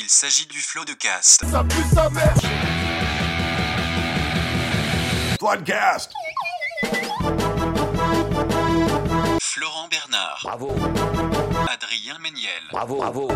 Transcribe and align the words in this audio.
Il 0.00 0.08
s'agit 0.08 0.46
du 0.46 0.60
flot 0.60 0.84
de 0.84 0.92
cast. 0.92 1.40
Podcast. 5.40 6.12
Florent 9.42 9.88
Bernard, 9.90 10.38
Bravo, 10.44 10.70
Adrien 11.68 12.16
Méniel, 12.22 12.62
bravo, 12.70 12.98
bravo. 12.98 13.28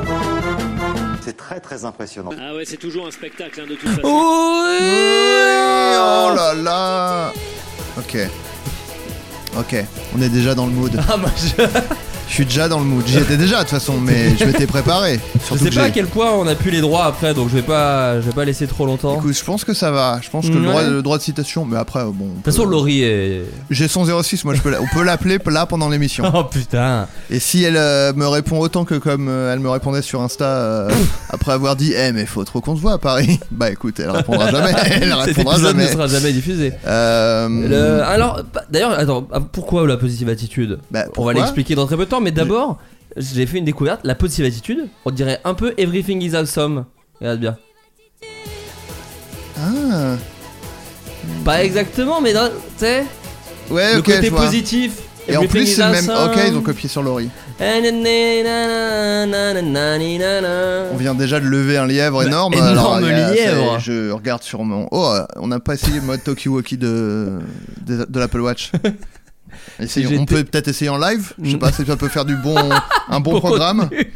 C'est 1.21 1.37
très 1.37 1.59
très 1.59 1.85
impressionnant. 1.85 2.31
Ah 2.41 2.55
ouais, 2.55 2.65
c'est 2.65 2.77
toujours 2.77 3.09
un 3.09 3.11
spectacle 3.11 3.61
hein, 3.61 3.67
de 3.67 3.75
toute 3.75 3.89
façon. 3.89 4.03
Oh 4.05 4.69
là 6.37 6.55
là 6.55 7.33
Ok. 7.99 8.19
Ok, 9.59 9.75
on 10.17 10.23
est 10.23 10.29
déjà 10.29 10.55
dans 10.55 10.67
le 10.67 10.73
mood. 10.73 10.97
Ah, 11.11 11.17
moi, 11.17 11.31
je... 11.37 12.12
Je 12.33 12.37
suis 12.37 12.45
déjà 12.47 12.67
dans 12.67 12.79
le 12.79 12.87
mood. 12.87 13.03
J'y 13.07 13.19
étais 13.19 13.37
déjà 13.37 13.57
de 13.57 13.61
toute 13.61 13.69
façon, 13.69 14.01
mais 14.01 14.35
je 14.39 14.47
m'étais 14.47 14.67
préparé. 14.67 15.21
je 15.53 15.59
sais 15.59 15.69
pas 15.71 15.83
à 15.83 15.91
quel 15.91 16.07
point 16.07 16.31
on 16.33 16.47
a 16.47 16.55
pu 16.55 16.71
les 16.71 16.81
droits 16.81 17.05
après, 17.05 17.35
donc 17.35 17.51
je 17.51 17.57
vais 17.57 17.61
pas, 17.63 18.23
je 18.23 18.27
vais 18.27 18.33
pas 18.33 18.47
laisser 18.47 18.67
trop 18.67 18.87
longtemps. 18.87 19.17
De 19.17 19.19
Écoute, 19.19 19.35
je 19.35 19.45
pense 19.45 19.65
que 19.67 19.75
ça 19.75 19.91
va. 19.91 20.19
Je 20.23 20.31
pense 20.31 20.49
que 20.49 20.55
le, 20.55 20.63
droit, 20.65 20.81
Ouais. 20.83 20.89
le 20.89 21.03
droit 21.03 21.19
de 21.19 21.23
citation, 21.23 21.67
mais 21.67 21.77
après, 21.77 22.03
bon. 22.05 22.13
on 22.31 22.35
toute 22.37 22.45
façon, 22.47 22.65
Laurie 22.65 23.03
est. 23.03 23.43
J'ai 23.69 23.87
son 23.87 24.07
06, 24.23 24.47
moi 24.47 24.55
je 24.55 24.63
peux 24.63 24.71
la- 24.71 24.81
on 24.81 24.87
peut 24.87 25.03
l'appeler 25.05 25.37
là 25.45 25.67
pendant 25.67 25.91
l'émission. 25.91 26.25
Oh 26.35 26.45
putain. 26.45 27.07
Et 27.29 27.39
si 27.39 27.63
elle 27.65 27.77
euh, 27.77 28.15
me 28.15 28.27
répond 28.27 28.59
autant 28.61 28.87
que 28.87 28.95
comme 28.95 29.29
euh, 29.29 29.53
elle 29.53 29.61
me 29.61 29.69
répondait 29.69 30.01
sur 30.01 30.23
Insta 30.23 30.47
euh, 30.47 30.91
après 31.29 31.53
avoir 31.53 31.77
dit 31.77 31.93
Eh 31.95 32.13
mais 32.13 32.25
faut 32.25 32.45
trop 32.45 32.63
qu'on 32.63 32.77
se 32.77 32.81
voit 32.81 32.95
à 32.95 32.99
Paris 32.99 33.39
Bah 33.51 33.71
écoute, 33.71 34.01
elle 34.01 34.09
répondra 34.11 34.51
jamais. 34.51 34.73
Elle 34.91 35.13
répondra 35.13 35.59
jamais. 35.59 35.85
ne 35.85 35.89
sera 35.91 36.07
jamais 36.07 36.33
diffusé. 36.33 36.73
Le- 36.87 38.01
Alors, 38.03 38.41
bah, 38.55 38.63
d'ailleurs, 38.71 38.99
attends, 38.99 39.29
pourquoi 39.53 39.87
la 39.87 39.99
positive 39.99 40.31
attitude? 40.31 40.79
Bah, 40.91 41.05
On 41.19 41.27
va 41.27 41.35
l'expliquer 41.35 41.75
dans 41.75 41.85
très 41.87 41.97
peu 41.99 42.07
de 42.07 42.11
temps, 42.11 42.22
mais 42.23 42.31
d'abord, 42.31 42.78
j'ai 43.17 43.47
fait 43.47 43.59
une 43.59 43.65
découverte. 43.65 44.01
La 44.05 44.15
positive 44.15 44.45
attitude, 44.47 44.87
on 45.05 45.11
dirait 45.11 45.41
un 45.45 45.55
peu 45.55 45.75
Everything 45.78 46.23
is 46.23 46.37
awesome. 46.37 46.84
Regarde 47.20 47.41
bien. 47.41 47.56
Ah, 49.59 50.17
Pas 51.45 51.64
exactement, 51.64 52.20
mais 52.20 52.33
dans- 52.33 52.48
tu 52.48 52.55
sais, 52.79 53.05
ouais, 53.70 53.92
le 53.95 53.98
ok, 54.01 54.07
côté 54.07 54.27
je 54.27 54.30
vois. 54.30 54.45
positif. 54.45 54.92
Et 55.29 55.36
en 55.36 55.42
Everything 55.42 55.61
plus, 55.63 55.70
is 55.70 55.74
c'est 55.77 55.85
le 55.85 55.91
même. 55.92 56.11
awesome. 56.11 56.30
Ok, 56.33 56.39
ils 56.48 56.57
ont 56.57 56.63
copié 56.63 56.89
sur 56.89 57.01
Laurie. 57.02 57.30
On 57.61 57.80
vient 60.97 61.14
déjà 61.14 61.39
de 61.39 61.47
lever 61.47 61.77
un 61.77 61.86
lièvre 61.86 62.24
énorme. 62.27 62.55
Bah, 62.55 62.70
énorme 62.73 63.05
alors, 63.05 63.11
il 63.11 63.17
y 63.17 63.20
a- 63.20 63.30
lièvre. 63.33 63.79
Je 63.79 64.11
regarde 64.11 64.42
sur 64.42 64.64
mon. 64.64 64.89
Oh, 64.91 65.13
euh, 65.14 65.24
on 65.36 65.47
n'a 65.47 65.61
pas 65.61 65.74
essayé 65.74 66.01
le 66.01 66.07
mode 66.07 66.24
Talkie-Walkie 66.24 66.77
de, 66.77 67.39
de, 67.86 68.05
de 68.08 68.18
l'Apple 68.18 68.41
Watch. 68.41 68.73
Essayons. 69.80 70.08
Si 70.11 70.17
on 70.18 70.24
peut 70.27 70.45
peut-être 70.45 70.68
essayer 70.68 70.89
en 70.90 70.98
live. 70.98 71.33
Je 71.42 71.50
sais 71.52 71.58
pas 71.58 71.73
si 71.73 71.84
ça 71.84 71.96
peut 71.96 72.08
faire 72.08 72.24
du 72.24 72.36
bon, 72.36 72.56
un 73.08 73.20
bon 73.20 73.33
Bon 73.34 73.40
programme. 73.40 73.80
contenu. 73.89 74.12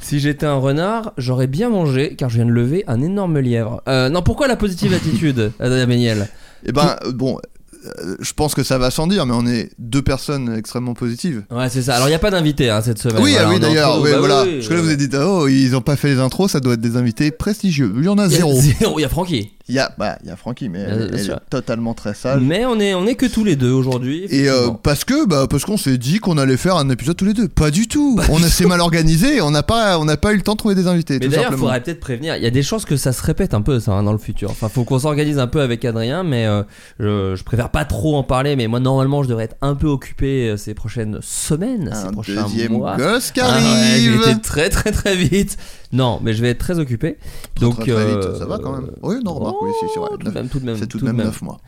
Si 0.00 0.18
j'étais 0.18 0.46
un 0.46 0.56
renard, 0.56 1.12
j'aurais 1.16 1.46
bien 1.46 1.68
mangé 1.70 2.16
car 2.16 2.28
je 2.28 2.36
viens 2.36 2.44
de 2.46 2.50
lever 2.50 2.82
un 2.88 3.00
énorme 3.02 3.38
lièvre. 3.38 3.82
Euh, 3.88 4.08
non, 4.08 4.22
pourquoi 4.22 4.48
la 4.48 4.56
positive 4.56 4.92
attitude, 4.94 5.52
Adrien 5.60 5.86
Méniel? 5.86 6.28
Et 6.66 6.72
ben 6.72 6.96
euh, 7.04 7.12
bon, 7.12 7.38
euh, 7.86 8.16
je 8.20 8.32
pense 8.32 8.54
que 8.54 8.62
ça 8.64 8.78
va 8.78 8.90
sans 8.90 9.06
dire, 9.06 9.26
mais 9.26 9.34
on 9.34 9.46
est 9.46 9.70
deux 9.78 10.02
personnes 10.02 10.54
extrêmement 10.56 10.94
positives. 10.94 11.44
Ouais, 11.50 11.68
c'est 11.68 11.82
ça. 11.82 11.94
Alors, 11.94 12.08
il 12.08 12.10
n'y 12.10 12.16
a 12.16 12.20
pas 12.20 12.30
d'invité 12.32 12.68
hein, 12.68 12.80
cette 12.82 12.98
semaine. 12.98 13.22
oui, 13.22 13.32
Voilà, 13.32 13.48
oui 13.50 13.60
d'ailleurs, 13.60 14.00
oui, 14.00 14.10
Bah 14.10 14.18
voilà. 14.18 14.42
oui, 14.42 14.56
Parce 14.56 14.68
que 14.68 14.74
là 14.74 14.80
vous 14.80 14.88
avez 14.88 14.96
dit, 14.96 15.08
oh, 15.16 15.46
ils 15.48 15.76
ont 15.76 15.80
pas 15.80 15.96
fait 15.96 16.08
les 16.08 16.18
intros, 16.18 16.50
ça 16.50 16.58
doit 16.60 16.74
être 16.74 16.80
des 16.80 16.96
invités 16.96 17.30
prestigieux. 17.30 17.92
Il 17.96 18.04
y 18.04 18.08
en 18.08 18.18
a 18.18 18.22
y 18.22 18.26
a 18.26 18.28
zéro. 18.28 18.52
Zéro, 18.60 18.98
il 18.98 19.02
y 19.02 19.04
a 19.04 19.08
Francky. 19.08 19.52
Il 19.68 19.74
y 19.74 19.78
a, 19.78 19.92
bah, 19.96 20.18
il 20.22 20.28
y 20.28 20.32
a 20.32 20.36
Francky, 20.36 20.68
mais 20.68 20.80
elle, 20.80 21.14
est 21.14 21.30
totalement 21.48 21.94
très 21.94 22.14
sage. 22.14 22.40
Mais 22.42 22.64
on 22.64 22.80
est, 22.80 22.94
on 22.94 23.06
est 23.06 23.14
que 23.14 23.26
tous 23.26 23.44
les 23.44 23.56
deux 23.56 23.70
aujourd'hui. 23.70 24.26
Et 24.30 24.48
euh, 24.48 24.70
parce 24.82 25.04
que 25.04 25.26
bah 25.26 25.46
parce 25.48 25.64
qu'on 25.64 25.76
s'est 25.76 25.98
dit 25.98 26.18
qu'on 26.18 26.36
allait 26.36 26.56
faire 26.56 26.76
un 26.76 26.90
épisode 26.90 27.16
tous 27.16 27.24
les 27.24 27.32
deux. 27.32 27.48
Pas 27.48 27.70
du 27.70 27.86
tout. 27.86 28.16
Pas 28.16 28.24
on 28.28 28.38
s'est 28.38 28.66
mal 28.66 28.80
organisé. 28.80 29.40
On 29.40 29.50
n'a 29.50 29.62
pas 29.62 29.98
on 29.98 30.04
n'a 30.04 30.16
pas 30.16 30.32
eu 30.32 30.36
le 30.36 30.42
temps 30.42 30.52
de 30.52 30.58
trouver 30.58 30.74
des 30.74 30.88
invités. 30.88 31.18
Mais 31.20 31.28
d'ailleurs, 31.28 31.54
faudrait 31.54 31.80
peut-être 31.80 32.00
prévenir. 32.00 32.36
Il 32.36 32.42
y 32.42 32.46
a 32.46 32.50
des 32.50 32.62
chances 32.62 32.84
que 32.84 32.96
ça 32.96 33.12
se 33.12 33.22
répète 33.22 33.54
un 33.54 33.62
peu, 33.62 33.78
ça, 33.78 33.92
hein, 33.92 34.02
dans 34.02 34.12
le 34.12 34.18
futur. 34.18 34.50
Enfin, 34.50 34.68
faut 34.68 34.84
qu'on 34.84 34.98
s'organise 34.98 35.38
un 35.38 35.46
peu 35.46 35.60
avec 35.60 35.84
Adrien, 35.84 36.24
mais 36.24 36.46
euh, 36.46 36.62
je, 36.98 37.36
je 37.36 37.44
préfère 37.44 37.70
pas 37.70 37.84
trop 37.84 38.16
en 38.16 38.24
parler. 38.24 38.56
Mais 38.56 38.66
moi, 38.66 38.80
normalement, 38.80 39.22
je 39.22 39.28
devrais 39.28 39.44
être 39.44 39.56
un 39.60 39.74
peu 39.76 39.86
occupé 39.86 40.48
euh, 40.50 40.56
ces 40.56 40.74
prochaines 40.74 41.18
semaines, 41.22 41.90
ces 41.92 42.08
un 42.08 42.12
prochains 42.12 42.42
deuxième 42.42 42.72
mois. 42.72 42.96
gosse 42.96 43.30
qui 43.30 43.40
Ah 43.40 43.58
ouais, 43.58 43.64
arrive. 43.64 44.22
j'ai 44.24 44.30
été 44.32 44.40
très 44.40 44.70
très 44.70 44.90
très 44.90 45.14
vite. 45.16 45.56
Non, 45.92 46.20
mais 46.22 46.32
je 46.32 46.40
vais 46.40 46.48
être 46.50 46.58
très 46.58 46.78
occupé. 46.78 47.18
Très, 47.54 47.66
Donc 47.66 47.80
très, 47.80 47.92
très 47.92 48.06
vite, 48.06 48.16
euh, 48.16 48.38
ça 48.38 48.46
va 48.46 48.58
quand 48.58 48.72
même. 48.72 48.90
Oui, 49.02 49.16
non, 49.22 49.34
remarque, 49.34 49.60
oui, 49.60 49.70
c'est 49.80 49.98
vrai. 50.00 50.08
tout 50.18 50.26
de 50.26 50.30
même, 50.30 50.48
tout 50.48 50.58
de 50.58 50.64
même, 50.64 50.76
C'est 50.78 50.86
tout 50.86 50.98
de 50.98 51.04
même 51.04 51.16
9 51.18 51.42
mois. 51.42 51.60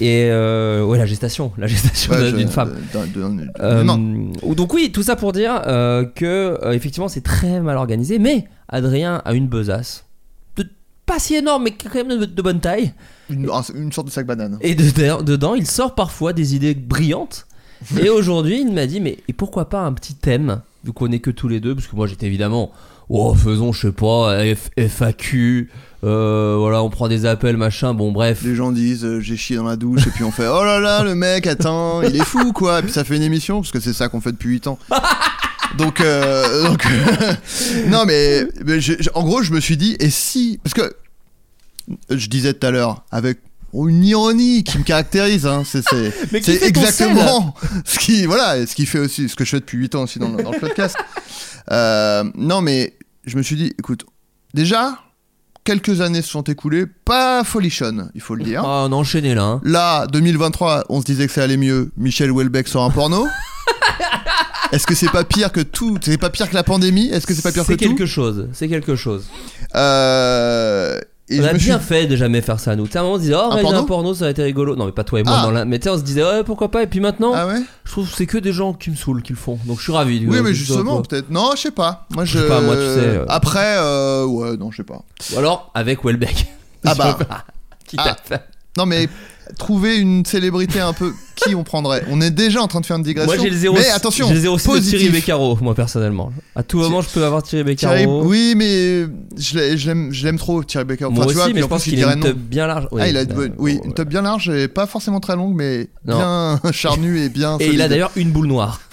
Et 0.00 0.28
euh, 0.30 0.84
ouais, 0.84 0.96
la 0.98 1.06
gestation, 1.06 1.52
la 1.58 1.66
gestation 1.66 2.12
Ouais, 2.12 2.32
d'une 2.32 2.48
femme. 2.48 2.72
Euh, 3.60 3.82
non. 3.82 4.30
ou- 4.42 4.54
donc 4.54 4.72
oui, 4.74 4.92
tout 4.92 5.02
ça 5.02 5.16
pour 5.16 5.32
dire 5.32 5.60
euh, 5.66 6.04
que 6.04 6.24
euh, 6.62 6.72
effectivement 6.72 7.08
c'est 7.08 7.22
très 7.22 7.60
mal 7.60 7.76
organisé, 7.76 8.18
mais 8.18 8.46
Adrien 8.68 9.20
a 9.24 9.34
une 9.34 9.48
besace, 9.48 10.04
pas 11.06 11.18
si 11.18 11.34
énorme, 11.34 11.64
mais 11.64 11.72
quand 11.72 11.92
même 11.94 12.18
de, 12.24 12.42
bonne 12.42 12.60
taille. 12.60 12.92
Une, 13.28 13.50
un- 13.50 13.62
une 13.74 13.92
sorte 13.92 14.06
de 14.06 14.12
sac 14.12 14.26
banane. 14.26 14.56
Et 14.62 14.74
dedans, 14.74 15.20
dedans, 15.22 15.54
il 15.54 15.66
sort 15.66 15.94
parfois 15.94 16.32
des 16.32 16.54
idées 16.54 16.74
brillantes. 16.74 17.46
Et 18.00 18.08
aujourd'hui, 18.08 18.60
il 18.62 18.72
m'a 18.72 18.86
dit, 18.86 19.00
mais 19.00 19.18
et 19.28 19.34
pourquoi 19.34 19.68
pas 19.68 19.82
un 19.82 19.92
petit 19.92 20.14
thème, 20.14 20.62
vu 20.82 20.92
qu'on 20.94 21.12
est 21.12 21.18
que 21.18 21.30
tous 21.30 21.46
les 21.48 21.60
deux, 21.60 21.74
parce 21.74 21.86
que 21.88 21.94
moi 21.96 22.06
j'étais 22.06 22.24
évidemment, 22.26 22.70
oh 23.08 23.34
faisons, 23.34 23.72
je 23.72 23.88
sais 23.88 23.92
pas, 23.92 24.42
F- 24.44 24.88
FAQ, 24.88 25.70
euh, 26.04 26.56
voilà, 26.58 26.82
on 26.82 26.90
prend 26.90 27.08
des 27.08 27.24
appels, 27.26 27.56
machin, 27.56 27.94
bon 27.94 28.12
bref. 28.12 28.40
Les 28.44 28.54
gens 28.54 28.72
disent 28.72 29.04
euh, 29.04 29.20
j'ai 29.20 29.36
chié 29.36 29.56
dans 29.56 29.64
la 29.64 29.76
douche 29.76 30.06
et 30.06 30.10
puis 30.10 30.24
on 30.24 30.30
fait 30.30 30.46
oh 30.48 30.64
là 30.64 30.78
là 30.80 31.02
le 31.02 31.14
mec 31.14 31.46
attends 31.46 32.02
il 32.02 32.14
est 32.16 32.24
fou 32.24 32.52
quoi 32.52 32.80
et 32.80 32.82
puis 32.82 32.92
ça 32.92 33.04
fait 33.04 33.16
une 33.16 33.22
émission 33.22 33.60
parce 33.60 33.70
que 33.72 33.80
c'est 33.80 33.92
ça 33.94 34.08
qu'on 34.08 34.20
fait 34.20 34.32
depuis 34.32 34.50
8 34.50 34.66
ans. 34.66 34.78
Donc, 35.78 36.00
euh, 36.00 36.68
donc 36.68 36.86
non 37.88 38.04
mais, 38.06 38.46
mais 38.64 38.80
je- 38.80 38.92
je- 39.00 39.10
en 39.14 39.24
gros 39.24 39.42
je 39.42 39.50
me 39.52 39.58
suis 39.60 39.76
dit 39.76 39.96
et 39.98 40.08
si 40.10 40.60
parce 40.62 40.74
que 40.74 40.94
je 42.10 42.26
disais 42.28 42.52
tout 42.54 42.64
à 42.66 42.70
l'heure 42.70 43.02
avec 43.10 43.38
une 43.72 44.04
ironie 44.04 44.62
qui 44.62 44.78
me 44.78 44.84
caractérise 44.84 45.46
hein, 45.46 45.64
c'est 45.64 45.82
exactement 46.62 47.54
ce 47.84 47.98
qui 47.98 48.24
voilà 48.26 48.64
ce 48.66 48.74
qui 48.76 48.86
fait 48.86 49.00
aussi 49.00 49.28
ce 49.28 49.34
que 49.34 49.44
je 49.44 49.50
fais 49.50 49.60
depuis 49.60 49.78
8 49.78 49.94
ans 49.96 50.02
aussi 50.02 50.18
dans 50.20 50.28
dans 50.28 50.52
le 50.52 50.58
podcast. 50.60 50.96
Euh, 51.70 52.24
non 52.36 52.60
mais 52.60 52.94
je 53.24 53.36
me 53.36 53.42
suis 53.42 53.56
dit 53.56 53.72
écoute 53.78 54.04
déjà 54.52 54.98
quelques 55.64 56.02
années 56.02 56.20
se 56.20 56.28
sont 56.28 56.42
écoulées 56.42 56.84
pas 57.06 57.42
folichonne 57.42 58.10
il 58.14 58.20
faut 58.20 58.34
le 58.34 58.44
dire. 58.44 58.62
Ah, 58.64 58.84
on 58.86 58.92
a 58.92 58.96
enchaîné 58.96 59.34
là. 59.34 59.42
hein. 59.44 59.60
Là, 59.64 60.06
2023, 60.08 60.84
on 60.90 61.00
se 61.00 61.06
disait 61.06 61.26
que 61.26 61.32
ça 61.32 61.42
allait 61.42 61.56
mieux. 61.56 61.90
Michel 61.96 62.30
Houellebecq 62.30 62.68
sort 62.68 62.84
un 62.84 62.90
porno. 62.90 63.26
Est-ce 64.72 64.86
que 64.86 64.94
c'est 64.94 65.08
pas 65.10 65.24
pire 65.24 65.52
que 65.52 65.60
tout 65.60 65.96
C'est 66.02 66.18
pas 66.18 66.30
pire 66.30 66.50
que 66.50 66.54
la 66.54 66.64
pandémie? 66.64 67.08
Est-ce 67.08 67.26
que 67.26 67.32
c'est 67.34 67.42
pas 67.42 67.52
pire 67.52 67.62
que 67.64 67.72
C'est 67.72 67.76
tout? 67.78 67.84
quelque 67.94 68.06
chose, 68.06 68.48
c'est 68.52 68.68
quelque 68.68 68.96
chose. 68.96 69.26
Euh, 69.74 70.98
et 71.28 71.40
on 71.40 71.44
a 71.44 71.52
bien 71.54 71.78
suis- 71.78 71.86
fait 71.88 72.06
de 72.06 72.16
jamais 72.16 72.40
faire 72.42 72.60
ça 72.60 72.76
nous. 72.76 72.86
Tu 72.86 72.92
sais, 72.92 72.98
à 72.98 73.00
un 73.00 73.04
moment 73.04 73.14
on 73.14 73.18
se 73.18 73.22
disait, 73.22 73.34
oh, 73.34 73.38
Un 73.50 73.54
réaliser 73.54 73.74
un 73.76 73.84
porno 73.84 74.12
ça 74.14 74.22
aurait 74.24 74.32
été 74.32 74.42
rigolo. 74.42 74.76
Non, 74.76 74.84
mais 74.86 74.92
pas 74.92 75.04
toi 75.04 75.20
et 75.20 75.22
moi 75.22 75.36
Ah. 75.38 75.42
dans 75.44 75.50
la. 75.50 75.64
Mais 75.64 75.78
tu 75.78 75.84
sais, 75.84 75.90
on 75.90 75.96
se 75.98 76.02
disait, 76.02 76.22
ouais, 76.22 76.44
pourquoi 76.44 76.70
pas. 76.70 76.82
Et 76.82 76.86
puis 76.86 77.00
maintenant, 77.00 77.32
Ah 77.34 77.46
ouais 77.46 77.60
je 77.84 77.90
trouve 77.92 78.08
que 78.10 78.14
c'est 78.16 78.26
que 78.26 78.38
des 78.38 78.52
gens 78.52 78.72
qui 78.74 78.90
me 78.90 78.96
saoulent 78.96 79.22
qui 79.22 79.32
le 79.32 79.38
font. 79.38 79.58
Donc 79.66 79.78
je 79.78 79.82
suis 79.84 79.92
ravi. 79.92 80.24
Oui, 80.26 80.40
mais 80.42 80.52
justement, 80.54 81.00
peut-être. 81.02 81.30
Non, 81.30 81.52
je 81.56 81.60
sais 81.62 81.70
pas. 81.70 82.06
Moi, 82.14 82.24
je. 82.24 82.38
sais 82.38 82.46
pas, 82.48 82.60
moi, 82.60 82.74
tu 82.74 82.80
sais, 82.82 82.86
euh. 83.00 83.24
Après, 83.28 83.76
euh, 83.78 84.24
ouais, 84.26 84.56
non, 84.56 84.70
je 84.70 84.78
sais 84.78 84.82
pas. 84.84 85.02
Ou 85.34 85.38
alors 85.38 85.70
avec 85.74 86.04
Welbeck. 86.04 86.46
Ah 86.84 86.94
bah. 86.98 87.18
Quitte 87.86 88.00
Ah. 88.02 88.10
à 88.12 88.16
faire. 88.28 88.40
Non, 88.76 88.86
mais 88.86 89.08
trouver 89.58 89.96
une 89.96 90.24
célébrité 90.24 90.80
un 90.80 90.92
peu 90.92 91.12
qui 91.34 91.54
on 91.54 91.64
prendrait. 91.64 92.04
On 92.10 92.20
est 92.20 92.30
déjà 92.30 92.60
en 92.62 92.68
train 92.68 92.80
de 92.80 92.86
faire 92.86 92.96
une 92.96 93.02
digression. 93.02 93.32
Moi 93.34 93.42
j'ai 93.42 93.50
le 93.50 93.56
0 93.56 93.74
Mais 93.76 93.88
attention, 93.90 94.28
j'ai 94.28 94.34
le 94.34 94.40
06 94.40 94.46
de 94.46 94.62
positif. 94.72 94.98
Thierry 95.00 95.12
Beccaro, 95.12 95.58
moi 95.60 95.74
personnellement. 95.74 96.32
À 96.56 96.62
tout 96.62 96.78
moment, 96.78 97.00
je 97.02 97.08
peux 97.08 97.24
avoir 97.24 97.42
Thierry 97.42 97.74
Thierry- 97.76 98.00
Beccaro. 98.06 98.22
oui, 98.24 98.54
mais 98.56 99.06
je 99.36 99.58
l'ai- 99.58 99.76
je 99.78 99.86
l'aime 99.88 100.12
je 100.12 100.24
l'aime 100.24 100.38
trop, 100.38 100.62
Thierry 100.62 100.84
Beccaro. 100.86 101.10
Moi 101.10 101.24
Enfin, 101.24 101.32
tu 101.32 101.38
aussi, 101.38 101.44
vois, 101.46 101.54
mais 101.54 101.60
je 101.60 101.64
en 101.64 101.68
pense 101.68 101.82
qu'il 101.84 101.92
il 101.94 101.96
a 102.04 102.06
dirait 102.06 102.14
une 102.14 102.22
teub 102.22 102.36
bien 102.38 102.66
large. 102.66 102.88
ah, 102.98 103.08
il 103.08 103.16
a 103.16 103.24
bah, 103.24 103.34
oui, 103.58 103.78
oh, 103.82 103.86
une 103.86 103.94
top 103.94 104.08
bien 104.08 104.22
large 104.22 104.48
et 104.48 104.68
pas 104.68 104.86
forcément 104.86 105.20
très 105.20 105.36
longue, 105.36 105.54
mais 105.54 105.88
Non. 106.06 106.16
bien 106.16 106.60
charnue 106.72 107.20
et 107.20 107.28
bien. 107.28 107.56
Et 107.58 107.64
il 107.66 107.68
a 107.68 107.84
solide. 107.84 107.88
d'ailleurs 107.90 108.10
une 108.16 108.30
boule 108.30 108.46
noire. 108.46 108.80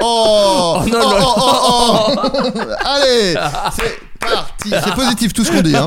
Oh, 0.00 0.76
Oh 0.78 0.80
non, 0.88 0.98
oh, 1.02 1.18
non. 1.18 1.26
oh, 1.36 1.50
oh, 1.68 2.12
oh. 2.16 2.60
Allez, 2.84 3.34
c'est 3.76 3.98
parti. 4.20 4.70
C'est 4.70 4.94
positif 4.94 5.32
tout 5.32 5.44
ce 5.44 5.50
qu'on 5.50 5.60
dit. 5.62 5.74
Hein. 5.76 5.86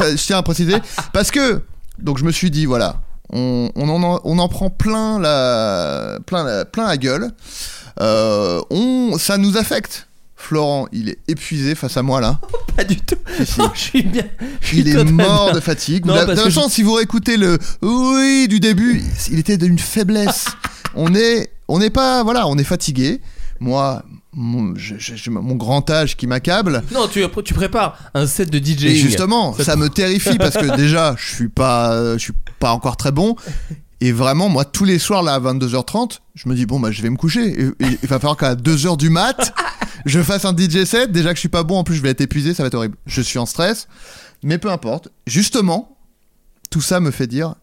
Je, 0.00 0.16
je 0.16 0.22
tiens 0.26 0.36
à 0.38 0.42
préciser 0.42 0.76
parce 1.12 1.30
que 1.30 1.62
donc 1.98 2.18
je 2.18 2.24
me 2.24 2.32
suis 2.32 2.50
dit 2.50 2.66
voilà, 2.66 3.00
on, 3.32 3.70
on 3.74 3.88
en 3.88 4.20
on 4.24 4.38
en 4.38 4.48
prend 4.48 4.70
plein 4.70 5.18
la 5.18 6.18
plein 6.26 6.44
la, 6.44 6.64
plein 6.64 6.86
la 6.86 6.96
gueule. 6.96 7.30
Euh, 8.00 8.60
on 8.70 9.16
ça 9.18 9.38
nous 9.38 9.56
affecte. 9.56 10.06
Florent, 10.40 10.86
il 10.92 11.08
est 11.08 11.18
épuisé 11.26 11.74
face 11.74 11.96
à 11.96 12.02
moi 12.02 12.20
là. 12.20 12.38
Pas 12.76 12.84
du 12.84 12.96
tout. 12.96 13.16
Si. 13.44 13.54
Oh, 13.58 13.68
je 13.74 13.80
suis 13.80 14.02
bien. 14.04 14.22
je 14.60 14.66
suis 14.68 14.78
Il 14.78 14.88
est 14.88 15.02
mort 15.04 15.46
bien. 15.46 15.54
de 15.54 15.60
fatigue. 15.60 16.06
Non, 16.06 16.12
Vous 16.14 16.20
avez- 16.20 16.34
de 16.36 16.68
si 16.70 16.82
vous 16.84 16.92
réécoutez 16.94 17.36
le 17.36 17.58
oui 17.82 18.46
du 18.46 18.60
début, 18.60 19.02
il 19.32 19.40
était 19.40 19.58
d'une 19.58 19.80
faiblesse. 19.80 20.44
on 20.94 21.12
est, 21.12 21.50
on 21.66 21.80
n'est 21.80 21.90
pas, 21.90 22.22
voilà, 22.22 22.46
on 22.46 22.56
est 22.56 22.62
fatigué. 22.64 23.20
Moi, 23.58 24.04
mon, 24.32 24.74
je- 24.76 24.96
je- 24.98 25.16
je- 25.16 25.30
mon 25.30 25.54
grand 25.56 25.88
âge 25.90 26.16
qui 26.16 26.26
m'accable. 26.26 26.82
Non, 26.92 27.08
tu, 27.08 27.24
tu 27.44 27.54
prépares 27.54 27.98
un 28.14 28.26
set 28.26 28.50
de 28.50 28.58
DJ. 28.58 28.84
Et 28.84 28.94
justement, 28.94 29.54
Ça 29.54 29.64
ça 29.64 29.76
me 29.76 29.88
terrifie 29.88 30.36
parce 30.38 30.56
que 30.56 30.76
déjà, 30.76 31.14
je 31.18 31.34
suis 31.34 31.48
pas, 31.48 32.14
je 32.14 32.18
suis 32.22 32.32
pas 32.58 32.72
encore 32.72 32.96
très 32.96 33.12
bon. 33.12 33.36
Et 34.00 34.12
vraiment, 34.12 34.48
moi, 34.48 34.64
tous 34.64 34.84
les 34.84 34.98
soirs 35.00 35.22
là 35.24 35.34
à 35.34 35.40
22h30, 35.40 36.20
je 36.36 36.48
me 36.48 36.54
dis 36.54 36.66
bon 36.66 36.78
bah 36.78 36.90
je 36.92 37.02
vais 37.02 37.10
me 37.10 37.16
coucher. 37.16 37.46
Et- 37.48 37.64
et 37.84 37.98
il 38.02 38.08
va 38.08 38.18
falloir 38.20 38.36
qu'à 38.36 38.54
2h 38.54 38.96
du 38.96 39.10
mat, 39.10 39.52
je 40.06 40.22
fasse 40.22 40.44
un 40.44 40.54
DJ 40.56 40.84
set. 40.84 41.10
Déjà 41.10 41.30
que 41.30 41.34
je 41.36 41.40
suis 41.40 41.48
pas 41.48 41.64
bon, 41.64 41.78
en 41.78 41.84
plus 41.84 41.96
je 41.96 42.02
vais 42.02 42.10
être 42.10 42.20
épuisé, 42.20 42.54
ça 42.54 42.62
va 42.62 42.68
être 42.68 42.74
horrible. 42.74 42.96
Je 43.06 43.20
suis 43.22 43.38
en 43.40 43.46
stress, 43.46 43.88
mais 44.44 44.58
peu 44.58 44.70
importe. 44.70 45.08
Justement, 45.26 45.96
tout 46.70 46.80
ça 46.82 47.00
me 47.00 47.10
fait 47.10 47.26
dire 47.26 47.54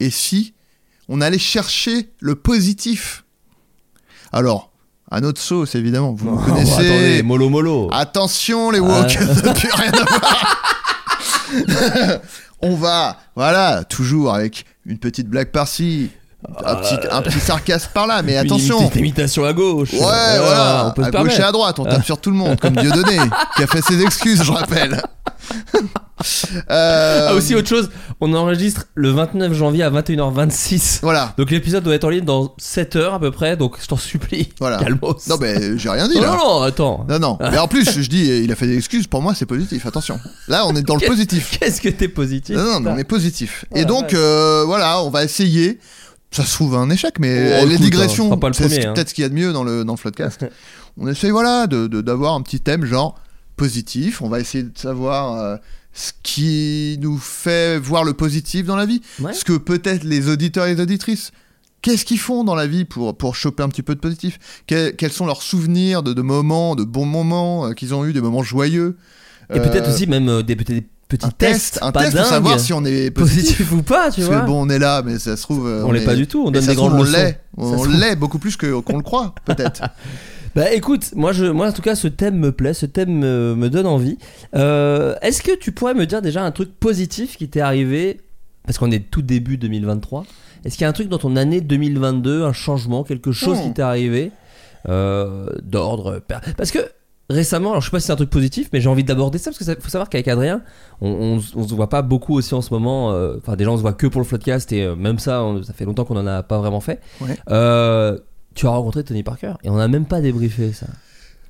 et 0.00 0.10
si 0.10 0.54
on 1.08 1.20
allait 1.20 1.38
chercher 1.38 2.10
le 2.18 2.34
positif? 2.34 3.24
Alors, 4.32 4.72
à 5.10 5.20
notre 5.20 5.40
sauce 5.40 5.74
évidemment, 5.74 6.12
vous 6.12 6.28
Oh, 6.40 6.44
connaissez. 6.44 6.72
attendez, 6.74 7.22
mollo 7.22 7.48
mollo. 7.48 7.88
Attention 7.92 8.70
les 8.70 8.80
woke, 8.80 9.18
Ah. 9.20 9.34
ça 9.44 9.54
plus 9.54 9.70
rien 9.72 9.92
à 9.92 10.04
voir. 10.04 10.62
On 12.62 12.74
va, 12.74 13.18
voilà, 13.36 13.84
toujours 13.84 14.34
avec 14.34 14.64
une 14.86 14.98
petite 14.98 15.28
blague 15.28 15.50
par-ci, 15.50 16.10
un 16.64 16.74
petit, 16.76 16.96
un 17.10 17.20
petit 17.22 17.38
sarcasme 17.40 17.90
par-là, 17.92 18.22
mais 18.22 18.32
Une 18.32 18.38
attention. 18.38 18.78
petite 18.78 18.96
imitation 18.96 19.44
à 19.44 19.52
gauche. 19.52 19.92
Ouais, 19.92 19.98
voilà, 20.00 20.86
on 20.86 20.90
peut 20.92 21.04
à 21.04 21.10
gauche 21.10 21.38
et 21.38 21.42
à 21.42 21.52
droite, 21.52 21.78
on 21.78 21.84
tape 21.84 22.04
sur 22.04 22.18
tout 22.20 22.30
le 22.30 22.36
monde, 22.36 22.58
comme 22.58 22.74
Dieudonné, 22.74 23.18
qui 23.56 23.62
a 23.62 23.66
fait 23.66 23.82
ses 23.82 24.02
excuses, 24.02 24.42
je 24.42 24.50
rappelle. 24.52 25.02
Euh, 26.70 27.26
Ah, 27.30 27.34
aussi 27.34 27.54
autre 27.54 27.68
chose, 27.68 27.90
on 28.20 28.32
enregistre 28.34 28.86
le 28.94 29.10
29 29.10 29.52
janvier 29.52 29.82
à 29.82 29.90
21h26. 29.90 31.00
Voilà, 31.02 31.34
Donc 31.36 31.50
l'épisode 31.50 31.84
doit 31.84 31.94
être 31.94 32.04
en 32.04 32.08
ligne 32.10 32.24
dans 32.24 32.54
7 32.58 32.96
heures 32.96 33.14
à 33.14 33.20
peu 33.20 33.30
près, 33.30 33.56
donc 33.56 33.76
je 33.80 33.86
t'en 33.86 33.96
supplie. 33.96 34.48
voilà. 34.58 34.78
Calmos. 34.78 35.26
Non, 35.28 35.36
mais 35.40 35.76
j'ai 35.78 35.90
rien 35.90 36.08
dit 36.08 36.14
non, 36.16 36.22
là. 36.22 36.28
non, 36.30 36.36
non, 36.36 36.62
attends. 36.62 37.06
Non, 37.08 37.18
non. 37.18 37.38
Mais 37.40 37.58
en 37.58 37.68
plus, 37.68 38.00
je 38.00 38.08
dis, 38.08 38.26
il 38.44 38.50
a 38.50 38.56
fait 38.56 38.66
des 38.66 38.76
excuses, 38.76 39.06
pour 39.06 39.22
moi, 39.22 39.34
c'est 39.34 39.46
positif, 39.46 39.84
attention. 39.86 40.18
Là, 40.48 40.64
on 40.66 40.74
est 40.74 40.82
dans 40.82 40.96
le 40.96 41.06
positif. 41.06 41.58
Qu'est-ce 41.58 41.80
que 41.80 41.88
t'es 41.88 42.08
positif 42.08 42.56
Non, 42.56 42.64
non, 42.64 42.80
mais 42.80 42.90
on 42.90 42.98
est 42.98 43.04
positif. 43.04 43.64
Et 43.74 43.84
donc, 43.84 44.14
euh, 44.14 44.64
voilà, 44.66 45.02
on 45.02 45.10
va 45.10 45.24
essayer. 45.24 45.78
Ça 46.30 46.44
se 46.44 46.52
trouve 46.54 46.74
un 46.76 46.90
échec, 46.90 47.18
mais 47.18 47.60
Oh, 47.62 47.66
les 47.66 47.76
hein, 47.76 47.78
digressions, 47.80 48.24
c'est 48.52 48.68
ce- 48.68 48.86
hein. 48.86 48.92
peut-être 48.94 49.08
ce 49.10 49.14
qu'il 49.14 49.22
y 49.22 49.24
a 49.24 49.28
de 49.28 49.34
mieux 49.34 49.52
dans 49.52 49.64
le, 49.64 49.84
dans 49.84 49.92
le 49.92 49.98
Floodcast. 49.98 50.44
on 50.98 51.06
essaye, 51.08 51.30
voilà, 51.30 51.66
de- 51.66 51.86
de- 51.86 52.00
d'avoir 52.00 52.34
un 52.34 52.42
petit 52.42 52.60
thème 52.60 52.84
genre 52.84 53.14
positif. 53.56 54.20
On 54.22 54.28
va 54.28 54.40
essayer 54.40 54.64
de 54.64 54.76
savoir 54.76 55.34
euh, 55.36 55.56
ce 55.98 56.12
qui 56.22 56.98
nous 57.00 57.16
fait 57.16 57.78
voir 57.78 58.04
le 58.04 58.12
positif 58.12 58.66
dans 58.66 58.76
la 58.76 58.84
vie. 58.84 59.00
Ouais. 59.20 59.32
Ce 59.32 59.44
que 59.46 59.56
peut-être 59.56 60.04
les 60.04 60.28
auditeurs 60.28 60.66
et 60.66 60.74
les 60.74 60.80
auditrices, 60.82 61.32
qu'est-ce 61.80 62.04
qu'ils 62.04 62.18
font 62.18 62.44
dans 62.44 62.54
la 62.54 62.66
vie 62.66 62.84
pour, 62.84 63.16
pour 63.16 63.34
choper 63.34 63.62
un 63.62 63.68
petit 63.70 63.82
peu 63.82 63.94
de 63.94 64.00
positif? 64.00 64.38
Que- 64.66 64.90
Quels 64.90 65.10
sont 65.12 65.24
leurs 65.24 65.40
souvenirs 65.42 66.02
de, 66.02 66.12
de 66.12 66.20
moments, 66.22 66.74
de 66.76 66.84
bons 66.84 67.06
moments 67.06 67.66
euh, 67.68 67.72
qu'ils 67.72 67.94
ont 67.94 68.04
eu, 68.04 68.12
des 68.12 68.20
moments 68.20 68.42
joyeux? 68.42 68.98
Et 69.54 69.58
peut-être 69.58 69.88
Euh, 69.88 69.94
aussi 69.94 70.06
même 70.06 70.28
euh, 70.28 70.42
des, 70.42 70.54
des 70.56 70.84
un 71.22 71.30
tests, 71.30 71.36
test, 71.38 71.78
un 71.82 71.92
pas 71.92 72.02
test 72.04 72.16
pour 72.16 72.26
savoir 72.26 72.58
si 72.60 72.72
on 72.74 72.84
est 72.84 73.10
positif. 73.12 73.44
positif 73.58 73.72
ou 73.72 73.82
pas, 73.82 74.10
tu 74.10 74.20
Parce 74.20 74.32
vois. 74.32 74.40
que 74.40 74.46
bon, 74.46 74.66
on 74.66 74.68
est 74.68 74.78
là, 74.80 75.02
mais 75.02 75.18
ça 75.20 75.36
se 75.36 75.42
trouve. 75.42 75.66
euh, 75.68 75.84
on 75.84 75.92
l'est 75.92 76.02
est- 76.02 76.04
pas 76.04 76.16
du 76.16 76.26
tout, 76.26 76.42
on 76.44 76.50
donne 76.50 76.66
des 76.66 76.74
trouve, 76.74 76.88
grandes 76.90 77.00
on 77.00 77.04
leçons. 77.04 77.16
l'est. 77.16 77.40
On 77.56 77.70
se 77.78 77.84
trouve- 77.84 78.00
l'est 78.00 78.16
beaucoup 78.16 78.38
plus 78.40 78.56
que- 78.56 78.80
qu'on 78.80 78.96
le 78.98 79.02
croit, 79.04 79.34
peut-être. 79.46 79.82
Bah 80.56 80.72
écoute, 80.72 81.10
moi, 81.14 81.32
je, 81.32 81.44
moi 81.44 81.68
en 81.68 81.72
tout 81.72 81.82
cas 81.82 81.94
ce 81.94 82.08
thème 82.08 82.36
me 82.38 82.50
plaît, 82.50 82.72
ce 82.74 82.86
thème 82.86 83.10
me, 83.18 83.54
me 83.54 83.68
donne 83.70 83.86
envie. 83.86 84.16
Euh, 84.54 85.14
Est-ce 85.22 85.42
que 85.42 85.54
tu 85.56 85.70
pourrais 85.70 85.92
me 85.94 86.06
dire 86.06 86.22
déjà 86.22 86.42
un 86.42 86.50
truc 86.50 86.72
positif 86.80 87.36
qui 87.36 87.48
t'est 87.48 87.60
arrivé, 87.60 88.22
parce 88.64 88.78
qu'on 88.78 88.90
est 88.90 89.10
tout 89.10 89.20
début 89.22 89.58
2023, 89.58 90.24
est-ce 90.64 90.74
qu'il 90.76 90.82
y 90.82 90.86
a 90.86 90.88
un 90.88 90.92
truc 90.94 91.08
dans 91.08 91.18
ton 91.18 91.36
année 91.36 91.60
2022, 91.60 92.42
un 92.44 92.52
changement, 92.54 93.04
quelque 93.04 93.32
chose 93.32 93.58
Hmm. 93.58 93.62
qui 93.64 93.72
t'est 93.74 93.82
arrivé 93.82 94.32
euh, 94.88 95.50
d'ordre... 95.62 96.22
Parce 96.56 96.70
que 96.70 96.78
récemment, 97.28 97.70
alors 97.72 97.80
je 97.82 97.86
sais 97.86 97.90
pas 97.90 98.00
si 98.00 98.06
c'est 98.06 98.12
un 98.12 98.16
truc 98.16 98.30
positif, 98.30 98.70
mais 98.72 98.80
j'ai 98.80 98.88
envie 98.88 99.04
d'aborder 99.04 99.36
ça, 99.38 99.50
parce 99.50 99.58
qu'il 99.62 99.74
faut 99.82 99.88
savoir 99.90 100.08
qu'avec 100.08 100.26
Adrien, 100.28 100.62
on, 101.02 101.38
on, 101.54 101.68
se 101.68 101.74
voit 101.74 101.88
pas 101.90 102.00
beaucoup 102.02 102.34
aussi 102.34 102.54
en 102.54 102.62
ce 102.62 102.72
moment, 102.72 103.12
euh, 103.12 103.34
enfin 103.36 103.56
déjà 103.56 103.70
on 103.70 103.76
se 103.76 103.82
voit 103.82 103.92
que 103.92 104.06
pour 104.06 104.20
le 104.22 104.26
Floodcast, 104.26 104.72
et 104.72 104.84
euh, 104.84 104.96
même 104.96 105.18
ça, 105.18 105.42
on- 105.44 105.62
ça 105.62 105.72
fait 105.74 105.84
longtemps 105.84 106.04
qu'on 106.04 106.16
en 106.16 106.26
a 106.26 106.42
pas 106.42 106.58
vraiment 106.58 106.80
fait. 106.80 107.00
Ouais. 107.20 107.36
Euh, 107.50 108.16
tu 108.56 108.66
as 108.66 108.70
rencontré 108.70 109.04
Tony 109.04 109.22
Parker, 109.22 109.52
et 109.62 109.70
on 109.70 109.78
a 109.78 109.86
même 109.86 110.06
pas 110.06 110.20
débriefé 110.20 110.72
ça. 110.72 110.86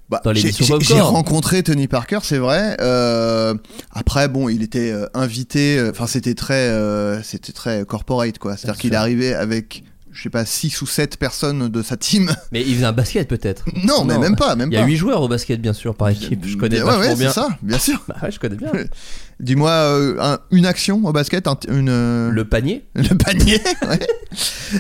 Bah, 0.09 0.21
j'ai- 0.35 1.01
rencontré 1.01 1.65
Tony 1.65 1.89
Parker, 1.89 2.21
c'est 2.23 2.39
vrai. 2.39 2.77
Euh, 2.81 3.55
après, 3.91 4.29
bon, 4.29 4.49
il 4.49 4.63
était 4.63 4.93
euh, 4.93 5.07
invité. 5.15 5.79
euh, 5.79 5.91
Enfin, 5.91 6.07
c'était 6.07 6.35
très, 6.35 6.71
c'était 7.25 7.53
très 7.53 7.85
corporate, 7.85 8.39
quoi. 8.39 8.57
C'est-à-dire 8.57 8.75
Bien 8.75 8.81
qu'il 8.83 8.95
arrivait 8.95 9.35
avec, 9.35 9.83
je 10.13 10.23
sais 10.23 10.31
pas, 10.31 10.45
6 10.45 10.81
ou 10.83 10.87
7 10.87 11.17
personnes 11.17 11.69
de 11.69 11.83
sa 11.83 11.97
team. 11.97 12.31
Mais 12.53 12.63
il 12.63 12.75
faisait 12.77 12.85
un 12.87 12.93
basket 12.93 13.27
peut-être. 13.27 13.65
non, 13.85 14.05
mais 14.05 14.17
même 14.19 14.37
pas, 14.37 14.55
même 14.55 14.71
Il 14.71 14.75
y 14.75 14.79
a 14.79 14.83
pas. 14.83 14.87
8 14.87 14.97
joueurs 14.97 15.23
au 15.23 15.29
basket 15.29 15.61
bien 15.61 15.73
sûr 15.73 15.97
par 15.97 16.11
équipe. 16.11 16.47
Je 16.47 16.57
connais 16.57 16.79
ouais, 16.81 16.85
vachement 16.85 17.01
ouais, 17.01 17.17
bien. 17.17 17.29
c'est 17.31 17.35
ça, 17.41 17.49
bien 17.63 17.79
sûr. 17.81 18.05
Bah 18.09 18.15
ouais, 18.23 18.31
je 18.31 18.39
connais 18.39 18.57
bien. 18.57 18.71
Dis-moi 19.39 19.71
euh, 19.71 20.17
un- 20.19 20.39
une 20.51 20.65
action 20.65 21.03
au 21.05 21.13
basket, 21.13 21.47
un- 21.47 21.59
une, 21.69 21.91
euh, 21.91 22.31
Le 22.31 22.45
panier, 22.47 22.87
le 22.95 23.15
panier. 23.17 23.61
ouais. 23.87 23.99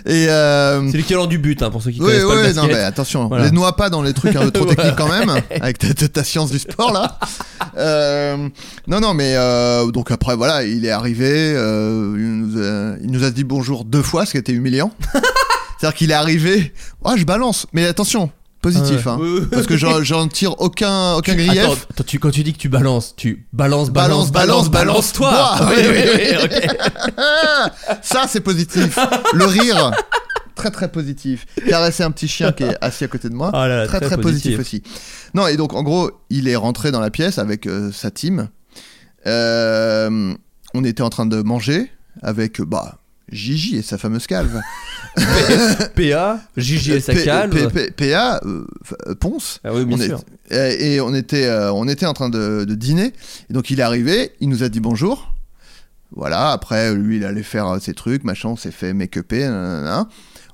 Et 0.07 0.29
euh, 0.31 0.91
c'est 0.91 0.97
l'équivalent 0.97 1.27
du 1.27 1.37
but 1.39 1.63
hein, 1.63 1.69
pour 1.71 1.83
ceux 1.83 1.91
qui 1.91 2.01
Oui, 2.01 2.07
connaissent 2.07 2.23
pas 2.23 2.29
oui, 2.31 2.37
le 2.37 2.53
non, 2.55 2.63
basket. 2.63 2.71
mais 2.77 2.83
attention, 2.83 3.29
Voilà. 3.29 3.45
les 3.45 3.51
noie 3.51 3.77
pas 3.77 3.91
dans 3.91 4.01
les 4.01 4.15
trucs 4.15 4.35
un 4.35 4.41
peu 4.47 4.51
trop 4.53 4.65
techniques 4.65 4.97
quand 4.97 5.11
même, 5.11 5.31
avec 5.61 5.77
ta, 5.79 5.93
ta- 5.93 6.09
ta 6.09 6.25
science 6.25 6.51
du 6.51 6.59
sport 6.59 6.91
là. 6.93 7.19
Euh, 7.77 8.49
non, 8.87 9.01
non, 9.01 9.13
mais 9.13 9.35
euh, 9.37 9.91
donc 9.91 10.11
après 10.11 10.37
voilà, 10.37 10.65
il 10.65 10.87
est 10.87 10.91
arrivé, 10.91 11.29
euh, 11.55 12.15
il, 12.17 12.39
nous 12.39 12.59
a, 12.59 12.97
il 13.03 13.11
nous 13.11 13.25
a 13.25 13.31
dit 13.31 13.45
bonjour 13.45 13.85
deux 13.85 14.03
fois, 14.03 14.25
ce 14.25 14.33
qui 14.33 14.39
était 14.39 14.53
humiliant. 14.53 14.91
C'est-à-dire 15.79 15.95
qu'il 15.99 16.11
est 16.11 16.15
arrivé, 16.15 16.73
ah 17.05 17.15
je 17.17 17.25
balance, 17.25 17.67
mais 17.75 17.85
attention, 17.85 18.31
positif, 18.73 19.07
hein, 19.07 19.19
parce 19.51 19.67
que 19.67 19.77
j'en 19.77 20.03
j'en 20.03 20.27
tire 20.29 20.61
aucun, 20.61 21.15
aucun 21.15 21.35
grief. 21.35 21.59
Attends, 21.63 21.73
attends, 21.91 22.05
tu, 22.05 22.19
quand 22.19 22.31
tu 22.31 22.43
dis 22.43 22.53
que 22.53 22.59
tu 22.59 22.69
balances, 22.69 23.15
tu 23.17 23.47
balances, 23.53 23.91
Balance, 23.91 24.33
balance, 24.33 24.69
balance, 24.69 24.71
balance, 24.71 25.13
toi. 25.13 25.57
oui, 25.69 25.83
Oui, 25.89 26.03
oui, 26.15 26.45
ok. 26.45 26.77
Ça 28.03 28.27
c'est 28.29 28.41
positif. 28.41 28.99
Le 29.35 29.45
rire, 29.45 29.93
très 30.55 30.71
très 30.71 30.91
positif. 30.91 31.47
Caresser 31.69 32.03
un 32.03 32.11
petit 32.11 32.29
chien 32.29 32.53
qui 32.53 32.65
est 32.65 32.77
assis 32.81 33.05
à 33.05 33.09
côté 33.09 33.29
de 33.29 33.35
moi. 33.35 33.51
Ah 33.55 33.69
là 33.69 33.77
là, 33.79 33.87
très, 33.87 34.01
très 34.01 34.17
positif. 34.19 34.59
aussi. 34.59 34.83
Non, 35.35 35.47
et 35.47 35.57
donc 35.57 35.75
en 35.75 35.83
gros, 35.83 36.11
il 36.31 36.49
est 36.49 36.57
rentré 36.57 36.91
dans 36.91 37.01
la 37.01 37.11
pièce 37.11 37.39
avec 37.39 37.67
euh, 37.67 37.93
sa 37.93 38.11
team. 38.11 38.49
Euh, 39.27 40.35
on 40.75 40.85
était 40.85 41.03
en 41.03 41.11
train 41.11 41.27
de 41.27 41.43
manger 41.43 41.91
avec 42.23 42.61
bah 42.61 42.99
Gigi 43.31 43.77
et 43.77 43.83
sa 43.83 43.99
fameuse 43.99 44.27
calve. 44.27 44.61
PA, 45.17 46.41
P- 46.55 47.25
calme. 47.25 47.53
PA, 47.97 48.41
euh, 48.45 48.65
Ponce. 49.19 49.61
Ah 49.65 49.73
oui, 49.73 49.85
bien 49.85 49.99
sûr. 49.99 50.21
et 50.51 51.01
on 51.01 51.15
était, 51.15 51.47
euh, 51.47 51.73
on 51.73 51.89
était 51.89 52.07
en 52.07 52.13
train 52.13 52.29
de, 52.29 52.65
dîner. 52.65 53.13
Et 53.51 53.53
donc 53.53 53.71
il 53.71 53.81
est 53.81 53.83
arrivé, 53.83 54.33
il 54.41 54.49
nous 54.49 54.63
a 54.63 54.69
dit 54.69 54.81
bonjour. 54.81 55.33
Voilà, 56.15 56.53
après 56.53 56.95
lui 56.95 57.17
il 57.17 57.25
allait 57.25 57.43
faire 57.43 57.67
euh, 57.67 57.79
ses 57.81 57.95
trucs, 57.95 58.25
machin, 58.25 58.51
on 58.51 58.57
s'est 58.57 58.71
fait 58.71 58.93
nanana. 58.93 60.09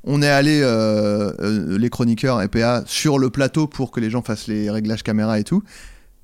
On 0.04 0.20
est 0.22 0.28
allé, 0.28 0.60
euh, 0.62 1.32
euh, 1.40 1.78
les 1.78 1.90
chroniqueurs 1.90 2.42
et 2.42 2.48
PA, 2.48 2.82
sur 2.86 3.18
le 3.18 3.30
plateau 3.30 3.68
pour 3.68 3.92
que 3.92 4.00
les 4.00 4.10
gens 4.10 4.22
fassent 4.22 4.48
les 4.48 4.68
réglages 4.70 5.02
caméra 5.04 5.38
et 5.38 5.44
tout. 5.44 5.62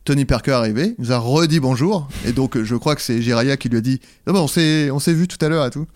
Tony 0.05 0.25
Parker 0.25 0.53
est 0.53 0.55
arrivé, 0.55 0.95
il 0.99 1.05
nous 1.05 1.13
a 1.13 1.19
redit 1.19 1.61
bonjour. 1.61 2.09
Et 2.27 2.33
donc 2.33 2.61
je 2.61 2.75
crois 2.75 2.97
que 2.97 3.03
c'est 3.03 3.21
Jiraya 3.21 3.57
qui 3.57 3.69
lui 3.69 3.79
a 3.79 3.81
dit 3.81 4.01
Ah 4.27 4.33
bah, 4.33 4.41
on 4.41 4.49
s'est 4.49 4.91
on 4.91 4.99
s'est 4.99 5.13
vu 5.13 5.29
tout 5.29 5.45
à 5.45 5.49
l'heure 5.49 5.67
et 5.67 5.71
tout. 5.71 5.87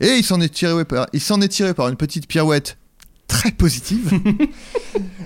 Et 0.00 0.16
il 0.16 0.24
s'en 0.24 0.40
est 0.40 0.48
tiré 0.48 0.84
par, 0.84 1.06
il 1.12 1.20
s'en 1.20 1.40
est 1.40 1.48
tiré 1.48 1.74
par 1.74 1.88
une 1.88 1.96
petite 1.96 2.26
pirouette 2.28 2.76
très 3.26 3.52
positive. 3.52 4.10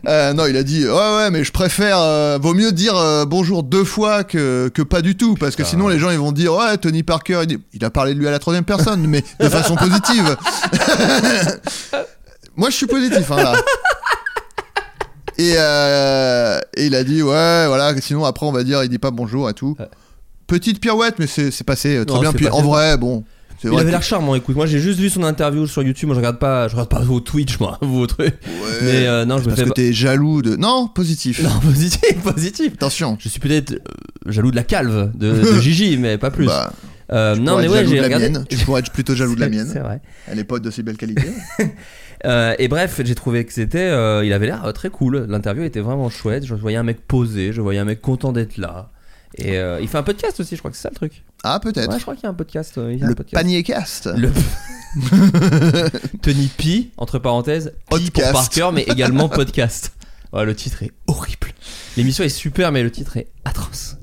Euh, 0.09 0.33
non, 0.33 0.47
il 0.47 0.57
a 0.57 0.65
dit 0.65 0.85
ouais 0.85 0.91
ouais, 0.91 1.31
mais 1.31 1.45
je 1.45 1.53
préfère. 1.53 1.97
euh, 1.97 2.37
vaut 2.43 2.55
mieux 2.55 2.73
dire 2.73 2.97
euh, 2.97 3.25
bonjour 3.25 3.63
deux 3.63 3.85
fois 3.85 4.25
que, 4.25 4.69
que 4.75 4.83
pas 4.83 5.01
du 5.01 5.17
tout, 5.17 5.35
parce 5.35 5.55
que 5.55 5.63
sinon 5.63 5.87
les 5.87 6.01
gens 6.01 6.11
ils 6.11 6.19
vont 6.19 6.33
dire 6.33 6.55
ouais 6.55 6.77
Tony 6.77 7.05
Parker, 7.05 7.45
il, 7.73 7.85
a 7.85 7.91
parlé 7.91 8.13
de 8.13 8.19
lui 8.19 8.27
à 8.27 8.33
la 8.33 8.41
troisième 8.41 8.65
personne, 8.65 9.07
mais 9.07 9.23
de 9.39 9.49
façon 9.49 9.77
positive. 9.77 10.37
Moi 12.57 12.71
je 12.71 12.75
suis 12.75 12.87
positif 12.89 13.31
hein, 13.31 13.37
là. 13.37 13.55
Et, 15.39 15.51
et 15.53 16.87
il 16.87 16.97
a 16.97 17.05
dit 17.05 17.23
ouais 17.23 17.67
voilà, 17.69 17.95
sinon 18.01 18.25
après 18.25 18.45
on 18.45 18.53
va 18.53 18.65
dire 18.65 18.83
il 18.83 18.89
dit 18.89 18.99
pas 18.99 19.13
bonjour 19.13 19.49
et 19.49 19.55
tout. 19.55 19.77
Ouais. 19.79 19.87
Petite 20.49 20.81
pirouette, 20.81 21.21
mais 21.21 21.29
c'est 21.29 21.65
passé 21.65 22.05
très 22.05 22.15
Non, 22.17 22.23
bien. 22.23 22.33
Puis 22.33 22.49
en 22.49 22.63
vrai, 22.63 22.97
bon. 22.97 23.23
Il 23.65 23.71
vrai 23.71 23.81
avait 23.83 23.87
que- 23.91 23.93
l'air 23.93 24.03
charmant, 24.03 24.35
écoute. 24.35 24.57
Moi, 24.57 24.67
j'ai 24.67 24.79
juste 24.81 24.99
vu 24.99 25.09
son 25.11 25.23
interview 25.25 25.67
sur 25.67 25.83
YouTube. 25.83 26.09
Moi, 26.09 26.15
je 26.15 26.21
regarde 26.21 26.39
pas, 26.39 26.69
je 26.69 26.73
regarde 26.75 26.89
pas 26.91 27.01
vos 27.01 27.21
Twitch, 27.21 27.59
moi, 27.61 27.79
vos 27.83 28.07
trucs. 28.07 28.35
Ouais. 28.47 28.79
Mais 28.83 29.07
euh, 29.07 29.25
non, 29.25 29.39
je 29.39 29.43
me 29.45 29.49
Parce 29.49 29.61
fais. 29.61 29.67
que 29.69 29.73
t'es 29.75 29.93
jaloux 29.93 30.43
de. 30.43 30.57
Non, 30.57 30.89
positif. 30.89 31.43
Non, 31.43 31.61
positif, 31.63 32.21
positif. 32.23 32.73
Attention. 32.75 33.17
Je 33.21 33.29
suis 33.29 33.41
peut-être 33.41 33.73
euh, 33.73 33.79
jaloux 34.27 34.51
de 34.51 34.57
la 34.57 34.65
calve 34.65 35.11
de, 35.15 35.33
de 35.33 35.53
Gigi, 35.61 35.97
mais 35.97 36.19
pas 36.19 36.31
plus. 36.31 36.47
Bah, 36.47 36.73
Euh, 37.13 37.37
non, 37.37 37.59
mais 37.59 37.69
ouais, 37.69 37.85
j'ai 37.87 38.01
regardé. 38.01 38.31
mienne. 38.31 38.45
Tu 38.49 38.57
pourrais 38.65 38.81
être 38.81 38.91
plutôt 38.91 39.15
jaloux 39.15 39.35
de 39.35 39.41
la 39.41 39.51
mienne. 39.51 39.69
C'est 39.71 39.81
vrai. 39.81 40.01
Elle 40.29 40.39
est 40.39 40.45
pas 40.45 40.59
de 40.59 40.71
si 40.71 40.83
belle 40.83 40.97
qualité. 40.97 41.27
Euh, 42.25 42.55
et 42.59 42.69
bref, 42.69 43.01
j'ai 43.05 43.15
trouvé 43.15 43.45
que 43.45 43.53
c'était. 43.53 43.79
euh, 43.81 44.25
il 44.25 44.33
avait 44.33 44.47
l'air 44.47 44.65
euh, 44.65 44.73
très 44.73 44.91
cool. 44.91 45.27
L'interview 45.29 45.65
était 45.65 45.81
vraiment 45.81 46.09
chouette. 46.09 46.47
Je 46.47 46.55
voyais 46.55 46.77
un 46.79 46.85
mec 46.85 47.07
posé, 47.07 47.53
je 47.53 47.61
voyais 47.61 47.81
un 47.81 47.85
mec 47.85 48.01
content 48.01 48.33
d'être 48.33 48.57
là. 48.59 48.91
Et 49.37 49.57
euh, 49.59 49.81
il 49.81 49.89
fait 49.89 49.99
un 49.99 50.03
podcast 50.03 50.39
aussi, 50.41 50.55
je 50.57 50.61
crois 50.61 50.71
que 50.71 50.77
c'est 50.77 50.83
ça 50.83 50.91
le 50.91 50.95
truc. 50.97 51.23
Ah, 51.43 51.59
peut-être. 51.61 51.91
Ouais, 51.91 51.97
je 51.99 52.03
crois 52.03 52.15
qu'il 52.15 52.25
y 52.25 52.27
a 52.27 52.31
un 52.31 52.35
podcast. 52.35 52.77
euh, 52.79 52.93
il 52.93 52.99
y 52.99 53.03
a 53.03 53.07
un 53.07 53.09
le 53.09 53.15
podcast. 53.15 53.43
panier 53.43 53.63
cast. 53.63 54.07
Le 54.15 54.31
Tony 56.23 56.49
P, 56.57 56.91
entre 56.97 57.19
parenthèses, 57.19 57.71
P 57.71 57.77
pour 57.89 57.99
Podcast. 57.99 58.33
Parker, 58.33 58.71
mais 58.75 58.83
également 58.83 59.29
podcast. 59.29 59.93
Ouais, 60.33 60.45
le 60.45 60.55
titre 60.55 60.83
est 60.83 60.93
horrible. 61.07 61.49
L'émission 61.97 62.25
est 62.25 62.29
super, 62.31 62.73
mais 62.73 62.83
le 62.83 62.91
titre 62.91 63.17
est 63.17 63.29
atroce. 63.45 63.97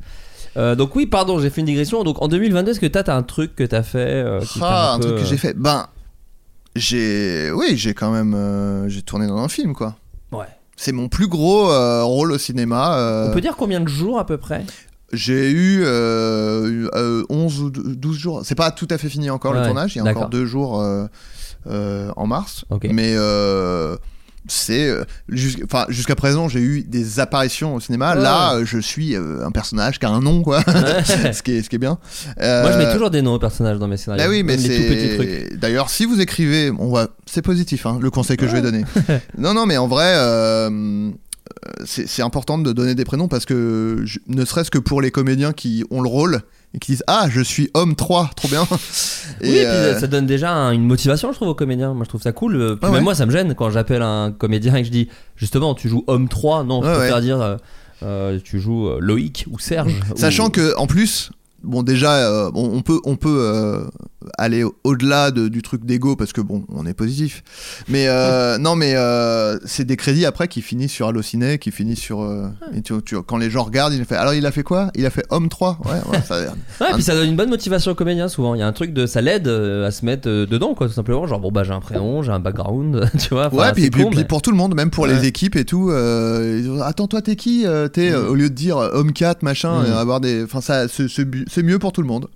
Euh, 0.57 0.75
donc 0.75 0.95
oui, 0.95 1.05
pardon, 1.05 1.39
j'ai 1.39 1.49
fait 1.49 1.61
une 1.61 1.67
digression. 1.67 2.03
Donc 2.03 2.21
en 2.21 2.27
2022, 2.27 2.71
est-ce 2.71 2.79
que 2.79 2.85
t'as 2.87 3.03
t'as 3.03 3.15
un 3.15 3.23
truc 3.23 3.55
que 3.55 3.63
t'as 3.63 3.83
fait 3.83 3.99
euh, 3.99 4.39
qui 4.41 4.59
t'a 4.59 4.65
Ah, 4.67 4.93
un 4.93 4.99
peu, 4.99 5.05
truc 5.05 5.17
que 5.17 5.21
euh, 5.21 5.25
j'ai 5.25 5.37
fait. 5.37 5.53
Ben, 5.53 5.87
j'ai. 6.75 7.51
Oui, 7.51 7.77
j'ai 7.77 7.93
quand 7.93 8.11
même. 8.11 8.33
euh, 8.33 8.89
j'ai 8.89 9.01
tourné 9.01 9.27
dans 9.27 9.37
un 9.37 9.47
film, 9.47 9.73
quoi. 9.73 9.95
Ouais. 10.31 10.45
C'est 10.75 10.91
mon 10.91 11.07
plus 11.09 11.27
gros 11.27 11.69
euh, 11.71 12.03
rôle 12.03 12.31
au 12.31 12.37
cinéma. 12.37 12.97
euh, 12.97 13.29
On 13.29 13.33
peut 13.33 13.41
dire 13.41 13.55
combien 13.57 13.79
de 13.79 13.87
jours 13.87 14.17
à 14.19 14.25
peu 14.25 14.37
près? 14.37 14.65
J'ai 15.13 15.49
eu 15.51 15.81
euh, 15.83 16.87
euh, 16.95 17.23
11 17.29 17.61
ou 17.61 17.69
12 17.71 18.17
jours. 18.17 18.41
C'est 18.43 18.55
pas 18.55 18.71
tout 18.71 18.87
à 18.91 18.97
fait 18.97 19.09
fini 19.09 19.29
encore 19.29 19.53
le 19.53 19.63
tournage. 19.63 19.95
Il 19.95 20.03
y 20.03 20.07
a 20.07 20.09
encore 20.11 20.29
deux 20.29 20.45
jours 20.45 20.81
euh, 20.81 21.05
euh, 21.67 22.11
en 22.15 22.27
mars. 22.27 22.65
Ok. 22.69 22.87
Mais 22.91 23.13
euh, 23.15 23.95
c'est 24.47 24.87
euh, 24.87 25.03
jusqu'- 25.29 25.65
jusqu'à 25.89 26.15
présent, 26.15 26.47
j'ai 26.47 26.61
eu 26.61 26.83
des 26.83 27.19
apparitions 27.19 27.75
au 27.75 27.79
cinéma. 27.79 28.15
Ouais. 28.15 28.21
Là, 28.21 28.53
euh, 28.55 28.65
je 28.65 28.77
suis 28.79 29.15
euh, 29.15 29.45
un 29.45 29.51
personnage 29.51 29.99
qui 29.99 30.05
a 30.05 30.09
un 30.09 30.21
nom, 30.21 30.41
quoi. 30.43 30.59
Ouais. 30.67 31.03
ce, 31.33 31.41
qui 31.43 31.51
est, 31.53 31.61
ce 31.63 31.69
qui 31.69 31.75
est 31.75 31.79
bien. 31.79 31.97
Moi, 32.37 32.71
je 32.71 32.77
mets 32.77 32.85
Euh, 32.85 32.93
toujours 32.93 33.09
des 33.09 33.21
noms 33.21 33.33
aux 33.33 33.39
personnages 33.39 33.77
dans 33.79 33.87
mes 33.87 33.97
scénarios. 33.97 34.23
bah 34.23 34.29
oui, 34.29 34.43
mais 34.43 34.57
c'est. 34.57 35.57
D'ailleurs, 35.57 35.89
si 35.89 36.05
vous 36.05 36.21
écrivez, 36.21 36.71
on 36.77 36.91
va, 36.91 37.07
c'est 37.25 37.41
positif, 37.41 37.85
hein, 37.85 37.99
le 38.01 38.09
conseil 38.11 38.37
que 38.37 38.47
je 38.47 38.53
vais 38.53 38.61
donner. 38.61 38.85
non, 39.37 39.53
non, 39.53 39.65
mais 39.65 39.77
en 39.77 39.87
vrai, 39.87 40.13
euh, 40.15 40.69
euh, 40.69 41.11
c'est 41.85 42.07
c'est 42.07 42.21
important 42.21 42.57
de 42.57 42.71
donner 42.73 42.95
des 42.95 43.05
prénoms 43.05 43.27
parce 43.27 43.45
que, 43.45 44.01
je- 44.05 44.19
ne 44.27 44.45
serait-ce 44.45 44.71
que 44.71 44.77
pour 44.79 45.01
les 45.01 45.11
comédiens 45.11 45.53
qui 45.53 45.83
ont 45.91 46.01
le 46.01 46.09
rôle 46.09 46.41
et 46.73 46.79
qui 46.79 46.91
disent 46.93 47.03
Ah, 47.07 47.27
je 47.29 47.41
suis 47.41 47.69
homme 47.73 47.95
3, 47.95 48.29
trop 48.35 48.47
bien. 48.47 48.65
Oui, 49.41 49.47
et 49.49 49.51
puis 49.51 49.65
euh, 49.65 49.99
ça 49.99 50.07
donne 50.07 50.25
déjà 50.25 50.51
un- 50.51 50.71
une 50.71 50.85
motivation, 50.85 51.29
je 51.31 51.35
trouve, 51.37 51.49
aux 51.49 51.55
comédiens. 51.55 51.93
Moi, 51.93 52.03
je 52.03 52.09
trouve 52.09 52.21
ça 52.21 52.31
cool. 52.31 52.55
Euh, 52.55 52.69
puis 52.75 52.79
Ah 52.83 52.85
même 52.87 52.95
ouais. 52.95 53.01
moi, 53.01 53.15
ça 53.15 53.25
me 53.25 53.31
gêne 53.31 53.55
quand 53.55 53.69
j'appelle 53.69 54.01
un 54.01 54.31
comédien 54.31 54.75
et 54.75 54.81
que 54.81 54.87
je 54.87 54.91
dis 54.91 55.09
justement, 55.35 55.73
tu 55.75 55.89
joues 55.89 56.03
homme 56.07 56.27
3. 56.27 56.63
Non, 56.63 56.81
je 56.83 56.87
Ouais, 56.87 56.95
préfère 56.95 57.15
ouais. 57.17 57.21
dire 57.21 57.57
euh, 58.03 58.39
tu 58.43 58.59
joues 58.59 58.89
Loïc 58.99 59.45
ou 59.51 59.59
Serge. 59.59 59.93
Sachant 60.15 60.47
ou- 60.47 60.51
que 60.51 60.75
en 60.77 60.87
plus, 60.87 61.31
bon 61.63 61.83
déjà, 61.83 62.15
euh, 62.15 62.51
on, 62.55 62.77
on 62.77 62.81
peut, 62.81 62.99
on 63.05 63.15
peut 63.15 63.37
euh, 63.41 63.83
aller 64.37 64.63
au- 64.63 64.75
au-delà 64.83 65.31
de- 65.31 65.47
du 65.47 65.61
truc 65.61 65.85
d'ego 65.85 66.15
parce 66.15 66.33
que 66.33 66.41
bon, 66.41 66.65
on 66.69 66.85
est 66.85 66.93
positif. 66.93 67.43
Mais 67.87 68.07
euh, 68.07 68.57
non, 68.59 68.75
mais 68.75 68.93
euh, 68.95 69.57
c'est 69.65 69.85
des 69.85 69.95
crédits 69.95 70.25
après 70.25 70.47
qui 70.47 70.61
finissent 70.61 70.91
sur 70.91 71.07
Allociné, 71.07 71.57
qui 71.57 71.71
finissent 71.71 71.99
sur. 72.01 72.21
euh, 72.21 72.47
et 72.75 72.81
tu- 72.81 73.01
tu- 73.03 73.21
quand 73.23 73.37
les 73.37 73.49
gens 73.49 73.63
regardent, 73.63 73.93
il 73.93 74.03
fait. 74.05 74.15
Alors 74.15 74.33
il 74.33 74.45
a 74.45 74.51
fait 74.51 74.63
quoi? 74.63 74.91
Il 74.95 75.05
a 75.05 75.09
fait 75.09 75.23
Homme 75.29 75.47
3 75.49 75.79
Ouais, 75.85 75.91
ouais, 76.11 76.21
ça. 76.21 76.35
Ouais, 76.81 76.87
puis 76.93 77.03
ça 77.03 77.13
donne 77.15 77.29
une 77.29 77.35
bonne 77.35 77.49
motivation 77.49 77.91
aux 77.91 77.95
comédiens 77.95 78.27
souvent. 78.27 78.55
Il 78.55 78.59
y 78.59 78.61
a 78.61 78.67
un 78.67 78.73
truc 78.73 78.93
de 78.93 79.05
ça 79.05 79.21
l'aide 79.21 79.47
à 79.47 79.91
se 79.91 80.05
mettre 80.05 80.27
dedans, 80.29 80.73
quoi, 80.75 80.87
tout 80.87 80.93
simplement. 80.93 81.25
Genre, 81.27 81.39
bon, 81.39 81.51
bah, 81.51 81.63
j'ai 81.63 81.71
un 81.73 81.79
prénom, 81.79 82.21
j'ai 82.23 82.31
un 82.31 82.39
background, 82.39 83.09
tu 83.19 83.29
vois. 83.29 83.53
Ouais, 83.53 83.71
puis, 83.73 83.89
pour 84.27 84.41
tout 84.41 84.51
le 84.51 84.57
monde, 84.57 84.75
même 84.75 84.89
pour 84.89 85.07
les 85.07 85.25
équipes 85.25 85.55
et 85.55 85.65
tout. 85.65 85.91
ils 85.91 86.63
disent, 86.63 86.81
Attends, 86.81 87.07
toi, 87.07 87.21
t'es 87.21 87.35
qui 87.35 87.65
T'es 87.93 88.11
Mm. 88.11 88.27
au 88.29 88.35
lieu 88.35 88.49
de 88.49 88.55
dire 88.55 88.77
homme 88.77 89.13
4 89.13 89.43
machin, 89.43 89.83
Mm. 89.83 89.93
avoir 89.93 90.19
des. 90.19 90.43
Enfin, 90.43 90.61
ça, 90.61 90.87
c'est 90.89 91.63
mieux 91.63 91.79
pour 91.79 91.91
tout 91.93 92.01
le 92.01 92.07
monde. 92.07 92.27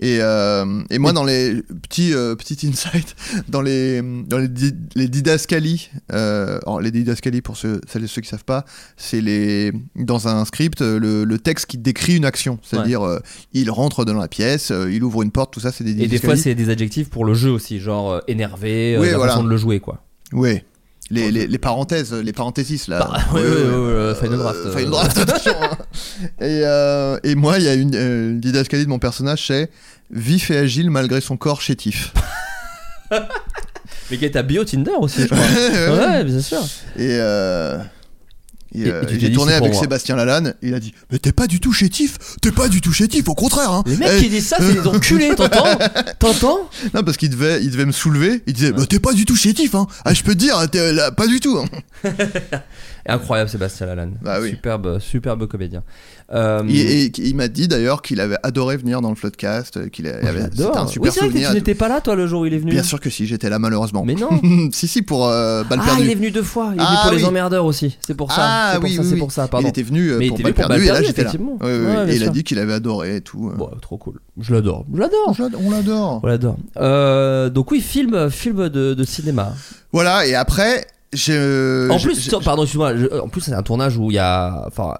Et, 0.00 0.18
euh, 0.20 0.82
et 0.90 0.98
moi, 0.98 1.12
dans 1.12 1.24
les 1.24 1.62
petits 1.82 2.14
euh, 2.14 2.34
petits 2.36 2.66
insights, 2.66 3.16
dans 3.48 3.60
les 3.62 4.00
dans 4.02 4.38
les, 4.38 4.48
di- 4.48 4.74
les 4.94 5.08
didascalies, 5.08 5.90
euh, 6.12 6.58
alors 6.62 6.80
les 6.80 6.90
didascalies 6.90 7.42
pour 7.42 7.56
ceux 7.56 7.80
celles 7.88 8.04
et 8.04 8.06
ceux 8.06 8.20
qui 8.22 8.28
savent 8.28 8.44
pas, 8.44 8.64
c'est 8.96 9.20
les 9.20 9.72
dans 9.96 10.28
un 10.28 10.44
script 10.44 10.82
euh, 10.82 10.98
le, 10.98 11.24
le 11.24 11.38
texte 11.38 11.66
qui 11.66 11.78
décrit 11.78 12.16
une 12.16 12.24
action, 12.24 12.58
c'est-à-dire 12.62 13.02
euh, 13.06 13.18
il 13.52 13.70
rentre 13.70 14.04
dans 14.04 14.14
la 14.14 14.28
pièce, 14.28 14.70
euh, 14.70 14.92
il 14.92 15.02
ouvre 15.04 15.22
une 15.22 15.30
porte, 15.30 15.52
tout 15.52 15.60
ça, 15.60 15.72
c'est 15.72 15.84
des 15.84 15.90
Et 15.90 15.94
des 15.94 16.00
didascalies. 16.06 16.24
fois, 16.34 16.36
c'est 16.42 16.54
des 16.54 16.70
adjectifs 16.70 17.08
pour 17.10 17.24
le 17.24 17.34
jeu 17.34 17.50
aussi, 17.50 17.80
genre 17.80 18.12
euh, 18.12 18.20
énervé, 18.28 18.94
euh, 18.96 19.00
Oui, 19.00 19.10
la 19.10 19.16
voilà. 19.16 19.32
façon 19.32 19.44
de 19.44 19.50
le 19.50 19.56
jouer, 19.56 19.80
quoi. 19.80 20.02
Ouais. 20.32 20.64
Les, 21.10 21.30
les, 21.30 21.46
les 21.46 21.58
parenthèses, 21.58 22.12
les 22.12 22.32
parenthèses 22.34 22.86
là. 22.88 22.98
Bah, 22.98 23.18
ouais, 23.34 23.40
ouais, 23.40 24.08
ouais, 24.08 24.14
Final 24.14 24.38
Draft, 24.38 24.60
Final 24.70 24.84
euh. 24.84 24.90
Draft, 24.90 25.18
attention. 25.22 25.54
hein. 25.62 25.78
Et, 26.40 26.60
euh, 26.64 27.18
et 27.24 27.34
moi, 27.34 27.58
il 27.58 27.64
y 27.64 27.68
a 27.68 27.74
une, 27.74 27.94
euh, 27.94 28.30
une 28.30 28.40
didascalie 28.40 28.84
de 28.84 28.90
mon 28.90 28.98
personnage, 28.98 29.46
c'est 29.46 29.70
vif 30.10 30.50
et 30.50 30.58
agile 30.58 30.90
malgré 30.90 31.20
son 31.22 31.36
corps 31.38 31.62
chétif. 31.62 32.12
Mais 34.10 34.16
qui 34.18 34.24
est 34.24 34.32
ta 34.32 34.42
bio 34.42 34.64
Tinder 34.64 34.92
aussi, 35.00 35.22
je 35.22 35.26
crois. 35.28 35.38
Ouais, 35.38 35.88
ouais. 35.88 36.06
ouais, 36.06 36.24
bien 36.24 36.40
sûr. 36.40 36.60
Et, 36.98 37.18
et, 38.74 38.82
Et- 38.82 38.90
euh, 38.90 39.04
dit, 39.04 39.32
tourné 39.32 39.54
avec. 39.54 39.74
Sébastien 39.74 40.16
Lalanne. 40.16 40.54
Il 40.62 40.74
a 40.74 40.80
dit 40.80 40.92
Mais 41.10 41.18
t'es 41.18 41.32
pas 41.32 41.46
du 41.46 41.60
tout 41.60 41.72
chétif, 41.72 42.16
t'es 42.42 42.52
pas 42.52 42.68
du 42.68 42.80
tout 42.80 42.92
chétif, 42.92 43.28
au 43.28 43.34
contraire. 43.34 43.70
Hein. 43.72 43.82
Les 43.86 43.96
mecs 43.96 44.08
Eh, 44.18 44.22
qui 44.22 44.28
disent 44.28 44.48
ça, 44.48 44.56
c'est 44.60 44.74
des 44.74 44.86
enculés, 44.86 45.34
t'entends 45.36 45.78
T'entends 46.18 46.68
Non, 46.94 47.02
parce 47.02 47.16
qu'il 47.16 47.30
devait, 47.30 47.62
il 47.62 47.70
devait 47.70 47.86
me 47.86 47.92
soulever. 47.92 48.42
Il 48.46 48.52
disait 48.52 48.72
bah, 48.72 48.84
T'es 48.88 48.98
pas 48.98 49.12
du 49.12 49.24
tout 49.24 49.36
chétif. 49.36 49.74
Hein. 49.74 49.86
Ah, 50.04 50.14
je 50.14 50.22
peux 50.22 50.34
te 50.34 50.38
dire, 50.38 50.58
t'es 50.70 50.94
pas 51.16 51.26
du 51.26 51.40
tout. 51.40 51.58
hein. 51.58 51.66
Incroyable, 53.08 53.50
Sébastien 53.50 53.86
Lalanne. 53.86 54.14
Bah 54.22 54.38
oui. 54.40 54.50
Superbe, 54.50 54.98
superbe 54.98 55.46
comédien. 55.46 55.82
Euh, 56.32 56.62
Et, 56.68 57.04
et 57.06 57.12
il 57.18 57.34
m'a 57.36 57.48
dit 57.48 57.68
d'ailleurs 57.68 58.02
qu'il 58.02 58.20
avait 58.20 58.36
adoré 58.42 58.76
venir 58.76 59.00
dans 59.00 59.08
le 59.08 59.16
Floodcast, 59.16 59.90
qu'il 59.90 60.06
a- 60.06 60.20
il 60.20 60.28
avait- 60.28 60.42
c'était 60.50 60.64
un 60.76 60.84
Oui, 60.84 60.90
super 60.92 61.12
c'est 61.12 61.20
vrai 61.20 61.28
que 61.28 61.32
souvenir. 61.34 61.48
tu 61.50 61.54
n'étais 61.56 61.74
pas 61.74 61.88
là, 61.88 62.00
toi, 62.02 62.14
le 62.16 62.26
jour 62.26 62.42
où 62.42 62.46
il 62.46 62.52
est 62.52 62.58
venu. 62.58 62.70
Bien 62.72 62.82
sûr 62.82 63.00
que 63.00 63.08
si, 63.08 63.26
j'étais 63.26 63.48
là 63.48 63.58
malheureusement. 63.58 64.04
Mais 64.04 64.14
non. 64.14 64.28
si, 64.72 64.86
si, 64.88 65.00
pour 65.02 65.26
euh, 65.26 65.64
balle 65.64 65.80
Ah, 65.82 65.96
il 66.00 66.10
est 66.10 66.14
venu 66.14 66.30
deux 66.30 66.42
fois. 66.42 66.72
Il 66.74 66.80
est 66.80 66.84
venu 66.84 66.86
Ah, 66.98 67.00
pour 67.02 67.12
les 67.12 67.22
oui. 67.22 67.24
emmerdeurs 67.24 67.64
aussi. 67.64 67.96
C'est 68.06 68.14
pour 68.14 68.30
ça. 68.30 68.42
Ah 68.42 68.70
c'est 68.74 68.80
pour 68.80 68.84
oui, 68.88 68.94
ça, 68.96 69.00
oui, 69.02 69.08
c'est 69.08 69.14
oui. 69.14 69.20
pour 69.20 69.32
ça, 69.32 69.48
pardon. 69.48 69.66
Il 69.66 69.70
était 69.70 69.82
venu 69.82 70.10
euh, 70.10 70.18
il 70.22 70.28
pour 70.28 70.36
balle 70.38 70.52
venu 70.52 70.54
perdue 70.54 70.84
et 70.84 70.88
là 70.88 71.02
j'étais 71.02 71.24
là. 71.24 71.32
Oui, 71.34 71.40
oui, 71.62 71.70
oui. 72.06 72.12
Et 72.12 72.16
il 72.16 72.24
a 72.24 72.28
dit 72.28 72.44
qu'il 72.44 72.58
avait 72.58 72.74
adoré 72.74 73.16
et 73.16 73.20
tout. 73.22 73.48
euh. 73.50 73.64
Trop 73.80 73.96
cool. 73.96 74.20
Je 74.38 74.52
l'adore. 74.52 74.84
Je 74.92 74.98
l'adore. 75.00 75.34
On 75.64 75.70
l'adore. 75.70 76.20
On 76.22 76.26
l'adore. 76.26 76.58
Euh, 76.76 77.48
donc 77.48 77.70
oui, 77.70 77.80
film, 77.80 78.28
de 78.28 79.04
cinéma. 79.04 79.54
Voilà, 79.92 80.26
et 80.26 80.34
après, 80.34 80.86
j'ai. 81.12 81.88
en 81.90 81.98
plus, 81.98 82.28
pardon, 82.44 82.62
excuse-moi. 82.62 82.96
je- 82.96 83.20
En 83.20 83.28
plus, 83.28 83.40
c'est 83.40 83.54
un 83.54 83.62
tournage 83.62 83.96
où 83.96 84.10
il 84.10 84.14
y 84.14 84.18
a, 84.18 84.64
enfin, 84.66 84.94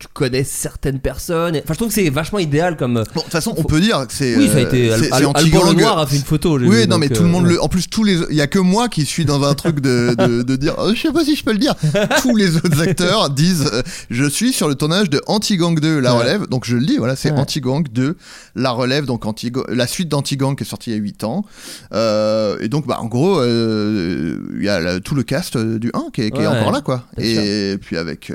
tu 0.00 0.06
connais 0.14 0.44
certaines 0.44 0.98
personnes. 0.98 1.56
Enfin, 1.56 1.74
je 1.74 1.74
trouve 1.74 1.88
que 1.88 1.94
c'est 1.94 2.08
vachement 2.08 2.38
idéal 2.38 2.76
comme. 2.76 2.94
Bon, 2.94 3.00
de 3.02 3.04
toute 3.22 3.24
façon, 3.30 3.52
on 3.58 3.64
peut 3.64 3.80
dire 3.80 4.06
que 4.08 4.12
c'est. 4.14 4.34
Oui, 4.36 4.48
ça 4.48 4.54
a 4.54 4.60
euh, 4.60 4.66
été. 4.66 4.92
Al- 4.92 5.04
Al- 5.12 5.26
Alban. 5.34 5.70
Lenoir 5.72 5.98
a 5.98 6.06
fait 6.06 6.16
une 6.16 6.22
photo. 6.22 6.58
Oui, 6.58 6.68
vu, 6.82 6.88
non, 6.88 6.96
mais 6.98 7.08
tout 7.10 7.22
le 7.22 7.28
euh, 7.28 7.32
monde 7.32 7.44
ouais. 7.44 7.52
le. 7.52 7.62
En 7.62 7.68
plus, 7.68 7.88
tous 7.88 8.02
les. 8.02 8.18
Il 8.30 8.36
y 8.36 8.40
a 8.40 8.46
que 8.46 8.58
moi 8.58 8.88
qui 8.88 9.04
suis 9.04 9.24
dans 9.26 9.42
un 9.44 9.54
truc 9.54 9.80
de, 9.80 10.14
de, 10.18 10.42
de 10.42 10.56
dire. 10.56 10.74
euh, 10.80 10.94
je 10.94 11.00
sais 11.02 11.12
pas 11.12 11.22
si 11.24 11.36
je 11.36 11.44
peux 11.44 11.52
le 11.52 11.58
dire. 11.58 11.74
tous 12.22 12.34
les 12.34 12.56
autres 12.56 12.80
acteurs 12.80 13.28
disent. 13.30 13.68
euh, 13.72 13.82
je 14.08 14.24
suis 14.24 14.52
sur 14.54 14.68
le 14.68 14.74
tournage 14.74 15.10
de 15.10 15.20
Anti-Gang 15.26 15.78
2, 15.78 16.00
La 16.00 16.14
Ouais. 16.14 16.22
Relève. 16.22 16.46
Donc 16.48 16.64
je 16.64 16.76
le 16.76 16.86
dis, 16.86 16.96
voilà, 16.96 17.14
c'est 17.14 17.30
Ouais. 17.30 17.38
Anti-Gang 17.38 17.86
2, 17.92 18.16
La 18.56 18.70
Relève. 18.70 19.04
Donc 19.04 19.26
anti 19.26 19.52
la 19.68 19.86
suite 19.86 20.08
d'Anti-Gang 20.08 20.56
qui 20.56 20.64
est 20.64 20.66
sortie 20.66 20.90
il 20.90 20.94
y 20.94 20.96
a 20.96 21.00
8 21.02 21.24
ans. 21.24 21.44
Euh, 21.92 22.56
et 22.60 22.68
donc, 22.68 22.86
bah, 22.86 22.98
en 23.00 23.06
gros, 23.06 23.38
euh, 23.38 24.38
il 24.56 24.64
y 24.64 24.68
a 24.70 24.80
la- 24.80 25.00
tout 25.00 25.14
le 25.14 25.22
cast 25.22 25.56
euh, 25.56 25.78
du 25.78 25.90
1 25.92 26.06
qui 26.12 26.22
est, 26.22 26.30
qui 26.30 26.38
est 26.40 26.46
Ouais, 26.46 26.58
encore 26.58 26.72
là, 26.72 26.80
quoi. 26.80 27.04
Et 27.18 27.76
puis 27.80 27.96
avec. 27.98 28.32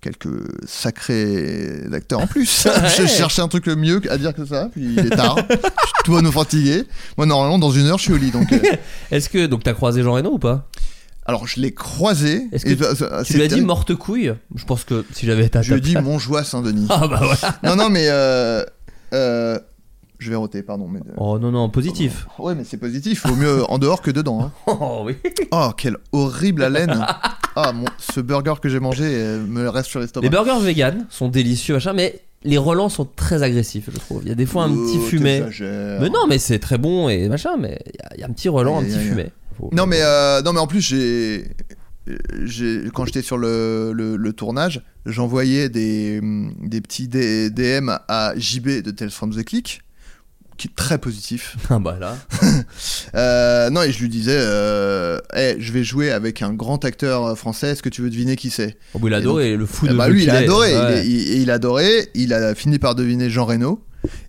Quelques 0.00 0.28
sacrés 0.66 1.82
acteurs 1.92 2.20
en 2.20 2.26
plus. 2.26 2.64
Ouais. 2.64 2.72
je 2.96 3.06
cherchais 3.06 3.42
un 3.42 3.48
truc 3.48 3.66
mieux 3.66 4.00
à 4.10 4.16
dire 4.16 4.32
que 4.34 4.46
ça, 4.46 4.70
puis 4.72 4.94
il 4.96 4.98
est 4.98 5.10
tard. 5.10 5.36
je 5.50 5.54
suis 5.56 5.92
tout 6.04 6.16
à 6.16 6.22
nous 6.22 6.32
fatigué. 6.32 6.84
Moi, 7.18 7.26
normalement, 7.26 7.58
dans 7.58 7.70
une 7.70 7.86
heure, 7.86 7.98
je 7.98 8.04
suis 8.04 8.12
au 8.12 8.16
lit. 8.16 8.30
Donc, 8.30 8.50
euh, 8.52 8.58
Est-ce 9.10 9.28
que 9.28 9.44
donc 9.46 9.62
t'as 9.62 9.74
croisé 9.74 10.02
Jean 10.02 10.14
Reno 10.14 10.30
ou 10.32 10.38
pas? 10.38 10.66
Alors, 11.26 11.46
je 11.46 11.60
l'ai 11.60 11.72
croisé. 11.74 12.48
Est-ce 12.50 12.66
et 12.66 12.76
Tu 13.26 13.34
lui 13.34 13.42
as 13.42 13.48
dit 13.48 13.60
morte 13.60 13.94
couille? 13.94 14.32
Je 14.54 14.64
pense 14.64 14.84
que 14.84 15.04
si 15.12 15.26
j'avais 15.26 15.44
été 15.44 15.62
Je 15.62 15.72
lui 15.74 15.78
ai 15.78 15.82
dit 15.82 15.92
place- 15.92 16.04
Montjoie 16.04 16.44
Saint-Denis. 16.44 16.86
Ah 16.88 17.06
bah 17.06 17.20
voilà. 17.22 17.58
non, 17.62 17.76
non, 17.76 17.90
mais 17.90 18.06
euh, 18.08 18.64
euh, 19.12 19.58
Je 20.20 20.30
vais 20.30 20.36
roter, 20.36 20.62
pardon. 20.62 20.86
Mais... 20.86 21.00
euh, 21.00 21.12
Oh 21.16 21.38
non, 21.38 21.50
non, 21.50 21.68
positif. 21.68 22.26
Ouais, 22.38 22.54
mais 22.54 22.62
c'est 22.64 22.76
positif. 22.76 23.26
Vaut 23.26 23.34
mieux 23.34 23.64
en 23.70 23.78
dehors 23.78 24.02
que 24.02 24.10
dedans. 24.12 24.42
hein. 24.42 24.52
Oh 24.80 25.02
oui. 25.04 25.16
Oh, 25.50 25.70
quelle 25.76 25.96
horrible 26.12 26.62
haleine. 26.62 27.04
Ah, 27.56 27.72
mon... 27.72 27.86
ce 27.98 28.20
burger 28.20 28.54
que 28.62 28.68
j'ai 28.68 28.78
mangé 28.80 29.04
euh, 29.06 29.44
me 29.44 29.68
reste 29.68 29.88
sur 29.88 29.98
l'estomac. 29.98 30.22
Les 30.24 30.30
burgers 30.30 30.60
vegan 30.64 31.06
sont 31.10 31.28
délicieux, 31.28 31.74
machin, 31.74 31.92
mais 31.94 32.20
les 32.44 32.58
relents 32.58 32.88
sont 32.88 33.04
très 33.06 33.42
agressifs, 33.42 33.88
je 33.92 33.98
trouve. 33.98 34.20
Il 34.22 34.28
y 34.28 34.32
a 34.32 34.34
des 34.36 34.46
fois 34.46 34.64
un 34.64 34.70
petit 34.70 34.98
Oh, 34.98 35.06
fumet. 35.06 35.42
Mais 36.00 36.08
non, 36.10 36.26
mais 36.28 36.38
c'est 36.38 36.58
très 36.60 36.78
bon 36.78 37.08
et 37.08 37.28
machin, 37.28 37.56
mais 37.58 37.78
il 37.86 37.96
y 37.98 38.02
a- 38.02 38.10
il 38.16 38.20
y, 38.20 38.22
a 38.22 38.26
un 38.26 38.32
petit 38.32 38.48
relent, 38.48 38.78
un 38.80 38.84
petit 38.84 38.94
aïe. 38.96 39.08
fumet. 39.08 39.32
Non 39.72 39.84
mais 39.86 40.00
euh, 40.00 40.40
non 40.42 40.52
mais 40.54 40.60
en 40.60 40.66
plus 40.66 40.80
j'ai 40.80 41.44
quand 42.94 43.04
j'étais 43.04 43.22
sur 43.22 43.36
le, 43.38 43.92
le, 43.94 44.16
le 44.16 44.32
tournage 44.32 44.82
j'envoyais 45.06 45.68
des, 45.68 46.20
des 46.62 46.80
petits 46.80 47.08
DM 47.08 47.90
à 48.08 48.32
JB 48.36 48.82
de 48.82 48.90
Tales 48.90 49.10
from 49.10 49.34
the 49.34 49.44
Click 49.44 49.82
qui 50.60 50.68
est 50.68 50.76
très 50.76 50.98
positif 50.98 51.56
Ah 51.70 51.78
bah 51.78 51.96
là. 52.00 52.16
Euh, 53.14 53.70
non 53.70 53.82
et 53.82 53.90
je 53.92 54.00
lui 54.00 54.08
disais 54.08 54.36
euh, 54.38 55.18
je 55.58 55.72
vais 55.72 55.82
jouer 55.82 56.10
avec 56.12 56.42
un 56.42 56.52
grand 56.52 56.84
acteur 56.84 57.36
français 57.36 57.70
est-ce 57.70 57.82
que 57.82 57.88
tu 57.88 58.02
veux 58.02 58.10
deviner 58.10 58.36
qui 58.36 58.50
c'est? 58.50 58.76
Oh, 58.94 58.98
bah, 58.98 59.08
il 59.08 59.14
a 59.14 59.18
Et 59.18 59.20
adoré 59.20 59.56
le 59.56 59.66
fou 59.66 59.86
Eh 59.88 59.92
de 59.92 59.96
bah 59.96 60.08
lui 60.08 60.20
il 60.20 60.26
qu'il 60.26 60.30
a 60.30 60.40
est. 60.40 60.44
adoré 60.44 60.74
Ouais. 60.78 61.06
il, 61.06 61.10
il- 61.12 61.42
il 61.42 61.50
a 61.50 61.54
adoré 61.54 62.08
il 62.14 62.32
a 62.32 62.54
fini 62.54 62.78
par 62.78 62.94
deviner 62.94 63.30
Jean 63.30 63.46
Reno 63.46 63.82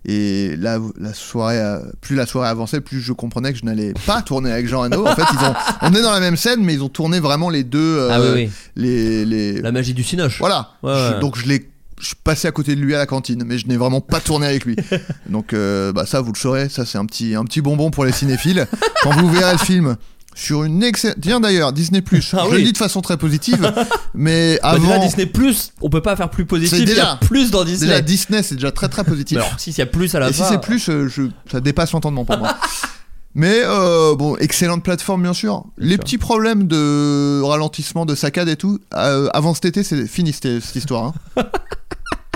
et 0.04 0.54
là 0.56 0.78
la 1.00 1.14
soirée 1.14 1.58
a- 1.60 1.82
plus 2.00 2.16
la 2.16 2.26
soirée 2.26 2.48
avançait 2.48 2.80
plus 2.80 3.00
je 3.00 3.12
comprenais 3.12 3.52
que 3.52 3.58
je 3.58 3.64
n'allais 3.64 3.92
pas 4.06 4.20
tourner 4.22 4.50
avec 4.52 4.66
Jean 4.68 4.80
Reno 4.82 5.06
en 5.06 5.14
fait 5.14 5.22
ils 5.32 5.44
ont 5.44 5.54
on 5.82 5.94
est 5.94 6.02
dans 6.02 6.12
la 6.12 6.20
même 6.20 6.36
scène 6.36 6.62
mais 6.62 6.74
ils 6.74 6.82
ont 6.82 6.88
tourné 6.88 7.20
vraiment 7.20 7.48
les 7.50 7.64
deux 7.64 7.78
euh, 7.98 8.08
Ah 8.10 8.20
oui, 8.20 8.28
oui. 8.34 8.50
les, 8.76 9.24
les... 9.24 9.60
La 9.62 9.72
magie 9.72 9.94
du 9.94 10.02
cinoche. 10.02 10.38
voilà 10.40 10.70
Ouais, 10.82 10.92
Je- 10.94 11.14
ouais. 11.14 11.20
donc 11.20 11.36
je 11.38 11.46
l'ai 11.46 11.68
je 12.02 12.14
passé 12.24 12.48
à 12.48 12.52
côté 12.52 12.74
de 12.74 12.80
lui 12.80 12.94
à 12.94 12.98
la 12.98 13.06
cantine 13.06 13.44
mais 13.46 13.58
je 13.58 13.66
n'ai 13.68 13.76
vraiment 13.76 14.00
pas 14.00 14.20
tourné 14.20 14.46
avec 14.46 14.64
lui 14.64 14.76
donc 15.30 15.52
euh, 15.52 15.92
bah 15.92 16.04
ça 16.04 16.20
vous 16.20 16.32
le 16.32 16.38
saurez 16.38 16.68
ça 16.68 16.84
c'est 16.84 16.98
un 16.98 17.06
petit 17.06 17.34
un 17.34 17.44
petit 17.44 17.60
bonbon 17.60 17.90
pour 17.90 18.04
les 18.04 18.12
cinéphiles 18.12 18.66
quand 19.02 19.12
vous 19.12 19.30
verrez 19.30 19.52
le 19.52 19.58
film 19.58 19.96
sur 20.34 20.64
une 20.64 20.82
excellente 20.82 21.18
tiens 21.20 21.40
d'ailleurs 21.40 21.72
Disney 21.74 22.00
Plus 22.00 22.32
Ah 22.34 22.44
je 22.46 22.52
oui. 22.54 22.58
le 22.58 22.62
dis 22.64 22.72
de 22.72 22.78
façon 22.78 23.02
très 23.02 23.18
positive 23.18 23.70
mais 24.14 24.58
Bah, 24.62 24.70
avant 24.70 24.82
déjà 24.86 24.98
Disney 24.98 25.26
Plus, 25.26 25.72
on 25.82 25.90
peut 25.90 26.00
pas 26.00 26.16
faire 26.16 26.30
plus 26.30 26.46
positif. 26.46 26.78
C'est 26.78 26.82
Il 26.84 26.88
y 26.88 26.92
a 26.92 26.94
déjà- 26.94 27.18
plus 27.20 27.50
dans 27.50 27.64
Disney. 27.64 27.88
Déjà 27.90 28.00
Disney 28.00 28.42
c'est 28.42 28.54
déjà 28.54 28.72
très 28.72 28.88
très 28.88 29.04
positif. 29.04 29.36
Alors, 29.36 29.50
si 29.58 29.72
s'il 29.74 29.80
y 29.80 29.82
a 29.82 29.86
plus 29.86 30.14
à 30.14 30.20
la 30.20 30.30
Et 30.30 30.32
si 30.32 30.42
c'est 30.48 30.60
plus, 30.60 30.88
euh, 30.88 31.06
je, 31.06 31.24
ça 31.50 31.60
dépasse 31.60 31.92
l'entendement 31.92 32.24
pour 32.24 32.38
moi. 32.38 32.56
Mais 33.34 33.60
euh, 33.64 34.14
bon, 34.14 34.36
excellente 34.38 34.82
plateforme 34.82 35.22
bien 35.22 35.32
sûr. 35.34 35.64
Les 35.76 35.90
sûr. 35.96 35.98
petits 36.00 36.18
problèmes 36.18 36.66
de 36.66 37.40
ralentissement, 37.42 38.06
de 38.06 38.14
saccade 38.14 38.48
et 38.48 38.56
tout, 38.56 38.78
euh, 38.94 39.28
avant 39.34 39.52
cet 39.52 39.66
été 39.66 39.82
c'est 39.82 40.06
fini 40.06 40.32
cette, 40.32 40.60
cette 40.60 40.76
histoire. 40.76 41.12
hein. 41.36 41.42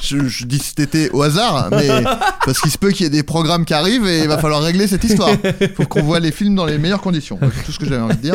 Je, 0.02 0.28
je 0.28 0.44
dis 0.44 0.58
cet 0.58 0.78
été 0.80 1.10
au 1.10 1.22
hasard, 1.22 1.68
mais 1.70 1.88
parce 2.44 2.60
qu'il 2.60 2.70
se 2.70 2.78
peut 2.78 2.90
qu'il 2.90 3.04
y 3.04 3.06
ait 3.06 3.10
des 3.10 3.22
programmes 3.22 3.64
qui 3.64 3.74
arrivent 3.74 4.06
et 4.06 4.20
il 4.20 4.28
va 4.28 4.38
falloir 4.38 4.62
régler 4.62 4.86
cette 4.86 5.02
histoire. 5.04 5.30
Faut 5.76 5.84
qu'on 5.86 6.02
voit 6.02 6.20
les 6.20 6.30
films 6.32 6.54
dans 6.54 6.66
les 6.66 6.78
meilleures 6.78 7.00
conditions. 7.00 7.38
C'est 7.40 7.64
tout 7.64 7.72
ce 7.72 7.78
que 7.78 7.86
j'avais 7.86 8.02
envie 8.02 8.16
de 8.16 8.20
dire. 8.22 8.34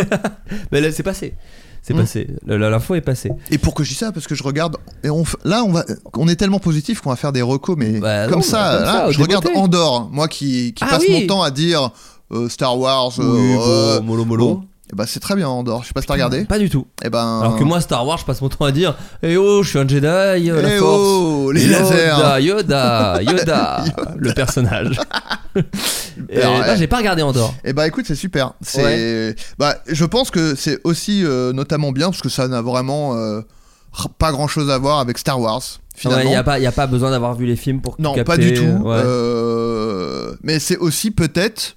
Mais 0.72 0.82
là, 0.82 0.92
c'est 0.92 1.04
passé. 1.04 1.34
C'est 1.84 1.94
Hmm. 1.94 1.98
passé. 2.00 2.28
L'info 2.46 2.96
est 2.96 3.02
passée. 3.02 3.32
Et 3.52 3.58
pourquoi 3.58 3.86
je 3.86 3.90
dis 3.90 3.96
ça 3.96 4.12
Parce 4.12 4.28
que 4.28 4.36
je 4.36 4.44
regarde. 4.44 4.78
Et 5.04 5.10
on, 5.10 5.24
là, 5.46 5.64
on, 5.64 5.72
va, 5.72 5.84
on 6.16 6.28
est 6.28 6.36
tellement 6.36 6.60
positif 6.60 7.02
qu'on 7.02 7.10
va 7.10 7.16
faire 7.16 7.32
des 7.32 7.42
recos, 7.42 7.76
mais 7.78 8.00
Bah 8.00 8.26
comme, 8.28 8.38
non, 8.38 8.42
ça, 8.42 8.58
bah 8.58 8.76
comme 8.78 8.86
là, 8.86 8.94
ça, 8.94 9.08
au 9.08 9.12
je 9.14 9.22
regarde. 9.22 9.48
Andorre, 9.56 10.10
moi 10.12 10.28
qui, 10.28 10.74
qui 10.74 10.84
Ah 10.84 10.90
passe 10.92 11.04
oui. 11.08 11.22
mon 11.22 11.28
temps 11.28 11.42
à 11.42 11.50
dire 11.52 11.90
euh, 12.34 12.50
Star 12.50 12.78
Wars. 12.78 13.12
euh, 13.20 13.24
Oui, 13.24 13.58
euh, 13.68 14.00
bon, 14.00 14.26
mollo. 14.26 14.46
bon. 14.56 14.64
Eh 14.94 14.96
ben, 14.98 15.06
c'est 15.08 15.20
très 15.22 15.36
bien 15.36 15.48
Andorre. 15.48 15.84
Je 15.84 15.88
sais 15.88 15.94
pas 15.94 16.02
si 16.02 16.08
t'as 16.08 16.14
regardé. 16.14 16.44
Pas 16.44 16.60
du 16.60 16.70
tout. 16.70 16.86
Et 17.04 17.10
ben. 17.10 17.40
Alors 17.42 17.56
que 17.58 17.64
moi, 17.64 17.80
Star 17.80 18.06
Wars, 18.06 18.18
je 18.18 18.26
passe 18.26 18.42
mon 18.42 18.50
temps 18.50 18.66
à 18.66 18.72
dire 18.72 18.96
Eh 19.24 19.38
oh, 19.38 19.64
je 19.64 19.70
suis 19.70 19.80
un 19.80 19.88
Jedi, 19.88 20.06
euh, 20.06 20.62
la 20.62 20.76
Eh 20.76 20.78
force. 20.80 21.00
oh, 21.02 21.52
les 21.54 21.66
Yoda, 21.66 21.80
lasers. 21.80 22.06
Yoda, 22.06 23.22
Yoda, 23.22 23.22
Yoda. 23.24 23.84
le 24.18 24.34
personnage. 24.34 25.00
Et 26.30 26.42
Alors, 26.42 26.60
ouais. 26.60 26.78
j'ai 26.78 26.88
pas 26.88 26.98
regardé 26.98 27.22
Andorre. 27.22 27.54
Eh 27.64 27.74
bah 27.74 27.88
écoute, 27.88 28.06
c'est 28.08 28.16
super. 28.16 28.54
C'est, 28.62 29.36
bah, 29.58 29.76
je 29.88 30.06
pense 30.06 30.30
que 30.32 30.56
c'est 30.56 30.80
aussi 30.84 31.24
euh, 31.26 31.54
notamment 31.54 31.92
bien 31.92 32.10
parce 32.10 32.22
que 32.22 32.30
ça 32.30 32.48
n'a 32.48 32.62
vraiment 32.62 33.16
euh, 33.16 33.42
pas 34.18 34.32
grand 34.32 34.48
chose 34.48 34.70
à 34.70 34.78
voir 34.78 35.00
avec 35.00 35.18
Star 35.18 35.40
Wars. 35.40 35.62
Finalement. 35.96 36.24
Il 36.24 36.30
n'y 36.30 36.36
a, 36.36 36.44
pas- 36.44 36.60
y 36.60 36.66
a 36.68 36.72
pas 36.72 36.88
besoin 36.88 37.12
d'avoir 37.12 37.36
vu 37.36 37.46
les 37.46 37.56
films 37.58 37.82
pour 37.82 37.96
Non, 38.00 38.14
capter, 38.14 38.24
pas 38.24 38.38
du 38.38 38.54
tout. 38.54 38.64
ouais. 38.64 39.02
Euh, 39.04 40.34
mais 40.44 40.60
c'est 40.60 40.78
aussi 40.78 41.12
peut-être 41.12 41.76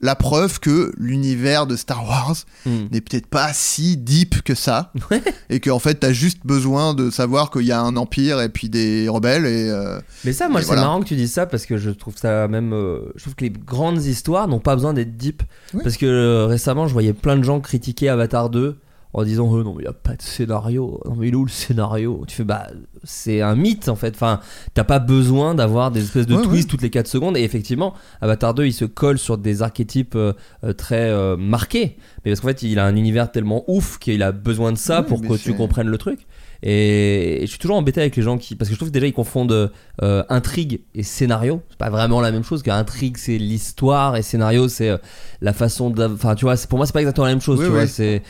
la 0.00 0.14
preuve 0.16 0.60
que 0.60 0.92
l'univers 0.98 1.66
de 1.66 1.76
Star 1.76 2.04
Wars 2.06 2.34
Hmm. 2.66 2.86
n'est 2.92 3.00
peut-être 3.02 3.26
pas 3.26 3.52
si 3.52 3.96
deep 3.96 4.42
que 4.42 4.54
ça. 4.54 4.92
Et 5.50 5.60
qu'en 5.60 5.78
fait, 5.78 5.94
t'as 5.96 6.12
juste 6.12 6.38
besoin 6.44 6.94
de 6.94 7.10
savoir 7.10 7.50
qu'il 7.50 7.62
y 7.66 7.72
a 7.72 7.80
un 7.80 7.96
empire 7.96 8.40
et 8.40 8.48
puis 8.48 8.68
des 8.70 9.06
rebelles. 9.08 9.44
Et, 9.46 9.68
euh, 9.70 10.00
Mais 10.24 10.32
ça, 10.32 10.48
moi, 10.48 10.60
c'est 10.60 10.66
voilà. 10.68 10.82
marrant 10.82 11.00
que 11.00 11.06
tu 11.08 11.16
dises 11.16 11.32
ça 11.32 11.44
parce 11.46 11.66
que 11.66 11.76
je 11.76 11.90
trouve 11.90 12.16
ça 12.16 12.48
même. 12.48 12.72
euh, 12.72 13.00
je 13.16 13.22
trouve 13.22 13.34
que 13.34 13.44
les 13.44 13.50
grandes 13.50 14.02
histoires 14.04 14.48
n'ont 14.48 14.60
pas 14.60 14.74
besoin 14.76 14.94
d'être 14.94 15.16
deep. 15.16 15.42
Oui. 15.74 15.80
Parce 15.82 15.96
que 15.98 16.06
euh, 16.06 16.46
récemment, 16.46 16.88
je 16.88 16.92
voyais 16.94 17.12
plein 17.12 17.36
de 17.36 17.42
gens 17.44 17.60
critiquer 17.60 18.08
Avatar 18.08 18.48
2 18.50 18.76
en 19.14 19.22
disant 19.22 19.48
oh, 19.50 19.62
non, 19.62 19.74
mais 19.74 19.82
il 19.82 19.86
n'y 19.86 19.90
a 19.90 19.92
pas 19.92 20.16
de 20.16 20.22
scénario. 20.22 21.00
Non, 21.04 21.14
mais 21.16 21.28
il 21.28 21.34
est 21.34 21.36
où 21.36 21.44
le 21.44 21.50
scénario? 21.50 22.24
Tu 22.26 22.36
fais 22.36 22.44
bah, 22.44 22.66
c'est 23.04 23.40
un 23.40 23.54
mythe 23.54 23.88
en 23.88 23.94
fait. 23.94 24.14
Enfin, 24.14 24.40
t'as 24.74 24.84
pas 24.84 24.98
besoin 24.98 25.54
d'avoir 25.54 25.90
des 25.90 26.02
espèces 26.02 26.26
de 26.26 26.34
Ouais, 26.34 26.42
twists 26.42 26.64
ouais. 26.64 26.70
toutes 26.70 26.82
les 26.82 26.90
4 26.90 27.06
secondes. 27.06 27.36
Et 27.36 27.42
effectivement, 27.42 27.94
Avatar 28.20 28.54
2, 28.54 28.66
il 28.66 28.72
se 28.72 28.84
colle 28.84 29.18
sur 29.18 29.38
des 29.38 29.62
archétypes 29.62 30.16
euh, 30.16 30.32
euh, 30.64 30.72
très 30.72 31.10
euh, 31.10 31.36
marqués. 31.36 31.96
Mais 32.24 32.32
parce 32.32 32.40
qu'en 32.40 32.48
fait, 32.48 32.62
il 32.62 32.78
a 32.78 32.86
un 32.86 32.96
univers 32.96 33.30
tellement 33.30 33.64
ouf 33.68 33.98
qu'il 33.98 34.22
a 34.22 34.32
besoin 34.32 34.72
de 34.72 34.78
ça 34.78 35.02
pour 35.02 35.22
que 35.22 35.36
tu 35.36 35.54
comprennes 35.54 35.88
le 35.88 35.98
truc. 35.98 36.26
Et, 36.66 37.42
et 37.42 37.46
je 37.46 37.50
suis 37.50 37.58
toujours 37.58 37.76
embêté 37.76 38.00
avec 38.00 38.16
les 38.16 38.22
gens 38.22 38.38
qui. 38.38 38.54
Parce 38.56 38.70
que 38.70 38.74
je 38.74 38.78
trouve 38.78 38.88
que 38.88 38.94
déjà 38.94 39.06
ils 39.06 39.12
confondent 39.12 39.70
euh, 40.02 40.22
intrigue 40.30 40.80
et 40.94 41.02
scénario. 41.02 41.60
C'est 41.68 41.76
pas 41.78 41.90
vraiment 41.90 42.22
la 42.22 42.32
même 42.32 42.42
chose. 42.42 42.62
Qu'intrigue 42.62 43.18
c'est 43.18 43.36
l'histoire 43.36 44.16
et 44.16 44.22
scénario 44.22 44.66
c'est 44.68 44.88
euh, 44.88 44.96
la 45.42 45.52
façon 45.52 45.90
de. 45.90 46.02
Enfin, 46.02 46.34
tu 46.34 46.46
vois, 46.46 46.54
pour 46.68 46.78
moi 46.78 46.86
c'est 46.86 46.94
pas 46.94 47.00
exactement 47.00 47.26
la 47.26 47.32
même 47.32 47.42
chose. 47.42 47.58
Oui, 47.58 47.66
tu 47.66 47.70
oui. 47.70 47.76
vois, 47.76 47.86
c'est. 47.86 48.22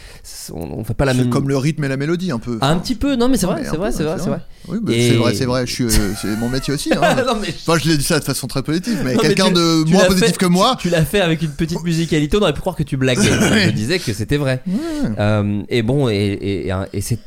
On, 0.52 0.80
on 0.80 0.84
fait 0.84 0.94
pas 0.94 1.04
la 1.04 1.14
même. 1.14 1.30
comme 1.30 1.48
le 1.48 1.56
rythme 1.56 1.84
et 1.84 1.88
la 1.88 1.96
mélodie 1.96 2.32
un 2.32 2.40
peu. 2.40 2.58
Un 2.60 2.76
petit 2.78 2.96
peu, 2.96 3.14
non 3.14 3.28
mais 3.28 3.36
c'est 3.36 3.46
vrai, 3.46 3.62
c'est 3.64 3.76
vrai, 3.76 3.92
c'est 3.92 4.02
vrai, 4.02 4.16
c'est 4.18 4.28
vrai. 4.30 4.40
Oui, 4.66 4.78
bah, 4.82 4.92
Et- 4.94 5.10
c'est 5.10 5.16
vrai, 5.16 5.34
c'est 5.34 5.44
vrai. 5.44 5.66
Je 5.66 5.72
suis, 5.72 5.84
euh, 5.84 6.12
c'est 6.20 6.36
mon 6.38 6.48
métier 6.48 6.74
aussi. 6.74 6.90
hein. 6.92 7.14
non, 7.26 7.34
mais 7.40 7.48
Enfin, 7.66 7.78
je 7.78 7.88
l'ai 7.88 7.96
dit 7.98 8.02
ça 8.02 8.18
de 8.18 8.24
façon 8.24 8.46
très 8.48 8.62
positive, 8.62 9.00
mais 9.04 9.14
quelqu'un 9.16 9.50
de 9.50 9.84
moins 9.90 10.06
positif 10.06 10.30
fait- 10.30 10.36
que 10.38 10.46
moi. 10.46 10.76
Tu 10.80 10.88
l'as 10.88 11.04
fait 11.04 11.20
avec 11.20 11.40
une 11.42 11.50
petite 11.52 11.82
musicalité, 11.84 12.36
on 12.36 12.40
aurait 12.40 12.54
pu 12.54 12.60
croire 12.62 12.74
que 12.74 12.82
tu 12.82 12.96
blaguais. 12.96 13.22
je 13.66 13.70
disais 13.70 13.98
que 14.00 14.12
c'était 14.12 14.38
vrai. 14.38 14.62
Et 15.68 15.82
bon, 15.82 16.08
et, 16.08 16.16
et, 16.66 16.72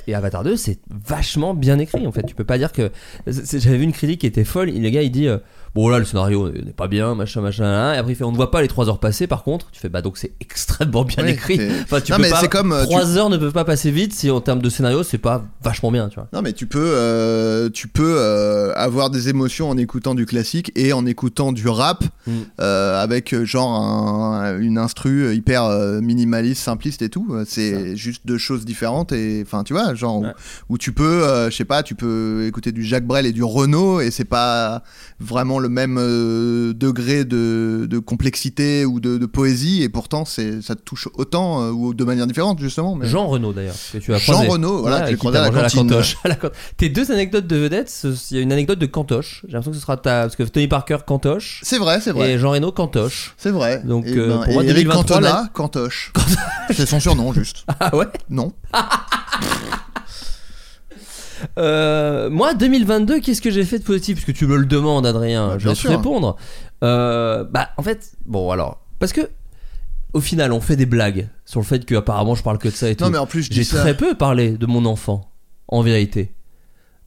et 0.08 0.16
Avatar 0.16 0.44
2, 0.44 0.56
c'est 0.58 0.80
vachement 1.06 1.54
bien 1.54 1.80
écrit 1.80 2.06
en 2.08 2.12
fait. 2.12 2.24
Tu 2.24 2.36
peux 2.36 2.44
pas 2.44 2.58
dire 2.58 2.72
que. 2.72 2.92
J'avais 3.28 3.78
vu 3.78 3.84
une 3.84 3.92
critique 3.92 4.22
qui 4.22 4.28
était 4.28 4.44
folle. 4.44 4.70
Le 4.70 4.90
gars 4.90 5.02
il 5.02 5.12
dit 5.12 5.28
euh, 5.28 5.38
Bon, 5.76 5.90
là 5.90 6.00
le 6.00 6.06
scénario 6.06 6.50
n'est 6.50 6.74
pas 6.74 6.88
bien, 6.88 7.14
machin, 7.16 7.42
machin. 7.42 7.64
là. 7.64 7.96
Et 7.96 7.98
après 7.98 8.14
il 8.14 8.16
fait 8.16 8.24
On 8.24 8.32
ne 8.32 8.36
voit 8.38 8.52
pas 8.52 8.62
les 8.62 8.68
3 8.68 8.90
heures 8.90 9.00
passer 9.00 9.28
par 9.28 9.44
contre. 9.44 9.70
Tu 9.72 9.80
fais 9.80 9.90
Bah 9.90 10.02
donc 10.02 10.18
c'est 10.18 10.32
extrêmement 10.42 11.04
bien 11.04 11.26
écrit. 11.26 11.60
Enfin, 11.84 12.02
tu 12.02 12.12
Non, 12.12 12.18
peux 12.18 12.24
mais 12.24 12.30
pas. 12.30 12.48
comme, 12.48 12.72
euh, 12.72 12.84
3 12.86 13.18
heures 13.18 13.30
ne 13.30 13.38
peuvent 13.38 13.54
pas 13.54 13.66
passer 13.66 13.92
vite 13.92 14.14
si 14.14 14.30
en 14.32 14.42
termes 14.42 14.62
de 14.62 14.70
scénario 14.70 15.04
c'est 15.04 15.18
pas 15.18 15.44
vachement 15.64 15.92
bien, 15.92 16.10
tu 16.10 16.16
vois. 16.16 16.28
Non 16.34 16.42
mais 16.42 16.54
tu 16.54 16.66
peux, 16.66 16.80
euh, 16.84 17.70
tu 17.70 17.88
peux 17.88 18.16
euh, 18.18 18.74
avoir 18.76 19.10
des 19.10 19.30
émotions 19.30 19.70
en 19.70 19.78
écoutant 19.78 20.16
du 20.16 20.26
classique 20.26 20.72
et 20.76 20.94
en 20.94 21.06
écoutant 21.06 21.52
du 21.52 21.68
rap 21.68 22.04
Mm. 22.26 22.32
euh, 22.60 23.02
avec 23.02 23.34
euh, 23.34 23.46
genre 23.46 23.70
un- 23.82 24.58
une 24.60 24.78
instru 24.78 25.34
hyper 25.34 25.64
euh, 25.64 26.02
minimaliste, 26.02 26.62
simpliste 26.62 27.02
et 27.02 27.10
tout. 27.10 27.28
C'est 27.46 27.96
juste 27.96 28.24
deux 28.26 28.38
choses 28.38 28.66
différentes 28.66 29.12
et 29.14 29.44
enfin 29.46 29.64
tu 29.64 29.74
vois 29.74 29.94
genre 29.94 30.20
Ouais. 30.22 30.30
où, 30.70 30.74
où 30.74 30.78
tu 30.78 30.92
peux, 30.92 31.24
euh, 31.24 31.50
je 31.50 31.56
sais 31.56 31.66
pas, 31.66 31.84
tu 31.84 31.96
peux 31.96 32.46
écouter 32.48 32.72
du 32.72 32.84
Jacques 32.84 33.06
Brel 33.08 33.26
et 33.26 33.32
du 33.32 33.44
Renault 33.44 34.02
et 34.02 34.12
c'est 34.12 34.26
pas 34.26 34.84
vraiment 35.20 35.57
le 35.60 35.70
même 35.70 35.98
euh, 36.00 36.74
degré 36.74 37.26
de, 37.26 37.88
de 37.90 38.00
complexité 38.00 38.86
ou 38.86 39.00
de, 39.00 39.18
de 39.18 39.26
poésie 39.26 39.84
et 39.84 39.90
pourtant 39.90 40.26
c'est 40.26 40.62
ça 40.62 40.76
te 40.76 40.82
touche 40.82 41.08
autant 41.16 41.62
euh, 41.64 41.72
ou 41.72 41.94
de 41.94 42.04
manière 42.04 42.28
différente 42.28 42.60
justement. 42.60 42.96
Mais... 42.96 43.08
Jean 43.08 43.28
Renaud 43.28 43.54
d'ailleurs, 43.54 43.76
que 43.94 43.98
tu 43.98 44.14
as 44.14 44.18
Jean 44.18 44.34
croisé. 44.34 44.50
Renaud, 44.50 44.80
voilà, 44.82 45.12
que 45.12 45.32
t'a 45.32 45.44
à 45.46 45.52
la 45.52 45.70
cantoche. 45.70 46.18
À 46.24 46.30
la 46.30 46.36
can- 46.36 46.50
Tes 46.78 46.90
deux 46.90 47.12
anecdotes 47.12 47.48
de 47.48 47.56
vedettes, 47.58 48.06
il 48.32 48.38
y 48.38 48.40
a 48.40 48.44
une 48.44 48.52
anecdote 48.52 48.80
de 48.80 48.86
cantoche. 48.86 49.42
J'ai 49.48 49.54
l'impression 49.54 49.72
que 49.72 49.78
ce 49.78 49.82
sera 49.84 49.98
ta. 49.98 50.22
Parce 50.24 50.36
que 50.36 50.44
Tony 50.44 50.68
Parker 50.68 50.98
cantoche 51.06 51.62
C'est 51.64 51.78
vrai, 51.78 52.00
c'est 52.02 52.12
vrai. 52.12 52.32
et 52.34 52.38
Jean 52.40 52.52
Reno 52.52 52.72
cantoche. 52.72 53.34
C'est 53.38 53.52
vrai. 53.52 53.82
Donc, 53.86 54.06
Et 54.08 54.18
euh, 54.18 54.28
ben, 54.30 54.44
pour 54.44 54.54
moi, 54.54 54.64
et 54.64 54.68
Eric 54.68 54.86
2023, 54.86 55.16
Cantona, 55.18 55.30
là- 55.30 55.50
Cantoche. 55.54 56.12
C'est 56.74 56.86
son 56.88 57.00
surnom, 57.00 57.32
juste. 57.34 57.66
Ah 57.80 57.96
ouais? 57.96 58.06
Non. 58.30 58.52
Euh, 61.58 62.30
Moi, 62.30 62.54
2022, 62.54 63.20
qu'est-ce 63.20 63.42
que 63.42 63.52
j'ai 63.52 63.66
fait 63.66 63.80
de 63.80 63.84
positif? 63.84 64.16
Parce 64.18 64.26
que 64.26 64.32
tu 64.32 64.46
me 64.48 64.56
le 64.58 64.66
demandes, 64.66 65.06
Adrien. 65.06 65.58
Je 65.58 65.68
vais 65.68 65.74
te 65.74 65.80
sûr. 65.80 65.90
répondre. 65.92 66.36
Euh, 66.84 67.44
bah, 67.44 67.70
en 67.78 67.84
fait, 67.84 68.12
bon, 68.26 68.52
alors. 68.52 68.82
Parce 69.00 69.14
que. 69.14 69.30
Au 70.14 70.22
final, 70.22 70.54
on 70.54 70.62
fait 70.62 70.78
des 70.78 70.86
blagues 70.86 71.28
sur 71.46 71.60
le 71.60 71.66
fait 71.66 71.86
que 71.86 71.94
apparemment 71.94 72.34
je 72.34 72.42
parle 72.42 72.58
que 72.58 72.70
de 72.70 72.74
ça 72.74 72.90
et 72.90 72.96
tout. 72.96 73.04
Non, 73.04 73.10
mais 73.12 73.18
en 73.18 73.26
plus, 73.28 73.44
je 73.44 73.50
J'ai 73.52 73.60
dis 73.62 73.66
ça. 73.66 73.82
très 73.82 73.96
peu 73.96 74.16
parlé 74.16 74.52
de 74.52 74.66
mon 74.66 74.86
enfant, 74.86 75.30
en 75.68 75.82
vérité. 75.82 76.32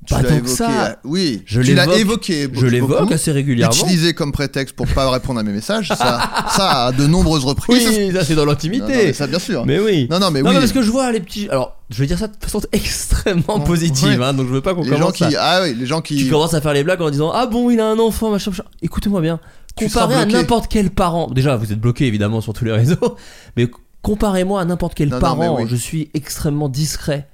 Tu 0.07 0.15
l'as 0.15 0.21
évoqué, 0.31 0.49
ça. 0.49 0.87
euh, 0.87 0.95
Oui, 1.05 1.43
Je 1.45 1.61
tu 1.61 1.75
l'as 1.75 1.85
évoqué. 1.97 2.49
Je 2.53 2.67
l'évoque 2.67 3.13
assez 3.13 3.33
régulièrement. 3.33 3.75
Utilisé 3.75 4.15
comme 4.15 4.33
prétexte 4.33 4.75
pour 4.75 4.87
pas 4.89 5.09
répondre 5.11 5.39
à 5.39 5.43
mes 5.43 5.53
messages. 5.53 5.89
Ça, 5.89 5.97
ça 6.51 6.87
à 6.87 6.93
de 6.93 7.07
nombreuses 7.07 7.45
reprises. 7.45 7.87
Oui, 7.89 8.13
ça 8.13 8.25
c'est 8.25 8.35
dans 8.35 8.41
Non, 8.43 8.47
non, 8.47 8.53
l'intimité. 8.53 9.13
ça, 9.13 9.27
bien 9.27 9.39
sûr. 9.39 9.67
Mais 9.67 9.79
oui. 9.79 10.09
Non, 10.11 10.19
non, 10.19 10.31
mais 10.31 10.41
non, 10.43 10.49
oui. 10.49 10.55
mais 10.55 10.61
parce 10.61 10.73
que 10.73 10.83
je 10.83 10.91
vois 10.91 11.13
les 11.13 11.21
petits. 11.21 11.49
Alors, 11.51 11.77
je 11.91 11.99
vais 12.01 12.07
dire 12.07 12.19
ça 12.19 12.29
de 12.29 12.35
façon 12.41 12.61
extrêmement 12.73 13.61
positive, 13.61 14.19
ouais. 14.21 14.25
hein, 14.25 14.33
donc 14.33 14.47
je 14.49 14.53
veux 14.53 14.61
pas 14.63 14.75
qu'on 14.75 14.83
les 14.83 14.89
commence 14.91 15.19
gens 15.19 15.29
qui, 15.29 15.37
à- 15.37 15.43
ah 15.43 15.63
oui, 15.65 15.75
les 15.79 15.87
gens 15.87 16.01
qui. 16.01 16.17
Tu 16.17 16.31
commences 16.31 16.55
à 16.55 16.61
faire 16.61 16.73
les 16.73 16.83
blagues 16.83 17.03
en 17.03 17.11
disant 17.11 17.31
Ah 17.35 17.47
bon, 17.47 17.71
il 17.71 17.79
a 17.79 17.87
un 17.87 17.99
enfant, 17.99 18.31
machin, 18.31 18.51
machin. 18.51 18.65
Écoutez-moi 18.83 19.21
bien. 19.21 19.39
Comparé 19.77 20.15
à 20.17 20.25
n'importe 20.27 20.67
quel 20.69 20.91
parent, 20.91 21.29
déjà 21.31 21.57
vous 21.57 21.73
êtes 21.73 21.81
bloqué 21.81 22.07
évidemment 22.07 22.41
sur 22.41 22.53
tous 22.53 22.65
les 22.65 22.73
réseaux, 22.73 23.17
mais 23.57 23.71
comparez-moi 24.03 24.61
à 24.61 24.65
n'importe 24.65 24.95
quel 24.95 25.09
Non, 25.11 25.17
non, 25.17 25.21
parent, 25.21 25.57
oui. 25.61 25.65
je 25.69 25.77
suis 25.77 26.11
extrêmement 26.15 26.69
discret. 26.69 27.29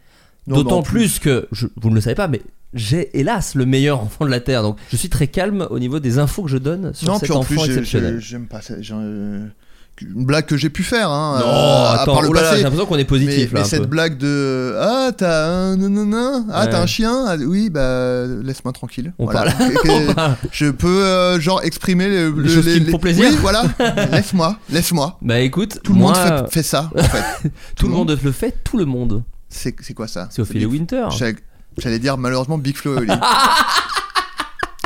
Mais 0.46 0.54
D'autant 0.56 0.82
plus 0.82 1.18
que, 1.18 1.48
je- 1.52 1.66
vous 1.80 1.90
ne 1.90 1.94
le 1.96 2.00
savez 2.00 2.14
pas, 2.14 2.28
mais 2.28 2.42
j'ai 2.74 3.18
hélas 3.18 3.54
le 3.54 3.66
meilleur 3.66 4.00
enfant 4.02 4.24
de 4.24 4.30
la 4.30 4.40
Terre, 4.40 4.62
donc 4.62 4.76
je 4.90 4.96
suis 4.96 5.09
très 5.09 5.26
calme 5.26 5.66
au 5.70 5.78
niveau 5.78 5.98
des 6.00 6.18
infos 6.18 6.42
que 6.44 6.50
je 6.50 6.59
donne 6.59 6.92
sur 6.94 7.09
Non, 7.12 7.18
cet 7.18 7.30
enfant 7.32 7.42
plus, 7.54 7.64
exceptionnel. 7.64 8.18
j'ai- 8.20 8.28
j'aime 8.28 8.46
pas 8.46 8.61
ça. 8.62 8.74
euh, 8.92 9.46
Une 10.02 10.26
blague 10.26 10.44
que 10.44 10.59
j'ai 10.59 10.68
pu 10.68 10.82
faire, 10.82 11.09
hein. 11.11 11.38
Non, 11.40 11.46
euh, 11.46 11.50
à 11.87 12.02
attends, 12.02 12.12
part 12.12 12.22
le 12.22 12.28
oulala, 12.28 12.46
passé. 12.48 12.59
j'ai 12.59 12.64
l'impression 12.64 12.85
qu'on 12.87 12.96
est 12.96 12.98
Mais, 12.98 13.04
positif 13.06 13.48
mais 13.52 13.61
là. 13.61 13.64
un 13.64 13.68
cette 13.68 13.80
peu. 13.80 13.87
blague 13.87 14.18
de 14.18 14.76
Ah, 14.78 15.11
t'as 15.16 15.46
un 15.48 15.72
Ah, 16.52 16.64
Ouais. 16.64 16.70
t'as 16.70 16.82
un 16.82 16.87
chien 16.87 17.24
Ah, 17.26 17.37
Oui, 17.38 17.70
bah, 17.70 18.26
laisse-moi 18.44 18.74
tranquille. 18.74 19.14
On 19.18 19.24
Voilà. 19.24 19.50
parle- 19.52 19.72
Que- 19.72 20.12
que- 20.12 20.48
Je 20.52 20.66
peux, 20.66 21.02
euh, 21.02 21.40
genre, 21.40 21.62
exprimer 21.64 22.09
le- 22.09 22.28
Les 22.30 22.42
le- 22.42 22.48
choses 22.54 22.70
qui 22.74 22.80
me 22.82 22.90
font 22.90 22.98
plaisir. 22.98 23.24
Oui, 23.30 23.37
voilà. 23.40 23.62
laisse-moi, 24.12 24.59
laisse-moi. 24.70 25.18
Bah 25.22 25.40
écoute, 25.40 25.78
Tout 25.82 25.94
le 25.94 25.98
moi, 25.98 26.12
monde 26.12 26.44
fait, 26.50 26.56
fait 26.56 26.62
ça, 26.62 26.90
en 26.94 27.02
fait. 27.02 27.50
tout 27.74 27.87
le 27.87 27.92
monde 27.94 28.18
le 28.22 28.32
fait, 28.32 28.54
tout 28.64 28.76
le 28.76 28.85
monde. 28.85 29.22
C'est 29.56 29.94
quoi 29.94 30.06
ça? 30.08 30.28
C'est 30.30 30.42
Ophélie 30.42 30.66
Big- 30.66 30.72
Winter. 30.80 31.08
J'allais- 31.78 31.98
dire 31.98 32.16
malheureusement 32.16 32.58
Big 32.58 32.76
Flo 32.76 33.02
et. 33.02 33.06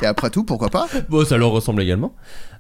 Et 0.03 0.07
après 0.07 0.31
tout, 0.31 0.45
pourquoi 0.45 0.71
pas? 0.71 0.89
Bon, 1.11 1.27
ça 1.27 1.37
leur 1.37 1.51
ressemble 1.51 1.83
également. 1.83 2.15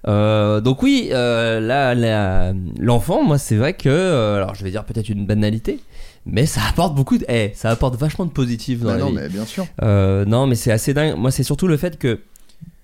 Euh, 0.07 0.61
donc 0.61 0.83
oui, 0.83 1.09
euh, 1.11 1.59
là, 1.59 2.53
l'enfant, 2.79 3.25
moi, 3.25 3.39
c'est 3.39 3.57
vrai 3.57 3.73
que, 3.73 3.89
euh, 3.89 4.37
alors, 4.37 4.55
je 4.55 4.63
vais 4.63 4.71
dire 4.71 4.85
peut-être 4.85 5.09
une 5.09 5.25
banalité, 5.25 5.81
mais 6.27 6.45
ça 6.45 6.61
apporte 6.69 6.95
beaucoup 6.95 7.17
de, 7.17 7.25
eh, 7.31 7.53
ça 7.55 7.71
apporte 7.71 7.97
vachement 7.97 8.27
de 8.27 8.31
positif 8.31 8.81
dans 8.81 8.89
Bah 8.89 8.93
la 8.99 9.01
Non, 9.05 9.07
vie. 9.09 9.15
mais 9.17 9.29
bien 9.31 9.47
sûr. 9.47 9.67
Non, 9.83 10.47
mais 10.47 10.55
c'est 10.55 10.71
assez 10.71 10.93
dingue. 10.93 11.17
Moi, 11.17 11.31
c'est 11.31 11.43
surtout 11.43 11.67
le 11.67 11.79
fait 11.79 11.99
que 11.99 12.21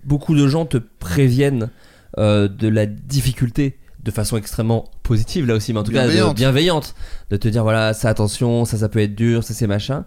beaucoup 0.05 0.35
de 0.35 0.49
gens 0.49 0.65
te 0.65 0.79
préviennent 0.79 1.69
de 2.17 2.69
la 2.69 2.87
difficulté 2.87 3.77
de 4.07 4.11
façon 4.13 4.37
extrêmement 4.39 4.85
positive, 5.03 5.47
là 5.47 5.55
aussi, 5.55 5.73
mais 5.73 5.81
en 5.81 5.83
tout 5.83 5.93
cas 5.93 6.07
de- 6.07 6.35
Bienveillante. 6.35 6.95
de 7.31 7.37
te 7.37 7.49
dire 7.49 7.63
voilà, 7.65 7.93
ça 7.93 8.09
attention, 8.09 8.65
ça, 8.65 8.79
ça 8.79 8.89
peut 8.89 9.01
être 9.01 9.15
dur, 9.15 9.43
ça, 9.45 9.53
c'est 9.53 9.67
machin. 9.67 10.05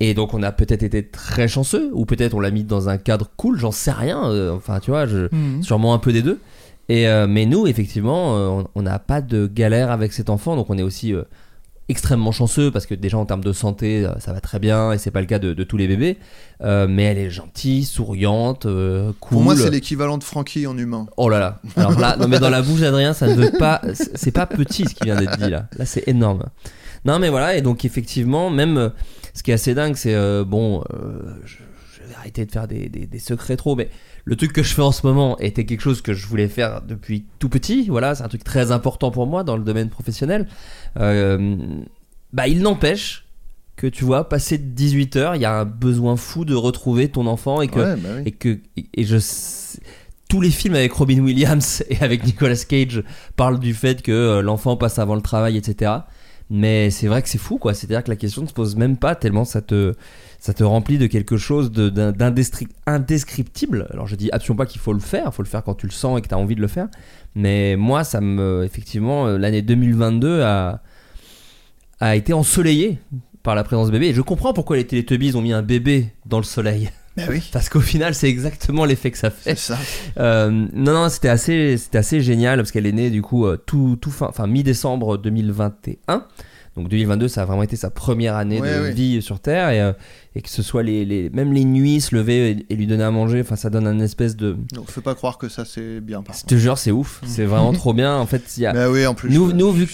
Et 0.00 0.14
donc, 0.14 0.32
on 0.34 0.42
a 0.44 0.52
peut-être 0.52 0.84
été 0.84 1.04
très 1.08 1.48
chanceux, 1.48 1.90
ou 1.92 2.04
peut-être 2.06 2.34
on 2.34 2.40
l'a 2.40 2.52
mis 2.52 2.62
dans 2.62 2.88
un 2.88 2.98
cadre 2.98 3.28
cool, 3.36 3.58
j'en 3.58 3.72
sais 3.72 3.90
rien. 3.90 4.22
euh, 4.30 4.52
enfin, 4.54 4.78
tu 4.78 4.90
vois, 4.92 5.06
je, 5.06 5.26
Mhm. 5.34 5.62
sûrement 5.64 5.92
un 5.94 5.98
peu 5.98 6.12
des 6.12 6.22
deux. 6.22 6.38
Et 6.90 7.08
euh, 7.08 7.26
mais 7.26 7.46
nous, 7.46 7.66
effectivement, 7.66 8.36
euh, 8.36 8.46
on- 8.48 8.66
on 8.76 8.82
n'a 8.82 8.98
pas 8.98 9.20
de 9.20 9.46
galère 9.52 9.90
avec 9.90 10.12
cet 10.12 10.30
enfant, 10.30 10.54
donc 10.56 10.70
on 10.70 10.78
est 10.78 10.82
aussi 10.82 11.12
euh, 11.14 11.22
extrêmement 11.88 12.32
chanceux 12.32 12.70
parce 12.70 12.86
que 12.86 12.94
déjà 12.94 13.16
en 13.18 13.24
termes 13.26 13.42
de 13.44 13.52
santé, 13.52 14.04
euh, 14.04 14.12
ça 14.18 14.32
va 14.32 14.40
très 14.40 14.58
bien 14.58 14.92
et 14.92 14.98
c'est 14.98 15.10
pas 15.10 15.20
le 15.20 15.26
cas 15.26 15.38
de, 15.38 15.54
de 15.54 15.64
tous 15.64 15.76
les 15.76 15.88
bébés. 15.88 16.18
Euh, 16.62 16.86
mais 16.88 17.04
elle 17.04 17.18
est 17.18 17.30
gentille, 17.30 17.84
souriante, 17.84 18.66
euh, 18.66 19.12
cool. 19.20 19.30
Pour 19.30 19.42
moi, 19.42 19.56
c'est 19.56 19.70
l'équivalent 19.70 20.18
de 20.18 20.24
Frankie 20.24 20.66
en 20.66 20.76
humain. 20.76 21.06
Oh 21.16 21.28
là 21.28 21.38
là. 21.38 21.60
Alors 21.76 21.98
là, 21.98 22.16
non 22.18 22.28
mais 22.28 22.38
dans 22.40 22.50
la 22.50 22.62
bouche 22.62 22.80
d'Adrien, 22.80 23.12
ça 23.14 23.26
ne 23.28 23.34
veut 23.34 23.52
pas. 23.58 23.80
c'est- 23.94 24.30
pas 24.32 24.46
petit 24.46 24.84
ce 24.84 24.94
qui 24.94 25.04
vient 25.04 25.16
d'être 25.16 25.38
dit 25.38 25.50
là. 25.50 25.68
Là, 25.76 25.86
c'est 25.86 26.06
énorme. 26.08 26.44
Non 27.04 27.18
mais 27.18 27.28
voilà 27.30 27.56
et 27.56 27.62
donc 27.62 27.84
effectivement, 27.84 28.50
même 28.50 28.76
euh, 28.76 28.88
ce 29.34 29.42
qui 29.42 29.50
est 29.50 29.54
assez 29.54 29.74
dingue, 29.74 29.94
c'est 29.96 30.14
euh, 30.14 30.44
bon, 30.44 30.82
je, 31.44 31.54
je 31.54 32.08
vais 32.08 32.14
arrêter 32.16 32.44
de 32.44 32.50
faire 32.50 32.66
des, 32.68 32.88
des- 32.88 33.06
des 33.06 33.18
secrets 33.18 33.56
trop, 33.56 33.76
mais 33.76 33.88
le 34.28 34.36
truc 34.36 34.52
que 34.52 34.62
je 34.62 34.74
fais 34.74 34.82
en 34.82 34.92
ce 34.92 35.06
moment 35.06 35.38
était 35.38 35.64
quelque 35.64 35.80
chose 35.80 36.02
que 36.02 36.12
je 36.12 36.26
voulais 36.26 36.48
faire 36.48 36.82
depuis 36.82 37.24
tout 37.38 37.48
petit. 37.48 37.88
Voilà, 37.88 38.14
c'est 38.14 38.24
un 38.24 38.28
truc 38.28 38.44
très 38.44 38.72
important 38.72 39.10
pour 39.10 39.26
moi 39.26 39.42
dans 39.42 39.56
le 39.56 39.64
domaine 39.64 39.88
professionnel. 39.88 40.46
Euh, 41.00 41.56
bah 42.34 42.46
il 42.46 42.60
n'empêche 42.60 43.24
que 43.76 43.86
tu 43.86 44.04
vois, 44.04 44.28
passé 44.28 44.58
18 44.58 45.16
heures, 45.16 45.34
il 45.34 45.40
y 45.40 45.46
a 45.46 45.60
un 45.60 45.64
besoin 45.64 46.16
fou 46.16 46.44
de 46.44 46.54
retrouver 46.54 47.08
ton 47.08 47.26
enfant 47.26 47.62
et 47.62 47.68
que 47.68 47.78
Ouais, 47.78 47.96
bah 47.96 48.08
oui. 48.16 48.22
et 48.26 48.32
que 48.32 48.58
et, 48.92 49.04
je 49.04 49.16
tous 50.28 50.42
les 50.42 50.50
films 50.50 50.74
avec 50.74 50.92
Robin 50.92 51.20
Williams 51.20 51.82
et 51.88 51.96
avec 52.02 52.22
Nicolas 52.26 52.62
Cage 52.68 53.02
parlent 53.34 53.58
du 53.58 53.72
fait 53.72 54.02
que 54.02 54.12
euh, 54.12 54.42
l'enfant 54.42 54.76
passe 54.76 54.98
avant 54.98 55.14
le 55.14 55.22
travail, 55.22 55.56
etc. 55.56 55.90
Mais 56.50 56.90
c'est 56.90 57.06
vrai 57.06 57.22
que 57.22 57.30
c'est 57.30 57.38
fou, 57.38 57.56
quoi. 57.56 57.72
C'est-à-dire 57.72 58.04
que 58.04 58.10
la 58.10 58.16
question 58.16 58.42
ne 58.42 58.46
se 58.46 58.52
pose 58.52 58.76
même 58.76 58.98
pas 58.98 59.14
tellement 59.14 59.46
ça 59.46 59.62
te 59.62 59.94
ça 60.38 60.54
te 60.54 60.62
remplit 60.64 60.98
de 60.98 61.06
quelque 61.06 61.36
chose 61.36 61.70
de- 61.72 61.88
d'un- 61.88 62.12
d'indestri- 62.12 62.68
indescriptible. 62.86 63.86
Alors 63.92 64.06
je 64.06 64.14
dis 64.16 64.30
absolument 64.32 64.58
pas 64.58 64.66
qu'il 64.66 64.80
faut 64.80 64.92
le 64.92 65.00
faire, 65.00 65.24
il 65.26 65.32
faut 65.32 65.42
le 65.42 65.48
faire 65.48 65.64
quand 65.64 65.74
tu 65.74 65.86
le 65.86 65.92
sens 65.92 66.18
et 66.18 66.22
que 66.22 66.28
tu 66.28 66.34
as 66.34 66.38
envie 66.38 66.54
de 66.54 66.60
le 66.60 66.68
faire. 66.68 66.88
Mais 67.34 67.76
moi, 67.76 68.04
ça 68.04 68.20
me 68.20 68.62
effectivement 68.64 69.26
euh, 69.26 69.38
l'année 69.38 69.62
2022 69.62 70.42
a 70.42 70.82
a 72.00 72.14
été 72.14 72.32
ensoleillée 72.32 72.98
par 73.42 73.54
la 73.56 73.64
présence 73.64 73.88
de 73.88 73.92
bébé. 73.92 74.08
Et 74.08 74.14
je 74.14 74.20
comprends 74.20 74.52
pourquoi 74.52 74.76
les 74.76 74.86
Teletubbies 74.86 75.34
ont 75.34 75.40
mis 75.42 75.52
un 75.52 75.62
bébé 75.62 76.12
dans 76.26 76.38
le 76.38 76.44
soleil. 76.44 76.90
Bah 77.16 77.24
oui, 77.28 77.42
Parce 77.52 77.68
qu'au 77.68 77.80
final, 77.80 78.14
c'est 78.14 78.28
exactement 78.28 78.84
l'effet 78.84 79.10
que 79.10 79.18
ça 79.18 79.30
fait. 79.30 79.56
c'est 79.56 79.72
ça. 79.74 79.78
Euh, 80.18 80.48
non, 80.72 80.92
non, 80.92 81.08
c'était 81.08 81.28
assez, 81.28 81.76
c'était 81.76 81.98
assez 81.98 82.20
génial 82.20 82.58
parce 82.60 82.70
qu'elle 82.70 82.86
est 82.86 82.92
née 82.92 83.10
du 83.10 83.22
coup 83.22 83.46
euh, 83.46 83.56
tout, 83.56 83.98
tout 84.00 84.12
fin, 84.12 84.26
enfin 84.28 84.46
mi-décembre 84.46 85.18
2021. 85.18 86.24
Donc 86.78 86.88
2022, 86.88 87.26
ça 87.28 87.42
a 87.42 87.44
vraiment 87.44 87.64
été 87.64 87.74
sa 87.76 87.90
première 87.90 88.36
année 88.36 88.60
Ouais, 88.60 88.76
de 88.78 88.82
ouais. 88.84 88.92
vie 88.92 89.20
sur 89.20 89.40
Terre 89.40 89.70
et, 89.70 89.80
euh, 89.80 89.92
et 90.36 90.42
que 90.42 90.48
ce 90.48 90.62
soit 90.62 90.82
les, 90.84 91.04
les- 91.04 91.28
même 91.30 91.52
les 91.52 91.64
nuits, 91.64 92.00
se 92.00 92.14
lever 92.14 92.50
et, 92.52 92.66
et 92.72 92.76
lui 92.76 92.86
donner 92.86 93.02
à 93.02 93.10
manger, 93.10 93.40
enfin 93.40 93.56
ça 93.56 93.68
donne 93.68 93.86
un 93.88 93.98
espèce 93.98 94.36
de. 94.36 94.56
Donc, 94.72 94.88
faut 94.90 95.00
pas 95.00 95.16
croire 95.16 95.38
que 95.38 95.48
ça 95.48 95.64
c'est 95.64 96.00
bien 96.00 96.22
par 96.22 96.36
Je 96.36 96.44
te 96.44 96.54
jure, 96.54 96.78
c'est 96.78 96.92
ouf, 96.92 97.20
c'est 97.26 97.44
vraiment 97.46 97.72
trop 97.72 97.92
bien. 97.92 98.14
En 98.16 98.26
fait, 98.26 98.42
il 98.56 98.62
y 98.62 98.66
a, 98.66 98.72
Bah 98.72 98.88
oui, 98.88 99.04
en 99.06 99.14
plus. 99.14 99.28
nous, 99.30 99.72
vu, 99.72 99.88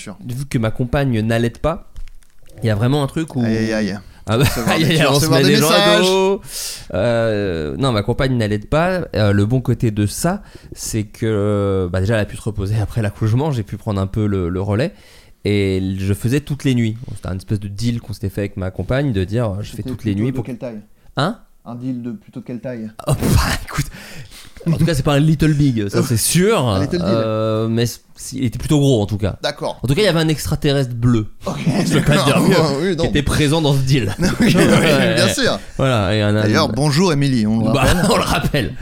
que 0.51 0.59
ma 0.59 0.71
compagne 0.71 1.21
n'allait 1.23 1.49
pas, 1.51 1.91
il 2.63 2.67
y 2.67 2.71
a 2.71 2.75
vraiment 2.75 3.03
un 3.03 3.07
truc 3.07 3.35
où. 3.35 3.41
Aïe 3.43 3.57
aïe 3.57 3.73
aïe. 3.73 3.99
Ah 4.27 4.39
bah, 4.39 4.45
on 5.11 5.21
se 5.21 5.29
met 5.29 5.43
des 5.43 5.49
des 5.49 5.57
gens 5.57 5.69
à 5.71 6.01
dos. 6.01 6.41
Euh, 6.95 7.77
non, 7.77 7.93
ma 7.93 8.03
compagne 8.03 8.37
n'allait 8.37 8.59
pas. 8.59 9.03
Euh, 9.15 9.33
le 9.33 9.47
bon 9.47 9.61
côté 9.61 9.91
de 9.91 10.07
ça, 10.07 10.43
c'est 10.73 11.05
que 11.05 11.89
bah, 11.93 12.01
déjà 12.01 12.15
elle 12.15 12.21
a 12.21 12.25
pu 12.25 12.37
se 12.37 12.43
reposer 12.43 12.77
après 12.81 13.03
l'accouchement. 13.03 13.51
J'ai 13.53 13.63
pu 13.63 13.77
prendre 13.77 14.01
un 14.01 14.07
peu 14.07 14.27
le, 14.27 14.49
le 14.49 14.61
relais. 14.61 14.93
Et 15.45 15.83
je 15.99 16.15
faisais 16.15 16.41
toutes 16.41 16.65
les 16.65 16.75
nuits. 16.75 16.97
C'était 17.15 17.29
un 17.29 17.37
espèce 17.37 17.61
de 17.61 17.69
deal 17.69 18.01
qu'on 18.01 18.13
s'était 18.15 18.31
fait 18.31 18.43
avec 18.43 18.57
ma 18.57 18.71
compagne 18.71 19.13
de 19.13 19.25
dire 19.25 19.59
je 19.61 19.75
fais 19.77 19.83
toutes 19.83 20.05
les 20.05 20.15
nuits 20.15 20.31
de 20.31 20.37
pour. 20.37 20.45
quelle 20.45 20.59
taille? 20.59 20.81
Hein? 21.17 21.39
Un 21.67 21.75
deal 21.75 22.03
de 22.03 22.13
plutôt 22.13 22.41
de 22.41 22.45
quelle 22.47 22.61
taille? 22.61 22.91
Oh, 23.07 23.13
bah, 23.13 23.43
écoute. 23.65 23.87
En 24.67 24.79
tout 24.79 24.87
cas, 24.87 24.95
c'est 24.95 25.03
pas 25.03 25.13
un 25.15 25.21
little 25.21 25.53
big, 25.53 25.89
ça 25.89 26.03
c'est 26.03 26.17
sûr. 26.19 26.67
Un 26.67 26.81
little 26.81 26.99
deal. 26.99 27.07
Euh, 27.09 27.69
mais 27.69 27.85
il 28.33 28.45
était 28.45 28.59
plutôt 28.59 28.79
gros 28.81 29.03
en 29.03 29.07
tout 29.07 29.19
cas. 29.19 29.37
D'accord. 29.43 29.79
En 29.83 29.87
tout 29.87 29.95
cas, 29.95 30.01
il 30.01 30.05
y 30.07 30.09
avait 30.09 30.21
un 30.21 30.29
extraterrestre 30.29 30.95
bleu 30.95 31.27
Ok. 31.45 31.59
Je 31.87 31.99
peux 31.99 32.01
pas 32.05 32.17
te 32.19 32.25
dire 32.25 32.41
mieux. 32.81 32.91
oui, 32.91 32.97
qui 32.97 33.07
était 33.07 33.23
présent 33.23 33.61
dans 33.61 33.75
ce 33.75 33.81
deal. 33.83 34.15
Oui, 34.41 34.55
oui, 34.55 34.55
Ouais. 34.57 35.15
bien 35.17 35.29
sûr. 35.29 35.59
Voilà. 35.77 36.15
et 36.15 36.23
un- 36.23 36.33
D'ailleurs, 36.33 36.71
bonjour 36.71 37.13
Émilie, 37.13 37.47
on 37.47 37.59
le 37.67 37.73
Bah, 37.73 37.83
rappelle. 37.83 38.11
on 38.11 38.17
le 38.17 38.23
rappelle. 38.23 38.75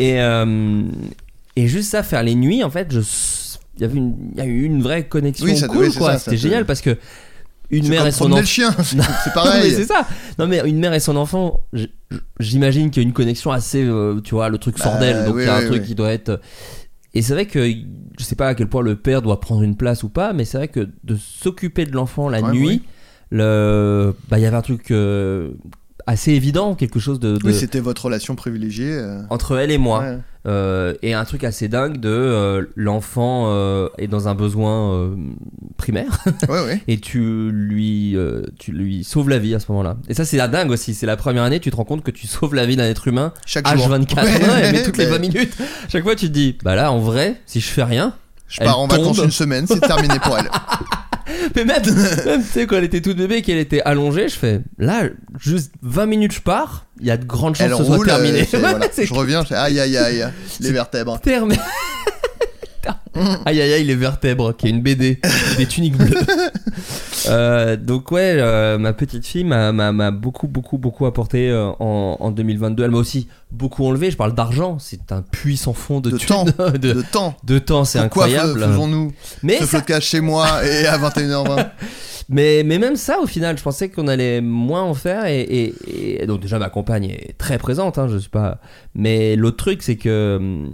Et, 0.00 0.20
euh, 0.20 0.82
et 1.54 1.68
juste 1.68 1.90
ça, 1.90 2.02
faire 2.02 2.24
les 2.24 2.34
nuits, 2.34 2.64
en 2.64 2.70
fait, 2.70 2.88
je, 2.92 3.00
il 3.80 3.82
y 3.82 3.86
avait 3.86 3.96
une, 3.98 4.14
il 4.32 4.38
y 4.38 4.40
a 4.42 4.44
eu 4.46 4.62
une 4.64 4.82
vraie 4.82 5.08
connexion 5.08 5.46
Oui, 5.46 5.56
ça- 5.56 5.66
cool, 5.66 5.86
oui, 5.86 5.94
quoi. 5.94 6.18
C'était 6.18 6.36
génial 6.36 6.64
parce 6.66 6.80
que 6.82 6.96
une 7.70 7.88
mère 7.88 8.06
et 8.06 8.12
son 8.12 8.26
enfant. 8.32 8.40
le 8.40 8.44
chien, 8.46 8.74
c'est 8.82 8.96
pareil. 9.34 9.70
c'est 9.72 9.84
ça. 9.86 10.06
Non 10.38 10.46
mais 10.48 10.60
une 10.66 10.78
mère 10.78 10.92
et 10.92 11.00
son 11.00 11.16
enfant, 11.16 11.62
j'imagine 12.38 12.90
qu'il 12.90 13.02
y 13.02 13.06
a 13.06 13.08
une 13.08 13.12
connexion 13.14 13.50
assez, 13.52 13.82
euh, 13.84 14.20
tu 14.22 14.34
vois, 14.34 14.48
le 14.48 14.58
truc 14.58 14.78
sort 14.78 14.94
Bah, 14.94 15.00
d'elle, 15.00 15.24
donc 15.24 15.34
il 15.34 15.38
oui, 15.40 15.44
y 15.44 15.48
a 15.48 15.56
un 15.56 15.66
truc 15.66 15.84
qui 15.84 15.94
doit 15.94 16.12
être. 16.12 16.40
Et 17.14 17.22
c'est 17.22 17.32
vrai 17.32 17.46
que 17.46 17.68
je 18.18 18.24
sais 18.24 18.36
pas 18.36 18.48
à 18.48 18.54
quel 18.54 18.68
point 18.68 18.82
le 18.82 18.96
père 18.96 19.22
doit 19.22 19.40
prendre 19.40 19.62
une 19.62 19.76
place 19.76 20.02
ou 20.02 20.08
pas, 20.08 20.32
mais 20.32 20.44
c'est 20.44 20.58
vrai 20.58 20.68
que 20.68 20.88
de 21.04 21.16
s'occuper 21.16 21.84
de 21.86 21.92
l'enfant 21.92 22.28
la 22.28 22.40
Ouais, 22.40 22.52
nuit, 22.52 22.82
le, 23.30 24.14
bah 24.28 24.38
il 24.38 24.42
y 24.42 24.46
avait 24.46 24.56
un 24.56 24.62
truc 24.62 24.90
euh, 24.90 25.50
assez 26.06 26.32
évident, 26.32 26.74
quelque 26.74 26.98
chose 27.00 27.20
de, 27.20 27.36
de- 27.36 27.46
Oui, 27.46 27.54
c'était 27.54 27.80
votre 27.80 28.04
relation 28.06 28.34
privilégiée. 28.34 28.92
euh. 28.92 29.22
entre 29.30 29.56
elle 29.58 29.70
et 29.70 29.78
moi. 29.78 30.00
Ouais. 30.00 30.18
Euh, 30.46 30.94
et 31.02 31.12
un 31.12 31.24
truc 31.26 31.44
assez 31.44 31.68
dingue 31.68 31.98
de 31.98 32.08
euh, 32.08 32.64
l'enfant 32.74 33.48
euh, 33.48 33.88
est 33.98 34.06
dans 34.08 34.26
un 34.26 34.34
besoin 34.34 35.10
primaire 35.76 36.18
Ouais, 36.48 36.64
ouais. 36.64 36.82
et 36.88 36.98
tu 36.98 37.50
lui 37.52 38.16
tu 38.58 38.72
lui 38.72 39.04
sauves 39.04 39.28
la 39.28 39.38
vie 39.38 39.54
à 39.54 39.60
ce 39.60 39.66
moment-là 39.70 39.98
et 40.08 40.14
ça 40.14 40.24
c'est 40.24 40.38
la 40.38 40.48
dingue 40.48 40.70
aussi 40.70 40.94
c'est 40.94 41.04
la 41.04 41.18
première 41.18 41.42
année 41.42 41.60
tu 41.60 41.70
te 41.70 41.76
rends 41.76 41.84
compte 41.84 42.02
que 42.02 42.10
tu 42.10 42.26
sauves 42.26 42.54
la 42.54 42.64
vie 42.64 42.76
d'un 42.76 42.84
être 42.84 43.06
humain 43.06 43.34
Chaque 43.44 43.68
jour. 43.68 43.86
H24 43.90 44.24
Ouais, 44.24 44.32
Ouais, 44.48 44.72
mais 44.72 44.82
toutes 44.82 44.96
les 44.96 45.04
mais 45.04 45.10
20 45.10 45.18
minutes 45.18 45.58
chaque 45.90 46.04
fois 46.04 46.16
tu 46.16 46.28
te 46.28 46.32
dis 46.32 46.56
bah 46.64 46.74
là 46.74 46.90
en 46.90 47.00
vrai 47.00 47.38
si 47.44 47.60
je 47.60 47.68
fais 47.68 47.84
rien 47.84 48.14
Je 48.48 48.60
pars 48.60 48.80
en 48.80 48.86
vacances 48.86 49.18
une 49.18 49.30
semaine, 49.30 49.66
c'est 49.66 49.80
terminé 49.80 50.18
pour 50.22 50.38
elle. 50.38 50.48
mais 51.56 51.64
même, 51.64 51.82
même 52.26 52.42
tu 52.42 52.48
sais 52.48 52.66
quand 52.66 52.76
elle 52.76 52.84
était 52.84 53.00
toute 53.00 53.16
bébé 53.16 53.42
qu'elle 53.42 53.58
était 53.58 53.82
allongée 53.82 54.28
je 54.28 54.36
fais 54.36 54.60
là 54.78 55.04
juste 55.38 55.72
20 55.82 56.06
minutes 56.06 56.32
je 56.32 56.40
pars 56.40 56.86
il 57.00 57.06
y 57.06 57.10
a 57.10 57.16
de 57.16 57.24
grandes 57.24 57.54
chances 57.56 57.66
Elle 57.66 57.72
que 57.72 57.78
ce 57.78 57.84
soit 57.84 57.96
roule, 57.96 58.06
terminé 58.06 58.40
euh, 58.40 58.44
c'est- 58.50 58.56
voilà. 58.58 58.86
je 59.02 59.14
reviens, 59.14 59.42
je 59.42 59.48
fais 59.48 59.54
aïe 59.54 59.80
aïe 59.80 59.96
aïe, 59.96 60.24
les 60.60 60.72
vertèbres. 60.72 61.18
terme. 61.20 61.52
aïe 63.44 63.60
aïe 63.60 63.72
aïe 63.72 63.84
les 63.84 63.94
vertèbres 63.96 64.56
qui 64.56 64.66
est 64.66 64.70
une 64.70 64.80
BD 64.82 65.18
des 65.58 65.66
tuniques 65.66 65.96
bleues. 65.96 66.14
Euh, 67.28 67.76
donc 67.76 68.12
ouais 68.12 68.36
euh, 68.38 68.78
ma 68.78 68.94
petite 68.94 69.26
fille 69.26 69.44
m'a, 69.44 69.72
m'a, 69.72 69.92
m'a 69.92 70.10
beaucoup 70.10 70.48
beaucoup 70.48 70.78
beaucoup 70.78 71.04
apporté 71.04 71.50
euh, 71.50 71.66
en, 71.78 72.16
en 72.18 72.30
2022 72.30 72.82
elle 72.82 72.90
m'a 72.92 72.96
aussi 72.96 73.28
beaucoup 73.50 73.84
enlevé. 73.84 74.10
Je 74.10 74.16
parle 74.16 74.34
d'argent. 74.34 74.78
C'est 74.78 75.12
un 75.12 75.20
puits 75.20 75.58
sans 75.58 75.74
fond 75.74 76.00
de, 76.00 76.10
De 76.12 76.16
thunes, 76.16 76.26
temps. 76.28 76.44
de, 76.72 76.78
De 76.78 77.02
temps. 77.02 77.36
de 77.44 77.58
temps 77.58 77.84
c'est 77.84 77.98
Pourquoi 78.00 78.24
incroyable. 78.24 78.58
fais- 78.60 78.66
faisons-nous 78.68 79.12
mais, 79.42 79.58
ce 79.58 79.66
ça- 79.66 79.78
podcast 79.80 80.00
chez 80.08 80.20
moi 80.22 80.64
et 80.66 80.86
à 80.86 80.96
21h20 80.96 81.66
mais, 82.30 82.62
mais 82.64 82.78
même 82.78 82.96
ça 82.96 83.18
au 83.20 83.26
final 83.26 83.58
je 83.58 83.62
pensais 83.62 83.90
qu'on 83.90 84.08
allait 84.08 84.40
moins 84.40 84.82
en 84.82 84.94
faire 84.94 85.26
et, 85.26 85.40
et- 85.42 86.22
et 86.22 86.26
donc 86.26 86.40
déjà 86.40 86.58
ma 86.58 86.70
compagne 86.70 87.04
est 87.04 87.36
très 87.36 87.58
présente 87.58 87.98
hein, 87.98 88.08
je 88.10 88.16
suis 88.16 88.30
pas 88.30 88.60
mais 88.94 89.36
l'autre 89.36 89.58
truc 89.58 89.82
c'est 89.82 89.96
que 89.96 90.36
hum, 90.40 90.70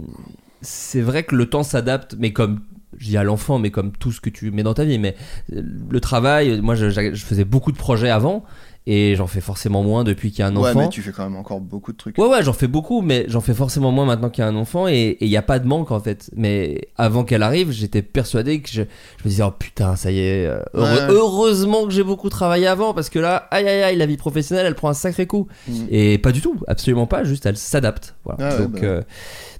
c'est 0.67 1.01
vrai 1.01 1.23
que 1.23 1.33
le 1.33 1.45
temps 1.49 1.63
s'adapte, 1.63 2.15
mais 2.19 2.33
comme 2.33 2.59
je 2.97 3.05
dis 3.05 3.17
à 3.17 3.23
l'enfant, 3.23 3.57
mais 3.57 3.71
comme 3.71 3.93
tout 3.93 4.11
ce 4.11 4.19
que 4.19 4.29
tu 4.29 4.51
mets 4.51 4.63
dans 4.63 4.73
ta 4.73 4.83
vie. 4.83 4.99
Mais 4.99 5.15
euh, 5.53 5.61
le 5.89 5.99
travail, 6.01 6.59
moi, 6.61 6.75
je, 6.75 6.89
je 6.89 7.25
faisais 7.25 7.45
beaucoup 7.45 7.71
de 7.71 7.77
projets 7.77 8.09
avant. 8.09 8.43
Et 8.89 9.15
j'en 9.17 9.27
fais 9.27 9.41
forcément 9.41 9.83
moins 9.83 10.05
depuis 10.05 10.31
qu'il 10.31 10.39
y 10.39 10.41
a 10.43 10.47
un 10.47 10.55
Ouais, 10.55 10.69
enfant. 10.69 10.79
mais 10.79 10.87
tu 10.89 11.01
fais 11.01 11.11
quand 11.11 11.25
même 11.25 11.35
encore 11.35 11.59
beaucoup 11.59 11.91
de 11.91 11.97
trucs. 11.97 12.17
Ouais, 12.17 12.25
ouais, 12.27 12.41
j'en 12.41 12.53
fais 12.53 12.67
beaucoup, 12.67 13.01
mais 13.01 13.25
j'en 13.27 13.41
fais 13.41 13.53
forcément 13.53 13.91
moins 13.91 14.05
maintenant 14.05 14.29
qu'il 14.29 14.43
y 14.43 14.47
a 14.47 14.49
un 14.49 14.55
enfant 14.55 14.87
et 14.87 15.17
il 15.19 15.27
n'y 15.27 15.35
a 15.35 15.41
pas 15.41 15.59
de 15.59 15.67
manque 15.67 15.91
en 15.91 15.99
fait. 15.99 16.29
Mais 16.37 16.87
avant 16.95 17.25
qu'elle 17.25 17.43
arrive, 17.43 17.71
j'étais 17.71 18.01
persuadé 18.01 18.61
que 18.61 18.69
je, 18.69 18.83
je 18.83 19.23
me 19.25 19.29
disais, 19.29 19.43
oh 19.43 19.51
putain, 19.51 19.97
ça 19.97 20.09
y 20.09 20.19
est, 20.19 20.45
euh, 20.47 20.59
heureux- 20.73 20.87
Ouais. 20.87 21.05
heureusement 21.09 21.85
que 21.85 21.91
j'ai 21.91 22.03
beaucoup 22.03 22.29
travaillé 22.29 22.65
avant 22.65 22.93
parce 22.93 23.09
que 23.09 23.19
là, 23.19 23.47
aïe 23.51 23.67
aïe 23.67 23.83
aïe, 23.83 23.97
la 23.97 24.05
vie 24.05 24.15
professionnelle, 24.15 24.65
elle 24.65 24.75
prend 24.75 24.87
un 24.87 24.93
sacré 24.93 25.27
coup. 25.27 25.47
Mm. 25.67 25.73
Et 25.89 26.17
pas 26.17 26.31
du 26.31 26.39
tout, 26.39 26.55
absolument 26.69 27.07
pas, 27.07 27.25
juste 27.25 27.45
elle 27.45 27.57
s'adapte. 27.57 28.15
Voilà. 28.23 28.49
Ah 28.49 28.55
ouais, 28.55 28.61
donc, 28.67 28.71
bah. 28.79 28.87
euh, 28.87 29.01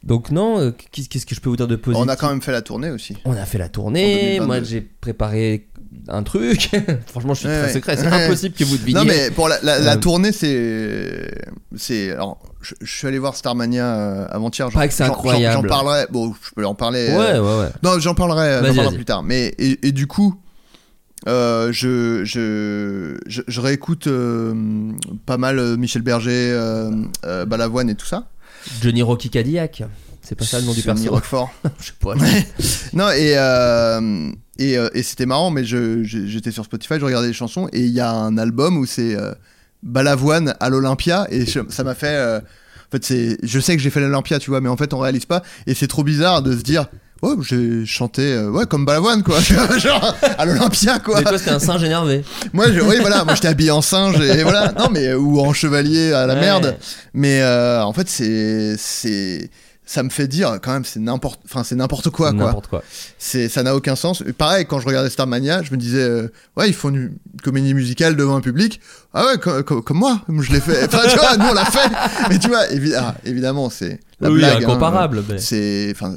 donc 0.03 0.31
non, 0.31 0.59
euh, 0.61 0.71
qu'est-ce 0.93 1.25
que 1.25 1.35
je 1.35 1.41
peux 1.41 1.49
vous 1.49 1.57
dire 1.57 1.67
de 1.67 1.75
positif 1.75 2.05
On 2.05 2.09
a 2.09 2.15
quand 2.15 2.29
même 2.29 2.41
fait 2.41 2.53
la 2.53 2.61
tournée 2.61 2.91
aussi. 2.91 3.17
On 3.25 3.33
a 3.33 3.43
fait 3.45 3.57
la 3.57 3.67
tournée, 3.67 4.37
2022. 4.37 4.45
moi 4.45 4.63
j'ai 4.63 4.79
préparé 4.81 5.67
un 6.09 6.23
truc. 6.23 6.69
Franchement, 7.07 7.33
je 7.33 7.39
suis 7.39 7.47
Ouais, 7.47 7.57
très 7.59 7.67
ouais. 7.67 7.73
secret, 7.73 7.97
c'est 7.97 8.07
Ouais. 8.07 8.25
impossible 8.25 8.55
que 8.55 8.63
vous 8.63 8.77
deviniez. 8.77 8.93
Non 8.93 9.05
mais 9.05 9.31
pour 9.31 9.47
la, 9.49 9.57
la- 9.63 9.79
la 9.79 9.93
Euh, 9.93 9.97
tournée 9.97 10.31
c'est 10.31 11.31
c'est 11.75 12.11
alors 12.11 12.39
je, 12.61 12.75
je 12.81 12.91
suis 12.91 13.07
allé 13.07 13.19
voir 13.19 13.35
Starmania 13.35 13.85
euh, 13.85 14.25
avant-hier. 14.29 14.69
Paraît 14.71 14.87
que 14.87 14.93
c'est 14.93 15.03
incroyable. 15.03 15.53
J'en 15.61 15.67
parlerai. 15.67 16.05
Bon, 16.09 16.33
je 16.33 16.49
peux 16.55 16.65
en 16.65 16.75
parler. 16.75 17.07
Ouais, 17.09 17.33
euh, 17.35 17.41
ouais, 17.41 17.63
ouais. 17.65 17.71
Non, 17.83 17.99
j'en 17.99 18.13
parlerai, 18.15 18.61
parlerai 18.73 18.95
plus 18.95 19.05
tard. 19.05 19.23
Mais 19.23 19.47
et, 19.59 19.87
et 19.87 19.91
du 19.91 20.07
coup, 20.07 20.35
euh, 21.27 21.71
je, 21.71 22.23
je, 22.25 23.17
je 23.27 23.41
je 23.47 23.61
réécoute 23.61 24.07
euh, 24.07 24.53
pas 25.25 25.37
mal 25.37 25.77
Michel 25.77 26.01
Berger, 26.01 26.57
Balavoine 27.47 27.89
et 27.89 27.95
tout 27.95 28.05
ça. 28.05 28.27
Johnny 28.81 29.01
Rocky 29.01 29.29
Cadillac. 29.29 29.83
C'est 30.27 30.35
pas 30.35 30.45
ça 30.45 30.59
le 30.59 30.65
nom 30.65 30.73
du 30.73 30.81
perso 30.81 31.09
Roquefort. 31.11 31.51
Je 31.79 31.85
sais 31.85 31.93
pas. 31.99 32.13
non 32.93 33.09
et 33.11 33.33
euh, 33.37 34.29
et, 34.59 34.77
euh, 34.77 34.89
et 34.93 35.03
c'était 35.03 35.25
marrant, 35.25 35.51
mais 35.51 35.63
je 35.63 36.03
je- 36.03 36.25
j'étais 36.25 36.51
sur 36.51 36.65
Spotify, 36.65 36.95
je 36.99 37.05
regardais 37.05 37.27
les 37.27 37.33
chansons 37.33 37.69
et 37.71 37.79
il 37.81 37.91
y 37.91 37.99
a 38.01 38.11
un 38.11 38.37
album 38.37 38.77
où 38.77 38.85
c'est 38.85 39.15
euh, 39.15 39.31
Balavoine 39.83 40.55
à 40.59 40.69
l'Olympia 40.69 41.27
et 41.29 41.45
je- 41.45 41.59
ça 41.69 41.83
m'a 41.83 41.95
fait. 41.95 42.17
en 42.17 42.91
fait, 42.91 43.05
c'est, 43.05 43.37
je 43.43 43.59
sais 43.59 43.75
que 43.77 43.81
j'ai 43.81 43.89
fait 43.89 43.99
l'Olympia, 43.99 44.39
tu 44.39 44.49
vois, 44.49 44.59
mais 44.61 44.69
en 44.69 44.77
fait, 44.77 44.93
on 44.93 44.99
réalise 44.99 45.25
pas. 45.25 45.43
Et 45.67 45.73
c'est 45.73 45.87
trop 45.87 46.03
bizarre 46.03 46.41
de 46.41 46.55
se 46.57 46.63
dire, 46.63 46.87
ouais, 47.21 47.33
j'ai 47.41 47.85
chanté, 47.85 48.21
euh, 48.33 48.49
ouais, 48.49 48.65
comme 48.65 48.85
Balavoine, 48.85 49.23
quoi. 49.23 49.39
Genre, 49.77 50.15
à 50.37 50.45
l'Olympia, 50.45 50.99
quoi. 50.99 51.17
Mais 51.19 51.23
toi, 51.25 51.37
c'était 51.37 51.51
un 51.51 51.59
singe 51.59 51.83
énervé. 51.83 52.23
Moi, 52.53 52.71
je, 52.71 52.79
oui, 52.79 52.95
voilà, 53.01 53.23
moi, 53.25 53.35
j'étais 53.35 53.49
habillé 53.49 53.71
en 53.71 53.81
singe 53.81 54.19
et 54.21 54.41
voilà. 54.43 54.71
Non, 54.79 54.87
mais, 54.91 55.13
ou 55.13 55.39
en 55.41 55.51
chevalier 55.53 56.13
à 56.13 56.25
la 56.27 56.33
Ouais. 56.35 56.39
merde. 56.41 56.77
Mais, 57.13 57.41
euh, 57.41 57.83
en 57.83 57.91
fait, 57.93 58.07
c'est, 58.09 58.75
c'est, 58.77 59.49
ça 59.89 60.03
me 60.03 60.09
fait 60.09 60.27
dire, 60.27 60.59
quand 60.61 60.73
même, 60.73 60.83
c'est 60.85 60.99
n'importe, 60.99 61.39
enfin, 61.45 61.63
c'est 61.63 61.75
n'importe 61.75 62.09
quoi, 62.09 62.33
quoi. 62.33 62.45
N'importe 62.47 62.67
quoi. 62.67 62.83
C'est, 63.17 63.47
ça 63.47 63.63
n'a 63.63 63.73
aucun 63.73 63.95
sens. 63.95 64.21
Pareil, 64.37 64.65
quand 64.65 64.79
je 64.81 64.85
regardais 64.85 65.09
Starmania, 65.09 65.63
je 65.63 65.71
me 65.71 65.77
disais, 65.77 66.01
euh, 66.03 66.27
ouais, 66.57 66.67
ils 66.67 66.73
font 66.73 66.89
une 66.89 67.13
comédie 67.41 67.73
musicale 67.73 68.17
devant 68.17 68.35
un 68.35 68.41
public. 68.41 68.81
Ah 69.13 69.25
ouais, 69.25 69.37
co- 69.37 69.63
co- 69.63 69.81
comme 69.81 69.97
moi, 69.99 70.21
je 70.27 70.51
l'ai 70.51 70.59
fait. 70.59 70.85
Enfin, 70.85 71.07
tu 71.09 71.17
vois, 71.17 71.37
nous 71.37 71.45
on 71.49 71.53
l'a 71.53 71.63
fait. 71.65 71.89
Mais 72.29 72.37
tu 72.37 72.49
vois, 72.49 72.67
évi- 72.67 72.93
ah, 72.95 73.15
évidemment, 73.23 73.69
c'est 73.69 73.99
la 74.19 74.29
Oui, 74.29 74.39
blague. 74.39 74.57
hein. 74.63 74.67
incomparable, 74.67 75.23
mais- 75.29 75.37
C'est, 75.39 75.89
enfin, 75.95 76.15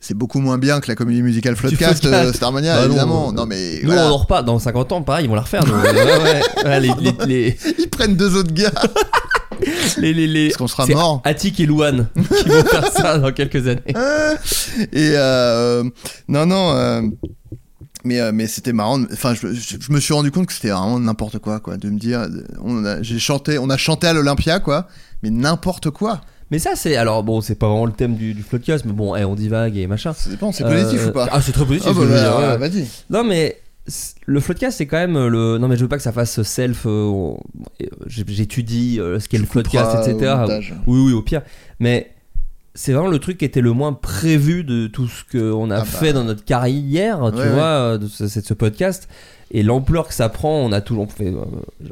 c'est 0.00 0.14
beaucoup 0.14 0.38
moins 0.38 0.56
bien 0.58 0.78
que 0.80 0.86
la 0.86 0.94
comédie 0.94 1.22
musicale 1.22 1.56
Floodcast, 1.56 2.04
euh, 2.06 2.32
Starmania, 2.32 2.74
Bah 2.76 2.82
non, 2.82 2.86
évidemment. 2.86 3.28
euh, 3.30 3.32
Non, 3.32 3.46
mais 3.46 3.80
Nous, 3.82 3.86
voilà. 3.90 4.06
on 4.06 4.12
en 4.12 4.16
repart 4.18 4.44
dans 4.44 4.60
50 4.60 4.92
ans, 4.92 5.02
pareil, 5.02 5.24
ils 5.24 5.28
vont 5.28 5.34
la 5.34 5.40
refaire. 5.42 5.66
nous. 5.66 5.74
ouais, 5.82 6.22
ouais. 6.22 6.40
Ouais, 6.64 6.80
les, 6.80 6.92
les, 7.00 7.26
les, 7.26 7.56
ils 7.80 7.90
prennent 7.90 8.14
deux 8.14 8.36
autres 8.36 8.52
gars. 8.54 8.70
les, 9.98 10.12
les, 10.14 10.26
les- 10.26 10.48
Parce 10.48 10.56
qu'on 10.58 10.68
sera 10.68 10.86
mort. 10.86 11.20
Attic 11.24 11.58
et 11.60 11.66
Louane 11.66 12.08
qui 12.16 12.48
vont 12.48 12.64
faire 12.64 12.92
ça 12.92 13.18
dans 13.18 13.32
quelques 13.32 13.66
années. 13.66 13.82
Et 14.92 15.12
euh, 15.16 15.84
non, 16.28 16.46
non. 16.46 16.72
euh, 16.76 17.02
mais, 18.04 18.20
euh, 18.20 18.30
mais 18.32 18.46
c'était 18.46 18.72
marrant. 18.72 19.02
Enfin, 19.12 19.34
je, 19.34 19.52
je- 19.52 19.76
je 19.80 19.92
me 19.92 20.00
suis 20.00 20.14
rendu 20.14 20.30
compte 20.30 20.46
que 20.46 20.52
c'était 20.52 20.70
vraiment 20.70 21.00
n'importe 21.00 21.38
quoi, 21.38 21.60
quoi. 21.60 21.76
De 21.76 21.90
me 21.90 21.98
dire, 21.98 22.26
on 22.62 22.84
a, 22.84 23.02
j'ai 23.02 23.18
chanté, 23.18 23.58
on 23.58 23.68
a 23.70 23.76
chanté 23.76 24.06
à 24.06 24.12
l'Olympia, 24.12 24.60
quoi. 24.60 24.86
Mais 25.22 25.30
n'importe 25.30 25.90
quoi. 25.90 26.20
Mais 26.50 26.58
ça, 26.58 26.70
c'est. 26.76 26.96
Alors, 26.96 27.24
bon, 27.24 27.40
c'est 27.42 27.56
pas 27.56 27.66
vraiment 27.68 27.84
le 27.86 27.92
thème 27.92 28.14
du, 28.14 28.32
du 28.32 28.42
podcast, 28.42 28.84
mais 28.86 28.92
bon, 28.92 29.14
eh, 29.16 29.24
on 29.24 29.34
divague 29.34 29.76
et 29.76 29.86
machin. 29.86 30.14
Ça 30.14 30.30
dépend, 30.30 30.50
c'est 30.52 30.64
positif 30.64 31.08
ou 31.08 31.12
pas 31.12 31.28
Ah, 31.30 31.42
c'est 31.42 31.52
très 31.52 31.66
positif. 31.66 31.90
Ce 31.92 31.94
bah, 31.98 32.04
bah, 32.06 32.52
ouais. 32.52 32.56
Vas-y. 32.68 32.86
Non, 33.10 33.22
mais 33.24 33.58
le 34.26 34.40
floodcast, 34.40 34.78
c'est 34.78 34.86
quand 34.86 34.98
même 34.98 35.26
le. 35.28 35.58
Non, 35.58 35.68
mais 35.68 35.76
je 35.76 35.82
veux 35.82 35.88
pas 35.88 35.96
que 35.96 36.02
ça 36.02 36.12
fasse 36.12 36.42
self. 36.42 36.84
euh, 36.86 37.04
on- 37.06 37.40
euh, 37.82 37.86
J'étudie 38.06 38.98
euh, 39.00 39.18
ce 39.20 39.28
qu'est 39.28 39.38
le 39.38 39.46
floodcast, 39.46 40.06
etc. 40.08 40.34
Oui, 40.86 41.00
oui, 41.06 41.12
au 41.12 41.22
pire. 41.22 41.42
Mais 41.80 42.14
c'est 42.74 42.92
vraiment 42.92 43.08
le 43.10 43.18
truc 43.18 43.38
qui 43.38 43.44
était 43.44 43.60
le 43.60 43.72
moins 43.72 43.92
prévu 43.92 44.62
de 44.64 44.86
tout 44.86 45.08
ce 45.08 45.24
qu'on 45.30 45.70
a 45.70 45.76
Ah 45.76 45.80
bah. 45.80 45.84
fait 45.84 46.12
dans 46.12 46.24
notre 46.24 46.44
carrière, 46.44 47.18
tu 47.32 47.38
Ouais, 47.38 47.50
vois, 47.50 47.62
euh, 47.62 47.98
de 47.98 48.06
ce, 48.06 48.24
de 48.24 48.28
ce 48.44 48.54
podcast. 48.54 49.08
Et 49.50 49.62
l'ampleur 49.62 50.06
que 50.08 50.14
ça 50.14 50.28
prend, 50.28 50.60
on 50.60 50.72
a 50.72 50.80
toujours. 50.80 51.04
On, 51.04 51.08
fait, 51.08 51.28
euh, 51.32 51.44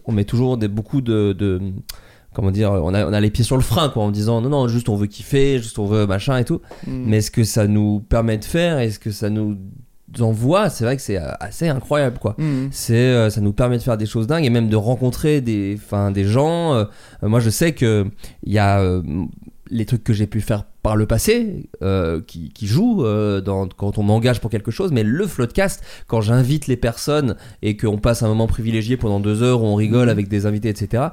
on 0.04 0.12
met 0.12 0.24
toujours 0.24 0.58
des, 0.58 0.68
beaucoup 0.68 1.00
de. 1.00 1.32
de- 1.32 1.60
Comment 2.34 2.50
dire, 2.50 2.70
on 2.72 2.92
a, 2.92 3.06
on 3.06 3.14
a 3.14 3.20
les 3.20 3.30
pieds 3.30 3.44
sur 3.44 3.56
le 3.56 3.62
frein 3.62 3.88
quoi, 3.88 4.02
en 4.02 4.10
disant 4.10 4.42
non, 4.42 4.50
non, 4.50 4.68
juste 4.68 4.90
on 4.90 4.96
veut 4.96 5.06
kiffer, 5.06 5.56
juste 5.58 5.78
on 5.78 5.86
veut 5.86 6.06
machin 6.06 6.36
et 6.36 6.44
tout. 6.44 6.60
Mm. 6.86 7.04
Mais 7.06 7.20
ce 7.22 7.30
que 7.30 7.44
ça 7.44 7.66
nous 7.66 8.00
permet 8.00 8.36
de 8.36 8.44
faire 8.44 8.78
et 8.78 8.90
ce 8.90 8.98
que 8.98 9.10
ça 9.10 9.30
nous 9.30 9.56
envoie, 10.22 10.70
c'est 10.70 10.84
vrai 10.84 10.96
que 10.96 11.02
c'est 11.02 11.18
euh, 11.18 11.30
assez 11.40 11.68
incroyable 11.68 12.18
quoi. 12.18 12.34
Mm. 12.38 12.68
C'est, 12.70 12.94
euh, 12.94 13.30
ça 13.30 13.40
nous 13.40 13.52
permet 13.52 13.78
de 13.78 13.82
faire 13.82 13.96
des 13.96 14.06
choses 14.06 14.26
dingues 14.26 14.44
et 14.44 14.50
même 14.50 14.68
de 14.68 14.76
rencontrer 14.76 15.40
des, 15.40 15.76
enfin, 15.76 16.10
des 16.10 16.24
gens. 16.24 16.74
euh, 16.74 16.84
moi, 17.22 17.40
je 17.40 17.50
sais 17.50 17.72
que 17.72 18.06
il 18.44 18.52
y 18.52 18.58
a 18.58 18.82
les 19.70 19.84
trucs 19.84 20.04
que 20.04 20.12
j'ai 20.12 20.26
pu 20.26 20.40
faire 20.40 20.64
par 20.82 20.96
le 20.96 21.06
passé 21.06 21.68
euh, 21.82 22.20
qui, 22.24 22.50
qui 22.50 22.68
euh, 22.78 23.40
dans, 23.40 23.66
quand 23.66 23.98
on 23.98 24.02
m'engage 24.02 24.40
pour 24.40 24.50
quelque 24.50 24.70
chose, 24.70 24.92
mais 24.92 25.02
le 25.02 25.26
floodcast, 25.26 25.82
quand 26.06 26.20
j'invite 26.20 26.66
les 26.68 26.76
personnes 26.76 27.36
et 27.62 27.76
qu'on 27.76 27.98
passe 27.98 28.22
un 28.22 28.28
moment 28.28 28.46
privilégié 28.46 28.96
pendant 28.96 29.18
deux 29.20 29.42
heures 29.42 29.62
où 29.62 29.66
on 29.66 29.74
rigole 29.74 30.04
Mhm. 30.06 30.08
avec 30.10 30.28
des 30.28 30.46
invités, 30.46 30.68
etc. 30.68 31.04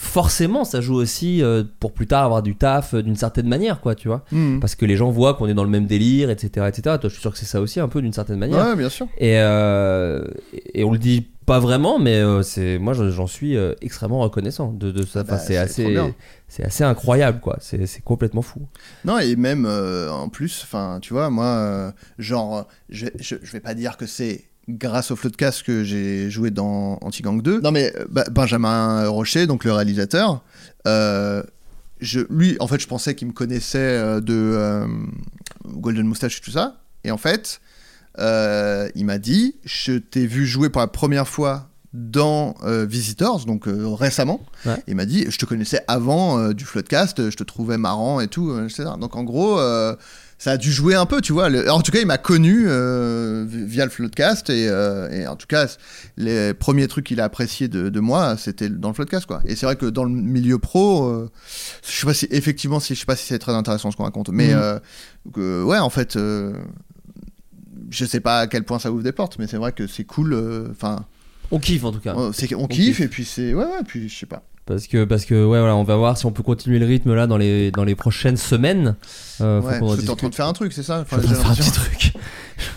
Forcément, 0.00 0.64
ça 0.64 0.80
joue 0.80 0.94
aussi 0.94 1.42
euh, 1.42 1.64
pour 1.80 1.92
plus 1.92 2.06
tard 2.06 2.24
avoir 2.24 2.40
du 2.40 2.54
taf 2.54 2.94
euh, 2.94 3.02
d'une 3.02 3.16
certaine 3.16 3.48
manière, 3.48 3.80
quoi, 3.80 3.96
tu 3.96 4.06
vois. 4.06 4.24
Mm. 4.30 4.60
Parce 4.60 4.76
que 4.76 4.86
les 4.86 4.96
gens 4.96 5.10
voient 5.10 5.34
qu'on 5.34 5.48
est 5.48 5.54
dans 5.54 5.64
le 5.64 5.70
même 5.70 5.86
délire, 5.86 6.30
etc., 6.30 6.66
etc. 6.68 6.82
Toi, 6.82 6.98
je 7.02 7.08
suis 7.08 7.20
sûr 7.20 7.32
que 7.32 7.38
c'est 7.38 7.46
ça 7.46 7.60
aussi 7.60 7.80
un 7.80 7.88
peu 7.88 8.00
d'une 8.00 8.12
certaine 8.12 8.38
manière. 8.38 8.64
Ouais, 8.64 8.76
bien 8.76 8.90
sûr. 8.90 9.08
Et, 9.18 9.40
euh, 9.40 10.24
et 10.72 10.84
on 10.84 10.92
le 10.92 10.98
dit 10.98 11.26
pas 11.46 11.58
vraiment, 11.58 11.98
mais 11.98 12.22
c'est 12.42 12.78
moi 12.78 12.92
j'en 12.92 13.26
suis 13.26 13.56
extrêmement 13.80 14.20
reconnaissant 14.20 14.70
de, 14.70 14.92
de 14.92 15.04
ça. 15.04 15.22
Enfin, 15.22 15.32
Bah, 15.32 15.38
c'est 15.38 15.56
assez, 15.56 15.96
c'est 16.46 16.62
assez 16.62 16.84
incroyable 16.84 17.40
quoi. 17.40 17.56
C'est 17.60 17.86
c'est 17.86 18.02
complètement 18.02 18.42
fou. 18.42 18.60
Non, 19.06 19.18
et 19.18 19.34
même 19.34 19.66
en 19.66 20.28
plus, 20.28 20.60
enfin, 20.62 20.98
tu 21.00 21.14
vois, 21.14 21.30
moi, 21.30 21.92
genre, 22.18 22.68
je, 22.90 23.06
je, 23.18 23.36
je 23.42 23.52
vais 23.52 23.60
pas 23.60 23.72
dire 23.74 23.96
que 23.96 24.04
c'est 24.06 24.44
grâce 24.68 25.10
au 25.10 25.16
Floodcast 25.16 25.62
que 25.62 25.82
j'ai 25.82 26.30
joué 26.30 26.50
dans 26.50 26.98
Anti-Gang 27.00 27.42
2. 27.42 27.60
Non, 27.60 27.70
mais 27.70 27.92
euh, 27.96 28.04
bah, 28.10 28.24
Benjamin 28.30 29.08
Rocher, 29.08 29.46
donc 29.46 29.64
le 29.64 29.72
réalisateur, 29.72 30.42
euh, 30.86 31.42
je, 32.00 32.20
lui, 32.30 32.56
en 32.60 32.68
fait, 32.68 32.80
je 32.80 32.86
pensais 32.86 33.14
qu'il 33.14 33.28
me 33.28 33.32
connaissait 33.32 33.78
euh, 33.78 34.20
de 34.20 34.34
euh, 34.34 34.86
Golden 35.66 36.06
Moustache 36.06 36.38
et 36.38 36.40
tout 36.40 36.50
ça. 36.50 36.76
Et 37.04 37.10
en 37.10 37.18
fait, 37.18 37.60
euh, 38.18 38.88
il 38.94 39.04
m'a 39.04 39.18
dit 39.18 39.56
Je 39.64 39.94
t'ai 39.94 40.26
vu 40.26 40.46
jouer 40.46 40.68
pour 40.70 40.80
la 40.80 40.86
première 40.86 41.28
fois 41.28 41.68
dans 41.94 42.54
euh, 42.64 42.84
Visitors, 42.84 43.44
donc 43.46 43.66
euh, 43.66 43.88
récemment. 43.88 44.40
Ouais. 44.66 44.82
Il 44.86 44.96
m'a 44.96 45.06
dit 45.06 45.26
Je 45.28 45.38
te 45.38 45.46
connaissais 45.46 45.82
avant 45.88 46.38
euh, 46.38 46.52
du 46.52 46.64
Floodcast, 46.64 47.30
je 47.30 47.36
te 47.36 47.44
trouvais 47.44 47.78
marrant 47.78 48.20
et 48.20 48.28
tout, 48.28 48.58
etc. 48.60 48.90
Donc 49.00 49.16
en 49.16 49.24
gros. 49.24 49.58
Ça 50.38 50.52
a 50.52 50.56
dû 50.56 50.70
jouer 50.72 50.94
un 50.94 51.04
peu, 51.04 51.20
tu 51.20 51.32
vois. 51.32 51.48
Le- 51.48 51.68
en 51.70 51.80
tout 51.82 51.90
cas, 51.90 51.98
il 52.00 52.06
m'a 52.06 52.16
connu 52.18 52.64
euh, 52.68 53.44
vi- 53.48 53.64
via 53.66 53.84
le 53.84 53.90
Floodcast 53.90 54.50
et, 54.50 54.68
euh, 54.68 55.10
et 55.10 55.26
en 55.26 55.34
tout 55.36 55.48
cas, 55.48 55.66
les 56.16 56.54
premiers 56.54 56.86
trucs 56.86 57.06
qu'il 57.06 57.20
a 57.20 57.24
apprécié 57.24 57.66
de, 57.68 57.88
de 57.88 58.00
moi, 58.00 58.36
c'était 58.36 58.68
dans 58.68 58.88
le 58.88 58.94
Floodcast, 58.94 59.26
quoi. 59.26 59.40
Et 59.46 59.56
c'est 59.56 59.66
vrai 59.66 59.74
que 59.76 59.86
dans 59.86 60.04
le 60.04 60.10
milieu 60.10 60.58
pro, 60.58 61.08
euh, 61.08 61.28
je 61.84 61.90
sais 61.92 62.06
pas 62.06 62.14
si 62.14 62.28
effectivement, 62.30 62.78
si 62.80 62.94
je 62.94 63.00
sais 63.00 63.06
pas 63.06 63.16
si 63.16 63.26
c'est 63.26 63.38
très 63.40 63.52
intéressant 63.52 63.90
ce 63.90 63.96
qu'on 63.96 64.04
raconte, 64.04 64.28
mais 64.30 64.52
que, 65.34 65.62
ouais, 65.64 65.78
en 65.78 65.90
fait, 65.90 66.16
je 67.90 68.04
sais 68.04 68.20
pas 68.20 68.40
à 68.40 68.46
quel 68.46 68.64
point 68.64 68.78
ça 68.78 68.92
ouvre 68.92 69.02
des 69.02 69.12
portes, 69.12 69.38
mais 69.38 69.46
c'est 69.46 69.56
vrai 69.56 69.72
que 69.72 69.86
c'est 69.86 70.04
cool. 70.04 70.68
Enfin, 70.70 71.04
On 71.50 71.58
kiffe 71.58 71.84
en 71.84 71.92
tout 71.92 72.00
cas. 72.00 72.14
on, 72.16 72.32
c'est- 72.32 72.54
on 72.54 72.64
On 72.64 72.66
kiffe 72.68 72.96
kiffe. 72.96 73.00
et 73.00 73.08
puis 73.08 73.24
c'est 73.24 73.54
ouais, 73.54 73.64
ouais, 73.64 73.82
puis 73.86 74.08
je 74.08 74.18
sais 74.18 74.26
pas. 74.26 74.42
Parce 74.68 74.86
que 74.86 75.04
parce 75.04 75.24
que 75.24 75.34
ouais 75.34 75.58
voilà, 75.58 75.74
on 75.74 75.82
va 75.82 75.96
voir 75.96 76.18
si 76.18 76.26
on 76.26 76.30
peut 76.30 76.42
continuer 76.42 76.78
le 76.78 76.84
rythme 76.84 77.14
là 77.14 77.26
dans 77.26 77.38
les 77.38 77.70
dans 77.70 77.84
les 77.84 77.94
prochaines 77.94 78.36
semaines. 78.36 78.96
Euh, 79.40 79.60
Ouais, 79.62 79.80
parce 79.80 79.96
que 79.96 80.02
t'es 80.02 80.10
en 80.10 80.16
train 80.16 80.28
de 80.28 80.34
faire 80.34 80.46
un 80.46 80.52
truc, 80.52 80.72
c'est 80.74 80.82
ça 80.82 80.98
Je 80.98 81.16
Enfin, 81.16 81.22
suis 81.22 81.34
en 81.34 81.40
train 81.40 81.50
de 81.50 81.56
faire 81.56 81.66
un 81.66 81.70
petit 81.70 81.72
truc. 81.72 82.12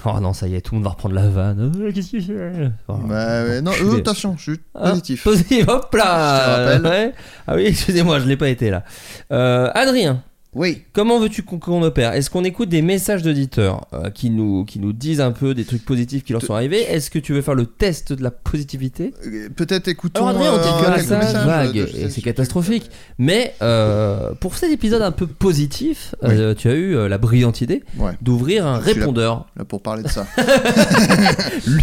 Oh 0.06 0.20
non, 0.22 0.32
ça 0.34 0.48
y 0.48 0.54
est, 0.56 0.62
tout 0.62 0.76
le 0.76 0.78
monde 0.78 0.86
va 0.86 0.92
reprendre 0.92 1.16
la 1.16 1.28
vanne. 1.28 1.72
Euh, 1.76 1.92
Qu'est-ce 1.92 2.12
que 2.12 2.22
fais 2.22 2.70
Oh. 2.88 2.94
Ouais, 3.08 3.10
ouais, 3.10 3.62
non, 3.62 3.72
Je 3.72 3.84
euh, 3.84 3.98
attention, 3.98 4.36
je 4.38 4.52
suis 4.52 4.60
Ah, 4.76 4.92
positif. 4.92 5.24
positif, 5.24 5.68
hop 5.68 5.94
là 5.96 6.40
Je 6.40 6.46
te 6.46 6.50
rappelle. 6.80 6.86
Ouais. 7.08 7.14
Ah 7.48 7.56
oui, 7.56 7.64
excusez-moi, 7.68 8.20
je 8.20 8.26
l'ai 8.28 8.38
pas 8.38 8.50
été 8.50 8.70
là. 8.70 8.84
Euh, 9.32 9.70
Adrien, 9.74 10.22
Oui. 10.54 10.84
Comment 10.92 11.18
veux-tu 11.18 11.44
qu'on 11.44 11.82
opère? 11.82 12.12
Est-ce 12.12 12.30
qu'on 12.30 12.44
écoute 12.44 12.68
des 12.68 12.82
messages 12.82 13.22
d'auditeurs 13.24 13.88
euh, 13.94 14.10
qui, 14.10 14.30
nous, 14.30 14.66
qui 14.66 14.80
nous 14.80 14.92
disent 14.92 15.22
un 15.22 15.32
peu 15.32 15.54
des 15.54 15.64
trucs 15.64 15.86
positifs 15.86 16.26
qui 16.26 16.34
leur 16.34 16.42
sont 16.42 16.54
arrivés? 16.54 16.82
Est-ce 16.82 17.10
que 17.10 17.20
tu 17.20 17.32
veux 17.32 17.42
faire 17.42 17.56
le 17.56 17.66
test 17.66 18.12
de 18.12 18.22
la 18.22 18.32
positivité? 18.32 19.14
Euh, 19.26 19.48
Peut-être 19.56 19.88
écoutons. 19.88 20.28
Alors 20.28 20.42
Adrien, 20.42 20.52
on 20.54 20.58
euh, 20.92 20.98
dit 20.98 21.06
ça 21.06 21.18
messages 21.20 21.46
vague 21.46 21.74
de- 21.74 21.88
et 21.98 22.10
c'est 22.10 22.22
catastrophique. 22.22 22.92
Mais 23.18 23.54
euh, 23.62 24.32
pour 24.42 24.56
cet 24.58 24.72
épisode 24.72 25.02
un 25.02 25.12
peu 25.14 25.26
positif, 25.26 26.16
euh, 26.26 26.54
tu 26.54 26.68
as 26.68 26.74
eu 26.74 26.98
euh, 26.98 27.08
la 27.08 27.18
brillante 27.18 27.62
idée 27.62 27.82
Ouais. 27.98 28.12
d'ouvrir 28.22 28.68
un 28.68 28.80
Je 28.82 28.90
suis 28.90 28.94
là- 28.96 29.00
répondeur. 29.00 29.46
Là 29.56 29.64
pour 29.64 29.82
parler 29.82 30.04
de 30.04 30.10
ça. 30.10 30.28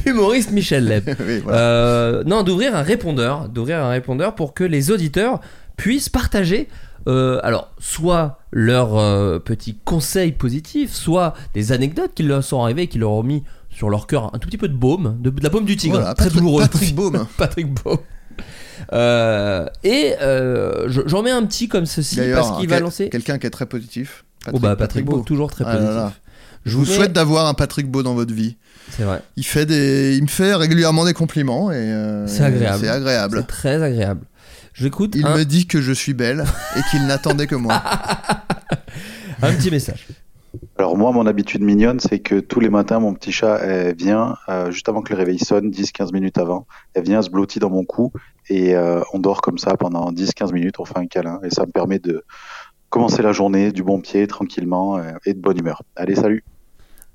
L'humoriste 0.04 0.52
Michel 0.52 0.84
Leb. 0.84 1.08
Oui, 1.26 1.38
voilà. 1.42 1.58
Euh, 1.58 2.22
non, 2.24 2.42
d'ouvrir 2.42 2.74
un 2.76 2.82
répondeur, 2.82 3.48
d'ouvrir 3.48 3.78
un 3.78 3.88
répondeur 3.90 4.34
pour 4.34 4.52
que 4.52 4.64
les 4.64 4.90
auditeurs 4.90 5.40
puissent 5.76 6.08
partager. 6.10 6.68
euh, 7.06 7.40
alors, 7.42 7.72
soit 7.78 8.37
leurs 8.50 8.96
euh, 8.96 9.38
petits 9.38 9.76
conseils 9.84 10.32
positifs, 10.32 10.92
soit 10.92 11.34
des 11.54 11.72
anecdotes 11.72 12.12
qui 12.14 12.22
leur 12.22 12.42
sont 12.42 12.62
arrivées 12.62 12.82
et 12.82 12.86
qui 12.88 12.98
leur 12.98 13.10
ont 13.12 13.22
mis 13.22 13.44
sur 13.70 13.90
leur 13.90 14.06
cœur 14.06 14.34
un 14.34 14.38
tout 14.38 14.48
petit 14.48 14.56
peu 14.58 14.68
de 14.68 14.74
baume, 14.76 15.16
de, 15.20 15.30
de 15.30 15.42
la 15.42 15.50
baume 15.50 15.64
du 15.64 15.76
tigre, 15.76 15.96
Voilà, 15.98 16.14
très 16.14 16.24
Patrick- 16.26 16.40
douloureux. 16.42 16.62
Patrick 16.62 16.94
Baume. 16.94 17.26
Patrick 17.36 17.66
Baume. 17.84 17.98
Euh, 18.92 19.66
et 19.84 20.14
euh, 20.22 20.88
je- 20.88 21.02
j'en 21.06 21.22
mets 21.22 21.30
un 21.30 21.44
petit 21.44 21.68
comme 21.68 21.86
ceci 21.86 22.20
parce 22.34 22.58
qu'il 22.58 22.68
va 22.68 22.80
lancer. 22.80 23.08
Quelqu'un 23.08 23.38
qui 23.38 23.46
est 23.46 23.50
très 23.50 23.66
positif. 23.66 24.24
oh 24.52 24.58
bah 24.58 24.76
Patrick, 24.76 25.04
Beau. 25.04 25.20
toujours 25.20 25.50
très 25.50 25.64
Ah 25.66 25.72
positif. 25.72 25.94
là. 25.94 26.12
Je 26.64 26.76
vous 26.76 26.84
mets- 26.84 26.92
souhaite 26.92 27.12
d'avoir 27.12 27.46
un 27.46 27.54
Patrick 27.54 27.90
Beau 27.90 28.02
dans 28.02 28.14
votre 28.14 28.32
vie. 28.32 28.56
C'est 28.90 29.02
vrai. 29.02 29.20
Il 29.36 29.44
fait 29.44 29.66
des, 29.66 30.16
il 30.16 30.22
me 30.22 30.28
fait 30.28 30.54
régulièrement 30.54 31.04
des 31.04 31.12
compliments 31.14 31.70
et 31.70 31.74
euh, 31.76 32.26
C'est 32.26 32.42
agréable. 32.42 32.78
C'est 32.80 32.88
agréable. 32.88 33.38
C'est 33.40 33.46
très 33.46 33.82
agréable. 33.82 34.24
J'écoute 34.80 35.14
Il 35.16 35.26
un, 35.26 35.36
me 35.36 35.44
dit 35.44 35.66
que 35.66 35.80
je 35.80 35.92
suis 35.92 36.14
belle 36.14 36.44
et 36.76 36.80
qu'il 36.90 37.04
n'attendait 37.06 37.48
que 37.48 37.56
moi. 37.56 37.82
un 39.42 39.52
petit 39.52 39.70
message. 39.70 40.06
Alors 40.78 40.96
moi, 40.96 41.10
mon 41.10 41.26
habitude 41.26 41.62
mignonne, 41.62 41.98
c'est 41.98 42.20
que 42.20 42.38
tous 42.38 42.60
les 42.60 42.68
matins, 42.68 43.00
mon 43.00 43.12
petit 43.12 43.32
chat 43.32 43.56
elle 43.58 43.96
vient, 43.96 44.36
euh, 44.48 44.70
juste 44.70 44.88
avant 44.88 45.02
que 45.02 45.12
le 45.12 45.18
réveil 45.18 45.38
sonne, 45.40 45.70
10-15 45.70 46.12
minutes 46.12 46.38
avant, 46.38 46.66
elle 46.94 47.02
vient 47.02 47.20
se 47.22 47.30
blottir 47.30 47.60
dans 47.60 47.70
mon 47.70 47.84
cou 47.84 48.12
et 48.48 48.76
euh, 48.76 49.02
on 49.12 49.18
dort 49.18 49.40
comme 49.40 49.58
ça 49.58 49.76
pendant 49.76 50.12
10-15 50.12 50.52
minutes, 50.52 50.78
on 50.78 50.84
fait 50.84 50.98
un 50.98 51.06
câlin 51.06 51.40
et 51.42 51.50
ça 51.50 51.66
me 51.66 51.72
permet 51.72 51.98
de 51.98 52.24
commencer 52.88 53.22
la 53.22 53.32
journée 53.32 53.72
du 53.72 53.82
bon 53.82 54.00
pied, 54.00 54.26
tranquillement 54.28 54.96
euh, 54.98 55.10
et 55.26 55.34
de 55.34 55.40
bonne 55.40 55.58
humeur. 55.58 55.82
Allez, 55.96 56.14
salut 56.14 56.44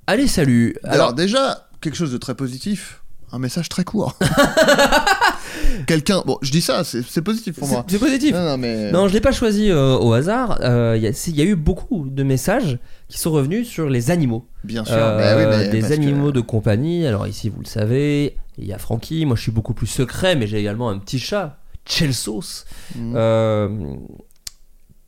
Allez, 0.06 0.28
salut. 0.28 0.76
Alors, 0.84 0.96
Alors, 0.96 1.14
déjà, 1.14 1.70
quelque 1.80 1.96
chose 1.96 2.12
de 2.12 2.18
très 2.18 2.36
positif. 2.36 3.04
Un 3.32 3.40
message 3.40 3.70
très 3.70 3.86
court. 3.86 4.18
Quelqu'un. 5.88 6.24
Bon, 6.26 6.38
je 6.42 6.52
dis 6.52 6.62
ça, 6.62 6.84
c'est 6.84 7.22
positif 7.22 7.58
pour 7.60 7.68
moi. 7.68 7.86
c'est 7.88 8.00
positif. 8.00 8.34
Non, 8.34 8.44
non, 8.44 8.58
mais. 8.58 8.92
Non, 8.92 9.08
je 9.08 9.14
l'ai 9.14 9.22
pas 9.22 9.32
choisi 9.32 9.70
euh, 9.70 9.96
au 9.98 10.14
hasard. 10.14 10.60
Euh, 10.62 10.94
Il 10.98 11.04
y, 11.04 11.08
a- 11.08 11.14
c'est- 11.14 11.32
il 11.32 11.38
y 11.38 11.42
a 11.42 11.46
eu 11.46 11.56
beaucoup 11.56 12.08
de 12.10 12.24
messages 12.24 12.80
qui 13.10 13.20
sont 13.20 13.32
revenus 13.32 13.68
sur 13.68 13.90
les 13.90 14.12
animaux. 14.12 14.46
Bien 14.64 14.86
sûr. 14.86 14.96
Euh, 14.98 15.18
bah 15.18 15.60
oui, 15.62 15.70
des 15.70 15.80
que- 15.82 15.94
animaux 15.94 16.32
de 16.32 16.42
compagnie. 16.42 17.06
Alors 17.06 17.28
ici, 17.28 17.50
vous 17.50 17.62
le 17.62 17.68
savez, 17.68 18.36
il 18.58 18.66
y 18.66 18.74
a 18.74 18.78
Francky. 18.78 19.26
Moi, 19.26 19.36
je 19.36 19.42
suis 19.42 19.52
beaucoup 19.52 19.74
plus 19.74 19.88
secret, 19.88 20.36
mais 20.36 20.48
j'ai 20.48 20.60
également 20.60 20.90
un 20.90 20.98
petit 21.00 21.20
chat, 21.20 21.58
Chelsos. 21.86 22.66
Mhm. 22.96 23.16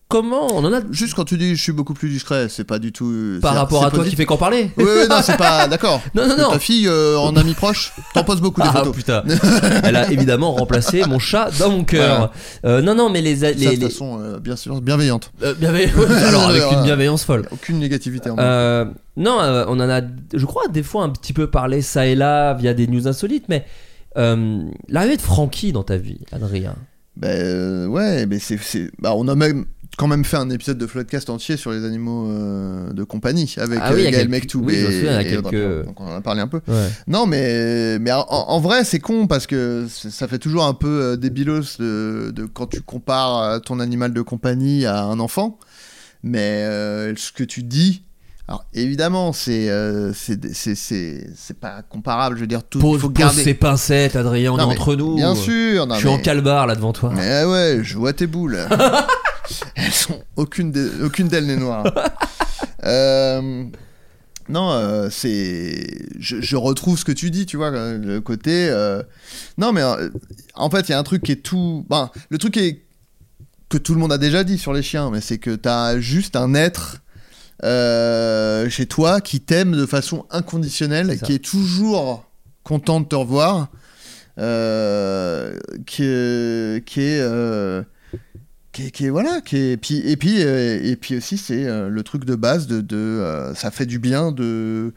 Euh, 0.05 0.19
comment 0.19 0.47
on 0.53 0.63
en 0.63 0.71
a 0.73 0.79
Juste 0.91 1.13
quand 1.15 1.25
tu 1.25 1.37
dis 1.37 1.55
je 1.55 1.61
suis 1.61 1.71
beaucoup 1.71 1.93
plus 1.93 2.09
discret, 2.09 2.47
c'est 2.49 2.63
pas 2.63 2.79
du 2.79 2.91
tout. 2.91 3.39
par 3.41 3.53
c'est- 3.53 3.57
rapport 3.59 3.79
à 3.85 3.89
toi 3.89 3.91
qui 3.91 3.97
positif. 3.97 4.17
fais 4.19 4.25
qu'en 4.25 4.37
parler 4.37 4.71
Oui, 4.77 4.85
oui, 4.85 5.07
non, 5.09 5.17
c'est 5.23 5.37
pas. 5.37 5.67
D'accord. 5.69 6.01
Non, 6.13 6.27
non, 6.27 6.37
non. 6.37 6.51
Ta 6.51 6.59
fille 6.59 6.87
euh, 6.87 7.17
en 7.17 7.35
ami 7.35 7.53
proche, 7.53 7.93
t'en 8.13 8.23
poses 8.23 8.41
beaucoup 8.41 8.61
des 8.61 8.67
Ah 8.69 8.77
photos. 8.77 8.95
putain, 8.95 9.23
elle 9.83 9.95
a 9.95 10.11
évidemment 10.11 10.53
remplacé 10.53 11.03
mon 11.07 11.19
chat 11.19 11.49
dans 11.59 11.71
mon 11.71 11.83
cœur. 11.83 12.31
Euh, 12.65 12.81
non, 12.81 12.95
non, 12.95 13.09
mais 13.09 13.21
les, 13.21 13.37
Ça, 13.37 13.51
les, 13.51 13.55
de 13.55 13.71
toute 13.71 13.79
les- 13.79 13.89
façon, 13.89 14.19
euh, 14.21 14.39
bien 14.39 14.55
sûr, 14.55 14.79
bienveillante. 14.81 15.31
euh, 15.43 15.53
alors 16.27 16.49
avec 16.49 16.63
une 16.71 16.83
bienveillance 16.83 17.23
folle. 17.23 17.47
Aucune 17.51 17.79
négativité 17.79 18.29
en. 18.29 18.37
Euh, 18.37 18.85
non, 19.17 19.39
euh, 19.41 19.65
on 19.67 19.79
en 19.79 19.89
a, 19.89 20.01
je 20.33 20.45
crois, 20.45 20.67
des 20.67 20.83
fois 20.83 21.03
un 21.03 21.09
petit 21.09 21.33
peu 21.33 21.47
parlé 21.47 21.81
ça 21.81 22.05
et 22.05 22.15
là 22.15 22.53
via 22.53 22.73
des 22.73 22.87
news 22.87 23.07
insolites, 23.07 23.45
mais 23.49 23.65
euh, 24.17 24.61
l'arrivée 24.87 25.17
de 25.17 25.21
Francky 25.21 25.71
dans 25.71 25.83
ta 25.83 25.97
vie, 25.97 26.19
Adrien. 26.31 26.75
Ben 27.17 27.29
euh, 27.29 27.87
ouais, 27.87 28.25
mais 28.25 28.39
c'est, 28.39 28.57
c'est- 28.61 28.91
bah, 28.99 29.13
on 29.15 29.27
a 29.29 29.35
même 29.35 29.65
quand 29.97 30.07
même 30.07 30.25
fait 30.25 30.37
un 30.37 30.49
épisode 30.49 30.77
de 30.77 30.87
Floodcast 30.87 31.29
entier 31.29 31.57
sur 31.57 31.71
les 31.71 31.85
animaux 31.85 32.27
euh, 32.29 32.91
de 32.91 33.03
compagnie 33.03 33.53
avec 33.57 33.79
Ah 33.81 33.91
oui, 33.93 34.03
euh, 34.03 34.07
a 34.07 34.11
Gaël 34.11 34.13
quelques- 34.23 34.29
Mektoub 34.31 34.65
oui, 34.65 34.75
et, 34.75 34.83
souviens, 34.85 35.19
et 35.19 35.25
quelques- 35.25 35.85
donc 35.85 35.99
on 36.01 36.07
en 36.07 36.15
a 36.15 36.21
parlé 36.21 36.41
un 36.41 36.47
peu. 36.47 36.61
Ouais. 36.67 36.89
Non, 37.07 37.25
mais 37.25 37.97
mais 37.99 38.11
en, 38.11 38.25
en 38.29 38.59
vrai 38.59 38.83
c'est 38.83 38.99
con 38.99 39.27
parce 39.27 39.47
que 39.47 39.87
ça 39.89 40.27
fait 40.27 40.39
toujours 40.39 40.65
un 40.65 40.73
peu 40.73 40.87
euh, 41.01 41.15
débilos 41.17 41.77
de, 41.79 42.31
de 42.33 42.45
quand 42.45 42.67
tu 42.67 42.81
compares 42.81 43.41
euh, 43.41 43.59
ton 43.59 43.79
animal 43.79 44.13
de 44.13 44.21
compagnie 44.21 44.85
à 44.85 45.03
un 45.03 45.19
enfant. 45.19 45.59
Mais 46.23 46.63
euh, 46.63 47.13
ce 47.15 47.31
que 47.31 47.43
tu 47.43 47.63
dis. 47.63 48.01
Alors 48.47 48.63
évidemment, 48.75 49.33
c'est 49.33 49.69
euh, 49.69 50.11
c'est 50.13 51.59
pas 51.59 51.81
comparable. 51.89 52.35
Je 52.35 52.41
veux 52.41 52.47
dire, 52.47 52.63
tout 52.63 52.77
Pose, 52.79 53.01
faut 53.01 53.09
pose 53.09 53.19
garder. 53.19 53.43
ces 53.43 53.53
pincettes, 53.55 54.15
Adrien, 54.15 54.51
on 54.51 54.57
Non, 54.57 54.65
est 54.65 54.73
mais 54.75 54.79
entre 54.79 54.95
nous. 54.95 55.15
Bien 55.15 55.33
sûr. 55.33 55.87
non, 55.87 55.95
Je 55.95 55.99
suis 56.01 56.07
en 56.09 56.17
mais- 56.17 56.21
calbar 56.21 56.67
là 56.67 56.75
devant 56.75 56.93
toi. 56.93 57.11
mais 57.15 57.43
ouais, 57.43 57.79
je 57.81 57.97
vois 57.97 58.13
tes 58.13 58.27
boules. 58.27 58.59
Elles 59.75 59.91
sont 59.91 60.23
aucune 60.35 60.71
d'elles 61.27 61.47
n'est 61.47 61.57
noire. 61.57 61.85
Euh, 62.83 63.63
non, 64.47 64.71
euh, 64.71 65.09
c'est 65.09 66.07
je, 66.19 66.39
je 66.39 66.55
retrouve 66.55 66.99
ce 66.99 67.05
que 67.05 67.11
tu 67.11 67.31
dis, 67.31 67.47
tu 67.47 67.57
vois, 67.57 67.71
euh, 67.71 67.97
le 67.97 68.21
côté. 68.21 68.67
euh, 68.69 69.01
Non, 69.57 69.71
mais 69.71 69.81
en 70.53 70.69
fait, 70.69 70.87
il 70.87 70.91
y 70.91 70.93
a 70.93 70.99
un 70.99 71.03
truc 71.03 71.23
qui 71.23 71.31
est 71.31 71.37
tout. 71.43 71.83
Ben, 71.89 72.11
le 72.29 72.37
truc 72.37 72.57
est 72.57 72.83
que 73.69 73.77
tout 73.79 73.93
le 73.95 73.99
monde 73.99 74.13
a 74.13 74.19
déjà 74.19 74.43
dit 74.43 74.59
sur 74.59 74.71
les 74.71 74.83
chiens, 74.83 75.09
mais 75.09 75.19
c'est 75.19 75.39
que 75.39 75.55
t'as 75.55 75.99
juste 75.99 76.35
un 76.35 76.53
être. 76.53 77.01
chez 78.69 78.85
toi 78.85 79.19
qui 79.19 79.39
t'aime 79.41 79.71
de 79.75 79.85
façon 79.87 80.25
inconditionnelle, 80.29 81.19
qui 81.19 81.33
est 81.33 81.43
toujours 81.43 82.23
content 82.63 82.99
de 82.99 83.05
te 83.07 83.15
revoir, 83.15 83.69
qui, 85.87 86.03
est- 86.03 86.85
qui 86.85 87.01
est 87.01 87.85
qui 88.91 89.09
voilà 89.09 89.41
qui 89.41 89.57
est 89.57 89.77
puis 89.77 89.99
et 89.99 90.17
puis 90.17 90.43
euh, 90.43 90.79
et 90.83 90.95
puis 90.95 91.17
aussi 91.17 91.37
c'est 91.37 91.65
euh, 91.65 91.89
le 91.89 92.03
truc 92.03 92.25
de 92.25 92.35
base 92.35 92.67
de, 92.67 92.81
de 92.81 92.95
euh, 92.97 93.53
ça 93.55 93.71
fait 93.71 93.85
du 93.85 93.99
bien 93.99 94.31
de 94.31 94.93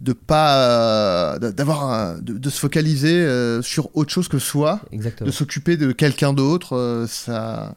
de 0.00 0.12
pas 0.12 1.38
d'avoir 1.38 2.20
de, 2.20 2.34
de 2.36 2.50
se 2.50 2.58
focaliser 2.58 3.26
sur 3.62 3.88
autre 3.96 4.10
chose 4.12 4.28
que 4.28 4.38
soi 4.38 4.80
Exactement. 4.92 5.26
de 5.26 5.32
s'occuper 5.32 5.76
de 5.76 5.92
quelqu'un 5.92 6.32
d'autre 6.34 7.06
ça 7.08 7.74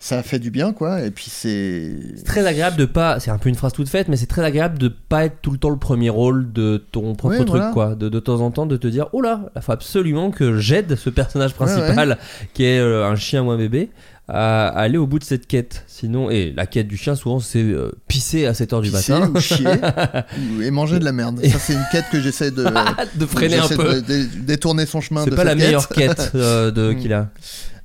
ça 0.00 0.22
fait 0.22 0.38
du 0.38 0.52
bien 0.52 0.72
quoi 0.72 1.02
et 1.02 1.10
puis 1.10 1.26
c'est 1.28 1.90
très 2.24 2.46
agréable 2.46 2.76
de 2.76 2.84
pas. 2.84 3.18
C'est 3.18 3.32
un 3.32 3.38
peu 3.38 3.48
une 3.48 3.56
phrase 3.56 3.72
toute 3.72 3.88
faite, 3.88 4.06
mais 4.06 4.16
c'est 4.16 4.26
très 4.26 4.44
agréable 4.44 4.78
de 4.78 4.86
pas 4.86 5.24
être 5.24 5.40
tout 5.42 5.50
le 5.50 5.58
temps 5.58 5.70
le 5.70 5.76
premier 5.76 6.08
rôle 6.08 6.52
de 6.52 6.76
ton 6.92 7.16
propre 7.16 7.34
Ouais, 7.34 7.44
truc, 7.44 7.48
voilà. 7.58 7.72
quoi. 7.72 7.94
De, 7.96 8.08
de 8.08 8.20
temps 8.20 8.40
en 8.40 8.52
temps, 8.52 8.64
de 8.66 8.76
te 8.76 8.86
dire, 8.86 9.08
oh 9.12 9.20
là, 9.20 9.50
il 9.56 9.62
faut 9.62 9.72
absolument 9.72 10.30
que 10.30 10.56
j'aide 10.58 10.94
ce 10.94 11.10
personnage 11.10 11.52
principal, 11.54 12.16
qui 12.54 12.62
est 12.62 12.78
un 12.78 13.16
chien 13.16 13.42
ou 13.42 13.50
un 13.50 13.56
bébé, 13.56 13.90
à, 14.28 14.68
aller 14.68 14.98
au 14.98 15.06
bout 15.06 15.18
de 15.18 15.24
cette 15.24 15.46
quête. 15.46 15.84
Sinon, 15.86 16.30
et 16.30 16.52
la 16.56 16.66
quête 16.66 16.86
du 16.86 16.96
chien, 16.96 17.14
souvent, 17.14 17.40
c'est 17.40 17.62
euh, 17.62 17.90
pisser 18.08 18.46
à 18.46 18.52
7h 18.52 18.82
du 18.82 18.90
pisser 18.90 19.12
matin. 19.12 19.32
ou 19.34 19.40
chier 19.40 19.66
et 20.62 20.70
manger 20.70 20.98
de 20.98 21.04
la 21.04 21.12
merde 21.12 21.40
ça 21.44 21.58
c'est 21.58 21.72
une 21.72 21.86
quête 21.90 22.04
que 22.12 22.20
j'essaie 22.20 22.50
de 22.50 22.64
de 23.16 23.26
freiner 23.26 23.58
un 23.58 23.68
peu. 23.68 24.02
détourner 24.02 24.84
son 24.86 25.00
chemin 25.00 25.24
C'est 25.24 25.30
pas 25.34 25.44
la 25.44 25.54
meilleure 25.54 25.88
quête. 25.88 26.32
euh, 26.34 26.70
de 26.70 26.92
qu'il 27.00 27.12
a. 27.12 27.30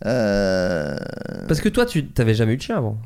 Euh, 0.06 0.98
Parce 1.48 1.62
que 1.62 1.70
toi, 1.70 1.86
tu 1.86 2.06
t'avais 2.08 2.34
jamais 2.34 2.54
eu 2.54 2.58
de 2.58 2.62
chien 2.62 2.78
avant. 2.78 2.98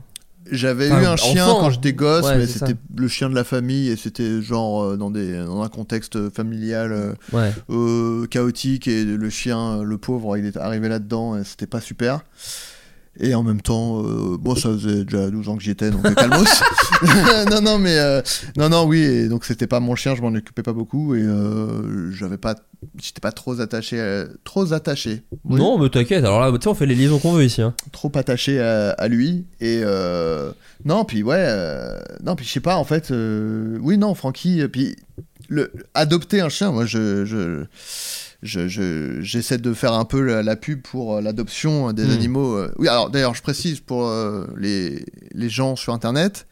J'avais 0.50 0.89
Enfin, 0.89 1.02
eu 1.02 1.06
un 1.06 1.15
chien 1.17 1.45
enfant. 1.45 1.60
quand 1.60 1.69
j'étais 1.71 1.91
gosse, 1.91 2.23
Ouais, 2.26 2.38
mais 2.38 2.47
c'était 2.47 2.76
le 2.95 3.08
chien 3.10 3.30
de 3.30 3.36
la 3.36 3.43
famille 3.43 3.89
et 3.89 3.97
c'était 3.97 4.41
genre 4.41 4.95
dans, 4.95 5.12
des, 5.12 5.43
dans 5.43 5.62
un 5.62 5.67
contexte 5.67 6.30
familial 6.34 7.15
Ouais. 7.34 7.52
euh, 7.69 8.26
chaotique 8.28 8.88
et 8.88 9.04
le 9.04 9.30
chien, 9.30 9.84
le 9.84 9.97
pauvre, 9.97 10.38
il 10.38 10.45
est 10.45 10.56
arrivé 10.56 10.88
là-dedans 10.88 11.38
et 11.38 11.43
c'était 11.43 11.67
pas 11.67 11.82
super. 11.82 12.21
Et 13.19 13.34
en 13.36 13.43
même 13.43 13.62
temps, 13.62 14.03
euh, 14.03 14.38
bon, 14.39 14.56
ça 14.56 14.69
faisait 14.69 15.03
déjà 15.06 15.30
12 15.30 15.49
ans 15.49 15.58
que 15.58 15.63
j'y 15.63 15.71
étais, 15.71 15.89
donc 15.89 16.06
euh, 16.06 16.13
calmos. 16.13 16.62
non, 17.51 17.62
non, 17.62 17.77
mais 17.80 17.97
euh, 17.97 18.21
non, 18.58 18.69
non, 18.69 18.86
oui, 18.86 18.99
et 19.01 19.27
donc 19.27 19.43
c'était 19.45 19.67
pas 19.67 19.80
mon 19.80 19.95
chien, 19.95 20.15
je 20.15 20.21
m'en 20.21 20.27
occupais 20.30 20.63
pas 20.63 20.73
beaucoup 20.73 21.15
et 21.15 21.21
euh, 21.21 22.12
j'avais 22.12 22.38
pas, 22.38 22.56
j'étais 23.01 23.19
pas 23.21 23.32
trop 23.32 23.60
attaché, 23.60 23.99
à- 23.99 24.25
trop 24.43 24.71
attaché. 24.73 25.23
Oui 25.45 25.60
Non, 25.60 25.80
mais 25.80 25.89
t'inquiète. 25.89 26.23
Alors 26.25 26.39
là, 26.39 26.51
tu 26.51 26.62
sais, 26.62 26.67
on 26.69 26.75
fait 26.75 26.86
les 26.86 26.95
liaisons 26.95 27.19
qu'on 27.19 27.34
veut 27.34 27.43
ici. 27.43 27.62
Hein. 27.62 27.73
trop 27.91 28.12
attaché 28.15 28.60
à, 28.60 28.91
à 28.91 29.08
lui 29.08 29.45
et 29.62 29.82
non 30.86 31.03
puis 31.06 31.23
ouais 31.23 31.36
euh, 31.39 31.97
non 32.23 32.36
puis 32.36 32.45
je 32.45 32.51
sais 32.51 32.60
pas 32.60 32.75
en 32.77 32.84
fait 32.84 33.12
oui 33.12 33.97
non 33.97 34.13
Francky 34.13 34.62
puis 34.71 34.95
le 35.49 35.71
adopter 35.95 36.39
un 36.41 36.49
chien 36.49 36.71
moi 36.71 36.86
je 36.86 37.25
je 37.25 37.65
je- 38.43 38.67
je- 38.67 39.19
j'essaie 39.21 39.58
de 39.58 39.73
faire 39.73 39.93
un 39.93 40.06
peu 40.06 40.21
la, 40.21 40.43
la 40.43 40.56
pub 40.56 40.82
pour 40.82 41.15
euh, 41.17 41.21
l'adoption 41.21 41.91
des 41.93 42.06
Mm. 42.06 42.12
animaux 42.12 42.56
euh. 42.58 42.71
oui 42.78 42.88
alors 42.88 43.10
d'ailleurs 43.10 43.34
je 43.36 43.41
précise 43.41 43.80
pour 43.80 44.08
euh, 44.08 44.45
les, 44.58 45.04
les 45.34 45.50
gens 45.50 45.76
sur 45.76 45.93
internet 45.93 46.45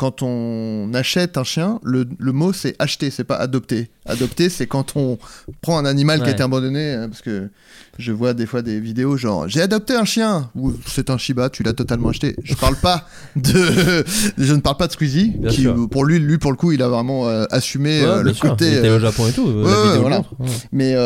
quand 0.00 0.22
on 0.22 0.90
achète 0.94 1.36
un 1.36 1.44
chien, 1.44 1.78
le, 1.82 2.08
le 2.18 2.32
mot 2.32 2.54
c'est 2.54 2.74
acheter, 2.78 3.10
c'est 3.10 3.22
pas 3.24 3.36
adopter. 3.36 3.90
Adopter, 4.06 4.48
c'est 4.48 4.66
quand 4.66 4.96
on 4.96 5.18
prend 5.60 5.76
un 5.76 5.84
animal 5.84 6.22
qui 6.22 6.28
a 6.28 6.30
été 6.30 6.42
abandonné, 6.42 6.94
euh, 6.94 7.06
parce 7.06 7.20
que 7.20 7.50
je 7.98 8.10
vois 8.10 8.32
des 8.32 8.46
fois 8.46 8.62
des 8.62 8.80
vidéos 8.80 9.18
genre 9.18 9.46
j'ai 9.46 9.60
adopté 9.60 9.92
un 9.94 10.06
chien 10.06 10.48
ou 10.54 10.72
c'est 10.86 11.10
un 11.10 11.18
Shiba, 11.18 11.50
tu 11.50 11.62
l'as 11.64 11.74
totalement 11.74 12.08
acheté. 12.08 12.34
Je 12.42 12.54
parle 12.54 12.76
pas 12.76 13.06
de, 13.36 14.02
je 14.38 14.54
ne 14.54 14.60
parle 14.60 14.78
pas 14.78 14.86
de 14.86 14.92
Squeezie, 14.92 15.34
Bien 15.36 15.50
qui 15.50 15.60
sûr. 15.60 15.86
pour 15.90 16.06
lui, 16.06 16.18
lui 16.18 16.38
pour 16.38 16.50
le 16.50 16.56
coup, 16.56 16.72
il 16.72 16.80
a 16.82 16.88
vraiment 16.88 17.28
euh, 17.28 17.44
assumé 17.50 18.00
Ouais, 18.00 18.06
euh, 18.08 18.22
le 18.22 18.32
sûr. 18.32 18.48
côté. 18.48 18.68
Il 18.68 18.78
était 18.78 18.88
au 18.88 19.00
Japon 19.00 19.28
et 19.28 19.32
tout. 19.32 19.44
Ouais, 19.48 19.98
voilà. 20.00 20.22
Mais 20.72 20.96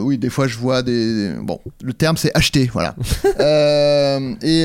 oui, 0.00 0.16
des 0.16 0.30
fois 0.30 0.46
je 0.46 0.56
vois 0.56 0.80
des. 0.82 1.34
Bon, 1.42 1.60
le 1.84 1.92
terme 1.92 2.16
c'est 2.16 2.34
acheter, 2.34 2.70
voilà. 2.72 2.94
Et. 4.42 4.64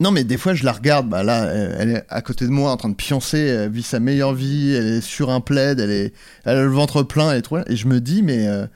Euh, 0.00 0.04
Non, 0.04 0.10
mais 0.10 0.24
des 0.24 0.36
fois 0.36 0.54
je 0.54 0.64
la 0.64 0.72
regarde, 0.72 1.08
bah 1.08 1.22
là, 1.22 1.44
elle 1.52 1.76
elle 1.78 1.90
est 1.90 2.04
à 2.08 2.20
côté 2.22 2.44
de 2.44 2.50
moi 2.50 2.70
en 2.72 2.76
train 2.76 2.88
de 2.88 2.94
pioncer, 2.94 3.38
elle 3.38 3.70
vit 3.70 3.82
sa 3.82 4.00
meilleure 4.00 4.34
vie, 4.34 4.74
elle 4.74 4.86
est 4.86 5.00
sur 5.00 5.30
un 5.30 5.40
plaid, 5.40 5.80
elle, 5.80 5.90
est... 5.90 6.12
elle 6.44 6.56
a 6.58 6.62
le 6.62 6.68
ventre 6.70 7.02
plein, 7.02 7.30
elle 7.32 7.38
est 7.38 7.42
trop. 7.42 7.58
Et 7.66 7.76
je 7.76 7.86
me 7.86 8.00
dis, 8.00 8.22
mais. 8.22 8.46
euh, 8.48 8.66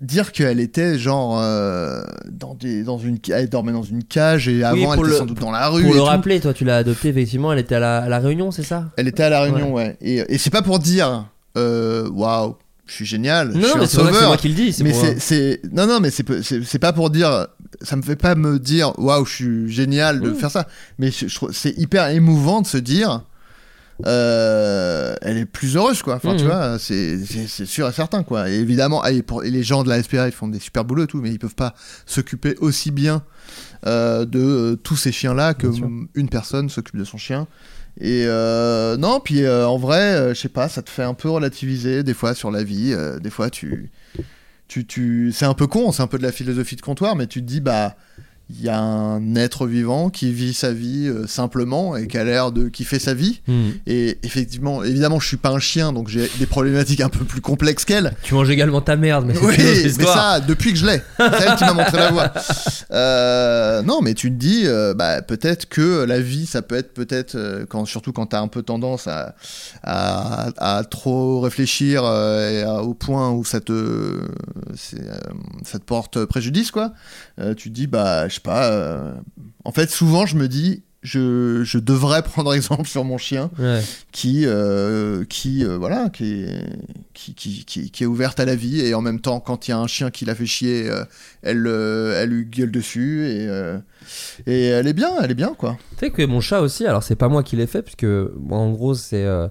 Dire 0.00 0.32
qu'elle 0.32 0.58
était 0.60 0.98
genre 0.98 1.38
euh, 1.40 2.02
dans, 2.28 2.54
des, 2.54 2.82
dans 2.82 2.98
une 2.98 3.16
elle 3.30 3.48
dormait 3.48 3.72
dans 3.72 3.84
une 3.84 4.02
cage 4.02 4.48
et 4.48 4.62
avant 4.64 4.92
elle 4.92 4.98
était 5.00 5.08
le- 5.08 5.16
sans 5.16 5.24
doute 5.24 5.38
dans 5.40 5.52
la 5.52 5.68
rue 5.68 5.82
Pour 5.82 5.92
et 5.92 5.94
le 5.94 5.98
tout. 6.00 6.04
rappeler, 6.04 6.40
toi, 6.40 6.52
tu 6.52 6.64
l'as 6.64 6.78
adopté 6.78 7.08
effectivement. 7.08 7.52
Elle 7.52 7.60
était 7.60 7.76
à 7.76 7.80
la, 7.80 7.98
à 8.02 8.08
la 8.08 8.18
Réunion, 8.18 8.50
c'est 8.50 8.64
ça? 8.64 8.86
Elle 8.98 9.06
était 9.08 9.22
à 9.22 9.30
la 9.30 9.40
Réunion, 9.42 9.72
ouais. 9.72 9.96
Et, 10.02 10.16
et 10.28 10.36
c'est 10.36 10.50
pas 10.50 10.62
pour 10.62 10.80
dire, 10.80 11.26
euh, 11.56 12.10
waouh, 12.10 12.56
je 12.86 12.92
suis 12.92 13.06
génial, 13.06 13.52
je 13.52 13.58
Non, 13.58 13.68
suis 13.68 13.78
mais 13.78 13.84
un 13.84 13.86
c'est 13.86 13.96
que 13.98 14.02
sauveur. 14.04 14.28
moi 14.28 14.36
qui 14.36 14.48
le 14.48 14.54
dis. 14.54 14.76
mais 14.82 14.90
pour- 14.92 15.04
c'est, 15.18 15.60
non, 15.72 15.86
non, 15.86 16.00
mais 16.00 16.10
c'est, 16.10 16.78
pas 16.78 16.92
pour 16.92 17.10
dire, 17.10 17.46
ça 17.82 17.96
me 17.96 18.02
fait 18.02 18.16
pas 18.16 18.34
me 18.34 18.58
dire, 18.58 18.92
waouh, 18.98 19.24
je 19.24 19.32
suis 19.34 19.72
génial 19.72 20.20
de 20.20 20.32
faire 20.34 20.50
ça. 20.50 20.66
Mais 20.98 21.10
je, 21.10 21.26
je 21.28 21.38
c'est 21.52 21.76
hyper 21.78 22.08
émouvant 22.10 22.60
de 22.60 22.66
se 22.66 22.76
dire, 22.78 23.22
euh, 24.06 25.14
elle 25.22 25.38
est 25.38 25.46
plus 25.46 25.76
heureuse, 25.76 26.02
quoi. 26.02 26.16
Enfin, 26.16 26.36
tu 26.36 26.44
vois, 26.44 26.78
c'est, 26.78 27.18
sûr 27.46 27.88
et 27.88 27.92
certain, 27.92 28.22
quoi. 28.22 28.50
Et 28.50 28.54
évidemment, 28.54 29.00
ah, 29.02 29.12
et, 29.12 29.22
pour, 29.22 29.44
et 29.44 29.50
les 29.50 29.62
gens 29.62 29.82
de 29.84 29.88
la 29.88 30.02
SPA, 30.02 30.26
ils 30.26 30.32
font 30.32 30.48
des 30.48 30.58
super 30.60 30.84
boulots 30.84 31.04
et 31.04 31.06
tout, 31.06 31.20
mais 31.20 31.30
ils 31.30 31.38
peuvent 31.38 31.54
pas 31.54 31.74
s'occuper 32.06 32.56
aussi 32.60 32.90
bien 32.90 33.22
euh, 33.86 34.24
de 34.24 34.40
euh, 34.40 34.76
tous 34.76 34.96
ces 34.96 35.12
chiens-là 35.12 35.54
que 35.54 35.66
Bien 35.68 35.76
sûr. 35.76 35.88
mm, 35.88 36.08
une 36.14 36.28
personne 36.28 36.68
s'occupe 36.68 36.96
de 36.96 37.04
son 37.04 37.18
chien. 37.18 37.46
Et 38.00 38.24
euh, 38.26 38.96
non, 38.96 39.20
puis 39.20 39.44
euh, 39.44 39.66
en 39.66 39.76
vrai, 39.76 40.00
euh, 40.00 40.34
je 40.34 40.40
sais 40.40 40.48
pas, 40.48 40.68
ça 40.68 40.82
te 40.82 40.90
fait 40.90 41.04
un 41.04 41.14
peu 41.14 41.28
relativiser 41.28 42.02
des 42.02 42.14
fois 42.14 42.34
sur 42.34 42.50
la 42.50 42.64
vie. 42.64 42.94
des 43.20 43.30
fois, 43.30 43.50
tu, 43.50 43.90
tu, 44.68 44.84
tu, 44.84 45.32
c'est 45.32 45.44
un 45.46 45.54
peu 45.54 45.66
con, 45.66 45.92
c'est 45.92 46.02
un 46.02 46.06
peu 46.06 46.18
de 46.18 46.24
la 46.24 46.32
philosophie 46.32 46.76
de 46.76 46.80
comptoir, 46.80 47.14
mais 47.16 47.26
tu 47.26 47.40
te 47.40 47.46
dis, 47.46 47.60
bah, 47.60 47.96
il 48.50 48.62
y 48.62 48.68
a 48.68 48.78
un 48.78 49.34
être 49.36 49.66
vivant 49.66 50.10
qui 50.10 50.30
vit 50.30 50.52
sa 50.52 50.72
vie 50.72 51.06
euh, 51.08 51.26
simplement 51.26 51.96
et 51.96 52.06
qui 52.06 52.18
a 52.18 52.24
l'air 52.24 52.52
de 52.52 52.68
kiffer 52.68 52.98
sa 52.98 53.14
vie. 53.14 53.40
Hmm. 53.48 53.70
Et 53.86 54.18
effectivement, 54.22 54.84
évidemment, 54.84 55.18
je 55.18 55.26
suis 55.26 55.38
pas 55.38 55.48
un 55.48 55.58
chien, 55.58 55.94
donc 55.94 56.08
j'ai 56.08 56.30
des 56.38 56.44
problématiques 56.44 57.00
un 57.00 57.08
peu 57.08 57.24
plus 57.24 57.40
complexes 57.40 57.86
qu'elle. 57.86 58.14
Tu 58.22 58.34
manges 58.34 58.50
également 58.50 58.82
ta 58.82 58.96
merde, 58.96 59.24
mais 59.26 59.36
Oui, 59.38 59.54
mais 59.56 59.88
ça, 59.88 60.40
depuis 60.40 60.72
que 60.74 60.78
je 60.78 60.84
l'ai. 60.86 61.00
C'est 61.18 61.42
elle 61.48 61.56
qui 61.56 61.64
m'a 61.64 61.72
montré 61.72 61.96
la 61.96 62.10
voie. 62.10 62.32
Euh, 62.90 63.82
non, 63.82 64.02
mais 64.02 64.14
tu 64.14 64.30
te 64.30 64.36
dis, 64.36 64.62
euh, 64.66 64.94
bah, 64.94 65.20
peut-être 65.20 65.68
que 65.68 66.04
la 66.04 66.20
vie, 66.20 66.46
ça 66.46 66.62
peut 66.62 66.76
être 66.76 66.94
peut-être, 66.94 67.64
quand, 67.68 67.86
surtout 67.86 68.12
quand 68.12 68.26
t'as 68.26 68.40
un 68.40 68.46
peu 68.46 68.62
tendance 68.62 69.08
à, 69.08 69.34
à, 69.82 70.50
à 70.58 70.84
trop 70.84 71.40
réfléchir 71.40 72.02
et 72.04 72.62
à- 72.62 72.82
au 72.82 72.94
point 72.94 73.30
où 73.32 73.44
ça 73.44 73.60
te, 73.60 74.20
ça 74.76 75.78
te 75.78 75.84
porte 75.84 76.24
préjudice, 76.26 76.70
quoi. 76.70 76.92
Tu 77.56 77.70
te 77.70 77.74
dis, 77.74 77.86
bah, 77.88 78.28
je 78.34 78.40
sais 78.40 78.42
pas. 78.42 78.70
euh, 78.70 79.14
en 79.64 79.72
fait, 79.72 79.88
souvent, 79.90 80.26
je 80.26 80.36
me 80.36 80.48
dis, 80.48 80.82
je, 81.02 81.62
je 81.64 81.78
devrais 81.78 82.22
prendre 82.32 82.52
exemple 82.54 82.86
sur 82.88 83.04
mon 83.04 83.18
chien 83.18 83.50
Ouais. 83.58 83.80
qui, 84.12 84.42
euh, 84.46 85.24
qui 85.24 85.64
euh, 85.64 85.76
voilà, 85.78 86.08
qui 86.10 86.42
est, 86.42 86.66
qui, 87.12 87.34
qui, 87.34 87.64
qui, 87.64 87.90
qui 87.90 88.02
est 88.02 88.06
ouverte 88.06 88.40
à 88.40 88.44
la 88.44 88.56
vie 88.56 88.80
et 88.80 88.94
en 88.94 89.00
même 89.02 89.20
temps, 89.20 89.38
quand 89.40 89.68
il 89.68 89.70
y 89.70 89.74
a 89.74 89.78
un 89.78 89.86
chien 89.86 90.10
qui 90.10 90.24
la 90.24 90.34
fait 90.34 90.46
chier, 90.46 90.88
euh, 90.90 91.04
elle, 91.42 91.66
elle 91.66 92.30
lui 92.30 92.44
gueule 92.46 92.70
dessus 92.72 93.26
et, 93.26 93.48
et 94.46 94.64
elle 94.66 94.86
est 94.88 94.92
bien, 94.94 95.10
elle 95.22 95.30
est 95.30 95.34
bien 95.34 95.54
quoi. 95.56 95.76
Tu 95.92 96.06
sais 96.06 96.10
que 96.10 96.22
mon 96.26 96.40
chat 96.40 96.60
aussi, 96.60 96.86
alors 96.86 97.02
c'est 97.02 97.16
pas 97.16 97.28
moi 97.28 97.42
qui 97.42 97.56
l'ai 97.56 97.66
fait, 97.66 97.82
puisque 97.82 98.04
moi 98.04 98.58
en 98.58 98.70
gros 98.72 98.94
c'est. 98.94 99.24
euh, 99.24 99.48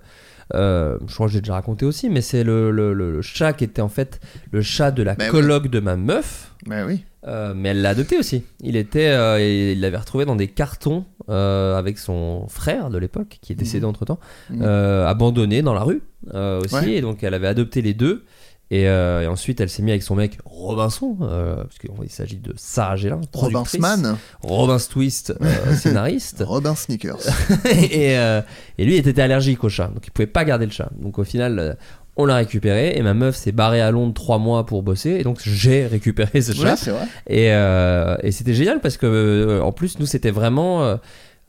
je 1.08 1.14
crois 1.14 1.28
que 1.28 1.34
j'ai 1.34 1.42
déjà 1.42 1.54
raconté 1.54 1.86
aussi, 1.86 2.10
mais 2.10 2.22
c'est 2.22 2.44
le, 2.44 2.70
le- 2.72 2.94
le- 2.94 3.12
le 3.12 3.22
chat 3.22 3.54
qui 3.54 3.64
était 3.64 3.82
en 3.82 3.90
fait 3.90 4.20
le 4.52 4.62
chat 4.62 4.92
de 4.92 5.02
la 5.04 5.16
Mais 5.18 5.26
oui. 5.26 5.32
coloc 5.32 5.68
de 5.68 5.80
ma 5.80 5.96
meuf. 5.96 6.52
Mais 6.68 6.84
oui. 6.84 7.06
Euh, 7.26 7.54
mais 7.56 7.70
elle 7.70 7.82
l'a 7.82 7.90
adopté 7.90 8.18
aussi. 8.18 8.44
Il 8.62 8.76
était, 8.76 9.08
euh, 9.08 9.40
il 9.74 9.80
l'avait 9.80 9.98
retrouvé 9.98 10.26
dans 10.26 10.36
des 10.36 10.48
cartons 10.50 11.06
euh, 11.30 11.78
avec 11.78 11.98
son 11.98 12.48
frère 12.50 12.90
de 12.90 12.98
l'époque, 12.98 13.38
qui 13.42 13.54
est 13.54 13.56
décédé 13.56 13.86
entre 13.86 14.04
temps, 14.06 14.20
Mhm. 14.50 14.62
abandonné 14.64 15.62
dans 15.62 15.74
la 15.74 15.84
rue 15.84 16.02
aussi. 16.34 16.76
Ouais. 16.76 16.92
Et 16.94 17.02
donc 17.02 17.24
elle 17.24 17.34
avait 17.34 17.48
adopté 17.48 17.82
les 17.82 17.94
deux. 17.94 18.26
Et, 18.72 18.84
et 18.84 19.28
ensuite 19.28 19.62
elle 19.62 19.70
s'est 19.70 19.84
mise 19.84 19.92
avec 19.92 20.04
son 20.04 20.16
mec 20.16 20.40
Robinson, 20.46 21.16
parce 21.20 21.78
qu'il 21.78 22.10
s'agit 22.10 22.38
de 22.38 22.54
Sarah 22.58 22.96
Gélin. 22.96 23.22
Robinsman, 23.32 24.18
Robin 24.42 24.78
Twist, 24.80 25.34
scénariste. 25.78 26.44
Robin 26.46 26.74
Sneakers. 26.76 27.20
et, 27.72 28.14
et 28.14 28.86
lui 28.86 28.98
il 28.98 29.08
était 29.08 29.22
allergique 29.22 29.64
au 29.64 29.70
chat, 29.70 29.88
donc 29.88 30.06
il 30.08 30.12
pouvait 30.12 30.26
pas 30.28 30.44
garder 30.44 30.66
le 30.66 30.72
chat. 30.72 30.90
Donc 31.00 31.20
au 31.20 31.24
final, 31.24 31.78
on 32.16 32.26
l'a 32.26 32.36
récupéré 32.36 32.94
et 32.96 33.02
ma 33.02 33.14
meuf 33.14 33.36
s'est 33.36 33.52
barrée 33.52 33.82
à 33.82 33.92
Londres 33.92 34.14
trois 34.14 34.38
mois 34.38 34.66
pour 34.66 34.84
bosser 34.84 35.12
et 35.12 35.24
donc 35.24 35.40
j'ai 35.44 35.88
récupéré 35.92 36.42
ce 36.42 36.54
chat. 36.54 36.76
vrai. 36.92 37.06
Et, 37.28 37.52
euh, 37.52 38.16
et 38.22 38.32
c'était 38.32 38.54
génial 38.54 38.82
parce 38.82 38.98
que 38.98 39.06
euh, 39.06 39.62
en 39.62 39.72
plus 39.72 40.00
nous 40.00 40.06
c'était 40.06 40.32
vraiment 40.32 40.84
euh, 40.84 40.96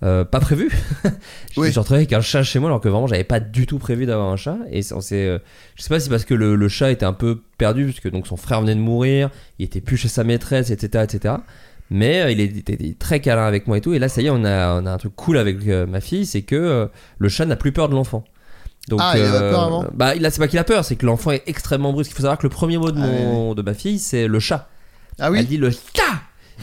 euh, 0.03 0.25
pas 0.25 0.41
prévu. 0.41 0.71
je 1.55 1.61
me 1.61 1.71
suis 1.71 1.79
retrouvé 1.79 1.99
avec 2.01 2.13
un 2.13 2.21
chat 2.21 2.43
chez 2.43 2.59
moi 2.59 2.69
alors 2.69 2.81
que 2.81 2.89
vraiment 2.89 3.07
j'avais 3.07 3.25
pas 3.25 3.41
du 3.41 3.67
tout 3.67 3.79
prévu 3.79 4.07
d'avoir 4.07 4.29
un 4.29 4.37
chat. 4.37 4.59
Et 4.71 4.81
on 4.93 5.01
s'est, 5.01 5.27
euh, 5.27 5.39
je 5.77 5.83
sais 5.83 5.89
pas 5.89 6.01
si 6.01 6.09
parce 6.11 6.25
que 6.25 6.35
le, 6.35 6.57
le 6.57 6.69
chat 6.69 6.91
était 6.91 7.07
un 7.07 7.13
peu 7.13 7.41
perdu 7.57 7.87
parce 7.87 8.01
que 8.01 8.09
donc 8.09 8.27
son 8.27 8.37
frère 8.37 8.61
venait 8.61 8.75
de 8.75 8.81
mourir, 8.81 9.31
il 9.59 9.65
était 9.65 9.81
plus 9.81 9.97
chez 9.97 10.09
sa 10.09 10.25
maîtresse, 10.25 10.71
etc., 10.71 11.05
etc. 11.05 11.35
Mais 11.91 12.23
euh, 12.23 12.31
il 12.31 12.41
était 12.41 12.77
très 12.99 13.21
câlin 13.21 13.47
avec 13.47 13.67
moi 13.67 13.79
et 13.79 13.81
tout. 13.81 13.95
Et 13.95 13.99
là 13.99 14.09
ça 14.09 14.21
y 14.21 14.27
est 14.27 14.31
on 14.31 14.45
a, 14.45 14.81
on 14.81 14.85
a 14.85 14.91
un 14.91 14.99
truc 14.99 15.15
cool 15.17 15.39
avec 15.39 15.65
ma 15.67 16.01
fille, 16.01 16.27
c'est 16.27 16.43
que 16.43 16.91
le 17.19 17.29
chat 17.29 17.47
n'a 17.47 17.57
plus 17.57 17.73
peur 17.73 17.89
de 17.89 17.95
l'enfant. 17.95 18.25
Donc, 18.89 19.01
Ah, 19.03 19.15
il 19.17 19.23
avait 19.25 19.39
peur 19.51 19.63
avant 19.65 19.85
bah, 19.95 20.15
il 20.15 20.25
a- 20.27 20.31
c'est 20.31 20.39
pas 20.41 20.49
qu'il 20.49 20.59
a 20.59 20.65
peur, 20.65 20.85
c'est 20.85 20.97
que 20.97 21.07
l'enfant 21.07 21.31
est 21.31 21.43
extrêmement 21.47 21.93
brusque. 21.93 22.11
Il 22.11 22.15
faut 22.15 22.23
savoir 22.23 22.37
que 22.39 22.43
le 22.43 22.51
premier 22.51 22.77
mot 22.79 22.91
de, 22.91 23.01
Ah, 23.03 23.07
mon, 23.07 23.55
de 23.55 23.63
ma 23.63 23.73
fille, 23.75 23.99
c'est 23.99 24.27
le 24.29 24.39
chat. 24.41 24.69
Ah 25.19 25.27
Elle 25.29 25.33
oui. 25.33 25.45
dit 25.47 25.57
le 25.57 25.71
chat. 25.71 25.79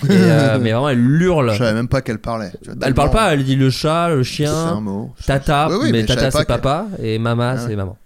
Et, 0.03 0.07
euh, 0.11 0.57
mais 0.61 0.71
vraiment, 0.71 0.89
elle 0.89 0.99
hurle. 1.21 1.51
Je 1.53 1.57
savais 1.57 1.73
même 1.73 1.87
pas 1.87 2.01
qu'elle 2.01 2.19
parlait. 2.19 2.51
vois, 2.65 2.75
Elle 2.83 2.93
parle 2.93 3.09
pas, 3.09 3.33
elle 3.33 3.43
dit 3.43 3.55
le 3.55 3.69
chat, 3.71 4.09
le 4.09 4.19
un 4.19 4.23
chien, 4.23 4.79
mot. 4.81 5.11
tata, 5.25 5.67
Oui, 5.69 5.77
oui, 5.81 5.89
mais, 5.91 6.05
tata 6.05 6.29
c'est 6.31 6.45
papa 6.45 6.85
et 7.01 7.17
mama 7.17 7.55
Ah 7.57 7.63
c'est 7.67 7.75
maman. 7.75 7.97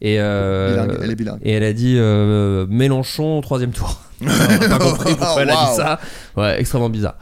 Et, 0.00 0.16
euh, 0.20 0.70
Bilingue, 0.84 0.98
elle 1.02 1.10
est 1.10 1.14
bilingue. 1.16 1.40
et 1.42 1.52
elle 1.52 1.64
a 1.64 1.72
dit 1.72 1.96
euh, 1.98 2.66
Mélenchon 2.70 3.40
troisième 3.40 3.72
tour. 3.72 4.00
On 4.22 4.26
a 4.28 4.68
pas 4.68 4.78
compris 4.78 5.14
pourquoi 5.14 5.42
elle 5.42 5.50
a 5.50 5.54
dit 5.66 5.76
ça. 5.76 6.00
Ouais, 6.36 6.58
extrêmement 6.60 6.88
bizarre. 6.88 7.16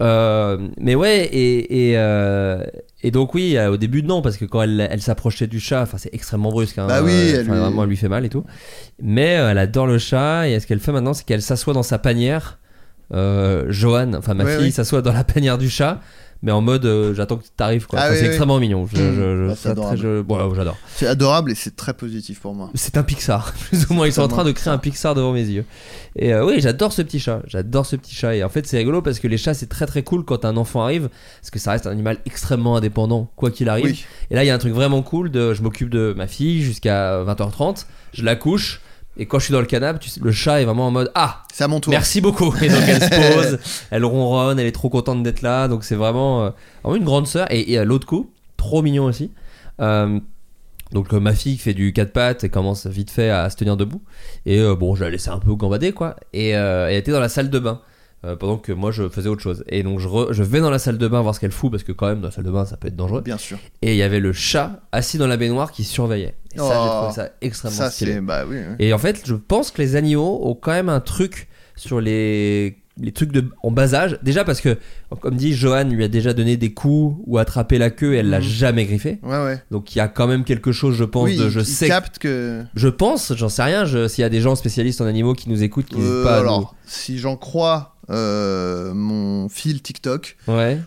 Euh, 0.00 0.58
mais 0.78 0.94
ouais, 0.94 1.24
et, 1.24 1.90
et, 1.90 1.94
euh, 1.96 2.62
et 3.02 3.10
donc 3.10 3.34
oui, 3.34 3.56
euh, 3.56 3.70
au 3.72 3.76
début 3.76 4.02
non, 4.02 4.22
parce 4.22 4.36
que 4.36 4.44
quand 4.44 4.62
elle, 4.62 4.86
elle 4.90 5.00
s'approchait 5.02 5.46
du 5.46 5.60
chat, 5.60 5.82
enfin 5.82 5.98
c'est 5.98 6.12
extrêmement 6.14 6.50
brusque. 6.50 6.78
hein, 6.78 6.86
Bah 6.88 7.02
oui, 7.02 7.12
euh, 7.12 7.36
elle 7.40 7.46
lui- 7.46 7.48
vraiment 7.58 7.82
elle 7.84 7.88
lui 7.88 7.96
fait 7.96 8.08
mal 8.08 8.24
et 8.24 8.28
tout. 8.28 8.44
Mais 9.00 9.38
euh, 9.38 9.50
elle 9.50 9.58
adore 9.58 9.86
le 9.86 9.98
chat 9.98 10.48
et 10.48 10.58
ce 10.60 10.66
qu'elle 10.66 10.80
fait 10.80 10.92
maintenant, 10.92 11.14
c'est 11.14 11.24
qu'elle 11.24 11.42
s'assoit 11.42 11.74
dans 11.74 11.82
sa 11.84 11.98
panière. 11.98 12.58
Euh, 13.14 13.66
Johan, 13.70 14.12
enfin 14.14 14.34
ma 14.34 14.44
Ouais, 14.44 14.56
fille, 14.56 14.64
oui. 14.66 14.72
s'assoit 14.72 15.00
dans 15.00 15.12
la 15.12 15.24
panière 15.24 15.56
du 15.58 15.70
chat. 15.70 16.00
Mais 16.42 16.52
en 16.52 16.60
mode, 16.60 16.84
euh, 16.86 17.14
j'attends 17.14 17.36
que 17.36 17.42
tu 17.42 17.50
t'arrives 17.56 17.86
quoi. 17.88 17.98
Ah 17.98 18.02
Enfin, 18.04 18.12
oui, 18.12 18.16
c'est 18.18 18.22
oui. 18.22 18.28
extrêmement 18.28 18.60
mignon. 18.60 18.86
Je, 18.86 18.96
je- 18.96 19.02
je- 19.02 19.46
Bah, 19.48 19.54
c'est 19.56 19.60
très- 19.62 19.70
adorable. 19.70 19.96
je- 19.98 20.20
ouais, 20.22 20.54
j'adore. 20.54 20.76
C'est 20.94 21.06
adorable 21.08 21.50
et 21.50 21.54
c'est 21.56 21.74
très 21.74 21.94
positif 21.94 22.38
pour 22.40 22.54
moi. 22.54 22.70
C'est 22.74 22.96
un 22.96 23.02
Pixar, 23.02 23.52
plus 23.68 23.86
ou 23.90 23.94
moins. 23.94 24.06
Ils 24.06 24.12
sont 24.12 24.22
en 24.22 24.28
train 24.28 24.44
de 24.44 24.52
créer 24.52 24.72
un 24.72 24.78
Pixar 24.78 25.16
devant 25.16 25.32
mes 25.32 25.44
yeux. 25.44 25.64
Et 26.14 26.32
euh, 26.32 26.46
oui, 26.46 26.54
j'adore 26.60 26.92
ce 26.92 27.02
petit 27.02 27.18
chat. 27.18 27.42
J'adore 27.46 27.86
ce 27.86 27.96
petit 27.96 28.14
chat. 28.14 28.36
Et 28.36 28.44
en 28.44 28.48
fait, 28.48 28.66
c'est 28.68 28.78
rigolo 28.78 29.02
parce 29.02 29.18
que 29.18 29.26
les 29.26 29.36
chats, 29.36 29.54
c'est 29.54 29.68
très 29.68 29.86
très 29.86 30.02
cool 30.04 30.24
quand 30.24 30.44
un 30.44 30.56
enfant 30.56 30.82
arrive. 30.82 31.08
Parce 31.40 31.50
que 31.50 31.58
ça 31.58 31.72
reste 31.72 31.88
un 31.88 31.90
animal 31.90 32.18
extrêmement 32.24 32.76
indépendant, 32.76 33.30
quoi 33.34 33.50
qu'il 33.50 33.68
arrive. 33.68 33.86
Oui. 33.86 34.04
Et 34.30 34.36
là, 34.36 34.44
il 34.44 34.46
y 34.46 34.50
a 34.50 34.54
un 34.54 34.58
truc 34.58 34.72
vraiment 34.74 35.02
cool 35.02 35.32
de 35.32 35.54
je 35.54 35.62
m'occupe 35.62 35.90
de 35.90 36.14
ma 36.16 36.28
fille 36.28 36.62
jusqu'à 36.62 37.22
20h30. 37.24 37.86
Je 38.12 38.22
la 38.24 38.36
couche. 38.36 38.80
Et 39.18 39.26
quand 39.26 39.38
je 39.38 39.46
suis 39.46 39.52
dans 39.52 39.60
le 39.60 39.66
canapé, 39.66 39.98
tu 39.98 40.08
sais, 40.08 40.20
le 40.22 40.30
chat 40.32 40.60
est 40.60 40.64
vraiment 40.64 40.86
en 40.86 40.90
mode 40.90 41.10
Ah, 41.14 41.42
C'est 41.52 41.64
à 41.64 41.68
mon 41.68 41.80
tour. 41.80 41.90
Merci 41.90 42.20
beaucoup. 42.20 42.54
Et 42.62 42.68
donc 42.68 42.82
elle 42.86 43.02
se 43.02 43.08
pose, 43.34 43.58
elle 43.90 44.04
ronronne, 44.04 44.58
elle 44.60 44.66
est 44.66 44.72
trop 44.72 44.88
contente 44.88 45.22
d'être 45.22 45.42
là. 45.42 45.66
Donc 45.68 45.84
c'est 45.84 45.96
vraiment, 45.96 46.44
euh, 46.44 46.50
vraiment 46.84 46.96
une 46.96 47.04
grande 47.04 47.26
sœur. 47.26 47.46
Et, 47.50 47.72
et 47.72 47.78
à 47.78 47.84
l'autre 47.84 48.06
coup, 48.06 48.30
trop 48.56 48.82
mignon 48.82 49.04
aussi. 49.04 49.32
Euh, 49.80 50.20
donc 50.92 51.12
euh, 51.12 51.20
ma 51.20 51.34
fille 51.34 51.58
fait 51.58 51.74
du 51.74 51.92
quatre 51.92 52.12
pattes 52.12 52.44
et 52.44 52.48
commence 52.48 52.86
vite 52.86 53.10
fait 53.10 53.30
à 53.30 53.48
se 53.50 53.56
tenir 53.56 53.76
debout. 53.76 54.02
Et 54.46 54.58
euh, 54.60 54.74
bon, 54.74 54.94
je 54.94 55.04
la 55.04 55.10
laissais 55.10 55.30
un 55.30 55.38
peu 55.38 55.54
gambader 55.54 55.92
quoi. 55.92 56.16
Et 56.32 56.50
elle 56.50 56.94
était 56.96 57.12
dans 57.12 57.20
la 57.20 57.28
salle 57.28 57.50
de 57.50 57.58
bain. 57.58 57.80
Euh, 58.24 58.34
pendant 58.36 58.56
que 58.56 58.72
moi 58.72 58.90
je 58.90 59.08
faisais 59.08 59.28
autre 59.28 59.42
chose. 59.42 59.62
Et 59.68 59.82
donc 59.82 60.00
je, 60.00 60.08
re- 60.08 60.32
je 60.32 60.42
vais 60.42 60.60
dans 60.60 60.70
la 60.70 60.78
salle 60.78 60.98
de 60.98 61.08
bain 61.08 61.20
voir 61.22 61.34
ce 61.34 61.40
qu'elle 61.40 61.52
fout 61.52 61.70
parce 61.70 61.82
que 61.84 61.92
quand 61.92 62.06
même 62.08 62.20
dans 62.20 62.28
la 62.28 62.32
salle 62.32 62.44
de 62.44 62.50
bain 62.50 62.64
ça 62.64 62.76
peut 62.76 62.88
être 62.88 62.96
dangereux. 62.96 63.20
Bien 63.22 63.38
sûr. 63.38 63.58
Et 63.82 63.92
il 63.92 63.96
y 63.96 64.02
avait 64.02 64.20
le 64.20 64.32
chat 64.32 64.80
assis 64.92 65.18
dans 65.18 65.26
la 65.28 65.36
baignoire 65.36 65.70
qui 65.72 65.84
surveillait. 65.84 66.34
Et 66.54 66.58
ça 66.58 66.64
j'ai 66.64 66.74
Oh. 66.90 66.96
trouvé 67.02 67.12
ça 67.14 67.28
extrêmement 67.40 67.76
Ça 67.76 67.90
stylé. 67.90 68.20
bah 68.20 68.44
oui. 68.48 68.56
oui. 68.58 68.74
Et 68.80 68.92
en 68.92 68.98
fait, 68.98 69.22
je 69.24 69.34
pense 69.34 69.70
que 69.70 69.80
les 69.82 69.94
animaux 69.96 70.40
ont 70.42 70.54
quand 70.54 70.72
même 70.72 70.88
un 70.88 71.00
truc 71.00 71.48
sur 71.76 72.00
les 72.00 72.78
les 73.00 73.12
trucs 73.12 73.30
de, 73.30 73.44
en 73.62 73.70
bas 73.70 73.94
âge. 73.94 74.18
Déjà 74.24 74.42
parce 74.42 74.60
que, 74.60 74.76
comme 75.20 75.36
dit, 75.36 75.52
Johan 75.52 75.84
lui 75.84 76.02
a 76.02 76.08
déjà 76.08 76.32
donné 76.32 76.56
des 76.56 76.74
coups 76.74 77.16
ou 77.28 77.38
attrapé 77.38 77.78
la 77.78 77.90
queue 77.90 78.14
et 78.14 78.16
elle 78.16 78.28
l'a 78.28 78.38
Mhm. 78.40 78.44
jamais 78.44 78.86
griffé. 78.86 79.20
Ouais, 79.22 79.38
ouais. 79.44 79.62
Donc 79.70 79.94
il 79.94 79.98
y 79.98 80.00
a 80.00 80.08
quand 80.08 80.26
même 80.26 80.42
quelque 80.42 80.72
chose, 80.72 80.96
je 80.96 81.04
pense, 81.04 81.26
Oui, 81.28 81.36
de 81.36 81.48
je 81.48 81.60
il 81.60 81.64
sais. 81.64 81.86
capte 81.86 82.18
que. 82.18 82.64
Je 82.74 82.88
pense, 82.88 83.32
j'en 83.36 83.48
sais 83.48 83.62
rien. 83.62 83.86
S'il 84.08 84.22
y 84.22 84.24
a 84.24 84.28
des 84.28 84.40
gens 84.40 84.56
spécialistes 84.56 85.00
en 85.00 85.06
animaux 85.06 85.34
qui 85.34 85.48
nous 85.48 85.62
écoutent, 85.62 85.86
qui 85.86 85.94
Euh, 86.00 86.24
pas 86.24 86.38
alors, 86.38 86.74
si 86.86 87.18
j'en 87.20 87.36
crois 87.36 87.94
euh, 88.10 88.92
mon 88.94 89.48
fil 89.48 89.82
TikTok, 89.82 90.36
Ouais. 90.46 90.78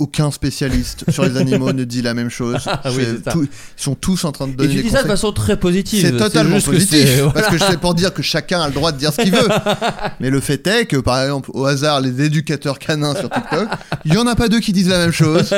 Aucun 0.00 0.30
spécialiste 0.30 1.04
sur 1.10 1.24
les 1.24 1.36
animaux 1.36 1.72
ne 1.72 1.84
dit 1.84 2.02
la 2.02 2.14
même 2.14 2.30
chose. 2.30 2.56
Ah 2.82 2.90
oui, 2.96 3.04
tout- 3.30 3.44
ils 3.44 3.82
sont 3.82 3.94
tous 3.94 4.24
en 4.24 4.32
train 4.32 4.46
de 4.46 4.52
Et 4.52 4.56
donner 4.56 4.70
tu 4.70 4.76
des 4.76 4.82
dis 4.84 4.88
ça 4.90 5.02
de 5.02 5.08
façon 5.08 5.32
très 5.32 5.58
positive. 5.58 6.00
C'est 6.00 6.16
totalement 6.16 6.54
juste 6.56 6.66
que 6.66 6.72
positif 6.72 7.06
c'est- 7.06 7.20
parce 7.32 7.32
voilà. 7.48 7.48
que 7.50 7.58
c'est 7.72 7.78
pour 7.80 7.94
dire 7.94 8.12
que 8.14 8.22
chacun 8.22 8.60
a 8.60 8.68
le 8.68 8.74
droit 8.74 8.90
de 8.92 8.98
dire 8.98 9.12
ce 9.12 9.20
qu'il 9.22 9.32
veut. 9.32 9.48
Mais 10.20 10.30
le 10.30 10.40
fait 10.40 10.66
est 10.66 10.86
que 10.86 10.96
par 10.96 11.22
exemple 11.22 11.50
au 11.54 11.66
hasard 11.66 12.00
les 12.00 12.22
éducateurs 12.24 12.78
canins 12.78 13.14
sur 13.14 13.28
TikTok, 13.30 13.68
il 14.04 14.14
y 14.14 14.16
en 14.18 14.26
a 14.26 14.34
pas 14.34 14.48
deux 14.48 14.60
qui 14.60 14.72
disent 14.72 14.88
la 14.88 14.98
même 14.98 15.12
chose. 15.12 15.54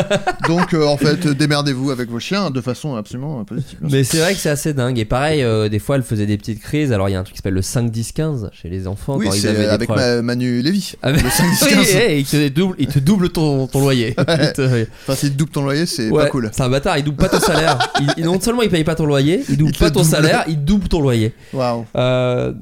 Donc 0.48 0.74
euh, 0.74 0.84
en 0.86 0.96
fait 0.96 1.26
démerdez-vous 1.26 1.90
avec 1.90 2.10
vos 2.10 2.20
chiens 2.20 2.50
de 2.50 2.60
façon 2.60 2.96
absolument 2.96 3.44
positive. 3.44 3.78
Mais 3.82 4.02
c'est 4.04 4.18
vrai 4.18 4.34
que 4.34 4.40
c'est 4.40 4.50
assez 4.50 4.74
dingue. 4.74 4.98
Et 4.98 5.04
pareil, 5.04 5.42
euh, 5.42 5.68
des 5.68 5.78
fois, 5.78 5.96
elle 5.96 6.02
faisait 6.02 6.26
des 6.26 6.36
petites 6.38 6.60
crises. 6.60 6.92
Alors, 6.92 7.08
il 7.08 7.12
y 7.12 7.14
a 7.14 7.20
un 7.20 7.22
truc 7.22 7.34
qui 7.34 7.38
s'appelle 7.38 7.54
le 7.54 7.60
5-10-15 7.60 8.50
chez 8.52 8.68
les 8.68 8.86
enfants. 8.86 9.16
oui, 9.16 9.28
c'est 9.32 9.52
des 9.54 9.66
avec 9.66 9.88
problèmes. 9.88 10.16
ma- 10.16 10.22
Manu 10.22 10.62
Lévy. 10.62 10.92
Ah, 11.02 11.10
Le 11.12 11.16
mais- 11.22 11.30
5, 11.30 11.50
10, 11.50 11.62
oui, 11.62 11.70
15. 11.70 11.88
et 11.94 12.18
il 12.20 12.24
te 12.26 12.48
double, 12.48 12.74
il 12.78 12.86
te 12.88 12.98
double 12.98 13.28
ton, 13.30 13.66
ton 13.66 13.80
loyer. 13.80 14.14
Te- 14.36 14.86
Enfin, 15.02 15.14
si 15.14 15.30
tu 15.30 15.36
doubles 15.36 15.50
ton 15.52 15.62
loyer, 15.62 15.86
c'est 15.86 16.10
Ouais, 16.10 16.24
pas 16.24 16.30
cool. 16.30 16.50
C'est 16.52 16.62
un 16.62 16.68
bâtard, 16.68 16.98
il 16.98 17.04
double 17.04 17.16
pas 17.16 17.28
ton 17.28 17.40
salaire. 17.40 17.78
Il, 18.16 18.24
non 18.24 18.40
seulement 18.40 18.62
il 18.62 18.70
paye 18.70 18.84
pas 18.84 18.94
ton 18.94 19.06
loyer, 19.06 19.44
il 19.48 19.56
double 19.56 19.72
Il 19.74 19.78
pas 19.78 19.90
ton 19.90 20.00
double. 20.00 20.10
salaire, 20.10 20.44
il 20.48 20.64
double 20.64 20.88
ton 20.88 21.00
loyer. 21.00 21.34
Waouh. 21.52 21.86
Euh, 21.96 22.52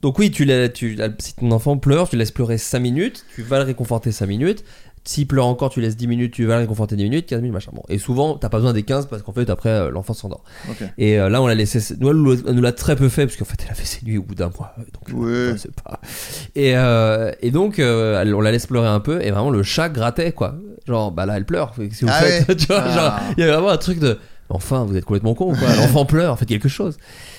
donc 0.00 0.18
oui, 0.20 0.30
tu, 0.30 0.46
tu, 0.74 0.96
si 1.18 1.34
ton 1.34 1.50
enfant 1.50 1.76
pleure, 1.76 2.08
tu 2.08 2.16
laisses 2.16 2.30
pleurer 2.30 2.56
5 2.56 2.78
minutes, 2.78 3.24
tu 3.34 3.42
vas 3.42 3.58
le 3.58 3.64
réconforter 3.64 4.12
5 4.12 4.26
minutes. 4.26 4.62
S'il 5.08 5.26
pleure 5.26 5.46
encore, 5.46 5.70
tu 5.70 5.80
laisses 5.80 5.96
10 5.96 6.06
minutes, 6.06 6.34
tu 6.34 6.44
vas 6.44 6.56
le 6.56 6.60
réconforter 6.60 6.94
10 6.94 7.04
minutes, 7.04 7.26
15 7.26 7.40
minutes, 7.40 7.54
machin. 7.54 7.70
Bon. 7.72 7.82
Et 7.88 7.96
souvent, 7.96 8.34
t'as 8.36 8.50
pas 8.50 8.58
besoin 8.58 8.74
des 8.74 8.82
15 8.82 9.06
parce 9.06 9.22
qu'en 9.22 9.32
fait, 9.32 9.48
après, 9.48 9.70
euh, 9.70 9.90
l'enfant 9.90 10.12
s'endort. 10.12 10.44
Et 10.98 11.18
euh, 11.18 11.30
là, 11.30 11.40
on 11.40 11.46
l'a 11.46 11.54
laissé. 11.54 11.78
Nous, 11.98 12.10
elle 12.10 12.16
nous- 12.54 12.60
l'a 12.60 12.72
très 12.72 12.94
peu 12.94 13.08
fait 13.08 13.24
parce 13.24 13.38
qu'en 13.38 13.46
fait, 13.46 13.56
elle 13.64 13.70
a 13.70 13.74
fait 13.74 13.86
ses 13.86 14.04
nuits 14.04 14.18
au 14.18 14.22
bout 14.22 14.34
d'un 14.34 14.50
mois. 14.58 14.74
Donc, 14.76 15.18
Ouais. 15.18 15.30
euh, 15.30 15.56
c'est 15.56 15.72
pas. 15.80 15.98
Et, 16.54 16.76
euh, 16.76 17.32
et 17.40 17.50
donc, 17.50 17.78
euh, 17.78 18.22
on 18.36 18.42
la 18.42 18.52
laisse 18.52 18.66
pleurer 18.66 18.88
un 18.88 19.00
peu 19.00 19.22
et 19.22 19.30
vraiment, 19.30 19.48
le 19.48 19.62
chat 19.62 19.88
grattait 19.88 20.32
quoi. 20.32 20.56
Genre, 20.86 21.10
bah 21.10 21.24
là, 21.24 21.38
elle 21.38 21.46
pleure. 21.46 21.72
Si 21.90 22.04
vous 22.04 22.10
Ah 22.12 22.20
faites, 22.20 22.46
ouais. 22.46 22.56
tu 22.56 22.66
vois, 22.66 22.82
Ah. 22.84 22.94
genre, 22.94 23.20
il 23.38 23.40
y 23.40 23.42
avait 23.44 23.52
vraiment 23.52 23.70
un 23.70 23.78
truc 23.78 24.00
de. 24.00 24.18
Enfin, 24.50 24.84
vous 24.84 24.94
êtes 24.94 25.06
complètement 25.06 25.32
con 25.34 25.54
quoi. 25.54 25.68
L'enfant 25.76 26.04
pleure, 26.04 26.38
faites 26.38 26.48
quelque 26.48 26.68
chose. 26.68 26.98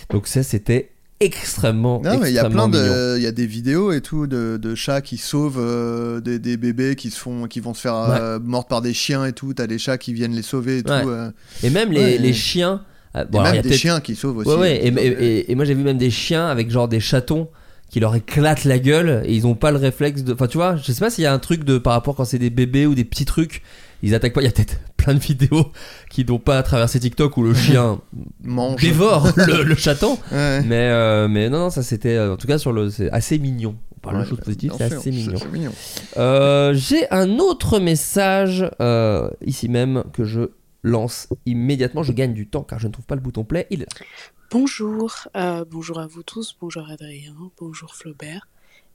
Donc, 0.10 0.26
ça, 0.26 0.42
c'était 0.42 0.90
extrêmement. 1.20 2.02
Non, 2.04 2.20
mais 2.20 2.30
il 2.30 2.34
y 2.34 2.40
a 2.40 2.50
plein 2.50 2.68
de, 2.68 3.16
il 3.18 3.24
y 3.24 3.28
a 3.28 3.32
des 3.32 3.46
vidéos 3.46 3.92
et 3.92 4.02
tout 4.02 4.28
de, 4.28 4.58
de 4.62 4.76
chats 4.76 5.02
qui 5.02 5.18
sauvent 5.18 5.58
euh, 5.60 6.20
des, 6.22 6.40
des 6.40 6.58
bébés 6.58 6.96
qui 6.96 7.10
se 7.12 7.20
font, 7.20 7.48
qui 7.48 7.60
vont 7.60 7.74
se 7.74 7.82
faire 7.82 7.96
euh, 7.96 8.40
mordre 8.40 8.68
par 8.68 8.82
des 8.82 8.94
chiens 8.94 9.26
et 9.26 9.34
tout. 9.34 9.54
T'as 9.54 9.68
des 9.68 9.78
chats 9.78 9.98
qui 9.98 10.14
viennent 10.14 10.34
les 10.36 10.42
sauver 10.42 10.80
et 10.80 10.90
Ouais. 10.90 11.02
tout. 11.04 11.10
euh. 11.10 11.32
Et 11.64 11.70
même 11.70 11.92
les, 11.92 12.00
Ouais. 12.00 12.18
les 12.18 12.34
chiens. 12.34 12.84
Et 13.16 13.18
alors, 13.18 13.30
y 13.48 13.52
même 13.52 13.60
a 13.60 13.62
des 13.62 13.74
chiens 13.74 14.00
qui 14.00 14.16
sauvent 14.16 14.38
aussi. 14.38 14.50
Ouais, 14.50 14.56
ouais, 14.56 14.76
et- 14.88 14.88
et- 14.88 15.52
et 15.52 15.56
moi 15.56 15.66
j'ai 15.66 15.74
vu 15.74 15.84
même 15.84 15.98
des 15.98 16.12
chiens 16.12 16.48
avec 16.48 16.70
genre 16.70 16.88
des 16.88 17.00
chatons 17.00 17.48
qui 17.90 18.00
leur 18.00 18.16
éclatent 18.16 18.66
la 18.66 18.78
gueule 18.78 19.24
et 19.26 19.34
ils 19.36 19.48
ont 19.48 19.56
pas 19.56 19.72
le 19.72 19.78
réflexe 19.78 20.24
de. 20.24 20.34
Enfin, 20.34 20.46
tu 20.48 20.58
vois, 20.58 20.76
je 20.76 20.92
sais 20.92 21.00
pas 21.00 21.10
s'il 21.10 21.24
y 21.24 21.28
a 21.28 21.34
un 21.34 21.40
truc 21.40 21.64
de 21.64 21.80
par 21.80 21.94
rapport 21.94 22.16
quand 22.16 22.26
c'est 22.26 22.38
des 22.38 22.52
bébés 22.52 22.86
ou 22.86 22.94
des 22.94 23.04
petits 23.06 23.26
trucs, 23.26 23.64
ils 24.04 24.16
attaquent 24.16 24.34
pas. 24.34 24.42
Il 24.42 24.46
y 24.46 24.48
a 24.48 24.52
peut-être 24.52 24.80
plein 24.98 25.14
de 25.14 25.20
vidéos 25.20 25.72
qui 26.10 26.26
n'ont 26.26 26.40
pas 26.40 26.62
traversé 26.64 27.00
TikTok 27.00 27.38
où 27.38 27.44
le 27.44 27.54
chien 27.56 28.00
mange. 28.44 28.82
dévore 28.82 29.28
le, 29.38 29.64
le 29.64 29.76
chaton. 29.76 30.18
Ouais. 30.32 30.62
Mais, 30.64 30.90
euh, 30.90 31.28
mais 31.28 31.50
non, 31.50 31.60
non, 31.60 31.70
ça 31.70 31.84
c'était. 31.84 32.16
euh, 32.16 32.34
En 32.34 32.38
tout 32.38 32.48
cas, 32.48 32.58
sur 32.58 32.72
le. 32.74 32.90
C'est 32.90 33.10
assez 33.12 33.40
mignon. 33.40 33.76
On 33.96 34.00
parle 34.00 34.16
Ouais, 34.18 34.24
de 34.24 34.30
choses 34.30 34.40
positives, 34.40 34.74
c'est 34.78 34.84
assez 34.94 35.12
mignon. 35.12 35.38
c'est 35.38 35.52
mignon. 35.52 35.72
Euh, 36.18 36.74
J'ai 36.74 37.10
un 37.12 37.38
autre 37.40 37.80
message 37.80 38.66
euh, 38.80 39.30
ici 39.46 39.68
même 39.68 40.04
que 40.14 40.24
je 40.24 40.52
lance 40.84 41.28
immédiatement. 41.46 42.02
Je 42.04 42.14
gagne 42.14 42.34
du 42.34 42.48
temps 42.48 42.64
car 42.64 42.80
je 42.80 42.88
ne 42.88 42.94
trouve 42.94 43.06
pas 43.06 43.16
le 43.16 43.22
bouton 43.22 43.44
play. 43.44 43.68
Il 43.72 43.82
est 43.82 43.86
là. 44.00 44.06
Bonjour, 44.52 45.28
euh, 45.36 45.64
bonjour 45.70 46.00
à 46.00 46.08
vous 46.08 46.24
tous, 46.24 46.56
bonjour 46.60 46.90
Adrien, 46.90 47.36
bonjour 47.60 47.94
Flaubert 47.94 48.48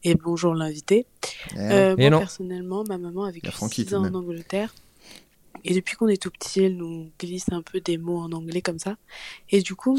et 0.03 0.15
bonjour 0.17 0.55
l'invité. 0.55 1.07
Eh, 1.55 1.59
Euh, 1.61 1.97
moi 1.97 2.11
non. 2.11 2.19
personnellement, 2.19 2.83
ma 2.89 2.99
maman 2.99 3.25
a 3.25 3.31
vécu 3.31 3.41
Il 3.45 3.47
y 3.47 3.49
a 3.51 3.53
Francky, 3.53 3.83
6 3.83 3.85
tout 3.87 3.91
de 3.93 3.97
ans 3.99 4.05
en. 4.11 4.15
Angleterre 4.19 4.75
et 5.63 5.75
depuis 5.75 5.97
qu'on 5.97 6.09
est 6.09 6.21
tout 6.21 6.31
petit, 6.31 6.63
elle 6.63 6.77
nous 6.77 7.11
glisse 7.19 7.51
un 7.51 7.63
peu 7.63 7.81
des 7.81 7.97
mots 7.97 8.19
en 8.19 8.33
anglais 8.33 8.61
comme 8.63 8.79
ça. 8.79 8.97
Et 9.51 9.63
du 9.63 9.75
coup, 9.75 9.99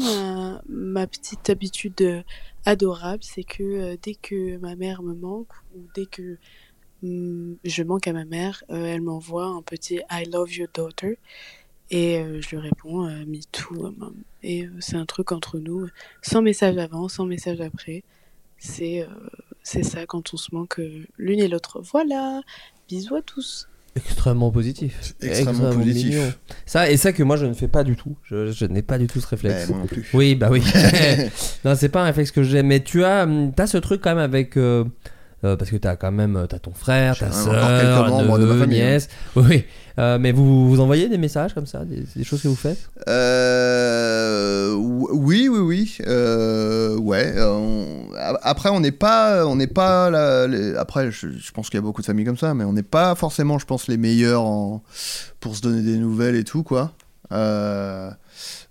ma, 0.68 1.06
petite 1.06 1.48
habitude 1.50 2.00
euh, 2.02 2.22
adorable, 2.64 3.22
c'est 3.22 3.44
que 3.44 3.62
euh, 3.62 3.96
dès 4.00 4.14
que 4.14 4.58
ma 4.58 4.76
mère 4.76 5.02
me 5.02 5.14
manque 5.14 5.52
ou 5.74 5.80
dès 5.94 6.06
que 6.06 6.38
hum, 7.02 7.56
je 7.64 7.82
manque 7.82 8.06
à 8.06 8.12
ma 8.12 8.24
mère, 8.24 8.62
euh, 8.70 8.86
elle 8.86 9.00
m'envoie 9.00 9.46
un 9.46 9.62
petit 9.62 10.00
I 10.10 10.28
love 10.30 10.52
your 10.52 10.68
daughter. 10.74 11.18
Et 11.90 12.20
je 12.40 12.50
lui 12.50 12.58
réponds 12.58 13.04
Me 13.26 13.40
too, 13.52 13.92
mom. 13.96 14.16
Et 14.42 14.68
c'est 14.80 14.96
un 14.96 15.06
truc 15.06 15.30
entre 15.30 15.60
nous, 15.60 15.86
sans 16.20 16.42
message 16.42 16.76
avant, 16.78 17.08
sans 17.08 17.26
message 17.26 17.60
après. 17.60 18.02
C'est 18.58 19.06
c'est 19.62 19.84
ça 19.84 20.04
quand 20.04 20.34
on 20.34 20.36
se 20.36 20.52
manque 20.52 20.80
l'une 21.16 21.38
et 21.38 21.46
l'autre. 21.46 21.80
Voilà, 21.82 22.42
bisous 22.88 23.14
à 23.14 23.22
tous. 23.22 23.68
Extrêmement 23.96 24.50
positif. 24.50 25.14
Extrêmement 25.22 25.72
positif. 25.72 26.14
mignon. 26.14 26.32
Ça, 26.66 26.90
et 26.90 26.96
ça 26.96 27.12
que 27.12 27.22
moi 27.22 27.36
je 27.36 27.46
ne 27.46 27.54
fais 27.54 27.68
pas 27.68 27.82
du 27.82 27.96
tout. 27.96 28.16
Je, 28.24 28.52
je 28.52 28.66
n'ai 28.66 28.82
pas 28.82 28.98
du 28.98 29.06
tout 29.06 29.20
ce 29.20 29.26
réflexe. 29.26 29.68
Moi 29.68 29.78
non 29.78 29.86
plus. 29.86 30.08
Oui, 30.12 30.34
bah 30.34 30.48
oui. 30.50 30.62
non, 31.64 31.74
c'est 31.74 31.88
pas 31.88 32.02
un 32.02 32.06
réflexe 32.06 32.30
que 32.30 32.42
j'ai, 32.42 32.62
mais 32.62 32.80
tu 32.80 33.04
as, 33.04 33.24
hum, 33.24 33.52
as 33.56 33.66
ce 33.66 33.78
truc 33.78 34.02
quand 34.02 34.10
même 34.10 34.18
avec. 34.18 34.56
euh, 34.56 34.84
euh, 35.44 35.54
parce 35.56 35.70
que 35.70 35.76
t'as 35.76 35.96
quand 35.96 36.12
même 36.12 36.36
euh, 36.36 36.46
t'as 36.46 36.58
ton 36.58 36.72
frère, 36.72 37.16
ta 37.18 37.30
soeur, 37.30 38.08
de 38.38 38.46
ma 38.46 38.58
famille, 38.58 38.80
hein. 38.80 38.90
nièce. 38.92 39.08
Oui, 39.36 39.44
oui. 39.48 39.64
Euh, 39.98 40.18
mais 40.18 40.30
vous 40.32 40.68
vous 40.68 40.80
envoyez 40.80 41.08
des 41.08 41.16
messages 41.16 41.54
comme 41.54 41.66
ça, 41.66 41.84
des, 41.86 42.04
des 42.14 42.24
choses 42.24 42.42
que 42.42 42.48
vous 42.48 42.54
faites? 42.54 42.90
Euh, 43.08 44.74
oui, 44.74 45.48
oui, 45.48 45.58
oui. 45.58 45.98
Euh, 46.06 46.96
ouais. 46.98 47.34
on- 47.40 48.08
Après, 48.42 48.68
on 48.70 48.80
n'est 48.80 48.92
pas, 48.92 49.46
on 49.46 49.56
n'est 49.56 49.66
pas. 49.66 50.10
là, 50.10 50.46
les- 50.46 50.74
Après, 50.76 51.10
je, 51.10 51.28
je 51.30 51.52
pense 51.52 51.70
qu'il 51.70 51.78
y 51.78 51.82
a 51.82 51.82
beaucoup 51.82 52.00
de 52.02 52.06
familles 52.06 52.24
comme 52.26 52.36
ça, 52.36 52.54
mais 52.54 52.64
on 52.64 52.72
n'est 52.72 52.82
pas 52.82 53.14
forcément, 53.14 53.58
je 53.58 53.66
pense, 53.66 53.88
les 53.88 53.96
meilleurs 53.96 54.42
en... 54.44 54.82
pour 55.40 55.56
se 55.56 55.62
donner 55.62 55.82
des 55.82 55.96
nouvelles 55.98 56.36
et 56.36 56.44
tout, 56.44 56.62
quoi. 56.62 56.92
Euh, 57.32 58.10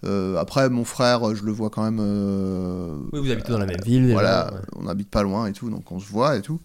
euh, 0.05 0.37
après, 0.37 0.69
mon 0.69 0.85
frère, 0.85 1.35
je 1.35 1.43
le 1.43 1.51
vois 1.51 1.69
quand 1.69 1.83
même. 1.83 1.99
euh, 1.99 2.95
Oui, 3.13 3.19
vous 3.21 3.31
habitez 3.31 3.51
dans 3.51 3.57
la 3.59 3.65
même 3.65 3.81
ville. 3.83 4.03
déjà, 4.03 4.13
voilà, 4.13 4.53
ouais. 4.53 4.59
on 4.77 4.83
n'habite 4.83 5.09
pas 5.09 5.23
loin 5.23 5.47
et 5.47 5.53
tout, 5.53 5.69
donc 5.69 5.91
on 5.91 5.99
se 5.99 6.07
voit 6.07 6.35
et 6.37 6.41
tout. 6.41 6.59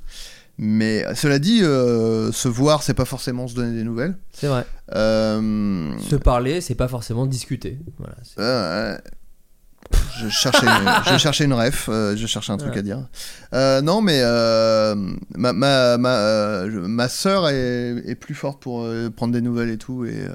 Mais 0.63 1.07
cela 1.15 1.39
dit, 1.39 1.61
euh, 1.63 2.31
se 2.33 2.47
voir, 2.47 2.83
c'est 2.83 2.93
pas 2.93 3.07
forcément 3.07 3.49
se 3.49 3.55
donner 3.55 3.75
des 3.75 3.83
nouvelles. 3.85 4.15
C'est 4.31 4.47
vrai. 4.47 4.67
Euh, 4.95 5.91
Se 6.09 6.17
parler, 6.17 6.61
c'est 6.61 6.75
pas 6.75 6.87
forcément 6.89 7.25
discuter. 7.25 7.79
Voilà. 7.99 8.15
euh, 8.39 8.99
je 10.19 10.29
cherchais, 10.29 10.67
une, 10.67 10.91
je 11.13 11.17
cherchais 11.19 11.45
une 11.47 11.55
ref, 11.55 11.89
euh, 11.89 12.15
je 12.15 12.27
cherchais 12.27 12.53
un 12.53 12.59
truc 12.59 12.73
Ouais. 12.75 12.79
à 12.81 12.83
dire. 12.83 13.09
Euh, 13.55 13.81
non, 13.81 14.03
mais 14.03 14.21
euh, 14.23 14.95
ma, 15.35 15.55
ma, 15.55 15.97
ma, 15.97 16.15
euh, 16.19 16.87
ma 16.87 17.09
sœur 17.09 17.49
est, 17.49 18.03
est 18.07 18.15
plus 18.15 18.35
forte 18.35 18.61
pour 18.63 18.83
euh, 18.85 19.09
prendre 19.09 19.33
des 19.33 19.41
nouvelles 19.41 19.71
et 19.71 19.79
tout. 19.79 20.05
Et, 20.05 20.13
euh, 20.15 20.31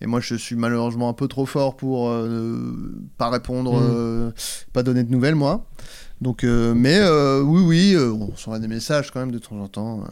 et 0.00 0.06
moi, 0.06 0.20
je 0.20 0.34
suis 0.34 0.56
malheureusement 0.56 1.10
un 1.10 1.12
peu 1.12 1.28
trop 1.28 1.44
fort 1.46 1.76
pour 1.76 2.08
euh, 2.08 2.96
pas 3.18 3.28
répondre, 3.28 3.74
Mm. 3.74 3.82
euh, 3.84 4.30
pas 4.72 4.82
donner 4.82 5.04
de 5.04 5.12
nouvelles, 5.12 5.34
moi. 5.36 5.66
Donc, 6.22 6.44
euh, 6.44 6.72
mais 6.74 6.98
euh, 7.00 7.42
oui, 7.42 7.60
oui, 7.66 7.94
euh, 7.94 8.12
on 8.12 8.34
s'envoie 8.36 8.60
des 8.60 8.68
messages 8.68 9.10
quand 9.10 9.20
même 9.20 9.32
de 9.32 9.38
temps 9.38 9.56
en 9.60 9.68
temps. 9.68 10.04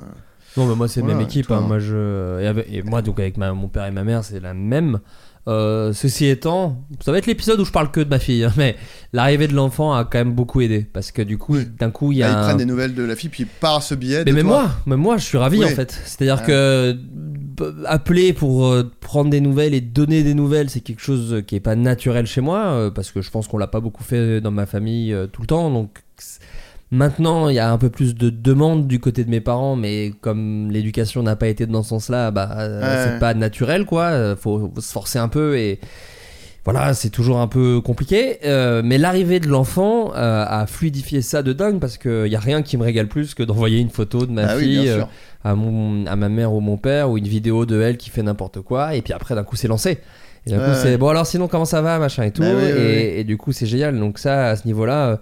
Non, 0.56 0.66
mais 0.66 0.74
moi 0.74 0.88
c'est 0.88 1.00
la 1.00 1.06
même 1.06 1.20
équipe. 1.20 1.50
hein. 1.52 1.60
hein. 1.62 1.66
Moi 1.68 1.78
je 1.78 2.40
et, 2.40 2.46
avec- 2.48 2.66
et 2.72 2.82
moi 2.82 3.00
donc 3.02 3.20
avec 3.20 3.36
ma- 3.36 3.52
mon 3.52 3.68
père 3.68 3.86
et 3.86 3.92
ma 3.92 4.02
mère 4.02 4.24
c'est 4.24 4.40
la 4.40 4.52
même. 4.52 4.98
Euh, 5.48 5.92
ceci 5.94 6.26
étant, 6.26 6.84
ça 7.00 7.12
va 7.12 7.18
être 7.18 7.26
l'épisode 7.26 7.58
où 7.60 7.64
je 7.64 7.72
parle 7.72 7.90
que 7.90 8.00
de 8.00 8.08
ma 8.10 8.18
fille, 8.18 8.44
hein, 8.44 8.52
mais 8.58 8.76
l'arrivée 9.14 9.48
de 9.48 9.54
l'enfant 9.54 9.94
a 9.94 10.04
quand 10.04 10.18
même 10.18 10.34
beaucoup 10.34 10.60
aidé 10.60 10.80
parce 10.92 11.12
que 11.12 11.22
du 11.22 11.38
coup 11.38 11.56
d'un 11.78 11.90
coup 11.90 12.12
il 12.12 12.18
y 12.18 12.20
Là, 12.20 12.26
a 12.26 12.30
ils 12.30 12.34
un- 12.36 12.42
prennent 12.44 12.56
des 12.58 12.66
nouvelles 12.66 12.94
de 12.94 13.02
la 13.04 13.16
fille, 13.16 13.30
puis 13.30 13.46
par 13.46 13.82
ce 13.82 13.94
biais. 13.94 14.18
Mais 14.26 14.32
de 14.32 14.36
même 14.36 14.46
toi. 14.48 14.62
moi, 14.62 14.70
même 14.86 15.00
moi, 15.00 15.16
je 15.16 15.24
suis 15.24 15.38
ravi 15.38 15.60
Oui. 15.60 15.64
en 15.64 15.68
fait. 15.68 15.92
C'est-à-dire 16.04 16.40
Ouais. 16.40 16.46
que 16.46 16.98
appeler 17.86 18.32
pour 18.32 18.66
euh, 18.66 18.90
prendre 19.00 19.30
des 19.30 19.40
nouvelles 19.40 19.74
et 19.74 19.80
donner 19.80 20.22
des 20.22 20.34
nouvelles, 20.34 20.70
c'est 20.70 20.80
quelque 20.80 21.02
chose 21.02 21.42
qui 21.46 21.56
est 21.56 21.60
pas 21.60 21.76
naturel 21.76 22.26
chez 22.26 22.40
moi 22.40 22.58
euh, 22.66 22.90
parce 22.90 23.10
que 23.10 23.20
je 23.22 23.30
pense 23.30 23.48
qu'on 23.48 23.58
l'a 23.58 23.66
pas 23.66 23.80
beaucoup 23.80 24.04
fait 24.04 24.40
dans 24.40 24.50
ma 24.50 24.66
famille 24.66 25.12
euh, 25.12 25.26
tout 25.26 25.40
le 25.42 25.46
temps. 25.46 25.70
Donc 25.70 26.02
maintenant, 26.90 27.48
il 27.48 27.54
y 27.54 27.58
a 27.58 27.70
un 27.70 27.78
peu 27.78 27.90
plus 27.90 28.14
de 28.14 28.30
demandes 28.30 28.88
du 28.88 28.98
côté 29.00 29.24
de 29.24 29.30
mes 29.30 29.40
parents, 29.40 29.76
mais 29.76 30.12
comme 30.20 30.70
l'éducation 30.70 31.22
n'a 31.22 31.36
pas 31.36 31.48
été 31.48 31.66
dans 31.66 31.82
ce 31.82 31.90
sens-là, 31.90 32.30
bah 32.30 32.50
euh, 32.58 32.80
Ouais. 32.80 33.12
c'est 33.12 33.18
pas 33.20 33.34
naturel 33.34 33.84
quoi. 33.84 34.04
Euh, 34.06 34.36
Faut, 34.36 34.70
faut 34.74 34.80
se 34.80 34.90
forcer 34.92 35.18
un 35.18 35.28
peu 35.28 35.56
et 35.56 35.78
voilà, 36.64 36.92
c'est 36.92 37.10
toujours 37.10 37.38
un 37.38 37.46
peu 37.46 37.80
compliqué. 37.80 38.38
Euh, 38.44 38.82
mais 38.84 38.98
l'arrivée 38.98 39.40
de 39.40 39.48
l'enfant 39.48 40.12
euh, 40.14 40.44
a 40.46 40.66
fluidifié 40.66 41.22
ça 41.22 41.42
de 41.42 41.52
dingue 41.52 41.80
parce 41.80 41.96
qu'il 41.96 42.24
n'y 42.24 42.36
a 42.36 42.40
rien 42.40 42.62
qui 42.62 42.76
me 42.76 42.84
régale 42.84 43.08
plus 43.08 43.34
que 43.34 43.42
d'envoyer 43.42 43.78
une 43.78 43.88
photo 43.88 44.26
de 44.26 44.32
ma 44.32 44.42
Ah 44.42 44.58
fille 44.58 44.88
euh, 44.88 45.04
à, 45.42 45.54
mon, 45.54 46.04
à 46.06 46.16
ma 46.16 46.28
mère 46.28 46.52
ou 46.52 46.60
mon 46.60 46.76
père 46.76 47.10
ou 47.10 47.16
une 47.16 47.28
vidéo 47.28 47.64
de 47.64 47.80
elle 47.80 47.96
qui 47.96 48.10
fait 48.10 48.22
n'importe 48.22 48.60
quoi. 48.60 48.94
Et 48.94 49.02
puis 49.02 49.12
après, 49.14 49.34
d'un 49.34 49.44
coup, 49.44 49.56
c'est 49.56 49.68
lancé. 49.68 49.98
Et 50.46 50.50
d'un 50.50 50.58
coup, 50.58 50.74
c'est 50.74 50.96
bon, 50.96 51.08
alors 51.08 51.26
sinon, 51.26 51.48
comment 51.48 51.64
ça 51.64 51.82
va, 51.82 51.98
machin 51.98 52.24
et 52.24 52.30
tout. 52.30 52.42
Bah 52.42 52.52
oui, 52.54 52.64
et, 52.64 52.72
oui, 52.72 52.78
oui. 52.78 52.94
et 53.18 53.24
du 53.24 53.36
coup, 53.36 53.52
c'est 53.52 53.66
génial. 53.66 53.98
Donc, 53.98 54.18
ça, 54.18 54.48
à 54.48 54.56
ce 54.56 54.66
niveau-là. 54.66 55.20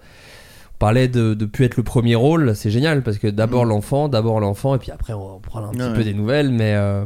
parlait 0.78 1.09
de, 1.09 1.34
de 1.34 1.45
plus 1.45 1.64
être 1.64 1.76
le 1.76 1.82
premier 1.82 2.14
rôle, 2.14 2.55
c'est 2.55 2.70
génial 2.70 3.03
parce 3.03 3.18
que 3.18 3.26
d'abord 3.26 3.64
l'enfant, 3.64 4.09
d'abord 4.09 4.39
l'enfant, 4.39 4.76
et 4.76 4.78
puis 4.78 4.93
après 4.93 5.12
on 5.12 5.41
prend 5.41 5.59
un 5.64 5.70
petit 5.70 5.78
Mm. 5.78 5.82
Ouais, 5.82 5.95
peu 5.95 6.05
des 6.05 6.14
nouvelles, 6.14 6.51
mais 6.51 6.74
euh, 6.76 7.05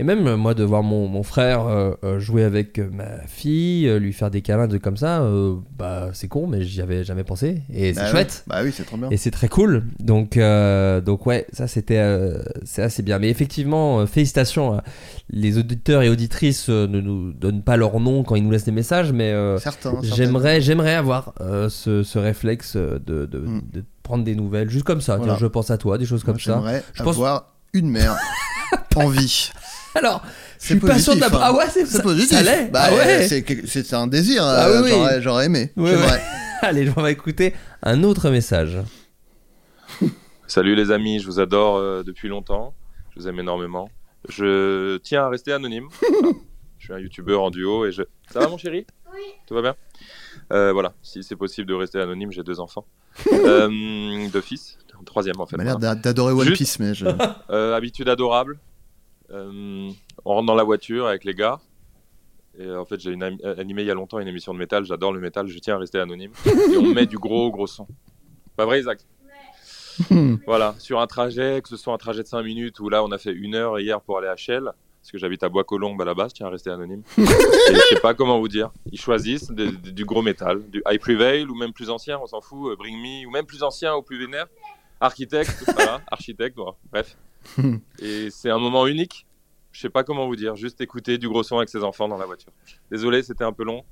et 0.00 0.02
même 0.02 0.26
euh, 0.26 0.36
moi 0.38 0.54
de 0.54 0.64
voir 0.64 0.82
mon, 0.82 1.06
mon 1.08 1.22
frère 1.22 1.66
euh, 1.66 1.92
euh, 2.04 2.18
jouer 2.18 2.42
avec 2.42 2.78
ma 2.78 3.18
fille, 3.26 3.86
lui 3.98 4.14
faire 4.14 4.30
des 4.30 4.40
câlins 4.40 4.66
de 4.66 4.78
comme 4.78 4.96
ça, 4.96 5.20
euh, 5.20 5.56
bah 5.78 6.08
c'est 6.14 6.26
con, 6.28 6.46
mais 6.46 6.62
j'y 6.62 6.80
avais 6.80 7.04
jamais 7.04 7.22
pensé 7.22 7.60
et 7.72 7.92
c'est 7.92 8.00
Bah 8.00 8.06
chouette. 8.10 8.44
Bah 8.46 8.60
oui, 8.64 8.72
c'est 8.74 8.84
trop 8.84 8.96
bien. 8.96 9.10
Et 9.10 9.18
c'est 9.18 9.30
très 9.30 9.48
cool. 9.48 9.84
Donc, 9.98 10.38
euh, 10.38 11.02
donc 11.02 11.26
ouais, 11.26 11.46
ça 11.52 11.66
c'était 11.68 12.00
c'est 12.64 12.82
assez 12.82 13.02
bien. 13.02 13.18
Mais 13.18 13.28
effectivement, 13.28 14.06
félicitations. 14.06 14.80
Les 15.28 15.58
auditeurs 15.58 16.02
et 16.02 16.08
auditrices 16.08 16.68
ne 16.70 16.86
nous 17.00 17.32
donnent 17.32 17.62
pas 17.62 17.76
leur 17.76 18.00
nom 18.00 18.22
quand 18.24 18.34
ils 18.36 18.42
nous 18.42 18.50
laissent 18.50 18.64
des 18.64 18.72
messages, 18.72 19.12
mais 19.12 19.34
j'aimerais 20.02 20.60
j'aimerais 20.62 20.94
avoir 20.94 21.34
ce, 21.68 22.02
ce 22.02 22.18
réflexe 22.18 22.76
de, 22.76 22.98
de, 23.06 23.26
de 23.26 23.84
prendre 24.02 24.24
des 24.24 24.34
nouvelles 24.34 24.70
juste 24.70 24.84
comme 24.86 25.00
ça. 25.02 25.16
Voilà. 25.16 25.34
Tiens, 25.34 25.40
je 25.40 25.46
pense 25.46 25.70
à 25.70 25.76
toi, 25.78 25.98
des 25.98 26.06
choses 26.06 26.24
comme 26.24 26.40
ça. 26.40 26.54
J'aimerais 26.54 26.82
Je 26.94 27.02
pense. 27.02 27.16
avoir 27.16 27.52
une 27.74 27.90
mère 27.90 28.16
en 28.96 29.08
vie. 29.08 29.50
Alors, 29.94 30.22
je 30.24 30.30
C'est 30.58 30.66
suis 30.74 30.80
pas 30.80 30.98
sûr 30.98 31.14
de 31.16 31.20
la. 31.20 31.26
positif, 31.30 31.42
hein. 31.44 31.50
Ah 31.52 31.56
ouais, 31.56 31.64
c'est 31.70 31.86
C'est 31.86 31.96
ça- 31.98 32.02
positif. 32.02 32.36
Ça 32.38 32.42
l'est. 32.42 32.70
Bah, 32.70 32.80
ah 32.84 32.94
ouais. 32.94 33.28
c'est 33.28 33.92
un 33.94 34.06
désir. 34.06 34.42
Ah 34.44 34.68
euh, 34.68 34.82
oui. 34.82 34.90
J'aurais 34.90 35.22
j'aurais 35.22 35.46
aimé. 35.46 35.72
Ouais. 35.76 35.94
Allez, 36.62 36.90
on 36.96 37.00
va 37.02 37.10
écouter 37.10 37.54
un 37.82 38.02
autre 38.04 38.30
message. 38.30 38.78
Salut 40.46 40.74
les 40.74 40.90
amis, 40.90 41.20
je 41.20 41.26
vous 41.26 41.40
adore 41.40 41.76
euh, 41.76 42.02
depuis 42.04 42.28
longtemps. 42.28 42.74
Je 43.14 43.20
vous 43.20 43.28
aime 43.28 43.38
énormément. 43.40 43.90
Je 44.28 44.98
tiens 44.98 45.24
à 45.24 45.28
rester 45.28 45.52
anonyme. 45.52 45.88
Je 46.78 46.84
suis 46.84 46.92
un 46.94 46.98
youtubeur 46.98 47.42
en 47.42 47.50
duo 47.50 47.86
et 47.86 47.92
je. 47.92 48.02
Ça 48.32 48.40
va 48.40 48.48
mon 48.48 48.58
chéri? 48.58 48.86
Oui. 49.12 49.20
Tout 49.46 49.54
va 49.54 49.62
bien? 49.62 49.76
Euh, 50.52 50.72
Voilà, 50.72 50.92
si 51.02 51.22
c'est 51.22 51.36
possible 51.36 51.68
de 51.68 51.74
rester 51.74 52.00
anonyme, 52.00 52.30
j'ai 52.32 52.42
deux 52.42 52.60
enfants. 52.60 52.84
Euh, 53.32 54.28
deux 54.32 54.40
fils, 54.40 54.78
un 54.98 55.02
troisième 55.04 55.40
en 55.40 55.46
fait. 55.46 55.56
Il 55.56 55.58
m'a 55.58 55.64
l'air 55.64 55.78
d'adorer 55.96 56.32
One 56.32 56.44
Juste- 56.46 56.56
Piece, 56.58 56.78
mais 56.78 56.94
je. 56.94 57.06
Euh, 57.50 57.74
habitude 57.76 58.08
adorable. 58.08 58.58
Euh, 59.32 59.90
on 60.24 60.34
rentre 60.34 60.46
dans 60.46 60.54
la 60.54 60.64
voiture 60.64 61.06
avec 61.06 61.24
les 61.24 61.34
gars. 61.34 61.60
Et 62.58 62.70
en 62.70 62.84
fait, 62.84 63.00
j'ai 63.00 63.12
une 63.12 63.22
euh, 63.22 63.56
animé 63.58 63.82
il 63.82 63.88
y 63.88 63.90
a 63.90 63.94
longtemps 63.94 64.18
une 64.18 64.28
émission 64.28 64.52
de 64.52 64.58
métal. 64.58 64.84
J'adore 64.84 65.12
le 65.12 65.20
métal. 65.20 65.46
Je 65.46 65.58
tiens 65.58 65.76
à 65.76 65.78
rester 65.78 65.98
anonyme. 65.98 66.32
Et 66.46 66.76
on 66.76 66.94
met 66.94 67.06
du 67.06 67.16
gros, 67.16 67.50
gros 67.50 67.66
son. 67.66 67.86
Pas 68.56 68.64
vrai, 68.66 68.80
Isaac? 68.80 69.00
Voilà, 70.46 70.74
sur 70.78 71.00
un 71.00 71.06
trajet, 71.06 71.60
que 71.62 71.68
ce 71.68 71.76
soit 71.76 71.92
un 71.92 71.98
trajet 71.98 72.22
de 72.22 72.28
5 72.28 72.42
minutes 72.42 72.80
ou 72.80 72.88
là, 72.88 73.04
on 73.04 73.12
a 73.12 73.18
fait 73.18 73.32
une 73.32 73.54
heure 73.54 73.78
hier 73.78 74.00
pour 74.00 74.18
aller 74.18 74.28
à 74.28 74.36
Shell. 74.36 74.72
Parce 75.00 75.12
que 75.12 75.18
j'habite 75.18 75.42
à 75.42 75.48
Bois-Colombes 75.48 76.00
à 76.02 76.04
la 76.04 76.12
base, 76.12 76.30
je 76.30 76.36
tiens 76.36 76.46
à 76.46 76.50
rester 76.50 76.68
anonyme. 76.70 77.02
Et 77.18 77.24
je 77.24 77.80
sais 77.88 78.00
pas 78.00 78.12
comment 78.12 78.38
vous 78.38 78.48
dire. 78.48 78.70
Ils 78.92 79.00
choisissent 79.00 79.50
du 79.50 80.04
gros 80.04 80.20
métal, 80.20 80.62
du 80.68 80.82
High 80.86 81.00
Prevail 81.00 81.44
ou 81.46 81.54
même 81.54 81.72
plus 81.72 81.88
ancien, 81.88 82.18
on 82.22 82.26
s'en 82.26 82.42
fout, 82.42 82.72
euh, 82.72 82.76
Bring 82.76 82.98
Me, 82.98 83.26
ou 83.26 83.30
même 83.30 83.46
plus 83.46 83.62
ancien 83.62 83.94
ou 83.96 84.02
plus 84.02 84.18
vénère. 84.18 84.46
Architecte, 85.00 85.64
voilà, 85.74 86.02
architecte, 86.10 86.56
voilà, 86.56 86.72
bref. 86.92 87.16
Et 88.02 88.30
c'est 88.30 88.50
un 88.50 88.58
moment 88.58 88.86
unique. 88.86 89.26
Je 89.72 89.80
sais 89.80 89.90
pas 89.90 90.04
comment 90.04 90.26
vous 90.26 90.36
dire. 90.36 90.56
Juste 90.56 90.80
écouter 90.80 91.18
du 91.18 91.28
gros 91.28 91.42
son 91.42 91.58
avec 91.58 91.68
ses 91.68 91.84
enfants 91.84 92.08
dans 92.08 92.18
la 92.18 92.26
voiture. 92.26 92.52
Désolé, 92.90 93.22
c'était 93.22 93.44
un 93.44 93.52
peu 93.52 93.64
long. 93.64 93.84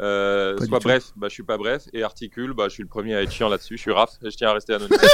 Euh, 0.00 0.56
soit 0.66 0.78
bref, 0.80 1.12
bah, 1.16 1.28
je 1.28 1.34
suis 1.34 1.42
pas 1.42 1.56
bref. 1.56 1.84
Et 1.92 2.02
articule, 2.02 2.52
bah, 2.52 2.64
je 2.68 2.74
suis 2.74 2.82
le 2.82 2.88
premier 2.88 3.14
à 3.14 3.22
être 3.22 3.30
chiant 3.32 3.48
là-dessus. 3.48 3.76
Je 3.76 3.82
suis 3.82 3.92
raf 3.92 4.10
et 4.22 4.30
je 4.30 4.36
tiens 4.36 4.48
à 4.48 4.52
rester 4.54 4.74
anonyme. 4.74 4.98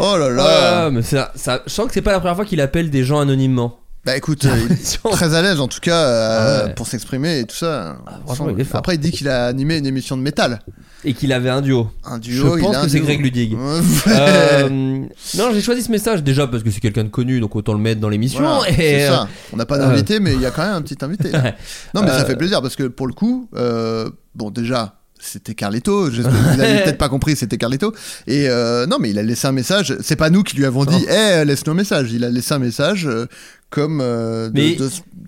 Oh 0.00 0.16
là 0.16 0.28
là. 0.28 0.84
Ah, 0.84 0.90
mais 0.90 1.02
ça, 1.02 1.32
ça, 1.34 1.62
je 1.66 1.70
sens 1.72 1.86
que 1.86 1.92
c'est 1.92 2.02
pas 2.02 2.12
la 2.12 2.20
première 2.20 2.36
fois 2.36 2.44
qu'il 2.44 2.60
appelle 2.60 2.90
des 2.90 3.04
gens 3.04 3.20
anonymement. 3.20 3.80
Bah 4.08 4.16
écoute, 4.16 4.46
euh, 4.46 4.56
il 4.64 4.72
est 4.72 5.02
très 5.10 5.34
à 5.34 5.42
l'aise 5.42 5.60
en 5.60 5.68
tout 5.68 5.80
cas 5.80 6.02
euh, 6.02 6.38
Ah 6.38 6.46
ouais. 6.64 6.70
Ah, 6.70 6.74
pour 6.74 6.86
s'exprimer 6.86 7.40
et 7.40 7.44
tout 7.44 7.54
ça. 7.54 7.98
franchement, 8.24 8.48
il 8.48 8.58
est 8.58 8.64
fort. 8.64 8.78
Après, 8.78 8.94
il 8.94 8.98
dit 8.98 9.10
qu'il 9.10 9.28
a 9.28 9.44
animé 9.44 9.76
une 9.76 9.84
émission 9.84 10.16
de 10.16 10.22
métal. 10.22 10.60
Et 11.04 11.12
qu'il 11.12 11.30
avait 11.30 11.50
un 11.50 11.60
duo. 11.60 11.90
Un 12.06 12.18
duo, 12.18 12.54
Je 12.54 12.58
il 12.58 12.64
pense 12.64 12.74
a 12.74 12.80
un 12.80 12.84
que 12.84 12.88
c'est 12.88 13.00
duo. 13.00 13.04
Greg 13.04 13.20
Ludig. 13.20 13.54
Ouais. 13.58 13.80
Euh, 14.08 14.68
non, 14.70 15.50
j'ai 15.52 15.60
choisi 15.60 15.82
ce 15.82 15.90
message 15.92 16.22
déjà 16.22 16.46
parce 16.46 16.62
que 16.62 16.70
c'est 16.70 16.80
quelqu'un 16.80 17.04
de 17.04 17.10
connu, 17.10 17.38
donc 17.38 17.54
autant 17.54 17.74
le 17.74 17.80
mettre 17.80 18.00
dans 18.00 18.08
l'émission. 18.08 18.40
Voilà, 18.40 18.70
et 18.70 18.74
c'est 18.74 19.04
euh, 19.04 19.08
ça. 19.10 19.28
On 19.52 19.58
n'a 19.58 19.66
pas 19.66 19.76
d'invité, 19.76 20.20
mais 20.20 20.32
il 20.32 20.40
y 20.40 20.46
a 20.46 20.52
quand 20.52 20.62
même 20.62 20.72
un 20.76 20.82
petit 20.82 20.96
invité. 21.04 21.30
Non, 21.94 22.00
mais 22.00 22.08
ça 22.08 22.24
fait 22.24 22.36
plaisir 22.36 22.62
parce 22.62 22.76
que 22.76 22.84
pour 22.84 23.06
le 23.08 23.12
coup, 23.12 23.50
euh, 23.56 24.08
bon, 24.34 24.50
déjà. 24.50 24.94
C'était 25.20 25.54
Carlito, 25.54 26.10
je- 26.10 26.22
vous 26.22 26.28
peut-être 26.56 26.98
pas 26.98 27.08
compris, 27.08 27.34
c'était 27.36 27.58
Carlito. 27.58 27.92
Et 28.26 28.48
euh, 28.48 28.86
non, 28.86 28.98
mais 29.00 29.10
il 29.10 29.18
a 29.18 29.22
laissé 29.22 29.46
un 29.46 29.52
message. 29.52 29.96
C'est 30.00 30.16
pas 30.16 30.30
nous 30.30 30.42
qui 30.42 30.56
lui 30.56 30.64
avons 30.64 30.84
dit, 30.84 31.04
eh, 31.08 31.44
laisse-nous 31.44 31.72
un 31.72 31.76
message. 31.76 32.12
Il 32.12 32.24
a 32.24 32.30
laissé 32.30 32.54
un 32.54 32.58
message 32.58 33.06
euh, 33.06 33.26
comme 33.70 34.00
euh, 34.00 34.48
de, 34.50 34.76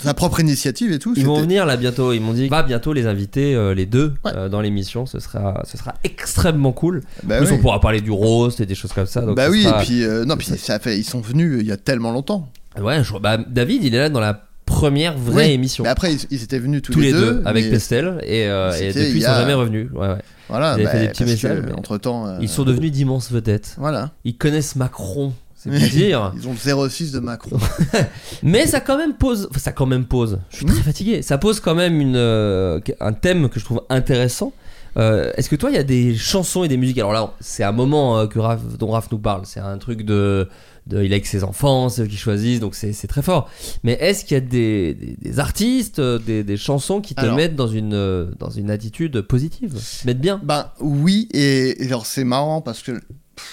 sa 0.02 0.14
propre 0.14 0.40
initiative 0.40 0.92
et 0.92 0.98
tout. 0.98 1.12
Ils 1.16 1.26
vont 1.26 1.40
venir 1.40 1.66
là 1.66 1.76
bientôt. 1.76 2.12
Ils 2.12 2.20
m'ont 2.20 2.32
dit 2.32 2.48
va 2.48 2.62
bientôt 2.62 2.92
les 2.92 3.06
inviter 3.06 3.54
euh, 3.54 3.74
les 3.74 3.84
deux 3.86 4.14
euh, 4.26 4.48
dans 4.48 4.60
l'émission. 4.60 5.06
Ce 5.06 5.18
sera, 5.20 5.62
ce 5.66 5.76
sera 5.76 5.94
extrêmement 6.04 6.72
cool. 6.72 7.02
Bah 7.24 7.36
en 7.36 7.38
plus, 7.38 7.48
oui. 7.50 7.56
on 7.58 7.62
pourra 7.62 7.80
parler 7.80 8.00
du 8.00 8.10
roast 8.10 8.60
et 8.60 8.66
des 8.66 8.74
choses 8.74 8.92
comme 8.92 9.06
ça. 9.06 9.22
donc 9.22 9.36
bah 9.36 9.48
oui, 9.50 9.64
sera- 9.64 9.82
et 9.82 9.84
puis 9.84 10.04
non, 10.26 10.36
puis 10.36 10.46
ça 10.56 10.78
fait, 10.78 10.98
ils 10.98 11.04
sont 11.04 11.20
venus 11.20 11.58
il 11.60 11.66
y 11.66 11.72
a 11.72 11.76
tellement 11.76 12.12
longtemps. 12.12 12.48
Ouais, 12.80 13.02
je- 13.02 13.18
bah, 13.18 13.38
David, 13.38 13.82
il 13.84 13.94
est 13.94 13.98
là 13.98 14.08
dans 14.08 14.20
la 14.20 14.46
première 14.70 15.16
vraie 15.18 15.46
Oui, 15.46 15.52
émission. 15.52 15.84
Mais 15.84 15.90
après, 15.90 16.12
ils, 16.14 16.20
ils 16.30 16.42
étaient 16.42 16.58
venus 16.58 16.82
tous, 16.82 16.92
tous 16.92 17.00
les 17.00 17.12
deux, 17.12 17.34
deux 17.34 17.42
avec 17.44 17.68
Pestel 17.70 18.18
et, 18.22 18.46
euh, 18.46 18.72
et 18.72 18.88
depuis 18.88 19.00
il 19.10 19.16
ils 19.16 19.22
sont 19.22 19.30
a- 19.30 19.40
jamais 19.40 19.54
revenus. 19.54 19.90
Ouais, 19.92 20.08
ouais. 20.08 20.22
Voilà, 20.48 20.70
ils 20.70 20.72
avaient 20.74 20.84
bah, 20.84 20.90
fait 20.90 21.00
des 21.00 21.08
petits 21.08 21.24
messages. 21.24 21.60
que, 21.60 21.66
mais 21.66 21.72
entre-temps, 21.72 22.26
euh, 22.26 22.38
ils 22.40 22.48
sont 22.48 22.64
devenus 22.64 22.90
d'immenses 22.92 23.30
vedettes. 23.30 23.74
Voilà. 23.78 24.10
Ils 24.24 24.36
connaissent 24.36 24.74
Macron, 24.76 25.32
c'est 25.56 25.70
dire. 25.90 26.32
Ils 26.36 26.48
ont 26.48 26.52
le 26.52 26.88
06 26.88 27.12
de 27.12 27.20
Macron. 27.20 27.58
Mais 28.42 28.66
ça 28.66 28.80
quand 28.80 28.96
même 28.98 29.14
pose, 29.14 29.48
enfin, 29.50 29.60
ça 29.60 29.72
quand 29.72 29.86
même 29.86 30.04
pose. 30.06 30.38
Je 30.50 30.56
suis 30.56 30.66
Hmm. 30.66 30.70
très 30.70 30.82
fatigué. 30.82 31.22
Ça 31.22 31.38
pose 31.38 31.60
quand 31.60 31.74
même 31.74 32.00
une, 32.00 32.16
euh, 32.16 32.80
un 33.00 33.12
thème 33.12 33.48
que 33.48 33.60
je 33.60 33.64
trouve 33.64 33.82
intéressant. 33.90 34.52
Euh, 34.96 35.30
Est-ce 35.36 35.48
que 35.48 35.54
toi, 35.56 35.70
il 35.70 35.76
y 35.76 35.78
a 35.78 35.84
des 35.84 36.16
chansons 36.16 36.64
et 36.64 36.68
des 36.68 36.76
musiques? 36.76 36.98
Alors 36.98 37.12
là, 37.12 37.32
c'est 37.38 37.62
un 37.62 37.70
moment 37.72 38.18
euh, 38.18 38.26
que 38.26 38.40
Raph, 38.40 38.60
dont 38.78 38.90
Raph 38.90 39.12
nous 39.12 39.18
parle. 39.18 39.42
C'est 39.44 39.60
un 39.60 39.78
truc 39.78 40.02
de, 40.04 40.48
de, 40.90 41.02
il 41.02 41.12
est 41.12 41.14
avec 41.14 41.26
ses 41.26 41.44
enfants, 41.44 41.88
c'est 41.88 42.02
eux 42.02 42.06
qui 42.06 42.16
choisissent, 42.16 42.60
donc 42.60 42.74
c'est 42.74 43.06
très 43.06 43.22
fort. 43.22 43.48
Mais 43.84 43.92
est-ce 44.00 44.24
qu'il 44.24 44.34
y 44.34 44.38
a 44.38 44.40
des, 44.40 44.94
des, 44.94 45.16
des 45.20 45.38
artistes, 45.38 45.98
euh, 45.98 46.18
des, 46.18 46.44
des 46.44 46.56
chansons 46.56 47.00
qui 47.00 47.14
te 47.14 47.20
Alors. 47.20 47.36
mettent 47.36 47.56
dans 47.56 47.68
une, 47.68 47.94
euh, 47.94 48.26
dans 48.38 48.50
une 48.50 48.70
attitude 48.70 49.20
positive, 49.22 49.74
mettent 50.04 50.20
bien? 50.20 50.40
Ben 50.42 50.70
oui, 50.80 51.28
et, 51.32 51.82
et 51.82 51.88
genre 51.88 52.04
c'est 52.04 52.24
marrant 52.24 52.60
parce 52.60 52.82
que. 52.82 52.92
pff, 52.92 53.46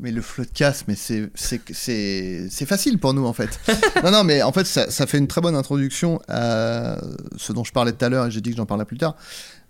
Mais 0.00 0.10
le 0.10 0.20
floodcast, 0.20 0.84
mais 0.88 0.96
c'est 0.96 1.30
c'est 1.34 1.60
c'est 1.72 2.48
c'est 2.50 2.66
facile 2.66 2.98
pour 2.98 3.14
nous 3.14 3.24
en 3.24 3.32
fait. 3.32 3.60
non 4.04 4.10
non, 4.10 4.24
mais 4.24 4.42
en 4.42 4.52
fait 4.52 4.66
ça, 4.66 4.90
ça 4.90 5.06
fait 5.06 5.18
une 5.18 5.28
très 5.28 5.40
bonne 5.40 5.54
introduction 5.56 6.20
à 6.28 6.98
ce 7.36 7.52
dont 7.52 7.64
je 7.64 7.72
parlais 7.72 7.92
tout 7.92 8.04
à 8.04 8.08
l'heure 8.08 8.26
et 8.26 8.30
j'ai 8.30 8.40
dit 8.40 8.50
que 8.50 8.56
j'en 8.56 8.66
parlerai 8.66 8.86
plus 8.86 8.98
tard. 8.98 9.16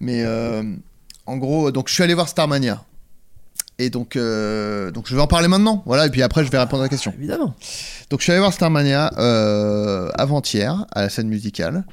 Mais 0.00 0.24
euh, 0.24 0.62
en 1.26 1.36
gros, 1.36 1.70
donc 1.70 1.88
je 1.88 1.94
suis 1.94 2.02
allé 2.02 2.14
voir 2.14 2.28
Starmania. 2.28 2.84
Et 3.78 3.90
donc, 3.90 4.14
euh, 4.14 4.92
donc 4.92 5.08
je 5.08 5.16
vais 5.16 5.20
en 5.20 5.26
parler 5.26 5.48
maintenant, 5.48 5.82
voilà, 5.84 6.06
et 6.06 6.10
puis 6.10 6.22
après 6.22 6.44
je 6.44 6.50
vais 6.50 6.58
répondre 6.58 6.82
à 6.82 6.86
la 6.86 6.88
question. 6.88 7.12
Évidemment. 7.18 7.56
Donc 8.08 8.20
je 8.20 8.24
suis 8.24 8.30
allé 8.30 8.38
voir 8.38 8.52
Starmania 8.52 9.10
euh, 9.18 10.10
avant-hier 10.14 10.86
à 10.92 11.02
la 11.02 11.08
scène 11.08 11.26
musicale. 11.26 11.84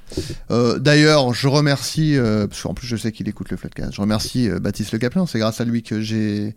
Euh, 0.52 0.78
D'ailleurs, 0.78 1.34
je 1.34 1.48
remercie, 1.48 2.18
euh, 2.18 2.46
parce 2.46 2.62
qu'en 2.62 2.76
plus 2.76 2.86
je 2.86 2.96
sais 2.98 3.12
qu'il 3.12 3.28
écoute 3.28 3.50
le 3.50 3.58
Floodcast, 3.58 3.94
je 3.96 4.02
remercie 4.02 4.48
euh, 4.48 4.60
Baptiste 4.60 4.92
Le 4.92 5.00
Caplin, 5.00 5.26
c'est 5.26 5.40
grâce 5.40 5.60
à 5.60 5.66
lui 5.66 5.82
que 5.82 6.02
j'ai 6.02 6.56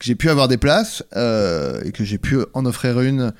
que 0.00 0.06
j'ai 0.06 0.16
pu 0.16 0.28
avoir 0.28 0.48
des 0.48 0.56
places 0.56 1.04
euh, 1.14 1.80
et 1.84 1.92
que 1.92 2.02
j'ai 2.02 2.18
pu 2.18 2.38
en 2.52 2.66
offrir 2.66 3.00
une. 3.00 3.32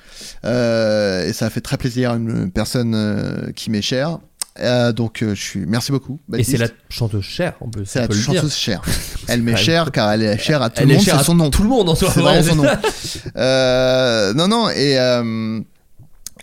Euh, 0.45 1.27
et 1.27 1.33
ça 1.33 1.47
a 1.47 1.51
fait 1.51 1.61
très 1.61 1.79
plaisir 1.79 2.13
à 2.13 2.15
une 2.15 2.53
personne 2.53 3.53
qui 3.57 3.73
m'est 3.73 3.83
chère. 3.83 4.21
Euh, 4.61 4.93
donc 4.93 5.23
euh, 5.23 5.35
je 5.35 5.43
suis, 5.43 5.67
merci 5.67 5.91
beaucoup. 5.91 6.21
Et 6.37 6.45
c'est 6.45 6.57
la 6.57 6.69
chanteuse 6.89 7.25
chère, 7.25 7.55
on 7.61 7.69
peut, 7.69 7.83
C'est 7.85 8.07
la 8.07 8.15
chanteuse 8.15 8.55
chère. 8.55 8.83
Elle 9.29 9.43
m'est 9.43 9.57
chère 9.57 9.91
car 9.91 10.13
elle 10.13 10.23
est 10.23 10.39
chère 10.39 10.63
à 10.63 10.71
tout 10.71 10.83
Elle 10.83 10.89
le 10.89 10.95
monde. 10.95 11.03
C'est 11.05 11.11
à 11.11 11.25
son 11.25 11.35
nom. 11.35 11.51
tout 11.51 11.65
le 11.65 11.69
monde 11.69 11.89
en 11.89 11.95
soi. 11.95 12.11
C'est 12.13 12.21
vraiment 12.21 12.43
son 12.43 12.51
c'est 12.51 12.57
nom. 12.57 13.33
Euh, 13.37 14.33
non, 14.35 14.49
non. 14.49 14.71
Et 14.71 14.97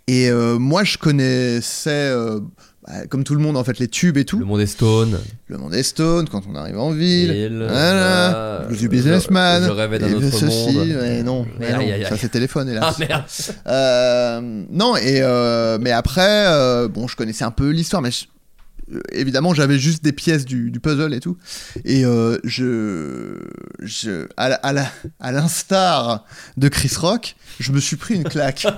et 0.08 0.32
moi, 0.32 0.84
je 0.84 0.98
connaissais, 0.98 2.14
bah, 2.88 3.06
comme 3.08 3.24
tout 3.24 3.36
le 3.36 3.42
monde, 3.42 3.58
en 3.58 3.64
fait, 3.64 3.78
les 3.80 3.88
tubes 3.88 4.18
et 4.18 4.26
tout. 4.26 4.40
Le 4.40 4.46
monde 4.46 4.60
est 4.62 4.66
stone. 4.66 5.20
Le 5.48 5.58
monde 5.58 5.74
est 5.76 5.84
stone 5.84 6.28
quand 6.30 6.42
on 6.52 6.56
arrive 6.56 6.80
en 6.80 6.92
ville. 6.92 7.32
Ville, 7.32 7.66
voilà. 7.70 8.68
du 8.72 8.90
businessman. 8.90 9.62
je- 9.62 9.68
je 9.68 9.72
rêvais 9.72 10.00
d'un 10.00 10.12
autre 10.14 10.32
ceci, 10.32 10.76
monde. 10.78 10.88
mais 11.02 11.24
non, 11.24 11.46
mais 11.60 11.68
Aïe, 11.68 11.74
non, 11.74 11.80
aïe, 11.80 11.92
aïe. 11.94 12.06
ça 12.10 12.18
c'est 12.18 12.30
téléphone 12.30 12.70
hélas. 12.72 12.84
Ah, 12.88 12.96
merde. 13.00 13.24
Euh, 13.68 14.64
non 14.72 14.96
et 14.98 15.22
euh, 15.22 15.78
mais 15.80 15.92
après 15.92 16.46
euh, 16.48 16.88
bon 16.88 17.08
je 17.08 17.16
connaissais 17.16 17.44
un 17.44 17.52
peu 17.52 17.70
l'histoire 17.70 18.02
mais 18.02 18.12
je- 18.12 18.26
évidemment 19.12 19.54
j'avais 19.54 19.80
juste 19.80 20.04
des 20.04 20.12
pièces 20.12 20.46
du, 20.46 20.72
du 20.72 20.80
puzzle 20.80 21.14
et 21.14 21.20
tout 21.20 21.38
et 21.86 22.06
euh, 22.06 22.38
je 22.44 23.38
je 23.82 24.28
à 24.38 25.32
l'instar 25.32 26.26
de 26.58 26.68
Chris 26.68 26.92
Rock 26.98 27.36
je 27.60 27.72
me 27.72 27.80
suis 27.80 27.96
pris 27.96 28.16
une 28.16 28.24
claque 28.24 28.66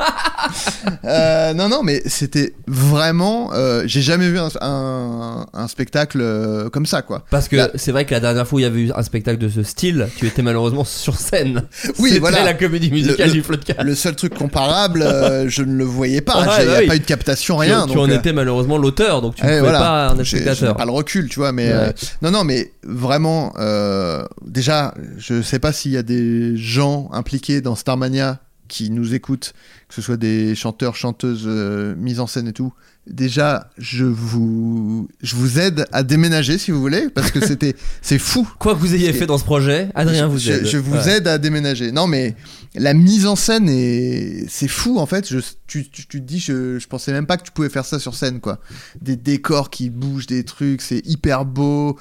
Euh, 1.06 1.54
non, 1.54 1.70
non, 1.70 1.84
mais 1.84 2.02
c'était 2.06 2.54
vraiment. 2.68 3.52
euh, 3.54 3.84
J'ai 3.86 4.02
jamais 4.02 4.30
vu 4.30 4.40
un, 4.40 4.50
un- 4.62 5.46
un 5.54 5.68
spectacle 5.68 6.70
comme 6.72 6.86
ça, 6.86 7.02
quoi. 7.02 7.26
Parce 7.30 7.48
que 7.48 7.56
Là- 7.56 7.70
c'est 7.76 7.92
vrai 7.92 8.06
que 8.06 8.14
la 8.14 8.20
dernière 8.20 8.48
fois 8.48 8.58
où 8.58 8.60
il 8.60 8.64
y 8.64 8.66
avait 8.66 8.82
eu 8.82 8.92
un 8.96 9.04
spectacle 9.04 9.38
de 9.38 9.50
ce 9.50 9.64
style, 9.64 10.08
tu 10.18 10.28
étais 10.28 10.42
malheureusement 10.42 10.84
sur 10.86 11.16
scène. 11.16 11.64
Oui, 12.00 12.10
C'était 12.10 12.20
voilà. 12.20 12.44
la 12.44 12.54
comédie 12.54 12.92
musicale 12.92 13.28
Le- 13.28 13.34
du 13.34 13.44
Floodcast. 13.44 13.84
Le 13.84 13.96
seul 13.96 14.16
truc 14.16 14.34
comparable, 14.34 15.06
je 15.48 15.62
ne 15.64 15.74
le 15.76 15.84
voyais 15.84 16.22
pas. 16.22 16.42
Ouais, 16.42 16.48
Il 16.60 16.62
n'y 16.62 16.66
bah 16.72 16.78
a 16.78 16.80
oui. 16.82 16.88
pas 16.88 16.96
eu 16.96 17.00
de 17.00 17.06
captation, 17.06 17.58
rien. 17.58 17.86
Tu, 17.88 17.94
donc, 17.96 17.98
en 17.98 18.10
étais 18.10 18.34
malheureusement 18.34 18.78
l'auteur, 18.78 19.22
donc 19.22 19.36
tu 19.36 19.44
ne 19.44 19.48
Eh, 19.48 19.52
pouvais 19.60 19.62
voilà. 19.62 19.80
pas 19.80 20.03
j'ai 20.24 20.38
spectateur. 20.38 20.76
pas 20.76 20.86
le 20.86 20.92
recul, 20.92 21.30
tu 21.30 21.40
vois, 21.40 21.52
mais 21.52 21.68
Ouais. 21.68 21.74
euh, 21.74 21.92
non, 22.22 22.32
non, 22.32 22.44
mais 22.44 22.72
vraiment, 22.84 23.54
euh, 23.58 24.26
déjà, 24.46 24.94
je 25.18 25.42
sais 25.42 25.60
pas 25.60 25.72
s'il 25.74 25.92
y 25.92 25.98
a 25.98 26.04
des 26.04 26.56
gens 26.58 27.10
impliqués 27.14 27.62
dans 27.62 27.76
Starmania 27.76 28.40
qui 28.68 28.90
nous 28.90 29.14
écoutent, 29.14 29.54
que 29.88 29.94
ce 29.96 30.02
soit 30.02 30.18
des 30.18 30.56
chanteurs, 30.56 30.96
chanteuses, 30.96 31.44
euh, 31.46 31.96
mises 31.98 32.20
en 32.20 32.28
scène 32.28 32.48
et 32.48 32.54
tout. 32.54 32.74
Déjà, 33.06 33.70
je 33.78 34.06
vous, 34.06 35.10
je 35.22 35.36
vous 35.36 35.60
aide 35.60 35.86
à 35.92 36.04
déménager 36.04 36.58
si 36.58 36.72
vous 36.72 36.80
voulez, 36.80 37.10
parce 37.14 37.32
que 37.32 37.46
c'était, 37.46 37.76
c'est 38.02 38.18
fou. 38.18 38.48
Quoi 38.60 38.76
que 38.76 38.80
vous 38.80 38.96
ayez 38.96 39.12
fait 39.12 39.26
dans 39.26 39.38
ce 39.38 39.44
projet, 39.44 39.90
Adrien 39.94 40.28
vous 40.28 40.38
Je- 40.40 40.52
aide. 40.54 40.66
Je, 40.66 40.78
vous 40.78 40.94
Ouais. 40.96 41.18
aide 41.18 41.28
à 41.28 41.38
déménager. 41.38 41.92
Non, 41.92 42.08
mais 42.08 42.36
la 42.76 42.94
mise 42.94 43.26
en 43.26 43.36
scène 43.36 43.68
est, 43.68 44.46
c'est 44.48 44.70
fou 44.70 45.00
en 45.00 45.06
fait. 45.06 45.28
Je, 45.30 45.40
tu, 45.68 45.90
tu, 45.90 46.08
tu 46.08 46.22
te 46.22 46.26
dis, 46.26 46.40
je, 46.40 46.80
je 46.80 46.88
pensais 46.88 47.12
même 47.12 47.26
pas 47.26 47.36
que 47.36 47.44
tu 47.44 47.52
pouvais 47.52 47.68
faire 47.70 47.86
ça 47.86 48.00
sur 48.00 48.16
scène, 48.16 48.40
quoi. 48.40 48.60
Des 49.02 49.18
décors 49.18 49.70
qui 49.70 49.90
bougent, 49.90 50.28
des 50.28 50.46
trucs, 50.46 50.82
c'est 50.82 51.06
hyper 51.06 51.44
beau. 51.44 51.98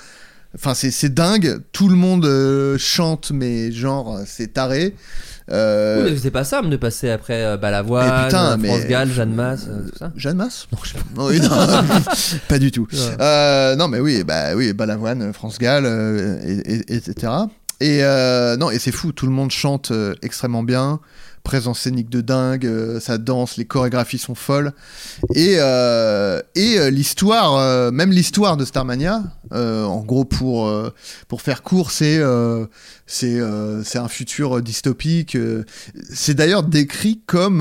Enfin, 0.54 0.74
c'est, 0.74 0.90
c'est 0.92 1.12
dingue. 1.12 1.60
Tout 1.72 1.88
le 1.88 1.96
monde 1.96 2.26
euh, 2.26 2.76
chante, 2.78 3.32
mais 3.34 3.72
genre, 3.72 4.20
c'est 4.26 4.52
taré. 4.52 4.94
Euh, 5.50 6.04
Oui, 6.04 6.10
mais 6.12 6.18
c'est 6.18 6.30
pas 6.30 6.44
simple 6.44 6.68
de 6.68 6.76
passer 6.76 7.10
après 7.10 7.44
euh, 7.44 7.56
Balavoine, 7.56 8.08
Mais 8.20 8.24
putain, 8.26 8.52
euh, 8.52 8.56
mais- 8.58 8.68
France 8.68 8.86
Gall, 8.86 9.08
Jeanne 9.10 9.34
Masse, 9.34 9.66
euh, 9.68 9.88
tout 9.90 9.98
ça. 9.98 10.12
Jeanne 10.16 10.36
Masse? 10.36 10.68
Non, 10.72 10.78
je 10.82 10.88
sais 10.90 10.98
pas. 10.98 11.04
Oui, 11.24 11.40
non, 11.40 11.48
pas 12.48 12.58
du 12.58 12.70
tout. 12.70 12.86
Ouais. 12.92 13.76
Non, 13.76 13.88
mais 13.88 14.00
oui, 14.00 14.22
bah 14.24 14.54
oui, 14.54 14.72
Balavoine, 14.72 15.32
France 15.32 15.58
Gall, 15.58 15.84
et- 16.44 16.74
et- 16.74 16.94
etc. 16.96 17.32
Et 17.80 18.02
non, 18.58 18.70
et 18.70 18.78
c'est 18.78 18.92
fou, 18.92 19.12
tout 19.12 19.26
le 19.26 19.32
monde 19.32 19.50
chante 19.50 19.92
extrêmement 20.22 20.62
bien, 20.62 21.00
présence 21.42 21.80
scénique 21.80 22.08
de 22.08 22.20
dingue, 22.20 22.66
euh, 22.66 23.00
ça 23.00 23.18
danse, 23.18 23.56
les 23.56 23.64
chorégraphies 23.64 24.18
sont 24.18 24.34
folles. 24.34 24.72
Et, 25.34 25.56
euh, 25.58 26.40
et 26.54 26.78
euh, 26.78 26.90
l'histoire, 26.90 27.56
euh, 27.56 27.90
même 27.90 28.10
l'histoire 28.10 28.56
de 28.56 28.64
Starmania, 28.64 29.22
en 29.52 30.00
gros 30.00 30.24
pour, 30.24 30.72
pour 31.28 31.42
faire 31.42 31.62
court, 31.62 31.90
c'est 31.90 32.22
un 32.22 32.68
futur 34.08 34.62
dystopique. 34.62 35.36
c'est 36.10 36.32
d'ailleurs 36.32 36.62
décrit 36.62 37.20
comme 37.26 37.60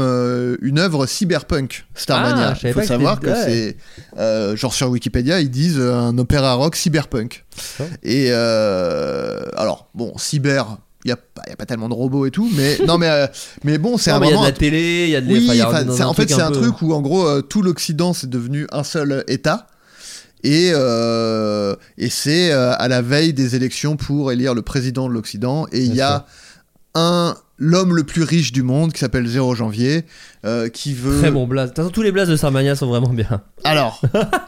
une 0.62 0.80
œuvre 0.80 1.06
cyberpunk, 1.06 1.86
Starmania. 1.94 2.54
Ah, 2.56 2.60
Il 2.64 2.72
faut 2.72 2.80
que 2.80 2.86
savoir 2.86 3.20
que 3.20 3.28
ouais. 3.28 3.76
c'est 4.16 4.56
genre 4.56 4.74
sur 4.74 4.90
Wikipédia, 4.90 5.42
ils 5.42 5.52
disent 5.52 5.82
un 5.82 6.18
opéra 6.18 6.54
rock 6.54 6.78
cyberpunk. 6.78 7.44
Oh. 7.82 7.84
Et 8.04 8.32
alors, 8.32 9.90
bon, 9.94 10.18
cyber, 10.18 10.78
il 11.06 11.08
n'y 11.08 11.12
a, 11.14 11.18
pas- 11.18 11.42
y 11.50 11.52
a 11.54 11.56
pas 11.56 11.66
tellement 11.66 11.90
de 11.90 11.94
robots 11.94 12.26
et 12.26 12.32
tout, 12.32 12.50
mais 12.56 12.78
non, 12.88 12.98
mais, 12.98 13.10
euh, 13.10 13.28
mais 13.64 13.78
bon, 13.78 13.98
c'est 13.98 14.12
un 14.12 14.20
mais 14.20 14.28
il 14.28 14.32
y 14.32 14.34
a 14.36 14.40
de 14.40 14.44
la 14.46 14.52
télé, 14.52 15.04
il 15.06 15.10
y 15.12 15.16
a 15.16 15.22
de 15.22 15.28
Oui, 15.32 15.62
a 15.62 15.68
en 15.68 15.72
fait, 16.14 16.28
c'est 16.30 16.42
un 16.42 16.52
peu- 16.52 16.62
truc 16.62 16.82
où 16.82 16.94
en 16.94 17.02
gros 17.02 17.28
euh, 17.28 17.42
tout 17.42 17.62
l'Occident 17.62 18.14
c'est 18.14 18.30
devenu 18.30 18.68
un 18.72 18.84
seul 18.84 19.24
État. 19.28 19.68
Et, 20.44 20.72
euh, 20.74 21.76
et 22.00 22.10
c'est 22.10 22.52
euh, 22.52 22.74
à 22.78 22.88
la 22.88 23.04
veille 23.04 23.32
des 23.34 23.56
élections 23.56 23.96
pour 23.96 24.32
élire 24.32 24.56
le 24.56 24.64
président 24.64 25.08
de 25.08 25.14
l'Occident. 25.14 25.68
Et 25.72 25.82
il 25.84 25.94
y 25.94 26.02
a 26.02 26.26
un 26.96 27.36
l'homme 27.60 27.96
le 27.96 28.04
plus 28.04 28.24
riche 28.24 28.52
du 28.52 28.64
monde 28.64 28.92
qui 28.92 29.00
s'appelle 29.00 29.28
0 29.28 29.54
janvier 29.54 30.04
euh, 30.46 30.68
qui 30.68 30.96
veut 30.96 31.20
Très 31.20 31.30
bon 31.30 31.46
blaze. 31.46 31.74
Tous 31.94 32.02
les 32.02 32.12
blazes 32.12 32.28
de 32.30 32.36
Starmania 32.36 32.76
sont 32.76 32.88
vraiment 32.88 33.10
bien. 33.14 33.44
alors 33.64 34.02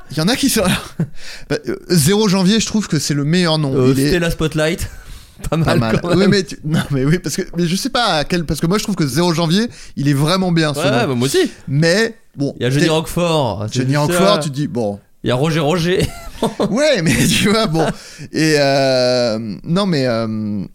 il 0.10 0.18
y 0.18 0.22
en 0.22 0.28
a 0.28 0.36
qui 0.36 0.50
sont 0.50 0.64
Bah, 1.50 1.58
euh, 1.68 1.76
0 1.90 2.28
janvier 2.28 2.60
je 2.60 2.66
trouve 2.66 2.88
que 2.88 2.98
c'est 2.98 3.14
le 3.14 3.24
meilleur 3.24 3.60
nom 3.60 3.76
Euh, 3.76 3.94
est- 3.96 4.08
Stella 4.08 4.32
Spotlight, 4.32 4.90
pas 5.50 5.58
mal. 5.58 5.66
pas 5.66 5.76
mal. 5.76 6.00
quand 6.02 6.10
même. 6.10 6.20
Oui, 6.20 6.26
mais, 6.30 6.44
tu- 6.44 6.60
non, 6.64 6.80
mais 6.92 7.06
oui, 7.06 7.20
parce 7.20 7.36
que 7.36 7.42
mais 7.58 7.66
je 7.68 7.76
sais 7.76 7.90
pas 7.90 8.06
à 8.06 8.24
quel. 8.24 8.46
Parce 8.46 8.60
que 8.60 8.68
moi, 8.68 8.78
je 8.78 8.84
trouve 8.84 8.96
que 8.96 9.06
0 9.08 9.34
janvier, 9.34 9.68
il 9.96 10.08
est 10.08 10.14
vraiment 10.14 10.52
bien. 10.52 10.74
ce 10.74 10.80
Ouais, 10.80 10.90
bah, 10.90 11.08
moi 11.08 11.26
aussi. 11.26 11.52
Mais 11.68 12.16
bon. 12.36 12.56
Il 12.60 12.64
y 12.64 12.66
a 12.66 12.70
Johnny 12.70 12.90
Roquefort. 12.90 13.66
c'est 13.72 13.88
Johnny 13.88 13.96
ça. 14.14 14.40
tu 14.42 14.50
dis 14.50 14.68
bon. 14.68 15.00
Il 15.24 15.30
y 15.30 15.32
a 15.32 15.36
Roger 15.36 15.60
Roger. 15.60 16.08
Ouais, 16.70 17.02
mais 17.02 17.16
tu 17.26 17.48
vois, 17.50 17.68
bon. 17.68 17.86
Et 18.34 18.56
euh, 18.60 19.40
non, 19.64 19.86
mais. 19.86 20.06
Euh, 20.06 20.66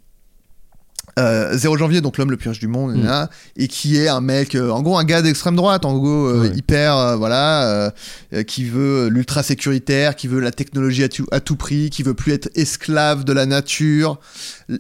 euh, 1.19 1.57
0 1.57 1.77
janvier, 1.77 2.01
donc 2.01 2.17
l'homme 2.17 2.31
le 2.31 2.37
plus 2.37 2.49
riche 2.51 2.61
du 2.61 2.69
monde, 2.69 2.95
Mm. 2.97 3.27
et 3.57 3.69
qui 3.69 3.97
est 3.99 4.09
un 4.09 4.21
mec, 4.21 4.55
euh, 4.55 4.71
en 4.71 4.81
gros 4.83 4.97
un 4.99 5.05
gars 5.05 5.21
d'extrême 5.23 5.57
droite, 5.57 5.85
en 5.85 5.97
gros 5.99 6.27
euh, 6.27 6.43
Ouais. 6.43 6.57
hyper, 6.57 6.97
euh, 6.97 7.17
voilà, 7.17 7.65
euh, 7.65 7.91
euh, 8.35 8.43
qui 8.45 8.65
veut 8.65 9.09
l'ultra 9.09 9.43
sécuritaire, 9.43 10.15
qui 10.17 10.29
veut 10.29 10.41
la 10.41 10.53
technologie 10.53 11.03
à 11.05 11.09
tout, 11.09 11.27
à 11.33 11.41
tout 11.41 11.57
prix, 11.57 11.91
qui 11.91 12.03
veut 12.03 12.15
plus 12.15 12.33
être 12.33 12.49
esclave 12.55 13.25
de 13.25 13.33
la 13.33 13.47
nature, 13.47 14.19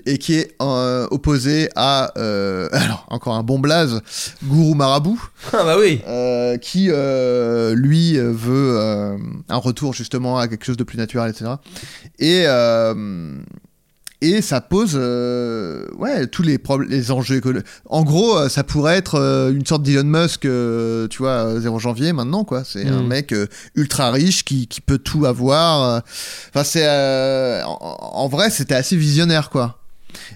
et 0.06 0.18
qui 0.18 0.34
est 0.34 0.54
euh, 0.62 1.06
opposé 1.10 1.68
à, 1.76 2.12
euh, 2.18 2.68
alors 2.72 3.04
encore 3.08 3.34
un 3.34 3.42
bon 3.42 3.58
blaze, 3.58 4.00
Gourou 4.44 4.74
Marabout, 4.74 5.20
ah 5.52 5.64
bah 5.64 5.76
oui. 5.80 6.00
euh, 6.06 6.56
qui 6.58 6.88
euh, 6.90 7.74
lui 7.74 8.16
euh, 8.18 8.30
veut 8.32 8.76
euh, 8.78 9.16
un 9.48 9.56
retour 9.56 9.92
justement 9.94 10.38
à 10.38 10.46
quelque 10.48 10.64
chose 10.64 10.76
de 10.76 10.84
plus 10.84 10.98
naturel, 10.98 11.30
etc. 11.30 11.52
Et 12.18 12.44
euh, 12.46 13.34
et 14.20 14.42
ça 14.42 14.60
pose 14.60 14.92
euh, 14.96 15.86
ouais 15.96 16.26
tous 16.26 16.42
les 16.42 16.58
problèmes 16.58 16.90
les 16.90 17.10
enjeux 17.12 17.36
écologiques 17.36 17.66
en 17.86 18.02
gros 18.02 18.36
euh, 18.36 18.48
ça 18.48 18.64
pourrait 18.64 18.96
être 18.96 19.14
euh, 19.14 19.52
une 19.52 19.64
sorte 19.64 19.82
d'Elon 19.84 20.02
Musk 20.04 20.44
euh, 20.44 21.06
tu 21.08 21.18
vois 21.18 21.46
euh, 21.46 21.60
0 21.60 21.78
janvier 21.78 22.12
maintenant 22.12 22.42
quoi. 22.44 22.64
C'est 22.64 22.86
un 22.88 23.02
Mm. 23.02 23.06
mec 23.06 23.34
ultra 23.76 24.10
riche 24.10 24.44
qui, 24.44 24.66
qui 24.66 24.80
peut 24.80 24.98
tout 24.98 25.24
avoir 25.24 26.02
enfin 26.50 26.64
c'est 26.64 26.86
en, 27.64 27.78
en 28.00 28.28
vrai 28.28 28.50
c'était 28.50 28.74
assez 28.74 28.96
visionnaire 28.96 29.50
quoi. 29.50 29.78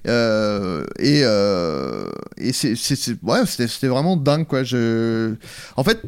Et 0.04 0.10
et 1.22 1.24
ouais 3.22 3.46
c'était 3.46 3.68
c'était 3.68 3.88
vraiment 3.88 4.16
dingue 4.16 4.46
quoi. 4.46 4.62
Je 4.62 5.34
en 5.76 5.84
fait 5.84 6.00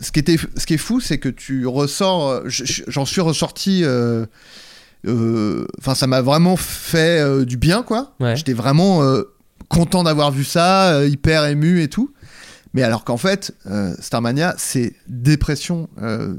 ce 0.00 0.12
qui 0.12 0.20
était 0.20 0.36
ce 0.56 0.64
qui 0.66 0.74
est 0.74 0.78
fou 0.78 1.00
c'est 1.00 1.18
que 1.18 1.28
tu 1.28 1.66
ressors 1.66 2.42
je- 2.48 2.64
je- 2.64 2.82
j'en 2.86 3.04
suis 3.04 3.20
ressorti 3.20 3.82
enfin 5.06 5.94
ça 5.94 6.06
m'a 6.06 6.20
vraiment 6.22 6.56
fait 6.56 7.20
euh, 7.20 7.44
du 7.44 7.56
bien 7.56 7.82
quoi 7.82 8.12
Ouais. 8.20 8.36
j'étais 8.36 8.52
vraiment 8.52 9.02
euh, 9.02 9.22
content 9.68 10.02
d'avoir 10.02 10.30
vu 10.30 10.44
ça 10.44 10.94
euh, 10.94 11.06
hyper 11.08 11.44
ému 11.46 11.82
et 11.82 11.88
tout 11.88 12.12
mais 12.74 12.82
alors 12.82 13.04
qu'en 13.04 13.16
fait 13.16 13.54
euh, 13.70 13.94
Starmania 14.00 14.54
c'est 14.58 14.92
dépression 15.08 15.88
euh, 16.02 16.34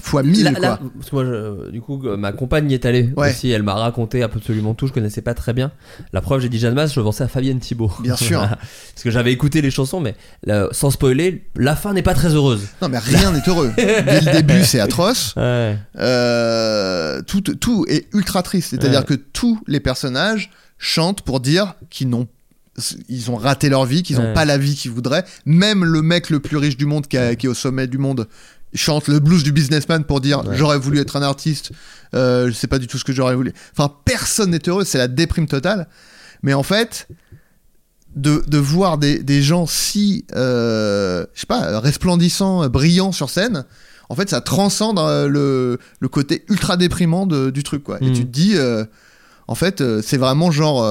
fois 0.00 0.22
mille 0.22 0.44
Là- 0.44 0.52
quoi 0.52 0.78
parce 0.96 1.10
que 1.10 1.14
moi, 1.16 1.24
je- 1.24 1.70
du 1.70 1.80
coup, 1.80 2.00
euh, 2.06 2.16
ma 2.16 2.32
compagne 2.32 2.70
y 2.70 2.74
est 2.74 2.84
allée 2.86 3.12
Ouais. 3.16 3.30
aussi. 3.30 3.50
Elle 3.50 3.62
m'a 3.62 3.74
raconté 3.74 4.22
absolument 4.22 4.74
tout. 4.74 4.86
Je 4.86 4.92
connaissais 4.92 5.22
pas 5.22 5.34
très 5.34 5.52
bien. 5.52 5.72
La 6.12 6.20
preuve, 6.20 6.40
j'ai 6.40 6.48
dit 6.48 6.58
Jeanne 6.58 6.74
Masse, 6.74 6.94
je 6.94 7.00
pensais 7.00 7.24
à 7.24 7.28
Fabienne 7.28 7.58
Thibault. 7.60 7.90
Bien 8.00 8.16
sûr. 8.16 8.40
Parce 8.40 9.02
que 9.02 9.10
j'avais 9.10 9.32
écouté 9.32 9.60
les 9.62 9.70
chansons, 9.70 10.00
mais 10.00 10.14
là, 10.44 10.68
sans 10.72 10.90
spoiler, 10.90 11.46
la 11.56 11.74
fin 11.76 11.92
n'est 11.92 12.02
pas 12.02 12.14
très 12.14 12.28
heureuse. 12.34 12.66
non 12.82 12.88
mais 12.88 12.98
rien 12.98 13.32
n'est 13.32 13.42
heureux 13.48 13.72
dès 13.76 14.20
le 14.20 14.32
début 14.32 14.64
c'est 14.64 14.80
atroce 14.80 15.34
Ouais. 15.36 15.76
Euh, 15.98 17.22
tout, 17.22 17.40
tout 17.40 17.84
est 17.88 18.06
ultra 18.14 18.42
triste. 18.42 18.70
C'est-à-dire 18.70 19.00
Ouais. 19.00 19.06
que 19.06 19.14
tous 19.14 19.60
les 19.66 19.80
personnages 19.80 20.50
chantent 20.78 21.22
pour 21.22 21.40
dire 21.40 21.74
qu'ils 21.90 22.08
n'ont 22.08 22.26
ils 23.08 23.30
ont 23.30 23.36
raté 23.36 23.68
leur 23.68 23.84
vie, 23.86 24.02
qu'ils 24.02 24.16
n'ont 24.16 24.26
Ouais. 24.28 24.34
pas 24.34 24.44
la 24.44 24.58
vie 24.58 24.74
qu'ils 24.74 24.90
voudraient. 24.90 25.24
Même 25.46 25.84
le 25.84 26.02
mec 26.02 26.30
le 26.30 26.40
plus 26.40 26.56
riche 26.56 26.76
du 26.76 26.86
monde, 26.86 27.06
qui, 27.06 27.16
a- 27.16 27.34
qui 27.36 27.46
est 27.46 27.48
au 27.48 27.54
sommet 27.54 27.86
du 27.86 27.98
monde, 27.98 28.28
chante 28.74 29.08
le 29.08 29.20
blues 29.20 29.42
du 29.42 29.52
businessman 29.52 30.04
pour 30.04 30.20
dire 30.20 30.44
Ouais. 30.46 30.56
j'aurais 30.56 30.78
voulu 30.78 30.98
être 31.00 31.16
un 31.16 31.22
artiste, 31.22 31.70
euh, 32.14 32.48
je 32.48 32.52
sais 32.52 32.66
pas 32.66 32.78
du 32.78 32.86
tout 32.86 32.98
ce 32.98 33.04
que 33.04 33.12
j'aurais 33.12 33.34
voulu. 33.34 33.52
Enfin, 33.76 33.90
personne 34.04 34.50
n'est 34.50 34.68
heureux, 34.68 34.84
c'est 34.84 34.98
la 34.98 35.08
déprime 35.08 35.46
totale. 35.46 35.88
Mais 36.42 36.52
en 36.52 36.62
fait, 36.62 37.08
de, 38.14 38.42
de 38.46 38.58
voir 38.58 38.98
des, 38.98 39.22
des 39.22 39.42
gens 39.42 39.66
si, 39.66 40.24
euh, 40.34 41.24
je 41.34 41.40
sais 41.40 41.46
pas, 41.46 41.78
resplendissants, 41.80 42.68
brillants 42.68 43.12
sur 43.12 43.30
scène, 43.30 43.64
en 44.08 44.14
fait, 44.14 44.30
ça 44.30 44.40
transcende 44.40 44.98
euh, 44.98 45.26
le, 45.28 45.78
le 46.00 46.08
côté 46.08 46.44
ultra 46.48 46.76
déprimant 46.76 47.26
de- 47.26 47.50
du 47.50 47.62
truc, 47.62 47.82
quoi. 47.82 47.98
Et 48.00 48.10
Mm. 48.10 48.12
tu 48.12 48.20
te 48.22 48.30
dis, 48.30 48.52
euh, 48.56 48.84
en 49.48 49.54
fait, 49.54 49.80
euh, 49.80 50.00
c'est 50.04 50.16
vraiment 50.16 50.50
genre. 50.50 50.82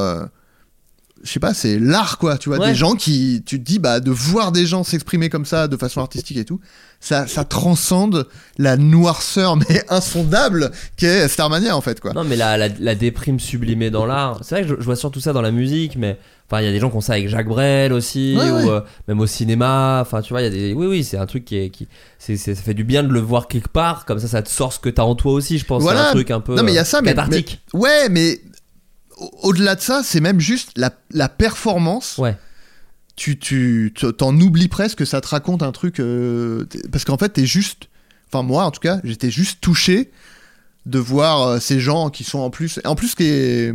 Je 1.25 1.31
sais 1.31 1.39
pas, 1.39 1.53
c'est 1.53 1.79
l'art 1.79 2.17
quoi, 2.19 2.37
tu 2.37 2.49
vois, 2.49 2.59
Ouais. 2.59 2.69
des 2.69 2.75
gens 2.75 2.93
qui, 2.93 3.43
tu 3.45 3.59
te 3.59 3.65
dis, 3.65 3.79
bah, 3.79 3.99
de 3.99 4.11
voir 4.11 4.51
des 4.51 4.65
gens 4.65 4.83
s'exprimer 4.83 5.27
comme 5.29 5.45
ça, 5.45 5.67
de 5.67 5.75
façon 5.75 5.99
artistique 5.99 6.37
et 6.37 6.45
tout, 6.45 6.59
ça, 7.01 7.27
ça 7.27 7.43
transcende 7.43 8.27
la 8.57 8.77
noirceur, 8.77 9.57
mais 9.69 9.83
insondable, 9.89 10.71
qu'est 10.97 11.27
Starmania 11.27 11.75
en 11.75 11.81
fait, 11.81 11.99
quoi. 11.99 12.13
Non, 12.13 12.23
mais 12.23 12.35
la, 12.35 12.57
la, 12.57 12.69
la 12.79 12.95
déprime 12.95 13.39
sublimée 13.39 13.89
dans 13.89 14.05
l'art. 14.05 14.39
C'est 14.43 14.55
vrai 14.55 14.61
que 14.63 14.69
je, 14.69 14.75
je 14.79 14.85
vois 14.85 14.95
surtout 14.95 15.19
ça 15.19 15.33
dans 15.33 15.41
la 15.41 15.51
musique, 15.51 15.97
mais 15.97 16.17
enfin, 16.47 16.61
il 16.61 16.65
y 16.65 16.69
a 16.69 16.71
des 16.71 16.79
gens 16.79 16.89
qui 16.89 16.95
ont 16.97 17.01
ça 17.01 17.13
avec 17.13 17.27
Jacques 17.27 17.47
Brel 17.47 17.91
aussi, 17.91 18.35
Ouais, 18.37 18.49
ou 18.51 18.55
ouais. 18.55 18.69
euh, 18.69 18.81
même 19.07 19.19
au 19.19 19.27
cinéma. 19.27 19.99
Enfin, 20.01 20.21
tu 20.21 20.31
vois, 20.33 20.41
il 20.41 20.45
y 20.45 20.47
a 20.47 20.49
des. 20.51 20.73
Oui, 20.73 20.85
oui, 20.87 21.03
c'est 21.03 21.17
un 21.17 21.25
truc 21.25 21.43
qui 21.45 21.57
est. 21.57 21.69
Qui, 21.69 21.87
c'est, 22.19 22.37
c'est- 22.37 22.55
ça 22.55 22.61
fait 22.61 22.73
du 22.73 22.83
bien 22.83 23.03
de 23.03 23.09
le 23.11 23.19
voir 23.19 23.47
quelque 23.47 23.69
part, 23.69 24.05
comme 24.05 24.19
ça, 24.19 24.27
ça 24.27 24.41
te 24.41 24.49
sort 24.49 24.73
ce 24.73 24.79
que 24.79 24.89
t'as 24.89 25.03
en 25.03 25.15
toi 25.15 25.33
aussi, 25.33 25.57
je 25.57 25.65
pense. 25.65 25.81
C'est 25.81 25.89
Voilà. 25.89 26.09
un 26.09 26.11
truc 26.11 26.29
un 26.31 26.39
peu. 26.39 26.55
Non, 26.55 26.63
mais 26.63 26.71
il 26.71 26.75
y 26.75 26.79
a 26.79 26.81
euh, 26.81 26.85
ça, 26.85 27.01
mais-. 27.01 27.15
Ouais, 27.73 28.09
mais 28.09 28.39
au-delà 29.43 29.75
de 29.75 29.81
ça, 29.81 30.01
c'est 30.03 30.19
même 30.21 30.39
juste 30.39 30.71
la, 30.75 30.91
la 31.11 31.29
performance. 31.29 32.17
Ouais. 32.17 32.35
tu 33.15 33.39
tu 33.39 33.93
t'en 34.17 34.37
oublies 34.39 34.67
presque 34.67 34.97
que 34.99 35.05
ça 35.05 35.21
te 35.21 35.27
raconte 35.27 35.63
un 35.63 35.71
truc 35.71 35.99
euh, 36.01 36.65
parce 36.91 37.05
qu'en 37.05 37.17
fait 37.17 37.29
t'es 37.29 37.45
juste 37.45 37.87
enfin 38.29 38.43
moi 38.43 38.65
en 38.65 38.71
tout 38.71 38.81
cas 38.81 38.99
j'étais 39.05 39.31
juste 39.31 39.59
touché 39.61 40.11
de 40.85 40.99
voir 40.99 41.41
euh, 41.47 41.59
ces 41.61 41.79
gens 41.79 42.09
qui 42.09 42.25
sont 42.25 42.39
en 42.39 42.49
plus 42.49 42.81
en 42.83 42.95
plus 42.95 43.07
ce 43.09 43.15
qui 43.15 43.23
est 43.23 43.73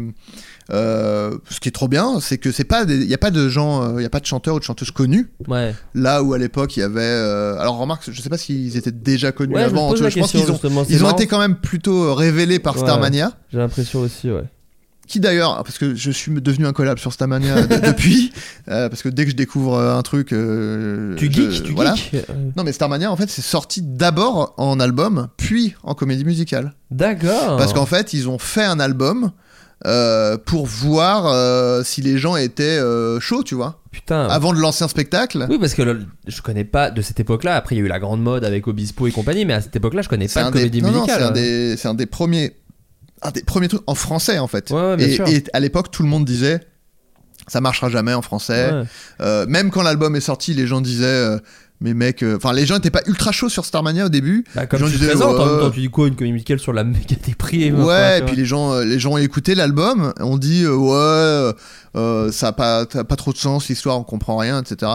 euh, 0.73 1.39
ce 1.49 1.59
qui 1.59 1.69
est 1.71 1.73
trop 1.73 1.89
bien 1.89 2.21
c'est 2.21 2.37
que 2.37 2.53
c'est 2.53 2.65
pas 2.65 2.85
il 2.85 3.05
y 3.09 3.15
a 3.15 3.19
pas 3.19 3.31
de 3.31 3.49
gens 3.49 3.97
il 3.97 4.03
y 4.03 4.07
a 4.07 4.11
pas 4.11 4.21
de 4.21 4.27
chanteurs 4.27 4.57
ou 4.57 4.59
de 4.59 4.65
chanteuses 4.65 4.91
connus 4.91 5.31
Ouais. 5.49 5.75
là 5.95 6.23
où 6.23 6.35
à 6.35 6.39
l'époque 6.39 6.77
il 6.77 6.81
y 6.81 6.83
avait 6.83 7.01
euh, 7.01 7.59
alors 7.59 7.79
remarque 7.79 8.11
je 8.13 8.21
sais 8.21 8.29
pas 8.29 8.37
s'ils 8.39 8.77
étaient 8.77 8.93
déjà 8.93 9.33
connus 9.33 9.55
Ouais, 9.55 9.63
je 9.65 9.71
me 9.73 9.79
avant 9.79 9.89
pose 9.89 9.97
tu 9.97 10.03
vois, 10.03 10.11
la 10.11 10.15
je 10.15 10.21
pense 10.21 10.33
qu'ils 10.33 10.53
ont 10.53 10.85
ils 10.91 11.03
ont 11.05 11.11
été 11.13 11.27
quand 11.27 11.39
même 11.41 11.57
plutôt 11.57 12.15
révélés 12.15 12.59
par 12.59 12.75
Ouais. 12.77 12.83
Starmania 12.83 13.33
J'ai 13.51 13.59
l'impression 13.59 14.01
aussi, 14.01 14.31
ouais. 14.31 14.45
Qui 15.11 15.21
d'ailleurs, 15.21 15.63
parce 15.65 15.77
que 15.79 15.95
je 15.95 16.11
suis 16.11 16.33
devenu 16.41 16.67
incollable 16.67 16.99
sur 17.01 17.13
Starmania 17.13 17.67
de- 17.67 17.77
depuis, 17.87 18.33
euh, 18.69 18.89
parce 18.89 19.03
que 19.03 19.09
dès 19.09 19.25
que 19.25 19.31
je 19.33 19.37
découvre 19.37 19.75
euh, 19.75 19.97
un 19.97 20.03
truc, 20.03 20.33
euh, 20.33 21.15
Tu 21.17 21.27
je- 21.27 21.31
geeks, 21.51 21.63
tu 21.65 21.73
voilà. 21.73 21.95
geeks. 21.95 22.27
Non 22.57 22.65
mais 22.65 22.73
Starmania 22.73 23.11
en 23.11 23.17
fait 23.17 23.29
c'est 23.29 23.43
sorti 23.43 23.83
d'abord 23.83 24.55
en 24.57 24.81
album, 24.81 25.29
puis 25.37 25.75
en 25.83 25.95
comédie 25.95 26.25
musicale. 26.25 26.75
D'accord. 26.91 27.57
Parce 27.57 27.73
qu'en 27.73 27.87
fait 27.87 28.13
ils 28.13 28.29
ont 28.29 28.39
fait 28.39 28.65
un 28.65 28.81
album 28.81 29.33
euh, 29.87 30.37
pour 30.37 30.67
voir 30.67 31.27
euh, 31.27 31.83
si 31.83 32.03
les 32.03 32.19
gens 32.19 32.37
étaient 32.37 32.79
euh, 32.79 33.19
chauds, 33.19 33.43
tu 33.43 33.55
vois. 33.55 33.81
Putain. 33.91 34.27
Avant 34.29 34.53
de 34.53 34.59
lancer 34.59 34.85
un 34.85 34.89
spectacle. 34.89 35.47
Oui, 35.49 35.59
parce 35.59 35.73
que 35.75 35.81
le- 35.83 36.05
je 36.27 36.43
connais 36.43 36.65
pas 36.65 36.91
de 36.91 37.01
cette 37.03 37.19
époque-là. 37.19 37.57
Après, 37.57 37.75
il 37.75 37.79
y 37.79 37.81
a 37.83 37.85
eu 37.85 37.89
la 37.89 37.99
grande 37.99 38.23
mode 38.23 38.45
avec 38.45 38.69
Obispo 38.69 39.07
et 39.07 39.11
compagnie, 39.11 39.45
mais 39.47 39.55
à 39.55 39.61
cette 39.63 39.75
époque-là, 39.75 40.03
je 40.03 40.09
connais 40.11 40.29
pas 40.29 40.45
de 40.45 40.51
comédie 40.51 40.83
musicale. 40.83 41.07
c'est 41.09 41.23
un 41.25 41.29
hein. 41.29 41.31
des, 41.33 41.77
c'est 41.79 41.89
un 41.89 41.95
des 41.95 42.07
premiers, 42.07 42.53
un 43.23 43.31
des 43.31 43.43
premiers 43.43 43.69
trucs 43.69 43.83
en 43.87 43.95
français 43.95 44.39
en 44.39 44.47
fait. 44.47 44.71
Ouais, 44.71 44.97
ouais, 44.97 45.33
et, 45.33 45.45
à 45.53 45.61
l'époque, 45.61 45.91
tout 45.91 46.03
le 46.03 46.09
monde 46.09 46.25
disait, 46.25 46.61
ça 47.47 47.61
marchera 47.61 47.89
jamais 47.89 48.15
en 48.15 48.23
français. 48.23 48.73
Ouais. 48.73 48.85
Euh, 49.21 49.47
même 49.47 49.71
quand 49.71 49.83
l'album 49.83 50.17
est 50.17 50.21
sorti, 50.21 50.55
les 50.55 50.67
gens 50.67 50.81
disaient, 50.81 51.07
euh, 51.07 51.39
mais 51.81 51.95
mec, 51.95 52.23
euh, 52.23 52.37
enfin 52.37 52.53
les 52.53 52.67
gens 52.67 52.77
étaient 52.77 52.91
pas 52.91 53.03
ultra 53.07 53.33
chauds 53.33 53.49
sur 53.49 53.65
Starmania 53.65 54.07
au 54.07 54.09
début. 54.09 54.45
Bah, 54.55 54.67
comme 54.67 54.81
les 54.81 54.87
gens 54.87 54.93
tu 54.93 54.99
disaient, 54.99 55.11
présentes, 55.13 55.37
en 55.37 55.45
ouais, 55.45 55.51
même 55.51 55.61
temps, 55.61 55.71
tu 55.71 55.81
dis 55.81 55.89
quoi 55.89 56.09
Une 56.09 56.15
comédie 56.15 56.33
musicale 56.33 56.59
sur 56.59 56.73
la 56.73 56.85
méga 56.85 57.17
déprimée 57.25 57.73
Ouais, 57.73 57.83
enfin, 57.83 58.17
et 58.17 58.23
puis 58.23 58.37
les 58.37 58.45
gens, 58.45 58.73
euh, 58.73 58.85
les 58.85 58.99
gens 58.99 59.13
ont 59.13 59.19
écouté 59.19 59.55
l'album, 59.55 60.13
on 60.21 60.37
dit 60.37 60.65
euh, 60.65 60.75
ouais, 60.75 61.55
euh, 61.97 62.33
ça 62.33 62.49
a 62.49 62.53
pas, 62.53 62.81
a 62.83 63.05
pas 63.05 63.17
trop 63.17 63.33
de 63.33 63.39
sens, 63.39 63.69
l'histoire, 63.69 63.99
on 63.99 64.05
comprend 64.05 64.37
rien, 64.37 64.63
etc. 64.63 64.93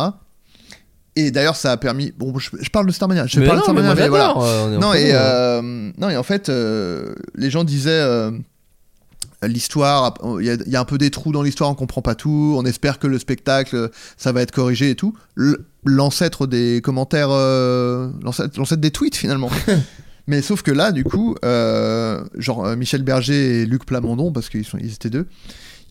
Et 1.17 1.31
d'ailleurs, 1.31 1.55
ça 1.55 1.71
a 1.71 1.77
permis. 1.77 2.11
Bon, 2.17 2.37
je, 2.37 2.49
je 2.59 2.69
parle 2.69 2.87
de 2.87 2.91
Starmania. 2.91 3.25
Je 3.25 3.39
Mais 3.39 3.45
parle 3.47 3.59
non, 3.59 3.67
de 3.67 3.71
mais 3.71 3.81
Starmania, 3.81 3.95
mais 3.95 4.01
j'adore, 4.17 4.39
voilà. 4.39 4.51
euh, 4.75 4.77
non, 4.77 4.93
et, 4.93 5.11
euh, 5.13 5.91
non, 5.97 6.09
et 6.09 6.17
en 6.17 6.23
fait, 6.23 6.49
euh, 6.49 7.15
les 7.35 7.49
gens 7.49 7.63
disaient. 7.63 7.89
euh, 7.91 8.31
L'histoire, 9.43 10.15
il 10.39 10.45
y, 10.45 10.49
a- 10.49 10.53
il 10.65 10.71
y 10.71 10.75
a 10.75 10.79
un 10.79 10.85
peu 10.85 10.97
des 10.97 11.11
trous 11.11 11.31
dans 11.31 11.43
l'histoire, 11.43 11.69
on 11.69 11.75
comprend 11.75 12.01
pas 12.01 12.15
tout. 12.15 12.55
On 12.57 12.65
espère 12.65 12.97
que 12.97 13.05
le 13.05 13.19
spectacle, 13.19 13.91
ça 14.17 14.31
va 14.31 14.41
être 14.41 14.51
corrigé 14.51 14.89
et 14.91 14.95
tout. 14.95 15.13
L'ancêtre 15.85 16.47
des 16.47 16.81
commentaires, 16.83 17.29
l'ancêtre 17.29 18.77
des 18.77 18.91
tweets 18.91 19.15
finalement. 19.15 19.51
Mais 20.27 20.41
sauf 20.41 20.63
que 20.63 20.71
là, 20.71 20.91
du 20.91 21.03
coup, 21.03 21.35
genre 21.43 22.75
Michel 22.75 23.03
Berger 23.03 23.61
et 23.61 23.65
Luc 23.67 23.85
Plamondon, 23.85 24.31
parce 24.31 24.49
qu'ils 24.49 24.65
sont, 24.65 24.79
ils 24.79 24.93
étaient 24.93 25.11
deux, 25.11 25.27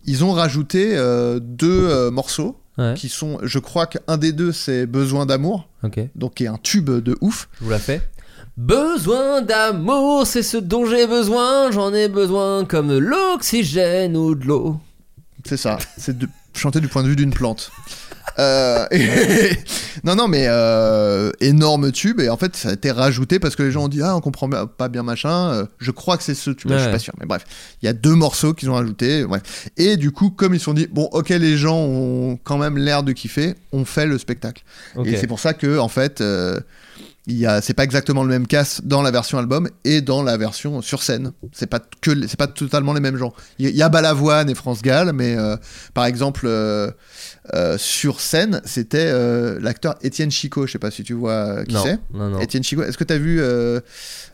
ils 0.04 0.24
ont 0.24 0.32
rajouté 0.32 0.96
deux 1.40 2.10
morceaux 2.10 2.56
Ouais. 2.76 2.94
qui 2.96 3.08
sont, 3.08 3.38
je 3.42 3.58
crois 3.60 3.86
qu'un 3.86 4.16
des 4.16 4.32
deux 4.32 4.50
c'est 4.52 4.86
Besoin 4.86 5.26
d'amour, 5.26 5.68
Ok. 5.84 6.00
donc 6.16 6.34
qui 6.34 6.44
est 6.44 6.48
un 6.48 6.58
tube 6.60 6.90
de 6.90 7.16
ouf. 7.20 7.48
Je 7.60 7.64
vous 7.64 7.70
la 7.70 7.78
fais. 7.78 8.02
Besoin 8.56 9.42
d'amour, 9.42 10.26
c'est 10.26 10.42
ce 10.42 10.56
dont 10.56 10.86
j'ai 10.86 11.06
besoin. 11.06 11.70
J'en 11.72 11.92
ai 11.92 12.08
besoin 12.08 12.64
comme 12.64 12.96
l'oxygène 12.96 14.16
ou 14.16 14.34
de 14.34 14.44
l'eau. 14.46 14.80
C'est 15.44 15.56
ça, 15.56 15.78
c'est 15.98 16.16
de 16.18 16.28
chanter 16.54 16.80
du 16.80 16.88
point 16.88 17.02
de 17.02 17.08
vue 17.08 17.16
d'une 17.16 17.32
plante. 17.32 17.70
Euh, 18.38 18.86
et- 18.90 19.08
non, 20.04 20.16
non, 20.16 20.28
mais 20.28 20.46
euh, 20.48 21.30
énorme 21.40 21.92
tube, 21.92 22.20
et 22.20 22.28
en 22.28 22.36
fait, 22.36 22.56
ça 22.56 22.70
a 22.70 22.72
été 22.72 22.90
rajouté 22.90 23.38
parce 23.38 23.56
que 23.56 23.62
les 23.62 23.70
gens 23.70 23.84
ont 23.84 23.88
dit 23.88 24.02
Ah, 24.02 24.16
on 24.16 24.20
comprend 24.20 24.48
pas 24.48 24.88
bien 24.88 25.02
machin. 25.02 25.52
Euh, 25.52 25.66
je 25.78 25.90
crois 25.90 26.16
que 26.16 26.22
c'est 26.22 26.34
ce 26.34 26.50
tube, 26.50 26.70
je 26.72 26.82
suis 26.82 26.90
pas 26.92 26.98
sûr, 26.98 27.14
mais 27.20 27.26
bref, 27.26 27.44
il 27.82 27.86
y 27.86 27.88
a 27.88 27.92
deux 27.92 28.14
morceaux 28.14 28.54
qu'ils 28.54 28.70
ont 28.70 28.74
rajoutés. 28.74 29.24
Bref. 29.24 29.68
Et 29.76 29.96
du 29.96 30.10
coup, 30.10 30.30
comme 30.30 30.54
ils 30.54 30.58
se 30.58 30.64
sont 30.64 30.74
dit 30.74 30.88
Bon, 30.90 31.08
ok, 31.12 31.28
les 31.30 31.56
gens 31.56 31.78
ont 31.78 32.38
quand 32.42 32.58
même 32.58 32.76
l'air 32.78 33.02
de 33.02 33.12
kiffer, 33.12 33.54
on 33.72 33.84
fait 33.84 34.06
le 34.06 34.18
spectacle. 34.18 34.62
Et 35.06 35.16
c'est 35.16 35.26
pour 35.26 35.38
ça 35.40 35.54
que, 35.54 35.78
en 35.78 35.88
fait, 35.88 36.20
euh, 36.20 36.58
il 37.26 37.38
y 37.38 37.46
a, 37.46 37.62
c'est 37.62 37.72
pas 37.72 37.84
exactement 37.84 38.22
le 38.22 38.28
même 38.28 38.46
cast 38.46 38.84
dans 38.84 39.00
la 39.00 39.10
version 39.10 39.38
album 39.38 39.66
et 39.84 40.02
dans 40.02 40.22
la 40.22 40.36
version 40.36 40.82
sur 40.82 41.02
scène. 41.02 41.32
C'est 41.52 41.66
pas 41.66 41.80
que, 42.02 42.26
c'est 42.26 42.36
pas 42.38 42.46
totalement 42.48 42.92
les 42.92 43.00
mêmes 43.00 43.16
gens. 43.16 43.32
Il 43.58 43.66
y, 43.66 43.70
il 43.70 43.76
y 43.76 43.82
a 43.82 43.88
Balavoine 43.88 44.50
et 44.50 44.54
France 44.54 44.82
Gall, 44.82 45.12
mais 45.14 45.34
euh, 45.34 45.56
par 45.94 46.04
exemple 46.04 46.42
euh, 46.46 46.90
euh, 47.52 47.76
sur 47.76 48.20
scène, 48.20 48.62
c'était 48.64 48.98
euh, 49.10 49.58
l'acteur 49.60 49.96
Étienne 50.02 50.30
Chico. 50.30 50.66
Je 50.66 50.72
sais 50.72 50.78
pas 50.78 50.90
si 50.90 51.02
tu 51.02 51.12
vois 51.12 51.32
euh, 51.32 51.64
qui 51.64 51.76
c'est. 51.76 51.98
non, 52.14 52.30
non. 52.30 52.40
Étienne 52.40 52.64
Chico. 52.64 52.82
Est-ce 52.82 52.96
que 52.96 53.04
t'as 53.04 53.18
vu 53.18 53.38
euh, 53.40 53.80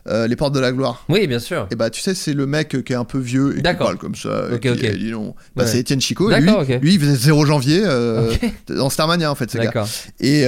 euh, 0.07 0.27
Les 0.27 0.35
Portes 0.37 0.53
de 0.55 0.59
la 0.61 0.71
Gloire? 0.71 1.03
Oui, 1.09 1.27
bien 1.27 1.39
sûr. 1.39 1.67
Et 1.71 1.75
bah 1.75 1.89
tu 1.89 1.99
sais, 2.01 2.15
c'est 2.15 2.33
le 2.33 2.45
mec 2.45 2.83
qui 2.85 2.93
est 2.93 2.95
un 2.95 3.03
peu 3.03 3.17
vieux 3.19 3.53
et 3.57 3.61
qui 3.61 3.73
parle 3.73 3.97
comme 3.97 4.15
ça. 4.15 4.45
Ok, 4.53 4.61
qui, 4.61 4.69
ok. 4.69 4.95
dit 4.97 5.11
non. 5.11 5.35
Bah, 5.55 5.63
Ouais. 5.63 5.69
C'est 5.69 5.79
Étienne 5.79 5.99
Chico. 5.99 6.31
et 6.31 6.37
Lui, 6.39 6.45
D'accord, 6.45 6.61
ok. 6.61 6.79
lui, 6.81 6.93
il 6.93 6.99
faisait 7.01 7.15
0 7.15 7.45
janvier 7.45 7.81
euh, 7.83 8.31
Ok. 8.31 8.53
dans 8.75 8.89
Starmania 8.89 9.29
en 9.29 9.35
fait. 9.35 9.51
Ce 9.51 9.57
gars. 9.57 9.85
Et, 10.21 10.41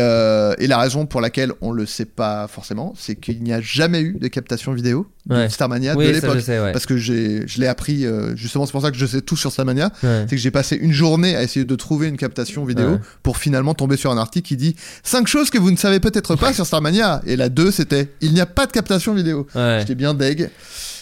et 0.64 0.68
la 0.68 0.78
raison 0.78 1.05
pour 1.05 1.20
laquelle 1.20 1.51
on 1.61 1.72
le 1.72 1.86
sait 1.86 2.05
pas 2.05 2.47
forcément, 2.47 2.93
c'est 2.97 3.16
qu'il 3.16 3.43
n'y 3.43 3.51
a 3.51 3.59
jamais 3.59 3.99
eu 4.01 4.14
de 4.14 4.28
captation 4.30 4.72
vidéo 4.74 5.07
Ouais. 5.30 5.47
de 5.47 5.51
Starmania 5.51 5.95
Oui, 5.95 6.05
de 6.07 6.11
l'époque. 6.11 6.36
je 6.36 6.39
sais, 6.41 6.59
ouais. 6.59 6.74
Parce 6.74 6.86
que 6.86 6.97
j'ai, 6.97 7.47
je 7.47 7.61
l'ai 7.61 7.68
appris, 7.68 8.05
justement, 8.36 8.66
c'est 8.66 8.74
pour 8.74 8.82
ça 8.82 8.91
que 8.91 8.97
je 8.97 9.05
sais 9.05 9.22
tout 9.22 9.38
sur 9.38 9.51
Starmania. 9.51 9.89
C'est 10.01 10.28
que 10.30 10.38
j'ai 10.38 10.51
passé 10.51 10.76
une 10.76 10.91
journée 10.93 11.36
à 11.36 11.43
essayer 11.43 11.66
de 11.66 11.76
trouver 11.76 12.07
une 12.07 12.18
captation 12.18 12.53
vidéo 12.66 12.91
Ouais. 12.91 12.99
pour 13.24 13.38
finalement 13.38 13.74
tomber 13.74 13.97
sur 13.97 14.12
un 14.12 14.18
article 14.18 14.47
qui 14.47 14.58
dit 14.58 14.76
5 15.04 15.28
choses 15.28 15.49
que 15.49 15.58
vous 15.58 15.72
ne 15.72 15.78
savez 15.78 15.99
peut-être 15.99 16.36
pas 16.36 16.54
sur 16.54 16.66
Starmania. 16.66 17.22
Et 17.26 17.36
la 17.36 17.49
2, 17.49 17.72
c'était 17.72 18.10
il 18.22 18.34
n'y 18.34 18.41
a 18.41 18.45
pas 18.45 18.66
de 18.66 18.72
captation 18.72 19.14
vidéo. 19.14 19.47
J'étais 19.80 19.95
bien 19.95 20.14
deg. 20.14 20.49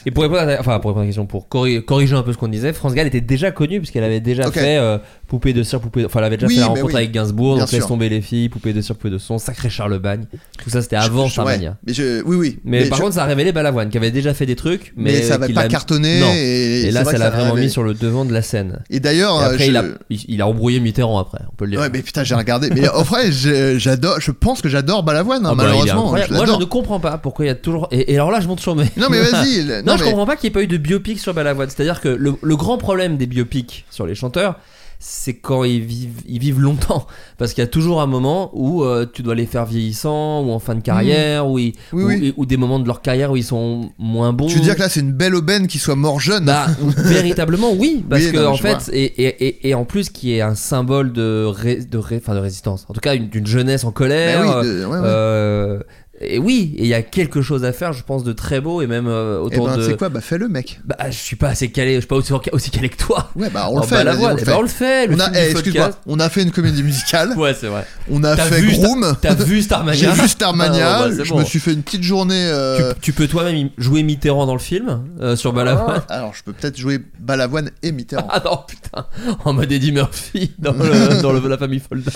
Et 0.06 0.12
pour 0.12 0.24
répondre 0.24 0.42
à 0.42 0.46
ta, 0.46 0.60
enfin, 0.60 0.80
pour 0.80 0.90
répondre 0.92 1.00
à 1.02 1.04
ta 1.04 1.08
question, 1.08 1.26
pour 1.26 1.48
corri- 1.50 1.84
corriger 1.84 2.16
un 2.16 2.24
peu 2.24 2.34
ce 2.34 2.38
qu'on 2.38 2.48
disait, 2.48 2.74
France 2.74 2.94
Gall 2.94 3.08
était 3.08 3.22
déjà 3.22 3.52
connue 3.52 3.80
puisqu'elle 3.80 4.04
avait 4.04 4.20
déjà 4.20 4.52
fait 4.52 4.78
euh, 4.78 4.98
Poupée 5.28 5.54
de 5.54 5.64
cire, 5.64 5.80
Poupée. 5.80 6.06
Enfin, 6.06 6.20
elle 6.20 6.26
avait 6.26 6.38
déjà 6.38 6.48
Oui, 6.48 6.56
fait 6.56 6.60
la 6.62 6.68
rencontre 6.68 6.88
oui. 6.88 6.96
avec 6.96 7.12
Gainsbourg, 7.12 7.56
Bien 7.56 7.64
donc 7.66 7.72
Laisse 7.72 7.88
tomber 7.88 8.10
les 8.10 8.22
filles, 8.22 8.50
Poupée 8.50 8.74
de 8.74 8.82
cire, 8.82 8.96
Poupée 8.96 9.10
de 9.12 9.18
son, 9.18 9.38
Sacré 9.38 9.70
Charlemagne. 9.70 10.26
Tout 10.64 10.70
ça, 10.70 10.82
c'était 10.82 10.96
avant 10.96 11.28
ouais. 11.28 11.60
Mais 11.86 11.94
je, 11.94 12.22
oui, 12.24 12.36
oui. 12.36 12.60
Mais, 12.64 12.86
par 12.86 12.98
je- 12.98 13.04
contre, 13.04 13.16
ça 13.16 13.24
a 13.24 13.28
révélé 13.28 13.52
Balavoine 13.52 13.90
qui 13.90 13.98
avait 13.98 14.12
déjà 14.12 14.34
fait 14.34 14.46
des 14.46 14.56
trucs, 14.56 14.94
mais, 14.96 15.12
mais 15.14 15.22
ça 15.22 15.38
va 15.38 15.46
qu'il 15.46 15.56
pas 15.56 15.68
cartonné. 15.68 16.20
Non. 16.20 16.32
Et, 16.36 16.84
Et, 16.88 16.92
là, 16.92 17.06
ça 17.06 17.18
l'a 17.18 17.30
vraiment 17.30 17.56
mis 17.56 17.70
sur 17.70 17.84
le 17.84 17.94
devant 17.94 18.26
de 18.26 18.34
la 18.34 18.42
scène. 18.42 18.80
Et 18.90 19.00
d'ailleurs, 19.00 19.40
Et 19.42 19.46
après, 19.46 19.64
euh, 19.66 19.68
il, 19.68 19.78
a, 19.78 19.84
il, 20.28 20.42
a 20.42 20.48
embrouillé 20.48 20.80
Mitterrand 20.80 21.20
après, 21.20 21.40
on 21.52 21.56
peut 21.56 21.66
le 21.66 21.72
dire. 21.72 21.80
Ouais, 21.82 21.90
mais 21.92 22.02
putain, 22.02 22.24
j'ai 22.24 22.36
regardé. 22.36 22.70
Mais 22.74 22.90
en 22.90 23.04
vrai, 23.04 23.32
j'adore, 23.32 24.20
je 24.20 24.32
pense 24.32 24.62
que 24.62 24.70
j'adore 24.70 25.04
Balavoine, 25.04 25.46
hein, 25.46 25.50
Ah 25.52 25.56
bah, 25.56 25.64
malheureusement. 25.66 26.10
Moi, 26.12 26.46
je 26.46 26.60
ne 26.60 26.66
comprends 26.66 27.00
pas 27.00 27.18
pourquoi 27.18 27.46
il 27.46 27.48
y 27.50 27.52
a 27.52 27.56
toujours. 27.56 27.88
Et, 27.92 28.16
alors 28.16 28.32
là, 28.32 28.40
je 28.42 28.48
monte 28.48 28.60
sur 28.60 28.76
mes. 28.76 28.86
Non, 28.98 29.08
mais 29.10 29.20
vas-y. 29.20 29.82
Non, 29.92 29.98
je 29.98 30.04
mais- 30.04 30.10
comprends 30.12 30.26
pas 30.26 30.36
qu'il 30.36 30.48
n'y 30.50 30.52
ait 30.52 30.60
pas 30.60 30.64
eu 30.64 30.68
de 30.68 30.78
biopic 30.78 31.20
sur 31.20 31.34
Balavoine. 31.34 31.70
C'est-à-dire 31.70 32.02
que 32.02 32.10
le, 32.10 32.34
le 32.42 32.56
grand 32.56 32.78
problème 32.78 33.18
des 33.18 33.28
biopics 33.28 33.86
sur 33.90 34.06
les 34.06 34.16
chanteurs, 34.16 34.58
c'est 35.04 35.34
quand 35.34 35.64
ils 35.64 35.82
vivent, 35.82 36.22
ils 36.28 36.38
vivent 36.38 36.60
longtemps. 36.60 37.08
Parce 37.40 37.54
qu'il 37.54 37.64
y 37.64 37.66
a 37.66 37.68
toujours 37.68 38.02
un 38.04 38.06
moment 38.06 38.52
où 38.54 38.84
euh, 38.84 39.08
tu 39.12 39.24
dois 39.24 39.34
les 39.34 39.48
faire 39.48 39.66
vieillissants 39.66 40.44
ou 40.44 40.52
en 40.52 40.60
fin 40.60 40.76
de 40.76 40.82
carrière, 40.82 41.48
ou, 41.50 41.58
ils- 41.58 41.74
Oui, 41.92 42.04
ou, 42.04 42.08
oui. 42.08 42.34
ou 42.38 42.46
des 42.46 42.56
moments 42.56 42.78
de 42.80 42.86
leur 42.86 43.02
carrière 43.02 43.32
où 43.32 43.36
ils 43.38 43.44
sont 43.44 43.90
moins 43.98 44.32
bons. 44.32 44.46
Tu 44.46 44.58
veux 44.58 44.62
dire 44.62 44.76
que 44.76 44.82
là, 44.82 44.90
c'est 44.90 45.00
une 45.00 45.12
belle 45.14 45.34
aubaine 45.34 45.66
qui 45.66 45.80
soit 45.80 45.96
mort 45.96 46.20
jeune 46.20 46.46
Bah, 46.46 46.68
véritablement, 46.98 47.72
oui, 47.74 48.06
parce 48.08 48.22
Oui, 48.26 48.32
que 48.32 48.36
non, 48.38 48.42
mais 48.44 48.48
en 48.50 48.54
je 48.54 48.62
fait, 48.62 48.90
et, 48.94 49.04
et, 49.24 49.46
et, 49.48 49.70
et 49.70 49.74
en 49.74 49.86
plus, 49.86 50.10
qui 50.10 50.34
est 50.36 50.42
un 50.42 50.54
symbole 50.54 51.12
de, 51.14 51.46
ré- 51.48 51.78
de, 51.84 51.98
ré- 51.98 52.18
enfin, 52.22 52.36
de 52.36 52.40
résistance, 52.40 52.86
en 52.88 52.94
tout 52.94 53.02
cas, 53.02 53.16
une- 53.16 53.28
d'une 53.30 53.48
jeunesse 53.48 53.84
en 53.84 53.92
colère. 53.92 54.46
Bah 54.46 54.64
de- 54.64 54.86
ouais, 54.86 54.86
ouais. 54.86 55.00
euh, 55.04 55.80
et 56.24 56.38
oui, 56.40 56.74
et 56.78 56.82
il 56.84 56.88
y 56.88 56.94
a 56.94 57.02
quelque 57.02 57.42
chose 57.42 57.64
à 57.66 57.74
faire, 57.74 57.94
je 57.94 58.04
pense, 58.04 58.24
de 58.24 58.34
très 58.34 58.62
beau, 58.62 58.82
et 58.82 58.88
même 58.88 59.08
euh, 59.08 59.38
Eh 59.42 59.46
autour 59.46 59.68
ben, 59.68 59.78
de. 59.78 59.84
c'est 59.84 59.98
quoi? 59.98 60.10
Bah, 60.10 60.22
fais-le, 60.22 60.48
mec. 60.50 60.80
Bah, 60.86 60.96
je 61.10 61.16
suis 61.18 61.36
pas 61.36 61.50
assez 61.50 61.70
calé, 61.72 61.96
je 61.96 62.00
suis 62.02 62.08
pas 62.08 62.16
aussi, 62.16 62.32
aussi 62.52 62.70
calé 62.72 62.90
que 62.90 62.98
toi. 62.98 63.32
Ouais, 63.36 63.50
bah, 63.50 63.68
on 63.72 63.80
le 63.80 63.86
fait. 63.86 63.96
bah, 63.96 64.04
la 64.04 64.12
vas-y, 64.12 64.20
voix, 64.20 64.30
on 64.30 64.34
le 64.34 64.40
eh 64.40 64.46
fait. 64.46 64.52
ben, 64.52 64.58
on 64.58 64.62
le 64.62 64.68
fait, 64.68 65.08
le 65.08 65.16
On 65.16 65.20
a, 65.20 65.30
eh, 65.34 65.52
excuse-moi, 65.52 65.90
on 66.08 66.20
a 66.20 66.30
fait 66.30 66.44
une 66.44 66.52
comédie 66.52 66.84
musicale. 66.84 67.34
Ouais, 67.38 67.54
c'est 67.60 67.68
vrai. 67.68 67.86
On 68.10 68.24
a 68.24 68.36
fait 68.38 68.62
vu 68.62 68.72
Groom. 68.74 69.16
T'as 69.22 69.34
vu 69.36 69.62
Starmania 69.62 70.00
J'ai 70.16 70.22
vu 70.22 70.28
Starmania. 70.28 70.98
Ah, 70.98 71.08
bah, 71.10 71.24
je 71.24 71.30
bon. 71.32 71.40
me 71.40 71.46
suis 71.46 71.60
fait 71.60 71.74
une 71.74 71.84
petite 71.84 72.04
journée. 72.04 72.36
euh, 72.36 72.94
Tu, 72.96 73.00
tu 73.02 73.14
peux 73.14 73.28
toi-même 73.28 73.56
im- 73.56 73.70
jouer 73.78 74.04
Mitterrand 74.04 74.46
dans 74.46 74.54
le 74.54 74.60
film 74.60 75.02
euh, 75.22 75.36
sur 75.36 75.54
Balavoine. 75.54 76.02
Alors, 76.10 76.34
je 76.36 76.44
peux 76.44 76.54
peut-être 76.54 76.78
jouer 76.78 77.00
Balavoine 77.20 77.72
et 77.84 77.92
Mitterrand. 77.92 78.28
Ah 78.34 78.42
non, 78.46 78.60
putain, 78.68 79.06
en 79.46 79.54
mode 79.54 79.72
Eddie 79.72 79.92
Murphy 79.92 80.52
dans, 80.60 80.74
le- 80.74 81.22
dans 81.22 81.32
le- 81.34 81.48
la 81.48 81.58
famille 81.58 81.80
Folda. 81.82 82.12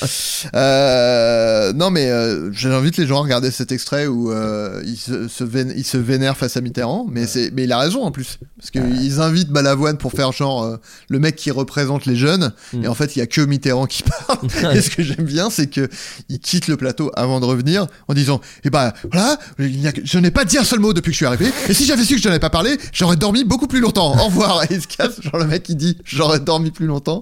Euh, 0.53 1.73
non, 1.73 1.89
mais 1.91 2.09
j'invite 2.51 2.97
les 2.97 3.07
gens 3.07 3.19
à 3.19 3.23
regarder 3.23 3.51
cet 3.51 3.71
extrait 3.71 3.94
extrait 3.95 4.07
où 4.07 4.31
euh, 4.31 4.81
il, 4.85 4.97
se, 4.97 5.27
se 5.27 5.43
vén- 5.43 5.73
il 5.75 5.83
se 5.85 5.97
vénère 5.97 6.37
face 6.37 6.57
à 6.57 6.61
Mitterrand, 6.61 7.05
mais, 7.09 7.25
il 7.57 7.71
a 7.71 7.77
raison 7.79 8.03
en 8.03 8.11
plus. 8.11 8.39
Parce 8.57 8.71
qu'ils 8.71 9.19
invitent 9.21 9.49
Balavoine 9.49 9.97
pour 9.97 10.11
faire 10.11 10.31
genre 10.31 10.63
euh, 10.63 10.77
le 11.09 11.19
mec 11.19 11.35
qui 11.35 11.51
représente 11.51 12.05
les 12.05 12.15
jeunes, 12.15 12.53
Mm. 12.73 12.83
et 12.85 12.87
en 12.87 12.93
fait 12.95 13.15
il 13.15 13.19
y 13.19 13.21
a 13.21 13.27
que 13.27 13.41
Mitterrand 13.41 13.85
qui 13.85 14.03
parle. 14.03 14.47
et 14.75 14.81
ce 14.81 14.89
que 14.89 15.03
j'aime 15.03 15.25
bien, 15.25 15.49
c'est 15.49 15.67
que 15.67 15.87
il 16.29 16.39
quitte 16.39 16.67
le 16.67 16.77
plateau 16.77 17.11
avant 17.15 17.39
de 17.39 17.45
revenir 17.45 17.87
en 18.07 18.13
disant 18.13 18.41
Eh 18.63 18.69
ben 18.69 18.91
voilà, 19.11 19.37
il 19.59 19.85
a 19.87 19.91
je 20.03 20.17
n'ai 20.19 20.31
pas 20.31 20.45
dit 20.45 20.57
un 20.57 20.63
seul 20.63 20.79
mot 20.79 20.93
depuis 20.93 21.09
que 21.09 21.13
je 21.13 21.17
suis 21.17 21.25
arrivé, 21.25 21.51
et 21.69 21.73
si 21.73 21.85
j'avais 21.85 22.03
su 22.03 22.15
que 22.15 22.21
je 22.21 22.27
n'en 22.27 22.31
avais 22.31 22.39
pas 22.39 22.49
parlé, 22.49 22.77
j'aurais 22.93 23.15
dormi 23.17 23.43
beaucoup 23.43 23.67
plus 23.67 23.79
longtemps. 23.81 24.15
Au 24.17 24.25
revoir. 24.25 24.63
Et 24.63 24.67
il 24.75 24.81
se 24.81 24.87
casse, 24.87 25.21
genre 25.21 25.37
le 25.37 25.45
mec 25.45 25.63
qui 25.63 25.75
dit 25.75 25.97
J'aurais 26.05 26.39
dormi 26.39 26.71
plus 26.71 26.85
longtemps. 26.87 27.21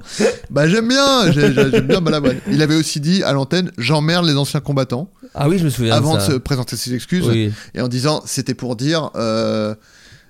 Bah 0.50 0.68
j'aime 0.68 0.88
bien, 0.88 1.32
j'ai- 1.32 1.54
j'ai- 1.54 1.72
j'aime 1.72 1.88
bien 1.88 2.02
Balavoine. 2.02 2.38
Il 2.50 2.62
avait 2.62 2.76
aussi 2.76 3.00
dit 3.00 3.22
à 3.24 3.34
l'antenne 3.34 3.72
J'emmerde 3.78 4.26
les 4.26 4.36
anciens 4.36 4.60
combattants 4.62 5.10
Ah 5.36 5.50
oui, 5.50 5.58
je 5.58 5.66
me 5.66 5.70
souviens 5.70 5.94
avant 5.96 6.16
de 6.16 6.22
se 6.22 6.32
présenter 6.34 6.63
ses 6.70 6.94
excuses 6.94 7.28
Oui. 7.28 7.52
et 7.74 7.82
en 7.82 7.88
disant 7.88 8.22
c'était 8.26 8.54
pour 8.54 8.76
dire 8.76 9.12
euh, 9.16 9.76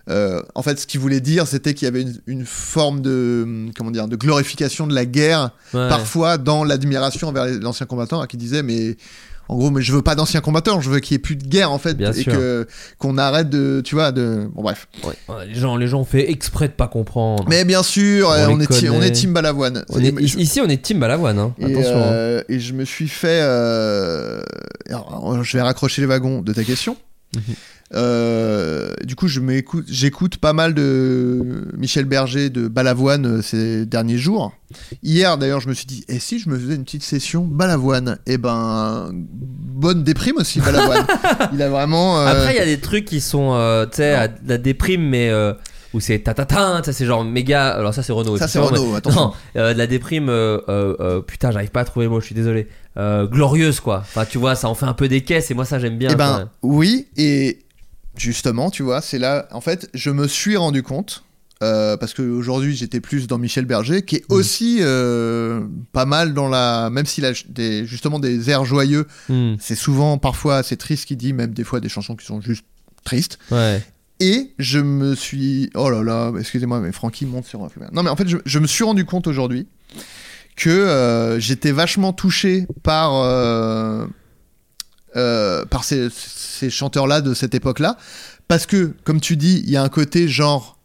euh, 0.10 0.42
en 0.56 0.62
fait 0.64 0.80
ce 0.80 0.86
qu'il 0.88 1.00
voulait 1.00 1.22
dire 1.22 1.48
c'était 1.48 1.74
qu'il 1.74 1.86
y 1.86 1.88
avait 1.88 2.02
une, 2.02 2.18
une 2.28 2.46
forme 2.46 3.02
de 3.02 3.42
hum, 3.44 3.72
comment 3.76 3.92
dire 3.92 4.08
de 4.08 4.16
glorification 4.16 4.86
de 4.88 4.94
la 4.94 5.06
guerre 5.06 5.52
Ouais. 5.74 5.88
parfois 5.90 6.38
dans 6.38 6.64
l'admiration 6.64 7.28
envers 7.30 7.46
les 7.46 7.66
anciens 7.66 7.86
combattants 7.86 8.22
hein, 8.22 8.28
qui 8.28 8.38
disait 8.38 8.64
mais 8.64 8.98
en 9.50 9.58
gros 9.58 9.70
mais 9.72 9.82
je 9.82 9.92
veux 9.92 10.02
pas 10.02 10.16
d'anciens 10.16 10.42
combattants 10.42 10.80
je 10.82 10.90
veux 10.90 11.00
qu'il 11.00 11.14
y 11.14 11.16
ait 11.16 11.20
plus 11.20 11.36
de 11.36 11.46
guerre 11.46 11.72
en 11.72 11.78
fait 11.78 11.96
Bien 11.96 12.12
et 12.12 12.22
sûr. 12.24 12.32
que 12.34 12.68
qu'on 12.98 13.18
arrête 13.18 13.50
de 13.50 13.82
tu 13.84 13.96
vois 13.96 14.12
de 14.12 14.48
bon 14.54 14.62
bref 14.64 14.88
Ouais, 15.04 15.14
les 15.48 15.56
gens, 15.56 15.76
les 15.78 15.88
gens 15.88 16.00
ont 16.02 16.06
fait 16.06 16.32
exprès 16.32 16.68
de 16.68 16.74
pas 16.74 16.88
comprendre. 16.88 17.46
mais 17.50 17.66
bien 17.66 17.84
sûr 17.84 18.30
On 18.30 18.54
on, 18.56 18.60
est, 18.60 18.68
ti- 18.68 18.90
on 18.90 18.94
connaît. 18.94 19.08
est 19.08 19.12
team 19.12 19.34
Balavoine 19.34 19.84
On 19.90 20.00
est- 20.00 20.20
ici, 20.22 20.62
on 20.62 20.68
est 20.70 20.82
Team 20.82 21.00
Balavoine. 21.00 21.40
Hein. 21.40 21.54
Et, 21.60 21.66
Attention. 21.66 21.98
hein. 21.98 22.12
euh, 22.12 22.44
et 22.50 22.60
je 22.60 22.74
me 22.74 22.86
suis 22.86 23.08
fait. 23.08 23.42
euh, 23.42 24.42
alors, 24.90 25.44
je 25.44 25.58
vais 25.58 25.62
raccrocher 25.64 26.02
les 26.02 26.08
wagons 26.08 26.42
de 26.42 26.54
ta 26.54 26.64
question. 26.64 26.98
Euh, 27.96 28.92
du 29.04 29.16
coup, 29.16 29.28
je 29.28 29.40
m'écoute, 29.40 29.86
j'écoute 29.88 30.38
pas 30.38 30.54
mal 30.54 30.74
de 30.74 31.68
Michel 31.78 32.06
Berger 32.06 32.50
de 32.50 32.68
Balavoine 32.68 33.26
euh, 33.26 33.42
ces 33.42 33.86
derniers 33.86 34.18
jours. 34.18 34.52
Hier, 35.04 35.38
d'ailleurs, 35.38 35.60
je 35.60 35.70
me 35.70 35.74
suis 35.76 35.86
dit, 35.86 36.04
et 36.08 36.18
si 36.18 36.40
je 36.40 36.50
me 36.50 36.58
faisais 36.58 36.74
une 36.76 36.86
petite 36.86 37.04
session 37.04 37.44
Balavoine 37.44 38.18
Et 38.26 38.40
ben, 38.40 39.12
bonne 39.14 40.04
déprime 40.04 40.38
aussi, 40.38 40.60
Balavoine. 40.60 41.06
il 41.54 41.62
a 41.62 41.70
vraiment. 41.70 42.20
euh, 42.20 42.26
Après, 42.26 42.56
il 42.56 42.58
y 42.58 42.62
a 42.62 42.66
des 42.66 42.80
trucs 42.80 43.06
qui 43.06 43.22
sont, 43.22 43.54
euh, 43.54 43.86
tu 43.86 43.98
sais, 43.98 44.32
la 44.48 44.58
déprime, 44.58 45.08
mais 45.08 45.30
où 45.94 46.00
c'est 46.00 46.20
tatatin, 46.20 46.82
ça 46.84 46.94
c'est 46.94 47.06
genre 47.06 47.24
méga. 47.24 47.70
Alors 47.70 47.94
ça 47.94 48.04
c'est 48.04 48.12
Renault. 48.14 48.38
Ça, 48.38 48.48
c'est 48.48 48.60
Renault, 48.60 48.92
mais- 48.92 48.98
attention. 48.98 49.22
Non, 49.22 49.34
euh, 49.58 49.74
de 49.74 49.78
la 49.78 49.88
déprime. 49.88 50.30
euh, 50.30 50.60
euh, 50.70 51.22
putain, 51.22 51.52
j'arrive 51.52 51.72
pas 51.72 51.82
à 51.82 51.86
trouver 51.86 52.06
le 52.06 52.10
mot. 52.12 52.20
Je 52.20 52.26
suis 52.26 52.36
désolé. 52.36 52.68
Glorieuse 52.98 53.80
quoi. 53.80 54.00
Enfin, 54.00 54.26
tu 54.26 54.38
vois, 54.38 54.56
ça 54.56 54.70
en 54.70 54.76
fait 54.76 54.86
un 54.86 54.94
peu 54.94 55.08
des 55.08 55.22
caisses 55.22 55.50
et 55.52 55.54
moi 55.54 55.66
ça 55.66 55.80
j'aime 55.80 55.98
bien. 55.98 56.10
Eh 56.12 56.16
ben 56.16 56.50
oui, 56.62 57.08
et 57.18 57.60
justement, 58.18 58.70
tu 58.70 58.84
vois, 58.84 59.02
c'est 59.02 59.18
là, 59.20 59.48
en 59.52 59.62
fait, 59.62 59.90
je 59.94 60.12
me 60.12 60.28
suis 60.28 60.56
rendu 60.58 60.84
compte, 60.84 61.24
euh, 61.64 61.98
parce 61.98 62.14
qu'aujourd'hui 62.14 62.76
j'étais 62.76 63.00
plus 63.00 63.26
dans 63.28 63.38
Michel 63.40 63.66
Berger, 63.66 64.04
qui 64.04 64.18
est 64.18 64.30
Mm. 64.30 64.34
aussi 64.34 64.78
euh, 64.82 65.62
pas 65.94 66.06
mal 66.06 66.34
dans 66.36 66.48
la... 66.50 66.90
Même 66.92 67.06
s'il 67.08 67.26
a 67.26 67.32
des, 67.50 67.86
justement 67.88 68.20
des 68.20 68.50
airs 68.52 68.66
joyeux, 68.66 69.08
Mm. 69.30 69.56
c'est 69.60 69.76
souvent 69.76 70.18
parfois 70.20 70.58
assez 70.58 70.78
triste 70.78 71.06
qu'il 71.06 71.18
dit, 71.18 71.34
même 71.34 71.54
des 71.54 71.64
fois 71.64 71.80
des 71.80 71.90
chansons 71.90 72.16
qui 72.16 72.26
sont 72.26 72.42
juste 72.42 72.66
tristes. 73.04 73.40
Ouais. 73.52 73.82
Et 74.20 74.54
je 74.60 74.80
me 74.80 75.16
suis... 75.16 75.70
Oh 75.76 75.90
là 75.90 76.04
là, 76.04 76.32
excusez-moi, 76.40 76.80
mais 76.80 76.92
Francky 76.92 77.26
monte 77.26 77.46
sur 77.46 77.64
un 77.64 77.70
Flaubert. 77.70 77.92
Non 77.94 78.04
mais 78.04 78.10
en 78.10 78.16
fait, 78.16 78.28
je, 78.28 78.38
je 78.46 78.60
me 78.60 78.68
suis 78.68 78.84
rendu 78.84 79.06
compte 79.06 79.28
aujourd'hui 79.28 79.68
que 80.56 80.70
euh, 80.70 81.40
j'étais 81.40 81.72
vachement 81.72 82.14
touché 82.14 82.68
par... 82.84 83.16
euh, 83.16 84.06
euh, 85.16 85.66
par 85.66 85.84
ces, 85.84 86.10
ces 86.10 86.70
chanteurs-là 86.70 87.22
de 87.22 87.34
cette 87.34 87.54
époque-là. 87.54 87.98
Parce 88.48 88.66
que, 88.66 88.94
comme 89.04 89.22
tu 89.22 89.38
dis, 89.38 89.64
il 89.66 89.72
y 89.72 89.78
a 89.78 89.84
un 89.84 89.90
côté 89.90 90.28
genre, 90.28 90.80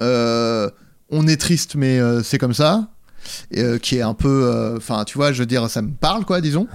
on 0.00 1.26
est 1.26 1.40
triste, 1.40 1.74
mais 1.74 1.98
c'est 2.22 2.38
comme 2.38 2.54
ça, 2.54 2.88
qui 3.82 3.96
est 3.96 4.02
un 4.02 4.14
peu, 4.14 4.74
enfin, 4.76 5.04
tu 5.04 5.18
vois, 5.18 5.32
je 5.32 5.40
veux 5.40 5.46
dire, 5.46 5.68
ça 5.68 5.82
me 5.82 5.90
parle, 5.90 6.24
quoi, 6.24 6.40
disons. 6.40 6.68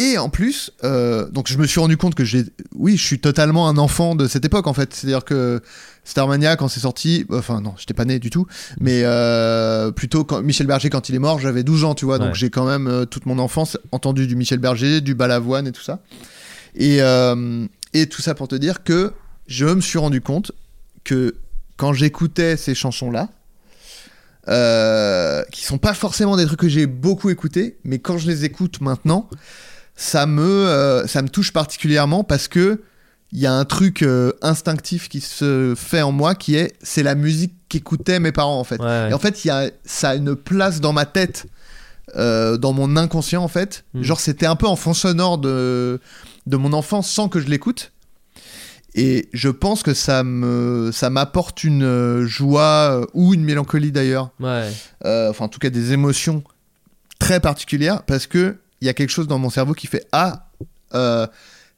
Et 0.00 0.16
en 0.16 0.30
plus, 0.30 0.70
euh, 0.82 1.28
donc 1.28 1.46
je 1.48 1.58
me 1.58 1.66
suis 1.66 1.78
rendu 1.78 1.98
compte 1.98 2.14
que 2.14 2.24
j'ai, 2.24 2.46
oui, 2.74 2.96
je 2.96 3.04
suis 3.04 3.20
totalement 3.20 3.68
un 3.68 3.76
enfant 3.76 4.14
de 4.14 4.28
cette 4.28 4.46
époque 4.46 4.66
en 4.66 4.72
fait. 4.72 4.94
C'est-à-dire 4.94 5.26
que 5.26 5.60
Starmania 6.04 6.56
quand 6.56 6.68
c'est 6.68 6.80
sorti, 6.80 7.26
enfin 7.30 7.60
non, 7.60 7.74
j'étais 7.76 7.92
pas 7.92 8.06
né 8.06 8.18
du 8.18 8.30
tout, 8.30 8.46
mais 8.80 9.02
euh, 9.04 9.90
plutôt 9.90 10.24
quand 10.24 10.40
Michel 10.40 10.66
Berger 10.66 10.88
quand 10.88 11.10
il 11.10 11.16
est 11.16 11.18
mort, 11.18 11.38
j'avais 11.38 11.64
12 11.64 11.84
ans, 11.84 11.94
tu 11.94 12.06
vois, 12.06 12.18
donc 12.18 12.34
j'ai 12.34 12.48
quand 12.48 12.64
même 12.64 12.86
euh, 12.86 13.04
toute 13.04 13.26
mon 13.26 13.38
enfance 13.38 13.76
entendu 13.92 14.26
du 14.26 14.36
Michel 14.36 14.58
Berger, 14.58 15.02
du 15.02 15.14
Balavoine 15.14 15.66
et 15.66 15.72
tout 15.72 15.82
ça. 15.82 16.00
Et, 16.74 17.00
et 17.92 18.06
tout 18.06 18.22
ça 18.22 18.34
pour 18.34 18.48
te 18.48 18.54
dire 18.54 18.82
que 18.84 19.12
je 19.48 19.66
me 19.66 19.82
suis 19.82 19.98
rendu 19.98 20.22
compte 20.22 20.52
que 21.04 21.34
quand 21.76 21.92
j'écoutais 21.92 22.56
ces 22.56 22.74
chansons-là, 22.74 23.28
qui 25.52 25.62
sont 25.62 25.78
pas 25.78 25.92
forcément 25.92 26.38
des 26.38 26.46
trucs 26.46 26.60
que 26.60 26.70
j'ai 26.70 26.86
beaucoup 26.86 27.28
écoutés, 27.28 27.76
mais 27.84 27.98
quand 27.98 28.16
je 28.16 28.30
les 28.30 28.46
écoute 28.46 28.80
maintenant, 28.80 29.28
ça 30.00 30.24
me, 30.24 30.42
euh, 30.42 31.06
ça 31.06 31.20
me 31.20 31.28
touche 31.28 31.52
particulièrement 31.52 32.24
parce 32.24 32.48
que 32.48 32.80
il 33.32 33.38
y 33.38 33.46
a 33.46 33.52
un 33.52 33.66
truc 33.66 34.02
euh, 34.02 34.32
instinctif 34.40 35.10
qui 35.10 35.20
se 35.20 35.74
fait 35.76 36.00
en 36.00 36.10
moi 36.10 36.34
qui 36.34 36.56
est 36.56 36.72
c'est 36.82 37.02
la 37.02 37.14
musique 37.14 37.52
qu'écoutaient 37.68 38.18
mes 38.18 38.32
parents 38.32 38.58
en 38.58 38.64
fait. 38.64 38.80
Ouais. 38.80 39.10
Et 39.10 39.12
en 39.12 39.18
fait, 39.18 39.44
y 39.44 39.50
a, 39.50 39.70
ça 39.84 40.10
a 40.10 40.14
une 40.14 40.34
place 40.34 40.80
dans 40.80 40.94
ma 40.94 41.04
tête, 41.04 41.46
euh, 42.16 42.56
dans 42.56 42.72
mon 42.72 42.96
inconscient 42.96 43.44
en 43.44 43.48
fait. 43.48 43.84
Mm. 43.92 44.02
Genre, 44.02 44.20
c'était 44.20 44.46
un 44.46 44.56
peu 44.56 44.66
en 44.66 44.74
fond 44.74 44.94
sonore 44.94 45.36
de, 45.36 46.00
de 46.46 46.56
mon 46.56 46.72
enfance 46.72 47.08
sans 47.10 47.28
que 47.28 47.38
je 47.38 47.48
l'écoute. 47.48 47.92
Et 48.94 49.28
je 49.34 49.50
pense 49.50 49.82
que 49.82 49.92
ça 49.92 50.24
me 50.24 50.90
ça 50.94 51.10
m'apporte 51.10 51.62
une 51.62 52.24
joie 52.24 53.06
ou 53.12 53.34
une 53.34 53.44
mélancolie 53.44 53.92
d'ailleurs. 53.92 54.30
Ouais. 54.40 54.66
Enfin, 55.04 55.44
en 55.44 55.48
tout 55.48 55.58
cas, 55.58 55.68
des 55.68 55.92
émotions 55.92 56.42
très 57.18 57.38
particulières 57.38 58.02
parce 58.04 58.26
que 58.26 58.56
il 58.80 58.86
y 58.86 58.88
a 58.88 58.94
quelque 58.94 59.10
chose 59.10 59.26
dans 59.28 59.38
mon 59.38 59.50
cerveau 59.50 59.74
qui 59.74 59.86
fait 59.86 60.06
ah 60.12 60.46
euh, 60.94 61.26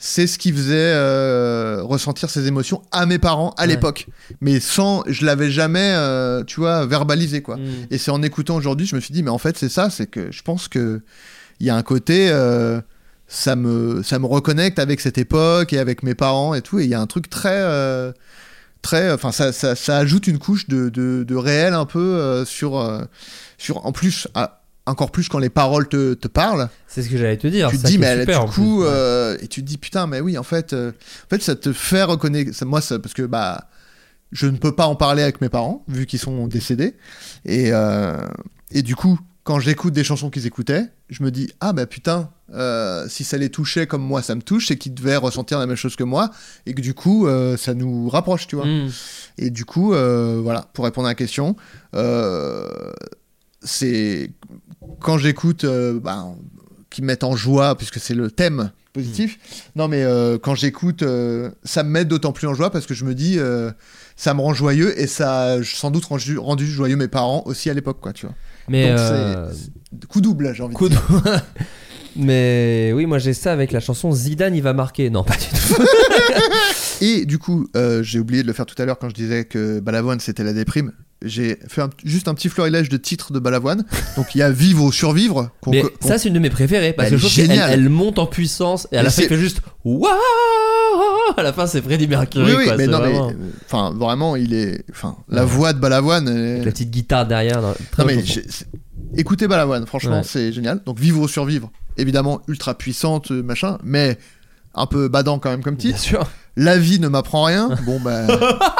c'est 0.04 0.26
ce 0.26 0.36
qui 0.36 0.52
faisait 0.52 0.74
euh, 0.94 1.80
ressentir 1.82 2.28
ces 2.28 2.46
émotions 2.48 2.82
à 2.90 3.06
mes 3.06 3.18
parents 3.18 3.54
à 3.56 3.62
Ouais. 3.62 3.68
l'époque 3.68 4.06
mais 4.40 4.58
sans 4.60 5.04
je 5.06 5.24
l'avais 5.24 5.50
jamais 5.50 5.92
euh, 5.94 6.42
tu 6.44 6.60
vois 6.60 6.86
verbalisé 6.86 7.40
quoi 7.42 7.56
Mm. 7.56 7.62
et 7.90 7.98
c'est 7.98 8.10
en 8.10 8.22
écoutant 8.22 8.56
aujourd'hui 8.56 8.86
je 8.86 8.96
me 8.96 9.00
suis 9.00 9.12
dit 9.14 9.22
mais 9.22 9.30
en 9.30 9.38
fait 9.38 9.56
c'est 9.58 9.68
ça 9.68 9.90
c'est 9.90 10.06
que 10.06 10.30
je 10.32 10.42
pense 10.42 10.68
que 10.68 11.02
il 11.60 11.66
y 11.66 11.70
a 11.70 11.76
un 11.76 11.82
côté 11.82 12.28
euh, 12.30 12.80
ça 13.28 13.54
me 13.56 14.02
ça 14.02 14.18
me 14.18 14.26
reconnecte 14.26 14.78
avec 14.78 15.00
cette 15.00 15.18
époque 15.18 15.72
et 15.72 15.78
avec 15.78 16.02
mes 16.02 16.14
parents 16.14 16.54
et 16.54 16.62
tout 16.62 16.78
et 16.80 16.84
il 16.84 16.90
y 16.90 16.94
a 16.94 17.00
un 17.00 17.06
truc 17.06 17.30
très 17.30 17.62
très 18.82 19.12
enfin 19.12 19.30
ça, 19.30 19.52
ça, 19.52 19.76
ça 19.76 19.98
ajoute 19.98 20.26
une 20.26 20.38
couche 20.38 20.68
de, 20.68 20.88
de, 20.88 21.22
de 21.22 21.34
réel 21.36 21.74
un 21.74 21.84
peu 21.86 22.44
sur 22.44 23.06
sur 23.58 23.86
en 23.86 23.92
plus 23.92 24.26
à- 24.34 24.61
encore 24.86 25.10
plus 25.12 25.28
quand 25.28 25.38
les 25.38 25.48
paroles 25.50 25.88
te, 25.88 26.14
te 26.14 26.26
parlent 26.28 26.68
C'est 26.88 27.02
ce 27.02 27.08
que 27.08 27.16
j'allais 27.16 27.36
te 27.36 27.46
dire. 27.46 27.70
tu 27.70 27.78
te 27.78 27.86
dis 27.86 27.98
mais 27.98 28.18
super, 28.20 28.46
du 28.46 28.50
coup 28.52 28.82
euh, 28.82 29.36
et 29.40 29.46
tu 29.48 29.60
te 29.62 29.66
dis 29.66 29.78
putain 29.78 30.06
mais 30.08 30.20
oui 30.20 30.36
en 30.38 30.42
fait 30.42 30.72
euh, 30.72 30.90
en 30.90 31.28
fait 31.30 31.42
ça 31.42 31.54
te 31.54 31.72
fait 31.72 32.02
reconnaître 32.02 32.52
ça- 32.54 32.64
moi 32.64 32.80
ça 32.80 32.98
parce 32.98 33.14
que 33.14 33.22
bah 33.22 33.68
je 34.32 34.46
ne 34.46 34.56
peux 34.56 34.74
pas 34.74 34.86
en 34.86 34.96
parler 34.96 35.22
avec 35.22 35.40
mes 35.40 35.48
parents 35.48 35.84
vu 35.88 36.06
qu'ils 36.06 36.18
sont 36.18 36.46
décédés 36.48 36.96
et 37.44 37.68
euh, 37.72 38.16
et 38.72 38.82
du 38.82 38.96
coup 38.96 39.20
quand 39.44 39.58
j'écoute 39.60 39.92
des 39.92 40.04
chansons 40.04 40.30
qu'ils 40.30 40.46
écoutaient 40.46 40.86
je 41.10 41.22
me 41.22 41.30
dis 41.30 41.50
ah 41.60 41.72
bah 41.72 41.86
putain 41.86 42.30
si 43.08 43.24
ça 43.24 43.38
les 43.38 43.48
touchait 43.50 43.86
comme 43.86 44.02
moi 44.02 44.20
ça 44.20 44.34
me 44.34 44.42
touche 44.42 44.66
c'est 44.68 44.76
qu'ils 44.76 44.94
devaient 44.94 45.16
ressentir 45.16 45.58
la 45.58 45.66
même 45.66 45.76
chose 45.76 45.96
que 45.96 46.04
moi 46.04 46.30
et 46.66 46.74
que 46.74 46.80
du 46.80 46.92
coup 46.94 47.26
ça 47.56 47.72
nous 47.74 48.08
rapproche 48.08 48.46
tu 48.48 48.56
vois 48.56 48.66
Mm. 48.66 48.90
et 49.38 49.50
du 49.50 49.64
coup, 49.64 49.88
voilà, 49.94 50.66
pour 50.74 50.84
répondre 50.84 51.06
à 51.06 51.10
la 51.10 51.14
question, 51.14 51.56
euh, 51.94 52.68
c'est 53.64 54.30
quand 55.00 55.18
j'écoute, 55.18 55.64
euh, 55.64 55.98
bah, 56.00 56.26
qui 56.90 57.02
me 57.02 57.06
mettent 57.06 57.24
en 57.24 57.36
joie, 57.36 57.76
puisque 57.76 57.98
c'est 57.98 58.14
le 58.14 58.30
thème 58.30 58.70
positif. 58.92 59.38
Non, 59.74 59.88
mais 59.88 60.02
euh, 60.02 60.38
quand 60.38 60.54
j'écoute, 60.54 61.02
euh, 61.02 61.50
ça 61.64 61.82
me 61.82 61.88
met 61.88 62.04
d'autant 62.04 62.32
plus 62.32 62.46
en 62.46 62.54
joie 62.54 62.70
parce 62.70 62.86
que 62.86 62.94
je 62.94 63.04
me 63.04 63.14
dis, 63.14 63.38
ça 64.16 64.34
me 64.34 64.40
rend 64.40 64.54
joyeux 64.54 64.98
et 65.00 65.06
ça 65.06 65.54
a 65.54 65.62
sans 65.62 65.90
doute 65.90 66.04
rendu, 66.04 66.38
rendu 66.38 66.66
joyeux 66.66 66.96
mes 66.96 67.08
parents 67.08 67.42
aussi 67.46 67.70
à 67.70 67.74
l'époque, 67.74 67.98
quoi, 68.00 68.12
tu 68.12 68.26
vois. 68.26 68.34
Mais 68.68 68.90
Donc, 68.90 68.98
c'est 68.98 70.06
coup 70.06 70.20
double, 70.20 70.54
j'ai 70.54 70.62
envie 70.62 70.74
coup 70.74 70.88
de 70.88 70.94
dire. 70.94 71.42
Mais 72.14 72.92
oui, 72.94 73.06
moi 73.06 73.18
j'ai 73.18 73.32
ça 73.32 73.54
avec 73.54 73.72
la 73.72 73.80
chanson 73.80 74.12
Zidane 74.12 74.54
il 74.54 74.62
va 74.62 74.74
marquer. 74.74 75.08
Non, 75.08 75.24
pas 75.24 75.34
du 75.34 75.46
tout. 75.46 75.82
Et 77.00 77.24
du 77.24 77.38
coup, 77.38 77.68
j'ai 78.02 78.18
oublié 78.18 78.42
de 78.42 78.46
le 78.46 78.52
faire 78.52 78.66
tout 78.66 78.80
à 78.80 78.84
l'heure 78.84 78.98
quand 78.98 79.08
je 79.08 79.14
disais 79.14 79.46
que 79.46 79.80
Balavoine 79.80 80.20
c'était 80.20 80.44
la 80.44 80.52
déprime. 80.52 80.92
J'ai 81.24 81.58
fait 81.68 81.82
un- 81.82 81.90
juste 82.04 82.28
un 82.28 82.34
petit 82.34 82.48
florilège 82.48 82.88
de 82.88 82.96
titres 82.96 83.32
de 83.32 83.38
Balavoine. 83.38 83.84
Donc 84.16 84.34
il 84.34 84.38
y 84.38 84.42
a 84.42 84.50
Vivre 84.50 84.84
ou 84.84 84.92
Survivre. 84.92 85.50
Mais 85.66 85.84
ça, 86.00 86.18
c'est 86.18 86.28
une 86.28 86.34
de 86.34 86.38
mes 86.40 86.50
préférées 86.50 86.92
parce 86.92 87.08
Elle 87.08 87.14
que 87.14 87.20
je 87.20 87.26
trouve 87.26 87.46
qu'elle 87.46 87.70
elle 87.70 87.88
monte 87.88 88.18
en 88.18 88.26
puissance 88.26 88.88
et 88.92 88.96
à 88.98 89.02
la 89.02 89.10
fin, 89.10 89.22
il 89.22 89.28
fait 89.28 89.36
juste 89.38 89.60
Waouh 89.84 90.08
À 91.36 91.42
la 91.42 91.52
fin, 91.52 91.66
c'est 91.66 91.80
Freddie 91.82 92.06
Mercury. 92.08 92.44
Oui, 92.44 92.56
oui, 92.58 92.64
quoi, 92.66 92.76
mais 92.76 92.86
non, 92.86 92.98
mais 93.00 93.08
vraiment- 93.12 93.28
euh, 93.30 93.32
enfin 93.66 93.90
vraiment, 93.96 94.36
il 94.36 94.52
est, 94.54 94.84
enfin, 94.90 95.16
la 95.28 95.42
Ouais. 95.44 95.50
voix 95.50 95.72
de 95.72 95.78
Balavoine. 95.80 96.28
elle 96.28 96.36
est- 96.36 96.50
Avec 96.52 96.64
la 96.66 96.70
petite 96.72 96.90
guitare 96.90 97.26
derrière. 97.26 97.60
Non 97.62 98.04
mais 98.06 98.22
écoutez 99.16 99.46
Balavoine, 99.48 99.86
franchement, 99.86 100.18
Ouais. 100.18 100.24
c'est 100.24 100.52
génial. 100.52 100.80
Donc 100.84 100.98
Vivre 100.98 101.20
ou 101.20 101.28
Survivre, 101.28 101.70
évidemment 101.96 102.40
ultra 102.48 102.74
puissante, 102.76 103.30
euh, 103.30 103.42
machin, 103.42 103.78
mais 103.84 104.18
un 104.74 104.86
peu 104.86 105.08
badant 105.08 105.38
quand 105.38 105.50
même 105.50 105.62
comme 105.62 105.76
titre. 105.76 105.94
Bien 105.94 106.02
sûr. 106.02 106.30
La 106.56 106.76
vie 106.76 107.00
ne 107.00 107.08
m'apprend 107.08 107.44
rien. 107.44 107.70
Bon 107.86 107.98
bah, 107.98 108.26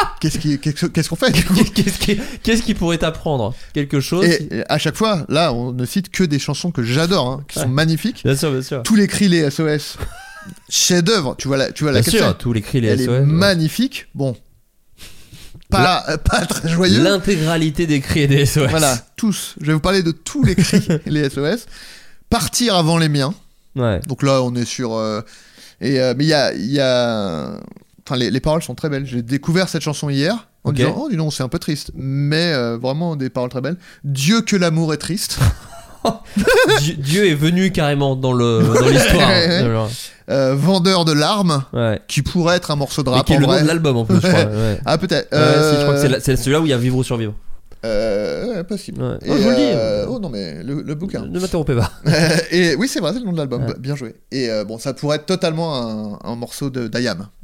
qu'est-ce 0.20 0.38
qui- 0.38 0.59
qu'est-ce 0.59 0.84
qu'est-ce 0.86 1.09
qu'on 1.09 1.16
fait 1.16 1.32
Qu'est-ce 1.74 1.99
qui, 1.99 2.20
qu'est-ce 2.43 2.62
qui 2.62 2.74
pourrait 2.74 2.99
t'apprendre? 2.99 3.55
Quelque 3.72 4.01
chose 4.01 4.26
et, 4.26 4.62
à 4.68 4.76
chaque 4.76 4.95
fois, 4.97 5.24
là, 5.30 5.55
on 5.55 5.72
ne 5.72 5.86
cite 5.86 6.11
que 6.11 6.22
des 6.24 6.38
chansons 6.38 6.70
que 6.70 6.82
j'adore, 6.82 7.28
hein, 7.28 7.45
qui 7.49 7.59
sont 7.61 7.68
magnifiques. 7.68 8.22
Bien 8.24 8.36
sûr, 8.36 8.51
bien 8.53 8.61
sûr. 8.62 8.82
Tous 8.82 8.95
les 8.95 9.07
cris, 9.07 9.28
les 9.28 9.49
SOS, 9.51 9.97
chef-d'œuvre. 10.68 11.34
Tu 11.38 11.49
vois 11.49 11.57
la, 11.57 11.72
tu 11.72 11.84
vois 11.84 11.93
Bien 11.93 12.03
la 12.03 12.11
sûr, 12.11 12.36
tous 12.36 12.53
les 12.53 12.61
cris, 12.61 12.82
les 12.82 12.88
Elle 12.88 13.01
SOS. 13.01 13.09
est 13.09 13.20
magnifique. 13.22 14.09
Bon, 14.14 14.36
pas, 15.70 16.05
euh, 16.11 16.18
pas 16.18 16.45
très 16.45 16.68
joyeux. 16.68 17.03
L'intégralité 17.03 17.86
des 17.86 18.01
cris 18.01 18.20
et 18.20 18.26
des 18.26 18.45
SOS. 18.45 18.68
Voilà, 18.68 18.99
tous. 19.16 19.55
Je 19.61 19.66
vais 19.68 19.72
vous 19.72 19.80
parler 19.80 20.03
de 20.03 20.11
tous 20.12 20.45
les 20.45 20.55
cris, 20.55 20.86
les 21.07 21.30
SOS. 21.30 21.66
Partir 22.28 22.76
avant 22.76 22.99
les 22.99 23.09
miens. 23.09 23.32
Ouais. 23.76 24.01
Donc 24.07 24.22
là, 24.22 24.43
on 24.43 24.55
est 24.55 24.66
sur. 24.66 24.95
euh, 24.95 25.22
et, 25.83 26.01
euh, 26.01 26.14
mais 26.16 26.24
il 26.24 26.28
y 26.28 26.35
a. 26.35 26.53
il 26.55 26.70
Y 26.72 26.80
a... 26.80 27.51
Enfin, 28.07 28.16
les, 28.16 28.30
les 28.30 28.41
paroles 28.41 28.62
sont 28.62 28.74
très 28.74 28.89
belles. 28.89 29.07
J'ai 29.07 29.22
découvert 29.22 29.68
cette 29.68 29.83
chanson 29.83 30.09
hier 30.11 30.49
en 30.64 30.72
disant 30.72 30.95
Oh, 30.99 31.09
dis 31.11 31.16
donc, 31.16 31.33
c'est 31.33 31.43
un 31.43 31.49
peu 31.49 31.59
triste. 31.59 31.91
Mais 31.95 32.53
euh, 32.53 32.76
vraiment 32.80 33.14
des 33.16 33.30
paroles 33.30 33.51
très 33.51 33.61
belles. 33.61 33.76
Dieu 34.05 34.41
que 34.41 34.57
l'amour 34.57 34.93
est 34.95 34.99
triste. 34.99 35.39
Dieu, 36.80 36.95
Dieu 36.99 37.26
est 37.30 37.35
venu 37.35 37.70
carrément 37.70 38.16
dans 38.16 38.33
le 38.33 38.61
dans 38.74 38.89
l'histoire. 38.89 39.28
Ouais, 39.28 39.47
ouais. 39.49 39.55
Alors, 39.59 39.89
Euh, 40.30 40.55
vendeur 40.57 41.05
de 41.05 41.12
larmes, 41.12 41.62
Ouais. 41.72 42.01
qui 42.09 42.22
pourrait 42.22 42.57
être 42.57 42.70
un 42.72 42.76
morceau 42.76 43.03
de 43.05 43.11
Et 43.11 43.12
rap. 43.14 43.26
qui 43.26 43.35
est 43.35 43.37
en 43.37 43.41
le 43.41 43.47
nom 43.47 43.61
de 43.61 43.66
l'album 43.68 43.97
en 43.99 44.05
plus, 44.05 44.16
je 44.16 44.26
crois. 44.26 44.47
Ah, 44.85 44.99
peut-être. 44.99 45.28
Je 45.33 45.83
crois 45.83 45.95
que 46.03 46.20
c'est 46.20 46.37
celui-là 46.37 46.61
où 46.61 46.66
il 46.66 46.70
y 46.70 46.72
a 46.72 46.78
Vivre 46.78 46.97
ou 46.97 47.05
Survivre. 47.05 47.35
Euh, 47.85 48.55
ouais, 48.57 48.64
possible. 48.64 49.03
Ouais. 49.03 49.16
Et, 49.24 49.30
Oh, 49.30 49.35
je 49.37 49.43
vous 49.43 49.49
le 49.51 49.57
dis. 49.57 49.62
euh, 49.64 50.07
oh 50.09 50.18
non, 50.20 50.28
mais 50.28 50.62
le, 50.62 50.83
le 50.83 50.95
bouquin. 50.95 51.26
Ne 51.26 51.41
m'interrompez 51.41 51.74
pas. 51.74 51.93
et 52.51 52.74
oui, 52.76 52.87
c'est 52.89 53.01
vrai, 53.01 53.12
c'est 53.12 53.18
le 53.20 53.24
nom 53.24 53.33
de 53.33 53.39
l'album. 53.39 53.64
Ouais. 53.64 53.74
Bien 53.78 53.97
joué. 53.97 54.14
Et 54.30 54.51
euh, 54.51 54.64
bon, 54.64 54.78
ça 54.78 54.95
pourrait 54.95 55.16
être 55.16 55.26
totalement 55.26 55.76
un, 55.76 56.18
un 56.22 56.37
morceau 56.37 56.70
de 56.70 56.87
d'Ayam. 56.89 57.28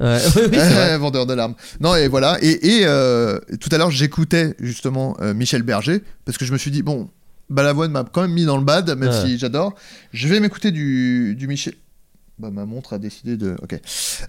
Vendeur 0.99 1.25
de 1.25 1.33
larmes. 1.33 1.55
Non, 1.81 1.95
et 1.95 2.07
voilà. 2.07 2.37
Et, 2.41 2.77
et, 2.77 2.81
euh, 2.85 3.39
tout 3.59 3.69
à 3.71 3.77
l'heure, 3.77 3.91
j'écoutais 3.91 4.55
justement 4.59 5.17
euh, 5.21 5.33
Michel 5.33 5.63
Berger 5.63 6.01
parce 6.25 6.37
que 6.37 6.45
je 6.45 6.53
me 6.53 6.57
suis 6.57 6.71
dit, 6.71 6.83
bon, 6.83 7.09
Balavoine 7.49 7.91
m'a 7.91 8.03
quand 8.03 8.21
même 8.21 8.31
mis 8.33 8.45
dans 8.45 8.57
le 8.57 8.63
bad, 8.63 8.89
même 8.97 9.11
si 9.11 9.37
j'adore. 9.37 9.73
Je 10.13 10.27
vais 10.27 10.39
m'écouter 10.39 10.71
du, 10.71 11.35
du 11.35 11.47
Michel. 11.47 11.73
Bah, 12.37 12.49
ma 12.51 12.65
montre 12.65 12.93
a 12.93 12.99
décidé 12.99 13.35
de. 13.35 13.55
Ok. 13.61 13.77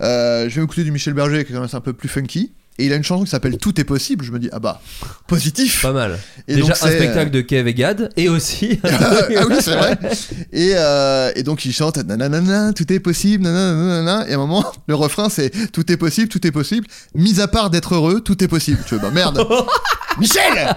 Euh, 0.00 0.48
je 0.48 0.54
vais 0.56 0.62
m'écouter 0.62 0.82
du 0.82 0.90
Michel 0.90 1.14
Berger, 1.14 1.44
qui 1.44 1.52
est 1.52 1.54
quand 1.54 1.60
même 1.60 1.70
un 1.72 1.80
peu 1.80 1.92
plus 1.92 2.08
funky. 2.08 2.52
Et 2.80 2.86
il 2.86 2.92
a 2.94 2.96
une 2.96 3.04
chanson 3.04 3.24
qui 3.24 3.30
s'appelle 3.30 3.58
Tout 3.58 3.78
est 3.78 3.84
possible. 3.84 4.24
Je 4.24 4.32
me 4.32 4.38
dis, 4.38 4.48
ah 4.52 4.58
bah, 4.58 4.80
positif. 5.26 5.82
Pas 5.82 5.92
mal. 5.92 6.18
Et 6.48 6.54
Déjà 6.54 6.68
donc, 6.68 6.82
un 6.82 6.86
c'est, 6.86 6.96
spectacle 6.96 7.30
de 7.30 7.42
Kev 7.42 7.68
et 7.68 7.74
Gad 7.74 8.08
et 8.16 8.30
aussi. 8.30 8.80
ah 8.84 9.26
oui, 9.28 9.56
c'est 9.60 9.76
vrai. 9.76 9.98
Et, 10.52 10.72
euh, 10.74 11.30
et 11.36 11.42
donc 11.42 11.64
il 11.64 11.72
chante 11.72 11.98
nanana, 11.98 12.72
tout 12.72 12.90
est 12.92 12.98
possible, 13.00 13.44
nanana. 13.44 14.26
Et 14.28 14.32
à 14.32 14.34
un 14.34 14.38
moment, 14.38 14.64
le 14.88 14.94
refrain 14.94 15.28
c'est 15.28 15.50
tout 15.72 15.92
est 15.92 15.96
possible, 15.96 16.28
tout 16.28 16.44
est 16.46 16.50
possible. 16.50 16.86
Mis 17.14 17.40
à 17.40 17.48
part 17.48 17.70
d'être 17.70 17.94
heureux, 17.94 18.20
tout 18.20 18.42
est 18.42 18.48
possible. 18.48 18.78
Tu 18.86 18.94
veux, 18.94 19.00
bah 19.00 19.10
merde. 19.10 19.46
Michel 20.18 20.74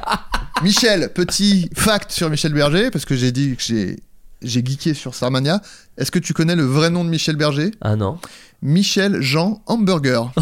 Michel, 0.62 1.10
petit 1.14 1.70
fact 1.74 2.12
sur 2.12 2.30
Michel 2.30 2.54
Berger, 2.54 2.92
parce 2.92 3.06
que 3.06 3.16
j'ai 3.16 3.32
dit 3.32 3.56
que 3.56 3.64
j'ai. 3.64 3.98
J'ai 4.42 4.62
geeké 4.62 4.94
sur 4.94 5.16
Starmania. 5.16 5.62
Est-ce 5.98 6.12
que 6.12 6.20
tu 6.20 6.34
connais 6.34 6.58
le 6.58 6.66
vrai 6.66 6.90
nom 6.90 7.06
de 7.06 7.10
Michel 7.10 7.38
Berger? 7.38 7.72
Ah 7.80 7.96
non. 7.96 8.20
Michel 8.62 9.22
Jean 9.22 9.62
Hamburger. 9.68 10.34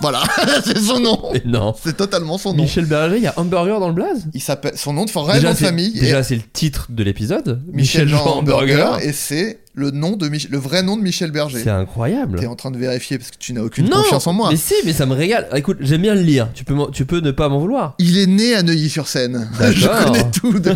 Voilà, 0.00 0.22
c'est 0.64 0.78
son 0.78 1.00
nom. 1.00 1.30
Mais 1.32 1.42
non. 1.44 1.74
C'est 1.82 1.96
totalement 1.96 2.38
son 2.38 2.54
nom. 2.54 2.62
Michel 2.62 2.86
Berger, 2.86 3.16
il 3.16 3.22
y 3.22 3.26
a 3.26 3.34
Hamburger 3.36 3.80
dans 3.80 3.88
le 3.88 3.94
blaze? 3.94 4.26
Il 4.34 4.40
s'appelle 4.40 4.76
son 4.76 4.92
nom 4.92 5.04
de 5.04 5.10
vrai 5.10 5.40
nom 5.40 5.50
de 5.50 5.56
famille. 5.56 5.92
Déjà, 5.98 6.22
c'est 6.22 6.36
le 6.36 6.42
titre 6.42 6.86
de 6.90 7.02
l'épisode. 7.02 7.62
Michel 7.72 8.08
Jean 8.08 8.24
Hamburger 8.38 8.98
et 9.02 9.12
c'est 9.12 9.60
le 9.78 9.90
nom 9.90 10.16
de 10.16 10.28
Mich- 10.28 10.48
le 10.50 10.58
vrai 10.58 10.82
nom 10.82 10.96
de 10.96 11.02
Michel 11.02 11.30
Berger. 11.30 11.60
C'est 11.62 11.70
incroyable. 11.70 12.38
T'es 12.40 12.46
en 12.46 12.56
train 12.56 12.70
de 12.70 12.76
vérifier 12.78 13.16
parce 13.18 13.30
que 13.30 13.36
tu 13.38 13.52
n'as 13.52 13.62
aucune 13.62 13.88
non, 13.88 13.96
confiance 14.02 14.26
en 14.26 14.32
moi. 14.32 14.48
Mais 14.50 14.56
si, 14.56 14.74
mais 14.84 14.92
ça 14.92 15.06
me 15.06 15.14
régale. 15.14 15.46
Écoute, 15.54 15.78
j'aime 15.80 16.02
bien 16.02 16.14
le 16.14 16.20
lire. 16.22 16.48
Tu 16.54 16.64
peux, 16.64 16.74
tu 16.92 17.04
peux 17.06 17.20
ne 17.20 17.30
pas 17.30 17.48
m'en 17.48 17.58
vouloir. 17.58 17.94
Il 17.98 18.18
est 18.18 18.26
né 18.26 18.54
à 18.54 18.62
Neuilly-sur-Seine. 18.62 19.48
Je 19.72 19.86
connais 20.04 20.30
tout. 20.30 20.58
de- 20.58 20.74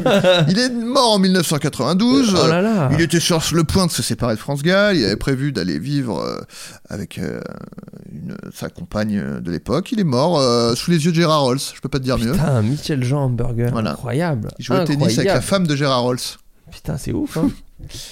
Il 0.49 0.59
est 0.59 0.71
mort 0.71 1.13
en 1.13 1.19
1992. 1.19 2.35
Oh 2.45 2.47
là 2.49 2.63
là. 2.63 2.91
Il 2.93 3.01
était 3.01 3.21
sur 3.21 3.43
le 3.53 3.65
point 3.65 3.87
de 3.87 3.91
se 3.91 4.03
séparer 4.03 4.35
de 4.35 4.41
France 4.41 4.63
Gall. 4.63 4.97
Il 4.97 5.05
avait 5.05 5.17
prévu 5.17 5.53
d'aller 5.53 5.79
vivre 5.79 6.21
euh, 6.21 6.41
avec 6.89 7.19
euh, 7.19 7.41
une- 8.13 8.37
sa 8.55 8.69
compagne 8.69 9.19
euh, 9.19 9.41
de 9.41 9.51
l'époque. 9.51 9.91
Il 9.93 10.01
est 10.01 10.05
mort 10.05 10.39
euh, 10.39 10.75
sous 10.75 10.91
les 10.91 11.05
yeux 11.05 11.11
de 11.11 11.17
Gérard 11.17 11.43
Rolls. 11.43 11.59
Je 11.75 11.81
peux 11.81 11.89
pas 11.89 11.99
te 11.99 12.05
dire 12.05 12.19
mieux. 12.19 12.33
Putain, 12.33 12.63
Michel 12.63 13.03
Jean 13.05 13.25
Hamburger. 13.25 13.71
Voilà. 13.73 13.93
Incroyable. 13.93 14.49
Il 14.59 14.65
jouait 14.65 14.81
au 14.81 14.85
tennis 14.85 15.19
avec 15.19 15.29
la 15.31 15.41
femme 15.41 15.67
de 15.67 15.75
Gérard 15.77 16.03
Rolls. 16.03 16.19
Putain, 16.73 16.97
c'est 16.97 17.13
ouf. 17.13 17.37
Hein. 17.37 17.51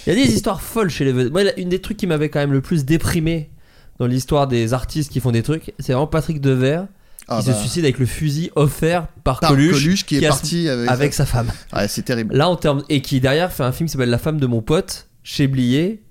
Il 0.07 0.15
y 0.15 0.21
a 0.21 0.25
des 0.27 0.33
histoires 0.33 0.61
folles 0.63 0.91
chez 0.91 1.05
les 1.05 1.13
vedettes. 1.13 1.33
Moi, 1.33 1.43
une 1.59 1.69
des 1.71 1.81
trucs 1.81 1.97
qui 1.97 2.07
m'avait 2.07 2.29
quand 2.29 2.39
même 2.41 2.53
le 2.53 2.61
plus 2.61 2.85
déprimé 2.85 3.51
dans 3.99 4.07
l'histoire 4.07 4.47
des 4.47 4.73
artistes 4.73 5.11
qui 5.13 5.21
font 5.21 5.31
des 5.33 5.43
trucs, 5.43 5.73
c'est 5.79 5.93
vraiment 5.93 6.07
Patrick 6.07 6.41
Devers 6.41 6.87
Ah 7.29 7.41
qui 7.41 7.47
bah. 7.49 7.55
se 7.55 7.61
suicide 7.61 7.85
avec 7.85 7.99
le 7.99 8.07
fusil 8.07 8.51
offert 8.57 9.07
par, 9.25 9.41
Par 9.41 9.51
Coluche, 9.51 9.73
Coluche 9.83 10.07
qui 10.07 10.17
est 10.17 10.27
parti 10.29 10.69
avec, 10.69 10.89
avec 10.91 11.15
sa 11.15 11.27
femme. 11.27 11.51
Ouais, 11.75 11.87
c'est 11.89 12.03
terrible. 12.03 12.35
Là, 12.37 12.49
en 12.49 12.57
termes 12.57 12.83
et 12.89 13.03
qui 13.03 13.21
derrière 13.21 13.53
fait 13.53 13.63
un 13.63 13.73
film 13.73 13.89
qui 13.89 13.93
s'appelle 13.93 14.11
La 14.11 14.19
femme 14.19 14.41
de 14.41 14.47
mon 14.47 14.63
pote 14.63 15.09
chez 15.23 15.47
Blier. 15.49 16.03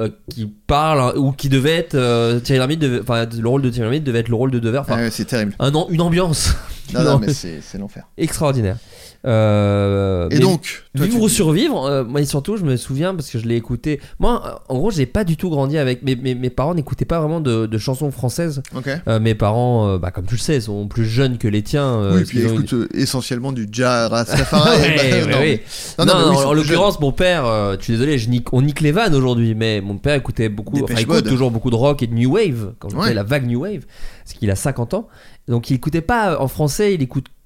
euh, 0.00 0.10
qui 0.30 0.46
parle 0.46 1.00
hein, 1.00 1.12
ou 1.18 1.32
qui 1.32 1.48
devait 1.48 1.74
être 1.74 1.96
euh, 1.96 2.38
Thierry 2.38 2.58
Lhermitte 2.60 2.78
devait- 2.80 3.00
enfin 3.00 3.26
le 3.26 3.48
rôle 3.48 3.62
de 3.62 3.68
Thierry 3.70 3.86
Lhermitte 3.90 4.04
devait 4.04 4.20
être 4.20 4.28
le 4.28 4.36
rôle 4.36 4.52
de 4.52 4.60
Devers 4.60 4.82
enfin 4.82 4.94
Ouais, 4.96 5.10
c'est 5.10 5.24
terrible. 5.24 5.56
un 5.58 5.74
an- 5.74 5.88
une 5.90 6.00
ambiance 6.02 6.54
Non, 6.94 7.02
Non, 7.02 7.10
non, 7.14 7.18
mais 7.18 7.32
c'est 7.32 7.60
l'enfer. 7.78 8.06
extraordinaire 8.16 8.76
Euh, 9.24 10.28
Et 10.30 10.38
donc, 10.40 10.82
toi, 10.96 11.06
vivre 11.06 11.18
tu- 11.18 11.24
ou 11.24 11.28
survivre 11.28 11.84
euh, 11.86 12.04
moi 12.04 12.20
et 12.20 12.24
surtout 12.24 12.56
je 12.56 12.64
me 12.64 12.76
souviens 12.76 13.14
parce 13.14 13.30
que 13.30 13.38
je 13.38 13.46
l'ai 13.46 13.54
écouté 13.56 14.00
moi 14.18 14.62
en 14.68 14.74
gros 14.76 14.90
j'ai 14.90 15.06
pas 15.06 15.22
du 15.22 15.36
tout 15.36 15.48
grandi 15.48 15.78
avec 15.78 16.02
mes, 16.02 16.16
mes, 16.16 16.34
mes 16.34 16.50
parents 16.50 16.74
n'écoutaient 16.74 17.04
pas 17.04 17.20
vraiment 17.20 17.40
de, 17.40 17.66
de 17.66 17.78
chansons 17.78 18.10
françaises. 18.10 18.62
Euh, 19.06 19.20
mes 19.20 19.34
parents 19.36 19.88
euh, 19.90 19.98
bah, 19.98 20.10
comme 20.10 20.26
tu 20.26 20.34
le 20.34 20.40
sais 20.40 20.60
sont 20.60 20.88
plus 20.88 21.04
jeunes 21.04 21.38
que 21.38 21.46
les 21.46 21.62
tiens 21.62 22.10
oui, 22.14 22.24
puis 22.24 22.38
qu'ils 22.40 22.48
ont 22.48 22.54
écoute 22.54 22.72
euh, 22.72 22.88
essentiellement 22.94 23.52
du 23.52 23.68
jazz. 23.70 24.10
Ouais, 24.12 24.26
Bah, 24.52 24.58
ouais, 24.58 25.26
non, 25.26 25.38
ouais. 25.38 25.62
Non, 25.98 26.04
Non, 26.04 26.12
non, 26.14 26.18
mais 26.18 26.24
non, 26.34 26.38
oui, 26.40 26.44
en 26.44 26.52
l'occurrence, 26.52 27.00
mon 27.00 27.12
père, 27.12 27.44
je 27.78 27.82
suis 27.84 27.92
désolé, 27.94 28.18
je 28.18 28.28
nique- 28.28 28.52
on 28.52 28.62
nique 28.62 28.80
les 28.80 28.92
vannes 28.92 29.14
aujourd'hui, 29.14 29.54
mais 29.54 29.80
mon 29.80 29.98
père 29.98 30.14
écoutait 30.16 30.48
beaucoup, 30.48 30.82
enfin, 30.82 30.96
écoute 30.96 31.24
toujours 31.28 31.50
beaucoup 31.50 31.70
de 31.70 31.76
rock 31.76 32.02
et 32.02 32.06
de 32.06 32.14
new 32.14 32.32
wave, 32.34 32.72
quand 32.80 32.88
on 32.94 33.00
Ouais. 33.02 33.14
la 33.14 33.22
vague 33.22 33.46
new 33.46 33.60
wave, 33.62 33.84
parce 34.24 34.36
qu'il 34.38 34.50
a 34.50 34.56
50 34.56 34.94
ans. 34.94 35.08
Donc 35.48 35.70
il 35.70 35.74
écoutait 35.74 36.00
pas 36.00 36.40
en 36.40 36.48
français, 36.48 36.94
il 36.94 37.02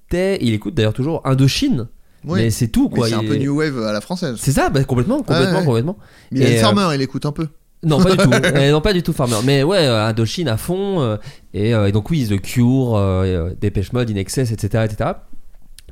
écoutait, 0.07 0.39
il 0.41 0.55
écoute 0.55 0.75
d'ailleurs 0.75 0.93
toujours 0.93 1.21
Indochine, 1.25 1.89
Oui. 2.25 2.41
mais 2.41 2.51
c'est 2.51 2.69
tout 2.69 2.89
quoi. 2.89 3.09
c'est 3.09 3.15
un 3.15 3.21
peu 3.25 3.37
new 3.37 3.57
wave 3.59 3.83
à 3.83 3.93
la 3.93 4.01
française. 4.01 4.37
C'est 4.39 4.53
ça, 4.53 4.69
bah, 4.71 4.83
complètement, 4.85 5.19
complètement, 5.19 5.59
ouais. 5.61 5.65
complètement. 5.65 5.99
Mais 6.33 6.41
il 6.41 6.47
Et, 6.47 6.59
euh, 6.59 6.61
Farmer, 6.61 6.89
il 6.95 7.03
écoute 7.03 7.27
un 7.27 7.33
peu. 7.33 7.49
Non, 7.83 8.03
pas 8.03 8.11
du 8.11 8.17
tout. 8.17 8.31
Euh, 8.57 8.73
non, 8.73 8.81
pas 8.81 8.93
du 8.95 9.03
tout 9.03 9.13
Farmer. 9.13 9.37
Mais 9.45 9.63
ouais, 9.63 9.87
euh, 9.87 10.07
Indochine 10.07 10.49
à 10.49 10.57
fond. 10.57 11.03
euh, 11.03 11.17
et, 11.53 11.75
euh, 11.75 11.87
et 11.89 11.93
donc, 11.93 12.11
oui, 12.11 12.27
The 12.27 12.41
Cure, 12.41 12.95
euh, 12.97 13.51
Dépêche 13.61 13.93
Mode, 13.93 14.11
In 14.11 14.17
Excess, 14.17 14.51
etc., 14.51 14.85
etc. 14.91 15.11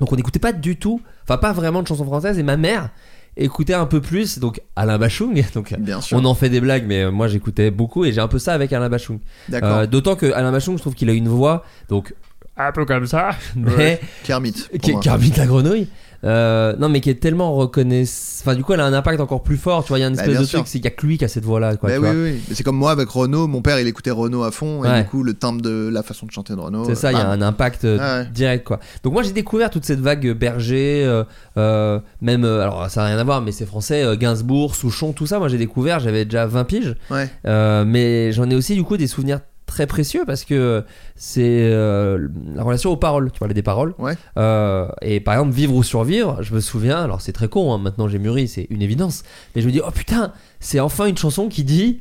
Donc, 0.00 0.10
on 0.10 0.16
n'écoutait 0.16 0.38
pas 0.40 0.52
du 0.52 0.76
tout, 0.76 1.02
enfin, 1.24 1.36
pas 1.36 1.52
vraiment 1.52 1.82
de 1.82 1.86
chansons 1.86 2.06
françaises. 2.06 2.38
Et 2.38 2.42
ma 2.42 2.56
mère 2.56 2.88
écoutait 3.36 3.74
un 3.74 3.86
peu 3.86 4.00
plus, 4.00 4.38
donc 4.38 4.60
Alain 4.76 4.96
Bachung. 4.98 5.44
Donc, 5.54 5.74
Bien 5.78 6.00
sûr. 6.00 6.16
on 6.16 6.24
en 6.24 6.34
fait 6.34 6.48
des 6.48 6.60
blagues, 6.60 6.84
mais 6.86 7.10
moi, 7.10 7.28
j'écoutais 7.28 7.70
beaucoup. 7.70 8.04
Et 8.06 8.12
j'ai 8.12 8.20
un 8.20 8.28
peu 8.28 8.38
ça 8.38 8.54
avec 8.54 8.72
Alain 8.72 8.88
Bachung. 8.88 9.18
D'autant 9.90 10.16
que 10.16 10.32
Alain 10.32 10.52
Bachung, 10.52 10.76
je 10.76 10.80
trouve 10.80 10.94
qu'il 10.94 11.10
a 11.10 11.12
une 11.12 11.28
voix, 11.28 11.64
donc 11.90 12.14
un 12.56 12.72
peu 12.72 12.84
comme 12.84 13.06
ça, 13.06 13.30
mais. 13.56 14.00
Kermit. 14.24 14.52
pour 14.80 14.90
moi. 14.92 15.00
habite 15.12 15.36
la 15.36 15.46
grenouille. 15.46 15.88
Euh, 16.22 16.74
non, 16.78 16.88
mais 16.88 17.02
qui 17.02 17.10
est 17.10 17.16
tellement 17.20 17.54
reconnaissable. 17.54 18.48
Enfin, 18.48 18.56
du 18.56 18.64
coup, 18.64 18.72
elle 18.72 18.80
a 18.80 18.86
un 18.86 18.94
impact 18.94 19.20
encore 19.20 19.42
plus 19.42 19.58
fort. 19.58 19.84
Tu 19.84 19.88
vois, 19.88 19.98
il 19.98 20.00
y 20.00 20.04
a 20.04 20.08
une 20.08 20.14
Bah, 20.14 20.22
espèce 20.22 20.32
bien 20.36 20.40
de 20.40 20.46
sûr. 20.46 20.58
truc, 20.60 20.68
c'est 20.68 20.78
qu'il 20.78 20.84
y 20.86 20.88
a 20.88 20.96
que 20.96 21.06
lui 21.06 21.18
qui 21.18 21.24
a 21.26 21.28
cette 21.28 21.44
voix-là. 21.44 21.76
Quoi, 21.76 21.90
Bah 21.90 21.96
tu 21.96 22.00
oui, 22.00 22.06
vois. 22.06 22.14
oui, 22.16 22.30
oui. 22.32 22.42
Mais 22.48 22.54
c'est 22.54 22.62
comme 22.62 22.78
moi 22.78 22.92
avec 22.92 23.10
Renault. 23.10 23.46
Mon 23.46 23.60
père, 23.60 23.78
il 23.78 23.86
écoutait 23.86 24.10
Renault 24.10 24.42
à 24.42 24.50
fond. 24.50 24.82
Et 24.84 24.88
Ouais. 24.88 25.02
du 25.02 25.08
coup, 25.10 25.22
le 25.22 25.34
timbre 25.34 25.60
de 25.60 25.90
la 25.92 26.02
façon 26.02 26.24
de 26.24 26.30
chanter 26.30 26.54
de 26.54 26.60
Renault. 26.60 26.84
C'est 26.86 26.94
ça, 26.94 27.12
il 27.12 27.18
y 27.18 27.20
a 27.20 27.28
un 27.28 27.42
impact 27.42 27.84
euh, 27.84 27.98
Ah 28.00 28.18
ouais. 28.20 28.26
direct 28.32 28.66
quoi. 28.66 28.80
Donc 29.02 29.12
moi 29.12 29.22
j'ai 29.22 29.32
découvert 29.32 29.68
toute 29.68 29.84
cette 29.84 30.00
vague 30.00 30.32
Berger, 30.32 31.04
euh, 31.04 31.24
euh, 31.58 32.00
même 32.22 32.44
euh, 32.46 32.62
alors 32.62 32.88
ça 32.88 33.02
n'a 33.02 33.08
rien 33.08 33.18
à 33.18 33.24
voir, 33.24 33.42
mais 33.42 33.52
c'est 33.52 33.66
français, 33.66 34.02
euh, 34.02 34.16
Gainsbourg, 34.16 34.74
Souchon, 34.76 35.12
tout 35.12 35.26
ça. 35.26 35.38
Moi 35.38 35.48
j'ai 35.48 35.58
découvert, 35.58 36.00
j'avais 36.00 36.24
déjà 36.24 36.46
20 36.46 36.64
piges, 36.64 36.94
Ouais. 37.10 37.28
Euh, 37.46 37.84
mais 37.86 38.32
j'en 38.32 38.48
ai 38.48 38.54
aussi 38.54 38.74
du 38.74 38.82
coup 38.82 38.96
des 38.96 39.08
souvenirs 39.08 39.40
très 39.66 39.86
précieux 39.86 40.24
parce 40.26 40.44
que 40.44 40.84
c'est 41.16 41.42
euh, 41.72 42.28
la 42.54 42.62
relation 42.62 42.90
aux 42.90 42.96
paroles. 42.96 43.30
Tu 43.32 43.38
parlais 43.38 43.54
des 43.54 43.62
paroles. 43.62 43.94
Ouais. 43.98 44.14
Euh, 44.36 44.86
et 45.02 45.20
par 45.20 45.34
exemple 45.34 45.52
vivre 45.52 45.74
ou 45.74 45.82
survivre, 45.82 46.38
je 46.42 46.54
me 46.54 46.60
souviens. 46.60 46.98
Alors 47.02 47.20
c'est 47.20 47.32
très 47.32 47.48
con, 47.48 47.72
hein, 47.72 47.78
maintenant 47.78 48.08
j'ai 48.08 48.18
mûri, 48.18 48.46
c'est 48.48 48.66
une 48.70 48.82
évidence. 48.82 49.22
Mais 49.54 49.62
je 49.62 49.66
me 49.66 49.72
dis 49.72 49.80
oh 49.86 49.90
putain, 49.90 50.32
c'est 50.60 50.80
enfin 50.80 51.06
une 51.06 51.16
chanson 51.18 51.48
qui 51.48 51.64
dit 51.64 52.00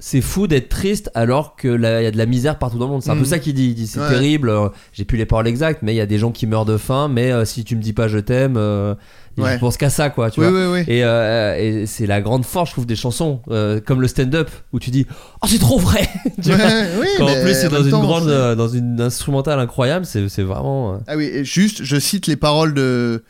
c'est 0.00 0.20
fou 0.20 0.46
d'être 0.46 0.68
triste 0.68 1.10
alors 1.14 1.56
que 1.56 1.66
il 1.76 1.82
y 1.82 2.06
a 2.06 2.10
de 2.12 2.18
la 2.18 2.26
misère 2.26 2.58
partout 2.58 2.78
dans 2.78 2.86
le 2.86 2.92
monde. 2.92 3.02
C'est 3.02 3.10
un 3.10 3.14
Mhm. 3.14 3.20
peu 3.20 3.26
ça 3.26 3.38
qu'il 3.40 3.54
dit. 3.54 3.68
Il 3.70 3.74
dit 3.74 3.86
c'est 3.88 3.98
Ouais. 4.00 4.08
terrible. 4.08 4.48
euh, 4.48 4.68
J'ai 4.92 5.04
plus 5.04 5.18
les 5.18 5.26
paroles 5.26 5.48
exactes, 5.48 5.80
mais 5.82 5.92
il 5.92 5.96
y 5.96 6.00
a 6.00 6.06
des 6.06 6.18
gens 6.18 6.30
qui 6.30 6.46
meurent 6.46 6.64
de 6.66 6.76
faim. 6.76 7.08
Mais 7.08 7.32
euh, 7.32 7.44
si 7.44 7.64
tu 7.64 7.74
me 7.74 7.82
dis 7.82 7.92
pas 7.92 8.06
je 8.06 8.18
t'aime, 8.18 8.54
euh, 8.56 8.94
Ouais. 9.42 9.54
je 9.54 9.58
pense 9.58 9.76
qu'à 9.76 9.90
ça 9.90 10.10
quoi. 10.10 10.30
Tu 10.30 10.40
Oui, 10.40 10.46
vois. 10.48 10.70
oui, 10.72 10.80
oui. 10.80 10.84
Et, 10.94 11.04
euh, 11.04 11.56
et 11.56 11.86
c'est 11.86 12.06
la 12.06 12.20
grande 12.20 12.44
force, 12.44 12.70
je 12.70 12.74
trouve, 12.74 12.86
des 12.86 12.96
chansons 12.96 13.40
euh, 13.50 13.80
comme 13.80 14.00
le 14.00 14.08
stand-up 14.08 14.50
où 14.72 14.78
tu 14.80 14.90
dis 14.90 15.06
oh 15.42 15.46
c'est 15.48 15.58
trop 15.58 15.78
vrai. 15.78 16.08
Tu 16.42 16.50
Ouais, 16.50 16.56
vois 16.56 17.00
oui, 17.00 17.06
Quand 17.18 17.28
en 17.28 17.42
plus 17.42 17.54
c'est 17.54 17.68
dans 17.68 17.82
une 17.82 17.90
temps, 17.90 18.00
grande, 18.02 18.28
euh, 18.28 18.54
dans 18.54 18.68
une 18.68 19.00
instrumentale 19.00 19.58
incroyable. 19.60 20.04
C'est 20.06 20.28
c'est 20.28 20.42
vraiment. 20.42 21.00
Ah 21.06 21.16
oui, 21.16 21.24
et 21.32 21.44
juste, 21.44 21.82
je 21.84 21.98
cite 21.98 22.26
les 22.26 22.36
paroles 22.36 22.74
de, 22.74 23.22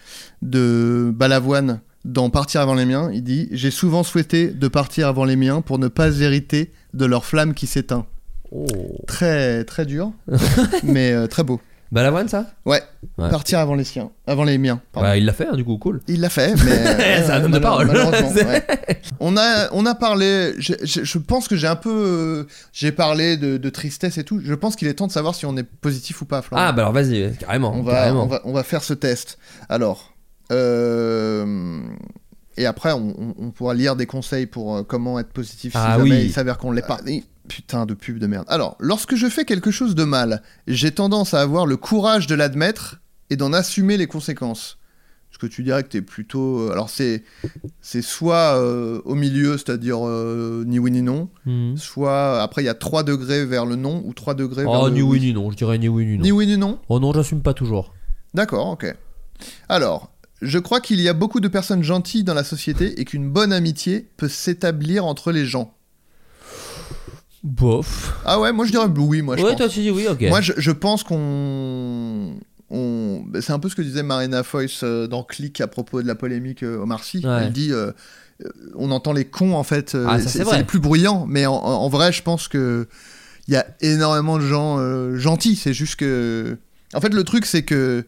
de 0.42 1.10
Balavoine 1.14 1.80
dans 2.04 2.30
Partir 2.30 2.60
avant 2.60 2.74
les 2.74 2.84
miens. 2.84 3.10
Il 3.12 3.22
dit 3.22 3.48
J'ai 3.52 3.70
souvent 3.70 4.02
souhaité 4.02 4.48
de 4.48 4.68
partir 4.68 5.08
avant 5.08 5.24
les 5.24 5.36
miens 5.36 5.60
pour 5.60 5.78
ne 5.78 5.88
pas 5.88 6.20
hériter 6.20 6.72
de 6.94 7.04
leur 7.04 7.24
flamme 7.24 7.54
qui 7.54 7.66
s'éteint. 7.66 8.06
Oh. 8.50 8.64
Très 9.06 9.64
très 9.64 9.84
dur, 9.84 10.12
mais 10.82 11.28
très 11.28 11.44
beau. 11.44 11.60
Balavoine, 11.90 12.28
ça? 12.28 12.46
Ouais. 12.66 12.82
Ouais. 13.16 13.30
Partir 13.30 13.58
avant 13.60 13.74
les 13.74 13.84
siens, 13.84 14.10
avant 14.26 14.44
les 14.44 14.58
miens. 14.58 14.80
pardon. 14.92 15.08
Bah, 15.08 15.16
il 15.16 15.24
l'a 15.24 15.32
fait, 15.32 15.46
hein, 15.46 15.56
du 15.56 15.64
coup, 15.64 15.78
cool. 15.78 16.00
Il 16.06 16.20
l'a 16.20 16.28
fait, 16.28 16.54
mais 16.64 16.70
euh, 16.70 17.22
C'est 17.26 17.30
un 17.32 17.36
homme 17.44 17.52
de 17.52 17.58
malheure- 17.58 17.62
parole. 17.62 17.86
malheureusement, 17.86 18.28
ouais. 18.50 18.66
On 19.20 19.36
a 19.36 19.68
on 19.72 19.86
a 19.86 19.94
parlé. 19.94 20.52
Je, 20.58 20.74
je- 20.82 21.02
je 21.02 21.18
pense 21.18 21.48
que 21.48 21.56
j'ai 21.56 21.66
un 21.66 21.76
peu 21.76 21.90
euh, 21.90 22.44
j'ai 22.72 22.92
parlé 22.92 23.36
de, 23.36 23.56
de 23.56 23.70
tristesse 23.70 24.18
et 24.18 24.24
tout. 24.24 24.40
Je 24.44 24.54
pense 24.54 24.76
qu'il 24.76 24.86
est 24.86 24.94
temps 24.94 25.06
de 25.06 25.12
savoir 25.12 25.34
si 25.34 25.46
on 25.46 25.56
est 25.56 25.62
positif 25.64 26.20
ou 26.22 26.24
pas. 26.26 26.42
Florent. 26.42 26.62
Ah, 26.66 26.72
bah 26.72 26.82
alors 26.82 26.92
vas-y, 26.92 27.34
carrément. 27.36 27.72
on 27.74 27.82
va, 27.82 27.92
carrément. 27.92 28.24
on 28.24 28.26
va 28.26 28.40
on 28.44 28.52
va 28.52 28.62
faire 28.62 28.82
ce 28.84 28.92
test. 28.94 29.38
Alors. 29.68 30.12
euh, 30.52 31.80
Et 32.58 32.66
après, 32.66 32.92
on, 32.92 33.14
on- 33.18 33.34
on 33.38 33.50
pourra 33.50 33.72
lire 33.74 33.96
des 33.96 34.06
conseils 34.06 34.46
pour 34.46 34.76
euh, 34.76 34.82
comment 34.82 35.18
être 35.18 35.30
positif 35.32 35.72
si 35.72 35.78
Ah 35.80 35.96
jamais 35.98 36.10
oui. 36.10 36.22
il 36.26 36.32
s'avère 36.32 36.58
qu'on 36.58 36.72
l'est 36.72 36.86
pas. 36.86 37.00
Et- 37.06 37.24
Putain 37.48 37.86
de 37.86 37.94
pub 37.94 38.18
de 38.18 38.26
merde. 38.26 38.44
Alors, 38.48 38.76
lorsque 38.78 39.14
je 39.14 39.26
fais 39.26 39.46
quelque 39.46 39.70
chose 39.70 39.94
de 39.94 40.04
mal, 40.04 40.42
j'ai 40.66 40.90
tendance 40.92 41.32
à 41.32 41.40
avoir 41.40 41.64
le 41.64 41.78
courage 41.78 42.26
de 42.26 42.34
l'admettre 42.34 43.00
et 43.30 43.36
d'en 43.36 43.54
assumer 43.54 43.96
les 43.96 44.06
conséquences. 44.06 44.76
Est-ce 45.32 45.38
que 45.38 45.46
tu 45.46 45.62
dirais 45.62 45.82
que 45.82 45.88
t'es 45.88 46.02
plutôt. 46.02 46.58
euh, 46.60 46.72
Alors, 46.72 46.90
c'est 46.90 47.22
c'est 47.80 48.02
soit 48.02 48.58
euh, 48.58 49.00
au 49.06 49.14
milieu, 49.14 49.56
c'est-à-dire 49.56 50.06
euh, 50.06 50.64
ni 50.66 50.78
oui 50.78 50.90
ni 50.90 51.00
non, 51.00 51.30
Mhm. 51.46 51.76
soit 51.78 52.42
après 52.42 52.62
il 52.62 52.66
y 52.66 52.70
a 52.70 52.74
3 52.74 53.02
degrés 53.02 53.46
vers 53.46 53.64
le 53.64 53.76
non 53.76 54.02
ou 54.04 54.12
3 54.12 54.34
degrés 54.34 54.64
vers 54.64 54.80
Oh, 54.82 54.88
le 54.88 54.92
ni 54.94 55.00
oui 55.02 55.18
ni 55.20 55.32
non, 55.32 55.50
je 55.50 55.56
dirais 55.56 55.78
ni 55.78 55.88
oui 55.88 56.04
ni 56.06 56.16
non. 56.18 56.22
Ni 56.24 56.32
oui 56.32 56.46
ni 56.46 56.58
non 56.58 56.78
Oh 56.90 56.98
non, 57.00 57.12
j'assume 57.14 57.40
pas 57.40 57.54
toujours. 57.54 57.94
D'accord, 58.34 58.66
ok. 58.68 58.94
Alors, 59.70 60.10
je 60.42 60.58
crois 60.58 60.80
qu'il 60.80 61.00
y 61.00 61.08
a 61.08 61.12
beaucoup 61.14 61.40
de 61.40 61.48
personnes 61.48 61.82
gentilles 61.82 62.24
dans 62.24 62.34
la 62.34 62.44
société 62.44 63.00
et 63.00 63.04
qu'une 63.04 63.28
bonne 63.30 63.52
amitié 63.52 64.08
peut 64.16 64.28
s'établir 64.28 65.04
entre 65.04 65.32
les 65.32 65.44
gens. 65.46 65.74
Bof. 67.44 68.14
Ah 68.24 68.40
ouais, 68.40 68.52
moi 68.52 68.64
je 68.66 68.72
dirais 68.72 68.86
oui, 68.96 69.22
moi 69.22 69.36
je 69.36 69.42
Ouais, 69.42 69.50
pense. 69.50 69.58
toi 69.58 69.68
tu 69.68 69.80
dis 69.80 69.90
oui, 69.90 70.06
ok. 70.08 70.22
Moi 70.22 70.40
je, 70.40 70.52
je 70.56 70.70
pense 70.72 71.04
qu'on... 71.04 72.34
on- 72.70 73.22
bah, 73.26 73.40
C'est 73.40 73.52
un 73.52 73.58
peu 73.60 73.68
ce 73.68 73.76
que 73.76 73.82
disait 73.82 74.02
Marina 74.02 74.42
Foïs 74.42 74.80
euh, 74.82 75.06
dans 75.06 75.22
Click 75.22 75.60
à 75.60 75.68
propos 75.68 76.02
de 76.02 76.06
la 76.08 76.16
polémique 76.16 76.62
euh, 76.64 76.82
Omar 76.82 77.04
Sy. 77.04 77.24
Ouais. 77.24 77.44
Elle 77.44 77.52
dit... 77.52 77.72
euh, 77.72 77.92
euh, 78.44 78.48
on 78.76 78.90
entend 78.92 79.12
les 79.12 79.24
cons 79.24 79.54
en 79.54 79.64
fait, 79.64 79.94
euh, 79.96 80.06
Ah, 80.08 80.18
ça, 80.20 80.28
c'est 80.28 80.38
c'est 80.38 80.44
vrai. 80.44 80.52
c'est 80.54 80.58
les 80.58 80.64
plus 80.64 80.78
bruyants, 80.78 81.26
mais 81.26 81.46
en, 81.46 81.54
en- 81.54 81.82
en 81.82 81.88
vrai 81.88 82.12
je 82.12 82.22
pense 82.22 82.46
que 82.48 82.86
il 83.48 83.54
y 83.54 83.56
a 83.56 83.66
énormément 83.80 84.36
de 84.38 84.42
gens 84.46 84.78
euh, 84.78 85.16
gentils, 85.16 85.56
c'est 85.56 85.72
juste 85.74 85.96
que... 85.96 86.56
En 86.94 87.00
fait 87.00 87.12
le 87.14 87.24
truc 87.24 87.46
c'est 87.46 87.62
que... 87.62 88.04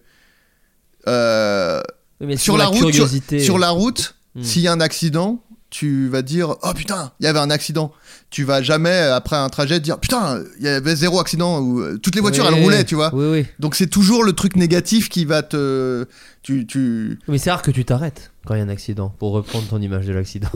euh, 1.08 1.80
mais 2.20 2.36
sur 2.36 2.56
la, 2.56 2.64
la 2.64 2.70
route, 2.70 2.92
sur, 3.40 3.58
la 3.58 3.70
route, 3.70 4.14
Hmm. 4.36 4.42
s'il 4.44 4.62
y 4.62 4.68
a 4.68 4.72
un 4.72 4.80
accident, 4.80 5.42
tu 5.70 6.08
vas 6.08 6.22
dire 6.22 6.54
oh 6.62 6.72
putain, 6.72 7.10
il 7.18 7.24
y 7.24 7.26
avait 7.26 7.40
un 7.40 7.50
accident. 7.50 7.92
Tu 8.30 8.44
vas 8.44 8.62
jamais 8.62 8.96
après 8.96 9.34
un 9.34 9.48
trajet 9.48 9.80
dire 9.80 9.98
putain, 9.98 10.40
il 10.60 10.64
y 10.64 10.68
avait 10.68 10.94
zéro 10.94 11.18
accident 11.18 11.58
ou 11.58 11.80
euh, 11.80 11.98
toutes 11.98 12.14
les 12.14 12.20
voitures 12.20 12.44
Oui, 12.44 12.54
elles 12.54 12.62
roulaient, 12.62 12.84
tu 12.84 12.94
vois. 12.94 13.12
Oui, 13.12 13.26
oui. 13.26 13.46
Donc 13.58 13.74
c'est 13.74 13.88
toujours 13.88 14.22
le 14.22 14.32
truc 14.32 14.54
négatif 14.54 15.08
qui 15.08 15.24
va 15.24 15.42
te 15.42 16.06
tu 16.42 16.64
tu 16.64 17.18
Mais 17.26 17.38
c'est 17.38 17.50
rare 17.50 17.62
que 17.62 17.72
tu 17.72 17.84
t'arrêtes 17.84 18.30
quand 18.46 18.54
il 18.54 18.58
y 18.58 18.60
a 18.60 18.64
un 18.64 18.68
accident, 18.68 19.12
pour 19.18 19.32
reprendre 19.32 19.66
ton 19.66 19.80
image 19.82 20.06
de 20.06 20.12
l'accident. 20.12 20.50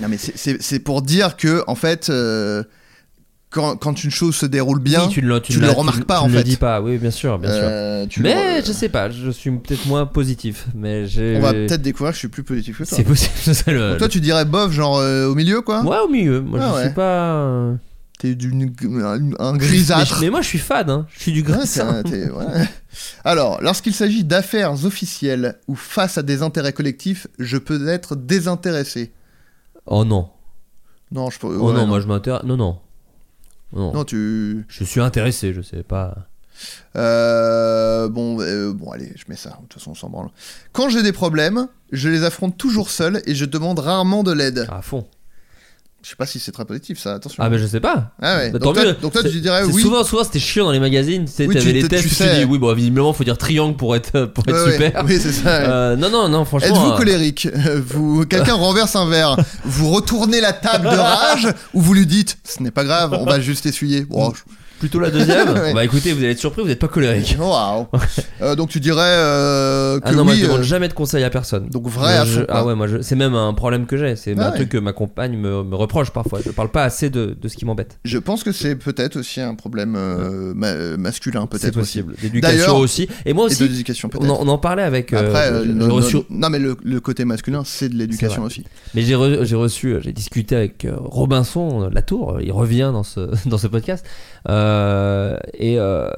Non 0.00 0.08
mais 0.08 0.18
c'est 0.18 0.78
pour 0.80 1.02
dire 1.02 1.36
que 1.36 1.62
en 1.68 1.74
fait 1.76 2.10
euh, 2.10 2.64
quand, 3.50 3.76
quand 3.76 4.04
une 4.04 4.10
chose 4.10 4.34
se 4.36 4.46
déroule 4.46 4.78
bien, 4.80 5.04
Oui, 5.06 5.08
tu 5.12 5.22
ne 5.22 5.28
le, 5.28 5.40
tu 5.40 5.56
ne 5.58 5.64
le 5.66 5.70
remarques 5.70 5.98
tu- 6.00 6.04
pas 6.04 6.18
tu 6.18 6.24
en 6.24 6.26
ne 6.28 6.32
fait. 6.32 6.38
le 6.38 6.44
dis 6.44 6.56
pas, 6.56 6.80
oui, 6.82 6.98
bien 6.98 7.10
sûr, 7.10 7.38
bien 7.38 7.48
Euh, 7.50 8.00
sûr. 8.02 8.08
tu 8.10 8.22
le 8.22 8.28
Mais 8.28 8.60
re- 8.60 8.66
je 8.66 8.72
sais 8.72 8.88
pas, 8.88 9.08
je 9.10 9.30
suis 9.30 9.50
peut-être 9.50 9.86
moins 9.86 10.04
positif. 10.06 10.66
Mais. 10.74 11.04
On 11.36 11.40
va 11.40 11.52
peut-être 11.52 11.80
découvrir 11.82 12.10
que 12.10 12.16
je 12.16 12.18
suis 12.20 12.28
plus 12.28 12.42
positif 12.44 12.78
que 12.78 12.84
toi. 12.84 12.96
C'est 12.96 13.04
possible, 13.04 13.32
le. 13.78 13.90
Donc 13.90 13.98
toi 13.98 14.08
tu 14.08 14.20
dirais 14.20 14.44
bof 14.44 14.70
genre 14.72 14.98
euh, 14.98 15.26
au 15.26 15.34
milieu 15.34 15.62
quoi 15.62 15.82
Ouais, 15.82 15.98
au 16.04 16.08
milieu. 16.08 16.40
Moi, 16.40 16.58
Ah 16.62 16.68
je 16.70 16.74
ouais. 16.76 16.84
suis 16.86 16.94
pas. 16.94 17.32
euh, 17.34 17.74
T'es 18.18 18.34
d'une 18.34 18.72
un, 19.38 19.52
Mais, 19.52 19.58
grisâtre. 19.58 20.18
mais 20.20 20.28
moi, 20.28 20.40
je 20.42 20.48
suis 20.48 20.58
fade, 20.58 20.90
hein. 20.90 21.06
Je 21.14 21.20
suis 21.20 21.30
du 21.32 21.42
Ouais, 21.42 21.56
gris. 21.56 22.24
ouais. 22.30 22.68
Alors, 23.24 23.62
lorsqu'il 23.62 23.94
s'agit 23.94 24.24
d'affaires 24.24 24.72
officielles 24.84 25.54
ou 25.68 25.76
face 25.76 26.18
à 26.18 26.22
des 26.24 26.42
intérêts 26.42 26.72
collectifs, 26.72 27.28
je 27.38 27.56
peux 27.58 27.86
être 27.88 28.16
désintéressé. 28.16 29.12
Oh 29.86 30.04
non. 30.04 30.30
Non, 31.12 31.30
je 31.30 31.38
peux. 31.38 31.46
Oh 31.46 31.68
ouais, 31.68 31.74
non, 31.74 31.86
moi 31.86 32.00
je 32.00 32.06
m'intéresse. 32.08 32.42
Non, 32.42 32.56
non. 32.56 32.78
Non. 33.72 33.92
Non, 33.92 34.04
tu. 34.04 34.64
Je 34.68 34.84
suis 34.84 35.00
intéressé, 35.00 35.52
je 35.52 35.60
sais 35.60 35.82
pas. 35.82 36.28
Euh, 36.96 38.08
bon, 38.08 38.40
euh, 38.40 38.72
bon, 38.72 38.90
allez, 38.90 39.12
je 39.16 39.24
mets 39.28 39.36
ça. 39.36 39.50
De 39.50 39.54
toute 39.68 39.74
façon, 39.74 39.92
on 39.92 39.94
s'en 39.94 40.08
branle. 40.08 40.28
Quand 40.72 40.88
j'ai 40.88 41.02
des 41.02 41.12
problèmes, 41.12 41.68
je 41.92 42.08
les 42.08 42.24
affronte 42.24 42.56
toujours 42.56 42.90
seul 42.90 43.22
et 43.26 43.34
je 43.34 43.44
demande 43.44 43.78
rarement 43.78 44.22
de 44.22 44.32
l'aide. 44.32 44.66
À 44.70 44.82
fond. 44.82 45.06
Je 46.02 46.10
sais 46.10 46.16
pas 46.16 46.26
si 46.26 46.38
c'est 46.38 46.52
très 46.52 46.64
positif, 46.64 46.98
ça. 47.00 47.14
Attention. 47.14 47.42
Ah, 47.42 47.50
mais 47.50 47.58
je 47.58 47.66
sais 47.66 47.80
pas. 47.80 48.12
Ah 48.22 48.36
ouais. 48.36 48.50
Bah, 48.50 48.58
donc, 48.60 48.74
tant 48.74 48.80
toi, 48.80 48.90
mieux. 48.92 48.96
donc 49.02 49.12
toi, 49.12 49.22
tu 49.24 49.40
dirais 49.40 49.64
oui. 49.64 49.82
Souvent, 49.82 50.04
souvent 50.04 50.22
c'était 50.22 50.38
chiant 50.38 50.64
dans 50.64 50.70
les 50.70 50.78
magazines. 50.78 51.24
Tu 51.24 51.32
sais, 51.32 51.46
Oui, 51.46 51.54
t'avais 51.54 51.66
tu- 51.66 51.72
les 51.72 51.82
tu- 51.82 51.88
tests, 51.88 52.02
tu 52.04 52.08
tu, 52.10 52.14
te 52.14 52.22
sais. 52.22 52.38
dis, 52.38 52.44
oui, 52.44 52.58
bon, 52.58 52.72
visiblement, 52.72 53.12
faut 53.12 53.24
dire 53.24 53.36
triangle 53.36 53.76
pour 53.76 53.96
être, 53.96 54.26
pour 54.26 54.44
être 54.46 54.54
Ouais, 54.54 54.64
ouais. 54.78 54.86
super. 54.86 55.04
Oui, 55.04 55.18
c'est 55.20 55.32
ça. 55.32 55.44
ouais. 55.60 55.66
Euh, 55.68 55.96
non, 55.96 56.08
non, 56.08 56.28
non, 56.28 56.44
franchement. 56.44 56.68
Êtes-vous 56.68 56.90
euh, 56.92 56.96
colérique? 56.96 57.48
Vous, 57.84 58.24
quelqu'un 58.26 58.54
renverse 58.54 58.94
un 58.94 59.06
verre, 59.08 59.36
vous 59.64 59.90
retournez 59.90 60.40
la 60.40 60.52
table 60.52 60.84
de 60.88 60.96
rage 60.96 61.48
ou 61.74 61.80
vous 61.82 61.94
lui 61.94 62.06
dites 62.06 62.38
ce 62.44 62.62
n'est 62.62 62.70
pas 62.70 62.84
grave, 62.84 63.16
on 63.20 63.24
va 63.24 63.40
juste 63.40 63.66
essuyer. 63.66 64.02
Bon, 64.02 64.32
je- 64.32 64.42
Plutôt 64.78 65.00
la 65.00 65.10
deuxième 65.10 65.48
Ouais. 65.54 65.74
Bah 65.74 65.84
écoutez, 65.84 66.12
vous 66.12 66.20
allez 66.20 66.32
être 66.32 66.38
surpris, 66.38 66.62
vous 66.62 66.68
n'êtes 66.68 66.78
pas 66.78 66.88
colérique. 66.88 67.36
Waouh. 67.38 67.86
Euh, 68.42 68.54
donc 68.54 68.68
tu 68.68 68.80
dirais 68.80 69.00
euh, 69.02 69.98
que 70.00 70.04
Ah 70.08 70.12
non, 70.12 70.24
moi 70.24 70.34
oui. 70.34 70.40
je 70.40 70.44
demande 70.44 70.60
euh, 70.60 70.62
jamais 70.62 70.88
de 70.88 70.92
conseils 70.92 71.24
à 71.24 71.30
personne. 71.30 71.68
donc 71.68 71.88
vrai 71.88 72.16
à 72.16 72.24
Je- 72.24 72.40
fond, 72.40 72.46
Ah 72.48 72.64
ouais, 72.64 72.74
moi 72.74 72.86
je- 72.86 73.00
c'est 73.02 73.16
même 73.16 73.34
un 73.34 73.52
problème 73.54 73.86
que 73.86 73.96
j'ai. 73.96 74.14
C'est 74.16 74.34
Ah 74.38 74.46
un 74.46 74.50
ouais. 74.50 74.56
truc 74.56 74.68
que 74.68 74.78
ma 74.78 74.92
compagne 74.92 75.36
me, 75.36 75.62
me 75.64 75.74
reproche 75.76 76.10
parfois. 76.10 76.38
Je 76.44 76.50
parle 76.50 76.70
pas 76.70 76.84
assez 76.84 77.10
de, 77.10 77.36
de 77.40 77.48
ce 77.48 77.56
qui 77.56 77.64
m'embête. 77.64 77.98
Je 78.04 78.18
pense 78.18 78.44
que 78.44 78.52
c'est 78.52 78.76
peut-être 78.76 79.16
aussi 79.16 79.40
un 79.40 79.54
problème 79.54 79.94
euh, 79.96 80.52
ma- 80.54 80.68
euh, 80.68 80.96
masculin, 80.96 81.48
C'est 81.50 81.58
peut-être 81.60 81.76
aussi. 81.78 82.02
possible. 82.02 82.14
D'ailleurs- 82.14 82.32
D'éducation 82.32 82.76
aussi. 82.78 83.08
Et 83.26 83.32
moi 83.32 83.44
Et 83.44 83.46
aussi, 83.48 83.68
d'éducation 83.68 84.08
on 84.12 84.16
peut-être. 84.16 84.30
en, 84.30 84.42
on 84.42 84.48
en 84.48 84.58
parlait 84.58 84.82
avec. 84.84 85.12
euh, 85.12 85.18
Après, 85.26 85.50
euh, 85.50 85.64
j'ai- 85.64 85.86
reçu, 85.86 86.16
non 86.30 86.50
mais 86.50 86.58
le, 86.58 86.76
le 86.84 87.00
côté 87.00 87.24
masculin, 87.24 87.62
c'est 87.64 87.88
de 87.88 87.96
l'éducation 87.96 88.42
aussi. 88.44 88.64
Mais 88.94 89.02
j'ai 89.02 89.14
re- 89.14 89.44
j'ai 89.44 89.56
reçu, 89.56 89.88
euh, 89.94 90.00
j'ai 90.02 90.12
discuté 90.12 90.54
avec 90.54 90.84
euh, 90.84 90.94
Robinson 90.98 91.82
euh, 91.84 91.90
Latour, 91.90 92.36
euh, 92.36 92.42
il 92.42 92.52
revient 92.52 92.90
dans 92.92 93.02
ce, 93.02 93.28
dans 93.48 93.58
ce 93.58 93.66
podcast. 93.66 94.04
Euh, 94.48 94.67
et, 95.54 95.78
euh, 95.78 96.08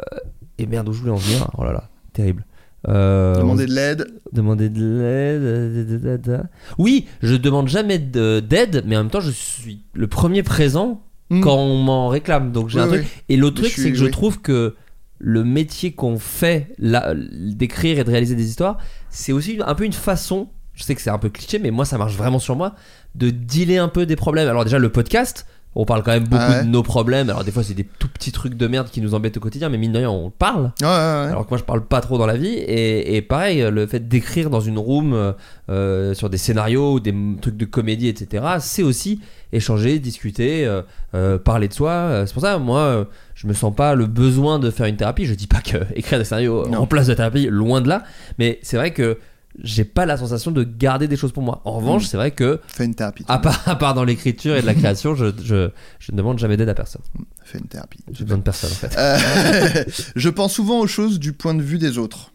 et 0.59 0.67
merde, 0.67 0.89
où 0.89 0.93
je 0.93 1.01
voulais 1.01 1.13
en 1.13 1.17
venir 1.17 1.51
Oh 1.59 1.65
là 1.65 1.73
là, 1.73 1.89
terrible. 2.13 2.45
Euh, 2.89 3.35
Demander 3.37 3.67
de 3.67 3.73
l'aide. 3.75 4.07
Demander 4.33 4.69
de 4.71 5.99
l'aide. 6.03 6.29
euh. 6.29 6.43
Oui, 6.79 7.07
je 7.23 7.35
demande 7.37 7.69
jamais 7.69 7.99
de- 7.99 8.41
d'aide, 8.41 8.85
mais 8.87 8.97
en 8.97 9.01
même 9.01 9.11
temps, 9.11 9.21
je 9.21 9.31
suis 9.31 9.83
le 9.95 10.07
premier 10.07 10.43
présent 10.43 11.03
Hmm. 11.33 11.43
quand 11.43 11.57
on 11.57 11.77
m'en 11.77 12.09
réclame. 12.09 12.51
Donc 12.53 12.71
j'ai 12.71 12.79
Oui, 12.79 12.85
un 12.85 12.89
truc. 12.89 13.03
oui. 13.03 13.09
Et 13.29 13.37
l'autre 13.37 13.57
truc, 13.63 13.73
c'est 13.73 13.93
que 13.93 13.99
je 13.99 14.07
trouve 14.07 14.41
que 14.41 14.75
le 15.19 15.45
métier 15.45 15.93
qu'on 15.93 16.19
fait, 16.19 16.75
là, 16.79 17.15
d'écrire 17.15 17.99
et 18.01 18.05
de 18.05 18.11
réaliser 18.11 18.35
des 18.35 18.49
histoires, 18.49 18.79
c'est 19.11 19.33
aussi 19.33 19.59
un 19.65 19.75
peu 19.75 19.85
une 19.85 19.93
façon. 19.93 20.49
Je 20.73 20.83
sais 20.83 20.95
que 20.95 21.01
c'est 21.03 21.11
un 21.11 21.19
peu 21.19 21.29
cliché, 21.29 21.59
mais 21.59 21.71
moi 21.71 21.85
ça 21.85 21.99
marche 21.99 22.17
vraiment 22.17 22.39
sur 22.39 22.57
moi 22.57 22.75
de 23.15 23.29
dealer 23.31 23.77
un 23.79 23.89
peu 23.89 24.07
des 24.07 24.17
problèmes. 24.17 24.49
Alors 24.49 24.65
déjà 24.65 24.79
le 24.79 24.89
podcast, 24.89 25.47
on 25.77 25.85
parle 25.85 26.03
quand 26.03 26.11
même 26.13 26.25
beaucoup 26.27 26.43
Ah 26.45 26.51
ouais. 26.59 26.65
de 26.65 26.69
nos 26.69 26.83
problèmes. 26.83 27.31
Alors 27.31 27.45
des 27.45 27.53
fois 27.53 27.63
c'est 27.63 27.75
des 27.75 27.85
tout 27.85 28.09
petits 28.09 28.33
trucs 28.33 28.55
de 28.55 28.67
merde 28.67 28.89
qui 28.91 29.01
nous 29.01 29.15
embêtent 29.15 29.37
au 29.37 29.41
quotidien, 29.41 29.69
mais 29.69 29.79
mine 29.79 29.93
de 29.93 29.99
rien 29.99 30.11
on 30.11 30.31
parle. 30.31 30.73
Ouais, 30.81 30.87
ouais, 30.87 30.89
ouais. 30.89 31.29
Alors 31.31 31.45
que 31.47 31.51
moi 31.51 31.59
je 31.59 31.65
parle 31.65 31.85
pas 31.87 32.01
trop 32.01 32.19
dans 32.19 32.27
la 32.27 32.37
vie 32.37 32.49
et, 32.55 33.17
et 33.17 33.23
pareil 33.23 33.65
le 33.71 33.87
fait 33.87 34.09
d'écrire 34.09 34.51
dans 34.51 34.61
une 34.61 34.79
room 34.79 35.13
euh, 35.15 35.33
euh, 35.71 36.13
sur 36.15 36.29
des 36.29 36.39
scénarios 36.39 36.95
ou 36.95 37.01
des 37.01 37.15
trucs 37.41 37.57
de 37.57 37.65
comédie 37.67 38.09
etc 38.09 38.45
c'est 38.59 38.83
aussi 38.83 39.21
échanger 39.53 39.99
discuter 39.99 40.67
euh, 40.67 40.83
euh, 41.15 41.39
parler 41.39 41.69
de 41.69 41.73
soi 41.73 41.91
Euh, 41.91 42.27
c'est 42.27 42.33
pour 42.33 42.43
ça 42.43 42.59
moi 42.59 42.81
euh, 42.81 43.05
je 43.35 43.47
me 43.47 43.53
sens 43.53 43.75
pas 43.75 43.95
le 43.95 44.07
besoin 44.07 44.59
de 44.59 44.71
faire 44.71 44.87
une 44.87 44.97
thérapie 44.97 45.25
je 45.25 45.35
dis 45.35 45.47
pas 45.47 45.61
que 45.61 45.77
écrire 45.95 46.19
des 46.19 46.25
scénarios 46.25 46.67
Non. 46.69 46.81
remplace 46.81 47.09
la 47.09 47.15
thérapie 47.17 47.47
loin 47.49 47.81
de 47.81 47.89
là 47.89 48.03
mais 48.39 48.59
c'est 48.63 48.77
vrai 48.77 48.93
que 48.93 49.19
j'ai 49.63 49.85
pas 49.85 50.07
la 50.07 50.17
sensation 50.17 50.51
de 50.53 50.63
garder 50.65 51.09
des 51.09 51.17
choses 51.17 51.33
pour 51.33 51.43
moi 51.43 51.61
en 51.65 51.73
revanche 51.73 52.05
Mm. 52.05 52.07
c'est 52.07 52.17
vrai 52.17 52.31
que 52.31 52.61
Fais 52.69 52.85
une 52.85 52.95
thérapie. 52.95 53.25
à 53.29 53.39
part, 53.39 53.69
à 53.69 53.77
part 53.77 53.95
dans 53.95 54.05
l'écriture 54.05 54.55
et 54.57 54.61
de 54.63 54.67
la 54.67 54.75
création 54.75 55.15
je, 55.15 55.27
je, 55.43 55.71
je 55.99 56.13
ne 56.13 56.17
demande 56.17 56.39
jamais 56.39 56.57
d'aide 56.57 56.69
à 56.69 56.75
personne 56.75 57.03
Fais 57.45 57.59
une 57.59 57.67
thérapie. 57.67 57.99
j'ai 58.13 58.25
besoin 58.25 58.39
de 58.39 58.43
personne 58.45 58.71
en 58.71 58.75
fait 58.75 58.95
Euh, 58.97 59.85
je 60.17 60.29
pense 60.29 60.53
souvent 60.55 60.79
aux 60.79 60.87
choses 60.87 61.19
du 61.19 61.33
point 61.33 61.55
de 61.55 61.63
vue 61.63 61.79
des 61.79 61.99
autres. 61.99 62.33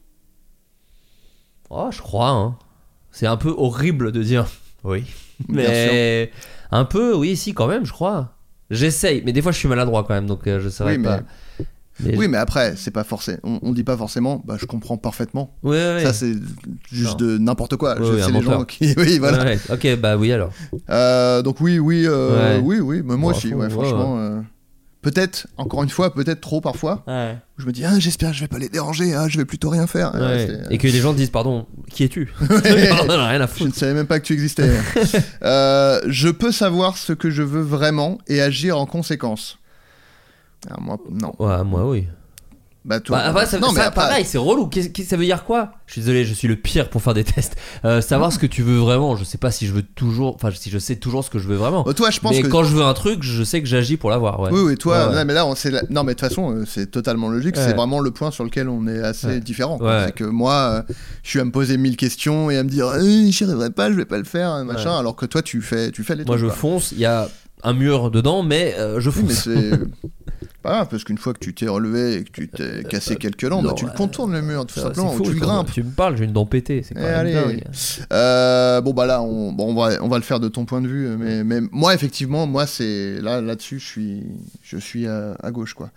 Oh, 1.69 1.89
je 1.91 1.99
crois. 2.01 2.29
Hein. 2.29 2.57
C'est 3.11 3.27
un 3.27 3.37
peu 3.37 3.53
horrible 3.57 4.11
de 4.11 4.21
dire 4.23 4.45
oui. 4.83 5.03
Mais 5.47 6.31
un 6.71 6.85
peu, 6.85 7.15
oui, 7.15 7.35
si, 7.37 7.53
quand 7.53 7.67
même, 7.67 7.85
je 7.85 7.91
crois. 7.91 8.33
J'essaye, 8.71 9.21
mais 9.25 9.31
des 9.33 9.41
fois 9.41 9.51
je 9.51 9.57
suis 9.59 9.67
maladroit 9.67 10.03
quand 10.03 10.13
même, 10.15 10.25
donc 10.27 10.47
euh, 10.47 10.59
je 10.59 10.69
saurais 10.69 10.93
Oui, 10.93 10.97
mais- 10.99 11.07
pas. 11.07 11.17
Mais 11.17 11.25
Oui, 12.03 12.11
je- 12.23 12.27
mais 12.27 12.37
après, 12.37 12.73
c'est 12.75 12.91
pas 12.91 13.03
forcé. 13.03 13.37
On, 13.43 13.59
on 13.61 13.71
dit 13.71 13.83
pas 13.83 13.95
forcément. 13.95 14.41
Bah, 14.45 14.57
je 14.59 14.65
comprends 14.65 14.97
parfaitement. 14.97 15.55
Ouais, 15.63 15.71
ouais, 15.95 16.03
Ça, 16.03 16.11
c'est 16.13 16.33
juste 16.91 17.19
Non. 17.21 17.27
de 17.27 17.37
n'importe 17.37 17.75
quoi. 17.77 17.99
Ouais, 17.99 18.21
c'est 18.21 18.31
les 18.31 18.41
gens 18.41 18.63
qui. 18.65 18.93
Oui, 18.97 19.17
voilà. 19.19 19.53
Ok, 19.69 19.87
bah 19.99 20.17
oui 20.17 20.31
alors. 20.31 20.51
Euh, 20.89 21.41
donc 21.41 21.61
oui, 21.61 21.79
oui, 21.79 22.03
euh, 22.05 22.59
oui, 22.61 22.79
oui. 22.79 22.97
Mais 22.97 23.15
moi 23.15 23.31
Bon, 23.31 23.37
aussi, 23.37 23.51
fond, 23.51 23.69
franchement. 23.69 24.17
euh, 24.19 24.41
peut-être, 25.01 25.47
encore 25.57 25.83
une 25.83 25.89
fois, 25.89 26.13
peut-être 26.13 26.41
trop 26.41 26.59
parfois. 26.61 27.03
Ouais. 27.07 27.37
Je 27.57 27.65
me 27.65 27.71
dis, 27.71 27.85
ah, 27.85 27.97
j'espère 27.99 28.31
que 28.31 28.35
je 28.35 28.41
vais 28.41 28.47
pas 28.49 28.59
les 28.59 28.69
déranger, 28.69 29.13
ah, 29.13 29.27
je 29.29 29.37
vais 29.37 29.45
plutôt 29.45 29.69
rien 29.69 29.87
faire. 29.87 30.11
Et 30.71 30.77
que 30.77 30.87
les 30.87 30.99
gens 30.99 31.13
disent, 31.13 31.29
pardon, 31.29 31.65
qui 31.89 32.03
es-tu? 32.03 32.33
Rien 32.39 33.41
à 33.41 33.47
Je 33.57 33.63
ne 33.63 33.71
savais 33.71 33.93
même 33.93 34.07
pas 34.07 34.19
que 34.19 34.25
tu 34.25 34.33
existais. 34.33 34.69
Je 35.41 36.29
peux 36.29 36.51
savoir 36.51 36.97
ce 36.97 37.13
que 37.13 37.29
je 37.29 37.41
veux 37.43 37.61
vraiment 37.61 38.17
et 38.27 38.41
agir 38.41 38.77
en 38.77 38.85
conséquence. 38.85 39.59
Alors 40.67 40.81
moi, 40.81 40.97
non. 41.11 41.33
Ouais, 41.39 41.63
moi, 41.63 41.87
oui. 41.89 42.05
Bah, 42.83 42.99
toi, 42.99 43.17
Bah, 43.17 43.23
après, 43.29 43.47
ça, 43.47 43.57
non, 43.57 43.69
mais 43.71 43.79
ça, 43.79 43.87
après- 43.87 44.01
pareil, 44.01 44.25
c'est 44.25 44.37
relou. 44.37 44.67
Qu'est-ce 44.67 44.89
que 44.89 45.01
ça 45.01 45.17
veut 45.17 45.25
dire 45.25 45.43
quoi? 45.43 45.71
Je 45.87 45.93
suis 45.93 46.01
désolé, 46.01 46.23
je 46.23 46.35
suis 46.35 46.47
le 46.47 46.55
pire 46.55 46.87
pour 46.91 47.01
faire 47.01 47.15
des 47.15 47.23
tests. 47.23 47.55
Euh, 47.83 47.99
savoir 47.99 48.31
ce 48.31 48.37
que 48.37 48.45
tu 48.45 48.61
veux 48.61 48.77
vraiment, 48.77 49.15
je 49.15 49.23
sais 49.23 49.39
pas 49.39 49.49
si 49.49 49.65
je 49.65 49.73
veux 49.73 49.81
toujours, 49.81 50.35
enfin 50.35 50.51
si 50.53 50.69
je 50.69 50.77
sais 50.77 50.95
toujours 50.95 51.23
ce 51.25 51.31
que 51.31 51.39
je 51.39 51.47
veux 51.47 51.55
vraiment. 51.55 51.83
Oh, 51.87 51.93
toi, 51.93 52.11
je 52.11 52.19
pense 52.19 52.35
mais 52.35 52.43
que- 52.43 52.47
quand 52.47 52.63
je 52.63 52.75
veux 52.75 52.83
un 52.83 52.93
truc, 52.93 53.23
je 53.23 53.43
sais 53.43 53.59
que 53.59 53.67
j'agis 53.67 53.97
pour 53.97 54.11
l'avoir. 54.11 54.39
Ouais. 54.39 54.51
Oui, 54.51 54.59
oui, 54.61 54.77
toi, 54.77 54.99
Ouais, 54.99 55.09
ouais. 55.09 55.15
non, 55.15 55.25
mais 55.25 55.33
là, 55.33 55.47
on, 55.47 55.55
la- 55.65 55.81
non, 55.89 56.03
mais 56.03 56.13
de 56.13 56.19
toute 56.19 56.29
façon, 56.29 56.51
euh, 56.57 56.63
c'est 56.67 56.91
totalement 56.91 57.27
logique. 57.29 57.55
C'est 57.57 57.73
vraiment 57.73 58.01
le 58.01 58.11
point 58.11 58.29
sur 58.29 58.43
lequel 58.43 58.69
on 58.69 58.85
est 58.85 58.99
assez. 58.99 59.27
Ouais. 59.39 60.03
C'est 60.05 60.13
que 60.13 60.23
moi, 60.23 60.53
euh, 60.87 60.93
je 61.23 61.29
suis 61.31 61.39
à 61.39 61.43
me 61.45 61.51
poser 61.51 61.77
mille 61.77 61.97
questions 61.97 62.51
et 62.51 62.57
à 62.59 62.63
me 62.63 62.69
dire, 62.69 62.85
euh, 62.89 63.01
j'y 63.01 63.43
arriverai 63.45 63.71
pas, 63.71 63.89
je 63.89 63.95
vais 63.95 64.05
pas 64.05 64.19
le 64.19 64.25
faire, 64.25 64.63
machin. 64.63 64.95
Alors 64.95 65.15
que 65.15 65.25
toi, 65.25 65.41
tu 65.41 65.59
fais, 65.63 65.89
tu 65.89 66.03
fais 66.03 66.13
les 66.15 66.23
Moi, 66.23 66.35
trucs. 66.35 66.41
je 66.49 66.53
quoi. 66.53 66.55
fonce. 66.55 66.91
Il 66.91 66.99
y 66.99 67.05
a 67.05 67.27
un 67.63 67.73
mur 67.73 68.11
dedans, 68.11 68.43
mais 68.43 68.75
euh, 68.77 68.99
je 68.99 69.09
Oui, 69.09 69.15
fonce. 69.27 69.47
mais 69.47 69.71
pas 70.65 70.71
grave, 70.73 70.87
parce 70.89 71.03
qu'une 71.03 71.17
fois 71.17 71.33
que 71.33 71.39
tu 71.39 71.53
t'es 71.53 71.67
relevé 71.67 72.15
et 72.15 72.23
que 72.23 72.31
tu 72.31 72.47
t'es 72.49 72.83
cassé 72.89 73.15
quelques 73.15 73.47
dents, 73.47 73.61
bah, 73.61 73.73
tu 73.75 73.85
le 73.85 73.91
contournes 73.91 74.33
le 74.33 74.41
mur, 74.41 74.65
tout 74.65 74.79
simplement, 74.79 75.11
fou, 75.11 75.23
ou 75.23 75.31
tu 75.31 75.39
grimpes. 75.39 75.71
Tu 75.71 75.83
me 75.83 75.91
parles, 75.91 76.17
j'ai 76.17 76.25
une 76.25 76.33
dent 76.33 76.45
pétée. 76.45 76.83
C'est 76.83 76.93
quand 76.95 77.01
Eh, 77.01 77.05
même 77.05 77.15
allez. 77.19 77.33
dingue. 77.33 77.63
Euh, 78.11 78.81
bon 78.81 78.93
bah 78.93 79.05
là 79.05 79.21
on, 79.21 79.51
bon, 79.51 79.69
on 79.69 79.75
va 79.75 79.97
on 80.01 80.07
va 80.07 80.17
le 80.17 80.23
faire 80.23 80.39
de 80.39 80.47
ton 80.47 80.65
point 80.65 80.81
de 80.81 80.87
vue 80.87 81.07
mais, 81.17 81.43
mais 81.43 81.59
moi 81.71 81.93
effectivement 81.93 82.45
moi 82.47 82.65
c'est 82.67 83.19
là 83.21 83.41
là-dessus 83.41 83.79
je 83.79 83.85
suis 83.85 84.23
je 84.63 84.77
suis 84.77 85.07
à, 85.07 85.35
à 85.41 85.51
gauche 85.51 85.73
quoi 85.73 85.89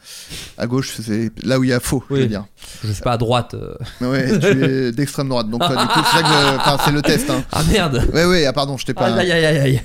à 0.57 0.67
gauche 0.67 0.95
c'est 1.01 1.31
là 1.45 1.59
où 1.59 1.65
il 1.65 1.71
y 1.71 1.73
a 1.73 1.81
faux 1.81 2.03
je 2.09 2.15
Oui. 2.15 2.21
veux 2.23 2.27
dire 2.27 2.47
Je 2.85 2.93
suis 2.93 3.03
pas 3.03 3.13
à 3.13 3.17
droite. 3.19 3.55
euh. 3.55 3.75
ouais 4.01 4.39
tu 4.39 4.65
es 4.65 4.93
d'extrême 4.93 5.29
droite 5.29 5.49
donc 5.51 5.61
du 5.61 5.69
coup 5.69 6.01
je- 6.13 6.85
c'est 6.85 6.93
le 6.93 7.03
test 7.03 7.31
hein. 7.31 7.43
Ah 7.53 7.63
merde. 7.71 8.03
ouais 8.13 8.25
ouais 8.25 8.47
ah 8.47 8.53
pardon 8.53 8.77
je 8.77 8.87
t'ai 8.87 8.95
pas 8.95 9.07
Aïe 9.15 9.31
aïe 9.33 9.45
aïe 9.45 9.59
aïe. 9.59 9.83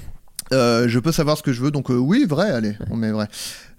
Euh, 0.52 0.88
je 0.88 0.99
peux 0.99 1.11
savoir 1.11 1.38
ce 1.38 1.44
que 1.44 1.53
je 1.53 1.61
veux, 1.61 1.72
donc 1.72 1.90
euh, 1.90 1.95
oui, 1.95 2.26
vrai, 2.28 2.49
allez, 2.52 2.78
on 2.90 2.95
met 2.98 3.11
vrai. 3.11 3.28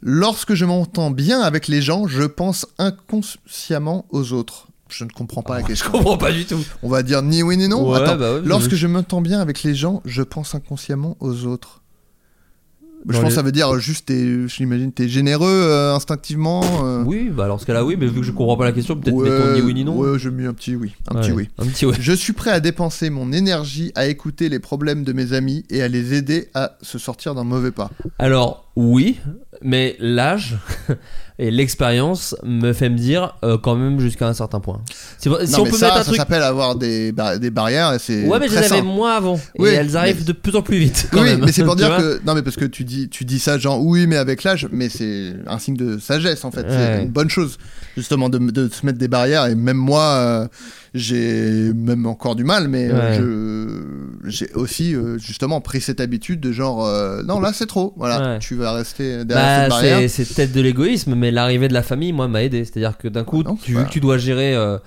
Lorsque 0.03 0.55
je 0.55 0.65
m'entends 0.65 1.11
bien 1.11 1.41
avec 1.41 1.69
les 1.69 1.83
gens, 1.83 2.07
je 2.07 2.23
pense 2.23 2.67
inconsciemment 2.79 4.07
aux 4.11 4.33
autres. 4.33 4.69
Je 4.89 5.05
ne 5.05 5.11
comprends 5.11 5.43
pas 5.43 5.55
la 5.57 5.61
Je 5.63 5.67
question. 5.67 5.91
comprends 5.91 6.19
pas 6.19 6.31
du 6.33 6.45
tout. 6.45 6.63
On 6.83 6.89
va 6.89 7.03
dire 7.03 7.23
ni 7.23 7.43
oui 7.43 7.57
ni 7.57 7.69
non. 7.69 7.89
Ouais, 7.91 8.01
Attends, 8.01 8.17
bah 8.17 8.35
ouais, 8.35 8.41
lorsque 8.45 8.71
je- 8.73 8.77
je 8.77 8.87
m'entends 8.87 9.21
bien 9.23 9.41
avec 9.41 9.63
les 9.63 9.75
gens, 9.75 10.03
je 10.05 10.23
pense 10.23 10.55
inconsciemment 10.55 11.17
aux 11.21 11.47
autres. 11.47 11.81
Je 13.09 13.19
pense 13.19 13.29
que 13.29 13.35
ça 13.35 13.43
veut 13.43 13.53
dire 13.53 13.79
juste, 13.79 14.07
t'es- 14.07 14.49
j'imagine, 14.49 14.91
t'es 14.93 15.09
généreux 15.09 15.47
euh, 15.51 15.95
instinctivement. 15.95 16.63
euh. 16.85 17.03
Oui, 17.05 17.31
bah 17.31 17.45
alors 17.45 17.61
ce 17.61 17.67
cas-là, 17.67 17.85
oui, 17.85 17.97
mais 17.99 18.07
vu 18.07 18.21
que 18.21 18.27
je 18.27 18.33
comprends 18.33 18.57
pas 18.57 18.65
la 18.65 18.73
question, 18.73 18.97
peut-être 18.97 19.15
Ouais, 19.15 19.29
mettons 19.29 19.55
ni 19.55 19.61
oui 19.61 19.75
ni 19.75 19.85
non. 19.85 19.97
Ouais, 19.99 20.19
j'ai 20.19 20.31
mis 20.31 20.47
un 20.47 20.55
petit 20.55 20.75
oui. 20.75 20.95
Un 21.11 21.17
Ouais, 21.17 21.21
petit 21.21 21.33
oui. 21.33 21.49
Un 21.59 21.67
petit 21.67 21.85
oui. 21.87 21.95
Je 22.01 22.13
suis 22.13 22.33
prêt 22.33 22.51
à 22.51 22.61
dépenser 22.61 23.11
mon 23.11 23.33
énergie 23.33 23.93
à 23.95 24.07
écouter 24.07 24.49
les 24.49 24.59
problèmes 24.59 25.05
de 25.05 25.13
mes 25.13 25.33
amis 25.35 25.65
et 25.71 25.83
à 25.83 25.89
les 25.89 26.15
aider 26.15 26.49
à 26.55 26.77
se 26.83 26.99
sortir 26.99 27.35
d'un 27.35 27.45
mauvais 27.45 27.71
pas. 27.73 27.91
Alors, 28.19 28.71
oui, 28.77 29.19
mais 29.63 29.97
l'âge 29.99 30.57
et 31.39 31.51
l'expérience 31.51 32.37
me 32.45 32.73
fait 32.73 32.89
me 32.89 32.97
dire 32.97 33.37
euh, 33.45 33.59
quand 33.59 33.75
même 33.75 33.99
jusqu'à 33.99 34.29
un 34.29 34.35
certain 34.35 34.61
point. 34.61 34.81
Si, 35.19 35.29
si 35.29 35.29
Non, 35.29 35.37
on 35.61 35.65
mais 35.65 35.71
peut 35.71 35.77
ça, 35.77 35.87
mettre 35.87 35.97
un 35.99 36.01
ça 36.01 36.05
truc. 36.05 36.17
s'appelle 36.17 36.43
avoir 36.43 36.77
des, 36.77 37.11
bar- 37.13 37.39
des 37.41 37.51
barrières 37.51 37.95
c'est 37.99 38.27
Ouais, 38.27 38.39
mais 38.39 38.49
je 38.49 38.53
les 38.59 38.73
avais 38.73 38.83
moins 38.83 39.17
avant. 39.17 39.41
Oui, 39.59 39.71
et 39.71 39.73
elles 39.73 39.97
arrivent 39.97 40.19
mais- 40.21 40.25
de 40.25 40.33
plus 40.33 40.55
en 40.55 40.63
plus 40.63 40.77
vite. 40.79 41.09
Quand 41.13 41.19
oui, 41.23 41.31
même. 41.31 41.45
mais 41.45 41.53
c'est 41.53 41.65
pour 41.65 41.77
dire 41.77 41.97
que 41.97 42.21
non, 42.25 42.35
mais 42.35 42.43
parce 42.43 42.57
que 42.57 42.65
tu 42.67 42.85
dis, 42.85 43.09
tu 43.09 43.25
dis 43.25 43.39
ça 43.41 43.59
genre 43.59 43.83
oui, 43.85 44.07
mais 44.07 44.17
avec 44.17 44.45
l'âge, 44.45 44.69
mais 44.71 44.89
c'est 44.89 45.35
un 45.47 45.59
signe 45.59 45.77
de 45.77 45.99
sagesse 45.99 46.45
en 46.45 46.51
fait. 46.51 46.63
Ouais. 46.63 46.71
C'est 46.71 47.03
une 47.03 47.11
bonne 47.11 47.31
chose 47.31 47.59
justement 47.97 48.29
de, 48.29 48.39
de 48.39 48.69
se 48.69 48.85
mettre 48.87 48.99
des 48.99 49.09
barrières. 49.09 49.47
Et 49.47 49.55
même 49.55 49.77
moi, 49.77 50.03
euh, 50.03 50.47
j'ai 50.95 51.73
même 51.75 52.07
encore 52.07 52.37
du 52.37 52.45
mal, 52.45 52.69
mais 52.69 52.89
euh, 52.91 53.15
je 54.23 54.31
j'ai 54.31 54.53
aussi 54.55 54.95
euh, 54.95 55.19
justement 55.19 55.61
pris 55.61 55.81
cette 55.81 56.01
habitude 56.01 56.41
de 56.41 56.53
genre 56.53 56.87
euh, 56.87 57.23
non 57.25 57.41
là 57.41 57.53
c'est 57.53 57.67
trop. 57.67 57.93
Voilà, 57.97 58.35
Ouais. 58.35 58.39
tu 58.39 58.55
vas 58.55 58.73
rester 58.73 59.25
derrière 59.25 59.63
cette 59.63 59.69
Bah, 59.69 59.69
barrière. 59.69 59.99
c'est 60.11 60.25
c'est 60.25 60.35
peut-être 60.35 60.53
de 60.53 60.61
l'égoïsme, 60.61 61.15
mais 61.15 61.31
l'arrivée 61.31 61.69
de 61.69 61.75
la 61.75 61.83
famille, 61.83 62.13
moi, 62.13 62.29
m'a 62.29 62.43
aidé. 62.45 62.65
C'est-à-dire 62.65 62.97
que 62.97 63.09
d'un 63.09 63.25
coup, 63.25 63.43
non, 63.43 63.57
tu, 63.57 63.75
bah. 63.75 63.81
vu 63.81 63.87
que 63.87 63.91
tu 63.91 64.01
dois 64.01 64.17
gérer 64.19 64.55
euh, 64.55 64.79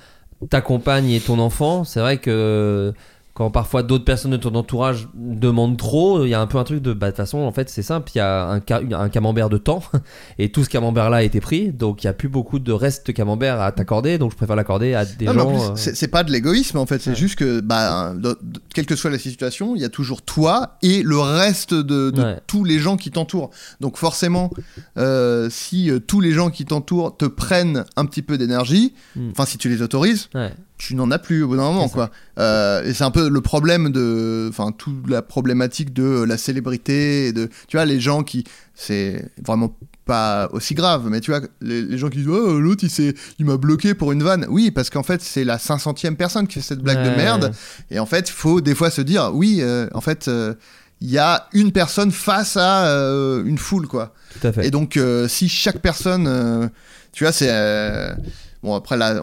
ta 0.49 0.61
compagne 0.61 1.09
et 1.09 1.19
ton 1.19 1.39
enfant, 1.39 1.83
c'est 1.83 1.99
vrai 1.99 2.17
que 2.17 2.93
quand 3.37 3.51
parfois 3.51 3.83
d'autres 3.83 4.03
personnes 4.03 4.31
de 4.31 4.37
ton 4.37 4.55
entourage 4.55 5.07
demandent 5.13 5.77
trop, 5.77 6.25
il 6.25 6.29
y 6.29 6.33
a 6.33 6.41
un 6.41 6.47
peu 6.47 6.57
un 6.57 6.63
truc 6.63 6.81
de 6.81 6.91
bah 6.91 7.05
de 7.07 7.11
toute 7.11 7.17
façon 7.17 7.37
en 7.37 7.51
fait 7.51 7.69
c'est 7.69 7.83
simple, 7.83 8.09
il 8.15 8.17
y 8.17 8.21
a 8.21 8.49
un, 8.49 8.61
un 8.93 9.09
camembert 9.09 9.49
de 9.49 9.59
temps 9.59 9.83
et 10.39 10.51
tout 10.51 10.63
ce 10.63 10.69
camembert 10.69 11.11
là 11.11 11.17
a 11.17 11.21
été 11.21 11.39
pris, 11.39 11.71
donc 11.71 12.03
il 12.03 12.07
y 12.07 12.09
a 12.09 12.13
plus 12.13 12.29
beaucoup 12.29 12.57
de 12.57 12.71
reste 12.71 13.05
de 13.05 13.11
camembert 13.11 13.61
à 13.61 13.71
t'accorder, 13.71 14.17
donc 14.17 14.31
je 14.31 14.37
préfère 14.37 14.55
l'accorder 14.55 14.95
à 14.95 15.05
des 15.05 15.25
Non, 15.25 15.33
gens. 15.33 15.71
euh, 15.73 15.75
c'est- 15.75 16.07
pas 16.07 16.23
de 16.23 16.31
l'égoïsme 16.31 16.79
en 16.79 16.87
fait, 16.87 16.99
c'est 16.99 17.13
juste 17.13 17.35
que, 17.35 17.59
bah, 17.59 18.13
de- 18.15 18.39
de- 18.41 18.59
quelle 18.73 18.87
que 18.87 18.95
soit 18.95 19.11
la 19.11 19.19
situation, 19.19 19.75
il 19.75 19.83
y 19.83 19.85
a 19.85 19.89
toujours 19.89 20.23
toi 20.23 20.77
et 20.81 21.03
le 21.03 21.19
reste 21.19 21.75
de, 21.75 22.09
de 22.09 22.21
Ouais. 22.23 22.39
tous 22.47 22.63
les 22.63 22.79
gens 22.79 22.97
qui 22.97 23.11
t'entourent. 23.11 23.51
Donc 23.81 23.97
forcément, 23.97 24.49
euh, 24.97 25.47
si 25.51 25.91
euh, 25.91 25.99
tous 25.99 26.21
les 26.21 26.31
gens 26.31 26.49
qui 26.49 26.65
t'entourent 26.65 27.15
te 27.15 27.25
prennent 27.25 27.85
un 27.97 28.05
petit 28.05 28.23
peu 28.23 28.37
d'énergie, 28.39 28.95
Mm. 29.15 29.29
enfin 29.31 29.45
si 29.45 29.57
tu 29.59 29.69
les 29.69 29.81
autorises, 29.83 30.29
ouais. 30.33 30.51
Tu 30.77 30.93
n'en 30.95 31.09
as 31.11 31.17
plus 31.19 31.43
au 31.43 31.47
bout 31.47 31.55
d'un 31.57 31.63
moment 31.63 31.89
quoi. 31.89 32.11
Euh, 32.37 32.83
et 32.83 32.93
c'est 32.93 33.03
un 33.03 33.11
peu 33.11 33.29
le 33.29 33.41
problème 33.41 33.89
de, 33.91 34.47
enfin 34.49 34.71
toute 34.71 35.09
la 35.09 35.21
problématique 35.21 35.91
de 35.93 36.23
la 36.23 36.37
célébrité 36.37 37.27
et 37.27 37.33
de, 37.33 37.49
tu 37.67 37.77
vois, 37.77 37.85
les 37.85 37.99
gens 37.99 38.23
qui, 38.23 38.43
c'est 38.75 39.25
vraiment 39.43 39.75
pas 40.05 40.47
aussi 40.53 40.73
grave, 40.75 41.07
mais 41.09 41.19
tu 41.19 41.31
vois, 41.31 41.41
les, 41.61 41.81
les 41.81 41.97
gens 41.97 42.09
qui 42.09 42.19
disent 42.19 42.27
oh, 42.29 42.59
l'autre 42.59 42.83
il 42.83 42.89
s'est, 42.89 43.13
il 43.39 43.45
m'a 43.45 43.57
bloqué 43.57 43.93
pour 43.95 44.11
une 44.11 44.21
vanne. 44.23 44.45
Oui, 44.49 44.71
parce 44.71 44.89
qu'en 44.89 45.03
fait 45.03 45.21
c'est 45.21 45.43
la 45.43 45.57
500e 45.57 46.15
personne 46.15 46.47
qui 46.47 46.55
fait 46.55 46.61
cette 46.61 46.79
blague 46.81 47.03
de 47.03 47.09
merde. 47.09 47.51
Et 47.91 47.99
en 47.99 48.05
fait, 48.05 48.29
il 48.29 48.33
faut 48.33 48.61
des 48.61 48.75
fois 48.75 48.89
se 48.91 49.01
dire 49.01 49.31
oui, 49.33 49.59
euh, 49.61 49.87
en 49.93 50.01
fait. 50.01 50.27
euh, 50.27 50.53
il 50.99 51.11
y 51.11 51.19
a 51.19 51.47
une 51.53 51.71
personne 51.71 52.11
face 52.11 52.57
à 52.57 52.87
euh, 52.87 53.45
une 53.45 53.59
foule, 53.59 53.87
quoi. 53.87 54.15
Tout 54.41 54.47
à 54.47 54.51
fait. 54.51 54.65
Et 54.65 54.71
donc, 54.71 54.97
euh, 54.97 55.27
si 55.27 55.47
chaque 55.47 55.77
personne, 55.77 56.25
euh, 56.27 56.67
tu 57.11 57.23
vois, 57.23 57.31
c'est 57.31 57.49
euh, 57.51 58.15
bon. 58.63 58.75
Après 58.75 58.97
là, 58.97 59.21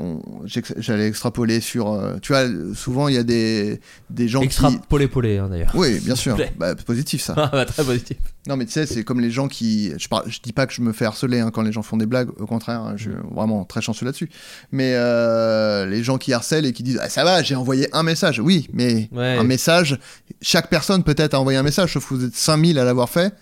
j'allais 0.77 1.09
extrapoler 1.09 1.61
sur, 1.61 1.93
euh, 1.93 2.17
tu 2.21 2.33
vois, 2.33 2.45
souvent 2.75 3.09
il 3.09 3.15
y 3.15 3.19
a 3.19 3.23
des 3.23 3.81
des 4.11 4.29
gens 4.29 4.41
qui, 4.41 4.61
polé 5.09 5.39
hein, 5.39 5.49
d'ailleurs. 5.51 5.73
oui, 5.75 5.99
bien 6.01 6.15
sûr, 6.17 6.37
bah, 6.59 6.75
positif 6.75 7.23
ça. 7.23 7.35
Ah, 7.39 7.49
bah, 7.53 7.65
très 7.65 7.85
positif. 7.85 8.17
Non, 8.47 8.57
mais 8.57 8.65
tu 8.67 8.73
sais, 8.73 8.87
c'est 8.87 9.05
comme 9.05 9.21
les 9.21 9.31
gens 9.31 9.49
qui. 9.49 9.93
Je, 9.99 10.09
je 10.29 10.41
dis 10.43 10.53
pas 10.53 10.67
que 10.67 10.73
je 10.73 10.81
me 10.83 10.93
fais 10.93 11.05
harceler 11.05 11.41
hein, 11.41 11.51
quand 11.53 11.63
les 11.63 11.73
gens 11.73 11.83
font 11.83 11.97
des 11.97 12.07
blagues, 12.07 12.29
au 12.39 12.47
contraire, 12.47 12.81
hein, 12.81 12.95
je 12.97 13.11
suis 13.11 13.19
vraiment 13.33 13.65
très 13.65 13.81
chanceux 13.81 14.05
là-dessus. 14.05 14.29
Mais 14.73 14.93
euh, 14.95 15.87
les 15.87 16.03
gens 16.03 16.19
qui 16.19 16.33
harcèlent 16.33 16.67
et 16.67 16.73
qui 16.73 16.83
disent 16.83 16.99
Ah, 17.03 17.09
ça 17.09 17.25
va, 17.25 17.43
j'ai 17.43 17.55
envoyé 17.55 17.89
un 17.95 18.03
message. 18.03 18.41
Oui, 18.41 18.69
mais 18.73 19.09
Ouais. 19.13 19.37
un 19.39 19.45
message, 19.45 19.99
chaque 20.43 20.69
personne 20.69 21.03
peut-être 21.05 21.35
a 21.35 21.41
envoyé 21.41 21.59
un 21.59 21.63
message, 21.63 21.93
sauf 21.95 22.09
que 22.09 22.15
vous 22.15 22.25
êtes 22.25 22.35
5000 22.35 22.79
à 22.79 22.85
l'avoir 22.85 23.09
fait. 23.09 23.33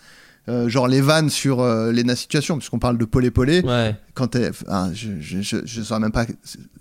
Euh, 0.49 0.69
genre 0.69 0.89
les 0.89 1.01
vannes 1.01 1.31
sur 1.31 1.61
euh, 1.61 1.93
les 1.93 2.17
situations, 2.17 2.59
puisqu'on 2.59 2.81
parle 2.81 2.99
de 2.99 3.05
polé 3.05 3.31
polé. 3.31 3.61
Ouais. 3.61 3.95
Quand 4.15 4.37
ah, 4.69 4.89
je, 4.93 5.11
je 5.21 5.83
saurais 5.83 6.01
même 6.01 6.11
pas 6.11 6.27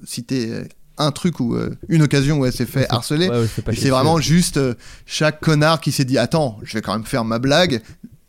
citer 0.03 0.51
euh, 0.51 0.63
un 0.97 1.11
truc 1.11 1.39
ou 1.39 1.55
euh, 1.55 1.69
une 1.88 2.01
occasion 2.01 2.39
où 2.39 2.45
elle 2.45 2.53
s'est 2.53 2.65
fait 2.65 2.88
harceler. 2.89 3.29
Ouais, 3.29 3.41
ouais, 3.41 3.75
c'est 3.75 3.89
vraiment 3.89 4.19
juste 4.19 4.59
chaque 5.05 5.39
connard 5.41 5.79
qui 5.79 5.91
s'est 5.91 6.05
dit 6.05 6.17
Attends, 6.17 6.57
je 6.63 6.73
vais 6.73 6.81
quand 6.81 6.93
même 6.93 7.05
faire 7.05 7.23
ma 7.23 7.38
blague. 7.38 7.81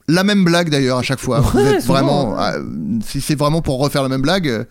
La 0.06 0.24
même 0.24 0.44
blague 0.44 0.68
d'ailleurs 0.68 0.98
à 0.98 1.02
chaque 1.02 1.20
fois. 1.20 1.40
Vous 1.40 1.60
êtes 1.60 1.84
vraiment. 1.84 2.34
ah, 2.36 2.56
si 3.02 3.22
c'est 3.22 3.36
vraiment 3.36 3.62
pour 3.62 3.78
refaire 3.78 4.02
la 4.02 4.10
même 4.10 4.22
blague, 4.22 4.66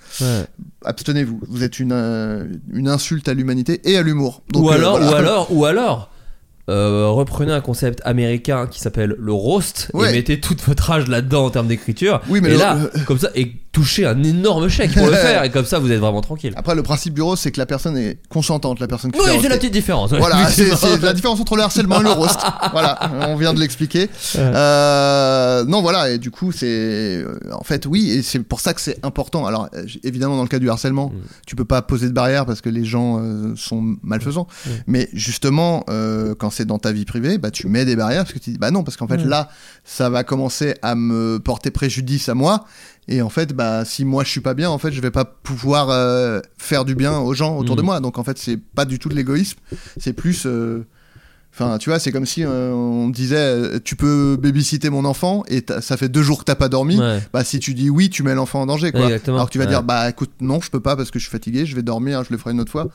abstenez-vous. 0.85 1.41
Vous 1.47 1.63
êtes 1.63 1.79
une, 1.79 2.61
une 2.71 2.87
insulte 2.87 3.27
à 3.27 3.33
l'humanité 3.33 3.81
et 3.85 3.97
à 3.97 4.03
l'humour. 4.03 4.43
Ou 4.53 4.69
alors, 4.69 4.99
voilà. 4.99 5.11
ou 5.11 5.15
alors, 5.15 5.47
ou 5.55 5.65
alors, 5.65 6.10
euh, 6.71 7.07
reprenez 7.09 7.51
un 7.51 7.61
concept 7.61 8.01
américain 8.05 8.67
qui 8.67 8.79
s'appelle 8.79 9.15
le 9.19 9.33
roast 9.33 9.89
Ouais. 9.93 10.09
et 10.09 10.13
mettez 10.13 10.39
toute 10.39 10.61
votre 10.63 10.89
âge 10.89 11.07
là-dedans 11.07 11.45
en 11.45 11.49
termes 11.49 11.67
d'écriture. 11.67 12.21
Oui, 12.29 12.39
mais 12.41 12.49
et 12.49 12.53
le- 12.53 12.59
là, 12.59 12.77
comme 13.05 13.19
ça, 13.19 13.29
et 13.35 13.51
touchez 13.71 14.05
un 14.05 14.21
énorme 14.23 14.67
chèque 14.67 14.93
pour 14.93 15.05
le 15.07 15.13
faire, 15.25 15.43
et 15.43 15.49
comme 15.49 15.65
ça, 15.65 15.79
vous 15.79 15.91
êtes 15.91 15.99
vraiment 15.99 16.21
tranquille. 16.21 16.53
Après, 16.57 16.75
le 16.75 16.83
principe 16.83 17.13
du 17.13 17.21
roast, 17.21 17.43
c'est 17.43 17.51
que 17.51 17.59
la 17.59 17.65
personne 17.65 17.95
est 17.97 18.17
consentante, 18.29 18.79
la 18.79 18.87
personne 18.87 19.11
qui 19.11 19.19
Oui, 19.19 19.25
c'est 19.41 19.47
la 19.49 19.57
petite 19.57 19.71
différence. 19.73 20.11
Voilà, 20.13 20.47
c'est 20.49 21.01
la 21.01 21.13
différence 21.13 21.39
entre 21.39 21.55
le 21.55 21.63
harcèlement 21.63 22.01
et 22.01 22.03
le 22.03 22.11
roast. 22.11 22.39
voilà, 22.71 22.99
on 23.29 23.35
vient 23.37 23.53
de 23.53 23.59
l'expliquer. 23.59 24.09
Euh, 24.65 25.65
non, 25.65 25.81
voilà, 25.81 26.09
et 26.11 26.17
du 26.17 26.31
coup, 26.31 26.51
c'est. 26.51 26.67
euh, 26.67 27.37
En 27.53 27.63
fait, 27.63 27.85
oui, 27.85 28.09
et 28.11 28.21
c'est 28.21 28.39
pour 28.39 28.59
ça 28.59 28.73
que 28.73 28.81
c'est 28.81 28.97
important. 29.05 29.45
Alors, 29.45 29.69
euh, 29.73 29.83
évidemment, 30.03 30.35
dans 30.35 30.43
le 30.43 30.47
cas 30.49 30.59
du 30.59 30.69
harcèlement, 30.69 31.09
Mm. 31.09 31.19
tu 31.47 31.55
peux 31.55 31.65
pas 31.65 31.81
poser 31.81 32.07
de 32.07 32.13
barrière 32.13 32.45
parce 32.45 32.61
que 32.61 32.69
les 32.69 32.85
gens 32.85 33.19
euh, 33.21 33.53
sont 33.55 33.95
malfaisants. 34.03 34.47
Mm. 34.65 34.69
Mais 34.87 35.09
justement, 35.13 35.83
euh, 35.89 36.35
quand 36.37 36.49
c'est 36.49 36.65
dans 36.65 36.77
ta 36.79 36.91
vie 36.91 37.05
privée, 37.05 37.37
bah, 37.37 37.51
tu 37.51 37.67
mets 37.67 37.85
des 37.85 37.95
barrières 37.95 38.23
parce 38.23 38.33
que 38.33 38.39
tu 38.39 38.51
dis, 38.51 38.57
bah 38.57 38.71
non, 38.71 38.83
parce 38.83 38.97
qu'en 38.97 39.07
fait, 39.07 39.17
Mm. 39.25 39.29
là, 39.29 39.49
ça 39.83 40.09
va 40.09 40.23
commencer 40.23 40.75
à 40.81 40.95
me 40.95 41.39
porter 41.39 41.71
préjudice 41.71 42.29
à 42.29 42.33
moi. 42.33 42.65
Et 43.07 43.21
en 43.21 43.29
fait, 43.29 43.53
bah, 43.53 43.83
si 43.83 44.05
moi 44.05 44.23
je 44.23 44.29
suis 44.29 44.41
pas 44.41 44.53
bien, 44.53 44.69
en 44.69 44.77
fait, 44.77 44.91
je 44.91 45.01
vais 45.01 45.11
pas 45.11 45.25
pouvoir 45.25 45.89
euh, 45.89 46.39
faire 46.57 46.85
du 46.85 46.95
bien 46.95 47.17
aux 47.19 47.33
gens 47.33 47.57
autour 47.57 47.75
de 47.75 47.81
Mm. 47.81 47.85
moi. 47.85 47.99
Donc 47.99 48.17
en 48.17 48.23
fait, 48.23 48.37
c'est 48.37 48.57
pas 48.57 48.85
du 48.85 48.99
tout 48.99 49.09
de 49.09 49.15
l'égoïsme. 49.15 49.57
C'est 49.99 50.13
plus, 50.13 50.43
euh, 50.45 50.85
Enfin, 51.53 51.77
tu 51.79 51.89
vois, 51.89 51.99
c'est 51.99 52.13
comme 52.13 52.25
si 52.25 52.45
euh, 52.45 52.71
on 52.71 53.09
disait 53.09 53.35
euh, 53.35 53.77
tu 53.83 53.97
peux 53.97 54.37
babysitter 54.41 54.89
mon 54.89 55.03
enfant 55.03 55.43
et 55.49 55.61
ça 55.81 55.97
fait 55.97 56.07
deux 56.07 56.21
jours 56.23 56.39
que 56.39 56.43
t'as 56.45 56.55
pas 56.55 56.69
dormi. 56.69 56.97
Ouais. 56.97 57.19
Bah, 57.33 57.43
si 57.43 57.59
tu 57.59 57.73
dis 57.73 57.89
oui, 57.89 58.09
tu 58.09 58.23
mets 58.23 58.33
l'enfant 58.33 58.61
en 58.61 58.65
danger, 58.67 58.93
quoi. 58.93 59.03
Exactement. 59.03 59.35
Alors 59.35 59.47
que 59.47 59.51
tu 59.51 59.57
vas 59.57 59.65
Ouais. 59.65 59.69
dire 59.69 59.83
bah 59.83 60.09
écoute, 60.09 60.31
non, 60.39 60.61
je 60.61 60.71
peux 60.71 60.79
pas 60.79 60.95
parce 60.95 61.11
que 61.11 61.19
je 61.19 61.25
suis 61.25 61.31
fatigué, 61.31 61.65
je 61.65 61.75
vais 61.75 61.81
dormir, 61.81 62.23
je 62.23 62.29
le 62.31 62.37
ferai 62.37 62.51
une 62.51 62.61
autre 62.61 62.71
fois. 62.71 62.87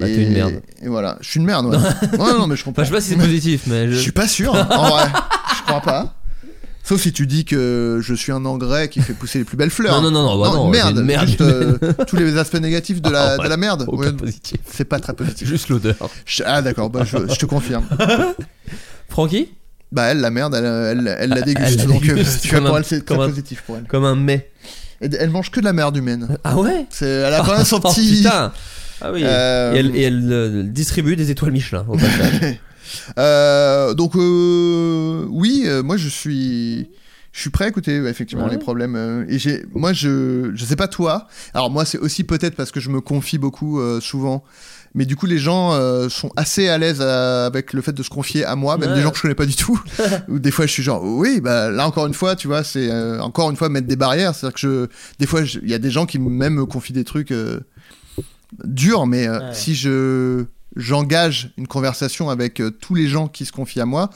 Bah, 0.00 0.08
et, 0.08 0.14
une 0.22 0.32
merde. 0.32 0.62
Et 0.80 0.88
voilà, 0.88 1.18
je 1.20 1.28
suis 1.28 1.38
une 1.40 1.44
merde, 1.44 1.66
ouais. 1.66 1.76
ouais, 2.18 2.32
non, 2.38 2.46
mais 2.46 2.56
je 2.56 2.64
comprends. 2.64 2.80
Enfin, 2.80 2.84
je 2.84 2.88
sais 2.88 2.94
pas 2.94 3.00
si 3.02 3.08
c'est 3.10 3.16
positif, 3.16 3.64
mais 3.66 3.86
je. 3.88 3.92
Je 3.92 3.98
suis 3.98 4.12
pas 4.12 4.26
sûr, 4.26 4.54
hein, 4.56 4.66
en 4.70 4.88
vrai. 4.88 5.04
Je 5.58 5.62
crois 5.64 5.82
pas. 5.82 6.14
Sauf 6.84 7.00
si 7.00 7.12
tu 7.12 7.26
dis 7.28 7.44
que 7.44 8.00
je 8.02 8.12
suis 8.12 8.32
un 8.32 8.44
engrais 8.44 8.88
qui 8.88 9.00
fait 9.00 9.12
pousser 9.12 9.38
les 9.38 9.44
plus 9.44 9.56
belles 9.56 9.70
fleurs. 9.70 10.02
Non, 10.02 10.10
non, 10.10 10.22
non, 10.22 10.36
non, 10.36 10.40
bah 10.42 10.50
non, 10.52 10.68
merde. 11.04 11.26
Juste 11.28 11.40
euh, 11.40 11.78
tous 12.08 12.16
les 12.16 12.36
aspects 12.36 12.58
négatifs 12.60 13.00
de 13.00 13.08
la, 13.10 13.34
Ah, 13.34 13.36
ouais, 13.38 13.44
de 13.44 13.48
la 13.48 13.56
merde. 13.56 13.84
aucun 13.86 14.06
Ouais, 14.08 14.12
positif. 14.12 14.58
C'est 14.68 14.84
pas 14.84 14.98
très 14.98 15.12
positif. 15.12 15.46
Juste 15.48 15.68
l'odeur. 15.68 15.94
Ah 16.44 16.60
d'accord, 16.60 16.90
bah, 16.90 17.04
je, 17.04 17.16
je 17.28 17.36
te 17.38 17.46
confirme. 17.46 17.84
Francky 19.08 19.48
Bah 19.92 20.04
elle, 20.06 20.20
la 20.20 20.30
merde, 20.30 20.54
elle, 20.54 20.64
elle, 21.06 21.16
elle 21.20 21.30
la 21.30 21.42
déguste. 21.42 21.86
donc 21.86 22.02
euh, 22.08 22.14
déguste 22.14 22.42
tu 22.42 22.48
vois, 22.56 22.66
pour 22.66 22.78
elle, 22.78 22.84
c'est 22.84 23.04
comme 23.04 23.18
très 23.18 23.26
un- 23.26 23.28
positif 23.28 23.62
pour 23.66 23.76
elle. 23.76 23.84
Comme 23.84 24.04
un 24.04 24.16
mets. 24.16 24.50
Et 25.00 25.08
elle 25.18 25.30
mange 25.30 25.50
que 25.50 25.60
de 25.60 25.64
la 25.64 25.72
merde 25.72 25.96
humaine. 25.96 26.36
Ah 26.44 26.56
ouais 26.58 26.86
elle 27.00 27.34
a 27.34 27.42
quand 27.44 27.56
même 27.56 27.64
son 27.64 27.80
petit. 27.80 28.16
putain 28.18 28.52
Ah 29.00 29.12
oui. 29.12 29.22
Euh, 29.24 29.72
Et 29.74 29.78
elle, 29.78 29.96
et 29.96 30.02
elle, 30.02 30.28
euh, 30.32 30.62
distribue 30.64 31.14
des 31.16 31.30
étoiles 31.30 31.52
Michelin 31.52 31.84
au 31.88 31.96
passage. 31.96 32.56
Euh, 33.18 33.94
donc 33.94 34.16
euh, 34.16 35.26
oui, 35.30 35.62
euh, 35.66 35.82
moi 35.82 35.96
je 35.96 36.08
suis, 36.08 36.88
je 37.32 37.40
suis 37.40 37.50
prêt 37.50 37.66
à 37.66 37.68
écouter 37.68 37.96
effectivement 38.06 38.44
Ouais. 38.44 38.50
les 38.52 38.58
problèmes. 38.58 39.26
et 39.28 39.38
j'ai, 39.38 39.64
moi 39.74 39.92
je, 39.92 40.50
je 40.54 40.64
sais 40.64 40.76
pas 40.76 40.88
toi. 40.88 41.26
Alors 41.54 41.70
moi 41.70 41.84
c'est 41.84 41.98
aussi 41.98 42.24
peut-être 42.24 42.54
parce 42.56 42.70
que 42.70 42.80
je 42.80 42.90
me 42.90 43.00
confie 43.00 43.38
beaucoup 43.38 43.80
souvent. 44.00 44.44
Mais 44.94 45.06
du 45.06 45.16
coup, 45.16 45.24
les 45.24 45.38
gens 45.38 45.72
euh, 45.72 46.10
sont 46.10 46.30
assez 46.36 46.68
à 46.68 46.76
l'aise 46.76 47.00
avec 47.00 47.72
le 47.72 47.80
fait 47.80 47.92
de 47.94 48.02
se 48.02 48.10
confier 48.10 48.44
à 48.44 48.56
moi, 48.56 48.76
même 48.76 48.90
Ouais. 48.90 48.96
des 48.96 49.00
gens 49.00 49.10
que 49.10 49.16
je 49.16 49.22
connais 49.22 49.34
pas 49.34 49.46
du 49.46 49.56
tout. 49.56 49.80
Ou 50.28 50.38
des 50.38 50.50
fois, 50.50 50.66
je 50.66 50.70
suis 50.72 50.82
genre, 50.82 51.02
oui, 51.02 51.40
bah 51.40 51.70
là 51.70 51.86
encore 51.86 52.06
une 52.06 52.12
fois, 52.12 52.36
tu 52.36 52.46
vois, 52.46 52.62
c'est 52.62 52.90
euh, 52.90 53.18
encore 53.20 53.48
une 53.48 53.56
fois 53.56 53.70
mettre 53.70 53.86
des 53.86 53.96
barrières. 53.96 54.34
C'est-à-dire 54.34 54.54
que 54.54 54.60
je, 54.60 54.86
des 55.18 55.26
fois, 55.26 55.44
je- 55.44 55.60
il 55.62 55.70
y 55.70 55.72
a 55.72 55.78
des 55.78 55.90
gens 55.90 56.04
qui 56.04 56.18
même 56.18 56.52
me 56.56 56.66
confient 56.66 56.92
des 56.92 57.04
trucs 57.04 57.30
euh, 57.32 57.60
durs, 58.64 59.06
mais 59.06 59.30
Ouais. 59.30 59.38
si 59.54 59.74
je 59.74 60.44
j'engage 60.76 61.52
une 61.56 61.66
conversation 61.66 62.30
avec 62.30 62.60
euh, 62.60 62.70
tous 62.70 62.94
les 62.94 63.06
gens 63.08 63.28
qui 63.28 63.44
se 63.44 63.52
confient 63.52 63.80
à 63.80 63.86
moi, 63.86 64.10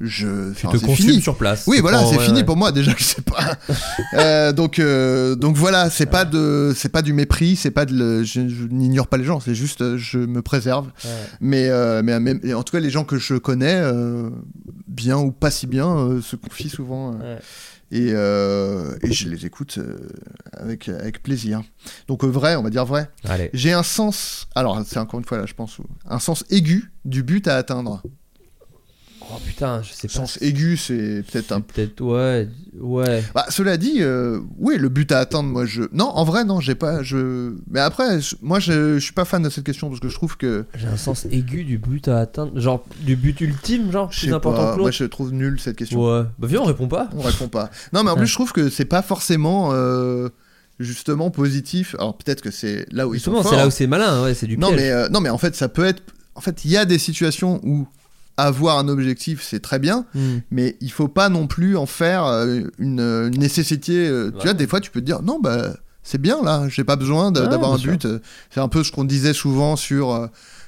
je, 0.00 0.54
Tu 0.54 0.66
enfin, 0.66 0.78
te 0.78 0.86
fini. 0.94 1.20
sur 1.20 1.36
place. 1.36 1.64
Oui, 1.66 1.80
voilà, 1.80 2.02
c'est 2.06 2.16
ouais, 2.16 2.24
fini 2.24 2.38
ouais. 2.38 2.44
pour 2.44 2.56
moi 2.56 2.72
déjà 2.72 2.94
que 2.94 3.02
c'est 3.02 3.20
pas. 3.22 3.58
Euh, 4.14 4.50
donc, 4.50 4.78
euh, 4.78 5.34
donc 5.34 5.56
voilà, 5.56 5.90
c'est 5.90 6.06
pas 6.06 6.24
de, 6.24 6.72
c'est 6.74 6.88
pas 6.88 7.02
du 7.02 7.12
mépris, 7.12 7.54
c'est 7.54 7.70
pas 7.70 7.84
de, 7.84 7.92
le- 7.94 8.24
je, 8.24 8.48
je 8.48 8.64
n'ignore 8.70 9.08
pas 9.08 9.18
les 9.18 9.24
gens, 9.24 9.40
c'est 9.40 9.54
juste, 9.54 9.98
je 9.98 10.18
me 10.18 10.40
préserve. 10.40 10.86
Ouais. 11.04 11.10
Mais, 11.40 12.20
mais, 12.20 12.54
en 12.54 12.62
tout 12.62 12.72
cas, 12.72 12.80
les 12.80 12.88
gens 12.90 13.04
que 13.04 13.18
je 13.18 13.34
connais, 13.34 13.78
bien 14.88 15.18
ou 15.18 15.32
pas 15.32 15.50
si 15.50 15.66
bien, 15.66 16.18
se 16.22 16.34
confient 16.36 16.70
souvent. 16.70 17.18
Euh. 17.92 17.96
Et, 17.96 18.12
euh, 18.12 18.96
et 19.02 19.12
je 19.12 19.28
les 19.28 19.46
écoute 19.46 19.78
euh, 19.78 20.08
avec, 20.52 20.88
avec 20.88 21.22
plaisir. 21.22 21.62
Donc 22.08 22.24
euh, 22.24 22.28
vrai, 22.28 22.56
on 22.56 22.62
va 22.62 22.70
dire 22.70 22.84
vrai. 22.84 23.10
J'ai 23.52 23.72
un 23.72 23.82
sens, 23.82 24.46
alors 24.54 24.80
c'est 24.86 24.98
encore 24.98 25.18
une 25.18 25.26
fois 25.26 25.38
là, 25.38 25.46
je 25.46 25.54
pense, 25.54 25.78
un 26.08 26.18
sens 26.18 26.44
aigu 26.50 26.92
du 27.04 27.22
but 27.22 27.48
à 27.48 27.56
atteindre. 27.56 28.02
Oh 29.32 29.38
putain, 29.46 29.80
je 29.82 29.92
sais 29.92 30.08
pas. 30.08 30.14
Sens 30.14 30.38
aigu, 30.42 30.76
c'est 30.76 31.22
peut-être 31.30 31.52
un 31.52 31.60
Peut-être, 31.60 32.00
ouais. 32.00 32.48
Ouais. 32.80 33.22
bah, 33.34 33.46
cela 33.48 33.76
dit, 33.76 33.98
euh, 34.00 34.40
oui, 34.58 34.76
le 34.78 34.88
but 34.88 35.12
à 35.12 35.18
atteindre, 35.20 35.48
moi, 35.48 35.66
je. 35.66 35.82
Non, 35.92 36.06
en 36.06 36.24
vrai, 36.24 36.44
non, 36.44 36.60
j'ai 36.60 36.74
pas. 36.74 37.02
Je... 37.02 37.54
Mais 37.70 37.80
après, 37.80 38.20
je- 38.20 38.34
moi, 38.42 38.58
je, 38.60 38.94
je 38.94 38.98
suis 39.04 39.12
pas 39.12 39.24
fan 39.24 39.42
de 39.42 39.50
cette 39.50 39.64
question 39.64 39.88
parce 39.88 40.00
que 40.00 40.08
je 40.08 40.14
trouve 40.14 40.36
que. 40.36 40.64
J'ai 40.74 40.86
un 40.88 40.96
sens 40.96 41.26
aigu 41.30 41.64
du 41.64 41.78
but 41.78 42.08
à 42.08 42.18
atteindre. 42.18 42.58
Genre, 42.58 42.84
du 43.02 43.16
but 43.16 43.40
ultime, 43.40 43.92
genre, 43.92 44.08
plus 44.08 44.32
important 44.32 44.74
que 44.74 44.80
moi, 44.80 44.90
je 44.90 45.04
trouve 45.04 45.32
nul 45.32 45.60
cette 45.60 45.76
question. 45.76 46.00
Ouais. 46.04 46.24
Bah, 46.38 46.46
viens, 46.48 46.60
on 46.60 46.64
répond 46.64 46.88
pas. 46.88 47.08
On 47.16 47.20
répond 47.22 47.48
pas. 47.48 47.70
Non, 47.92 48.02
mais 48.02 48.10
en 48.10 48.16
plus, 48.16 48.26
je 48.26 48.34
trouve 48.34 48.52
que 48.52 48.68
c'est 48.68 48.84
pas 48.84 49.02
forcément. 49.02 49.70
euh, 49.72 50.28
Justement 50.78 51.30
positif. 51.30 51.94
Alors 51.98 52.16
peut-être 52.16 52.40
que 52.40 52.50
c'est 52.50 52.86
là 52.90 53.06
où 53.06 53.12
ils 53.12 53.18
Justement, 53.18 53.42
sont 53.42 53.50
c'est 53.50 53.56
là 53.56 53.66
où 53.66 53.70
c'est 53.70 53.86
malin, 53.86 54.22
ouais, 54.22 54.32
c'est 54.32 54.46
du 54.46 54.56
Non 54.56 54.68
piège. 54.68 54.80
mais, 54.80 54.90
euh, 54.90 55.08
non, 55.10 55.20
mais 55.20 55.28
en 55.28 55.36
fait, 55.36 55.54
ça 55.54 55.68
peut 55.68 55.84
être. 55.84 56.02
En 56.34 56.40
fait, 56.40 56.64
il 56.64 56.70
y 56.70 56.78
a 56.78 56.86
des 56.86 56.96
situations 56.98 57.60
où 57.64 57.86
avoir 58.42 58.78
un 58.78 58.88
objectif, 58.88 59.42
c'est 59.42 59.60
très 59.60 59.78
bien, 59.78 60.06
Hmm. 60.14 60.38
mais 60.50 60.76
il 60.80 60.90
faut 60.92 61.08
pas 61.08 61.28
non 61.28 61.46
plus 61.46 61.76
en 61.76 61.86
faire 61.86 62.24
euh, 62.26 62.60
une, 62.78 63.28
nécessité. 63.30 64.06
euh, 64.08 64.30
Tu 64.38 64.44
vois, 64.44 64.54
des 64.54 64.66
fois, 64.66 64.80
tu 64.80 64.90
peux 64.90 65.00
te 65.00 65.06
dire 65.06 65.22
non, 65.22 65.38
bah, 65.40 65.74
c'est 66.02 66.20
bien 66.20 66.42
là, 66.42 66.66
j'ai 66.68 66.84
pas 66.84 66.96
besoin 66.96 67.26
Ouais, 67.32 67.48
d'avoir 67.48 67.72
un 67.74 67.78
but. 67.78 68.06
C'est 68.50 68.60
un 68.60 68.68
peu 68.68 68.82
ce 68.84 68.90
qu'on 68.92 69.04
disait 69.04 69.34
souvent 69.34 69.76
sur 69.76 70.12
euh, 70.14 70.26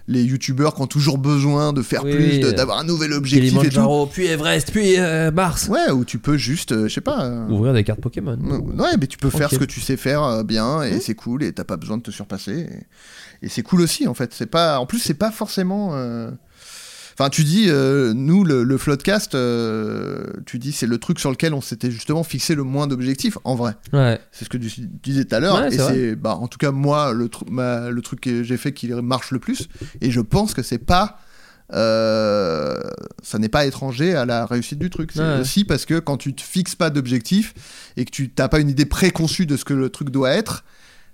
les 0.09 0.23
youtubeurs 0.25 0.75
qui 0.75 0.83
ont 0.83 0.87
toujours 0.87 1.17
besoin 1.17 1.73
de 1.73 1.81
faire 1.81 2.05
Oui, 2.05 2.11
plus, 2.41 2.41
d'avoir 2.41 2.79
un 2.79 2.85
nouvel 2.85 3.13
objectif 3.13 3.53
et 3.65 3.71
tout. 3.71 4.07
Puis 4.13 4.27
Everest, 4.27 4.71
puis 4.73 4.99
euh, 4.99 5.31
Mars. 5.31 5.69
Ouais, 5.69 5.91
ou 5.93 6.05
tu 6.05 6.19
peux 6.19 6.37
juste, 6.37 6.73
euh, 6.73 6.89
je 6.89 6.95
sais 6.95 7.01
pas. 7.01 7.25
euh, 7.25 7.49
Ouvrir 7.49 7.73
des 7.73 7.85
cartes 7.85 8.01
Pokémon. 8.01 8.37
Ouais, 8.79 8.97
mais 9.01 9.07
tu 9.07 9.17
peux 9.17 9.31
faire 9.31 9.49
ce 9.51 9.57
que 9.57 9.65
tu 9.65 9.81
sais 9.81 9.97
faire 9.97 10.45
bien 10.45 10.83
et 10.83 11.01
c'est 11.01 11.15
cool 11.15 11.43
et 11.45 11.53
t'as 11.53 11.65
pas 11.65 11.77
besoin 11.77 11.97
de 11.99 12.03
te 12.03 12.11
surpasser. 12.11 12.67
Et, 13.43 13.47
et 13.47 13.49
c'est 13.49 13.63
cool 13.63 13.81
aussi 13.81 14.07
en 14.09 14.15
fait. 14.15 14.33
C'est 14.35 14.47
pas, 14.47 14.79
en 14.81 14.87
plus 14.87 14.99
c'est 14.99 15.15
pas 15.15 15.31
forcément. 15.31 15.93
Enfin, 17.19 17.29
tu 17.31 17.45
dis, 17.45 17.67
euh, 17.69 18.13
nous, 18.15 18.45
le, 18.45 18.63
le 18.65 18.79
Floodcast, 18.79 19.35
euh, 19.35 20.25
tu 20.47 20.59
dis, 20.59 20.73
c'est 20.73 20.87
le 20.87 20.99
truc 20.99 21.19
sur 21.21 21.31
lequel 21.31 21.55
on 21.55 21.61
s'était 21.61 21.91
justement 21.91 22.23
fixé 22.25 22.55
le 22.55 22.63
moins 22.65 22.87
d'objectifs, 22.87 23.39
en 23.45 23.55
vrai. 23.55 23.75
Ouais. 23.93 24.21
C'est 24.33 24.45
ce 24.45 24.51
que 24.51 24.57
tu 24.59 24.71
disais 25.03 25.25
tout 25.25 25.35
à 25.35 25.41
l'heure. 25.41 25.57
Ouais, 25.61 25.75
et 25.75 25.79
c'est 25.79 26.17
bah, 26.17 26.35
en 26.37 26.49
tout 26.49 26.59
cas, 26.59 26.71
moi, 26.71 27.13
le, 27.13 27.27
tru- 27.29 27.49
ma- 27.51 27.91
le 27.91 28.03
truc 28.03 28.21
que 28.23 28.43
j'ai 28.43 28.57
fait 28.57 28.73
qui 28.73 28.89
marche 28.89 29.31
le 29.31 29.39
plus. 29.39 29.69
Et 30.01 30.11
je 30.11 30.21
pense 30.21 30.55
que 30.55 30.63
c'est 30.63 30.79
pas. 30.79 31.19
euh, 31.75 32.79
ça 33.23 33.39
n'est 33.39 33.49
pas 33.49 33.65
étranger 33.67 34.15
à 34.15 34.25
la 34.27 34.47
réussite 34.47 34.79
du 34.79 34.91
truc. 34.91 35.11
C'est 35.15 35.21
Ouais. 35.21 35.41
aussi 35.41 35.65
parce 35.65 35.87
que 35.87 35.99
quand 35.99 36.17
tu 36.17 36.35
te 36.35 36.43
fixes 36.43 36.75
pas 36.75 36.91
d'objectif 36.91 37.55
et 37.97 38.05
que 38.05 38.11
tu 38.11 38.31
t'as 38.31 38.49
pas 38.49 38.59
une 38.61 38.69
idée 38.69 38.85
préconçue 38.87 39.47
de 39.47 39.57
ce 39.57 39.65
que 39.65 39.75
le 39.75 39.89
truc 39.89 40.11
doit 40.11 40.31
être, 40.31 40.65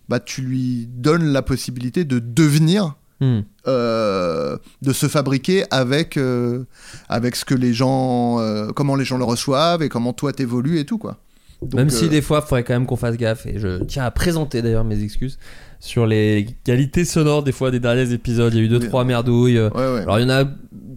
bah 0.08 0.20
tu 0.20 0.40
lui 0.42 0.88
donnes 0.90 1.26
la 1.26 1.42
possibilité 1.42 2.04
de 2.04 2.18
devenir 2.18 2.94
Hmm. 3.20 3.40
euh, 3.66 4.56
de 4.80 4.92
se 4.92 5.08
fabriquer 5.08 5.64
avec 5.72 6.16
euh, 6.16 6.62
avec 7.08 7.34
ce 7.34 7.44
que 7.44 7.54
les 7.54 7.74
gens 7.74 8.38
euh, 8.38 8.68
comment 8.68 8.94
les 8.94 9.04
gens 9.04 9.18
le 9.18 9.24
reçoivent 9.24 9.82
et 9.82 9.88
comment 9.88 10.12
toi 10.12 10.32
t'évolues 10.32 10.78
et 10.78 10.84
tout 10.84 10.98
quoi 10.98 11.16
Donc, 11.60 11.74
Même 11.74 11.90
si 11.90 12.08
des 12.08 12.22
fois, 12.22 12.42
il 12.44 12.48
faudrait 12.48 12.62
quand 12.62 12.74
même 12.74 12.86
qu'on 12.86 12.94
fasse 12.94 13.16
gaffe. 13.16 13.44
Et 13.46 13.58
je 13.58 13.82
tiens 13.82 14.04
à 14.04 14.12
présenter 14.12 14.62
d'ailleurs 14.62 14.84
mes 14.84 15.02
excuses 15.02 15.36
sur 15.80 16.06
les 16.06 16.46
qualités 16.64 17.04
sonores 17.04 17.42
des 17.42 17.52
fois 17.52 17.70
des 17.70 17.80
derniers 17.80 18.12
épisodes. 18.12 18.52
Il 18.54 18.58
y 18.58 18.62
a 18.62 18.64
eu 18.64 18.68
deux, 18.68 18.80
trois 18.80 19.04
merdouilles. 19.04 19.58
ouais, 19.60 19.70
ouais. 19.74 20.00
Alors 20.02 20.18
il 20.18 20.22
y 20.22 20.26
en 20.26 20.30
a 20.30 20.44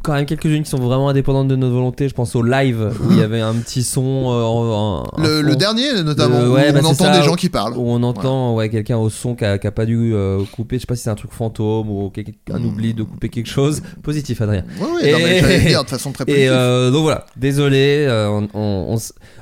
quand 0.03 0.13
même 0.13 0.25
quelques-unes 0.25 0.63
qui 0.63 0.69
sont 0.71 0.79
vraiment 0.79 1.09
indépendantes 1.09 1.47
de 1.47 1.55
notre 1.55 1.73
volonté. 1.73 2.09
Je 2.09 2.15
pense 2.15 2.35
au 2.35 2.41
live 2.41 2.91
où 3.03 3.11
il 3.11 3.19
y 3.19 3.21
avait 3.21 3.41
un 3.41 3.53
petit 3.53 3.83
son. 3.83 4.31
euh, 4.31 5.21
un 5.21 5.41
le, 5.43 5.55
dernier 5.55 6.01
notamment 6.03 6.37
Euh, 6.39 6.49
où 6.49 6.53
ouais, 6.53 6.71
bah, 6.73 6.79
on 6.81 6.93
c'est 6.93 7.03
entend 7.03 7.13
ça, 7.13 7.19
des 7.19 7.23
gens 7.23 7.35
qui 7.35 7.49
parlent 7.49 7.77
Où 7.77 7.83
on 7.87 8.01
entend 8.01 8.55
ouais, 8.55 8.69
quelqu'un 8.69 8.97
au 8.97 9.11
son 9.11 9.35
qui 9.35 9.45
a, 9.45 9.59
qui 9.59 9.67
a 9.67 9.71
pas 9.71 9.85
dû 9.85 10.13
euh, 10.15 10.43
couper. 10.51 10.77
Je 10.77 10.81
sais 10.81 10.85
pas 10.87 10.95
si 10.95 11.03
c'est 11.03 11.11
un 11.11 11.15
truc 11.15 11.31
fantôme 11.31 11.87
ou 11.89 12.11
un 12.51 12.63
oubli 12.63 12.95
de 12.95 13.03
couper 13.03 13.29
quelque 13.29 13.49
chose. 13.49 13.83
Positif, 14.01 14.41
Adrien. 14.41 14.63
ouais, 14.79 15.11
non, 15.11 15.19
mais 15.21 15.59
dire 15.67 15.83
de 15.83 15.89
façon 15.89 16.11
très 16.11 16.23
Et 16.23 16.25
positive 16.25 16.51
euh, 16.51 16.89
donc 16.89 17.03
voilà, 17.03 17.27
désolé, 17.37 18.05
euh, 18.07 18.27
on, 18.29 18.47
on, 18.55 18.97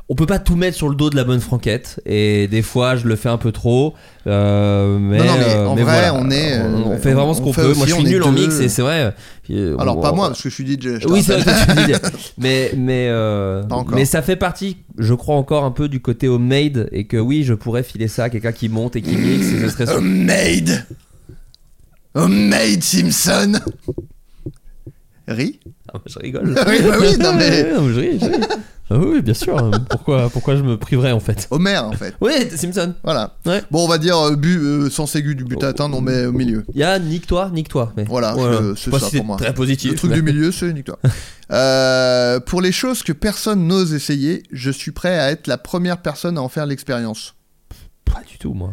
on 0.09 0.15
peut 0.15 0.25
pas 0.25 0.39
tout 0.39 0.57
mettre 0.57 0.75
sur 0.75 0.89
le 0.89 0.95
dos 0.95 1.09
de 1.09 1.15
la 1.15 1.23
bonne 1.23 1.39
franquette 1.39 2.01
et 2.05 2.47
des 2.49 2.61
fois 2.63 2.97
je 2.97 3.07
le 3.07 3.15
fais 3.15 3.29
un 3.29 3.37
peu 3.37 3.53
trop. 3.53 3.93
Euh, 4.27 4.97
mais, 4.99 5.17
Non, 5.19 5.23
non, 5.25 5.33
mais 5.37 5.45
euh, 5.53 5.67
en 5.67 5.75
mais 5.75 5.83
vrai, 5.83 5.93
voilà, 5.93 6.13
on 6.15 6.29
est, 6.29 6.59
on, 6.61 6.91
euh, 6.91 6.97
fait 6.97 7.13
vraiment 7.13 7.33
ce 7.33 7.41
on 7.41 7.45
qu'on 7.45 7.51
peut. 7.53 7.63
aussi, 7.67 7.77
Moi 7.79 7.87
je 7.87 7.93
suis 7.93 8.03
nul 8.03 8.23
en 8.23 8.31
deux. 8.31 8.41
mix 8.41 8.59
et 8.59 8.67
c'est 8.69 8.81
vrai. 8.81 9.13
alors 9.79 9.97
on- 9.97 10.01
pas 10.01 10.11
moi 10.11 10.27
parce 10.27 10.41
que 10.41 10.49
je 10.49 10.53
suis 10.55 10.65
DJ 10.65 10.99
je 10.99 11.07
oui, 11.07 11.23
c'est 11.23 11.37
vrai 11.37 11.53
que 11.75 11.81
tu 11.81 11.91
dis. 11.93 11.99
Mais 12.37 12.71
mais 12.77 13.07
euh, 13.09 13.63
encore. 13.69 13.95
mais 13.95 14.05
ça 14.05 14.21
fait 14.21 14.35
partie, 14.35 14.77
je 14.97 15.13
crois 15.13 15.35
encore 15.35 15.63
un 15.63 15.71
peu 15.71 15.87
du 15.87 16.01
côté 16.01 16.27
homemade 16.27 16.89
et 16.91 17.05
que 17.05 17.17
oui, 17.17 17.43
je 17.43 17.53
pourrais 17.53 17.83
filer 17.83 18.07
ça 18.07 18.25
à 18.25 18.29
quelqu'un 18.29 18.51
qui 18.51 18.67
monte 18.69 18.95
et 18.95 19.01
qui 19.01 19.15
mixe 19.15 19.47
et 19.53 19.59
ce 19.61 19.69
serait 19.69 19.89
Homemade 19.95 20.85
Homemade 22.15 22.81
Simpson 22.83 23.53
Ris? 25.27 25.59
Ah, 25.93 25.99
je 26.05 26.19
rigole. 26.19 26.55
Oui, 26.67 26.77
bah 26.83 26.95
oui, 26.99 27.17
non, 27.19 27.33
mais- 27.35 27.71
non, 27.75 27.81
mais 27.83 27.93
je 27.93 27.99
ris, 27.99 28.19
je 28.19 28.25
ris. 28.25 28.41
Ah 28.91 28.97
oui, 28.97 29.21
bien 29.21 29.33
sûr. 29.33 29.55
Pourquoi 29.89 30.29
pourquoi 30.29 30.55
je 30.55 30.63
me 30.63 30.77
priverais 30.77 31.11
en 31.11 31.19
fait 31.19 31.47
Homer 31.51 31.77
en 31.77 31.91
fait 31.91 32.15
Oui, 32.21 32.31
Simpson. 32.55 32.95
voilà 33.03 33.35
Ouais. 33.45 33.61
bon 33.69 33.85
on 33.85 33.87
va 33.87 33.97
dire 33.99 34.17
euh, 34.17 34.35
but 34.35 34.57
euh, 34.57 34.89
sens 34.89 35.15
aigu 35.15 35.35
du 35.35 35.43
but 35.43 35.63
à 35.63 35.67
atteindre 35.67 35.95
on 35.97 36.01
met 36.01 36.25
au 36.25 36.31
milieu 36.31 36.65
Il 36.73 36.79
y 36.79 36.83
a 36.83 36.97
nique-toi, 36.97 37.51
nique-toi. 37.53 37.93
Mais 37.97 38.05
Voilà, 38.05 38.35
c'est 38.75 38.91
ça 38.91 38.99
si 38.99 39.17
pour 39.17 39.25
moi. 39.25 39.37
Très 39.37 39.53
positif. 39.53 39.91
Le 39.91 39.97
truc 39.97 40.09
mais- 40.11 40.15
du 40.17 40.23
milieu, 40.23 40.51
c'est 40.51 40.67
unique, 40.67 40.85
toi. 40.85 40.99
Euh, 41.51 42.39
pour 42.39 42.61
les 42.61 42.71
choses 42.71 43.01
que 43.01 43.11
personne 43.11 43.65
n'ose 43.67 43.93
essayer, 43.95 44.43
je 44.51 44.69
suis 44.69 44.91
prêt 44.91 45.17
à 45.17 45.31
être 45.31 45.47
la 45.47 45.57
première 45.57 45.97
personne 45.99 46.37
à 46.37 46.41
en 46.43 46.47
faire 46.49 46.67
l'expérience. 46.67 47.33
Pas 48.05 48.21
du 48.29 48.37
tout, 48.37 48.53
moi. 48.53 48.71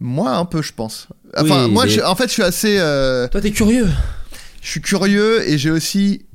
Moi, 0.00 0.30
un 0.36 0.44
peu, 0.44 0.60
je 0.60 0.72
pense. 0.72 1.06
Enfin, 1.36 1.66
Oui, 1.66 1.70
moi, 1.72 1.84
mais- 1.84 1.90
je- 1.90 2.00
en 2.00 2.16
fait, 2.16 2.26
je 2.26 2.32
suis 2.32 2.42
assez. 2.42 2.76
euh, 2.80 3.28
Toi, 3.28 3.40
t'es 3.40 3.52
curieux. 3.52 3.86
je 4.62 4.68
suis 4.68 4.80
curieux 4.80 5.48
et 5.48 5.58
j'ai 5.58 5.70
aussi 5.70 6.26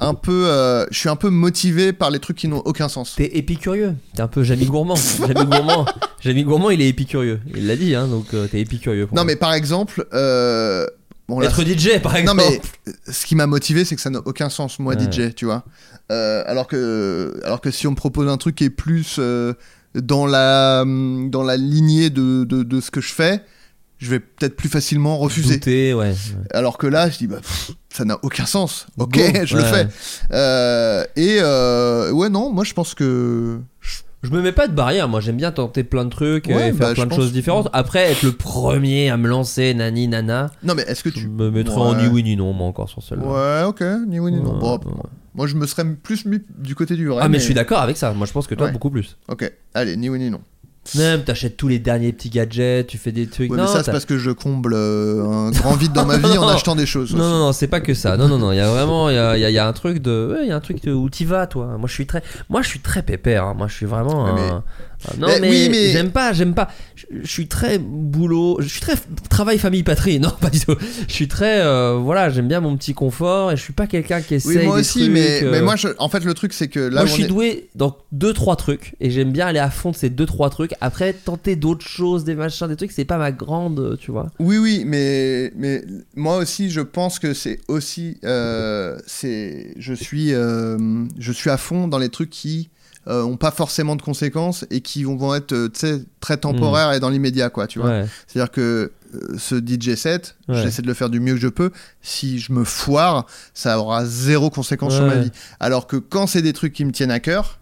un 0.00 0.14
peu. 0.14 0.46
euh, 0.46 0.86
je 0.90 0.98
suis 0.98 1.08
un 1.08 1.16
peu 1.16 1.30
motivé 1.30 1.92
par 1.92 2.10
les 2.10 2.18
trucs 2.18 2.36
qui 2.36 2.48
n'ont 2.48 2.58
aucun 2.64 2.88
sens. 2.88 3.14
T'es 3.16 3.36
épicurieux. 3.36 3.94
T'es 4.14 4.22
un 4.22 4.28
peu 4.28 4.42
Jamie 4.42 4.66
Gourmand. 4.66 4.94
Jamie 5.26 5.44
Gourmand. 5.46 5.86
Jamie 6.20 6.44
Gourmand, 6.44 6.70
il 6.70 6.80
est 6.82 6.88
épicurieux. 6.88 7.40
Il 7.54 7.66
l'a 7.66 7.76
dit, 7.76 7.94
hein, 7.94 8.06
donc 8.06 8.34
euh, 8.34 8.46
t'es 8.46 8.60
épicurieux. 8.60 9.04
Non, 9.06 9.08
moi. 9.16 9.24
mais 9.24 9.36
par 9.36 9.54
exemple, 9.54 10.06
euh, 10.14 10.86
Bon, 11.28 11.40
là, 11.40 11.48
Être 11.48 11.62
DJ, 11.62 12.00
par 12.02 12.12
Non 12.14 12.18
exemple. 12.20 12.42
mais 12.48 12.60
euh, 12.88 12.92
ce 13.10 13.26
qui 13.26 13.34
m'a 13.34 13.46
motivé, 13.46 13.84
c'est 13.84 13.94
que 13.96 14.00
ça 14.00 14.08
n'a 14.10 14.20
aucun 14.24 14.48
sens 14.48 14.78
moi. 14.78 14.94
DJ, 14.98 15.34
tu 15.34 15.44
vois. 15.44 15.64
Alors 16.10 16.66
que 16.66 17.38
alors 17.44 17.60
que 17.60 17.70
si 17.70 17.86
on 17.86 17.90
me 17.90 17.96
propose 17.96 18.28
un 18.28 18.38
truc 18.38 18.54
qui 18.56 18.64
est 18.64 18.70
plus 18.70 19.20
dans 19.94 20.26
la 20.26 20.80
hum, 20.82 21.28
dans 21.30 21.42
la 21.42 21.56
lignée 21.58 22.08
de, 22.08 22.44
de, 22.44 22.62
de 22.62 22.80
ce 22.80 22.90
que 22.90 23.02
je 23.02 23.12
fais, 23.12 23.42
je 23.98 24.08
vais 24.10 24.20
peut-être 24.20 24.56
plus 24.56 24.70
facilement 24.70 25.18
refuser. 25.18 25.56
Douter, 25.56 25.92
ouais. 25.92 26.14
Alors 26.54 26.78
que 26.78 26.86
là, 26.86 27.10
je 27.10 27.18
dis 27.18 27.26
bah 27.26 27.40
pff, 27.42 27.72
ça 27.98 28.04
n'a 28.04 28.18
aucun 28.22 28.46
sens. 28.46 28.86
Ok, 28.96 29.16
Go. 29.18 29.40
je 29.44 29.56
le 29.56 29.62
fais. 29.64 29.86
Euh, 30.32 31.04
et 31.16 31.38
euh, 31.40 32.10
ouais 32.12 32.28
non, 32.28 32.50
moi 32.52 32.64
je 32.64 32.72
pense 32.74 32.94
que 32.94 33.58
Je 34.22 34.30
me 34.30 34.40
mets 34.42 34.52
pas 34.52 34.66
de 34.68 34.72
barrière, 34.74 35.08
moi 35.08 35.20
j'aime 35.20 35.36
bien 35.36 35.52
tenter 35.52 35.84
plein 35.84 36.04
de 36.04 36.10
trucs 36.10 36.46
Ouais, 36.46 36.68
et 36.68 36.72
bah, 36.72 36.86
faire 36.86 36.94
plein 36.94 36.94
je 36.94 37.02
de 37.04 37.08
pense- 37.10 37.18
choses 37.18 37.32
différentes. 37.32 37.68
Après, 37.72 38.10
être 38.10 38.22
le 38.22 38.32
premier 38.32 39.10
à 39.10 39.16
me 39.16 39.28
lancer, 39.28 39.74
nani 39.74 40.08
nana, 40.08 40.50
non 40.62 40.74
mais 40.74 40.82
est-ce 40.82 41.02
que 41.02 41.10
je 41.10 41.16
tu 41.20 41.28
me 41.28 41.50
mettrais 41.50 41.76
en 41.76 41.94
Ouais. 41.94 42.02
ni 42.02 42.08
oui 42.08 42.22
ni 42.22 42.36
non, 42.36 42.52
moi 42.52 42.66
encore 42.66 42.88
sur 42.88 43.02
celle-là. 43.02 43.24
Ouais, 43.26 43.68
ok, 43.68 43.82
ni 44.08 44.18
oui 44.20 44.32
ni 44.32 44.40
non. 44.40 44.54
Ouais, 44.54 44.60
Bon, 44.60 44.80
ouais. 44.84 45.10
moi 45.34 45.46
je 45.46 45.54
me 45.56 45.66
serais 45.66 45.84
plus 45.84 46.24
mis 46.24 46.40
du 46.58 46.74
côté 46.74 46.94
du 46.96 47.06
vrai. 47.08 47.18
ah, 47.22 47.28
mais, 47.28 47.38
je 47.38 47.44
suis 47.44 47.54
d'accord 47.54 47.78
avec 47.80 47.96
ça, 47.96 48.12
moi 48.12 48.26
je 48.26 48.32
pense 48.32 48.46
que 48.46 48.54
toi 48.54 48.66
Ouais. 48.66 48.72
beaucoup 48.72 48.90
plus. 48.90 49.16
Ok, 49.28 49.50
allez, 49.74 49.96
ni 49.96 50.08
oui 50.08 50.18
ni 50.18 50.30
non. 50.30 50.40
Même, 50.96 51.22
t'achètes 51.24 51.56
tous 51.56 51.68
les 51.68 51.78
derniers 51.78 52.12
petits 52.12 52.30
gadgets, 52.30 52.86
tu 52.86 52.98
fais 52.98 53.12
des 53.12 53.26
trucs. 53.26 53.50
Ouais, 53.50 53.56
non, 53.56 53.64
mais 53.64 53.68
ça 53.68 53.82
c'est 53.84 53.90
parce 53.92 54.04
que 54.04 54.16
je 54.18 54.30
comble 54.30 54.72
euh, 54.74 55.22
un 55.24 55.50
grand 55.50 55.74
vide 55.74 55.92
dans 55.92 56.06
ma 56.06 56.16
vie 56.18 56.24
en 56.38 56.42
Non. 56.42 56.48
achetant 56.48 56.74
des 56.76 56.86
choses. 56.86 57.12
Non, 57.14 57.20
aussi. 57.20 57.30
non, 57.30 57.38
non, 57.38 57.52
c'est 57.52 57.66
pas 57.66 57.80
que 57.80 57.94
ça. 57.94 58.16
Non, 58.16 58.28
non, 58.28 58.38
non, 58.38 58.52
il 58.52 58.56
y 58.56 58.60
a 58.60 58.70
vraiment, 58.70 59.10
il 59.10 59.14
y 59.16 59.18
a, 59.18 59.36
il 59.36 59.40
y 59.40 59.44
a- 59.44 59.50
il 59.50 59.54
y 59.54 59.58
a 59.58 59.66
un 59.66 59.72
truc 59.72 59.98
de, 60.00 60.28
ouais, 60.32 60.44
il 60.44 60.48
y 60.48 60.52
a 60.52 60.56
un 60.56 60.60
truc 60.60 60.82
de, 60.84 60.92
où 60.92 61.08
t'y 61.10 61.24
vas, 61.24 61.46
toi. 61.46 61.76
Moi, 61.78 61.88
je 61.88 61.92
suis 61.94 62.06
très, 62.06 62.22
moi, 62.48 62.62
je 62.62 62.68
suis 62.68 62.80
très 62.80 63.02
pépère. 63.02 63.44
hein. 63.44 63.54
Moi, 63.56 63.66
je 63.68 63.74
suis 63.74 63.86
vraiment. 63.86 64.32
Mais- 64.34 64.40
un- 64.50 64.64
Ah, 65.06 65.12
Non, 65.16 65.28
Mais 65.28 65.38
mais, 65.40 65.48
oui, 65.50 65.68
mais- 65.70 65.90
j'aime 65.92 66.10
pas, 66.10 66.32
j'aime 66.32 66.54
pas. 66.54 66.66
Je, 67.10 67.26
suis 67.26 67.48
très 67.48 67.78
boulot, 67.78 68.58
je 68.60 68.68
suis 68.68 68.80
très 68.80 68.94
travail, 69.30 69.58
famille, 69.58 69.82
patrie. 69.82 70.20
Non, 70.20 70.30
pas 70.40 70.50
du 70.50 70.60
tout. 70.60 70.74
Je 71.08 71.12
suis 71.12 71.26
très, 71.28 71.60
euh, 71.62 71.94
voilà, 71.94 72.28
j'aime 72.28 72.48
bien 72.48 72.60
mon 72.60 72.76
petit 72.76 72.92
confort 72.92 73.50
et 73.52 73.56
je 73.56 73.62
suis 73.62 73.72
pas 73.72 73.86
quelqu'un 73.86 74.20
qui 74.20 74.34
essaye 74.34 74.58
Oui, 74.58 74.64
moi 74.66 74.74
des 74.76 74.80
aussi, 74.82 74.98
trucs, 75.00 75.12
mais, 75.12 75.42
euh, 75.42 75.50
mais 75.50 75.62
moi, 75.62 75.76
je- 75.76 75.88
en 75.98 76.08
fait, 76.10 76.24
le 76.24 76.34
truc, 76.34 76.52
c'est 76.52 76.68
que 76.68 76.80
là, 76.80 77.00
moi, 77.00 77.06
je 77.06 77.12
suis 77.12 77.22
est- 77.24 77.26
doué 77.28 77.68
dans 77.74 77.96
deux 78.12 78.32
trois 78.34 78.56
trucs 78.56 78.94
et 79.00 79.10
j'aime 79.10 79.32
bien 79.32 79.46
aller 79.46 79.58
à 79.58 79.70
fond 79.70 79.90
de 79.92 79.96
ces 79.96 80.10
deux 80.10 80.26
trois 80.26 80.50
trucs. 80.50 80.74
Après, 80.82 81.12
tenter 81.14 81.56
d'autres 81.56 81.86
choses, 81.86 82.24
des 82.24 82.34
machins, 82.34 82.66
des 82.68 82.76
trucs, 82.76 82.92
c'est 82.92 83.04
pas 83.06 83.18
ma 83.18 83.32
grande, 83.32 83.96
tu 84.00 84.10
vois. 84.10 84.26
Oui, 84.38 84.58
oui, 84.58 84.82
mais, 84.86 85.52
mais 85.56 85.82
moi 86.14 86.36
aussi, 86.36 86.68
je 86.70 86.80
pense 86.82 87.18
que 87.18 87.32
c'est 87.32 87.60
aussi. 87.68 88.18
euh, 88.24 88.98
c'est, 89.06 89.72
je, 89.78 89.94
suis, 89.94 90.34
euh, 90.34 90.76
je 91.18 91.32
suis 91.32 91.48
à 91.50 91.56
fond 91.56 91.88
dans 91.88 91.98
les 91.98 92.10
trucs 92.10 92.30
qui 92.30 92.68
euh, 93.08 93.22
ont 93.22 93.36
pas 93.36 93.50
forcément 93.50 93.96
de 93.96 94.02
conséquences 94.02 94.66
et 94.70 94.80
qui 94.80 95.04
vont, 95.04 95.34
être 95.34 95.52
euh, 95.52 95.68
très 96.20 96.36
temporaires 96.36 96.92
et 96.92 97.00
dans 97.00 97.08
l'immédiat, 97.08 97.48
quoi, 97.48 97.66
tu 97.66 97.78
vois. 97.78 97.88
Ouais. 97.88 98.06
C'est-à-dire 98.26 98.50
que 98.50 98.92
euh, 99.14 99.38
ce 99.38 99.54
DJ 99.54 99.94
set, 99.94 100.36
Ouais. 100.48 100.62
j'essaie 100.62 100.82
de 100.82 100.86
le 100.86 100.94
faire 100.94 101.08
du 101.08 101.18
mieux 101.18 101.34
que 101.34 101.40
je 101.40 101.48
peux. 101.48 101.70
Si 102.02 102.38
je 102.38 102.52
me 102.52 102.64
foire, 102.64 103.26
ça 103.54 103.78
aura 103.78 104.04
zéro 104.04 104.50
conséquence 104.50 104.94
sur 104.94 105.06
ma 105.06 105.16
vie. 105.16 105.30
Alors 105.58 105.86
que 105.86 105.96
quand 105.96 106.26
c'est 106.26 106.42
des 106.42 106.52
trucs 106.52 106.74
qui 106.74 106.84
me 106.84 106.92
tiennent 106.92 107.10
à 107.10 107.20
cœur. 107.20 107.58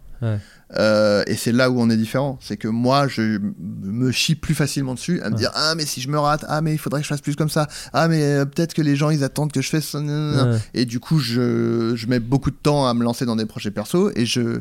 Euh, 0.75 1.23
et 1.27 1.35
c'est 1.35 1.51
là 1.53 1.69
où 1.71 1.79
on 1.79 1.89
est 1.89 1.95
différent, 1.97 2.37
c'est 2.41 2.57
que 2.57 2.67
moi 2.67 3.07
je 3.07 3.39
me 3.83 4.11
chie 4.11 4.35
plus 4.35 4.53
facilement 4.55 4.95
dessus 4.95 5.21
à 5.21 5.29
me 5.29 5.35
Ouais. 5.35 5.39
dire 5.39 5.51
ah 5.55 5.75
mais 5.75 5.85
si 5.85 6.01
je 6.01 6.09
me 6.09 6.19
rate, 6.19 6.43
ah 6.49 6.59
mais 6.61 6.73
il 6.73 6.77
faudrait 6.77 6.99
que 7.01 7.05
je 7.05 7.09
fasse 7.09 7.21
plus 7.21 7.35
comme 7.37 7.49
ça, 7.49 7.67
ah 7.93 8.07
mais 8.09 8.21
euh, 8.23 8.45
peut-être 8.45 8.73
que 8.73 8.81
les 8.81 8.95
gens 8.97 9.09
ils 9.09 9.23
attendent 9.23 9.51
que 9.53 9.61
je 9.61 9.69
fasse. 9.69 9.93
Ouais. 9.93 10.59
et 10.73 10.85
du 10.85 10.99
coup 10.99 11.19
je, 11.19 11.93
je 11.95 12.07
mets 12.07 12.19
beaucoup 12.19 12.51
de 12.51 12.57
temps 12.61 12.85
à 12.87 12.93
me 12.93 13.03
lancer 13.03 13.25
dans 13.25 13.35
des 13.37 13.45
projets 13.45 13.71
perso 13.71 14.11
et 14.15 14.25
je, 14.25 14.59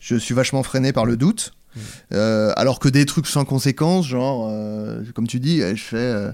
je 0.00 0.16
suis 0.16 0.34
vachement 0.34 0.62
freiné 0.62 0.92
par 0.92 1.04
le 1.04 1.16
doute. 1.16 1.52
Euh, 2.12 2.52
alors 2.56 2.78
que 2.78 2.88
des 2.88 3.06
trucs 3.06 3.26
sans 3.26 3.44
conséquences, 3.44 4.06
genre, 4.06 4.48
euh, 4.50 5.02
comme 5.14 5.26
tu 5.26 5.40
dis, 5.40 5.60
je 5.60 5.82
fais. 5.82 5.96
euh, 5.96 6.30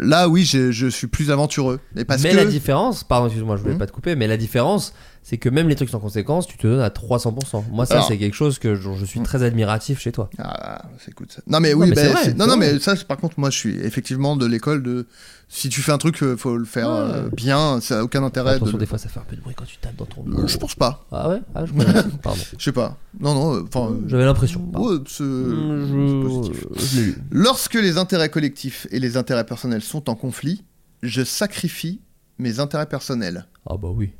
là, 0.00 0.28
oui, 0.28 0.44
je, 0.44 0.70
je 0.72 0.86
suis 0.86 1.06
plus 1.06 1.30
aventureux. 1.30 1.80
Mais 1.94 2.04
parce 2.04 2.22
mais 2.22 2.30
que. 2.30 2.36
la 2.36 2.44
différence, 2.44 3.04
pardon, 3.04 3.26
excuse-moi, 3.26 3.56
je 3.56 3.62
voulais 3.62 3.74
Mhm. 3.74 3.78
pas 3.78 3.86
te 3.86 3.92
couper, 3.92 4.16
mais 4.16 4.26
la 4.26 4.36
différence, 4.36 4.92
c'est 5.22 5.38
que 5.38 5.48
même 5.48 5.68
les 5.68 5.74
trucs 5.74 5.88
sans 5.90 6.00
conséquence, 6.00 6.46
tu 6.46 6.58
te 6.58 6.66
donnes 6.66 6.80
à 6.80 6.90
300%. 6.90 7.64
Moi, 7.70 7.86
ça, 7.86 8.02
c'est 8.02 8.18
quelque 8.18 8.34
chose 8.34 8.58
que 8.58 8.74
je, 8.74 8.90
je 8.98 9.04
suis 9.04 9.20
très 9.20 9.42
admiratif 9.42 10.00
chez 10.00 10.12
toi. 10.12 10.28
Ah, 10.38 10.82
c'est 10.98 11.10
écoute 11.12 11.32
ça. 11.32 11.42
Non 11.46 11.60
mais 11.60 11.72
Non, 11.72 11.80
oui, 11.80 11.88
mais 11.90 11.94
bah, 11.96 12.08
vrai, 12.10 12.20
c'est 12.24 12.36
non 12.36 12.46
non 12.46 12.56
mais 12.56 12.78
ça 12.78 12.94
par 13.08 13.16
contre 13.16 13.38
moi 13.38 13.50
je 13.50 13.56
suis 13.56 13.76
effectivement 13.80 14.36
de 14.36 14.44
l'école 14.46 14.82
de 14.82 15.06
si 15.56 15.68
tu 15.68 15.82
fais 15.82 15.92
un 15.92 15.98
truc 15.98 16.20
euh, 16.22 16.36
faut 16.36 16.56
le 16.56 16.64
faire 16.64 16.88
Ouais. 16.88 16.94
euh, 16.98 17.28
bien, 17.32 17.80
ça 17.80 18.00
a 18.00 18.02
aucun 18.02 18.22
intérêt 18.24 18.54
Attention, 18.54 18.74
de 18.76 18.80
des 18.80 18.86
fois, 18.86 18.98
ça 18.98 19.08
fait 19.08 19.20
un 19.20 19.24
peu 19.28 19.36
de 19.36 19.40
bruit 19.40 19.54
quand 19.56 19.64
tu 19.64 19.76
tapes 19.78 19.94
dans 19.96 20.04
ton. 20.04 20.24
Euh, 20.26 20.46
je 20.48 20.56
pense 20.58 20.74
pas. 20.74 21.04
Ah 21.12 21.28
ouais? 21.28 21.40
Ah, 21.54 21.64
je. 21.64 21.72
Pardon. 22.22 22.40
Je 22.58 22.64
sais 22.64 22.72
pas. 22.72 22.96
Non 23.20 23.34
non, 23.34 23.54
euh, 23.56 23.64
enfin 23.72 23.92
euh, 23.92 24.00
J'avais 24.08 24.24
l'impression. 24.24 24.60
ouais, 24.74 24.96
je- 25.06 26.22
positif. 26.26 26.66
je 26.76 26.96
l'ai 26.98 27.06
lu. 27.06 27.18
Lorsque 27.30 27.74
les 27.74 27.98
intérêts 27.98 28.28
collectifs 28.30 28.86
et 28.90 28.98
les 28.98 29.16
intérêts 29.16 29.44
personnels 29.46 29.82
sont 29.82 30.10
en 30.10 30.14
conflit, 30.16 30.64
je 31.02 31.22
sacrifie 31.22 32.00
mes 32.38 32.58
intérêts 32.58 32.86
personnels. 32.86 33.46
Ah 33.68 33.76
bah 33.80 33.88
oui. 33.94 34.10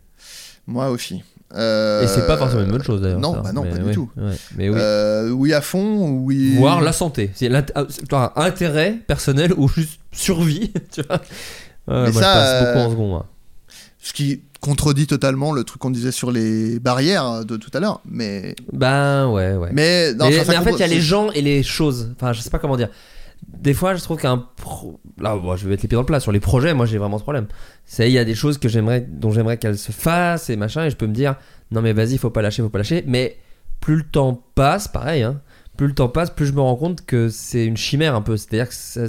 Moi 0.67 0.89
aussi. 0.91 1.23
Euh, 1.55 2.03
Et 2.03 2.07
c'est 2.09 2.27
pas 2.27 2.37
forcément 2.37 2.63
une 2.63 2.71
bonne 2.71 2.83
chose 2.83 3.01
d'ailleurs. 3.03 3.21
Non, 3.21 3.35
ça. 3.35 3.41
bah 3.43 3.53
non, 3.53 3.63
Mais 3.63 3.71
pas 3.71 3.79
du 3.79 3.85
oui, 3.85 3.93
tout. 3.95 4.11
ouais. 4.17 4.33
Mais 4.57 4.69
oui. 4.71 4.77
Euh, 4.79 5.31
oui 5.31 5.53
à 5.53 5.61
fond, 5.61 6.09
oui. 6.23 6.57
Voir 6.57 6.81
la 6.81 6.93
santé. 6.93 7.31
C'est 7.35 7.49
l'int- 7.49 7.67
ah, 7.75 7.85
c'est- 7.89 8.07
toi, 8.09 8.33
intérêt 8.37 8.99
personnel 9.07 9.53
ou 9.57 9.69
juste 9.69 10.01
survie, 10.15 10.73
tu 10.93 11.03
vois. 11.03 11.21
Ouais, 11.87 12.05
Mais 12.07 12.13
moi, 12.13 12.23
ça, 12.23 12.35
je 12.35 12.39
passe 12.39 12.63
euh, 12.63 12.75
beaucoup 12.75 12.87
en 12.87 12.91
second. 12.91 13.25
Ce 13.99 14.13
qui 14.13 14.43
contredit 14.61 15.07
totalement 15.07 15.53
le 15.53 15.65
truc 15.65 15.81
qu'on 15.81 15.91
disait 15.91 16.13
sur 16.13 16.31
les 16.31 16.79
barrières 16.81 17.45
de 17.45 17.57
tout 17.57 17.71
à 17.75 17.81
l'heure. 17.81 18.01
Mais. 18.07 18.57
Ben 18.73 19.29
ouais, 19.29 19.55
ouais. 19.55 19.71
Mais, 19.73 20.15
non, 20.15 20.29
mais, 20.29 20.37
enfin, 20.37 20.45
ça 20.45 20.53
mais 20.53 20.59
en 20.59 20.63
fait, 20.63 20.73
il 20.73 20.79
y 20.79 20.83
a 20.83 20.87
les 20.87 21.01
gens 21.01 21.31
et 21.33 21.43
les 21.43 21.63
choses. 21.63 22.13
Enfin, 22.17 22.33
je 22.33 22.41
sais 22.41 22.51
pas 22.51 22.59
comment 22.59 22.77
dire. 22.77 22.89
Des 23.47 23.75
fois, 23.75 23.95
je 23.95 24.03
trouve 24.03 24.19
qu'un 24.19 24.39
pro... 24.57 24.99
là, 25.19 25.37
bon, 25.37 25.55
je 25.55 25.65
vais 25.65 25.71
mettre 25.71 25.83
les 25.83 25.89
pieds 25.89 25.97
dans 25.97 26.03
le 26.03 26.07
plat 26.07 26.19
sur 26.19 26.33
les 26.33 26.41
projets. 26.41 26.73
Moi, 26.73 26.87
j'ai 26.87 26.97
vraiment 26.97 27.19
ce 27.19 27.23
problème. 27.23 27.47
C'est 27.85 28.09
il 28.09 28.13
y 28.13 28.19
a 28.19 28.25
des 28.25 28.35
choses 28.35 28.57
que 28.57 28.69
j'aimerais, 28.69 29.03
dont 29.03 29.33
j'aimerais 29.33 29.59
qu'elles 29.59 29.77
se 29.77 29.93
fassent 29.93 30.49
et 30.49 30.57
machin, 30.57 30.87
et 30.87 30.91
je 30.91 30.97
peux 30.97 31.07
me 31.07 31.13
dire, 31.13 31.37
non 31.71 31.83
mais 31.83 31.93
vas-y, 31.93 32.17
faut 32.17 32.31
pas 32.31 32.41
lâcher, 32.41 32.63
faut 32.63 32.71
pas 32.71 32.79
lâcher. 32.79 33.05
Mais 33.07 33.37
plus 33.81 33.97
le 33.97 34.03
temps 34.03 34.43
passe, 34.55 34.89
pareil, 34.89 35.23
hein, 35.23 35.43
plus 35.77 35.89
le 35.89 35.95
temps 35.95 36.09
passe, 36.09 36.31
plus 36.31 36.47
je 36.47 36.53
me 36.53 36.61
rends 36.61 36.77
compte 36.77 37.05
que 37.05 37.29
c'est 37.29 37.67
une 37.67 37.77
chimère 37.77 38.15
un 38.15 38.23
peu. 38.23 38.39
C'est-à-dire 38.39 38.69
que 38.69 38.75
ça, 38.75 39.09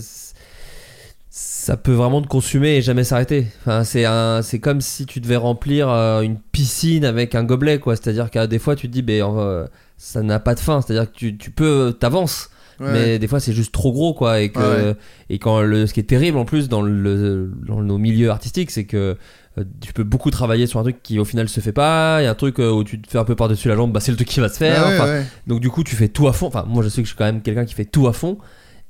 ça 1.38 1.76
peut 1.76 1.92
vraiment 1.92 2.22
te 2.22 2.28
consumer 2.28 2.78
et 2.78 2.82
jamais 2.82 3.04
s'arrêter. 3.04 3.48
Enfin, 3.60 3.84
c'est 3.84 4.06
un, 4.06 4.42
c'est 4.42 4.60
comme 4.60 4.80
si 4.80 5.06
tu 5.06 5.20
devais 5.20 5.36
remplir 5.36 5.90
euh, 5.90 6.22
une 6.22 6.38
piscine 6.38 7.04
avec 7.04 7.36
un 7.36 7.44
gobelet, 7.44 7.78
quoi. 7.78 7.98
C'est-à-dire 7.98 8.32
qu'à 8.32 8.48
des 8.48 8.58
fois, 8.58 8.78
tu 8.78 8.88
te 8.88 8.94
dis, 8.94 9.02
ben, 9.02 9.22
euh, 9.22 9.68
ça 9.98 10.24
n'a 10.24 10.40
pas 10.40 10.56
de 10.56 10.62
fin. 10.62 10.80
C'est-à-dire 10.80 11.12
que 11.12 11.18
tu, 11.18 11.36
tu 11.36 11.52
peux, 11.52 11.94
t'avances. 12.00 12.50
Ouais. 12.80 12.88
Mais 12.94 13.20
des 13.20 13.28
fois, 13.28 13.42
c'est 13.42 13.52
juste 13.52 13.74
trop 13.74 13.92
gros, 13.92 14.14
quoi. 14.14 14.40
Et, 14.40 14.50
que, 14.50 14.60
ouais. 14.92 14.96
et 15.30 15.38
quand 15.38 15.60
le, 15.60 15.88
ce 15.88 15.94
qui 15.94 16.00
est 16.00 16.04
terrible 16.04 16.38
en 16.38 16.46
plus 16.46 16.70
dans, 16.70 16.82
le, 16.82 17.52
dans 17.68 17.82
nos 17.82 17.98
milieux 17.98 18.30
artistiques, 18.30 18.72
c'est 18.72 18.86
que 18.86 19.18
euh, 19.58 19.64
tu 19.82 19.92
peux 19.92 20.04
beaucoup 20.06 20.32
travailler 20.32 20.68
sur 20.68 20.80
un 20.80 20.84
truc 20.84 21.04
qui 21.04 21.20
au 21.20 21.26
final 21.26 21.50
se 21.50 21.60
fait 21.60 21.74
pas. 21.74 22.22
Il 22.22 22.24
y 22.24 22.28
a 22.28 22.32
un 22.32 22.36
truc 22.36 22.60
euh, 22.60 22.72
où 22.72 22.86
tu 22.86 23.02
te 23.02 23.12
fais 23.12 23.18
un 23.18 23.26
peu 23.26 23.36
par-dessus 23.36 23.68
la 23.68 23.76
jambe, 23.76 23.92
bah, 23.92 24.00
c'est 24.00 24.12
le 24.12 24.18
truc 24.18 24.30
qui 24.30 24.40
va 24.40 24.48
se 24.48 24.58
faire. 24.58 24.84
Ah 24.86 24.90
Enfin. 24.94 25.24
Donc, 25.48 25.60
du 25.60 25.70
coup, 25.70 25.84
tu 25.84 25.98
fais 25.98 26.08
tout 26.08 26.30
à 26.30 26.34
fond. 26.34 26.48
Enfin, 26.48 26.64
moi, 26.66 26.82
je 26.82 26.88
sais 26.88 27.02
que 27.02 27.08
je 27.08 27.10
suis 27.10 27.18
quand 27.18 27.26
même 27.26 27.42
quelqu'un 27.42 27.66
qui 27.66 27.74
fait 27.74 27.84
tout 27.84 28.08
à 28.08 28.14
fond. 28.14 28.38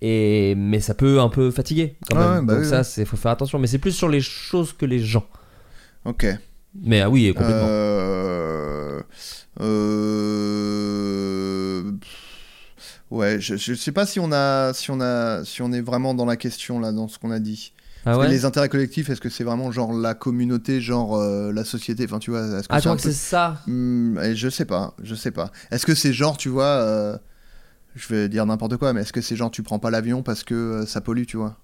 Et, 0.07 0.53
mais 0.55 0.81
ça 0.81 0.93
peut 0.93 1.19
un 1.19 1.29
peu 1.29 1.49
fatiguer 1.51 1.95
quand 2.09 2.17
Ah 2.19 2.35
même. 2.35 2.45
bah 2.45 2.53
Donc, 2.55 2.63
oui, 2.63 2.69
ça, 2.69 2.83
c'est 2.83 3.05
faut 3.05 3.17
faire 3.17 3.31
attention. 3.31 3.57
Mais 3.59 3.67
c'est 3.67 3.79
plus 3.79 3.91
sur 3.93 4.07
les 4.09 4.21
choses 4.21 4.71
que 4.73 4.85
les 4.85 4.99
gens. 4.99 5.25
Ok. 6.03 6.27
Mais 6.83 7.01
ah 7.01 7.09
oui, 7.09 7.27
complètement. 7.33 7.67
Euh... 7.69 9.01
euh, 10.55 11.91
Ouais, 13.11 13.39
je, 13.39 13.55
je 13.55 13.73
sais 13.75 13.91
pas 13.91 14.05
si 14.05 14.19
on 14.19 14.31
a, 14.31 14.73
si 14.73 14.89
on 14.91 14.99
a, 14.99 15.43
si 15.45 15.61
on 15.61 15.71
est 15.71 15.81
vraiment 15.81 16.13
dans 16.13 16.25
la 16.25 16.35
question 16.37 16.79
là, 16.79 16.91
dans 16.91 17.07
ce 17.07 17.17
qu'on 17.19 17.31
a 17.31 17.39
dit. 17.39 17.71
Ah 18.07 18.15
que 18.17 18.27
les 18.27 18.45
intérêts 18.45 18.69
collectifs, 18.69 19.09
est-ce 19.09 19.21
que 19.21 19.29
c'est 19.29 19.43
vraiment 19.43 19.71
genre 19.71 19.91
la 19.93 20.13
communauté, 20.13 20.79
genre 20.81 21.15
euh, 21.15 21.51
la 21.51 21.63
société, 21.63 22.05
enfin 22.05 22.19
tu 22.19 22.29
vois, 22.31 22.41
est-ce 22.41 22.67
que 22.67 22.73
Ah, 22.73 22.75
c'est 22.77 22.81
crois 22.81 22.91
un 22.91 22.97
que 22.97 23.01
peu- 23.03 23.09
c'est 23.09 23.15
ça 23.15 23.61
Hmm, 23.67 24.19
Je 24.33 24.49
sais 24.49 24.65
pas, 24.65 24.93
je 25.01 25.15
sais 25.15 25.31
pas. 25.31 25.51
Est-ce 25.71 25.85
que 25.87 25.95
c'est 25.95 26.13
genre, 26.13 26.37
tu 26.37 26.49
vois, 26.49 26.65
euh, 26.65 27.17
je 27.95 28.07
vais 28.13 28.29
dire 28.29 28.45
n'importe 28.45 28.77
quoi, 28.77 28.93
mais 28.93 29.01
est-ce 29.01 29.13
que 29.13 29.21
c'est 29.21 29.35
genre 29.35 29.51
tu 29.51 29.63
prends 29.63 29.79
pas 29.79 29.89
l'avion 29.91 30.21
parce 30.23 30.43
que 30.43 30.53
euh, 30.53 30.85
ça 30.85 31.01
pollue, 31.01 31.23
tu 31.25 31.37
vois? 31.37 31.57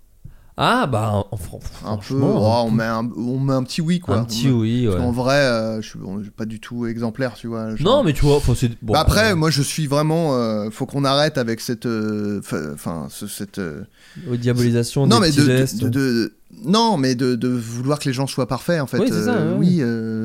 Ah, 0.58 0.86
bah, 0.86 1.12
en, 1.14 1.20
en- 1.32 1.36
Un 1.36 1.38
peu, 1.38 1.60
franchement, 2.04 2.34
oh, 2.64 2.68
on, 2.68 2.72
met 2.72 2.84
un, 2.84 3.10
on 3.16 3.40
met 3.40 3.54
un 3.54 3.64
petit 3.64 3.80
oui 3.82 4.00
quoi. 4.02 4.18
Un 4.18 4.26
petit 4.26 4.48
met- 4.48 4.54
oui, 4.54 4.88
ouais. 4.88 4.98
qu'en 4.98 5.12
vrai, 5.12 5.36
euh, 5.38 5.82
je 5.82 5.88
suis 5.90 5.98
bon, 5.98 6.22
pas 6.36 6.44
du 6.46 6.60
tout 6.60 6.86
exemplaire, 6.86 7.34
tu 7.36 7.48
vois. 7.48 7.70
Non, 7.80 8.04
mais 8.04 8.12
tu 8.14 8.26
vois, 8.26 8.40
bon, 8.82 8.94
Bah 8.94 9.00
après, 9.00 9.32
euh, 9.32 9.36
moi 9.36 9.50
je 9.50 9.62
suis 9.62 9.88
vraiment. 9.88 10.36
euh, 10.36 10.70
faut 10.70 10.86
qu'on 10.86 11.06
arrête 11.06 11.38
avec 11.38 11.62
cette. 11.62 11.86
euh, 11.86 12.42
Enfin, 12.74 13.08
ce- 13.10 13.28
cette. 13.28 13.60
euh, 13.60 13.84
aux 14.30 14.36
diabolisations 14.36 15.08
non, 15.08 15.16
des 15.20 15.22
mais 15.22 15.28
petits 15.30 15.40
de, 15.40 15.46
de- 15.48 15.58
gestes. 15.58 15.84
de- 15.84 15.90
de- 15.90 16.34
Non, 16.66 16.98
mais 16.98 17.16
de, 17.16 17.36
de 17.36 17.48
vouloir 17.48 17.98
que 17.98 18.06
les 18.10 18.14
gens 18.14 18.28
soient 18.28 18.48
parfaits 18.48 18.82
en 18.82 18.88
fait. 18.88 19.00
Oui, 19.00 19.08
c'est 19.10 19.24
ça. 19.24 19.38
Oui, 19.58 19.82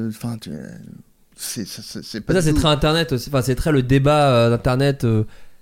enfin. 0.09 0.37
tu- 0.41 0.51
c'est 1.37 1.65
pas. 2.21 2.33
ça, 2.35 2.43
c'est 2.43 2.55
très 2.55 2.69
internet. 2.69 3.13
Enfin, 3.29 3.43
c'est 3.43 3.55
très 3.55 3.71
le 3.73 3.83
débat 3.83 4.51
d'internet. 4.51 5.07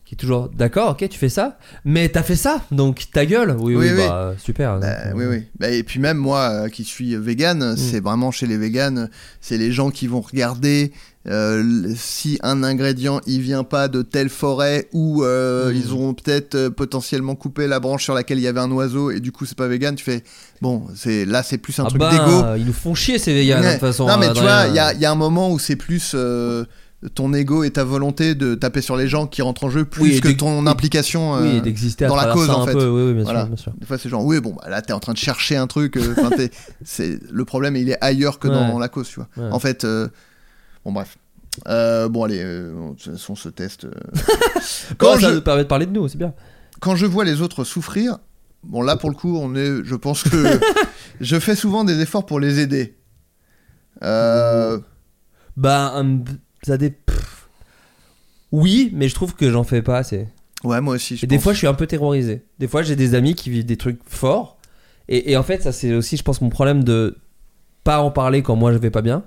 Qui 0.05 0.15
est 0.15 0.19
toujours 0.19 0.51
d'accord, 0.51 0.91
ok, 0.91 1.09
tu 1.09 1.19
fais 1.19 1.31
ça, 1.31 1.59
mais 1.87 2.09
t'as 2.11 2.23
fait 2.23 2.37
ça, 2.37 2.61
donc 2.71 3.05
ta 3.11 3.25
gueule. 3.25 3.57
Oui, 3.59 3.75
oui, 3.75 3.87
Oui, 3.87 3.93
oui. 3.97 4.07
bah 4.07 4.35
super. 4.39 4.79
Bah, 4.79 5.07
donc, 5.07 5.15
oui, 5.17 5.25
euh, 5.25 5.31
oui. 5.31 5.43
Bah, 5.59 5.71
et 5.71 5.83
puis 5.83 5.99
même 5.99 6.19
moi 6.19 6.41
euh, 6.51 6.69
qui 6.69 6.85
suis 6.85 7.17
vegan, 7.17 7.75
c'est 7.77 8.01
vraiment 8.01 8.31
chez 8.31 8.47
les 8.47 8.59
véganes, 8.59 9.09
c'est 9.41 9.57
les 9.57 9.73
gens 9.73 9.91
qui 9.91 10.07
vont 10.07 10.21
regarder 10.21 10.93
euh, 11.27 11.91
si 11.97 12.39
un 12.43 12.63
ingrédient 12.63 13.23
il 13.27 13.41
vient 13.41 13.65
pas 13.65 13.89
de 13.89 14.03
telle 14.03 14.29
forêt 14.29 14.89
ou 14.93 15.25
euh, 15.25 15.73
Mm. 15.73 15.77
ils 15.77 15.95
ont 15.95 16.13
peut-être 16.13 16.55
euh, 16.55 16.69
potentiellement 16.69 17.35
coupé 17.35 17.67
la 17.67 17.81
branche 17.81 18.05
sur 18.05 18.13
laquelle 18.13 18.37
il 18.37 18.43
y 18.45 18.47
avait 18.47 18.61
un 18.61 18.71
oiseau 18.73 19.11
et 19.11 19.21
du 19.21 19.33
coup 19.33 19.47
c'est 19.47 19.57
pas 19.57 19.67
vegan. 19.69 19.95
Tu 19.95 20.05
fais 20.05 20.23
bon, 20.61 20.83
c'est 20.95 21.25
là 21.25 21.43
c'est 21.43 21.57
plus 21.57 21.79
un 21.81 21.85
Ah 21.85 21.89
truc 21.89 22.03
d'égo. 22.03 22.45
ils 22.59 22.67
nous 22.67 22.75
font 22.75 22.95
chier 22.95 23.19
ces 23.19 23.33
vegans, 23.35 23.63
de 23.63 23.71
toute 23.71 23.81
façon. 23.81 24.07
Non, 24.07 24.19
mais 24.19 24.27
hein, 24.27 24.33
tu 24.35 24.43
vois, 24.43 24.67
il 24.67 24.73
y 24.75 25.01
y 25.01 25.07
a 25.07 25.11
un 25.11 25.15
moment 25.15 25.51
où 25.51 25.59
c'est 25.59 25.77
plus 25.77 26.15
ton 27.15 27.33
ego 27.35 27.65
et 27.65 27.71
ta 27.71 27.85
volonté 27.85 28.35
de 28.35 28.55
taper 28.55 28.81
sur 28.81 28.97
les 28.97 29.09
gens 29.09 29.27
qui 29.27 29.43
rentrent 29.43 29.65
en 29.65 29.71
jeu 29.71 29.85
plus 29.85 30.03
Oui, 30.03 30.21
que 30.21 30.29
ton 30.31 30.67
implication 30.67 31.37
euh, 31.37 31.61
Oui, 31.63 31.95
à 32.01 32.07
dans 32.09 32.17
la 32.17 32.33
cause 32.33 32.49
en 32.51 32.65
fait. 32.67 32.73
peu, 32.73 32.87
oui, 32.89 33.03
oui, 33.09 33.13
bien 33.15 33.25
sûr, 33.25 33.33
Voilà. 33.33 33.45
bien 33.47 33.57
sûr. 33.57 33.73
Des 33.79 33.87
fois, 33.87 33.99
c'est 33.99 34.09
genre, 34.09 34.25
oui, 34.25 34.41
bon, 34.41 34.55
bah, 34.61 34.69
là, 34.71 34.81
t'es 34.83 34.93
en 34.93 35.01
train 35.01 35.13
de 35.13 35.19
chercher 35.19 35.57
un 35.57 35.67
truc. 35.67 35.97
euh, 35.97 36.15
c'est 36.85 37.19
le 37.31 37.45
problème, 37.45 37.77
il 37.77 37.89
est 37.91 37.99
ailleurs 38.01 38.39
que 38.39 38.49
dans 38.49 38.79
la 38.79 38.89
cause, 38.89 39.09
tu 39.09 39.17
vois. 39.21 39.29
Ouais. 39.37 39.53
En 39.53 39.59
fait, 39.59 39.85
euh, 39.85 40.09
bon, 40.85 40.93
bref. 40.93 41.19
Euh, 41.69 42.09
bon, 42.09 42.25
allez, 42.25 42.41
euh, 42.43 42.73
de 42.91 42.95
toute 42.97 43.13
façon, 43.13 43.37
ce 43.37 43.49
test. 43.49 43.85
euh, 43.85 43.91
Quand 44.99 45.19
ça 45.21 45.33
je, 45.35 45.39
permet 45.39 45.63
de 45.63 45.69
parler 45.69 45.87
de 45.87 45.93
nous, 45.93 46.09
c'est 46.09 46.19
bien. 46.19 46.35
quand 46.81 46.97
je 46.97 47.07
vois 47.07 47.25
les 47.25 47.43
autres 47.43 47.63
souffrir, 47.65 48.19
bon, 48.65 48.83
là, 48.83 48.97
pour 48.97 49.09
le 49.11 49.15
coup, 49.15 49.37
on 49.39 49.55
est, 49.55 49.85
je 49.85 49.95
pense 49.95 50.23
que 50.25 50.59
je 51.21 51.39
fais 51.39 51.55
souvent 51.55 51.85
des 51.85 52.01
efforts 52.01 52.27
pour 52.27 52.41
les 52.41 52.59
aider. 52.61 52.97
Euh, 54.03 54.79
Bah, 55.57 56.03
ça 56.67 56.77
dé... 56.77 56.91
pff. 56.91 57.49
Oui, 58.53 58.91
mais 58.95 59.09
je 59.09 59.15
trouve 59.15 59.35
que 59.35 59.51
j'en 59.51 59.65
fais 59.65 59.83
pas 59.83 59.99
assez. 59.99 60.29
ouais, 60.63 60.81
moi 60.81 60.95
aussi. 60.95 61.17
je 61.17 61.25
Et 61.25 61.27
des 61.27 61.39
fois, 61.39 61.53
je 61.53 61.59
suis 61.59 61.67
un 61.67 61.75
peu 61.75 61.87
terrorisé. 61.87 62.43
Des 62.59 62.69
fois, 62.69 62.83
j'ai 62.83 62.97
des 62.97 63.15
amis 63.15 63.35
qui 63.35 63.51
vivent 63.51 63.67
des 63.67 63.77
trucs 63.77 64.01
forts. 64.07 64.59
Et, 65.09 65.33
et 65.33 65.37
en 65.37 65.43
fait, 65.43 65.63
ça, 65.63 65.73
c'est 65.73 65.93
aussi, 65.93 66.17
je 66.17 66.23
pense, 66.23 66.41
mon 66.41 66.51
problème 66.51 66.85
de 66.85 67.19
pas 67.83 68.01
en 68.01 68.11
parler 68.11 68.43
quand 68.43 68.57
moi 68.57 68.73
je 68.73 68.79
vais 68.79 68.91
pas 68.91 69.03
bien. 69.03 69.25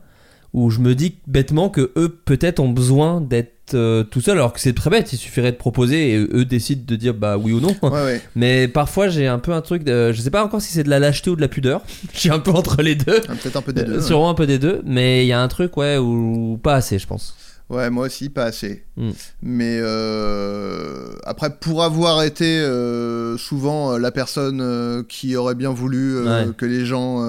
Où 0.53 0.69
je 0.69 0.79
me 0.79 0.95
dis 0.95 1.15
bêtement 1.27 1.69
que 1.69 1.91
eux, 1.97 2.09
peut-être, 2.23 2.59
ont 2.59 2.69
besoin 2.69 3.21
d'être 3.21 3.73
euh, 3.73 4.03
tout 4.03 4.21
seuls. 4.21 4.37
Alors 4.37 4.53
que 4.53 4.59
c'est 4.59 4.73
très 4.73 4.89
bête. 4.89 5.11
Il 5.13 5.17
suffirait 5.17 5.51
de 5.51 5.57
proposer 5.57 6.11
et 6.11 6.17
eux 6.17 6.45
décident 6.45 6.83
de 6.85 6.95
dire 6.95 7.13
bah 7.13 7.37
oui 7.37 7.51
ou 7.51 7.59
non. 7.59 7.75
Ouais, 7.83 7.89
ouais. 7.89 8.21
Mais 8.35 8.67
parfois, 8.67 9.09
j'ai 9.09 9.27
un 9.27 9.39
peu 9.39 9.51
un 9.51 9.61
truc. 9.61 9.83
De, 9.83 10.11
je 10.13 10.21
sais 10.21 10.31
pas 10.31 10.43
encore 10.43 10.61
si 10.61 10.71
c'est 10.71 10.83
de 10.83 10.89
la 10.89 10.99
lâcheté 10.99 11.29
ou 11.29 11.35
de 11.35 11.41
la 11.41 11.47
pudeur. 11.47 11.81
je 12.13 12.19
suis 12.19 12.29
un 12.29 12.39
peu 12.39 12.51
entre 12.51 12.81
les 12.81 12.95
deux. 12.95 13.21
Ah, 13.27 13.33
Peut-être 13.41 13.57
un 13.57 13.61
peu 13.61 13.73
des 13.73 13.83
deux. 13.83 13.93
Euh, 13.93 13.97
ouais. 13.97 14.03
Sûrement 14.03 14.29
un 14.29 14.35
peu 14.35 14.47
des 14.47 14.59
deux. 14.59 14.81
Mais 14.85 15.25
il 15.25 15.27
y 15.27 15.33
a 15.33 15.41
un 15.41 15.47
truc, 15.47 15.75
ouais, 15.77 15.97
où 15.97 16.59
pas 16.61 16.75
assez, 16.75 16.97
je 16.99 17.07
pense. 17.07 17.35
Ouais, 17.69 17.89
moi 17.89 18.05
aussi, 18.05 18.29
pas 18.29 18.45
assez. 18.45 18.85
Mm. 18.95 19.09
Mais 19.41 19.77
euh, 19.81 21.13
après, 21.25 21.49
pour 21.59 21.83
avoir 21.83 22.23
été 22.23 22.59
euh, 22.59 23.37
souvent 23.37 23.91
euh, 23.93 23.97
la 23.99 24.11
personne 24.11 24.61
euh, 24.61 25.03
qui 25.03 25.35
aurait 25.35 25.53
bien 25.55 25.71
voulu 25.71 26.17
Ouais. 26.25 26.47
que 26.57 26.65
les 26.65 26.85
gens 26.85 27.21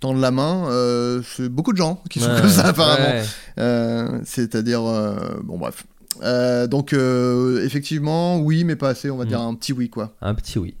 tendent 0.00 0.20
la 0.20 0.30
main, 0.30 0.68
c'est 1.36 1.48
beaucoup 1.50 1.72
de 1.72 1.76
gens 1.78 2.02
qui 2.08 2.18
sont 2.20 2.34
comme 2.40 2.48
ça 2.48 2.68
apparemment. 2.68 3.20
ouais. 3.58 4.20
C'est-à-dire, 4.24 4.80
bon 5.44 5.58
bref. 5.58 5.84
Donc 6.70 6.94
effectivement, 7.62 8.38
oui, 8.38 8.64
mais 8.64 8.76
pas 8.76 8.88
assez. 8.90 9.10
On 9.10 9.16
va 9.18 9.24
Mm. 9.24 9.28
dire 9.28 9.40
un 9.40 9.54
petit 9.54 9.72
oui, 9.74 9.90
quoi. 9.90 10.14
Un 10.22 10.34
petit 10.34 10.58
oui. 10.58 10.74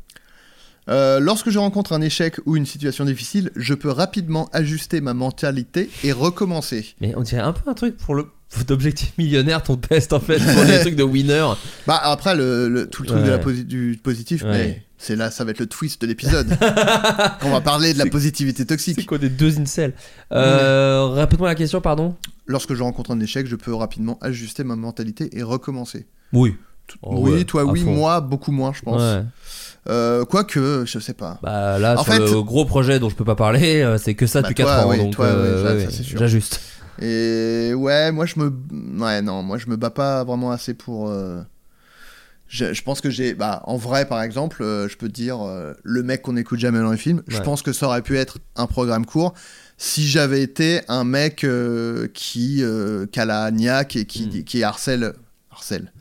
Euh, 0.88 1.20
lorsque 1.20 1.50
je 1.50 1.58
rencontre 1.58 1.92
un 1.92 2.00
échec 2.00 2.36
ou 2.46 2.56
une 2.56 2.66
situation 2.66 3.04
difficile, 3.04 3.50
je 3.56 3.74
peux 3.74 3.90
rapidement 3.90 4.48
ajuster 4.52 5.00
ma 5.00 5.14
mentalité 5.14 5.90
et 6.04 6.12
recommencer. 6.12 6.94
Mais 7.00 7.12
on 7.16 7.22
dirait 7.22 7.42
un 7.42 7.52
peu 7.52 7.68
un 7.70 7.74
truc 7.74 7.96
pour 7.96 8.14
le 8.14 8.26
d'objectif 8.66 9.12
millionnaire 9.18 9.62
ton 9.62 9.76
test 9.76 10.14
en 10.14 10.20
fait 10.20 10.38
pour 10.38 10.64
les 10.68 10.80
trucs 10.80 10.96
de 10.96 11.02
winner. 11.02 11.46
Bah 11.86 12.00
après 12.02 12.34
le, 12.34 12.68
le- 12.70 12.86
tout 12.88 13.02
le 13.02 13.08
truc 13.08 13.20
Ouais. 13.20 13.26
de 13.26 13.30
la 13.30 13.38
posi- 13.38 13.64
du 13.66 14.00
positif, 14.02 14.42
Ouais. 14.42 14.50
mais 14.50 14.82
c'est 14.96 15.16
là, 15.16 15.30
ça 15.30 15.44
va 15.44 15.50
être 15.50 15.58
le 15.58 15.66
twist 15.66 16.00
de 16.00 16.06
l'épisode. 16.06 16.48
On 17.42 17.50
va 17.50 17.60
parler 17.60 17.92
de 17.92 17.98
la 17.98 18.04
C'est- 18.04 18.10
positivité 18.10 18.58
C'est 18.62 18.66
toxique. 18.66 19.04
quoi 19.06 19.18
des 19.18 19.28
deux 19.28 19.58
incels 19.60 19.92
euh, 20.32 21.08
Répète-moi 21.12 21.46
la 21.48 21.54
question, 21.54 21.82
pardon. 21.82 22.16
Lorsque 22.46 22.72
je 22.72 22.82
rencontre 22.82 23.10
un 23.10 23.20
échec, 23.20 23.46
je 23.46 23.56
peux 23.56 23.74
rapidement 23.74 24.18
ajuster 24.22 24.64
ma 24.64 24.76
mentalité 24.76 25.28
et 25.36 25.42
recommencer. 25.42 26.06
Oui. 26.32 26.56
oui, 27.02 27.32
ouais, 27.32 27.44
toi 27.44 27.64
oui, 27.66 27.84
moi 27.84 28.22
beaucoup 28.22 28.50
moins, 28.50 28.72
je 28.72 28.80
pense. 28.80 29.02
Euh, 29.90 30.24
Quoique, 30.24 30.84
je 30.86 30.98
sais 30.98 31.14
pas. 31.14 31.38
Bah 31.42 31.78
là 31.78 31.94
En 31.98 32.04
sur 32.04 32.12
fait- 32.12 32.18
le 32.18 32.42
gros 32.42 32.64
projet 32.64 32.98
dont 32.98 33.08
je 33.08 33.14
peux 33.14 33.24
pas 33.24 33.36
parler, 33.36 33.80
euh, 33.82 33.96
c'est 33.98 34.14
que 34.14 34.26
ça 34.26 34.42
Bah, 34.42 34.48
depuis 34.48 34.62
toi, 34.62 34.74
4 34.76 34.86
ans 34.86 34.90
oui, 34.90 34.98
donc 34.98 35.12
toi, 35.14 35.26
euh, 35.26 35.78
ouais, 35.78 35.88
j'ajuste. 36.16 36.60
Et 37.00 37.72
ouais, 37.74 38.10
moi 38.12 38.26
je 38.26 38.34
me, 38.40 38.52
ouais 39.02 39.22
non, 39.22 39.42
moi 39.42 39.56
je 39.58 39.66
me 39.68 39.76
bats 39.76 39.90
pas 39.90 40.24
vraiment 40.24 40.50
assez 40.50 40.74
pour. 40.74 41.08
euh, 41.08 41.40
Je, 42.48 42.72
je 42.72 42.82
pense 42.82 43.00
que 43.00 43.08
j'ai, 43.10 43.34
bah 43.34 43.62
en 43.66 43.76
vrai 43.76 44.06
par 44.06 44.22
exemple, 44.22 44.62
euh, 44.62 44.88
je 44.88 44.96
peux 44.96 45.08
te 45.08 45.12
dire 45.14 45.40
euh, 45.46 45.74
le 45.84 46.02
mec 46.02 46.22
qu'on 46.22 46.36
écoute 46.36 46.58
jamais 46.58 46.80
dans 46.80 46.90
les 46.90 46.96
films. 46.98 47.22
Je 47.28 47.38
pense 47.40 47.62
que 47.62 47.72
ça 47.72 47.86
aurait 47.86 48.02
pu 48.02 48.16
être 48.18 48.38
un 48.56 48.66
programme 48.66 49.06
court 49.06 49.34
si 49.76 50.06
j'avais 50.08 50.42
été 50.42 50.80
un 50.88 51.04
mec 51.04 51.46
qui 52.14 52.64
qui 53.12 53.20
a 53.20 53.24
la 53.24 53.50
niaque 53.52 53.96
et 53.96 54.04
qui, 54.06 54.44
qui 54.44 54.64
harcèle, 54.64 55.12
harcèle, 55.58 55.92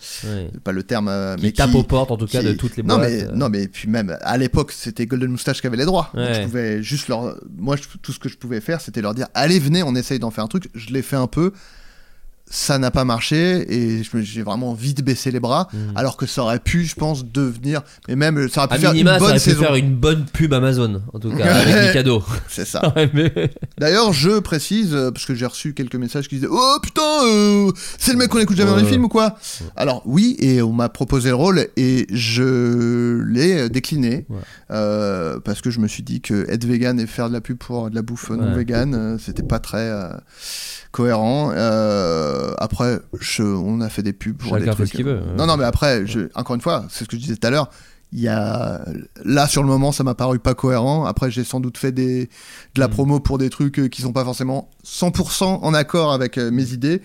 pas 0.63 0.71
le 0.71 0.83
terme, 0.83 1.07
euh, 1.07 1.35
Qui 1.35 1.43
mais 1.43 1.51
tape 1.51 1.71
qui- 1.71 1.77
aux 1.77 1.83
portes 1.83 2.11
en 2.11 2.17
tout 2.17 2.27
cas 2.27 2.39
qui- 2.41 2.45
de 2.47 2.53
toutes 2.53 2.77
les 2.77 2.83
non 2.83 2.97
boîtes. 2.97 3.09
mais 3.09 3.23
euh. 3.23 3.31
non 3.33 3.49
mais 3.49 3.67
puis 3.67 3.89
même 3.89 4.17
à 4.21 4.37
l'époque 4.37 4.71
c'était 4.71 5.05
Golden 5.05 5.31
Moustache 5.31 5.59
qui 5.61 5.67
avait 5.67 5.77
les 5.77 5.85
droits 5.85 6.11
donc 6.13 6.27
je 6.33 6.43
pouvais 6.43 6.81
juste 6.83 7.07
leur 7.09 7.35
moi 7.57 7.75
je- 7.75 7.83
tout 8.01 8.11
ce 8.13 8.19
que 8.19 8.29
je 8.29 8.37
pouvais 8.37 8.61
faire 8.61 8.79
c'était 8.81 9.01
leur 9.01 9.13
dire 9.13 9.27
allez 9.33 9.59
venez 9.59 9.83
on 9.83 9.95
essaye 9.95 10.19
d'en 10.19 10.31
faire 10.31 10.43
un 10.43 10.47
truc 10.47 10.69
je 10.75 10.89
l'ai 10.93 11.01
fait 11.01 11.15
un 11.15 11.27
peu 11.27 11.51
ça 12.49 12.77
n'a 12.79 12.91
pas 12.91 13.03
marché 13.03 13.65
et 13.73 14.01
j'ai 14.21 14.41
vraiment 14.41 14.73
vite 14.73 15.03
baissé 15.03 15.31
les 15.31 15.39
bras 15.39 15.67
alors 15.95 16.15
que 16.17 16.25
ça 16.25 16.43
aurait 16.43 16.59
pu 16.59 16.85
je 16.85 16.95
pense 16.95 17.25
devenir 17.25 17.81
mais 18.07 18.15
même 18.15 18.47
ça 18.49 18.61
aurait 18.61 18.69
pu 18.69 18.75
À 18.75 18.79
faire 18.79 18.91
minima, 18.93 19.13
une 19.13 19.19
ça 19.19 19.25
aurait 19.25 19.33
bonne 19.33 19.39
pu 19.43 19.55
faire 19.63 19.75
une 19.75 19.95
bonne 19.95 20.25
pub 20.25 20.53
Amazon 20.53 21.01
en 21.13 21.19
tout 21.19 21.31
cas 21.31 21.53
avec 21.55 21.87
des 21.87 21.93
cadeaux. 21.93 22.23
c'est 22.47 22.65
ça 22.65 22.93
mais- 23.13 23.51
D'ailleurs, 23.77 24.11
je 24.13 24.39
précise, 24.39 24.93
euh, 24.93 25.11
parce 25.11 25.25
que 25.25 25.35
j'ai 25.35 25.45
reçu 25.45 25.73
quelques 25.73 25.95
messages 25.95 26.27
qui 26.27 26.35
disaient 26.35 26.47
Oh 26.49 26.77
putain, 26.81 27.01
euh, 27.25 27.71
c'est 27.99 28.11
le 28.11 28.17
mec 28.17 28.29
qu'on 28.29 28.39
écoute 28.39 28.57
jamais 28.57 28.71
dans 28.71 28.77
les 28.77 28.85
films 28.85 29.05
ou 29.05 29.09
quoi? 29.09 29.35
Alors, 29.75 30.01
oui, 30.05 30.35
et 30.39 30.61
on 30.61 30.71
m'a 30.73 30.89
proposé 30.89 31.29
le 31.29 31.35
rôle 31.35 31.67
et 31.77 32.07
je 32.11 33.21
l'ai 33.27 33.69
décliné 33.69 34.25
Ouais. 34.29 34.37
euh, 34.71 35.39
parce 35.43 35.61
que 35.61 35.69
je 35.69 35.79
me 35.79 35.87
suis 35.87 36.01
dit 36.03 36.21
que 36.21 36.49
être 36.49 36.65
vegan 36.65 36.99
et 36.99 37.05
faire 37.07 37.27
de 37.29 37.33
la 37.33 37.41
pub 37.41 37.57
pour 37.57 37.89
de 37.89 37.95
la 37.95 38.01
bouffe 38.01 38.29
non 38.31 38.47
Ouais. 38.51 38.55
vegan, 38.55 39.17
c'était 39.23 39.43
pas 39.43 39.59
très 39.59 39.89
euh, 39.89 40.09
cohérent. 40.91 41.51
Euh, 41.53 42.36
après, 42.57 42.99
je- 43.19 43.43
on 43.43 43.81
a 43.81 43.89
fait 43.89 44.03
des 44.03 44.13
pubs 44.13 44.37
pour 44.37 44.49
Chacun 44.49 44.59
des 44.65 44.65
fait 44.71 44.75
trucs. 44.75 44.87
ce 44.89 44.93
qu'il 44.93 45.05
veut. 45.05 45.19
Non, 45.37 45.45
non, 45.45 45.57
mais 45.57 45.63
après, 45.65 46.05
je- 46.07 46.29
encore 46.35 46.55
une 46.55 46.61
fois, 46.61 46.85
c'est 46.89 47.03
ce 47.05 47.09
que 47.09 47.15
je 47.17 47.21
disais 47.21 47.35
tout 47.35 47.47
à 47.47 47.49
l'heure. 47.49 47.69
Il 48.13 48.21
y 48.21 48.29
a 48.29 48.85
là 49.25 49.47
sur 49.47 49.61
le 49.63 49.67
moment 49.67 49.91
ça 49.91 50.01
m'a 50.05 50.15
paru 50.15 50.39
pas 50.39 50.53
cohérent 50.53 51.03
après 51.03 51.29
j'ai 51.29 51.43
sans 51.43 51.59
doute 51.59 51.77
fait 51.77 51.91
des 51.91 52.29
de 52.73 52.79
la 52.79 52.87
promo 52.87 53.19
pour 53.19 53.37
des 53.37 53.49
trucs 53.49 53.79
euh, 53.79 53.89
qui 53.89 54.01
sont 54.01 54.13
pas 54.13 54.23
forcément 54.23 54.69
100% 54.85 55.43
en 55.61 55.73
accord 55.73 56.13
avec 56.13 56.37
euh, 56.37 56.49
mes 56.49 56.71
idées 56.71 57.01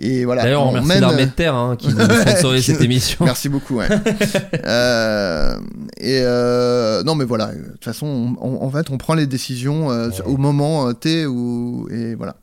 et 0.00 0.24
voilà 0.24 0.42
D'ailleurs, 0.44 0.62
on 0.64 0.68
remercie 0.68 0.88
mène- 0.88 1.00
l'armée 1.00 1.26
de 1.26 1.30
terre 1.30 1.54
hein, 1.54 1.74
qui 1.76 1.88
nous 1.88 1.98
sponsorise 2.20 2.64
Qui- 2.64 2.72
cette 2.72 2.82
émission. 2.82 3.24
merci 3.24 3.48
beaucoup 3.48 3.76
ouais. 3.78 3.88
Euh, 4.64 5.56
et 6.00 6.20
euh, 6.22 7.02
non 7.02 7.14
mais 7.14 7.24
voilà 7.24 7.46
de 7.48 7.72
toute 7.72 7.84
façon 7.84 8.06
on- 8.06 8.36
on- 8.46 8.64
en 8.64 8.70
fait 8.70 8.90
on 8.90 8.98
prend 8.98 9.14
les 9.14 9.26
décisions 9.26 9.90
euh, 9.90 10.10
au 10.26 10.36
moment 10.36 10.88
euh, 10.88 10.92
T 10.92 11.26
ou 11.26 11.88
et 11.90 12.14
voilà 12.14 12.36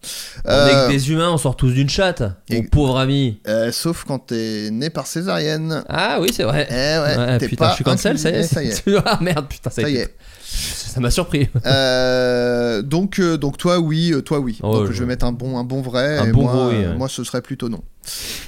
On 0.46 0.50
est 0.50 0.54
Euh, 0.54 0.88
que 0.88 0.92
des 0.92 1.12
humains, 1.12 1.30
on 1.32 1.38
sort 1.38 1.56
tous 1.56 1.72
d'une 1.72 1.90
chatte. 1.90 2.24
Mon 2.52 2.64
pauvre 2.64 2.98
ami. 3.00 3.40
euh, 3.48 3.72
sauf 3.72 4.04
quand 4.08 4.20
t'es 4.20 4.70
né 4.72 4.90
par 4.90 5.08
césarienne 5.08 5.84
Ah 5.90 6.18
oui, 6.22 6.30
c'est 6.34 6.44
vrai. 6.44 6.68
eh 6.70 6.74
ouais, 6.74 7.38
t'es 7.38 7.48
putain, 7.48 7.66
pas 7.66 7.70
je 7.72 7.76
suis 7.76 7.84
cancel, 7.84 8.18
ça 8.20 8.30
y 8.32 8.36
est. 8.36 8.44
ça 8.44 8.64
y 8.64 8.68
est. 8.70 8.84
ah 9.06 9.18
merde, 9.22 9.46
putain, 9.48 9.70
ça, 9.70 9.82
ça 9.82 9.90
y 9.90 9.98
est 9.98 10.16
Ça 10.96 11.02
m'a 11.02 11.12
surpris. 11.12 11.50
Euh, 11.66 12.82
donc, 12.82 13.20
euh, 13.20 13.38
donc 13.38 13.58
toi 13.58 13.80
oui, 13.80 14.12
euh, 14.14 14.22
toi 14.22 14.40
oui. 14.40 14.60
Oh, 14.64 14.78
donc 14.78 14.88
je- 14.88 14.94
je 14.94 15.00
vais 15.02 15.06
mettre 15.06 15.26
un 15.26 15.32
bon, 15.34 15.58
un 15.58 15.64
bon 15.64 15.82
vrai. 15.82 16.18
Un 16.20 16.28
et 16.28 16.32
bon 16.32 16.44
moi, 16.44 16.54
gros 16.54 16.70
oui, 16.70 16.76
ouais. 16.78 16.96
moi, 16.96 17.10
ce 17.10 17.24
serait 17.24 17.42
plutôt 17.42 17.68
non. 17.70 17.84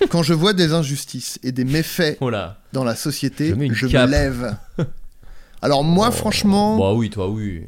Quand 0.09 0.23
je 0.23 0.33
vois 0.33 0.53
des 0.53 0.73
injustices 0.73 1.39
et 1.43 1.51
des 1.51 1.65
méfaits 1.65 2.17
Oh 2.21 2.29
là. 2.29 2.59
dans 2.73 2.83
la 2.83 2.95
société, 2.95 3.53
Je 3.71 3.87
me 3.87 4.05
lève. 4.05 4.55
Alors 5.61 5.83
moi, 5.83 6.07
Oh. 6.09 6.13
franchement, 6.13 6.77
Bah 6.77 6.93
oui, 6.93 7.09
toi, 7.09 7.27
oui. 7.29 7.63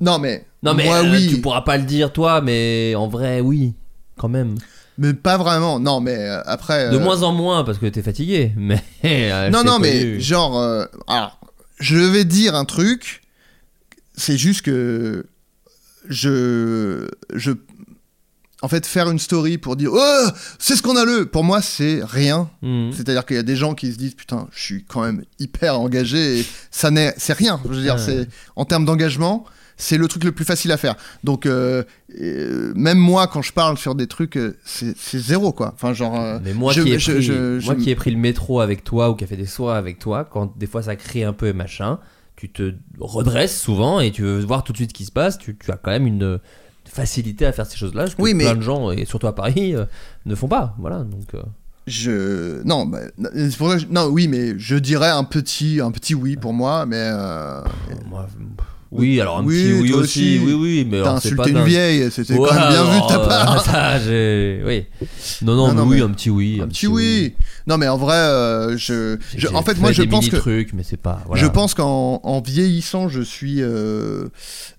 non 0.00 0.18
mais, 0.18 0.46
Non, 0.62 0.74
mais 0.74 0.84
moi 0.86 1.02
oui, 1.02 1.28
tu 1.28 1.40
pourras 1.40 1.60
pas 1.62 1.76
le 1.76 1.84
dire, 1.84 2.12
toi, 2.12 2.40
mais 2.40 2.94
en 2.96 3.08
vrai, 3.08 3.40
oui. 3.40 3.74
Quand 4.16 4.28
même. 4.28 4.56
mais 4.98 5.14
pas 5.14 5.36
vraiment. 5.38 5.78
Non 5.80 6.00
mais 6.00 6.16
euh, 6.16 6.42
après. 6.46 6.90
De 6.90 6.96
euh, 6.96 7.00
moins 7.00 7.22
en 7.22 7.32
moins 7.32 7.64
parce 7.64 7.78
que 7.78 7.86
t'es 7.86 8.02
fatigué. 8.02 8.52
Mais. 8.56 8.82
euh, 9.04 9.48
non 9.50 9.62
non 9.64 9.78
mais 9.78 10.20
genre, 10.20 10.58
alors, 11.06 11.38
je 11.78 11.96
vais 11.96 12.24
dire 12.24 12.54
un 12.54 12.64
truc. 12.66 13.22
C'est 14.20 14.36
juste 14.36 14.62
que 14.62 15.24
je, 16.08 17.08
je, 17.34 17.52
en 18.62 18.68
fait, 18.68 18.86
faire 18.86 19.10
une 19.10 19.18
story 19.18 19.58
pour 19.58 19.76
dire 19.76 19.90
oh 19.94 20.26
c'est 20.58 20.76
scandaleux. 20.76 21.26
Pour 21.26 21.44
moi, 21.44 21.62
c'est 21.62 22.00
rien. 22.04 22.50
Mhm. 22.62 22.92
C'est-à-dire 22.92 23.24
qu'il 23.26 23.36
y 23.36 23.40
a 23.40 23.42
des 23.44 23.56
gens 23.56 23.74
qui 23.74 23.92
se 23.92 23.98
disent 23.98 24.14
putain, 24.14 24.48
je 24.52 24.60
suis 24.60 24.84
quand 24.84 25.02
même 25.02 25.24
hyper 25.38 25.78
engagé 25.80 26.40
et 26.40 26.46
ça 26.70 26.90
n'est, 26.90 27.14
c'est 27.16 27.32
rien. 27.32 27.60
Je 27.64 27.68
veux 27.74 27.82
dire, 27.82 27.94
Ouais. 27.94 28.00
c'est 28.04 28.28
en 28.56 28.64
termes 28.64 28.84
d'engagement, 28.84 29.44
c'est 29.76 29.96
le 29.96 30.08
truc 30.08 30.24
le 30.24 30.32
plus 30.32 30.44
facile 30.44 30.72
à 30.72 30.76
faire. 30.76 30.96
Donc 31.24 31.46
euh, 31.46 31.82
euh, 32.20 32.72
même 32.74 32.98
moi 32.98 33.26
quand 33.26 33.40
je 33.42 33.52
parle 33.52 33.78
sur 33.78 33.94
des 33.94 34.06
trucs, 34.06 34.36
euh, 34.36 34.56
c'est 34.64 34.94
c'est 34.98 35.18
zéro 35.18 35.52
quoi. 35.52 35.72
Enfin 35.74 35.94
genre. 35.94 36.40
Mais 36.44 36.52
moi, 36.52 36.72
je- 36.72 36.82
qui 36.82 36.92
ai, 36.92 36.96
pris, 36.98 37.22
je- 37.22 37.64
moi 37.64 37.74
qui 37.76 37.90
ai 37.90 37.94
pris 37.94 38.10
le 38.10 38.18
métro 38.18 38.60
avec 38.60 38.84
toi 38.84 39.10
ou 39.10 39.14
qui 39.14 39.24
a 39.24 39.26
fait 39.26 39.36
des 39.38 39.46
soirées 39.46 39.78
avec 39.78 39.98
toi, 39.98 40.24
quand 40.30 40.54
des 40.58 40.66
fois 40.66 40.82
ça 40.82 40.96
crie 40.96 41.24
un 41.24 41.32
peu 41.32 41.46
et 41.46 41.52
machin, 41.54 41.98
tu 42.40 42.48
te 42.50 42.72
redresses 42.98 43.60
souvent 43.60 44.00
et 44.00 44.10
tu 44.12 44.22
veux 44.22 44.40
voir 44.40 44.64
tout 44.64 44.72
de 44.72 44.78
suite 44.78 44.90
ce 44.90 44.94
qui 44.94 45.04
se 45.04 45.12
passe. 45.12 45.36
Tu, 45.36 45.56
tu 45.62 45.70
as 45.70 45.76
quand 45.76 45.90
même 45.90 46.06
une 46.06 46.38
facilité 46.88 47.44
à 47.46 47.52
faire 47.52 47.66
ces 47.66 47.76
choses-là. 47.76 48.06
Ce 48.08 48.16
que 48.16 48.22
Oui, 48.22 48.32
mais- 48.34 48.44
plein 48.44 48.56
de 48.56 48.62
gens, 48.62 48.90
et 48.90 49.04
surtout 49.04 49.26
à 49.26 49.34
Paris, 49.34 49.74
euh, 49.76 49.84
ne 50.26 50.34
font 50.34 50.48
pas. 50.48 50.74
Voilà, 50.78 50.98
donc. 51.00 51.34
euh, 51.34 51.42
Je 51.86 52.62
non, 52.64 52.86
bah, 52.86 52.98
pour 53.58 53.70
ça 53.70 53.78
je- 53.78 53.86
non, 53.90 54.06
oui, 54.06 54.26
mais 54.28 54.58
je 54.58 54.76
dirais 54.76 55.08
un 55.10 55.24
petit, 55.24 55.80
un 55.82 55.90
petit 55.90 56.14
oui 56.14 56.36
pour 56.36 56.52
moi, 56.52 56.86
mais. 56.86 56.96
euh, 57.12 57.60
Oui, 58.92 59.20
alors 59.20 59.38
un 59.38 59.44
Oui, 59.44 59.54
petit 59.54 59.82
oui 59.82 59.92
aussi, 59.92 60.20
aussi. 60.36 60.40
oui, 60.44 60.52
oui, 60.52 60.84
mais 60.84 60.96
T'as 60.98 61.02
alors, 61.04 61.16
insulté 61.18 61.36
pas 61.36 61.48
une 61.48 61.54
dingue. 61.54 61.66
vieille, 61.68 62.10
c'était 62.10 62.34
Ouais, 62.36 62.48
quand 62.48 62.54
même 62.56 62.68
bien 62.70 62.84
vu 62.84 63.00
de 63.00 63.06
ta 63.06 63.14
alors, 63.14 63.28
part. 63.28 63.60
ça, 63.64 63.98
oui. 64.66 64.86
Non, 65.42 65.54
non, 65.54 65.68
Non, 65.68 65.74
non, 65.74 65.82
oui, 65.86 65.96
mais- 65.98 66.02
un 66.02 66.10
petit 66.10 66.28
oui. 66.30 66.60
un 66.60 66.66
petit 66.66 66.88
oui. 66.88 67.34
Non, 67.70 67.78
mais 67.78 67.86
en 67.88 67.96
vrai, 67.96 68.16
euh, 68.16 68.76
je, 68.76 69.14
en 69.54 69.62
fait, 69.62 69.74
fait 69.74 69.80
moi, 69.80 69.92
je 69.92 70.02
pense 70.02 70.26
que. 70.26 70.32
mini-trucs, 70.32 70.72
mais 70.72 70.82
c'est 70.82 70.96
pas. 70.96 71.22
voilà. 71.26 71.40
Je 71.40 71.46
pense 71.46 71.74
qu'en 71.74 72.20
en 72.24 72.40
vieillissant, 72.40 73.08
je 73.08 73.22
suis, 73.22 73.62
euh, 73.62 74.24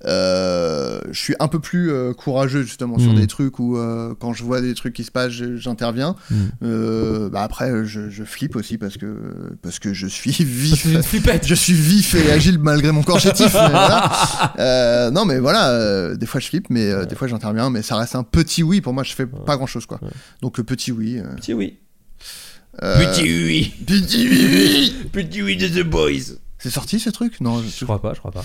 euh, 0.05 0.99
je 1.11 1.19
suis 1.19 1.35
un 1.39 1.47
peu 1.47 1.59
plus 1.59 1.91
euh, 1.91 2.13
courageux 2.13 2.63
justement 2.63 2.99
sur 2.99 3.13
Mm. 3.13 3.15
des 3.15 3.27
trucs 3.27 3.59
où 3.59 3.77
euh, 3.77 4.13
quand 4.19 4.34
je 4.34 4.43
vois 4.43 4.61
des 4.61 4.73
trucs 4.73 4.93
qui 4.93 5.03
se 5.03 5.11
passent, 5.11 5.31
j'interviens. 5.31 6.15
Mm. 6.30 6.35
Euh, 6.63 7.30
bah 7.30 7.41
après, 7.43 7.85
je, 7.85 8.09
je 8.09 8.23
flippe 8.23 8.55
aussi 8.55 8.77
parce 8.77 8.97
que 8.97 9.55
parce 9.61 9.80
que 9.80 9.93
je 9.93 10.07
suis 10.07 10.31
vif. 10.31 10.85
Je 11.43 11.55
suis 11.55 11.73
vif 11.73 12.15
et 12.15 12.31
agile 12.31 12.59
malgré 12.59 12.91
mon 12.91 13.03
corps 13.03 13.19
chétif. 13.19 13.53
mais 13.53 13.69
voilà. 13.69 14.11
Euh, 14.59 15.11
non, 15.11 15.26
mais 15.26 15.39
voilà, 15.39 15.69
euh, 15.72 16.15
des 16.15 16.26
fois 16.26 16.39
je 16.39 16.47
flippe, 16.47 16.69
mais 16.69 16.91
euh, 16.91 17.05
des 17.05 17.15
fois 17.15 17.27
j'interviens, 17.27 17.69
mais 17.69 17.81
ça 17.81 17.95
reste 17.95 18.15
un 18.15 18.23
petit 18.23 18.63
oui. 18.63 18.81
Pour 18.81 18.93
moi, 18.93 19.03
je 19.03 19.13
fais 19.13 19.26
pas 19.26 19.55
grand 19.55 19.65
chose 19.65 19.85
quoi. 19.85 19.99
Donc 20.41 20.59
euh, 20.59 20.63
petit 20.63 20.91
oui. 20.91 21.18
euh, 21.19 21.35
Petit 21.35 21.53
oui. 21.53 21.77
Euh, 22.83 22.97
Petit 23.05 23.23
oui. 23.23 23.73
Petit 23.85 24.27
oui. 24.29 24.95
Petit 25.11 25.41
oui 25.41 25.57
de 25.57 25.67
The 25.67 25.83
Boys. 25.85 26.35
C'est 26.57 26.69
sorti 26.69 26.99
ce 26.99 27.09
truc? 27.09 27.41
Non, 27.41 27.61
Je 27.63 27.85
crois 27.85 28.01
pas, 28.01 28.13
je 28.13 28.19
crois 28.19 28.31
pas. 28.31 28.43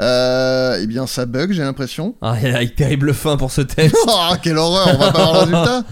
Euh, 0.00 0.78
eh 0.82 0.86
bien, 0.86 1.06
ça 1.06 1.26
bug, 1.26 1.52
j'ai 1.52 1.62
l'impression. 1.62 2.14
Ah, 2.22 2.36
il 2.42 2.48
y 2.48 2.52
a 2.54 2.62
une 2.62 2.70
terrible 2.70 3.12
fin 3.12 3.36
pour 3.36 3.50
ce 3.50 3.60
test. 3.60 3.94
oh, 4.06 4.32
quelle 4.42 4.56
horreur, 4.56 4.88
on 4.94 4.98
va 4.98 5.12
pas 5.12 5.22
avoir 5.22 5.32
le 5.46 5.52
résultat. 5.52 5.84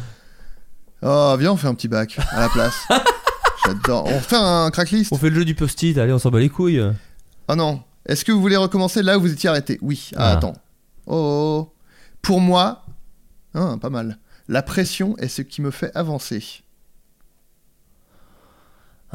Oh, 1.03 1.37
viens, 1.39 1.53
on 1.53 1.57
fait 1.57 1.67
un 1.69 1.75
petit 1.75 1.89
bac 1.89 2.19
à 2.31 2.41
la 2.41 2.49
place. 2.49 2.75
J'adore. 3.67 4.07
On 4.07 4.21
fait 4.21 4.37
un 4.37 4.71
cracklist. 4.71 5.13
On 5.13 5.19
fait 5.19 5.29
le 5.29 5.37
jeu 5.37 5.45
du 5.45 5.55
post-it, 5.55 5.99
allez, 5.99 6.13
on 6.13 6.19
s'en 6.19 6.31
bat 6.31 6.39
les 6.41 6.49
couilles. 6.49 6.83
Oh 7.49 7.55
non. 7.55 7.83
Est-ce 8.07 8.25
que 8.25 8.33
vous 8.33 8.41
voulez 8.41 8.57
recommencer 8.57 9.03
là 9.03 9.19
où 9.19 9.21
vous 9.21 9.33
étiez 9.33 9.51
arrêté? 9.51 9.79
Oui. 9.83 10.11
Ah, 10.17 10.31
Ah. 10.31 10.33
attends. 10.33 10.55
Oh. 11.07 11.73
Pour 12.23 12.41
moi, 12.41 12.85
ah, 13.55 13.77
pas 13.81 13.91
mal. 13.91 14.19
La 14.49 14.63
pression 14.63 15.17
est 15.19 15.29
ce 15.29 15.43
qui 15.43 15.61
me 15.61 15.71
fait 15.71 15.91
avancer. 15.95 16.63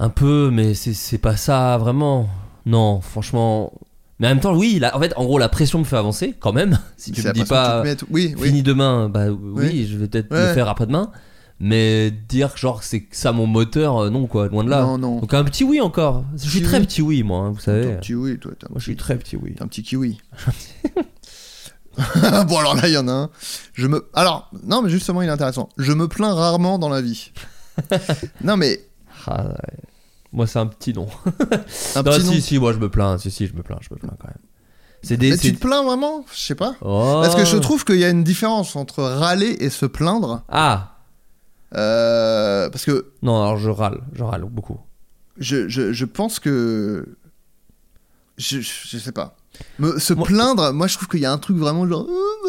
Un 0.02 0.10
peu, 0.10 0.49
mais 0.52 0.73
c'est 0.73 1.19
pas 1.19 1.38
ça 1.38 1.78
vraiment. 1.78 2.28
Non, 2.65 3.02
franchement. 3.02 3.72
Mais 4.19 4.26
en 4.26 4.30
même 4.32 4.40
temps, 4.40 4.56
oui, 4.56 4.80
là, 4.80 4.98
en 4.98 4.99
fait, 4.99 5.14
en 5.15 5.23
gros, 5.26 5.38
la 5.38 5.48
pression 5.48 5.78
me 5.78 5.84
fait 5.84 5.95
avancer 5.95 6.34
quand 6.40 6.53
même. 6.53 6.80
Si 6.98 7.11
tu 7.11 7.22
me 7.22 7.28
la 7.28 7.34
dis 7.34 7.44
pas 7.44 7.84
oui, 8.10 8.34
oui. 8.38 8.48
fini 8.48 8.64
demain, 8.64 9.10
bah 9.10 9.28
oui, 9.30 9.38
Oui. 9.53 9.88
je 9.88 9.98
vais 9.98 10.07
peut-être 10.07 10.32
Ouais. 10.32 10.48
le 10.48 10.53
faire 10.56 10.68
après-demain. 10.69 11.11
Mais 11.60 12.10
dire 12.10 12.57
genre 12.57 12.80
que 12.80 12.86
c'est 12.88 13.06
ça 13.11 13.32
mon 13.32 13.45
moteur, 13.45 14.06
euh, 14.06 14.10
non 14.10 14.26
quoi, 14.26 14.48
loin 14.48 14.64
de 14.64 14.72
là. 14.72 14.82
Non, 14.82 14.98
non. 14.98 15.19
Donc 15.19 15.36
un 15.36 15.44
petit 15.44 15.64
oui 15.64 15.80
encore. 15.80 16.26
Je 16.36 16.49
suis 16.49 16.61
Petit 16.61 16.68
très 16.68 16.80
oui. 16.80 16.86
petit 16.88 17.02
oui, 17.03 17.22
moi, 17.23 17.45
hein, 17.45 17.52
vous 17.52 17.60
savez. 17.60 17.94
Un 17.94 17.98
petit 17.98 18.15
oui, 18.15 18.40
toi. 18.40 18.53
Moi, 18.72 18.80
je 18.80 18.84
suis 18.84 18.95
très 18.95 19.18
petit 19.18 19.36
oui. 19.36 19.53
t'es 19.53 19.61
un 19.61 19.68
petit 19.68 19.84
kiwi. 19.84 20.18
bon, 22.48 22.57
alors 22.57 22.73
là, 22.76 22.88
il 22.88 22.94
y 22.94 22.98
en 22.98 23.07
a 23.07 23.11
un. 23.11 23.30
Je 23.73 23.86
me. 23.86 24.10
Alors, 24.15 24.49
non, 24.64 24.82
mais 24.82 24.90
justement, 24.90 25.22
il 25.22 25.28
est 25.28 25.32
intéressant. 25.32 25.69
Je 25.78 25.91
me 25.91 26.07
plains 26.07 26.34
rarement 26.34 26.80
dans 26.80 26.90
la 26.90 27.02
vie. 27.02 27.32
non, 28.44 28.57
mais. 28.57 28.80
Ah, 29.28 29.49
ouais. 29.49 29.53
Moi, 30.33 30.47
c'est 30.47 30.59
un 30.59 30.67
petit 30.67 30.93
non. 30.93 31.07
Un 31.95 32.03
non, 32.03 32.11
petit 32.11 32.25
si, 32.25 32.41
si, 32.41 32.59
moi 32.59 32.71
je 32.73 32.77
me 32.79 32.89
plains. 32.89 33.17
Si, 33.17 33.29
si, 33.31 33.47
je 33.47 33.53
me 33.53 33.63
plains, 33.63 33.79
je 33.81 33.93
me 33.93 33.99
plains 33.99 34.15
quand 34.19 34.27
même. 34.27 34.37
C'est 35.03 35.17
des. 35.17 35.31
Mais 35.31 35.35
c'est- 35.37 35.49
tu 35.49 35.55
te 35.55 35.59
plains 35.61 35.83
vraiment? 35.83 36.23
Je 36.33 36.39
sais 36.39 36.55
pas. 36.55 36.75
Oh. 36.81 37.19
Parce 37.23 37.35
que 37.35 37.43
je 37.45 37.57
trouve 37.57 37.83
qu'il 37.83 37.97
y 37.97 38.05
a 38.05 38.09
une 38.09 38.23
différence 38.23 38.75
entre 38.75 39.03
râler 39.03 39.57
et 39.59 39.69
se 39.69 39.85
plaindre. 39.85 40.43
Ah 40.47 40.97
Euh, 41.75 42.69
parce 42.69 42.85
que 42.85 43.11
Non, 43.21 43.41
alors 43.41 43.57
je 43.57 43.69
râle, 43.69 44.01
je 44.13 44.23
râle 44.23 44.43
beaucoup. 44.45 44.79
je, 45.37 45.67
je, 45.67 45.91
je 45.93 46.05
pense 46.05 46.39
que. 46.39 47.17
Je, 48.37 48.59
je, 48.61 48.71
je 48.87 48.97
sais 48.97 49.11
pas. 49.11 49.35
Me, 49.80 49.99
se 49.99 50.14
plaindre, 50.14 50.72
moi 50.73 50.88
je 50.88 50.95
trouve 50.95 51.07
qu'il 51.07 51.19
y 51.19 51.26
a 51.26 51.32
un 51.32 51.38
truc 51.38 51.57
vraiment 51.57 51.88
genre. 51.88 52.06
Oh, 52.10 52.48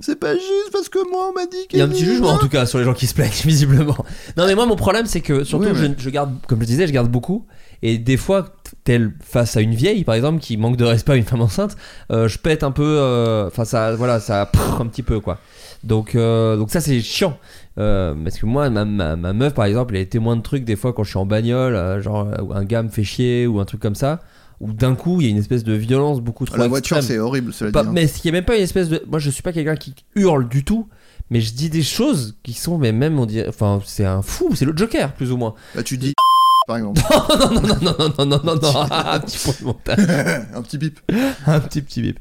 c'est- 0.00 0.14
pas 0.16 0.34
juste 0.34 0.70
parce 0.72 0.88
que 0.88 0.98
moi 1.10 1.28
on 1.30 1.32
m'a 1.32 1.46
dit 1.46 1.66
que. 1.68 1.76
Il 1.76 1.78
y 1.78 1.82
a 1.82 1.84
un 1.84 1.88
petit 1.88 2.04
jugement 2.04 2.28
en 2.30 2.38
tout 2.38 2.48
cas 2.48 2.66
sur 2.66 2.78
les 2.78 2.84
gens 2.84 2.94
qui 2.94 3.06
se 3.06 3.14
plaignent, 3.14 3.30
visiblement. 3.44 3.96
Non, 4.36 4.46
mais 4.46 4.54
moi, 4.54 4.66
mon 4.66 4.76
problème, 4.76 5.06
c'est 5.06 5.20
que 5.20 5.42
surtout, 5.44 5.66
Oui, 5.66 5.72
mais- 5.74 5.94
je, 5.98 6.02
je 6.04 6.10
garde, 6.10 6.32
comme 6.46 6.60
je 6.60 6.66
disais, 6.66 6.86
je 6.86 6.92
garde 6.92 7.10
beaucoup. 7.10 7.46
Et 7.82 7.98
des 7.98 8.16
fois, 8.16 8.46
tel 8.84 9.12
face 9.22 9.56
à 9.56 9.60
une 9.60 9.74
vieille, 9.74 10.04
par 10.04 10.14
exemple, 10.14 10.40
qui 10.40 10.56
manque 10.56 10.76
de 10.76 10.84
respect 10.84 11.12
à 11.12 11.16
une 11.16 11.24
femme 11.24 11.42
enceinte, 11.42 11.76
euh, 12.12 12.28
je 12.28 12.38
pète 12.38 12.62
un 12.62 12.70
peu. 12.70 12.82
euh, 12.98 13.46
Enfin, 13.48 13.64
ça, 13.64 13.94
voilà, 13.94 14.20
ça 14.20 14.46
prrr 14.46 14.80
un 14.80 14.86
petit 14.86 15.02
peu, 15.02 15.20
quoi. 15.20 15.38
Donc, 15.82 16.14
euh, 16.14 16.56
donc 16.56 16.70
ça, 16.70 16.80
c'est 16.80 17.00
chiant. 17.00 17.36
Euh, 17.78 18.14
parce 18.22 18.38
que 18.38 18.46
moi, 18.46 18.70
ma, 18.70 18.84
ma, 18.84 19.16
ma 19.16 19.32
meuf, 19.32 19.52
par 19.54 19.64
exemple, 19.66 19.96
elle 19.96 20.02
est 20.02 20.06
témoin 20.06 20.36
de 20.36 20.42
trucs 20.42 20.64
des 20.64 20.76
fois 20.76 20.92
quand 20.92 21.02
je 21.04 21.10
suis 21.10 21.18
en 21.18 21.26
bagnole, 21.26 21.74
euh, 21.74 22.00
genre 22.00 22.26
euh, 22.28 22.54
un 22.54 22.64
gars 22.64 22.82
me 22.82 22.88
fait 22.88 23.04
chier 23.04 23.46
ou 23.46 23.60
un 23.60 23.64
truc 23.64 23.80
comme 23.80 23.96
ça. 23.96 24.20
Où 24.60 24.72
d'un 24.72 24.94
coup, 24.94 25.20
il 25.20 25.24
y 25.24 25.28
a 25.28 25.30
une 25.30 25.38
espèce 25.38 25.64
de 25.64 25.72
violence 25.74 26.20
beaucoup 26.20 26.44
trop 26.46 26.56
La 26.56 26.68
voiture 26.68 27.02
c'est 27.02 27.18
horrible, 27.18 27.52
cela 27.52 27.70
Pas- 27.72 27.82
dit. 27.82 27.88
hein. 27.88 27.92
mais 27.92 28.04
il 28.06 28.24
y 28.24 28.28
a 28.28 28.32
même 28.32 28.44
pas 28.44 28.56
une 28.56 28.62
espèce 28.62 28.88
de. 28.88 29.02
Moi, 29.08 29.18
je 29.18 29.30
suis 29.30 29.42
pas 29.42 29.52
quelqu'un 29.52 29.76
qui 29.76 29.94
hurle 30.14 30.48
du 30.48 30.64
tout, 30.64 30.88
mais 31.30 31.40
je 31.40 31.52
dis 31.52 31.70
des 31.70 31.82
choses 31.82 32.36
qui 32.42 32.52
sont, 32.52 32.78
mais 32.78 32.92
même 32.92 33.18
on 33.18 33.26
dirait, 33.26 33.48
enfin, 33.48 33.80
c'est 33.84 34.04
un 34.04 34.22
fou, 34.22 34.50
c'est 34.54 34.64
le 34.64 34.76
Joker 34.76 35.12
plus 35.12 35.32
ou 35.32 35.36
moins. 35.36 35.54
Bah, 35.74 35.82
tu 35.82 35.98
dis. 35.98 36.12
Par 36.66 36.76
exemple. 36.78 37.02
non, 37.30 37.36
non, 37.38 37.60
non, 37.60 37.60
non, 37.60 37.78
non, 37.82 37.94
non, 37.98 38.26
non, 38.26 38.40
non, 38.44 38.54
non, 38.62 38.86
un 38.90 39.20
petit 39.20 39.38
point 39.38 39.54
de 39.60 39.64
montage. 39.66 39.98
un 40.54 40.62
petit 40.62 40.78
bip. 40.78 40.98
un 41.46 41.60
petit 41.60 41.82
petit 41.82 42.00
bip. 42.00 42.18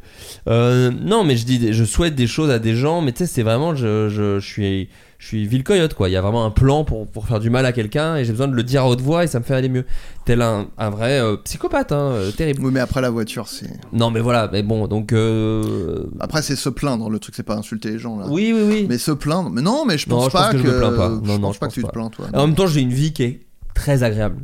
Euh, 0.49 0.91
non, 0.91 1.23
mais 1.23 1.37
je 1.37 1.45
dis, 1.45 1.59
des- 1.59 1.71
je 1.71 1.83
souhaite 1.85 2.15
des 2.15 2.27
choses 2.27 2.49
à 2.49 2.59
des 2.59 2.75
gens, 2.75 3.01
mais 3.01 3.13
tu 3.13 3.19
sais, 3.19 3.25
c'est 3.25 3.43
vraiment, 3.43 3.73
je, 3.73 4.09
je, 4.09 4.39
je 4.41 4.45
suis, 4.45 4.89
je 5.23 5.29
suis 5.29 5.47
ville 5.47 5.63
coyote 5.63 5.93
quoi. 5.93 6.09
Il 6.09 6.11
y 6.11 6.17
a 6.17 6.21
vraiment 6.21 6.43
un 6.43 6.51
plan 6.51 6.83
pour, 6.83 7.07
pour 7.07 7.25
faire 7.27 7.39
du 7.39 7.49
mal 7.49 7.65
à 7.65 7.71
quelqu'un 7.71 8.17
et 8.17 8.25
j'ai 8.25 8.33
besoin 8.33 8.49
de 8.49 8.55
le 8.55 8.61
dire 8.63 8.81
à 8.81 8.89
haute 8.89 8.99
voix 8.99 9.23
et 9.23 9.27
ça 9.27 9.39
me 9.39 9.45
fait 9.45 9.53
aller 9.55 9.69
mieux. 9.69 9.85
Tel 10.25 10.41
un, 10.41 10.67
un 10.77 10.89
vrai 10.89 11.17
euh, 11.21 11.37
psychopathe, 11.37 11.93
hein, 11.93 12.11
euh, 12.11 12.31
terrible. 12.31 12.61
Oui, 12.65 12.71
mais 12.73 12.81
après 12.81 12.99
la 12.99 13.09
voiture 13.09 13.47
c'est. 13.47 13.69
Non, 13.93 14.11
mais 14.11 14.19
voilà, 14.19 14.49
mais 14.51 14.63
bon, 14.63 14.85
donc. 14.87 15.13
euh, 15.13 16.03
Après 16.19 16.41
c'est 16.41 16.57
se 16.57 16.67
plaindre, 16.67 17.09
le 17.09 17.19
truc 17.19 17.35
c'est 17.37 17.43
pas 17.43 17.55
insulter 17.55 17.91
les 17.91 17.99
gens 17.99 18.17
là. 18.19 18.25
Oui, 18.27 18.51
oui, 18.53 18.63
oui. 18.67 18.85
Mais 18.89 18.97
se 18.97 19.11
plaindre. 19.11 19.49
Mais 19.49 19.61
non, 19.61 19.85
mais 19.85 19.97
je 19.97 20.09
Non, 20.09 20.17
pense 20.17 20.25
je 20.25 20.31
pense 20.31 20.41
pas 20.47 20.51
que 20.51 20.57
je 20.57 20.63
me 20.67 20.77
plains 20.77 20.91
pas. 20.91 21.07
Non, 21.09 21.21
je 21.23 21.31
non, 21.31 21.39
pense 21.39 21.55
je 21.55 21.59
pas 21.61 21.65
pense 21.67 21.75
que 21.75 21.79
tu 21.79 21.81
pas. 21.83 21.87
te 21.87 21.93
plains 21.93 22.09
toi. 22.09 22.25
En 22.33 22.45
même 22.47 22.55
temps, 22.55 22.67
j'ai 22.67 22.81
une 22.81 22.91
vie 22.93 23.13
qui 23.13 23.23
est 23.23 23.39
très 23.73 24.03
agréable. 24.03 24.41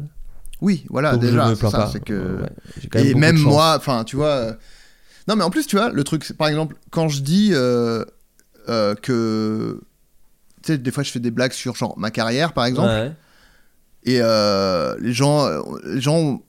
Oui, 0.62 0.86
voilà, 0.90 1.12
Donc 1.12 1.22
déjà. 1.22 1.46
me 1.50 1.56
c'est 1.56 1.60
plains 1.60 1.72
ça, 1.72 1.78
pas. 1.80 1.90
c'est 1.92 2.04
que. 2.04 2.38
Ouais, 2.94 3.02
Et 3.10 3.14
même 3.16 3.38
moi, 3.38 3.76
enfin, 3.78 4.06
tu 4.06 4.16
vois. 4.16 4.54
Non, 5.28 5.36
mais 5.36 5.44
en 5.44 5.50
plus, 5.50 5.68
tu 5.68 5.76
vois, 5.76 5.90
le 5.90 6.04
truc, 6.06 6.32
par 6.38 6.48
exemple, 6.48 6.78
quand 6.90 7.10
je 7.10 7.22
dis 7.22 7.50
que. 9.02 9.82
Tu 10.64 10.73
sais, 10.73 10.77
des 10.77 10.91
fois, 10.91 11.03
je 11.03 11.11
fais 11.11 11.19
des 11.19 11.31
blagues 11.31 11.53
sur 11.53 11.76
genre 11.76 11.98
ma 11.98 12.11
carrière, 12.11 12.53
par 12.53 12.65
exemple. 12.65 12.90
Ouais. 12.90 13.11
Et 14.06 14.19
euh, 14.22 14.95
les 14.99 15.14
gens. 15.14 15.45
euh, 15.45 15.61
Les 15.86 16.02
gens. 16.02 16.41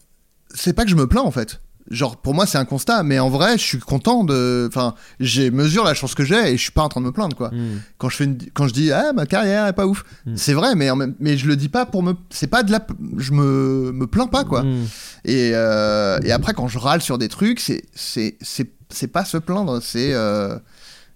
C'est 0.54 0.72
pas 0.72 0.84
que 0.84 0.90
je 0.90 0.96
me 0.96 1.06
plains, 1.06 1.22
en 1.22 1.30
fait. 1.30 1.60
Genre, 1.90 2.16
pour 2.18 2.34
moi, 2.34 2.46
c'est 2.46 2.58
un 2.58 2.64
constat, 2.64 3.02
mais 3.02 3.18
en 3.18 3.28
vrai, 3.30 3.58
je 3.58 3.64
suis 3.64 3.78
content 3.78 4.22
de. 4.22 4.66
Enfin, 4.68 4.94
j'ai 5.18 5.50
mesure 5.50 5.82
la 5.84 5.94
chance 5.94 6.14
que 6.14 6.24
j'ai 6.24 6.52
et 6.52 6.56
je 6.56 6.62
suis 6.62 6.70
pas 6.70 6.82
en 6.82 6.88
train 6.88 7.00
de 7.00 7.06
me 7.06 7.10
plaindre, 7.12 7.34
quoi. 7.36 7.48
Hmm. 7.50 7.80
Quand, 7.98 8.08
je 8.08 8.16
fais 8.16 8.24
une- 8.24 8.38
quand 8.54 8.68
je 8.68 8.72
dis, 8.72 8.92
ah, 8.92 9.12
ma 9.12 9.26
carrière 9.26 9.66
est 9.66 9.72
pas 9.72 9.86
ouf. 9.86 10.04
C'est 10.36 10.52
vrai, 10.52 10.76
mais, 10.76 10.88
en 10.90 10.94
même... 10.96 11.14
mais 11.18 11.36
je 11.36 11.48
le 11.48 11.56
dis 11.56 11.68
pas 11.68 11.86
pour 11.86 12.02
me. 12.04 12.14
C'est 12.30 12.46
pas 12.46 12.62
de 12.62 12.70
la. 12.70 12.86
Je 13.16 13.32
me, 13.32 13.90
me 13.92 14.06
plains 14.06 14.28
pas, 14.28 14.44
quoi. 14.44 14.62
Hmm. 14.62 14.84
Et, 15.24 15.50
euh, 15.54 16.18
et 16.22 16.30
après, 16.30 16.52
quand 16.54 16.68
je 16.68 16.78
râle 16.78 17.02
sur 17.02 17.18
des 17.18 17.28
trucs, 17.28 17.58
c'est 17.58 17.82
c'est 17.94 18.36
c'est 18.40 18.70
c'est 18.88 19.08
pas 19.08 19.24
se 19.24 19.36
plaindre, 19.38 19.80
c'est 19.82 20.12
euh, 20.14 20.56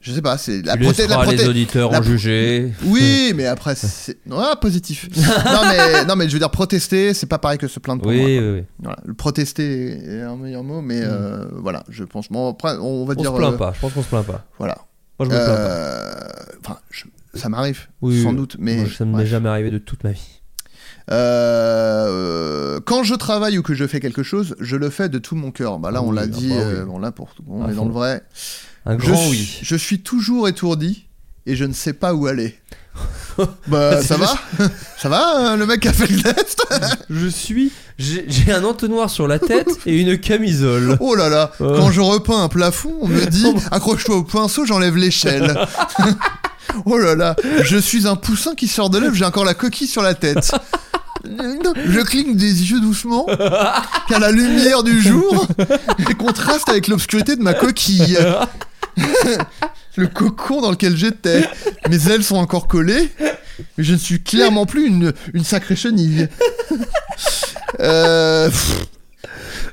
je 0.06 0.12
sais 0.12 0.20
pas, 0.22 0.36
c'est 0.39 0.60
la 0.62 0.76
proté- 0.76 1.09
la 1.09 1.24
les 1.32 1.48
auditeurs 1.48 1.90
la 1.90 1.98
en 1.98 2.02
juger. 2.02 2.72
Oui, 2.85 3.32
mais 3.35 3.47
après 3.47 3.74
c'est 3.74 4.16
ouais, 4.31 4.36
positif. 4.60 5.09
non 5.16 5.60
mais 5.68 6.05
non 6.05 6.14
mais 6.14 6.28
je 6.28 6.35
veux 6.35 6.39
dire 6.39 6.51
protester, 6.51 7.14
c'est 7.14 7.26
pas 7.26 7.39
pareil 7.39 7.59
que 7.59 7.66
se 7.68 7.81
plaindre 7.81 8.02
pour 8.02 8.10
Oui, 8.12 8.18
moi. 8.20 8.26
oui, 8.28 8.51
oui. 8.60 8.64
Voilà, 8.81 8.98
le 9.05 9.14
protester 9.14 9.98
est 9.98 10.20
un 10.22 10.36
meilleur 10.36 10.62
mot, 10.62 10.81
mais 10.82 11.01
euh, 11.02 11.47
voilà, 11.55 11.82
je 11.89 12.05
pense. 12.05 12.28
Bon, 12.31 12.51
après, 12.51 12.76
on 12.81 13.05
va 13.06 13.14
On 13.16 13.20
dire. 13.20 13.31
se 13.32 13.36
plaint 13.36 13.55
euh, 13.55 13.56
pas, 13.56 13.72
je 13.74 13.81
pense 13.81 13.93
qu'on 13.94 14.02
se 14.02 14.09
plaint 14.09 14.26
pas. 14.26 14.44
Voilà. 14.59 14.76
Moi, 15.18 15.28
je 15.28 15.35
me 15.35 15.44
plains 15.44 15.47
pas. 15.47 15.52
Euh, 15.52 16.28
Enfin, 16.66 16.78
je- 16.90 17.05
ça 17.39 17.48
m'arrive, 17.48 17.89
Oui, 18.02 18.22
sans 18.22 18.31
oui. 18.31 18.36
doute, 18.36 18.56
mais 18.59 18.76
Moi, 18.76 18.86
ça 18.97 19.05
ne 19.05 19.16
m'est 19.16 19.26
jamais 19.26 19.48
arrivé 19.48 19.70
de 19.70 19.78
toute 19.78 20.05
ma 20.05 20.12
vie. 20.12 20.40
Euh, 21.10 22.81
quand 22.85 23.02
je 23.05 23.14
travaille 23.14 23.59
ou 23.59 23.62
que 23.62 23.74
je 23.74 23.86
fais 23.86 24.01
quelque 24.01 24.22
chose, 24.22 24.55
je 24.60 24.76
le 24.76 24.90
fais 24.90 25.09
de 25.09 25.18
tout 25.18 25.36
mon 25.36 25.51
cœur. 25.51 25.78
Bah 25.78 25.90
là, 25.90 26.02
on 26.02 26.09
Oui, 26.10 26.16
l'a 26.16 26.22
ah 26.22 26.26
dit. 26.26 26.48
bah 26.51 26.85
bon 26.86 26.98
là, 26.98 27.12
pour 27.12 27.31
on 27.48 27.64
À 27.64 27.70
est 27.70 27.74
dans 27.74 27.82
fond. 27.82 27.89
le 27.89 27.93
vrai. 27.94 28.22
Un 28.86 28.93
Je 28.98 29.06
grand 29.06 29.16
suis- 29.16 29.31
oui. 29.31 29.59
Je 29.62 29.77
suis 29.77 30.01
toujours 30.01 30.48
étourdi 30.48 31.05
et 31.47 31.56
je 31.56 31.65
ne 31.65 31.73
sais 31.73 31.93
pas 31.93 32.15
où 32.15 32.27
aller. 32.27 32.59
Bah, 33.66 34.01
C'est 34.01 34.06
ça 34.09 34.16
va 34.16 34.35
Ça 35.01 35.09
va, 35.09 35.52
euh, 35.52 35.56
le 35.56 35.66
mec 35.66 35.85
a 35.86 35.93
fait 35.93 36.06
le 36.09 36.23
test 36.23 36.62
Je 37.11 37.27
suis. 37.27 37.73
J'ai 37.98 38.52
un 38.52 38.62
entonnoir 38.65 39.11
sur 39.11 39.27
la 39.27 39.39
tête 39.40 39.69
et 39.86 40.01
une 40.01 40.19
camisole. 40.19 40.97
Oh 41.01 41.15
là 41.16 41.28
là, 41.28 41.51
Euh. 41.61 41.77
quand 41.77 41.90
je 41.90 42.01
repeins 42.01 42.43
un 42.43 42.48
plafond, 42.48 42.94
on 43.01 43.09
me 43.09 43.24
dit 43.27 43.47
accroche-toi 43.73 44.16
au 44.16 44.23
pinceau, 44.24 44.65
j'enlève 44.65 44.97
l'échelle. 44.97 45.56
oh 46.86 46.97
là 46.98 47.15
là, 47.16 47.35
je 47.62 47.77
suis 47.77 48.06
un 48.06 48.16
poussin 48.16 48.55
qui 48.55 48.69
sort 48.69 48.90
de 48.90 48.98
l'œuf, 48.98 49.15
j'ai 49.15 49.24
encore 49.24 49.44
la 49.44 49.55
coquille 49.55 49.86
sur 49.89 50.02
la 50.02 50.15
tête. 50.15 50.52
Je 51.24 52.01
cligne 52.02 52.36
des 52.36 52.70
yeux 52.70 52.81
doucement, 52.81 53.27
car 54.09 54.20
la 54.20 54.31
lumière 54.31 54.82
du 54.82 55.01
jour 55.01 55.47
contraste 56.19 56.69
avec 56.69 56.86
l'obscurité 56.89 57.35
de 57.36 57.43
ma 57.43 57.55
coquille. 57.55 58.19
Le 59.96 60.08
cocon 60.08 60.60
dans 60.60 60.70
lequel 60.72 60.96
j'étais. 60.96 61.48
Mes 61.88 62.08
ailes 62.10 62.24
sont 62.24 62.36
encore 62.36 62.66
collées, 62.66 63.08
mais 63.78 63.84
je 63.84 63.92
ne 63.92 63.98
suis 63.98 64.22
clairement 64.22 64.66
plus 64.66 64.86
une, 64.88 65.12
une 65.32 65.44
sacrée 65.44 65.76
chenille. 65.76 66.28
Euh, 67.80 68.48
pff, 68.48 68.86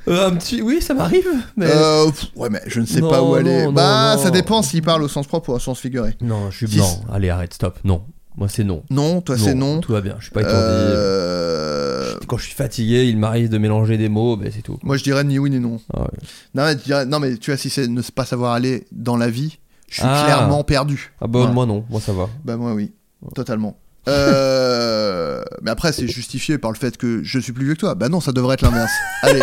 Euh, 0.08 0.28
un 0.28 0.36
petit. 0.36 0.62
Oui, 0.62 0.82
ça 0.82 0.94
m'arrive. 0.94 1.28
Mais... 1.56 1.68
euh, 1.70 2.06
pff, 2.10 2.26
ouais, 2.36 2.50
mais 2.50 2.62
je 2.66 2.80
ne 2.82 2.86
sais 2.86 3.02
pas 3.02 3.18
Non, 3.18 3.32
où 3.32 3.36
aller. 3.36 3.66
non, 3.66 3.72
bah, 3.74 4.16
non, 4.16 4.22
ça 4.22 4.30
non. 4.30 4.34
dépend 4.34 4.62
s'il 4.64 4.82
parle 4.82 5.04
au 5.04 5.08
sens 5.08 5.28
propre 5.28 5.50
ou 5.50 5.54
au 5.54 5.60
sens 5.60 5.80
figuré. 5.80 6.16
Non, 6.22 6.50
je 6.52 6.66
suis 6.66 6.76
blanc. 6.76 7.02
Allez, 7.14 7.30
arrête, 7.30 7.54
stop. 7.54 7.78
Non. 7.84 8.04
Moi, 8.38 8.48
c'est 8.50 8.64
non. 8.64 8.84
Non, 8.90 9.22
toi, 9.22 9.38
c'est 9.38 9.54
non. 9.54 9.82
Tout 9.82 9.92
va 9.92 10.02
bien. 10.02 10.16
Je 10.20 10.24
suis 10.26 10.32
pas 10.32 10.42
étourdi. 10.42 10.58
Euh, 10.60 12.16
Quand 12.28 12.38
je 12.38 12.46
suis 12.46 12.54
fatigué, 12.56 13.06
il 13.06 13.18
m'arrive 13.18 13.50
de 13.50 13.58
mélanger 13.58 13.98
des 13.98 14.08
mots, 14.10 14.38
ben 14.38 14.52
c'est 14.56 14.62
tout. 14.62 14.80
Moi, 14.84 14.96
je 14.98 15.04
dirais 15.04 15.24
ni 15.24 15.38
oui 15.38 15.50
ni 15.50 15.60
non. 15.60 15.82
Ah 15.94 16.02
ouais. 16.04 16.08
Non, 16.56 16.64
mais, 16.64 16.76
dirais- 16.76 17.06
non, 17.06 17.20
mais 17.20 17.36
tu 17.38 17.52
vois, 17.52 17.58
si 17.58 17.70
c'est 17.70 17.88
ne 17.88 18.02
pas 18.02 18.26
savoir 18.26 18.54
aller 18.54 18.88
dans 18.94 19.18
la 19.18 19.30
vie, 19.30 19.60
je 19.90 19.96
suis 19.96 20.04
Ah. 20.06 20.24
clairement 20.26 20.64
perdu. 20.64 21.12
Ah 21.20 21.28
bah 21.28 21.48
moi 21.52 21.66
non, 21.66 21.84
moi 21.90 22.00
ça 22.00 22.14
va. 22.14 22.30
Bah 22.46 22.56
moi 22.56 22.74
oui, 22.74 22.94
totalement. 23.36 23.78
Euh, 24.08 25.44
mais 25.62 25.70
après 25.72 25.92
c'est 25.92 26.08
justifié 26.08 26.58
par 26.58 26.72
le 26.72 26.78
fait 26.78 26.98
que 26.98 27.22
je 27.24 27.38
suis 27.40 27.52
plus 27.52 27.66
vieux 27.66 27.74
que 27.76 27.80
toi. 27.82 27.96
Bah 27.96 28.08
non, 28.10 28.22
ça 28.22 28.32
devrait 28.32 28.54
être 28.56 28.62
l'inverse. 28.62 28.92
Allez, 29.22 29.42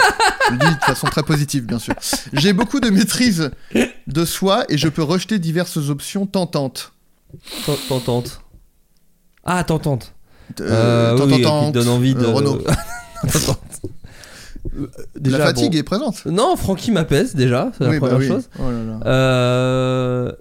je 0.48 0.52
le 0.52 0.58
dis 0.58 0.74
de 0.74 0.80
façon 0.84 1.06
très 1.08 1.22
positive 1.22 1.66
bien 1.66 1.78
sûr. 1.78 1.94
J'ai 2.32 2.52
beaucoup 2.54 2.80
de 2.80 2.88
maîtrise 2.90 3.50
de 4.06 4.24
soi 4.24 4.64
et 4.68 4.78
je 4.78 4.88
peux 4.88 5.02
rejeter 5.02 5.38
diverses 5.38 5.76
options 5.90 6.26
tentantes. 6.26 6.92
Ten- 7.66 7.76
Tentante. 7.88 8.40
Ah, 9.50 9.64
tentante. 9.64 10.12
Euh, 10.60 11.14
Euh, 11.16 11.24
oui, 11.26 11.36
qui 11.36 11.42
tentantes, 11.42 11.72
te 11.74 11.78
donne 11.78 11.88
envie 11.88 12.14
de. 12.14 12.24
euh. 12.24 12.32
Tentante. 13.32 13.58
Euh, 14.78 14.86
déjà, 15.18 15.38
la 15.38 15.46
fatigue 15.46 15.72
bon. 15.72 15.78
est 15.78 15.82
présente. 15.82 16.26
Non, 16.26 16.54
Francky 16.56 16.90
m'apaise 16.90 17.34
déjà, 17.34 17.70
c'est 17.76 17.84
la 17.84 17.90
Oui, 17.90 17.98
bah 17.98 18.08
première 18.08 18.18
oui. 18.20 18.28
chose. 18.28 18.48
Oh 18.58 18.70
là 18.70 18.84
là. 18.84 19.00
Euh... 19.06 20.32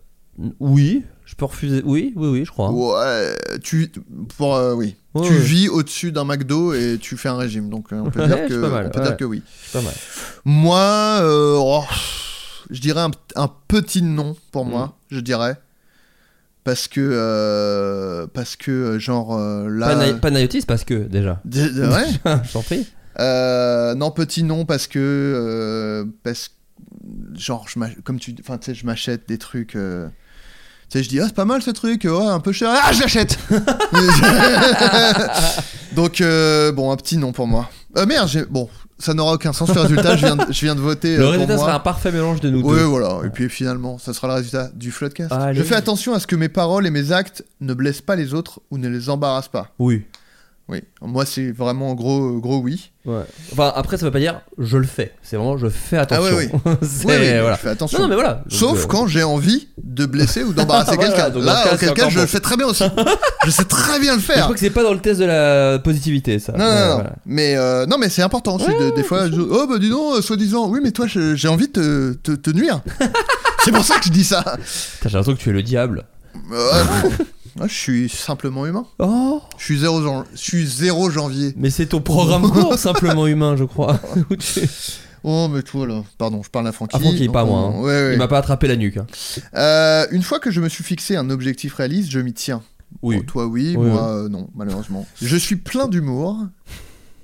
Oui, 0.59 1.03
je 1.25 1.35
peux 1.35 1.45
refuser. 1.45 1.81
Oui, 1.85 2.13
oui, 2.15 2.27
oui, 2.29 2.45
je 2.45 2.51
crois. 2.51 2.71
Ouais, 2.71 3.35
tu 3.63 3.91
pour 4.37 4.55
euh, 4.55 4.73
oui, 4.75 4.95
Ouais, 5.15 5.25
tu 5.27 5.33
ouais. 5.33 5.39
vis 5.39 5.69
au-dessus 5.69 6.11
d'un 6.11 6.25
McDo 6.25 6.73
et 6.73 6.97
tu 7.01 7.17
fais 7.17 7.29
un 7.29 7.37
régime, 7.37 7.69
donc 7.69 7.87
on 7.91 8.09
peut 8.11 8.25
dire 8.27 8.45
que 8.47 8.53
c'est 8.55 8.61
pas 8.61 8.69
mal, 8.69 8.85
on 8.87 8.89
peut 8.97 9.01
dire 9.01 9.17
que 9.17 9.25
oui. 9.25 9.41
Pas 9.73 9.81
mal. 9.81 9.93
Moi, 10.45 10.79
euh, 11.21 11.57
oh, 11.59 11.83
je 12.69 12.79
dirais 12.81 13.01
un, 13.01 13.11
un 13.35 13.49
petit 13.67 14.01
non 14.03 14.35
pour 14.51 14.65
Mm. 14.65 14.69
moi, 14.69 14.97
je 15.09 15.19
dirais. 15.21 15.55
Parce 16.67 16.89
que, 16.89 16.99
euh, 17.01 18.27
parce 18.33 18.57
que 18.57 18.99
genre 18.99 19.37
euh, 19.37 19.69
là. 19.69 19.87
Pana- 19.87 20.13
Panayotis 20.15 20.63
parce 20.67 20.83
que 20.83 20.95
déjà. 20.95 21.39
D- 21.45 21.61
ouais. 21.61 22.07
je 22.43 22.51
t'en 22.51 22.61
prie. 22.61 22.85
Euh, 23.21 23.95
non, 23.95 24.11
petit 24.11 24.43
non 24.43 24.65
parce 24.65 24.85
que. 24.87 24.99
euh, 24.99 26.03
parce 26.23 26.51
genre, 27.35 27.67
je 27.69 27.79
comme 28.03 28.19
tu 28.19 28.35
enfin, 28.41 28.57
tu 28.57 28.65
sais, 28.65 28.75
je 28.75 28.85
m'achète 28.85 29.29
des 29.29 29.37
trucs. 29.37 29.77
euh, 29.77 30.09
tu 30.89 30.97
sais, 30.97 31.03
je 31.05 31.09
dis, 31.09 31.21
ah, 31.21 31.27
c'est 31.27 31.35
pas 31.35 31.45
mal 31.45 31.61
ce 31.61 31.71
truc, 31.71 32.03
ouais, 32.03 32.27
un 32.27 32.41
peu 32.41 32.51
cher. 32.51 32.69
Ah, 32.83 32.91
je 32.91 32.99
l'achète 32.99 33.37
Donc, 35.95 36.19
euh, 36.19 36.73
bon, 36.73 36.91
un 36.91 36.97
petit 36.97 37.15
non 37.17 37.31
pour 37.31 37.47
moi. 37.47 37.69
Euh, 37.97 38.05
merde, 38.05 38.27
j'ai- 38.27 38.45
bon, 38.45 38.67
ça 38.99 39.13
n'aura 39.13 39.33
aucun 39.33 39.53
sens 39.53 39.73
le 39.73 39.81
résultat, 39.81 40.15
je 40.17 40.25
viens 40.25 40.35
de, 40.35 40.45
je 40.51 40.61
viens 40.65 40.75
de 40.75 40.79
voter. 40.81 41.17
Le 41.17 41.21
euh, 41.21 41.25
pour 41.25 41.31
résultat 41.33 41.55
moi. 41.55 41.65
sera 41.65 41.75
un 41.75 41.79
parfait 41.79 42.11
mélange 42.11 42.39
de 42.41 42.49
nous 42.49 42.61
Ouais, 42.61 42.79
deux. 42.79 42.83
voilà. 42.85 43.19
Et 43.25 43.29
puis 43.29 43.49
finalement, 43.49 43.97
ça 43.99 44.13
sera 44.13 44.27
le 44.27 44.33
résultat 44.35 44.69
du 44.73 44.91
Floodcast. 44.91 45.31
Allez. 45.31 45.59
Je 45.59 45.63
fais 45.63 45.75
attention 45.75 46.13
à 46.13 46.19
ce 46.19 46.27
que 46.27 46.35
mes 46.35 46.49
paroles 46.49 46.87
et 46.87 46.89
mes 46.89 47.11
actes 47.11 47.43
ne 47.61 47.73
blessent 47.73 48.01
pas 48.01 48.15
les 48.15 48.33
autres 48.33 48.59
ou 48.71 48.77
ne 48.77 48.87
les 48.89 49.09
embarrassent 49.09 49.47
pas. 49.49 49.71
Oui. 49.79 50.03
Oui. 50.69 50.81
Moi, 51.01 51.25
c'est 51.25 51.49
vraiment 51.51 51.93
gros, 51.93 52.39
gros 52.39 52.57
oui. 52.59 52.91
Ouais. 53.05 53.21
Enfin, 53.53 53.71
après, 53.73 53.97
ça 53.97 54.05
veut 54.05 54.11
pas 54.11 54.19
dire 54.19 54.41
je 54.57 54.75
le 54.77 54.85
fais. 54.85 55.13
C'est 55.23 55.37
vraiment 55.37 55.57
je 55.57 55.69
fais 55.69 55.97
attention. 55.97 56.25
Ah 56.29 56.35
ouais, 56.35 56.49
oui. 56.53 56.59
Oui, 57.05 57.13
oui, 57.17 57.39
voilà. 57.39 57.55
je 57.55 57.59
fais 57.61 57.69
attention. 57.69 57.99
Non, 57.99 58.03
non, 58.03 58.09
mais 58.09 58.15
voilà. 58.15 58.33
Donc, 58.33 58.51
Sauf 58.51 58.83
euh, 58.83 58.87
quand 58.87 59.07
j'ai 59.07 59.23
envie 59.23 59.69
de 59.81 60.05
blesser 60.05 60.43
ou 60.43 60.51
d'embarrasser 60.51 60.91
Voilà, 60.97 61.13
quelqu'un. 61.13 61.39
Là, 61.39 61.63
cas, 61.69 61.75
auquel 61.75 61.93
cas, 61.93 62.09
je 62.09 62.15
bon. 62.15 62.21
le 62.21 62.27
fais 62.27 62.41
très 62.41 62.57
bien 62.57 62.67
aussi. 62.67 62.83
je 63.45 63.49
sais 63.49 63.63
très 63.63 63.99
bien 64.01 64.15
le 64.15 64.19
Je 64.19 64.25
faire. 64.25 64.43
crois 64.43 64.53
que 64.55 64.59
c'est 64.59 64.69
pas 64.69 64.83
dans 64.83 64.93
le 64.93 64.99
test 64.99 65.21
de 65.21 65.25
la 65.25 65.79
positivité, 65.79 66.37
ça. 66.39 66.51
Non, 66.51 66.57
non, 66.59 66.65
Ouais, 66.65 66.87
non. 66.89 66.93
voilà. 66.95 67.13
Mais, 67.25 67.55
euh, 67.55 67.85
non, 67.85 67.97
mais 67.97 68.09
c'est 68.09 68.21
important 68.23 68.55
aussi. 68.57 68.67
de- 68.67 68.93
des 68.93 69.03
fois, 69.03 69.29
je- 69.31 69.39
oh, 69.39 69.67
bah 69.69 69.79
dis 69.79 69.89
donc, 69.89 70.17
euh, 70.17 70.21
soi-disant, 70.21 70.67
oui, 70.67 70.81
mais 70.83 70.91
toi, 70.91 71.07
je- 71.07 71.33
j'ai 71.35 71.47
envie 71.47 71.67
de 71.69 71.71
te, 71.71 72.13
te, 72.15 72.31
te 72.33 72.49
nuire. 72.49 72.81
c'est 73.63 73.71
pour 73.71 73.85
ça 73.85 73.99
que 73.99 74.05
je 74.05 74.11
dis 74.11 74.25
ça. 74.25 74.43
J'ai 75.03 75.09
l'impression 75.11 75.33
que 75.33 75.39
tu 75.41 75.49
es 75.49 75.53
le 75.53 75.63
diable. 75.63 76.03
Moi, 77.57 77.67
je 77.67 77.73
suis 77.73 78.09
simplement 78.09 78.65
humain. 78.65 78.85
Oh 78.99 79.41
Je 79.57 79.63
suis 79.63 79.79
zéro, 79.79 80.01
jan- 80.03 80.25
je 80.33 80.37
suis 80.39 80.65
zéro 80.65 81.09
janvier. 81.09 81.53
Mais 81.57 81.69
c'est 81.69 81.87
ton 81.87 82.01
programme 82.01 82.43
court, 82.51 82.77
simplement 82.77 83.25
humain, 83.27 83.55
je 83.55 83.63
crois. 83.63 83.99
Où 84.29 84.35
tu- 84.35 84.61
Oh, 85.23 85.47
mais 85.51 85.63
toi 85.63 85.87
là, 85.87 86.03
pardon, 86.17 86.41
je 86.43 86.49
parle 86.49 86.67
à 86.67 86.71
Francky. 86.71 86.95
Ah, 86.95 86.99
Francky, 86.99 87.27
pas 87.27 87.43
moi. 87.43 87.59
hein. 87.75 87.79
Ouais, 87.81 87.85
ouais. 87.87 88.13
Il 88.13 88.17
m'a 88.19 88.27
pas 88.27 88.37
attrapé 88.37 88.67
la 88.67 88.75
nuque. 88.75 88.97
hein. 88.97 89.07
Euh, 89.55 90.05
une 90.11 90.21
fois 90.21 90.39
que 90.39 90.51
je 90.51 90.61
me 90.61 90.69
suis 90.69 90.83
fixé 90.83 91.15
un 91.17 91.29
objectif 91.31 91.73
réaliste, 91.73 92.11
je 92.11 92.19
m'y 92.19 92.33
tiens. 92.33 92.61
Oui. 93.01 93.25
Toi, 93.25 93.47
oui, 93.47 93.75
Oui, 93.77 93.87
moi, 93.89 94.07
euh, 94.09 94.29
non, 94.29 94.49
malheureusement. 94.55 95.05
Je 95.21 95.35
suis 95.35 95.55
plein 95.57 95.87
d'humour 95.87 96.37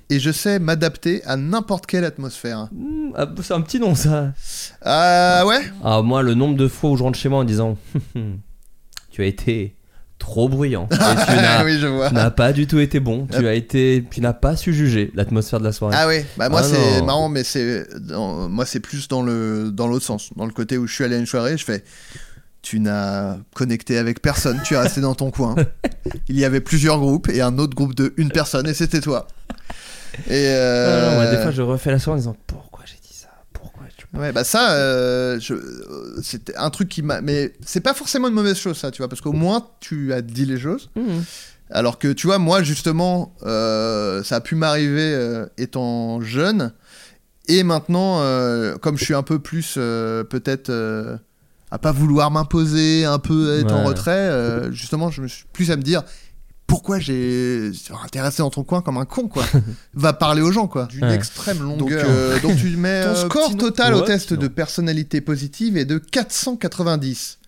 et 0.10 0.20
je 0.20 0.32
sais 0.32 0.60
m'adapter 0.60 1.24
à 1.26 1.38
n'importe 1.38 1.86
quelle 1.86 2.04
atmosphère. 2.04 2.68
Hmm, 2.74 3.12
ah, 3.16 3.28
c'est 3.42 3.54
un 3.54 3.62
petit 3.62 3.80
nom, 3.80 3.94
ça. 3.96 4.34
Ah 4.82 5.46
ouais 5.46 5.62
Ah, 5.84 6.02
moi, 6.02 6.24
le 6.24 6.34
nombre 6.34 6.58
de 6.58 6.68
fois 6.68 6.90
où 6.90 6.98
je 6.98 7.04
rentre 7.04 7.18
chez 7.20 7.30
moi 7.30 7.40
en 7.40 7.44
disant 7.46 7.78
Tu 9.12 9.22
as 9.22 9.26
été 9.26 9.76
trop 10.24 10.48
bruyant. 10.48 10.88
Et 10.92 10.96
tu 11.28 11.36
n'as 11.36 11.64
Oui, 11.66 11.78
je 11.80 11.88
vois. 11.88 12.08
tu 12.10 12.16
n'as 12.16 12.32
pas 12.32 12.54
du 12.54 12.66
tout 12.66 12.80
été 12.80 13.00
bon. 13.02 13.28
Tu 13.32 13.46
as 13.48 13.54
été, 13.54 14.06
tu 14.10 14.22
n'as 14.22 14.32
pas 14.34 14.56
su 14.56 14.74
juger 14.74 15.12
l'atmosphère 15.16 15.60
de 15.60 15.66
la 15.66 15.74
soirée. 15.74 15.96
Ah 16.00 16.08
ouais, 16.08 16.26
bah 16.38 16.48
moi 16.50 16.62
Ah 16.64 16.68
c'est 16.68 17.00
non. 17.02 17.06
marrant, 17.06 17.30
mais 17.30 17.44
c'est 17.44 17.86
dans- 18.00 18.48
moi 18.48 18.66
c'est 18.66 18.80
plus 18.80 19.08
dans 19.10 19.22
le 19.22 19.70
dans 19.72 19.88
l'autre 19.88 20.06
sens, 20.06 20.30
dans 20.38 20.46
le 20.46 20.54
côté 20.54 20.78
où 20.78 20.88
je 20.88 20.94
suis 20.94 21.04
allé 21.04 21.16
à 21.18 21.20
une 21.20 21.26
soirée, 21.26 21.58
je 21.58 21.66
fais, 21.66 21.84
tu 22.62 22.80
n'as 22.80 23.36
connecté 23.54 23.98
avec 23.98 24.22
personne, 24.22 24.60
tu 24.64 24.76
es 24.76 24.78
resté 24.78 25.02
dans 25.02 25.14
ton 25.16 25.30
coin. 25.30 25.56
Il 26.30 26.40
y 26.40 26.46
avait 26.46 26.62
plusieurs 26.62 27.00
groupes 27.00 27.28
et 27.30 27.42
un 27.42 27.58
autre 27.58 27.76
groupe 27.76 27.94
de 27.94 28.14
une 28.18 28.30
personne 28.32 28.66
et 28.68 28.74
c'était 28.74 29.02
toi. 29.02 29.28
Et 30.28 30.32
euh, 30.48 31.00
Ah 31.02 31.10
non, 31.10 31.16
moi, 31.22 31.32
des 31.32 31.42
fois, 31.42 31.52
je 31.52 31.62
refais 31.62 31.92
la 31.92 32.00
soirée 32.00 32.16
en 32.18 32.20
disant 32.20 32.38
Pourquoi 32.48 32.86
j'ai 32.86 32.98
dit 33.06 33.14
ça 33.18 33.28
Pourquoi 33.52 33.84
je... 33.90 34.02
Ouais, 34.16 34.32
bah 34.32 34.44
ça, 34.44 34.74
euh, 34.74 35.40
je- 35.40 35.54
euh, 35.56 36.20
c'était 36.22 36.56
un 36.56 36.70
truc 36.70 36.88
qui 36.90 37.02
m'a. 37.02 37.22
Mais 37.22 37.54
c'est 37.66 37.82
pas 37.82 37.94
forcément 37.94 38.28
une 38.28 38.34
mauvaise 38.36 38.58
chose, 38.58 38.78
ça, 38.78 38.92
tu 38.92 39.00
vois, 39.00 39.10
parce 39.10 39.22
qu'au 39.22 39.32
moins 39.34 39.68
tu 39.80 40.14
as 40.14 40.22
dit 40.22 40.46
les 40.46 40.60
choses. 40.60 40.90
Mhm. 40.96 41.24
Alors 41.72 41.98
que, 41.98 42.10
tu 42.14 42.28
vois, 42.28 42.38
moi, 42.38 42.62
justement, 42.62 43.34
euh, 43.44 44.22
ça 44.24 44.36
a 44.36 44.42
pu 44.42 44.54
m'arriver 44.56 45.02
euh, 45.16 45.46
étant 45.58 46.22
jeune. 46.22 46.72
Et 47.48 47.64
maintenant, 47.64 48.22
euh, 48.22 48.78
comme 48.78 48.98
je 48.98 49.04
suis 49.06 49.16
un 49.16 49.24
peu 49.24 49.40
plus, 49.40 49.76
euh, 49.78 50.24
peut-être, 50.24 50.70
euh, 50.70 51.18
à 51.72 51.80
pas 51.80 51.92
vouloir 51.92 52.30
m'imposer, 52.30 53.06
un 53.06 53.18
peu 53.18 53.58
être 53.60 53.74
en 53.74 53.84
retrait, 53.88 54.12
euh, 54.12 54.72
justement, 54.72 55.10
je 55.10 55.22
me 55.24 55.28
suis 55.28 55.46
plus 55.52 55.72
à 55.72 55.76
me 55.78 55.82
dire. 55.82 56.04
Pourquoi 56.74 57.00
j'ai 57.00 57.72
resté 58.16 58.42
dans 58.42 58.50
ton 58.50 58.64
coin 58.64 58.82
comme 58.82 58.98
un 58.98 59.06
con 59.06 59.28
quoi 59.28 59.46
Va 59.94 60.14
parler 60.14 60.42
aux 60.42 60.52
gens 60.52 60.68
quoi 60.68 60.86
d'une 60.88 61.06
Ouais. 61.06 61.14
extrême 61.16 61.62
longueur. 61.62 61.78
Donc, 61.78 61.92
euh, 61.92 62.40
donc 62.42 62.58
tu 62.58 62.76
mets 62.78 63.04
ton 63.04 63.10
euh, 63.10 63.16
score 63.28 63.56
total 63.58 63.94
au 63.94 64.02
test 64.02 64.34
de 64.34 64.48
personnalité 64.48 65.22
positive 65.22 65.78
est 65.78 65.86
de 65.86 65.98
490. 66.00 67.40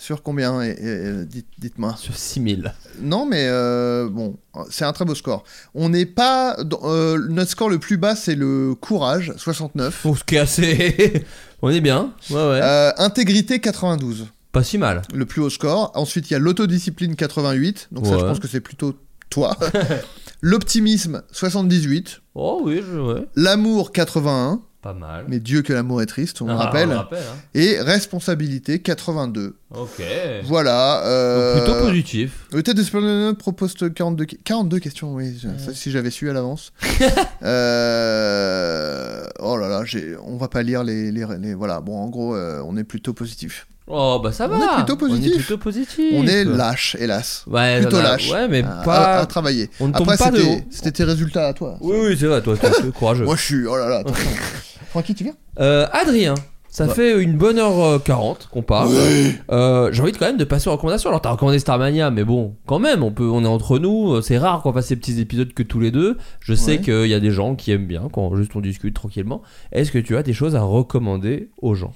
Sur 0.00 0.22
combien 0.22 0.62
et- 0.62 0.76
et- 0.80 1.24
dites- 1.24 1.46
Dites-moi. 1.58 1.96
Sur 1.98 2.16
6000. 2.16 2.72
Non, 3.00 3.26
mais 3.26 3.46
euh, 3.48 4.08
bon, 4.08 4.36
c'est 4.70 4.84
un 4.84 4.92
très 4.92 5.04
beau 5.04 5.16
score. 5.16 5.42
On 5.74 5.88
n'est 5.88 6.06
pas. 6.06 6.56
dans- 6.62 6.80
euh, 6.84 7.18
notre 7.28 7.50
score 7.50 7.68
le 7.68 7.78
plus 7.80 7.96
bas, 7.96 8.14
c'est 8.14 8.36
le 8.36 8.76
courage, 8.80 9.32
69. 9.36 9.92
Faut 9.94 10.14
se 10.14 10.22
casser. 10.22 11.24
On 11.62 11.70
est 11.70 11.80
bien. 11.80 12.12
Ouais, 12.30 12.36
ouais. 12.36 12.60
Euh, 12.62 12.92
intégrité, 12.98 13.58
92. 13.58 14.26
Pas 14.52 14.62
si 14.64 14.78
mal. 14.78 15.02
Le 15.14 15.26
plus 15.26 15.40
haut 15.42 15.50
score. 15.50 15.92
Ensuite, 15.94 16.30
il 16.30 16.32
y 16.32 16.36
a 16.36 16.38
l'autodiscipline, 16.38 17.16
88. 17.16 17.88
Donc, 17.92 18.06
ça, 18.06 18.18
je 18.18 18.24
pense 18.24 18.38
que 18.40 18.48
c'est 18.48 18.60
plutôt 18.60 18.94
toi. 19.30 19.56
L'optimisme, 20.40 21.22
78. 21.32 22.20
Oh 22.34 22.60
oui, 22.64 22.80
je... 22.88 22.98
ouais. 22.98 23.26
L'amour, 23.36 23.92
81. 23.92 24.62
Pas 24.80 24.94
mal. 24.94 25.24
Mais 25.28 25.40
Dieu 25.40 25.62
que 25.62 25.72
l'amour 25.72 26.00
est 26.02 26.06
triste, 26.06 26.40
on 26.40 26.46
le 26.46 26.52
Ah, 26.52 26.56
rappelle. 26.56 26.86
on 26.88 26.92
le 26.92 26.96
rappelle, 26.98 27.18
hein. 27.18 27.36
Et 27.52 27.80
responsabilité, 27.80 28.78
82. 28.78 29.56
Ok. 29.74 30.00
Voilà. 30.44 31.04
euh, 31.04 31.56
Donc 31.56 31.64
plutôt 31.64 31.80
positif. 31.84 32.46
Le 32.52 32.62
test 32.62 32.76
de 32.76 32.82
Superman 32.84 33.34
propose 33.34 33.74
42, 33.92 34.24
que- 34.26 34.36
42 34.44 34.78
questions, 34.78 35.14
oui, 35.14 35.36
ça, 35.58 35.74
si 35.74 35.90
j'avais 35.90 36.10
su 36.12 36.30
à 36.30 36.32
l'avance. 36.32 36.72
Euh, 37.42 39.24
Oh 39.40 39.56
là 39.56 39.68
là, 39.68 39.82
on 40.24 40.36
va 40.36 40.48
pas 40.48 40.62
lire 40.62 40.82
les, 40.84 41.10
les, 41.12 41.24
les- 41.40 41.54
Voilà, 41.54 41.80
bon, 41.80 41.96
en 41.98 42.08
gros, 42.08 42.34
euh, 42.34 42.62
on 42.66 42.76
est 42.76 42.84
plutôt 42.84 43.12
positif. 43.14 43.66
Oh 43.90 44.20
bah 44.22 44.32
ça 44.32 44.46
va. 44.46 44.56
On 44.56 44.62
est 44.62 44.76
plutôt 44.76 44.96
positif. 44.96 45.30
On 45.32 45.34
est 45.34 45.38
plutôt 45.38 45.58
positif. 45.58 46.12
On 46.14 46.26
est 46.26 46.44
lâche, 46.44 46.96
hélas. 46.98 47.44
Ouais, 47.46 47.80
plutôt 47.80 47.96
non, 47.96 48.02
lâche. 48.02 48.30
Ouais, 48.30 48.46
mais 48.48 48.62
à, 48.62 48.82
pas. 48.84 48.96
à- 49.16 49.20
à 49.20 49.26
travailler. 49.26 49.70
On 49.80 49.88
ne 49.88 49.92
tombe 49.92 50.10
Après, 50.10 50.30
c'était- 50.30 50.64
c'était 50.70 50.92
tes 50.92 51.04
résultats 51.04 51.46
à 51.48 51.52
toi. 51.54 51.78
Oui, 51.80 51.96
oui, 52.00 52.16
c'est 52.18 52.26
vrai, 52.26 52.42
toi, 52.42 52.56
toi, 52.56 52.70
t'es 52.70 52.88
courageux. 52.94 53.24
Moi, 53.24 53.36
je 53.36 53.42
suis. 53.42 53.66
Oh 53.66 53.76
là 53.76 53.88
là. 53.88 54.02
Francky, 54.90 55.14
tu 55.14 55.24
viens? 55.24 55.34
Euh, 55.60 55.86
Adrien, 55.92 56.34
ça 56.70 56.86
Ouais. 56.86 56.94
fait 56.94 57.22
une 57.22 57.36
bonne 57.36 57.58
heure 57.58 57.78
euh, 57.82 57.98
40 57.98 58.48
qu'on 58.50 58.62
parle. 58.62 58.88
Ouais. 58.88 59.34
Euh, 59.50 59.90
J'ai 59.92 60.02
envie 60.02 60.12
de 60.12 60.18
quand 60.18 60.26
même 60.26 60.36
de 60.36 60.44
passer 60.44 60.68
aux 60.68 60.72
recommandations. 60.72 61.08
Alors 61.10 61.20
t'as 61.22 61.30
recommandé 61.30 61.58
Starmania, 61.58 62.10
mais 62.10 62.24
bon, 62.24 62.54
quand 62.66 62.78
même, 62.78 63.02
on 63.02 63.10
peut, 63.10 63.24
on 63.28 63.42
est 63.44 63.48
entre 63.48 63.78
nous. 63.78 64.12
euh, 64.14 64.22
C'est 64.22 64.38
rare 64.38 64.62
qu'on 64.62 64.72
fasse 64.72 64.86
ces 64.86 64.96
petits 64.96 65.18
épisodes 65.20 65.52
que 65.54 65.62
tous 65.62 65.80
les 65.80 65.90
deux. 65.90 66.16
Je 66.40 66.54
sais 66.54 66.72
Ouais. 66.72 66.80
qu'il 66.80 67.06
y 67.06 67.14
a 67.14 67.20
des 67.20 67.30
gens 67.30 67.54
qui 67.54 67.72
aiment 67.72 67.86
bien 67.86 68.08
quand 68.12 68.34
juste 68.36 68.52
on 68.54 68.60
discute 68.60 68.94
tranquillement. 68.94 69.42
Est-ce 69.72 69.90
que 69.92 69.98
tu 69.98 70.16
as 70.16 70.22
des 70.22 70.32
choses 70.34 70.56
à 70.56 70.62
recommander 70.62 71.48
aux 71.62 71.74
gens? 71.74 71.92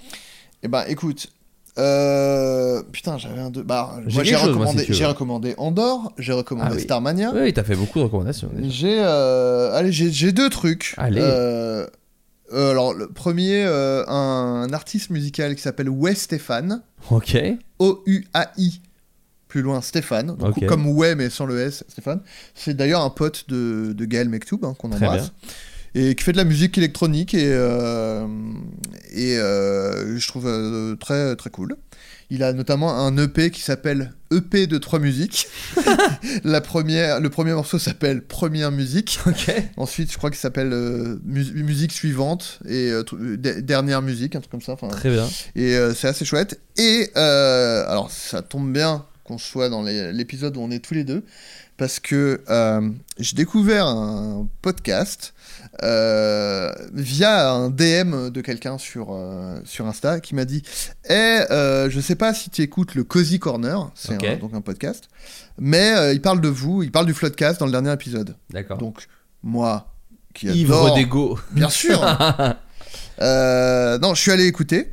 Eh 0.63 0.69
ben, 0.69 0.85
écoute. 0.89 1.29
Euh... 1.79 2.83
Putain, 2.93 3.17
j'avais 3.17 3.41
un 3.41 3.51
deux. 3.51 3.63
Bah, 3.63 3.97
J'ai 4.07 4.37
recommandé, 4.37 4.85
si 4.85 4.93
j'ai 4.93 5.07
recommandé 5.07 5.55
Andorre, 5.57 6.13
j'ai 6.19 6.33
recommandé 6.33 6.69
Ah 6.73 6.75
oui. 6.77 6.83
Starmania. 6.83 7.33
Oui, 7.35 7.53
t'as 7.53 7.65
fait 7.65 7.77
beaucoup 7.77 7.99
de 7.99 8.05
recommandations. 8.05 8.51
déjà. 8.55 8.69
J'ai 8.69 9.01
euh, 9.01 9.75
allez 9.75 9.93
j'ai 9.93 10.11
j'ai 10.11 10.33
deux 10.33 10.51
trucs. 10.51 10.95
Allez. 10.99 11.21
Euh, 11.23 11.87
euh, 12.53 12.71
alors 12.71 12.93
le 12.93 13.09
premier 13.09 13.65
un, 13.65 14.69
artiste 14.73 15.11
musical 15.11 15.55
qui 15.55 15.63
s'appelle 15.63 15.89
Wes 15.89 16.19
Stéphane. 16.19 16.83
Ok. 17.11 17.39
O 17.79 18.03
U 18.07 18.27
A 18.35 18.53
I 18.59 18.81
plus 19.49 19.63
loin 19.63 19.81
Stéphane. 19.81 20.37
Donc. 20.37 20.67
Comme 20.67 20.87
Ouais 20.87 21.15
mais 21.15 21.31
sans 21.31 21.47
le 21.47 21.59
S 21.59 21.85
Stéphane. 21.89 22.21
C'est 22.55 22.75
d'ailleurs 22.75 23.01
un 23.01 23.11
pote 23.11 23.49
de, 23.49 23.95
de 23.95 24.05
Gaël 24.05 24.29
Mektoub 24.29 24.59
hein, 24.65 24.75
qu'on 24.79 24.91
Très 24.91 25.07
embrasse. 25.07 25.33
Et 25.95 26.15
qui 26.15 26.25
fait 26.25 26.33
de 26.33 26.39
la 26.39 26.45
musique 26.45 26.79
électronique 26.79 27.35
et, 27.35 27.53
euh, 27.53 28.27
et 29.13 29.37
euh, 29.37 30.19
je 30.19 30.27
trouve 30.29 30.47
euh, 30.47 30.97
très 30.97 31.37
très 31.37 31.51
cool. 31.51 31.77
Il 32.31 32.43
a 32.43 32.55
notamment 32.55 32.97
un 32.99 33.15
EP 33.19 33.51
qui 33.51 33.61
s'appelle 33.61 34.15
EP 34.31 34.67
de 34.67 34.79
trois 34.79 34.99
musiques. 34.99 35.49
la 36.45 36.63
première, 36.63 37.21
le 37.21 37.29
premier 37.29 37.53
morceau 37.53 37.79
s'appelle 37.79 38.23
Première 38.23 38.71
musique. 38.71 39.19
Ensuite, 39.77 40.11
je 40.11 40.17
crois 40.17 40.31
qu'il 40.31 40.39
s'appelle 40.39 40.71
Mus- 41.27 41.53
musique 41.53 41.93
suivante 41.93 42.61
et 42.67 42.91
dernière 43.61 44.01
musique, 44.01 44.35
un 44.35 44.41
truc 44.41 44.51
comme 44.51 44.63
ça. 44.63 44.77
Très 44.77 45.11
bien. 45.11 45.29
Et 45.57 45.77
c'est 45.95 46.09
assez 46.09 46.25
chouette. 46.25 46.59
Et 46.79 47.11
alors, 47.15 48.11
ça 48.11 48.41
tombe 48.41 48.73
bien 48.73 49.05
qu'on 49.25 49.37
soit 49.37 49.69
dans 49.69 49.83
l'épisode 49.83 50.57
où 50.57 50.61
on 50.63 50.71
est 50.71 50.83
tous 50.83 50.95
les 50.95 51.05
deux 51.05 51.25
parce 51.77 52.01
que 52.01 52.43
euh, 52.49 52.91
j'ai 53.19 53.35
découvert 53.35 53.87
un 53.87 54.49
podcast 54.61 55.35
euh, 55.83 56.71
via 56.93 57.51
un 57.51 57.71
DM 57.71 58.31
de 58.31 58.41
quelqu'un 58.41 58.79
sur, 58.79 59.09
euh, 59.11 59.59
sur 59.65 59.87
Insta 59.87 60.21
qui 60.21 60.35
m'a 60.35 60.45
dit 60.45 60.63
Eh, 61.09 61.41
je 61.49 62.01
sais 62.01 62.15
pas 62.15 62.35
si 62.35 62.51
tu 62.51 62.63
écoutes 62.63 62.95
le 62.95 63.05
Cozy 63.05 63.39
Corner, 63.39 63.91
c'est 63.95 64.19
donc 64.39 64.55
un 64.55 64.61
podcast, 64.61 65.09
mais 65.59 66.15
il 66.15 66.21
parle 66.21 66.41
de 66.41 66.49
vous, 66.49 66.83
il 66.83 66.93
parle 66.93 67.07
du 67.07 67.15
Floodcast 67.15 67.61
dans 67.61 67.67
le 67.67 67.73
dernier 67.73 67.93
épisode. 67.93 68.37
D'accord. 68.51 68.79
Donc, 68.79 69.07
moi, 69.43 69.93
qui 70.35 70.47
Ivre 70.47 70.95
d'ego. 70.95 71.39
Bien 71.53 71.69
sûr 71.69 72.01
Non, 73.21 74.15
je 74.15 74.21
suis 74.21 74.31
allé 74.31 74.47
écouter. 74.47 74.93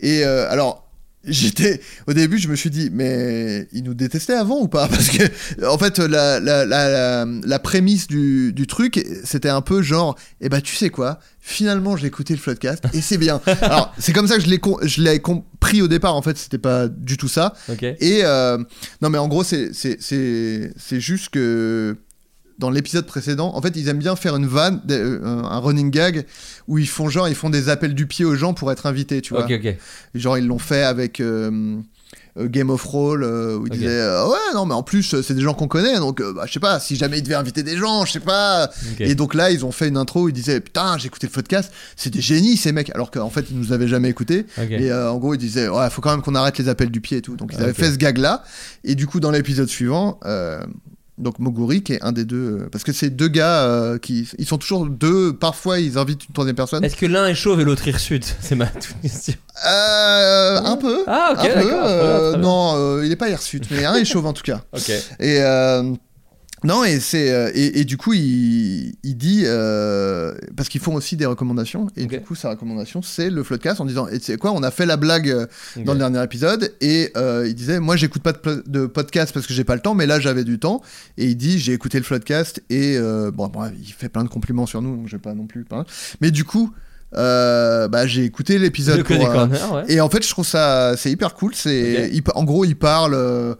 Et 0.00 0.24
alors, 0.24 0.83
j'étais. 1.26 1.80
Au 2.06 2.12
début, 2.12 2.38
je 2.38 2.48
me 2.48 2.56
suis 2.56 2.70
dit, 2.70 2.90
mais 2.92 3.68
ils 3.72 3.82
nous 3.82 3.94
détestaient 3.94 4.34
avant 4.34 4.60
ou 4.60 4.68
pas? 4.68 4.88
Parce 4.94 5.08
que, 5.08 5.22
en 5.66 5.78
fait, 5.78 5.98
la, 5.98 6.40
la, 6.40 6.64
la, 6.64 7.24
la, 7.26 7.58
prémisse 7.58 8.06
du, 8.06 8.52
du 8.52 8.66
truc, 8.66 9.04
c'était 9.24 9.48
un 9.48 9.60
peu 9.60 9.82
genre, 9.82 10.16
eh 10.40 10.48
ben, 10.48 10.60
tu 10.60 10.74
sais 10.74 10.90
quoi? 10.90 11.18
Finalement, 11.40 11.96
j'ai 11.96 12.06
écouté 12.06 12.34
le 12.34 12.40
Floodcast 12.40 12.84
et 12.94 13.00
c'est 13.00 13.18
bien. 13.18 13.40
Alors, 13.60 13.94
c'est 13.98 14.12
comme 14.12 14.26
ça 14.26 14.36
que 14.36 14.42
je 14.42 14.48
l'ai 14.48 14.60
je 14.82 15.02
l'ai 15.02 15.20
compris 15.20 15.82
au 15.82 15.88
départ. 15.88 16.14
En 16.16 16.22
fait, 16.22 16.38
c'était 16.38 16.58
pas 16.58 16.88
du 16.88 17.16
tout 17.16 17.28
ça. 17.28 17.52
Ok. 17.68 17.82
Et 17.82 18.20
euh, 18.24 18.56
non, 19.02 19.10
mais 19.10 19.18
en 19.18 19.28
gros, 19.28 19.44
c'est 19.44 19.74
c'est- 19.74 19.98
c'est 20.00 20.72
c'est 20.78 21.00
juste 21.00 21.28
que 21.30 21.96
dans 22.58 22.70
l'épisode 22.70 23.06
précédent, 23.06 23.52
en 23.54 23.60
fait, 23.62 23.72
ils 23.76 23.88
aiment 23.88 23.98
bien 23.98 24.16
faire 24.16 24.36
une 24.36 24.46
vanne, 24.46 24.80
euh, 24.90 25.20
un 25.24 25.58
running 25.58 25.90
gag 25.90 26.24
où 26.68 26.78
ils 26.78 26.88
font 26.88 27.08
genre, 27.08 27.28
ils 27.28 27.34
font 27.34 27.50
des 27.50 27.68
appels 27.68 27.94
du 27.94 28.06
pied 28.06 28.24
aux 28.24 28.36
gens 28.36 28.54
pour 28.54 28.70
être 28.70 28.86
invités, 28.86 29.20
tu 29.20 29.34
vois. 29.34 29.44
Ok, 29.44 29.52
ok. 29.64 29.76
Genre, 30.14 30.38
ils 30.38 30.46
l'ont 30.46 30.58
fait 30.58 30.82
avec 30.84 31.20
euh, 31.20 31.76
euh, 32.38 32.48
Game 32.48 32.70
of 32.70 32.84
Roll 32.84 33.22
où 33.24 33.66
ils 33.66 33.72
Ok. 33.72 33.78
disaient 33.78 33.88
euh, 33.90 34.26
ouais, 34.28 34.54
non, 34.54 34.66
mais 34.66 34.74
en 34.74 34.82
plus, 34.84 35.14
euh, 35.14 35.22
c'est 35.22 35.34
des 35.34 35.40
gens 35.40 35.54
qu'on 35.54 35.66
connaît, 35.68 35.98
donc 35.98 36.20
euh, 36.20 36.32
bah, 36.32 36.44
je 36.46 36.52
sais 36.52 36.60
pas, 36.60 36.78
si 36.80 36.94
jamais 36.96 37.18
ils 37.18 37.22
devaient 37.22 37.34
inviter 37.34 37.62
des 37.62 37.76
gens, 37.76 38.04
je 38.04 38.12
sais 38.12 38.20
pas. 38.20 38.70
Ok. 38.92 39.00
Et 39.00 39.14
donc 39.14 39.34
là, 39.34 39.50
ils 39.50 39.64
ont 39.64 39.72
fait 39.72 39.88
une 39.88 39.96
intro 39.96 40.22
où 40.22 40.28
ils 40.28 40.32
disaient 40.32 40.60
putain, 40.60 40.96
j'ai 40.98 41.06
écouté 41.06 41.26
le 41.26 41.32
podcast, 41.32 41.72
c'est 41.96 42.10
des 42.10 42.20
génies 42.20 42.56
ces 42.56 42.70
mecs, 42.72 42.90
alors 42.94 43.10
qu'en 43.10 43.30
fait, 43.30 43.46
ils 43.50 43.58
nous 43.58 43.72
avaient 43.72 43.88
jamais 43.88 44.08
écouté. 44.10 44.46
Ok. 44.58 44.70
Et 44.70 44.90
euh, 44.92 45.10
en 45.10 45.18
gros, 45.18 45.34
ils 45.34 45.38
disaient 45.38 45.68
ouais, 45.68 45.90
faut 45.90 46.00
quand 46.02 46.10
même 46.10 46.22
qu'on 46.22 46.34
arrête 46.36 46.56
les 46.58 46.68
appels 46.68 46.90
du 46.90 47.00
pied 47.00 47.18
et 47.18 47.22
tout. 47.22 47.36
Donc 47.36 47.50
ils 47.52 47.60
avaient 47.60 47.70
Ok. 47.72 47.76
fait 47.78 47.90
ce 47.92 47.96
gag 47.98 48.18
là. 48.18 48.44
Et 48.84 48.94
du 48.94 49.06
coup, 49.06 49.18
dans 49.20 49.30
l'épisode 49.32 49.68
suivant, 49.68 50.18
euh, 50.24 50.60
donc 51.18 51.38
Moguri 51.38 51.82
qui 51.82 51.92
est 51.92 52.02
un 52.02 52.12
des 52.12 52.24
deux, 52.24 52.36
euh, 52.62 52.68
parce 52.70 52.82
que 52.84 52.92
c'est 52.92 53.10
deux 53.10 53.28
gars 53.28 53.62
euh, 53.64 53.98
qui, 53.98 54.28
ils 54.38 54.46
sont 54.46 54.58
toujours 54.58 54.86
deux. 54.86 55.32
Parfois, 55.32 55.78
ils 55.78 55.96
invitent 55.98 56.26
une 56.26 56.32
troisième 56.32 56.56
personne. 56.56 56.84
Est-ce 56.84 56.96
que 56.96 57.06
l'un 57.06 57.26
est 57.26 57.34
chauve 57.34 57.60
et 57.60 57.64
l'autre 57.64 57.86
hirsute 57.86 58.36
C'est 58.40 58.56
ma 58.56 58.66
toute 58.66 58.94
question. 59.02 59.34
Euh, 59.66 60.60
un 60.64 60.76
peu. 60.76 61.04
Ah, 61.06 61.32
ok, 61.32 61.38
un 61.44 61.60
peu, 61.60 61.70
euh, 61.72 62.36
non, 62.36 63.02
il 63.02 63.10
est 63.12 63.16
pas 63.16 63.28
hirsute, 63.28 63.70
mais 63.70 63.84
un 63.84 63.94
est 63.94 64.04
chauve 64.04 64.26
en 64.26 64.32
tout 64.32 64.42
cas. 64.42 64.62
Ok. 64.72 64.90
Et 65.20 65.40
euh, 65.40 65.92
non, 66.64 66.84
et 66.84 66.98
c'est 67.00 67.30
euh, 67.30 67.50
et, 67.54 67.80
et 67.80 67.84
du 67.84 67.96
coup 67.96 68.12
il, 68.14 68.94
il 69.02 69.16
dit 69.16 69.42
euh, 69.44 70.34
parce 70.56 70.68
qu'ils 70.68 70.80
font 70.80 70.94
aussi 70.94 71.16
des 71.16 71.26
recommandations 71.26 71.88
et 71.96 72.06
du 72.06 72.20
coup 72.20 72.34
sa 72.34 72.50
recommandation 72.50 73.02
c'est 73.02 73.30
le 73.30 73.42
Floodcast 73.42 73.80
en 73.80 73.84
disant 73.84 74.08
et 74.08 74.18
tu 74.18 74.24
sais 74.24 74.36
quoi 74.36 74.52
on 74.52 74.62
a 74.62 74.70
fait 74.70 74.86
la 74.86 74.96
blague 74.96 75.30
euh, 75.30 75.46
dans 75.76 75.92
le 75.92 75.98
dernier 75.98 76.22
épisode 76.22 76.74
et 76.80 77.12
euh, 77.16 77.46
il 77.46 77.54
disait 77.54 77.80
moi 77.80 77.96
j'écoute 77.96 78.22
pas 78.22 78.32
de, 78.32 78.86
podcast 78.86 79.32
parce 79.32 79.46
que 79.46 79.52
j'ai 79.52 79.64
pas 79.64 79.74
le 79.74 79.80
temps 79.80 79.94
mais 79.94 80.06
là 80.06 80.20
j'avais 80.20 80.44
du 80.44 80.58
temps 80.58 80.80
et 81.18 81.26
il 81.26 81.36
dit 81.36 81.58
j'ai 81.58 81.72
écouté 81.72 81.98
le 81.98 82.04
Floodcast 82.04 82.62
et 82.70 82.96
euh, 82.96 83.30
bon 83.30 83.48
bref, 83.48 83.72
il 83.78 83.92
fait 83.92 84.08
plein 84.08 84.24
de 84.24 84.28
compliments 84.28 84.66
sur 84.66 84.82
nous 84.82 84.96
donc 84.96 85.06
je 85.06 85.16
vais 85.16 85.22
pas 85.22 85.34
non 85.34 85.46
plus 85.46 85.66
mais 86.20 86.30
du 86.30 86.44
coup 86.44 86.72
euh, 87.16 87.86
bah, 87.86 88.06
j'ai 88.06 88.24
écouté 88.24 88.58
l'épisode 88.58 89.04
pour, 89.04 89.24
euh, 89.24 89.32
Corner, 89.32 89.72
ouais. 89.72 89.84
et 89.88 90.00
en 90.00 90.08
fait 90.08 90.24
je 90.24 90.30
trouve 90.30 90.46
ça 90.46 90.96
c'est 90.96 91.12
hyper 91.12 91.34
cool 91.34 91.54
c'est 91.54 92.10
il 92.12 92.22
en 92.34 92.42
gros 92.42 92.64
il 92.64 92.76
parle 92.76 93.14
euh, 93.14 93.54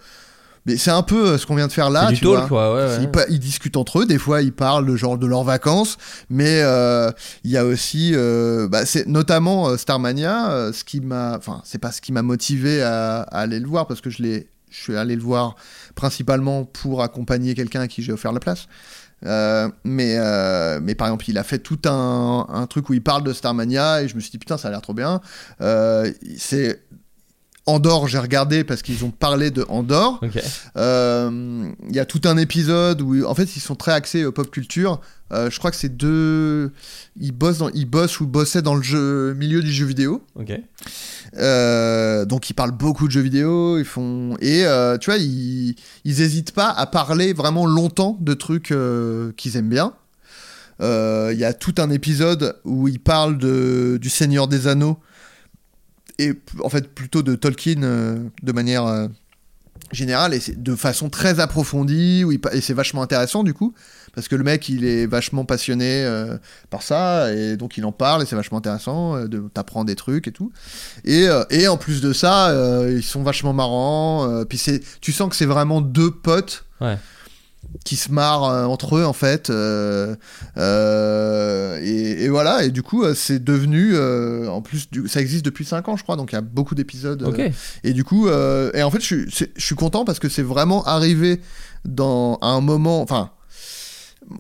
mais 0.67 0.77
c'est 0.77 0.91
un 0.91 1.03
peu 1.03 1.27
euh, 1.29 1.39
ce 1.39 1.47
qu'on 1.47 1.57
vient 1.57 1.67
de 1.67 1.73
faire 1.73 1.91
là. 1.91 2.09
Du 2.09 2.17
tu 2.17 2.25
talk, 2.25 2.35
vois. 2.35 2.49
quoi, 2.49 2.75
ouais, 2.75 2.99
ouais. 2.99 3.27
Ils, 3.29 3.39
discutent 3.39 3.77
entre 3.77 4.01
eux. 4.01 4.07
Des 4.07 4.19
fois, 4.19 4.43
ils 4.43 4.53
parlent 4.53 4.87
de 4.87 4.97
genre 4.97 5.19
de 5.19 5.27
leurs 5.27 5.45
vacances, 5.45 5.99
mais 6.31 6.61
euh, 6.63 7.11
il 7.45 7.51
y 7.51 7.57
a 7.57 7.65
aussi, 7.65 8.13
euh, 8.15 8.69
bah, 8.69 8.87
c'est 8.87 9.07
notamment 9.07 9.69
euh, 9.69 9.77
Starmania. 9.77 10.71
ce 10.73 10.85
qui 10.85 11.01
m'a, 11.01 11.37
enfin, 11.37 11.61
c'est 11.65 11.79
pas 11.79 11.93
ce 11.93 12.01
qui 12.01 12.13
m'a 12.13 12.23
motivé 12.23 12.83
à, 12.83 13.23
à 13.23 13.41
aller 13.41 13.61
le 13.61 13.67
voir 13.69 13.87
parce 13.87 14.01
que 14.01 14.11
je 14.11 14.23
l'ai, 14.23 14.49
je 14.71 14.81
suis 14.81 14.97
allé 14.97 15.17
le 15.17 15.23
voir 15.23 15.57
principalement 15.95 16.65
pour 16.65 17.03
accompagner 17.03 17.55
quelqu'un 17.55 17.83
à 17.83 17.89
qui 17.89 18.03
j'ai 18.03 18.13
offert 18.13 18.33
la 18.33 18.41
place. 18.41 18.67
Euh, 19.27 19.69
mais, 19.85 20.17
euh, 20.19 20.81
mais 20.83 20.95
par 20.95 21.09
exemple, 21.09 21.25
il 21.29 21.39
a 21.39 21.45
fait 21.45 21.59
tout 21.59 21.79
un, 21.87 22.47
un 22.49 22.67
truc 22.67 22.91
où 22.91 22.95
il 22.95 23.03
parle 23.03 23.23
de 23.23 23.33
Starmania 23.33 24.03
et 24.03 24.09
je 24.09 24.17
me 24.17 24.21
suis 24.21 24.31
dit 24.31 24.39
putain, 24.39 24.59
ça 24.59 24.69
a 24.69 24.71
l'air 24.71 24.83
trop 24.83 24.95
bien. 24.95 25.21
Euh, 25.61 26.11
c'est 26.37 26.83
Andorre, 27.67 28.09
j'ai 28.09 28.19
regardé 28.19 28.63
parce 28.63 28.83
qu'ils 28.83 29.05
ont 29.07 29.11
parlé 29.11 29.51
de 29.51 29.65
Andorre. 29.69 30.21
Euh, 30.77 31.71
Il 31.89 31.97
y 31.97 31.99
a 31.99 32.05
tout 32.05 32.21
un 32.25 32.37
épisode 32.37 33.01
où, 33.01 33.25
en 33.25 33.35
fait, 33.35 33.57
ils 33.57 33.61
sont 33.61 33.75
très 33.75 33.93
axés 33.93 34.23
euh, 34.23 34.33
pop 34.33 34.51
culture. 34.51 35.01
Euh, 35.33 35.49
je 35.49 35.59
crois 35.59 35.71
que 35.71 35.77
c'est 35.79 35.97
deux. 35.97 36.73
Ils 37.19 37.33
bossent, 37.33 37.59
dans... 37.59 37.71
ils 37.71 37.87
bossent 37.87 38.21
ou 38.21 38.27
bossaient 38.27 38.61
dans 38.61 38.75
le 38.75 38.83
jeu... 38.83 39.33
milieu 39.35 39.63
du 39.63 39.73
jeu 39.73 39.87
vidéo. 39.87 40.23
Euh, 41.37 42.27
donc 42.27 42.51
ils 42.51 42.55
parlent 42.55 42.77
beaucoup 42.77 43.07
de 43.07 43.13
jeux 43.13 43.23
vidéo, 43.23 43.79
ils 43.79 43.85
font 43.85 44.37
et 44.41 44.65
tu 45.01 45.11
vois 45.11 45.19
ils 45.19 45.75
ils 46.05 46.21
hésitent 46.21 46.53
pas 46.53 46.69
à 46.71 46.87
parler 46.87 47.33
vraiment 47.33 47.67
longtemps 47.67 48.17
de 48.21 48.35
trucs 48.35 48.73
qu'ils 49.37 49.57
aiment 49.57 49.71
bien. 49.71 49.95
Il 50.81 51.37
y 51.37 51.45
a 51.45 51.53
tout 51.53 51.75
un 51.79 51.91
épisode 51.91 52.57
où 52.65 52.87
ils 52.87 53.01
parlent 53.01 53.39
de 53.39 53.99
du 54.01 54.11
Seigneur 54.11 54.47
des 54.47 54.69
Anneaux 54.69 54.99
et 56.19 56.33
en 56.63 56.69
fait 56.69 56.95
plutôt 56.95 57.23
de 57.23 57.35
Tolkien 57.35 57.83
euh, 57.83 58.19
de 58.43 58.53
manière 58.53 58.87
euh, 58.87 59.09
générale 59.93 60.35
et 60.35 60.41
de 60.57 60.75
façon 60.77 61.11
très 61.11 61.41
approfondie 61.41 62.25
où 62.25 62.33
et 62.33 62.61
c'est 62.61 62.75
vachement 62.75 63.03
intéressant 63.03 63.43
du 63.43 63.55
coup 63.55 63.75
parce 64.15 64.29
que 64.29 64.37
le 64.37 64.45
mec 64.45 64.69
il 64.69 64.85
est 64.85 65.07
vachement 65.07 65.45
passionné 65.45 66.05
euh, 66.05 66.37
par 66.71 66.83
ça 66.83 67.33
et 67.33 67.57
donc 67.57 67.77
il 67.77 67.85
en 67.85 67.93
parle 67.93 68.23
et 68.23 68.27
c'est 68.27 68.37
vachement 68.37 68.59
intéressant 68.59 69.17
euh, 69.17 69.27
de 69.27 69.41
t'apprends 69.53 69.85
des 69.85 69.97
trucs 69.97 70.29
et 70.29 70.33
tout 70.33 70.53
et, 71.05 71.27
et 71.51 71.69
en 71.69 71.77
plus 71.77 72.01
de 72.01 72.13
ça 72.13 72.55
ils 72.89 73.03
sont 73.03 73.23
vachement 73.23 73.53
marrants 73.53 74.45
puis 74.49 74.59
c'est 74.59 74.81
tu 75.01 75.13
sens 75.13 75.29
que 75.29 75.37
c'est 75.37 75.47
vraiment 75.47 75.81
deux 75.81 76.11
potes 76.11 76.65
Ouais. 76.81 76.99
Qui 77.85 77.97
se 77.97 78.13
marrent 78.13 78.45
euh, 78.45 78.65
entre 78.67 78.97
eux 78.97 79.05
en 79.05 79.13
fait 79.13 79.51
euh, 79.51 80.15
euh, 80.57 81.79
et, 81.83 82.25
et 82.25 82.29
voilà 82.29 82.65
et 82.65 82.71
du 82.71 82.83
coup 82.83 83.05
c'est 83.15 83.43
devenu 83.43 83.97
en 84.49 84.63
plus 84.63 84.91
du, 84.91 85.09
ça 85.09 85.21
existe 85.21 85.45
depuis 85.45 85.65
5 85.65 85.89
ans 85.89 85.97
je 85.97 86.03
crois 86.05 86.17
donc 86.17 86.33
il 86.33 86.37
y 86.37 86.39
a 86.39 86.43
beaucoup 86.43 86.75
d'épisodes 86.75 87.23
et 87.83 87.93
du 87.93 88.05
coup 88.05 88.29
et 88.29 88.83
en 88.83 88.91
fait 88.91 89.01
je 89.01 89.05
suis 89.07 89.27
c'est- 89.33 89.53
je 89.57 89.65
suis 89.65 89.75
content 89.75 90.05
parce 90.05 90.19
que 90.19 90.29
c'est 90.29 90.43
vraiment 90.43 90.85
arrivé 90.85 91.41
dans 91.85 92.39
un 92.43 92.61
moment 92.61 93.03
enfin 93.03 93.31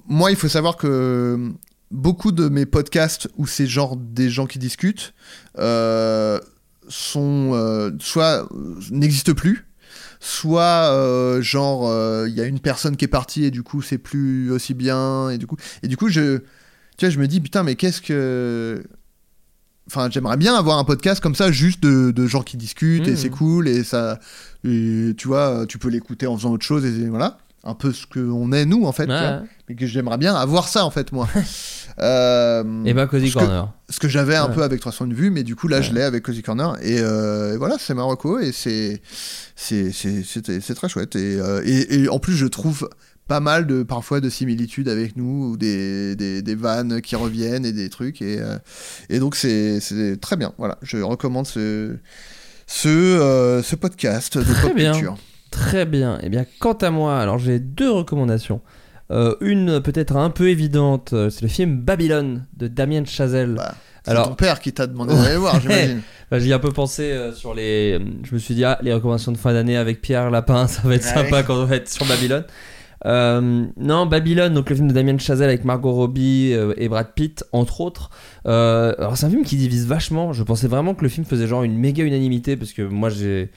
moi 0.06 0.30
il 0.30 0.36
faut 0.36 0.48
savoir 0.48 0.76
que 0.76 1.50
beaucoup 1.90 2.32
de 2.32 2.48
mes 2.48 2.66
podcasts 2.66 3.28
où 3.36 3.46
c'est 3.46 3.66
genre 3.66 3.96
des 3.96 4.30
gens 4.30 4.46
qui 4.46 4.58
discutent 4.58 5.12
sont 6.88 7.92
soit 8.00 8.48
n'existent 8.90 9.32
plus, 9.34 9.66
soit 10.26 10.90
euh, 10.90 11.42
genre 11.42 11.86
euh, 11.86 12.24
il 12.28 12.34
y 12.34 12.40
a 12.40 12.44
une 12.46 12.58
personne 12.60 12.96
qui 12.96 13.04
est 13.04 13.08
partie 13.08 13.44
et 13.44 13.50
du 13.50 13.62
coup 13.62 13.82
c'est 13.82 13.98
plus 13.98 14.50
aussi 14.50 14.72
bien 14.72 15.28
et 15.28 15.36
du 15.36 15.46
coup 15.46 15.56
et 15.82 15.86
du 15.88 15.98
coup 15.98 16.08
je 16.08 16.38
tu 16.96 17.04
vois 17.04 17.10
je 17.10 17.18
me 17.18 17.26
dis 17.28 17.42
putain 17.42 17.62
mais 17.62 17.74
qu'est-ce 17.74 18.00
que 18.00 18.82
enfin 19.86 20.08
j'aimerais 20.10 20.38
bien 20.38 20.54
avoir 20.54 20.78
un 20.78 20.84
podcast 20.84 21.20
comme 21.22 21.34
ça 21.34 21.52
juste 21.52 21.82
de, 21.82 22.10
de 22.10 22.26
gens 22.26 22.40
qui 22.42 22.56
discutent 22.56 23.06
et 23.06 23.10
Mhm. 23.10 23.16
c'est 23.18 23.28
cool 23.28 23.68
et 23.68 23.84
ça 23.84 24.18
et 24.64 25.12
tu 25.18 25.28
vois 25.28 25.66
tu 25.68 25.76
peux 25.76 25.88
l'écouter 25.90 26.26
en 26.26 26.38
faisant 26.38 26.52
autre 26.52 26.64
chose 26.64 26.86
et 26.86 27.08
voilà 27.10 27.36
un 27.64 27.74
peu 27.74 27.92
ce 27.92 28.06
qu'on 28.06 28.52
est 28.52 28.64
nous 28.66 28.84
en 28.84 28.92
fait 28.92 29.08
Ouais, 29.08 29.18
vois. 29.18 29.42
mais 29.68 29.74
que 29.74 29.86
j'aimerais 29.86 30.18
bien 30.18 30.34
avoir 30.34 30.68
ça 30.68 30.84
en 30.84 30.90
fait 30.90 31.12
moi. 31.12 31.28
Euh, 32.00 32.64
Et 32.84 32.92
bah, 32.92 33.06
Cozy 33.06 33.28
ce 33.28 33.34
que- 33.34 33.38
Corner. 33.38 33.72
ce 33.88 34.00
que 34.00 34.08
j'avais 34.08 34.34
un 34.34 34.48
peu 34.48 34.64
avec 34.64 34.80
300 34.80 35.06
de 35.06 35.14
vues 35.14 35.30
mais 35.30 35.44
du 35.44 35.54
coup 35.54 35.68
là 35.68 35.80
je 35.80 35.92
l'ai 35.92 36.02
avec 36.02 36.24
Cozy 36.24 36.42
Corner 36.42 36.74
et, 36.82 36.98
euh, 36.98 37.54
et 37.54 37.56
voilà 37.56 37.76
c'est 37.78 37.94
Marocco 37.94 38.40
et 38.40 38.50
c'est 38.50 39.00
c'est 39.54 40.74
très 40.74 40.88
chouette 40.88 41.14
et, 41.16 41.38
euh, 41.38 41.62
et, 41.64 42.02
et 42.02 42.08
en 42.08 42.18
plus 42.18 42.34
je 42.34 42.46
trouve 42.46 42.88
pas 43.28 43.38
mal 43.40 43.66
de 43.68 43.84
parfois 43.84 44.20
de 44.20 44.28
similitudes 44.28 44.88
avec 44.88 45.16
nous 45.16 45.50
ou 45.52 45.56
des, 45.56 46.16
des, 46.16 46.42
des 46.42 46.54
vannes 46.56 47.00
qui 47.00 47.14
reviennent 47.16 47.64
et 47.64 47.72
des 47.72 47.88
trucs 47.88 48.20
et, 48.22 48.40
et 49.08 49.18
donc 49.20 49.36
c'est 49.36 49.78
c'est 49.80 50.20
très 50.20 50.36
bien 50.36 50.52
voilà. 50.58 50.78
Je 50.82 50.98
recommande 50.98 51.46
ce 51.46 51.96
ce, 52.66 53.60
ce 53.64 53.76
podcast 53.76 54.36
de 54.36 54.42
pop 54.62 54.74
culture 54.74 55.16
Très 55.54 55.86
bien. 55.86 56.18
Et 56.22 56.28
bien, 56.28 56.44
quant 56.58 56.72
à 56.74 56.90
moi, 56.90 57.18
alors 57.20 57.38
j'ai 57.38 57.58
deux 57.60 57.90
recommandations. 57.90 58.60
Euh, 59.12 59.36
une 59.40 59.80
peut-être 59.80 60.16
un 60.16 60.30
peu 60.30 60.48
évidente, 60.48 61.12
euh, 61.12 61.30
c'est 61.30 61.42
le 61.42 61.48
film 61.48 61.76
Babylone 61.80 62.46
de 62.56 62.66
Damien 62.68 63.04
Chazelle. 63.04 63.54
Bah, 63.54 63.74
c'est 64.04 64.14
ton 64.14 64.34
père 64.34 64.58
qui 64.60 64.72
t'a 64.72 64.86
demandé 64.86 65.14
d'aller 65.14 65.34
le 65.34 65.38
voir, 65.38 65.60
j'imagine. 65.60 66.00
Bah, 66.30 66.38
J'y 66.38 66.50
ai 66.50 66.52
un 66.54 66.58
peu 66.58 66.72
pensé 66.72 67.04
euh, 67.04 67.32
sur 67.32 67.54
les. 67.54 67.98
Je 68.24 68.34
me 68.34 68.38
suis 68.38 68.54
dit, 68.54 68.64
ah, 68.64 68.78
les 68.82 68.92
recommandations 68.92 69.30
de 69.30 69.36
fin 69.36 69.52
d'année 69.52 69.76
avec 69.76 70.00
Pierre 70.02 70.30
Lapin, 70.30 70.66
ça 70.68 70.82
va 70.82 70.94
être 70.96 71.04
Ouais. 71.04 71.22
sympa 71.24 71.42
quand 71.44 71.54
on 71.54 71.66
va 71.66 71.76
être 71.76 71.88
sur 71.88 72.04
Babylone. 72.06 72.44
Euh, 73.06 73.66
non, 73.76 74.06
Babylone, 74.06 74.54
donc 74.54 74.70
le 74.70 74.74
film 74.76 74.88
de 74.88 74.94
Damien 74.94 75.18
Chazelle 75.18 75.50
avec 75.50 75.64
Margot 75.64 75.92
Robbie 75.92 76.54
et 76.78 76.88
Brad 76.88 77.08
Pitt, 77.14 77.44
entre 77.52 77.80
autres. 77.82 78.10
Alors, 78.46 79.16
c'est 79.16 79.26
un 79.26 79.30
film 79.30 79.44
qui 79.44 79.56
divise 79.56 79.86
vachement. 79.86 80.32
Je 80.32 80.42
pensais 80.42 80.66
vraiment 80.66 80.94
que 80.94 81.02
le 81.02 81.10
film 81.10 81.26
faisait 81.26 81.46
genre 81.46 81.62
une 81.62 81.78
méga 81.78 82.02
unanimité 82.02 82.56
parce 82.56 82.72
que 82.72 82.82
moi, 82.82 83.10
j'ai. 83.10 83.50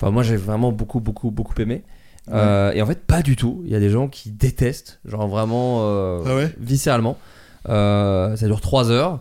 Enfin, 0.00 0.10
moi, 0.12 0.22
j'ai 0.22 0.36
vraiment 0.36 0.72
beaucoup, 0.72 1.00
beaucoup, 1.00 1.30
beaucoup 1.30 1.54
aimé. 1.60 1.82
Euh, 2.30 2.72
et 2.72 2.82
en 2.82 2.86
fait, 2.86 3.04
pas 3.06 3.22
du 3.22 3.36
tout. 3.36 3.62
Il 3.64 3.70
y 3.70 3.74
a 3.74 3.80
des 3.80 3.88
gens 3.90 4.08
qui 4.08 4.30
détestent, 4.30 5.00
genre 5.06 5.28
vraiment 5.28 5.78
euh, 5.82 6.22
Ah 6.26 6.34
ouais? 6.36 6.54
viscéralement. 6.60 7.16
Euh, 7.68 8.36
ça 8.36 8.46
dure 8.46 8.60
3 8.60 8.90
heures. 8.90 9.20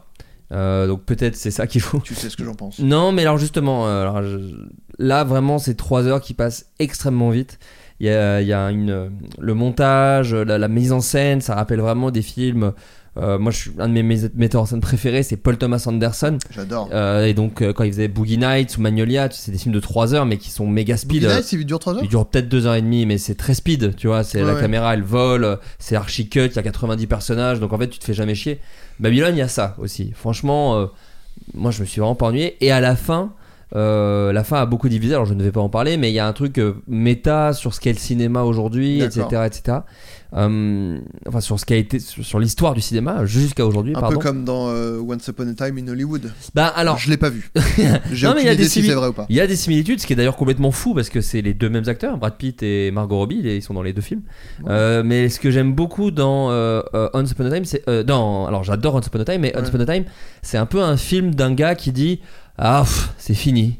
Donc 0.52 1.04
peut-être 1.06 1.36
c'est 1.36 1.52
ça 1.52 1.68
qu'il 1.68 1.82
faut. 1.82 2.00
tu 2.00 2.16
sais 2.16 2.30
ce 2.30 2.38
que 2.38 2.44
j'en 2.46 2.54
pense 2.56 2.80
Non, 2.80 3.12
mais 3.12 3.22
alors 3.24 3.38
justement, 3.38 3.88
alors, 3.88 4.22
je- 4.24 4.56
là 5.00 5.24
vraiment 5.24 5.58
c'est 5.60 5.76
3 5.76 6.06
heures 6.06 6.22
qui 6.22 6.34
passent 6.34 6.68
extrêmement 6.80 7.30
vite. 7.30 7.60
Il 8.00 8.06
y 8.08 8.10
a, 8.10 8.42
il 8.42 8.48
y 8.48 8.54
a 8.54 8.70
une, 8.70 9.12
le 9.40 9.54
montage, 9.54 10.34
la, 10.36 10.58
la 10.58 10.68
mise 10.68 10.92
en 10.92 11.00
scène, 11.02 11.42
ça 11.42 11.56
rappelle 11.56 11.80
vraiment 11.82 12.12
des 12.12 12.22
films. 12.22 12.74
Euh, 13.18 13.40
moi, 13.40 13.52
je 13.52 13.58
suis 13.58 13.72
un 13.80 13.90
de 13.90 13.94
mes 14.02 14.18
metteurs 14.36 14.62
en 14.62 14.66
scène 14.66 14.82
préférés, 14.82 15.24
c'est 15.24 15.38
Paul 15.38 15.58
Thomas 15.58 15.84
Anderson. 15.88 16.38
J'adore. 16.52 16.90
Euh, 16.94 17.26
et 17.26 17.34
donc, 17.34 17.62
euh, 17.62 17.74
quand 17.74 17.84
il 17.84 17.92
faisait 17.92 18.08
Boogie 18.08 18.38
Nights 18.38 18.78
ou 18.78 18.82
Magnolia, 18.82 19.28
c'est 19.32 19.52
des 19.52 19.58
films 19.58 19.74
de 19.74 19.80
3 19.80 20.14
heures, 20.14 20.26
mais 20.26 20.38
qui 20.38 20.52
sont 20.52 20.68
méga 20.68 20.98
speed. 20.98 21.24
Boogie 21.24 21.36
Nights, 21.36 21.52
il 21.54 21.66
dure 21.66 21.80
3 21.80 21.96
heures 21.96 22.04
Il 22.04 22.10
dure 22.10 22.26
peut-être 22.28 22.48
2 22.50 22.68
heures 22.68 22.76
et 22.76 22.82
demie, 22.82 23.06
mais 23.06 23.18
c'est 23.18 23.36
très 23.36 23.54
speed, 23.54 23.96
tu 23.96 24.08
vois. 24.08 24.24
C'est 24.24 24.42
Ouais, 24.42 24.48
la 24.48 24.54
ouais. 24.56 24.62
caméra, 24.62 24.94
elle 24.94 25.04
vole, 25.04 25.58
c'est 25.80 25.96
archi 25.96 26.30
cut, 26.30 26.46
il 26.46 26.56
y 26.56 26.60
a 26.60 26.64
90 26.64 27.08
personnages, 27.08 27.60
donc 27.60 27.74
en 27.74 27.78
fait, 27.78 27.88
tu 27.88 28.00
te 28.00 28.04
fais 28.06 28.14
jamais 28.14 28.36
chier. 28.36 28.60
Babylone, 29.00 29.36
il 29.36 29.40
y 29.40 29.42
a 29.42 29.48
ça 29.48 29.76
aussi. 29.80 30.12
Franchement, 30.16 30.88
moi, 31.54 31.72
je 31.72 31.82
me 31.82 31.86
suis 31.86 32.00
vraiment 32.02 32.16
pas 32.16 32.28
ennuyé. 32.28 32.58
Et 32.62 32.72
à 32.72 32.80
la 32.82 32.96
fin, 32.96 33.32
euh, 33.76 34.32
la 34.32 34.44
fin 34.44 34.62
a 34.62 34.66
beaucoup 34.66 34.90
divisé. 34.90 35.14
Alors, 35.14 35.26
je 35.26 35.34
ne 35.34 35.44
vais 35.44 35.52
pas 35.52 35.60
en 35.60 35.70
parler, 35.70 35.98
mais 35.98 36.10
il 36.10 36.14
y 36.14 36.20
a 36.20 36.28
un 36.28 36.34
truc 36.34 36.58
euh, 36.58 36.76
méta 36.88 37.54
sur 37.54 37.74
ce 37.74 37.80
qu'est 37.80 37.92
le 37.92 37.98
cinéma 37.98 38.44
aujourd'hui, 38.44 39.02
etc., 39.02 39.44
etc. 39.46 39.80
Euh, 40.34 41.00
enfin, 41.26 41.40
sur 41.40 41.60
ce 41.60 41.66
qui 41.66 41.74
a 41.74 41.78
été, 41.78 42.00
sur, 42.00 42.24
sur 42.24 42.40
l'histoire 42.40 42.74
du 42.74 42.82
cinéma 42.82 43.26
jusqu'à 43.26 43.66
aujourd'hui. 43.66 43.94
un 43.96 44.00
pardon. 44.00 44.18
peu 44.18 44.22
comme 44.22 44.44
dans 44.44 44.68
euh, 44.70 45.00
Once 45.00 45.26
Upon 45.28 45.48
a 45.48 45.54
Time 45.54 45.78
in 45.78 45.88
Hollywood 45.88 46.32
Bah 46.54 46.68
alors, 46.68 46.98
je 46.98 47.10
l'ai 47.10 47.18
pas 47.18 47.30
vu 47.30 47.50
j'ai 47.56 47.82
il 47.82 48.24
y 48.24 48.28
aucune 48.28 48.48
a 48.48 48.54
idée 48.54 48.64
des 48.64 48.70
si 48.70 48.84
c'est 48.84 48.94
vrai 48.94 49.08
ou 49.08 49.14
pas 49.14 49.26
Il 49.30 49.38
y 49.38 49.42
a 49.42 49.48
des 49.48 49.56
similitudes, 49.56 50.02
ce 50.02 50.08
qui 50.08 50.14
est 50.14 50.16
d'ailleurs 50.18 50.36
complètement 50.36 50.72
fou 50.72 50.94
parce 50.94 51.10
que 51.10 51.22
c'est 51.22 51.42
les 51.42 51.54
deux 51.54 51.70
mêmes 51.70 51.88
acteurs, 51.88 52.18
Brad 52.18 52.36
Pitt 52.36 52.62
et 52.62 52.92
Margot 52.92 53.18
Robbie, 53.18 53.40
ils 53.44 53.62
sont 53.62 53.74
dans 53.74 53.84
les 53.84 53.94
deux 53.94 54.02
films. 54.02 54.24
Mais 54.68 55.30
ce 55.30 55.40
que 55.40 55.50
j'aime 55.52 55.74
beaucoup 55.74 56.12
dans 56.12 56.50
Once 57.14 57.32
Upon 57.32 57.46
a 57.46 57.52
Time, 57.52 57.66
c'est 57.66 57.90
dans 58.06 58.48
alors 58.48 58.64
j'adore 58.64 58.96
Once 58.96 59.08
Upon 59.08 59.22
a 59.22 59.26
Time, 59.26 59.42
mais 59.42 59.54
Once 59.58 59.70
Upon 59.70 59.80
a 59.80 59.86
Time, 59.86 60.04
c'est 60.42 60.58
un 60.58 60.66
peu 60.66 60.82
un 60.82 60.98
film 60.98 61.34
d'un 61.36 61.54
gars 61.54 61.76
qui 61.76 61.92
dit 61.92 62.20
ah 62.58 62.86
c'est 63.18 63.34
fini. 63.34 63.80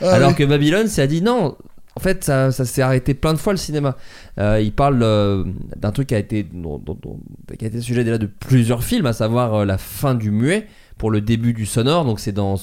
Ah 0.00 0.12
Alors 0.14 0.30
oui. 0.30 0.34
que 0.36 0.44
Babylone, 0.44 0.86
c'est 0.88 1.02
a 1.02 1.06
dit 1.06 1.22
non. 1.22 1.56
En 1.96 2.00
fait, 2.00 2.24
ça, 2.24 2.50
ça 2.50 2.64
s'est 2.64 2.82
arrêté 2.82 3.14
plein 3.14 3.32
de 3.34 3.38
fois 3.38 3.52
le 3.52 3.56
cinéma. 3.56 3.96
Euh, 4.40 4.60
il 4.60 4.72
parle 4.72 5.00
euh, 5.04 5.44
d'un 5.76 5.92
truc 5.92 6.08
qui 6.08 6.14
a 6.16 6.18
été 6.18 6.42
dont- 6.42 6.78
dont- 6.78 6.98
dont- 7.00 7.20
qui 7.56 7.64
a 7.64 7.68
été 7.68 7.80
sujet 7.80 8.02
déjà 8.02 8.18
de 8.18 8.26
plusieurs 8.26 8.82
films, 8.82 9.06
à 9.06 9.12
savoir 9.12 9.54
euh, 9.54 9.64
la 9.64 9.78
fin 9.78 10.16
du 10.16 10.32
muet 10.32 10.66
pour 10.98 11.12
le 11.12 11.20
début 11.20 11.52
du 11.52 11.66
sonore. 11.66 12.04
Donc 12.04 12.18
c'est 12.18 12.32
dans 12.32 12.56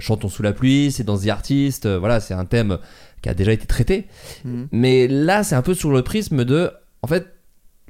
Chantons 0.00 0.28
sous 0.28 0.42
la 0.42 0.52
pluie, 0.52 0.90
c'est 0.90 1.04
dans 1.04 1.16
The 1.16 1.28
Artist. 1.28 1.86
voilà, 1.88 2.18
c'est 2.18 2.34
un 2.34 2.44
thème 2.44 2.78
qui 3.22 3.28
a 3.28 3.34
déjà 3.34 3.52
été 3.52 3.66
traité. 3.66 4.06
Mhm. 4.44 4.66
Mais 4.72 5.06
là, 5.06 5.44
c'est 5.44 5.54
un 5.54 5.62
peu 5.62 5.74
sur 5.74 5.92
le 5.92 6.02
prisme 6.02 6.44
de, 6.44 6.72
en 7.02 7.06
fait, 7.06 7.28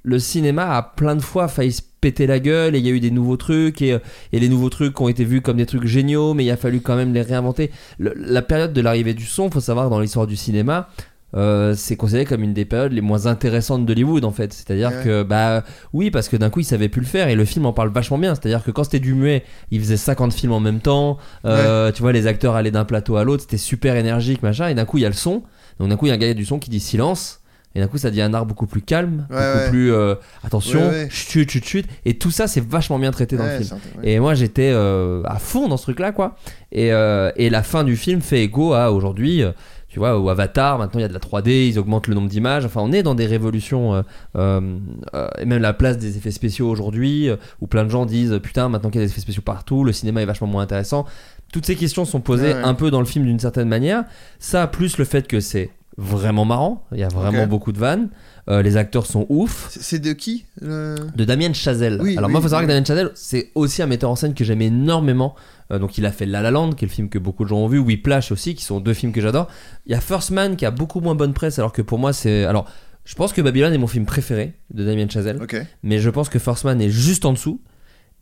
le 0.02 0.18
cinéma 0.18 0.76
a 0.76 0.82
plein 0.82 1.14
de 1.16 1.22
fois 1.22 1.48
failli 1.48 1.72
se 1.72 1.82
péter 2.00 2.26
la 2.26 2.40
gueule 2.40 2.74
et 2.74 2.78
il 2.80 2.86
y 2.86 2.88
a 2.88 2.92
eu 2.92 2.98
des 3.00 3.12
nouveaux 3.12 3.36
trucs 3.36 3.80
et, 3.82 3.92
euh, 3.92 3.98
et 4.32 4.40
les 4.40 4.48
nouveaux 4.48 4.70
trucs 4.70 5.00
ont 5.00 5.08
été 5.08 5.24
vus 5.24 5.40
comme 5.40 5.58
des 5.58 5.66
trucs 5.66 5.86
géniaux, 5.86 6.34
mais 6.34 6.44
il 6.44 6.50
a 6.50 6.56
fallu 6.56 6.80
quand 6.80 6.96
même 6.96 7.14
les 7.14 7.22
réinventer. 7.22 7.70
Le- 7.98 8.12
la 8.16 8.42
période 8.42 8.72
de 8.72 8.80
l'arrivée 8.80 9.14
du 9.14 9.24
son, 9.24 9.50
faut 9.50 9.60
savoir 9.60 9.88
dans 9.90 10.00
l'histoire 10.00 10.26
du 10.26 10.36
cinéma. 10.36 10.88
euh, 11.34 11.72
c'est 11.74 11.96
considéré 11.96 12.26
comme 12.26 12.42
une 12.42 12.52
des 12.52 12.66
périodes 12.66 12.92
les 12.92 13.00
moins 13.00 13.24
intéressantes 13.24 13.86
d'Hollywood 13.86 14.22
en 14.26 14.32
fait. 14.32 14.52
C'est-à-dire 14.52 14.90
Ouais. 14.90 15.02
que, 15.04 15.22
bah 15.22 15.64
oui, 15.94 16.10
parce 16.10 16.28
que 16.28 16.36
d'un 16.36 16.50
coup 16.50 16.60
ils 16.60 16.64
savaient 16.64 16.90
plus 16.90 17.00
le 17.00 17.06
faire 17.06 17.28
et 17.28 17.34
le 17.34 17.46
film 17.46 17.64
en 17.64 17.72
parle 17.72 17.88
vachement 17.90 18.18
bien. 18.18 18.34
C'est-à-dire 18.34 18.62
que 18.62 18.70
quand 18.70 18.84
c'était 18.84 18.98
du 19.00 19.14
muet, 19.14 19.42
ils 19.70 19.80
faisaient 19.80 19.96
50 19.96 20.34
films 20.34 20.52
en 20.52 20.60
même 20.60 20.80
temps. 20.80 21.16
Euh, 21.46 21.90
Tu 21.92 22.02
vois, 22.02 22.12
les 22.12 22.26
acteurs 22.26 22.54
allaient 22.54 22.70
d'un 22.70 22.84
plateau 22.84 23.16
à 23.16 23.24
l'autre, 23.24 23.44
c'était 23.44 23.56
super 23.56 23.96
énergique, 23.96 24.42
machin. 24.42 24.68
Et 24.68 24.74
d'un 24.74 24.84
coup 24.84 24.98
il 24.98 25.02
y 25.02 25.06
a 25.06 25.08
le 25.08 25.14
son. 25.14 25.42
Donc 25.78 25.88
d'un 25.88 25.96
coup 25.96 26.04
il 26.04 26.10
y 26.10 26.12
a 26.12 26.16
un 26.16 26.18
gars 26.18 26.34
du 26.34 26.44
son 26.44 26.58
qui 26.58 26.68
dit 26.68 26.80
silence. 26.80 27.40
Et 27.74 27.80
d'un 27.80 27.86
coup, 27.88 27.96
ça 27.98 28.10
devient 28.10 28.22
un 28.22 28.34
art 28.34 28.44
beaucoup 28.46 28.66
plus 28.66 28.82
calme, 28.82 29.26
Ouais, 29.30 29.36
beaucoup 29.36 29.58
ouais. 29.58 29.70
plus 29.70 29.92
euh, 29.92 30.14
attention, 30.44 30.88
Ouais, 30.88 31.08
chut, 31.10 31.50
chut, 31.50 31.64
chut. 31.64 31.86
Et 32.04 32.14
tout 32.18 32.30
ça, 32.30 32.46
c'est 32.46 32.62
vachement 32.64 32.98
bien 32.98 33.10
traité 33.12 33.36
dans 33.36 33.44
le 33.46 33.58
film. 33.58 33.78
Et 34.02 34.20
moi, 34.20 34.34
j'étais 34.34 34.70
euh, 34.74 35.22
à 35.24 35.38
fond 35.38 35.68
dans 35.68 35.76
ce 35.76 35.84
truc-là, 35.84 36.12
quoi. 36.12 36.36
Et, 36.70 36.92
euh, 36.92 37.30
et 37.36 37.48
la 37.50 37.62
fin 37.62 37.82
du 37.84 37.96
film 37.96 38.20
fait 38.20 38.42
écho 38.42 38.74
à 38.74 38.92
aujourd'hui. 38.92 39.42
euh, 39.42 39.52
tu 39.88 39.98
vois, 39.98 40.18
au 40.18 40.30
Avatar, 40.30 40.78
maintenant 40.78 41.00
il 41.00 41.02
y 41.02 41.04
a 41.04 41.08
de 41.08 41.12
la 41.12 41.18
3D, 41.20 41.68
ils 41.68 41.78
augmentent 41.78 42.06
le 42.06 42.14
nombre 42.14 42.28
d'images. 42.30 42.64
Enfin, 42.64 42.80
on 42.82 42.92
est 42.92 43.02
dans 43.02 43.14
des 43.14 43.26
révolutions. 43.26 43.94
euh, 43.94 44.02
euh, 44.36 45.28
et 45.38 45.44
même 45.44 45.60
la 45.60 45.74
place 45.74 45.98
des 45.98 46.16
effets 46.16 46.30
spéciaux 46.30 46.68
aujourd'hui, 46.70 47.28
où 47.60 47.66
plein 47.66 47.84
de 47.84 47.90
gens 47.90 48.06
disent 48.06 48.38
Putain, 48.42 48.70
maintenant 48.70 48.88
qu'il 48.88 49.02
y 49.02 49.04
a 49.04 49.06
des 49.06 49.12
effets 49.12 49.20
spéciaux 49.20 49.42
partout, 49.44 49.84
le 49.84 49.92
cinéma 49.92 50.22
est 50.22 50.26
vachement 50.26 50.46
moins 50.46 50.62
intéressant. 50.62 51.04
Toutes 51.52 51.66
ces 51.66 51.76
questions 51.76 52.06
sont 52.06 52.20
posées 52.20 52.54
un 52.54 52.72
peu 52.72 52.90
dans 52.90 53.00
le 53.00 53.04
film 53.06 53.26
d'une 53.26 53.38
certaine 53.38 53.68
manière. 53.68 54.04
Ça, 54.38 54.66
plus 54.66 54.96
le 54.96 55.04
fait 55.04 55.28
que 55.28 55.40
c'est 55.40 55.68
vraiment 55.98 56.44
marrant, 56.44 56.84
il 56.92 56.98
y 56.98 57.04
a 57.04 57.08
vraiment 57.08 57.46
beaucoup 57.46 57.72
de 57.72 57.78
vannes. 57.78 58.08
Euh, 58.48 58.60
les 58.62 58.76
acteurs 58.76 59.06
sont 59.06 59.26
ouf. 59.28 59.68
C'est- 59.70 59.98
de 60.00 60.12
qui 60.12 60.46
le- 60.60 60.96
De 61.14 61.24
Damien 61.24 61.52
Chazelle. 61.52 62.00
Oui, 62.02 62.16
Alors 62.16 62.28
oui, 62.28 62.32
moi, 62.32 62.40
il 62.40 62.42
faut 62.42 62.48
savoir 62.48 62.62
oui. 62.62 62.66
que 62.66 62.72
Damien 62.72 62.84
Chazelle, 62.84 63.10
c'est 63.14 63.50
aussi 63.54 63.82
un 63.82 63.86
metteur 63.86 64.10
en 64.10 64.16
scène 64.16 64.34
que 64.34 64.42
j'aime 64.44 64.62
énormément. 64.62 65.36
Euh, 65.70 65.78
donc 65.78 65.96
il 65.98 66.04
a 66.06 66.10
fait 66.12 66.26
La 66.26 66.42
La 66.42 66.50
Land, 66.50 66.72
qui 66.72 66.84
est 66.84 66.88
le 66.88 66.92
film 66.92 67.08
que 67.08 67.18
beaucoup 67.18 67.44
de 67.44 67.48
gens 67.48 67.58
ont 67.58 67.68
vu, 67.68 67.78
Whiplash 67.78 68.32
aussi, 68.32 68.54
qui 68.56 68.64
sont 68.64 68.80
deux 68.80 68.94
films 68.94 69.12
que 69.12 69.20
j'adore. 69.20 69.48
Il 69.86 69.92
y 69.92 69.94
a 69.94 70.00
First 70.00 70.30
Man 70.32 70.56
qui 70.56 70.66
a 70.66 70.70
beaucoup 70.72 71.00
moins 71.00 71.14
bonne 71.14 71.34
presse, 71.34 71.58
alors 71.58 71.72
que 71.72 71.82
pour 71.82 71.98
moi 71.98 72.12
c'est... 72.12 72.44
Alors, 72.44 72.66
je 73.04 73.14
pense 73.14 73.32
que 73.32 73.40
Babylone 73.42 73.72
est 73.72 73.78
mon 73.78 73.86
film 73.86 74.04
préféré 74.06 74.54
de 74.74 74.84
Damien 74.84 75.08
Chazelle, 75.08 75.38
mais 75.82 75.98
je 76.00 76.10
pense 76.10 76.28
que 76.28 76.38
First 76.38 76.64
Man 76.64 76.80
est 76.80 76.90
juste 76.90 77.24
en 77.24 77.32
dessous. 77.32 77.60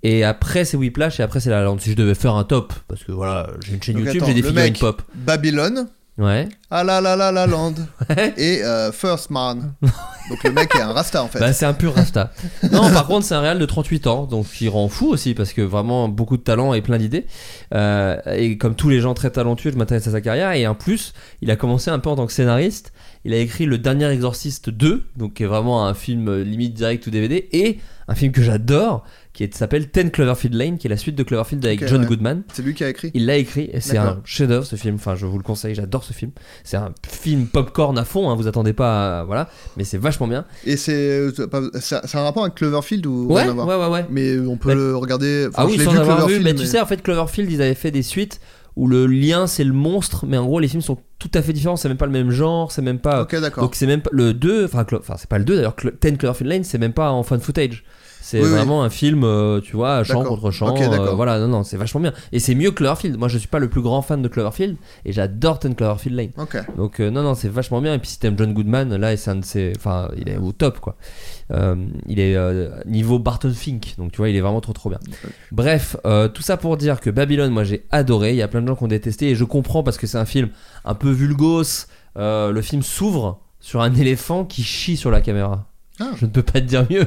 Et 0.03 0.25
après 0.25 0.65
c'est 0.65 0.77
Whiplash 0.79 1.21
et 1.21 1.23
après 1.23 1.41
c'est 1.41 1.51
La 1.51 1.59
La 1.61 1.65
Land. 1.65 1.79
Si 1.79 1.91
je 1.91 1.97
devais 1.97 2.15
faire 2.15 2.35
un 2.35 2.45
top, 2.45 2.73
parce 2.89 3.05
que 3.05 3.13
voilà, 3.13 3.49
j'ai 3.67 3.75
une 3.75 3.83
chaîne 3.83 3.97
Donc, 3.97 4.05
YouTube, 4.07 4.23
j'ai 4.27 4.35
des 4.43 4.51
mec, 4.53 4.79
pop. 4.79 5.03
Babylone 5.15 5.89
Ouais. 6.21 6.51
Ah 6.71 6.85
la 6.85 7.01
la 7.01 7.17
la 7.17 7.33
la 7.33 7.47
land 7.47 7.75
et 8.37 8.63
euh, 8.63 8.93
First 8.93 9.31
Man. 9.31 9.73
Donc 10.29 10.45
le 10.45 10.53
mec 10.53 10.75
est 10.77 10.81
un 10.83 10.93
rasta 10.93 11.25
en 11.25 11.29
fait. 11.29 11.41
Bah, 11.41 11.53
c'est 11.55 11.65
un 11.65 11.73
pur 11.73 11.95
Rasta. 11.95 12.31
non, 12.71 12.91
par 12.91 13.07
contre, 13.07 13.25
c'est 13.25 13.35
un 13.35 13.41
réal 13.41 13.59
de 13.59 13.65
38 13.65 14.07
ans, 14.07 14.27
donc 14.27 14.47
il 14.61 14.69
rend 14.69 14.89
fou 14.89 15.09
aussi 15.09 15.33
parce 15.33 15.55
que 15.55 15.63
vraiment 15.63 16.09
beaucoup 16.09 16.37
de 16.37 16.43
talent 16.43 16.75
et 16.75 16.83
plein 16.83 16.99
d'idées. 16.99 17.27
Euh, 17.75 18.19
et 18.37 18.59
comme 18.59 18.75
tous 18.75 18.91
les 18.91 19.01
gens 19.01 19.15
très 19.15 19.31
talentueux, 19.31 19.73
je 19.73 19.79
m'intéresse 19.79 20.07
à 20.09 20.13
sa 20.13 20.21
carrière. 20.21 20.53
Et 20.53 20.67
en 20.67 20.75
plus, 20.75 21.15
il 21.41 21.51
a 21.51 21.57
commencé 21.57 21.91
un 21.91 21.99
peu 21.99 22.11
en 22.11 22.17
tant 22.17 22.27
que 22.27 22.33
scénariste. 22.33 22.93
Il 23.25 23.33
a 23.33 23.39
écrit 23.39 23.65
Le 23.65 23.79
Dernier 23.79 24.11
Exorciste 24.11 24.69
2, 24.69 25.07
donc 25.17 25.35
qui 25.35 25.43
est 25.43 25.47
vraiment 25.47 25.87
un 25.87 25.95
film 25.95 26.29
euh, 26.29 26.45
limite 26.45 26.75
direct 26.75 27.07
ou 27.07 27.11
DVD, 27.11 27.49
et 27.53 27.79
un 28.11 28.15
film 28.17 28.33
que 28.33 28.43
j'adore 28.43 29.05
qui 29.33 29.49
s'appelle 29.53 29.89
Ten 29.89 30.11
Cloverfield 30.11 30.55
Lane, 30.57 30.79
qui 30.79 30.89
est 30.89 30.91
la 30.91 30.97
suite 30.97 31.15
de 31.15 31.23
Cloverfield 31.23 31.65
avec 31.65 31.87
John 31.87 32.01
ouais. 32.01 32.07
Goodman. 32.09 32.43
C'est 32.53 32.63
lui 32.63 32.75
qui 32.75 32.83
a 32.83 32.89
écrit? 32.89 33.13
Il 33.15 33.25
l'a 33.27 33.37
écrit 33.37 33.71
et 33.73 33.81
c'est 33.81 33.97
un 33.99 34.21
chef-d'œuvre 34.25 34.67
ce 34.67 34.75
film. 34.75 34.97
Enfin, 34.97 35.15
je 35.15 35.27
vous 35.27 35.37
le 35.39 35.45
conseille, 35.45 35.77
j'adore 35.77 36.03
ce 36.03 36.13
film. 36.13 36.33
C'est 36.65 36.77
un 36.77 36.93
film 37.09 37.47
popcorn 37.47 37.97
à 37.97 38.05
fond, 38.05 38.29
hein, 38.29 38.35
vous 38.35 38.49
attendez 38.49 38.73
pas, 38.73 39.21
à- 39.21 39.25
voilà, 39.25 39.49
mais 39.77 39.85
c'est 39.85 39.99
vachement 39.99 40.27
bien. 40.27 40.45
Et 40.65 40.77
c'est 40.77 40.93
euh, 40.93 41.31
un 42.15 42.23
rapport 42.23 42.43
avec 42.43 42.57
Cloverfield 42.57 43.07
ou 43.07 43.29
Ouais, 43.31 43.49
ouais, 43.49 43.63
ouais, 43.77 43.87
ouais. 43.87 44.07
Mais 44.11 44.39
on 44.41 44.57
peut 44.57 44.71
Bah- 44.71 44.75
le 44.75 44.97
regarder. 44.97 45.47
enfin, 45.49 45.63
Ah 45.63 45.67
oui, 45.67 45.79
sans 45.79 45.93
vu 45.93 45.99
avoir 45.99 46.17
vu, 46.27 46.35
Cloverfield, 46.35 46.45
mais 46.45 46.55
tu 46.55 46.67
sais, 46.67 46.81
en 46.81 46.87
fait, 46.87 47.01
Cloverfield, 47.03 47.51
ils 47.53 47.63
avaient 47.63 47.75
fait 47.75 47.93
des 47.93 48.03
suites 48.03 48.41
où 48.77 48.87
le 48.87 49.07
lien 49.07 49.47
c'est 49.49 49.65
le 49.65 49.73
monstre, 49.73 50.27
mais 50.27 50.37
en 50.39 50.47
gros 50.47 50.61
les 50.61 50.69
films 50.69 50.81
sont 50.81 50.97
tout 51.19 51.31
à 51.35 51.43
fait 51.43 51.53
différents, 51.53 51.77
c'est 51.77 51.89
même 51.89 51.97
pas 51.99 52.07
le 52.07 52.13
même 52.13 52.31
genre, 52.31 52.71
c'est 52.73 52.83
même 52.83 53.01
pas. 53.01 53.23
Ok, 53.23 53.39
d'accord. 53.41 53.65
Donc 53.65 53.75
c'est 53.75 53.87
même 53.87 54.01
pas 54.01 54.11
le 54.13 54.33
2, 54.33 54.65
enfin, 54.65 54.87
c'est 55.19 55.29
pas 55.29 55.39
le 55.39 55.45
2 55.45 55.57
d'ailleurs, 55.57 55.75
10 56.01 56.17
Cloverfield 56.19 56.51
Lane, 56.51 56.65
c'est 56.65 56.79
même 56.79 56.93
pas 56.93 57.11
en 57.11 57.23
fan 57.25 57.41
footage. 57.41 57.85
C'est 58.23 58.39
Oui, 58.41 58.47
oui. 58.47 58.51
vraiment 58.51 58.83
un 58.83 58.91
film, 58.91 59.25
euh, 59.25 59.61
tu 59.61 59.77
vois, 59.77 60.05
champ 60.05 60.21
D'accord. 60.21 60.41
contre 60.41 60.51
champ. 60.51 60.73
D'accord. 60.75 61.09
euh, 61.09 61.15
voilà, 61.15 61.39
non, 61.39 61.49
non, 61.49 61.63
c'est 61.65 61.77
vachement 61.77 62.01
bien. 62.01 62.13
Et 62.33 62.39
c'est 62.39 62.55
mieux 62.55 62.71
que 62.71 62.77
Cloverfield. 62.77 63.17
Moi, 63.19 63.29
je 63.29 63.39
suis 63.39 63.49
pas 63.49 63.59
le 63.59 63.69
plus 63.69 63.81
grand 63.83 64.03
fan 64.03 64.23
de 64.23 64.29
Cloverfield 64.29 64.77
et 65.05 65.13
j'adore 65.13 65.59
10 65.59 65.75
Cloverfield 65.75 66.17
Lane. 66.17 66.31
Donc, 66.77 67.01
euh, 67.01 67.11
non, 67.11 67.23
non, 67.23 67.35
c'est 67.35 67.49
vachement 67.49 67.81
bien. 67.81 67.95
Et 67.95 67.99
puis, 67.99 68.11
si 68.11 68.19
t'aimes 68.19 68.37
John 68.39 68.53
Goodman, 68.53 68.95
là, 68.97 69.17
c'est 69.17 69.31
un 69.31 69.37
de 69.37 69.45
ses. 69.45 69.73
Enfin, 69.77 70.11
il 70.17 70.29
est 70.29 70.37
au 70.37 70.53
top, 70.53 70.81
quoi. 70.81 70.97
Il 72.07 72.21
est 72.21 72.37
niveau 72.87 73.19
Barton 73.19 73.53
Fink. 73.53 73.95
Donc, 73.99 74.13
tu 74.13 74.19
vois, 74.19 74.29
il 74.29 74.37
est 74.37 74.41
vraiment 74.41 74.61
trop, 74.61 74.73
trop 74.73 74.91
bien. 74.91 75.01
Bref, 75.51 75.97
tout 76.35 76.43
ça 76.43 76.57
pour 76.57 76.77
dire 76.77 77.01
que 77.01 77.11
Babylone, 77.11 77.51
moi, 77.51 77.65
j'ai 77.65 77.87
adoré. 77.91 78.31
Il 78.31 78.37
y 78.37 78.43
a 78.43 78.49
plein 78.49 78.63
de 78.63 78.69
gens 78.69 78.77
qui 78.77 78.85
ont 78.85 78.89
détesté 78.89 79.31
et 79.31 79.35
je 79.35 79.45
comprends 79.45 79.83
parce 79.83 79.97
que 79.97 80.07
c'est 80.07 80.19
un 80.19 80.27
film 80.27 80.51
un 80.85 80.95
peu 80.95 81.11
vulgos. 81.11 81.87
Le 82.17 82.61
film 82.61 82.83
s'ouvre 82.83 83.41
sur 83.61 83.81
un 83.81 83.95
éléphant 83.97 84.45
qui 84.45 84.63
chie 84.63 84.97
sur 84.97 85.11
la 85.11 85.21
caméra. 85.21 85.70
Ah. 86.01 86.11
Je 86.19 86.25
ne 86.25 86.31
peux 86.31 86.43
pas 86.43 86.61
te 86.61 86.67
dire 86.67 86.87
mieux. 86.91 87.07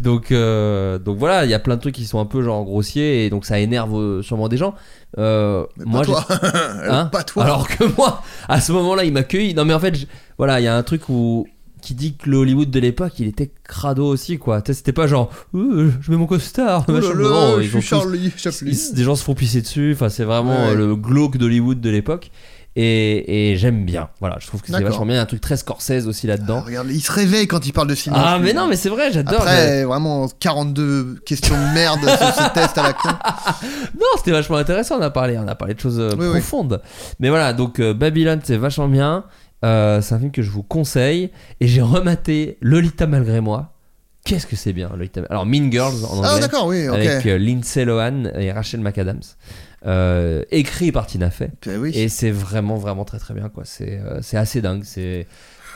Donc, 0.00 0.30
euh, 0.32 0.98
donc 0.98 1.18
voilà, 1.18 1.44
il 1.44 1.50
y 1.50 1.54
a 1.54 1.58
plein 1.58 1.74
de 1.76 1.80
trucs 1.80 1.94
qui 1.94 2.04
sont 2.06 2.20
un 2.20 2.24
peu 2.26 2.42
genre 2.42 2.64
grossiers 2.64 3.26
et 3.26 3.30
donc 3.30 3.44
ça 3.44 3.58
énerve 3.58 3.96
euh, 3.98 4.22
sûrement 4.22 4.48
des 4.48 4.56
gens. 4.56 4.74
Euh, 5.18 5.64
moi, 5.84 6.04
toi. 6.04 6.24
j'ai- 6.28 6.34
Hein 6.90 7.06
Pas 7.06 7.24
toi. 7.24 7.44
Alors 7.44 7.68
que 7.68 7.84
moi, 7.96 8.22
à 8.48 8.60
ce 8.60 8.72
moment-là, 8.72 9.04
il 9.04 9.12
m'accueille. 9.12 9.54
Non, 9.54 9.64
mais 9.64 9.74
en 9.74 9.80
fait, 9.80 9.94
je- 9.96 10.06
voilà, 10.36 10.60
il 10.60 10.64
y 10.64 10.68
a 10.68 10.76
un 10.76 10.82
truc 10.82 11.08
où 11.08 11.46
qui 11.80 11.94
dit 11.94 12.16
que 12.16 12.28
le 12.28 12.38
Hollywood 12.38 12.70
de 12.70 12.80
l'époque, 12.80 13.12
il 13.20 13.28
était 13.28 13.50
crado 13.62 14.04
aussi, 14.04 14.36
quoi. 14.36 14.60
C'était 14.66 14.92
pas 14.92 15.06
genre, 15.06 15.30
Euh, 15.54 15.90
je 16.00 16.10
mets 16.10 16.16
mon 16.16 16.26
costard. 16.26 16.84
Oh 16.88 16.92
là 16.92 17.00
là, 17.00 17.14
Non, 17.14 17.56
je 17.58 17.62
ils 17.62 17.68
suis 17.68 17.78
tous- 17.78 17.84
Charlie 17.86 18.32
Chaplin. 18.36 18.72
des 18.94 19.02
gens 19.04 19.14
se 19.14 19.22
font 19.24 19.34
pisser 19.34 19.62
dessus. 19.62 19.92
Enfin, 19.94 20.08
c'est 20.08 20.24
vraiment 20.24 20.66
Ouais. 20.66 20.74
le 20.74 20.96
glauque 20.96 21.36
d'Hollywood 21.38 21.80
de 21.80 21.88
l'époque. 21.90 22.30
Et, 22.76 23.50
et 23.52 23.56
j'aime 23.56 23.84
bien. 23.84 24.08
Voilà, 24.20 24.36
je 24.40 24.46
trouve 24.46 24.60
que 24.60 24.68
c'est 24.68 24.72
D'accord. 24.74 24.90
vachement 24.90 25.06
bien. 25.06 25.14
Il 25.14 25.16
y 25.16 25.20
a 25.20 25.22
un 25.22 25.26
truc 25.26 25.40
très 25.40 25.56
Scorsese 25.56 26.06
aussi 26.06 26.26
là-dedans. 26.28 26.60
Regarde, 26.60 26.88
il 26.90 27.00
se 27.00 27.10
réveille 27.10 27.48
quand 27.48 27.66
il 27.66 27.72
parle 27.72 27.88
de 27.88 27.94
cinéma. 27.96 28.22
Ah, 28.24 28.38
mais 28.38 28.52
non, 28.52 28.68
mais 28.68 28.76
c'est 28.76 28.88
vrai, 28.88 29.10
j'adore. 29.10 29.40
Après, 29.40 29.84
vraiment 29.84 30.28
42 30.28 31.20
questions 31.26 31.56
de 31.56 31.74
merde 31.74 32.00
sur 32.00 32.34
ce 32.34 32.50
test 32.54 32.78
à 32.78 32.82
la 32.84 32.92
con. 32.92 33.08
Non, 33.94 34.06
c'était 34.16 34.30
vachement 34.30 34.56
intéressant. 34.58 34.98
On 34.98 35.02
a 35.02 35.10
parlé, 35.10 35.36
on 35.38 35.48
a 35.48 35.54
parlé 35.56 35.74
de 35.74 35.80
choses 35.80 35.98
euh, 35.98 36.10
Oui, 36.16 36.26
oui. 36.26 36.38
profondes. 36.40 36.80
Mais 37.18 37.30
voilà, 37.30 37.52
donc 37.52 37.80
euh, 37.80 37.94
Babylone, 37.94 38.40
c'est 38.44 38.56
vachement 38.56 38.88
bien. 38.88 39.24
Euh, 39.64 40.00
c'est 40.00 40.14
un 40.14 40.18
film 40.20 40.30
que 40.30 40.42
je 40.42 40.50
vous 40.50 40.62
conseille. 40.62 41.30
Et 41.60 41.66
j'ai 41.66 41.82
rematé 41.82 42.58
Lolita 42.60 43.08
malgré 43.08 43.40
moi. 43.40 43.72
Qu'est-ce 44.24 44.46
que 44.46 44.56
c'est 44.56 44.72
bien, 44.74 44.90
Lolita? 44.90 45.22
Alors 45.30 45.46
Mean 45.46 45.70
Girls 45.72 46.04
en 46.04 46.18
anglais. 46.18 46.28
Ah, 46.34 46.38
d'accord, 46.38 46.66
oui, 46.66 46.86
ok. 46.88 46.94
Avec 46.94 47.26
euh, 47.26 47.38
Lindsay 47.38 47.84
Lohan 47.84 48.24
et 48.36 48.52
Rachel 48.52 48.80
McAdams. 48.80 49.22
Euh, 49.86 50.42
écrit 50.50 50.90
par 50.90 51.06
Tina 51.06 51.30
Fey. 51.30 51.50
Ben 51.64 51.78
oui. 51.78 51.92
Et 51.94 52.08
c'est 52.08 52.30
vraiment, 52.32 52.76
vraiment 52.76 53.04
très, 53.04 53.18
très 53.18 53.32
bien. 53.34 53.48
quoi. 53.48 53.64
C'est 53.64 54.00
euh, 54.00 54.18
c'est 54.22 54.36
assez 54.36 54.60
dingue. 54.60 54.82
C'est. 54.84 55.26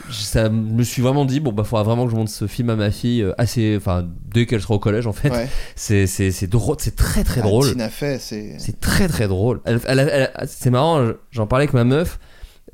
Ça 0.09 0.49
me 0.49 0.81
suis 0.83 1.01
vraiment 1.03 1.23
dit 1.23 1.39
bon 1.39 1.53
bah 1.53 1.63
faudra 1.63 1.83
vraiment 1.83 2.05
que 2.05 2.11
je 2.11 2.15
montre 2.15 2.31
ce 2.31 2.47
film 2.47 2.71
à 2.71 2.75
ma 2.75 2.89
fille 2.89 3.21
euh, 3.21 3.31
assez 3.37 3.75
enfin 3.77 4.05
dès 4.33 4.47
qu'elle 4.47 4.59
sera 4.59 4.73
au 4.73 4.79
collège 4.79 5.05
en 5.05 5.13
fait 5.13 5.29
Ouais. 5.29 5.47
c'est 5.75 6.07
c'est 6.07 6.31
c'est 6.31 6.47
drôle 6.47 6.77
c'est 6.79 6.95
très 6.95 7.23
très 7.23 7.41
Ah, 7.41 7.43
drôle 7.43 7.69
Tina 7.71 7.89
Fey, 7.89 8.17
c'est. 8.19 8.55
c'est 8.57 8.79
très 8.79 9.07
très 9.07 9.27
drôle. 9.27 9.61
Elle- 9.65 9.79
elle- 9.85 9.99
elle- 9.99 10.31
c'est 10.47 10.71
marrant, 10.71 11.11
j'en 11.29 11.45
parlais 11.45 11.63
avec 11.63 11.73
ma 11.73 11.83
meuf. 11.83 12.19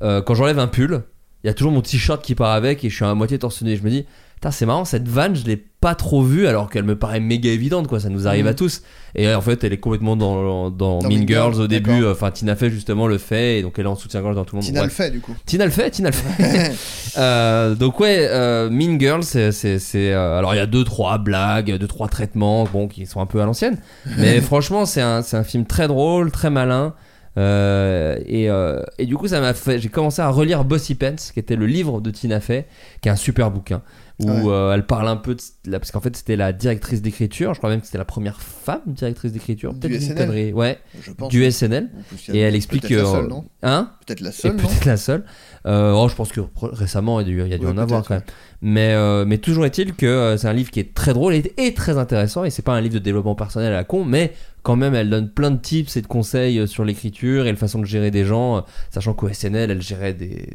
euh, 0.02 0.22
quand 0.22 0.34
j'enlève 0.34 0.58
un 0.58 0.66
pull, 0.66 1.02
il 1.44 1.46
y 1.46 1.50
a 1.50 1.54
toujours 1.54 1.72
mon 1.72 1.82
t-shirt 1.82 2.24
qui 2.24 2.34
part 2.34 2.52
avec 2.52 2.84
et 2.84 2.88
je 2.90 2.94
suis 2.96 3.04
à 3.04 3.14
moitié 3.14 3.38
torse 3.38 3.60
nu. 3.62 3.76
Je 3.76 3.82
me 3.82 3.90
dis, 3.90 4.06
c'est 4.50 4.64
marrant, 4.64 4.86
cette 4.86 5.06
vanne, 5.06 5.36
je 5.36 5.44
l'ai 5.44 5.56
pas 5.58 5.94
trop 5.94 6.22
vue 6.22 6.46
alors 6.46 6.70
qu'elle 6.70 6.84
me 6.84 6.96
paraît 6.98 7.20
méga 7.20 7.50
évidente, 7.50 7.88
quoi. 7.88 8.00
Ça 8.00 8.08
nous 8.08 8.26
arrive 8.26 8.44
Mhm. 8.44 8.50
à 8.50 8.54
tous. 8.54 8.82
Et 9.14 9.32
en 9.34 9.40
fait, 9.42 9.64
elle 9.64 9.72
est 9.74 9.78
complètement 9.78 10.16
dans, 10.16 10.70
dans, 10.70 10.98
Dans 11.00 11.08
Mean 11.08 11.26
Girls 11.26 11.52
Girls, 11.52 11.60
au 11.60 11.66
début. 11.66 12.06
Enfin, 12.06 12.30
Tina 12.30 12.56
fait 12.56 12.70
justement 12.70 13.06
le 13.06 13.18
fait 13.18 13.58
et 13.58 13.62
donc 13.62 13.78
elle 13.78 13.84
est 13.84 13.88
en 13.88 13.96
soutien-gorge 13.96 14.34
dans 14.36 14.44
tout 14.44 14.56
le 14.56 14.60
monde. 14.62 14.66
Tina 14.66 14.82
le 14.84 14.88
fait, 14.90 15.10
du 15.10 15.20
coup. 15.20 15.34
Tina 15.44 15.64
le 15.66 15.70
fait, 15.70 15.90
Tina 15.90 16.08
le 16.10 16.14
fait. 16.16 16.72
Euh, 17.18 17.74
donc 17.74 17.98
ouais, 17.98 18.18
euh, 18.30 18.70
Mean 18.70 18.98
Girls, 19.00 19.24
c'est, 19.24 19.78
euh, 19.94 20.38
alors 20.38 20.54
il 20.54 20.58
y 20.58 20.60
a 20.60 20.66
deux 20.66 20.84
trois 20.84 21.18
blagues, 21.18 21.76
deux 21.76 21.88
trois 21.88 22.06
traitements, 22.08 22.64
bon, 22.72 22.86
qui 22.86 23.04
sont 23.04 23.20
un 23.20 23.26
peu 23.26 23.42
à 23.42 23.46
l'ancienne, 23.46 23.78
mais 24.16 24.40
franchement 24.40 24.86
c'est 24.86 25.00
un, 25.00 25.20
un 25.32 25.42
film 25.42 25.66
très 25.66 25.88
drôle, 25.88 26.30
très 26.30 26.50
malin. 26.50 26.94
Euh, 27.38 28.16
et, 28.26 28.50
euh, 28.50 28.82
et 28.98 29.06
du 29.06 29.16
coup 29.16 29.28
ça 29.28 29.40
m'a 29.40 29.54
fait 29.54 29.78
j'ai 29.78 29.88
commencé 29.88 30.20
à 30.20 30.28
relire 30.30 30.64
Bossy 30.64 30.96
Pants 30.96 31.14
qui 31.32 31.38
était 31.38 31.54
le 31.54 31.64
livre 31.66 32.00
de 32.00 32.10
Tina 32.10 32.40
Fey 32.40 32.66
qui 33.00 33.08
est 33.08 33.12
un 33.12 33.16
super 33.16 33.52
bouquin 33.52 33.82
où 34.22 34.28
Ouais. 34.30 34.42
euh, 34.54 34.72
elle 34.74 34.86
parle 34.86 35.08
un 35.08 35.16
peu 35.16 35.34
de 35.34 35.40
parce 35.78 35.90
qu'en 35.90 36.00
fait 36.00 36.16
c'était 36.16 36.36
la 36.36 36.52
directrice 36.52 37.00
d'écriture 37.02 37.54
je 37.54 37.58
crois 37.58 37.70
même 37.70 37.80
que 37.80 37.86
c'était 37.86 37.98
la 37.98 38.04
première 38.04 38.40
femme 38.40 38.80
directrice 38.86 39.32
d'écriture 39.32 39.72
Du 39.74 39.88
peut-être 39.88 40.02
une 40.02 40.16
SNL. 40.16 40.54
ouais 40.54 40.78
Je 41.02 41.12
pense. 41.12 41.28
du 41.30 41.50
SNL 41.50 41.90
plus, 42.08 42.30
et 42.34 42.38
elle 42.40 42.54
explique 42.54 42.82
peut-être 42.82 42.96
la 42.98 43.02
que 43.04 43.10
seule, 43.10 43.26
non? 43.28 43.44
hein? 43.62 43.92
Peut-être 44.06 44.20
la 44.20 44.32
seule, 44.32 44.52
non? 44.56 44.58
peut-être 44.68 44.84
la 44.84 44.96
seule. 44.96 45.24
Euh, 45.66 45.92
oh, 45.94 46.08
je 46.08 46.14
pense 46.14 46.32
que 46.32 46.40
récemment, 46.62 47.20
il 47.20 47.28
y 47.28 47.30
a 47.30 47.34
dû, 47.34 47.42
il 47.42 47.50
y 47.50 47.54
a 47.54 47.58
dû 47.58 47.66
Ouais, 47.66 47.72
en 47.72 47.78
avoir 47.78 48.02
quand 48.02 48.14
même. 48.14 48.22
Mais, 48.62 48.92
euh, 48.92 49.24
mais 49.26 49.38
toujours 49.38 49.64
est-il 49.64 49.94
que 49.94 50.04
euh, 50.04 50.36
c'est 50.36 50.46
un 50.46 50.52
livre 50.52 50.70
qui 50.70 50.80
est 50.80 50.92
très 50.92 51.14
drôle 51.14 51.32
et, 51.34 51.52
et 51.56 51.72
très 51.72 51.96
intéressant. 51.96 52.44
Et 52.44 52.50
c'est 52.50 52.60
pas 52.62 52.74
un 52.74 52.80
livre 52.82 52.92
de 52.94 52.98
développement 52.98 53.34
personnel 53.34 53.72
à 53.72 53.76
la 53.76 53.84
con, 53.84 54.04
mais 54.04 54.32
quand 54.62 54.76
même, 54.76 54.94
elle 54.94 55.08
donne 55.08 55.30
plein 55.30 55.50
de 55.50 55.56
tips 55.56 55.96
et 55.96 56.02
de 56.02 56.06
conseils 56.06 56.58
euh, 56.58 56.66
sur 56.66 56.84
l'écriture 56.84 57.46
et 57.46 57.50
la 57.50 57.56
façon 57.56 57.78
de 57.78 57.86
gérer 57.86 58.10
des 58.10 58.24
gens. 58.26 58.62
Sachant 58.90 59.14
qu'au 59.14 59.30
SNL, 59.32 59.70
elle 59.70 59.80
gérait 59.80 60.12
des, 60.12 60.50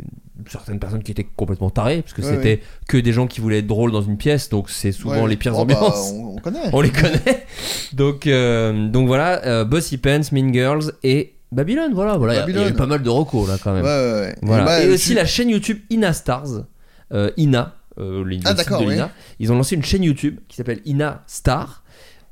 certaines 0.48 0.77
personnes 0.77 1.02
qui 1.02 1.11
étaient 1.14 1.26
complètement 1.36 1.72
tarées, 1.72 2.03
parce 2.03 2.14
que 2.14 2.22
Ouais, 2.22 2.30
c'était 2.36 2.44
ouais. 2.49 2.61
que 2.88 2.98
des 2.98 3.11
gens 3.11 3.26
qui 3.26 3.41
voulaient 3.41 3.60
être 3.60 3.68
drôles 3.68 3.91
dans 3.91 4.03
une 4.03 4.18
pièce. 4.18 4.49
Donc 4.49 4.69
c'est 4.69 4.91
souvent 4.91 5.23
Ouais. 5.23 5.30
les 5.30 5.36
pires 5.36 5.57
Oh, 5.57 5.65
bah, 5.65 5.73
ambiances. 5.76 6.11
on, 6.14 6.36
on 6.36 6.36
connaît. 6.36 6.60
On 6.73 6.82
les 6.82 6.91
connaît. 6.91 7.45
donc, 7.94 8.27
euh, 8.27 8.88
donc 8.88 9.07
voilà, 9.07 9.64
Bossy 9.65 9.98
Pants, 9.98 10.22
Mean 10.32 10.53
Girls 10.53 10.91
et 11.02 11.34
Babylone. 11.52 11.91
Voilà, 11.95 12.18
voilà. 12.18 12.34
Il 12.34 12.38
y 12.38 12.40
a- 12.41 12.49
il 12.49 12.56
y, 12.56 12.64
a 12.65 12.69
eu 12.69 12.73
pas 12.73 12.86
mal 12.86 13.02
de 13.02 13.10
recos 13.10 13.48
là 13.49 13.57
quand 13.64 13.73
même. 13.73 13.84
Ouais, 13.84 13.90
ouais, 13.90 14.19
ouais. 14.27 14.36
Voilà. 14.44 14.61
Et 14.61 14.65
bah, 14.65 14.84
et 14.84 14.90
aussi 14.94 15.06
suis- 15.06 15.14
la 15.15 15.26
chaîne 15.26 15.49
YouTube 15.49 15.80
Ina 15.90 16.14
Stars, 16.14 16.65
euh, 17.11 17.32
Ina, 17.38 17.73
euh, 17.99 18.23
le- 18.23 18.35
le 18.35 18.39
Ah, 18.45 18.53
de. 18.53 18.93
Ina. 18.93 19.11
Ils 19.39 19.51
ont 19.51 19.55
lancé 19.55 19.76
une 19.76 19.84
chaîne 19.84 20.03
YouTube 20.03 20.39
qui 20.47 20.55
s'appelle 20.57 20.81
Ina 20.85 21.23
Star. 21.27 21.84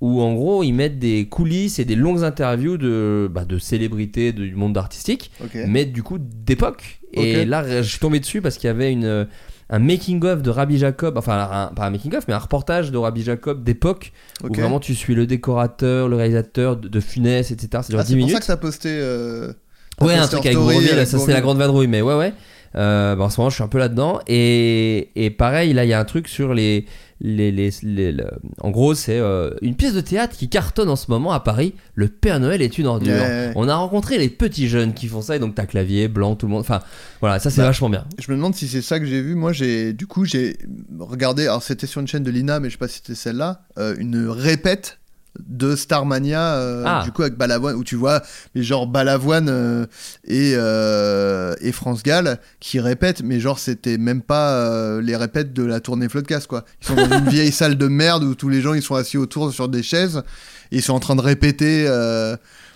Où 0.01 0.21
en 0.21 0.33
gros 0.33 0.63
ils 0.63 0.73
mettent 0.73 0.99
des 0.99 1.29
coulisses 1.29 1.79
et 1.79 1.85
des 1.85 1.95
longues 1.95 2.25
interviews 2.25 2.75
de, 2.75 3.29
bah, 3.31 3.45
de 3.45 3.57
célébrités 3.57 4.33
du 4.33 4.53
monde 4.53 4.77
artistique, 4.77 5.31
Ok. 5.41 5.57
mais 5.65 5.85
du 5.85 6.03
coup 6.03 6.17
d'époque. 6.19 6.99
Et 7.13 7.45
là 7.45 7.81
je 7.81 7.87
suis 7.87 7.99
tombé 7.99 8.19
dessus 8.19 8.41
parce 8.41 8.57
qu'il 8.57 8.67
y 8.67 8.71
avait 8.71 8.91
une, 8.91 9.27
un 9.69 9.79
making-of 9.79 10.41
de 10.41 10.49
Rabbi 10.49 10.77
Jacob, 10.77 11.17
enfin 11.17 11.47
un- 11.49 11.73
pas 11.73 11.85
un 11.85 11.89
making-of, 11.89 12.27
mais 12.27 12.33
un 12.33 12.39
reportage 12.39 12.91
de 12.91 12.97
Rabbi 12.97 13.23
Jacob 13.23 13.63
d'époque, 13.63 14.11
Ok. 14.43 14.49
où 14.49 14.53
vraiment 14.55 14.81
tu 14.81 14.93
suis 14.93 15.15
le 15.15 15.25
décorateur, 15.25 16.09
le 16.09 16.17
réalisateur 16.17 16.75
de, 16.75 16.89
de 16.89 16.99
Funès, 16.99 17.51
etc. 17.51 17.69
Ah, 17.75 17.79
10 17.79 17.85
c'est 17.87 17.93
pour 18.03 18.15
minutes. 18.17 18.33
ça 18.33 18.39
que 18.39 18.45
ça 18.45 18.57
posté. 18.57 18.89
euh, 18.91 19.53
Ouais, 20.01 20.15
un 20.15 20.27
truc 20.27 20.45
avec 20.45 20.57
Bourvil, 20.57 20.89
avec 20.89 21.07
ça 21.07 21.17
c'est 21.17 21.31
la 21.31 21.39
grande 21.39 21.59
vadrouille, 21.59 21.87
mais 21.87 22.01
ouais, 22.01 22.15
ouais. 22.17 22.33
Euh, 22.75 23.15
bah, 23.15 23.25
en 23.25 23.29
ce 23.29 23.39
moment, 23.39 23.49
je 23.49 23.55
suis 23.55 23.63
un 23.63 23.67
peu 23.67 23.77
là-dedans. 23.79 24.19
Et, 24.27 25.09
et 25.15 25.29
pareil, 25.29 25.73
là, 25.73 25.85
il 25.85 25.89
y 25.89 25.93
a 25.93 25.99
un 25.99 26.05
truc 26.05 26.27
sur 26.27 26.53
les. 26.53 26.85
les, 27.21 27.51
les, 27.51 27.69
les- 27.83 28.11
le- 28.11 28.29
en 28.61 28.71
gros, 28.71 28.95
c'est 28.95 29.17
euh, 29.19 29.51
une 29.61 29.75
pièce 29.75 29.93
de 29.93 30.01
théâtre 30.01 30.35
qui 30.35 30.49
cartonne 30.49 30.89
en 30.89 30.95
ce 30.95 31.09
moment 31.09 31.31
à 31.31 31.39
Paris. 31.39 31.73
Le 31.95 32.07
Père 32.07 32.39
Noël 32.39 32.61
est 32.61 32.77
une 32.77 32.87
ordure. 32.87 33.13
Ouais. 33.13 33.51
On 33.55 33.67
a 33.69 33.75
rencontré 33.75 34.17
les 34.17 34.27
petits 34.29 34.67
jeunes 34.67 34.93
qui 34.93 35.07
font 35.07 35.21
ça, 35.21 35.35
et 35.35 35.39
donc 35.39 35.55
t'as 35.55 35.65
clavier, 35.65 36.07
blanc, 36.07 36.35
tout 36.35 36.47
le 36.47 36.51
monde. 36.51 36.61
Enfin, 36.61 36.81
voilà, 37.21 37.39
ça 37.39 37.49
c'est 37.49 37.61
Bah, 37.61 37.67
vachement 37.67 37.89
bien. 37.89 38.05
Je 38.19 38.29
me 38.31 38.35
demande 38.37 38.55
si 38.55 38.67
c'est 38.67 38.81
ça 38.81 38.99
que 38.99 39.05
j'ai 39.05 39.21
vu. 39.21 39.35
Moi, 39.35 39.53
j'ai 39.53 39.93
du 39.93 40.07
coup, 40.07 40.25
j'ai 40.25 40.57
regardé. 40.99 41.43
Alors, 41.43 41.63
c'était 41.63 41.87
sur 41.87 42.01
une 42.01 42.07
chaîne 42.07 42.23
de 42.23 42.31
Lina, 42.31 42.59
mais 42.59 42.69
je 42.69 42.73
sais 42.73 42.77
pas 42.79 42.87
si 42.87 42.95
c'était 42.97 43.15
celle-là. 43.15 43.61
euh, 43.77 43.95
une 43.99 44.27
répète 44.27 44.99
de 45.39 45.75
Starmania, 45.75 46.55
euh, 46.55 46.83
Ah. 46.85 47.01
du 47.03 47.11
coup, 47.11 47.21
avec 47.23 47.35
Balavoine, 47.35 47.75
où 47.75 47.83
tu 47.83 47.95
vois 47.95 48.21
les 48.55 48.63
genre 48.63 48.85
Balavoine 48.87 49.47
euh, 49.49 49.85
et, 50.25 50.53
euh, 50.55 51.55
et 51.61 51.71
France 51.71 52.03
Gall 52.03 52.39
qui 52.59 52.79
répètent, 52.79 53.23
mais 53.23 53.39
genre, 53.39 53.57
c'était 53.59 53.97
même 53.97 54.21
pas 54.21 54.51
euh, 54.53 55.01
les 55.01 55.15
répètes 55.15 55.53
de 55.53 55.63
la 55.63 55.79
tournée 55.79 56.07
Floodcast, 56.09 56.47
quoi. 56.47 56.65
Ils 56.81 56.87
sont 56.87 56.95
dans 56.95 57.17
une 57.17 57.25
vieille 57.29 57.51
salle 57.51 57.75
de 57.77 57.87
merde 57.87 58.23
où 58.23 58.35
tous 58.35 58.49
les 58.49 58.61
gens 58.61 58.73
ils 58.73 58.83
sont 58.83 58.95
assis 58.95 59.17
autour 59.17 59.51
sur 59.53 59.69
des 59.69 59.81
chaises 59.83 60.21
et 60.71 60.77
ils 60.77 60.81
sont 60.83 60.93
en 60.93 60.99
train 60.99 61.15
de 61.15 61.21
répéter. 61.21 61.87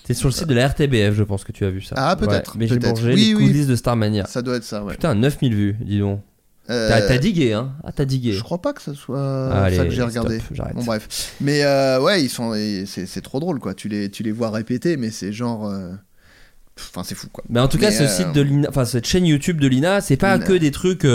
C'est 0.05 0.13
sur 0.13 0.29
le 0.29 0.33
site 0.33 0.47
de 0.47 0.53
la 0.55 0.69
RTBF, 0.69 1.13
je 1.15 1.23
pense 1.23 1.43
que 1.43 1.51
tu 1.51 1.65
as 1.65 1.69
vu 1.69 1.81
ça. 1.81 1.93
Ah, 1.97 2.15
peut-être, 2.15 2.53
Ouais, 2.53 2.59
mais 2.59 2.67
j'ai 2.67 2.79
mangé 2.79 3.13
Oui, 3.13 3.25
les 3.25 3.35
oui. 3.35 3.47
coulisses 3.47 3.67
de 3.67 3.75
Starmania. 3.75 4.25
ça 4.25 4.41
doit 4.41 4.55
être 4.55 4.63
ça, 4.63 4.81
ouais. 4.83 4.93
Putain, 4.93 5.13
9000 5.15 5.53
vues, 5.53 5.75
dis 5.81 5.99
donc. 5.99 6.21
Euh, 6.69 6.89
T'as 6.89 7.01
t'as 7.07 7.17
digué, 7.17 7.53
hein 7.53 7.71
Ah, 7.83 7.91
t'as 7.93 8.05
digué. 8.05 8.33
Je 8.33 8.43
crois 8.43 8.61
pas 8.61 8.73
que 8.73 8.81
ce 8.81 8.93
soit 8.93 9.51
Allez, 9.53 9.77
ça 9.77 9.83
que 9.85 9.89
j'ai 9.89 9.95
stop, 9.97 10.09
regardé. 10.09 10.41
j'arrête. 10.51 10.75
Bon 10.75 10.83
bref. 10.83 11.33
Mais 11.39 11.63
euh, 11.63 12.01
ouais, 12.01 12.21
ils 12.23 12.29
sont 12.29 12.53
c'est 12.85 13.05
c'est 13.05 13.21
trop 13.21 13.39
drôle 13.39 13.59
quoi. 13.59 13.73
Tu 13.73 13.87
les 13.87 14.09
tu 14.11 14.23
les 14.23 14.31
vois 14.31 14.49
répéter 14.51 14.97
mais 14.97 15.09
c'est 15.09 15.31
genre 15.31 15.69
euh, 15.69 15.91
enfin 16.77 17.03
c'est 17.03 17.15
fou 17.15 17.27
quoi. 17.31 17.43
Mais 17.49 17.59
en 17.59 17.67
tout 17.67 17.77
cas, 17.77 17.91
ce 17.91 18.05
site 18.07 18.33
de 18.33 18.41
Lina, 18.41 18.67
enfin 18.69 18.85
cette 18.85 19.07
chaîne 19.07 19.25
YouTube 19.25 19.59
de 19.61 19.67
Lina, 19.67 20.01
c'est 20.01 20.17
pas 20.17 20.35
Lina. 20.35 20.45
que 20.45 20.53
des 20.53 20.71
trucs 20.71 21.05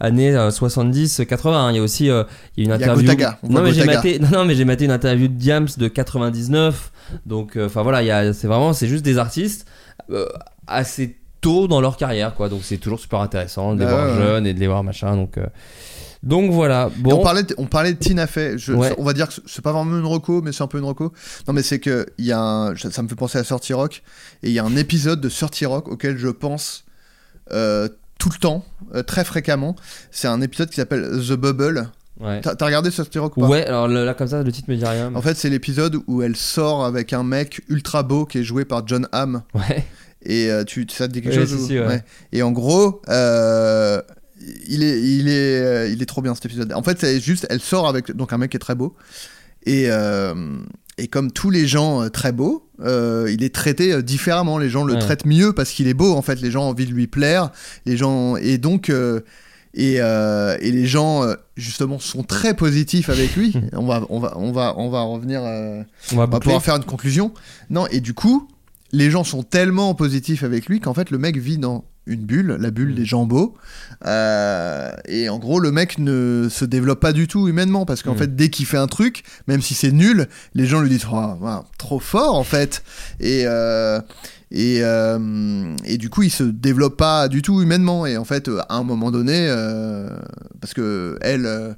années 0.00 0.48
70, 0.50 1.22
80. 1.28 1.70
Il 1.72 1.76
y 1.76 1.78
a 1.78 1.82
aussi 1.82 2.10
euh, 2.10 2.24
il 2.56 2.66
y 2.66 2.70
a 2.70 2.74
une 2.74 2.80
Il 2.80 2.84
y 2.84 2.88
a 2.88 2.92
interview. 2.92 3.02
Gotaga, 3.06 3.38
non 3.48 3.62
mais 3.62 3.72
j'ai 3.72 3.84
maté, 3.84 4.18
non, 4.18 4.28
non 4.30 4.44
mais 4.44 4.54
j'ai 4.54 4.64
maté 4.64 4.84
une 4.84 4.90
interview 4.90 5.28
de 5.28 5.34
Diams 5.34 5.68
de 5.76 5.88
99. 5.88 6.92
Donc 7.26 7.56
euh, 7.56 7.66
enfin 7.66 7.82
voilà, 7.82 8.02
il 8.02 8.06
y 8.06 8.10
a, 8.10 8.32
c'est 8.32 8.46
vraiment, 8.46 8.72
c'est 8.72 8.88
juste 8.88 9.04
des 9.04 9.18
artistes 9.18 9.66
euh, 10.10 10.26
assez 10.66 11.16
tôt 11.40 11.68
dans 11.68 11.80
leur 11.80 11.96
carrière 11.96 12.34
quoi. 12.34 12.48
Donc 12.48 12.60
c'est 12.64 12.78
toujours 12.78 13.00
super 13.00 13.20
intéressant 13.20 13.74
de 13.74 13.80
les 13.80 13.86
Bah 13.86 13.92
voir 13.92 14.06
ouais, 14.18 14.22
jeunes 14.22 14.46
et 14.46 14.54
de 14.54 14.60
les 14.60 14.66
voir 14.66 14.82
machin. 14.84 15.14
Donc 15.16 15.38
euh, 15.38 15.46
Donc 16.22 16.50
voilà. 16.50 16.90
Et 16.96 17.00
Bon. 17.02 17.14
On 17.20 17.22
parlait, 17.22 17.42
de, 17.44 17.54
on 17.58 17.66
parlait 17.66 17.92
de 17.92 17.98
Tina 17.98 18.26
Fey. 18.26 18.58
Je- 18.58 18.72
Ouais. 18.72 18.92
On 18.98 19.04
va 19.04 19.12
dire 19.12 19.28
que 19.28 19.34
c'est 19.46 19.62
pas 19.62 19.72
vraiment 19.72 19.96
une 19.98 20.06
reco, 20.06 20.42
mais 20.42 20.52
c'est 20.52 20.62
un 20.62 20.66
peu 20.66 20.78
une 20.78 20.84
reco. 20.84 21.12
Non, 21.46 21.54
mais 21.54 21.62
c'est 21.62 21.78
que 21.78 22.06
il 22.18 22.24
y 22.24 22.32
a 22.32 22.40
un, 22.40 22.76
ça 22.76 22.90
ça 22.90 23.02
me 23.02 23.08
fait 23.08 23.14
penser 23.14 23.38
à 23.38 23.44
Sorty 23.44 23.72
Rock. 23.72 24.02
Et 24.42 24.48
il 24.48 24.52
y 24.52 24.58
a 24.58 24.64
un 24.64 24.76
épisode 24.76 25.20
de 25.20 25.28
Sorty 25.28 25.64
Rock 25.66 25.88
auquel 25.88 26.16
je 26.18 26.28
pense 26.28 26.84
euh, 27.52 27.88
tout 28.18 28.30
le 28.32 28.38
temps, 28.38 28.64
euh, 28.96 29.02
très 29.04 29.24
fréquemment. 29.24 29.76
C'est 30.10 30.26
un 30.28 30.40
épisode 30.40 30.70
qui 30.70 30.76
s'appelle 30.76 31.08
The 31.28 31.32
Bubble. 31.34 31.88
Ouais. 32.20 32.40
T'as 32.40 32.66
regardé 32.66 32.90
Sorty 32.90 33.16
Rock 33.20 33.36
ou 33.36 33.42
pas? 33.42 33.46
Ouais, 33.46 33.64
alors 33.64 33.86
là 33.86 34.12
comme 34.12 34.26
ça, 34.26 34.42
le 34.42 34.50
titre 34.50 34.68
me 34.68 34.74
dit 34.74 34.84
rien. 34.84 35.14
En 35.14 35.22
fait, 35.22 35.36
c'est 35.36 35.48
l'épisode 35.50 35.98
où 36.08 36.20
elle 36.20 36.34
sort 36.34 36.84
avec 36.84 37.12
un 37.12 37.22
mec 37.22 37.62
ultra 37.68 38.02
beau 38.02 38.26
qui 38.26 38.38
est 38.38 38.42
joué 38.42 38.64
par 38.64 38.84
John 38.88 39.06
Hamm. 39.12 39.42
Ouais. 39.54 39.86
Et 40.24 40.50
euh, 40.50 40.64
tu, 40.64 40.86
ça 40.90 41.06
te 41.08 41.12
dit 41.12 41.22
quelque 41.22 41.34
chose 41.34 41.48
si, 41.48 41.54
ou- 41.62 41.66
si, 41.66 41.78
ouais. 41.78 42.02
Et 42.32 42.42
en 42.42 42.50
gros, 42.52 43.00
euh, 43.08 44.00
il 44.68 44.82
est, 44.82 45.00
il 45.00 45.28
est, 45.28 45.60
euh, 45.60 45.88
il 45.88 46.02
est 46.02 46.06
trop 46.06 46.22
bien 46.22 46.34
cet 46.34 46.46
épisode. 46.46 46.72
En 46.72 46.82
fait, 46.82 46.98
c'est 47.00 47.20
juste, 47.20 47.46
elle 47.50 47.60
sort 47.60 47.88
avec 47.88 48.10
donc 48.12 48.32
un 48.32 48.38
mec 48.38 48.50
qui 48.50 48.56
est 48.56 48.60
très 48.60 48.74
beau. 48.74 48.94
Et 49.66 49.86
euh, 49.90 50.34
et 50.96 51.06
comme 51.08 51.30
tous 51.30 51.50
les 51.50 51.66
gens 51.68 52.08
très 52.10 52.32
beaux, 52.32 52.68
euh, 52.80 53.28
il 53.32 53.42
est 53.44 53.54
traité 53.54 53.92
euh, 53.92 54.02
différemment. 54.02 54.58
Les 54.58 54.68
gens 54.70 54.84
le 54.84 54.94
Ouais. 54.94 54.98
traitent 55.00 55.26
mieux 55.26 55.52
parce 55.52 55.70
qu'il 55.70 55.86
est 55.88 55.94
beau. 55.94 56.14
En 56.14 56.22
fait, 56.22 56.40
les 56.40 56.50
gens 56.50 56.64
ont 56.64 56.70
envie 56.70 56.86
de 56.86 56.92
lui 56.92 57.06
plaire. 57.06 57.50
Les 57.86 57.96
gens 57.96 58.36
et 58.36 58.58
donc. 58.58 58.90
euh, 58.90 59.20
et, 59.74 59.96
et 59.96 60.72
les 60.72 60.86
gens 60.86 61.22
justement 61.56 61.98
sont 62.00 62.24
très 62.24 62.54
positifs 62.54 63.10
avec 63.10 63.36
lui. 63.36 63.52
on 63.74 63.86
va 63.86 64.02
on 64.08 64.18
va 64.18 64.32
on 64.36 64.50
va 64.50 64.74
on 64.76 64.88
va 64.88 65.02
revenir. 65.02 65.40
On 65.42 65.84
va 66.16 66.22
on 66.24 66.26
va 66.26 66.40
pouvoir 66.40 66.62
faire 66.64 66.74
une 66.76 66.84
conclusion. 66.84 67.32
Non, 67.70 67.86
et 67.88 68.00
du 68.00 68.12
coup, 68.14 68.48
les 68.92 69.10
gens 69.10 69.24
sont 69.24 69.42
tellement 69.42 69.94
positifs 69.94 70.42
avec 70.44 70.66
lui 70.66 70.80
qu'en 70.80 70.94
fait, 70.94 71.10
le 71.10 71.18
mec 71.18 71.36
vit 71.36 71.58
dans 71.58 71.84
une 72.06 72.24
bulle, 72.24 72.56
la 72.58 72.68
Mm. 72.68 72.74
bulle 72.74 72.94
des 72.94 73.04
gens 73.04 73.26
beaux. 73.26 73.54
Euh, 74.06 74.90
et 75.06 75.28
en 75.28 75.38
gros, 75.38 75.60
le 75.60 75.70
mec 75.72 75.98
ne 75.98 76.48
se 76.50 76.64
développe 76.64 77.00
pas 77.00 77.12
du 77.12 77.26
tout 77.28 77.48
humainement 77.48 77.84
parce 77.84 78.02
qu'en 78.02 78.14
Mm. 78.14 78.18
fait, 78.18 78.36
dès 78.36 78.48
qu'il 78.48 78.64
fait 78.66 78.78
un 78.78 78.86
truc, 78.86 79.24
même 79.46 79.60
si 79.60 79.74
c'est 79.74 79.92
nul, 79.92 80.26
les 80.54 80.66
gens 80.66 80.80
lui 80.80 80.88
disent 80.88 81.04
Oh, 81.12 81.34
wow, 81.40 81.64
trop 81.78 82.00
fort 82.00 82.34
en 82.34 82.44
fait. 82.44 82.82
Et. 83.20 83.42
euh, 83.46 84.00
et, 84.50 84.78
euh, 84.82 85.76
et 85.84 85.98
du 85.98 86.08
coup, 86.08 86.22
il 86.22 86.30
se 86.30 86.42
développe 86.42 86.96
pas 86.96 87.28
du 87.28 87.42
tout 87.42 87.60
humainement. 87.60 88.06
Et 88.06 88.16
en 88.16 88.24
fait, 88.24 88.48
à 88.70 88.76
un 88.76 88.82
moment 88.82 89.10
donné, 89.10 89.46
parce 90.62 90.72
que 90.72 91.18
elle, 91.20 91.44
euh, 91.44 91.74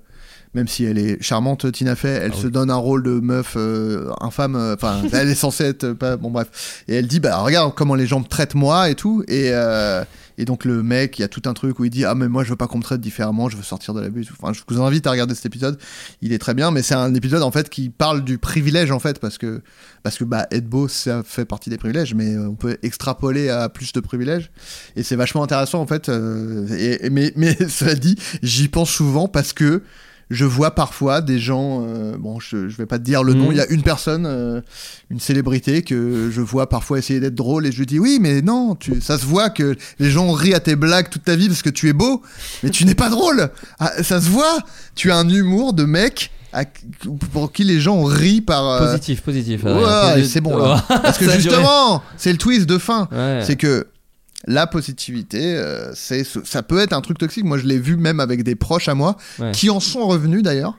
même 0.54 0.66
si 0.66 0.84
elle 0.84 0.98
est 0.98 1.22
charmante, 1.22 1.70
Tina 1.70 1.94
Fey, 1.94 2.08
elle 2.08 2.32
Ah 2.34 2.36
se 2.36 2.46
oui. 2.46 2.52
donne 2.52 2.70
un 2.70 2.76
rôle 2.76 3.02
de 3.04 3.20
meuf 3.20 3.54
euh, 3.56 4.10
infâme. 4.20 4.56
euh, 4.56 4.74
Enfin, 4.74 5.00
elle 5.12 5.28
est 5.28 5.34
censée 5.36 5.64
être 5.64 5.84
euh, 5.84 5.94
pas. 5.94 6.16
Bon, 6.16 6.30
bref. 6.30 6.82
Et 6.88 6.94
elle 6.96 7.06
dit 7.06 7.20
Bah, 7.20 7.36
regarde 7.38 7.72
comment 7.76 7.94
les 7.94 8.06
gens 8.06 8.18
me 8.20 8.24
traitent 8.24 8.54
moi 8.56 8.90
et 8.90 8.94
tout. 8.96 9.22
Et, 9.28 9.50
euh, 9.52 10.02
et 10.38 10.44
donc, 10.46 10.64
le 10.64 10.82
mec, 10.82 11.18
il 11.18 11.22
y 11.22 11.24
a 11.24 11.28
tout 11.28 11.42
un 11.46 11.54
truc 11.54 11.78
où 11.78 11.84
il 11.84 11.90
dit 11.90 12.04
Ah, 12.04 12.14
mais 12.16 12.26
moi, 12.26 12.42
je 12.42 12.50
veux 12.50 12.56
pas 12.56 12.66
qu'on 12.66 12.78
me 12.78 12.82
traite 12.82 13.00
différemment, 13.00 13.48
je 13.48 13.56
veux 13.56 13.62
sortir 13.62 13.94
de 13.94 14.00
la 14.00 14.08
bulle. 14.08 14.24
Enfin, 14.40 14.52
je 14.52 14.60
vous 14.66 14.82
invite 14.82 15.06
à 15.06 15.12
regarder 15.12 15.34
cet 15.36 15.46
épisode. 15.46 15.78
Il 16.20 16.32
est 16.32 16.38
très 16.38 16.54
bien, 16.54 16.72
mais 16.72 16.82
c'est 16.82 16.94
un 16.96 17.14
épisode 17.14 17.42
en 17.42 17.50
fait 17.52 17.68
qui 17.70 17.88
parle 17.90 18.24
du 18.24 18.38
privilège 18.38 18.90
en 18.90 18.98
fait, 18.98 19.20
parce 19.20 19.38
que, 19.38 19.62
parce 20.02 20.18
que 20.18 20.24
bah, 20.24 20.48
être 20.50 20.66
beau, 20.66 20.88
ça 20.88 21.22
fait 21.24 21.44
partie 21.44 21.70
des 21.70 21.78
privilèges, 21.78 22.14
mais 22.14 22.34
euh, 22.34 22.48
on 22.48 22.54
peut 22.56 22.76
extrapoler 22.82 23.50
à 23.50 23.68
plus 23.68 23.92
de 23.92 24.00
privilèges. 24.00 24.50
Et 24.96 25.04
c'est 25.04 25.16
vachement 25.16 25.44
intéressant 25.44 25.80
en 25.80 25.86
fait. 25.86 26.08
euh, 26.08 26.66
et, 26.76 27.06
et- 27.06 27.10
mais, 27.10 27.32
mais 27.36 27.56
cela 27.68 27.94
dit, 27.94 28.16
j'y 28.42 28.66
pense 28.66 28.90
souvent 28.90 29.28
parce 29.28 29.52
que 29.52 29.82
je 30.30 30.44
vois 30.44 30.74
parfois 30.76 31.20
des 31.20 31.38
gens, 31.40 31.84
euh, 31.86 32.16
bon, 32.16 32.38
je, 32.38 32.68
je 32.68 32.76
vais 32.76 32.86
pas 32.86 32.98
te 32.98 33.04
dire 33.04 33.24
le 33.24 33.34
nom, 33.34 33.46
Mhm. 33.46 33.52
il 33.52 33.56
y 33.58 33.60
a 33.60 33.68
une 33.68 33.82
personne, 33.82 34.26
euh, 34.26 34.60
une 35.10 35.18
célébrité 35.20 35.82
que 35.82 36.30
je 36.32 36.40
vois 36.40 36.68
parfois 36.68 36.98
essayer 36.98 37.18
d'être 37.20 37.34
drôle 37.34 37.66
et 37.66 37.72
je 37.72 37.78
lui 37.78 37.86
dis 37.86 37.98
oui, 37.98 38.18
mais 38.20 38.40
non, 38.40 38.76
tu, 38.76 39.00
ça 39.00 39.18
se 39.18 39.26
voit 39.26 39.50
que 39.50 39.74
les 39.98 40.10
gens 40.10 40.30
rient 40.32 40.54
à 40.54 40.60
tes 40.60 40.76
blagues 40.76 41.08
toute 41.10 41.24
ta 41.24 41.34
vie 41.36 41.48
parce 41.48 41.62
que 41.62 41.70
tu 41.70 41.88
es 41.88 41.92
beau, 41.92 42.22
mais 42.62 42.70
tu 42.70 42.84
n'es 42.84 42.94
pas 42.94 43.08
drôle. 43.10 43.50
Ah, 43.80 44.02
ça 44.02 44.20
se 44.20 44.28
voit. 44.30 44.58
Tu 44.94 45.10
as 45.10 45.16
un 45.16 45.28
humour 45.28 45.72
de 45.72 45.84
mec 45.84 46.30
à- 46.52 46.64
pour 47.32 47.50
qui 47.52 47.64
les 47.64 47.80
gens 47.80 48.02
rient 48.04 48.40
par. 48.40 48.66
euh, 48.68 48.86
Positif, 48.92 49.22
positif. 49.22 49.64
Ouais, 49.64 50.24
c'est 50.24 50.40
bon 50.40 50.56
là. 50.56 50.84
Parce 50.88 51.18
que 51.18 51.28
justement, 51.30 52.02
c'est 52.16 52.32
le 52.32 52.38
twist 52.38 52.66
de 52.66 52.78
fin. 52.78 53.08
Ouais. 53.12 53.40
C'est 53.44 53.56
que 53.56 53.86
la 54.46 54.66
positivité, 54.66 55.56
euh, 55.56 55.92
c'est, 55.94 56.24
ça 56.44 56.62
peut 56.62 56.78
être 56.78 56.92
un 56.92 57.00
truc 57.00 57.18
toxique. 57.18 57.44
Moi, 57.44 57.58
je 57.58 57.66
l'ai 57.66 57.78
vu 57.78 57.96
même 57.96 58.20
avec 58.20 58.42
des 58.42 58.54
proches 58.56 58.88
à 58.88 58.94
moi, 58.94 59.16
Ouais. 59.38 59.52
qui 59.52 59.70
en 59.70 59.80
sont 59.80 60.06
revenus 60.06 60.42
d'ailleurs. 60.42 60.78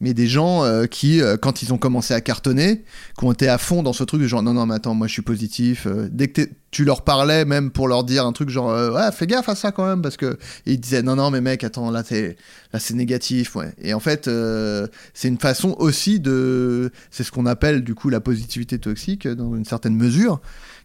Mais 0.00 0.14
des 0.14 0.26
gens 0.26 0.64
euh, 0.64 0.86
qui, 0.86 1.20
euh, 1.22 1.36
quand 1.36 1.62
ils 1.62 1.72
ont 1.72 1.78
commencé 1.78 2.12
à 2.12 2.20
cartonner, 2.20 2.82
qui 3.16 3.24
ont 3.24 3.30
été 3.30 3.46
à 3.48 3.56
fond 3.56 3.84
dans 3.84 3.92
ce 3.92 4.02
truc 4.02 4.20
genre 4.24 4.42
non, 4.42 4.52
non, 4.52 4.66
mais 4.66 4.74
attends, 4.74 4.94
moi 4.94 5.06
je 5.06 5.12
suis 5.12 5.22
positif. 5.22 5.86
Euh, 5.86 6.08
dès 6.10 6.26
que 6.26 6.42
tu 6.72 6.84
leur 6.84 7.02
parlais, 7.04 7.44
même 7.44 7.70
pour 7.70 7.86
leur 7.86 8.02
dire 8.02 8.26
un 8.26 8.32
truc 8.32 8.48
genre 8.48 8.70
euh, 8.70 8.90
ouais, 8.90 9.12
fais 9.12 9.28
gaffe 9.28 9.48
à 9.48 9.54
ça 9.54 9.70
quand 9.70 9.86
même, 9.86 10.02
parce 10.02 10.16
que 10.16 10.38
et 10.66 10.72
ils 10.72 10.80
disaient 10.80 11.02
non, 11.02 11.14
non, 11.14 11.30
mais 11.30 11.40
mec, 11.40 11.62
attends, 11.62 11.92
là, 11.92 12.02
t'es- 12.02 12.36
là 12.72 12.80
c'est 12.80 12.94
négatif. 12.94 13.54
Ouais. 13.54 13.72
Et 13.80 13.94
en 13.94 14.00
fait, 14.00 14.26
euh, 14.26 14.88
c'est 15.14 15.28
une 15.28 15.38
façon 15.38 15.76
aussi 15.78 16.18
de. 16.18 16.90
C'est 17.12 17.22
ce 17.22 17.30
qu'on 17.30 17.46
appelle 17.46 17.84
du 17.84 17.94
coup 17.94 18.08
la 18.08 18.18
positivité 18.18 18.80
toxique 18.80 19.28
dans 19.28 19.54
une 19.54 19.64
certaine 19.64 19.94
mesure, 19.94 20.40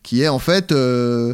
qui 0.08 0.22
est 0.22 0.30
en 0.30 0.40
fait 0.40 0.72
euh, 0.72 1.34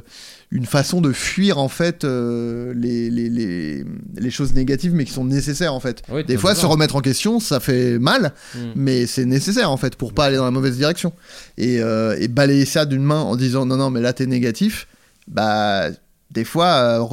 une 0.50 0.66
façon 0.66 1.00
de 1.00 1.12
fuir 1.14 1.60
en 1.60 1.68
fait 1.70 2.04
euh, 2.06 2.74
les, 2.76 3.12
les, 3.12 3.30
les, 3.30 3.86
les 4.18 4.32
choses 4.32 4.56
négatives, 4.56 4.96
mais 4.96 5.06
qui 5.06 5.12
sont 5.14 5.26
nécessaires 5.26 5.76
en 5.76 5.80
fait. 5.80 6.02
Oui, 6.10 6.24
Des 6.24 6.38
fois, 6.38 6.56
se 6.56 6.66
remettre 6.66 6.96
en 6.96 7.02
question, 7.02 7.40
ça 7.40 7.60
fait 7.60 8.00
mal, 8.00 8.34
Mm. 8.56 8.60
mais 8.76 9.06
c'est 9.06 9.26
nécessaire 9.26 9.70
en 9.70 9.78
fait 9.78 9.96
pour 9.96 10.12
pas 10.14 10.26
aller 10.26 10.38
dans 10.38 10.46
la 10.46 10.50
mauvaise 10.50 10.76
direction. 10.76 11.14
Et, 11.60 11.82
euh, 11.82 12.18
et 12.20 12.28
balayer 12.28 12.66
ça 12.66 12.86
d'une 12.86 13.04
main 13.04 13.20
en 13.22 13.36
disant 13.36 13.68
non, 13.68 13.78
non, 13.78 13.92
mais 13.92 14.02
là 14.02 14.12
t'es 14.12 14.26
négatif, 14.26 14.88
bah, 15.28 15.90
des 16.32 16.44
fois, 16.44 17.08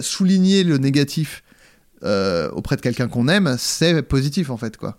souligner 0.00 0.64
le 0.64 0.78
négatif 0.78 1.42
euh, 2.04 2.50
auprès 2.50 2.76
de 2.76 2.80
quelqu'un 2.80 3.08
qu'on 3.08 3.28
aime, 3.28 3.56
c'est 3.58 4.02
positif 4.02 4.50
en 4.50 4.56
fait 4.56 4.76
quoi. 4.76 4.96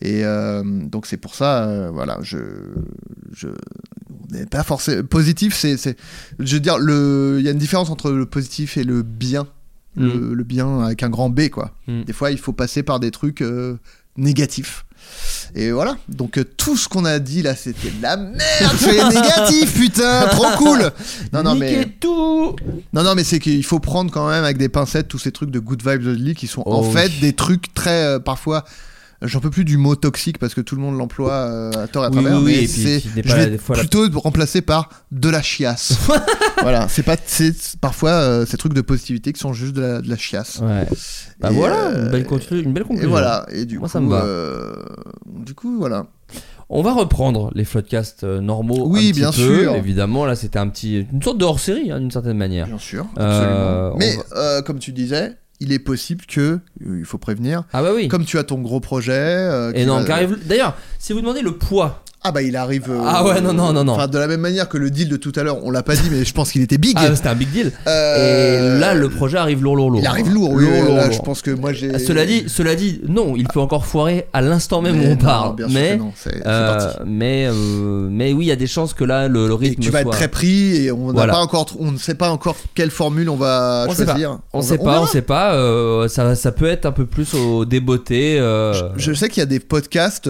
Et 0.00 0.24
euh, 0.24 0.62
donc 0.64 1.06
c'est 1.06 1.16
pour 1.16 1.34
ça, 1.34 1.64
euh, 1.68 1.90
voilà, 1.90 2.18
je, 2.22 2.38
je 3.32 3.48
on 3.48 4.34
n'est 4.34 4.46
pas 4.46 4.62
forcément 4.62 5.04
positif. 5.04 5.54
C'est, 5.54 5.76
c'est, 5.76 5.96
je 6.38 6.54
veux 6.54 6.60
dire, 6.60 6.78
le, 6.78 7.36
il 7.38 7.44
y 7.44 7.48
a 7.48 7.52
une 7.52 7.58
différence 7.58 7.90
entre 7.90 8.10
le 8.10 8.26
positif 8.26 8.76
et 8.76 8.84
le 8.84 9.02
bien, 9.02 9.46
le, 9.96 10.34
le 10.34 10.44
bien 10.44 10.80
avec 10.80 11.02
un 11.02 11.10
grand 11.10 11.30
B 11.30 11.48
quoi. 11.48 11.72
Mm. 11.86 12.04
Des 12.04 12.12
fois, 12.12 12.30
il 12.30 12.38
faut 12.38 12.52
passer 12.52 12.82
par 12.82 13.00
des 13.00 13.10
trucs 13.10 13.44
négatifs. 14.16 14.84
Et 15.54 15.72
voilà. 15.72 15.96
Donc 16.08 16.38
euh, 16.38 16.44
tout 16.44 16.76
ce 16.76 16.88
qu'on 16.88 17.04
a 17.04 17.18
dit 17.18 17.42
là, 17.42 17.56
c'était 17.56 17.90
de 17.90 18.02
la 18.02 18.16
merde. 18.16 18.36
C'est 18.78 19.08
négatif, 19.08 19.74
putain, 19.74 20.28
trop 20.28 20.46
cool. 20.58 20.90
Non, 21.32 21.42
non, 21.42 21.54
mais 21.54 21.86
tout 22.00 22.54
non, 22.92 23.02
non, 23.02 23.14
mais 23.14 23.24
c'est 23.24 23.38
qu'il 23.38 23.64
faut 23.64 23.80
prendre 23.80 24.10
quand 24.12 24.28
même 24.28 24.44
avec 24.44 24.58
des 24.58 24.68
pincettes 24.68 25.08
tous 25.08 25.18
ces 25.18 25.32
trucs 25.32 25.50
de 25.50 25.58
good 25.58 25.82
vibes 25.86 26.06
only 26.06 26.34
qui 26.34 26.46
sont 26.46 26.62
en 26.66 26.80
Oh 26.80 26.90
fait 26.90 27.06
oui. 27.06 27.20
des 27.20 27.32
trucs 27.32 27.72
très 27.74 28.04
euh, 28.04 28.18
parfois. 28.18 28.64
J'en 29.22 29.40
peux 29.40 29.50
plus 29.50 29.66
du 29.66 29.76
mot 29.76 29.96
toxique 29.96 30.38
parce 30.38 30.54
que 30.54 30.62
tout 30.62 30.76
le 30.76 30.80
monde 30.80 30.96
l'emploie 30.96 31.32
euh, 31.34 31.70
à 31.84 31.86
tort 31.88 32.04
et 32.04 32.06
à 32.06 32.10
Oui, 32.10 32.14
travers. 32.22 32.38
oui, 32.38 32.44
oui, 32.44 32.52
mais 32.52 32.64
et 32.64 32.66
puis 32.68 32.68
c'est, 32.68 33.00
je 33.22 33.34
vais 33.36 33.58
fois 33.58 33.76
la- 33.76 33.82
plutôt 33.82 34.06
remplacer 34.18 34.62
par 34.62 34.88
de 35.12 35.28
la 35.28 35.42
chiasse. 35.42 35.98
voilà, 36.62 36.88
c'est 36.88 37.02
pas, 37.02 37.16
c'est 37.26 37.54
parfois 37.80 38.10
euh, 38.12 38.46
ces 38.46 38.56
trucs 38.56 38.72
de 38.72 38.80
positivité 38.80 39.32
qui 39.34 39.40
sont 39.40 39.52
juste 39.52 39.74
de 39.74 39.82
la, 39.82 40.00
de 40.00 40.08
la 40.08 40.16
chiasse. 40.16 40.60
Ouais. 40.60 40.86
Bah 41.38 41.50
Et, 41.50 41.54
voilà, 41.54 41.88
euh, 41.88 42.04
une 42.06 42.10
belle, 42.10 42.26
une 42.64 42.72
belle 42.72 42.82
Et 42.82 42.86
conclusion. 42.86 43.10
voilà. 43.10 43.44
Et 43.52 43.66
du 43.66 43.78
Moi, 43.78 43.88
coup, 43.88 43.92
ça 43.92 44.00
me 44.00 44.08
va. 44.08 44.24
du 45.44 45.54
coup, 45.54 45.76
voilà. 45.78 46.06
On 46.68 46.82
va 46.82 46.92
reprendre 46.92 47.50
les 47.54 47.64
floodcasts 47.64 48.22
normaux. 48.22 48.86
Oui, 48.88 49.08
un 49.08 49.10
petit 49.10 49.20
bien 49.20 49.30
peu, 49.32 49.62
sûr. 49.62 49.74
Évidemment, 49.74 50.24
là, 50.24 50.36
c'était 50.36 50.58
un 50.58 50.68
petit, 50.68 51.06
une 51.12 51.20
sorte 51.22 51.38
de 51.38 51.44
hors-série, 51.44 51.90
hein, 51.90 51.98
d'une 51.98 52.10
certaine 52.12 52.36
manière. 52.38 52.66
Bien 52.68 52.78
sûr, 52.78 53.06
absolument. 53.16 53.96
Mais 53.98 54.16
va- 54.34 54.62
comme 54.62 54.78
tu 54.78 54.92
disais, 54.92 55.36
il 55.60 55.72
est 55.72 55.78
possible 55.78 56.24
que, 56.26 56.40
euh, 56.40 56.98
il 56.98 57.04
faut 57.04 57.18
prévenir, 57.18 57.64
Ah 57.72 57.82
bah 57.82 57.90
oui. 57.94 58.08
comme 58.08 58.24
tu 58.24 58.38
as 58.38 58.44
ton 58.44 58.58
gros 58.60 58.80
projet. 58.80 59.12
euh, 59.12 59.72
Et 59.74 59.84
non, 59.86 60.02
D'ailleurs, 60.46 60.76
si 60.98 61.12
vous 61.12 61.20
demandez 61.20 61.42
le 61.42 61.52
poids. 61.52 62.02
Ah 62.22 62.32
bah 62.32 62.42
il 62.42 62.54
arrive. 62.54 62.84
euh, 62.90 63.00
Ah 63.06 63.24
ouais, 63.24 63.40
non, 63.40 63.54
non, 63.54 63.72
non, 63.72 63.82
non. 63.82 63.92
Enfin, 63.94 64.06
de 64.06 64.18
la 64.18 64.26
même 64.26 64.40
manière 64.42 64.68
que 64.68 64.76
le 64.76 64.90
deal 64.90 65.08
de 65.08 65.16
tout 65.16 65.32
à 65.36 65.42
l'heure, 65.42 65.64
on 65.64 65.70
l'a 65.70 65.82
pas 65.82 65.96
dit, 65.96 66.08
mais 66.10 66.22
je 66.22 66.34
pense 66.34 66.52
qu'il 66.52 66.60
était 66.60 66.76
big. 66.76 66.94
Ah, 66.98 67.14
c'était 67.16 67.28
un 67.30 67.34
big 67.34 67.50
deal. 67.50 67.72
Euh, 67.86 68.76
Et 68.76 68.78
là, 68.78 68.92
le 68.92 69.08
projet 69.08 69.38
arrive 69.38 69.62
lourd, 69.62 69.74
lourd, 69.74 69.90
lourd. 69.90 70.00
Il 70.02 70.06
arrive 70.06 70.30
lourd. 70.30 70.54
Lourd, 70.58 70.70
lourd, 70.84 70.94
là, 70.96 71.04
lourd. 71.06 71.12
je 71.14 71.20
pense 71.22 71.40
que 71.40 71.50
moi 71.50 71.72
j'ai. 71.72 71.98
Cela 71.98 72.26
dit, 72.26 72.44
cela 72.48 72.74
dit, 72.74 73.00
non, 73.08 73.36
il 73.36 73.48
peut 73.48 73.60
encore 73.60 73.86
foirer 73.86 74.26
à 74.34 74.42
l'instant 74.42 74.82
même 74.82 74.96
Mais 74.98 75.04
où 75.06 75.06
on 75.06 75.10
non, 75.12 75.16
parle. 75.16 75.56
bien 75.56 75.68
sûr 75.68 75.74
mais, 75.80 75.90
que 75.92 75.98
non, 75.98 76.12
euh, 76.46 76.92
mais, 77.06 77.46
euh, 77.48 78.08
mais 78.10 78.34
oui, 78.34 78.44
il 78.44 78.48
y 78.48 78.52
a 78.52 78.56
des 78.56 78.66
chances 78.66 78.92
que 78.92 79.04
là, 79.04 79.26
le, 79.26 79.52
rythme 79.54 79.80
tu 79.82 79.88
vas 79.90 80.02
soit. 80.02 80.10
être 80.12 80.16
très 80.18 80.28
pris 80.28 80.76
et 80.84 80.92
on 80.92 81.06
n'a 81.06 81.12
Voilà. 81.14 81.32
pas 81.32 81.38
encore, 81.40 81.68
on 81.78 81.90
ne 81.90 81.96
sait 81.98 82.14
pas 82.14 82.30
encore 82.30 82.56
quelle 82.74 82.90
formule 82.90 83.30
on 83.30 83.36
va 83.36 83.86
On 83.88 83.94
sait 83.94 84.04
choisir. 84.04 84.38
On 84.52 84.60
va- 84.60 84.66
sait 84.66 84.76
pas, 84.78 85.00
on 85.00 85.06
sait 85.06 85.22
pas. 85.22 85.54
euh, 85.54 86.06
ça, 86.08 86.34
ça 86.34 86.52
peut 86.52 86.66
être 86.68 86.84
un 86.84 86.92
peu 86.92 87.06
plus 87.06 87.32
au 87.32 87.64
débeauté. 87.64 88.38
euh, 88.38 88.74
Je 88.98 89.14
sais 89.14 89.30
qu'il 89.30 89.40
y 89.40 89.42
a 89.42 89.46
des 89.46 89.60
podcasts, 89.60 90.28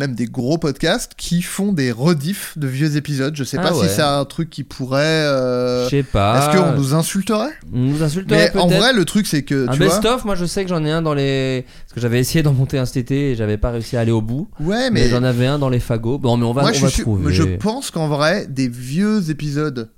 même 0.00 0.14
des 0.14 0.24
gros 0.26 0.58
podcasts, 0.58 1.12
qui 1.16 1.42
font 1.42 1.72
des 1.72 1.92
rediffs 1.92 2.56
de 2.58 2.66
vieux 2.66 2.96
épisodes. 2.96 3.36
Je 3.36 3.44
sais 3.44 3.58
Ah 3.60 3.68
pas 3.68 3.76
ouais. 3.76 3.86
si 3.88 3.94
c'est 3.94 4.02
un 4.02 4.24
truc 4.24 4.50
qui 4.50 4.64
pourrait. 4.64 5.02
euh, 5.04 5.84
Je 5.84 5.90
sais 5.90 6.02
pas. 6.02 6.38
Est-ce 6.50 6.58
qu'on 6.58 6.72
nous 6.76 6.94
insulterait? 6.94 7.52
On 7.72 7.78
nous 7.78 8.02
insulterait 8.02 8.50
Mais 8.54 8.60
en 8.60 8.66
vrai, 8.66 8.92
le 8.92 9.04
truc 9.04 9.26
c'est 9.26 9.42
que 9.42 9.66
Un 9.68 9.76
best-of, 9.76 10.24
moi 10.24 10.34
je 10.34 10.44
sais 10.46 10.64
que 10.64 10.70
j'en 10.70 10.84
ai 10.84 10.90
un 10.90 11.02
dans 11.02 11.14
les. 11.14 11.64
Parce 11.84 11.94
que 11.94 12.00
j'avais 12.00 12.18
essayé 12.18 12.42
d'en 12.42 12.52
monter 12.52 12.78
un 12.78 12.86
cet 12.86 12.96
été 12.96 13.30
et 13.32 13.34
j'avais 13.36 13.58
pas 13.58 13.70
réussi 13.70 13.96
à 13.96 14.00
aller 14.00 14.10
au 14.12 14.22
bout. 14.22 14.48
Ouais, 14.60 14.90
Mais, 14.90 15.02
mais 15.02 15.08
j'en 15.08 15.22
avais 15.22 15.46
un 15.46 15.58
dans 15.58 15.68
les 15.68 15.80
fagots. 15.80 16.18
Bon, 16.18 16.36
mais 16.36 16.46
on 16.46 16.52
va, 16.52 16.62
Moi, 16.62 16.70
on 16.70 16.74
je, 16.74 16.80
va 16.82 16.88
suis- 16.88 17.02
trouver. 17.02 17.32
je 17.32 17.42
pense 17.42 17.90
qu'en 17.90 18.08
vrai, 18.08 18.46
des 18.48 18.68
vieux 18.68 19.30
épisodes 19.30 19.90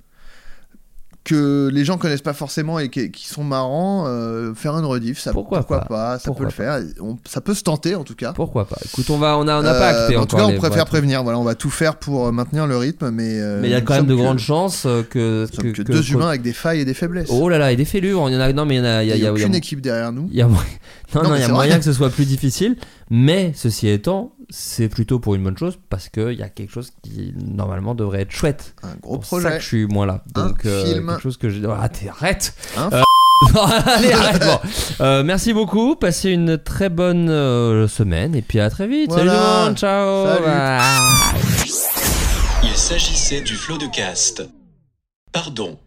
que 1.24 1.70
les 1.72 1.84
gens 1.84 1.98
connaissent 1.98 2.20
pas 2.22 2.32
forcément 2.32 2.80
et 2.80 2.88
qui, 2.88 3.12
qui 3.12 3.28
sont 3.28 3.44
marrants, 3.44 4.06
euh, 4.08 4.54
faire 4.54 4.76
une 4.76 4.84
rediff, 4.84 5.20
ça 5.20 5.32
Pourquoi 5.32 5.64
pas. 5.64 5.84
pas, 5.88 6.18
ça 6.18 6.24
Pourquoi 6.26 6.46
peut 6.46 6.50
le 6.50 6.50
faire, 6.50 6.80
On- 7.00 7.16
ça 7.28 7.40
peut 7.40 7.54
se 7.54 7.62
tenter 7.62 7.94
en 7.94 8.02
tout 8.02 8.16
cas. 8.16 8.32
Pourquoi 8.32 8.66
pas 8.66 8.76
Écoute, 8.84 9.08
on 9.10 9.18
va, 9.18 9.38
on 9.38 9.46
a, 9.46 9.58
on 9.58 9.62
n'a 9.62 9.72
pas 9.74 9.92
Euh, 9.94 10.02
acté 10.04 10.16
en 10.16 10.26
tout 10.26 10.36
cas, 10.36 10.46
on 10.46 10.56
préfère 10.58 10.84
prévenir. 10.86 11.22
Voilà, 11.22 11.38
on 11.38 11.44
va 11.44 11.54
tout 11.54 11.70
faire 11.70 11.96
pour 11.96 12.26
euh, 12.26 12.32
maintenir 12.32 12.66
le 12.66 12.76
rythme, 12.76 13.10
mais 13.10 13.38
euh, 13.40 13.60
Mais 13.60 13.68
il 13.68 13.70
y 13.70 13.74
a 13.74 13.80
quand 13.80 13.94
même 13.94 14.06
de 14.06 14.14
grandes 14.16 14.40
chances 14.40 14.82
que, 15.10 15.46
que, 15.56 15.68
que 15.68 15.82
deux 15.82 16.10
humains 16.10 16.28
avec 16.28 16.42
des 16.42 16.52
failles 16.52 16.80
et 16.80 16.84
des 16.84 16.94
faiblesses. 16.94 17.28
Oh 17.30 17.48
là 17.48 17.58
là, 17.58 17.70
et 17.70 17.76
des 17.76 17.84
fêlures. 17.84 18.24
Il 18.28 18.34
y 18.34 18.36
en 18.36 18.40
a. 18.40 18.52
Non, 18.52 18.64
mais 18.66 18.74
il 18.74 18.78
y 18.78 18.80
en 18.80 18.84
a. 18.84 19.02
Il 19.04 19.08
y 19.08 19.12
a, 19.12 19.16
y 19.16 19.20
a 19.20 19.24
y 19.24 19.26
a- 19.28 19.32
aucune 19.32 19.52
y 19.52 19.54
a- 19.54 19.58
équipe 19.58 19.80
derrière 19.80 20.10
nous. 20.12 20.26
il 20.30 20.36
y 20.36 20.42
a 20.42 20.46
Non, 21.14 21.22
Non, 21.24 21.34
il 21.36 21.40
y 21.40 21.44
a 21.44 21.48
moyen 21.48 21.78
que 21.78 21.84
ce 21.84 21.92
soit 21.92 22.10
plus 22.10 22.24
difficile. 22.24 22.76
Mais 23.10 23.52
ceci 23.54 23.86
étant, 23.88 24.32
c'est 24.54 24.88
plutôt 24.88 25.18
pour 25.18 25.34
une 25.34 25.42
bonne 25.42 25.56
chose 25.56 25.78
parce 25.88 26.08
qu'il 26.10 26.34
y 26.34 26.42
a 26.42 26.48
quelque 26.50 26.70
chose 26.70 26.92
qui 27.02 27.32
normalement 27.36 27.94
devrait 27.94 28.20
être 28.22 28.30
chouette. 28.30 28.74
Un 28.82 28.94
gros 29.00 29.14
C'est 29.14 29.18
pour 29.20 29.20
projet. 29.38 29.48
ça 29.48 29.56
que 29.56 29.62
je 29.62 29.66
suis 29.66 29.86
moins 29.86 30.04
là. 30.06 30.22
Un 30.36 30.48
Donc, 30.48 30.66
euh, 30.66 30.84
film. 30.84 31.08
quelque 31.08 31.22
chose 31.22 31.36
que 31.38 31.48
j'ai. 31.48 31.62
Ah, 31.68 31.88
t'es- 31.88 32.08
arrête 32.08 32.54
Un 32.76 32.90
Euh, 32.92 33.02
Allez, 33.86 34.12
arrête. 34.12 34.42
Bon. 34.44 34.58
Euh, 35.04 35.22
merci 35.24 35.52
beaucoup. 35.52 35.96
Passez 35.96 36.30
une 36.30 36.58
très 36.58 36.88
bonne 36.90 37.28
euh, 37.30 37.88
semaine 37.88 38.34
et 38.36 38.42
puis 38.42 38.60
à 38.60 38.68
très 38.70 38.86
vite. 38.86 39.10
Salut 39.10 39.28
tout 39.30 39.34
le 39.34 39.40
monde. 39.66 39.76
Ciao. 39.76 40.26
Salut. 40.28 40.44
Bye. 40.44 41.70
Il 42.64 42.76
s'agissait 42.76 43.40
du 43.40 43.54
flot 43.56 43.78
de 43.78 43.86
cast. 43.86 44.42
Pardon. 45.32 45.78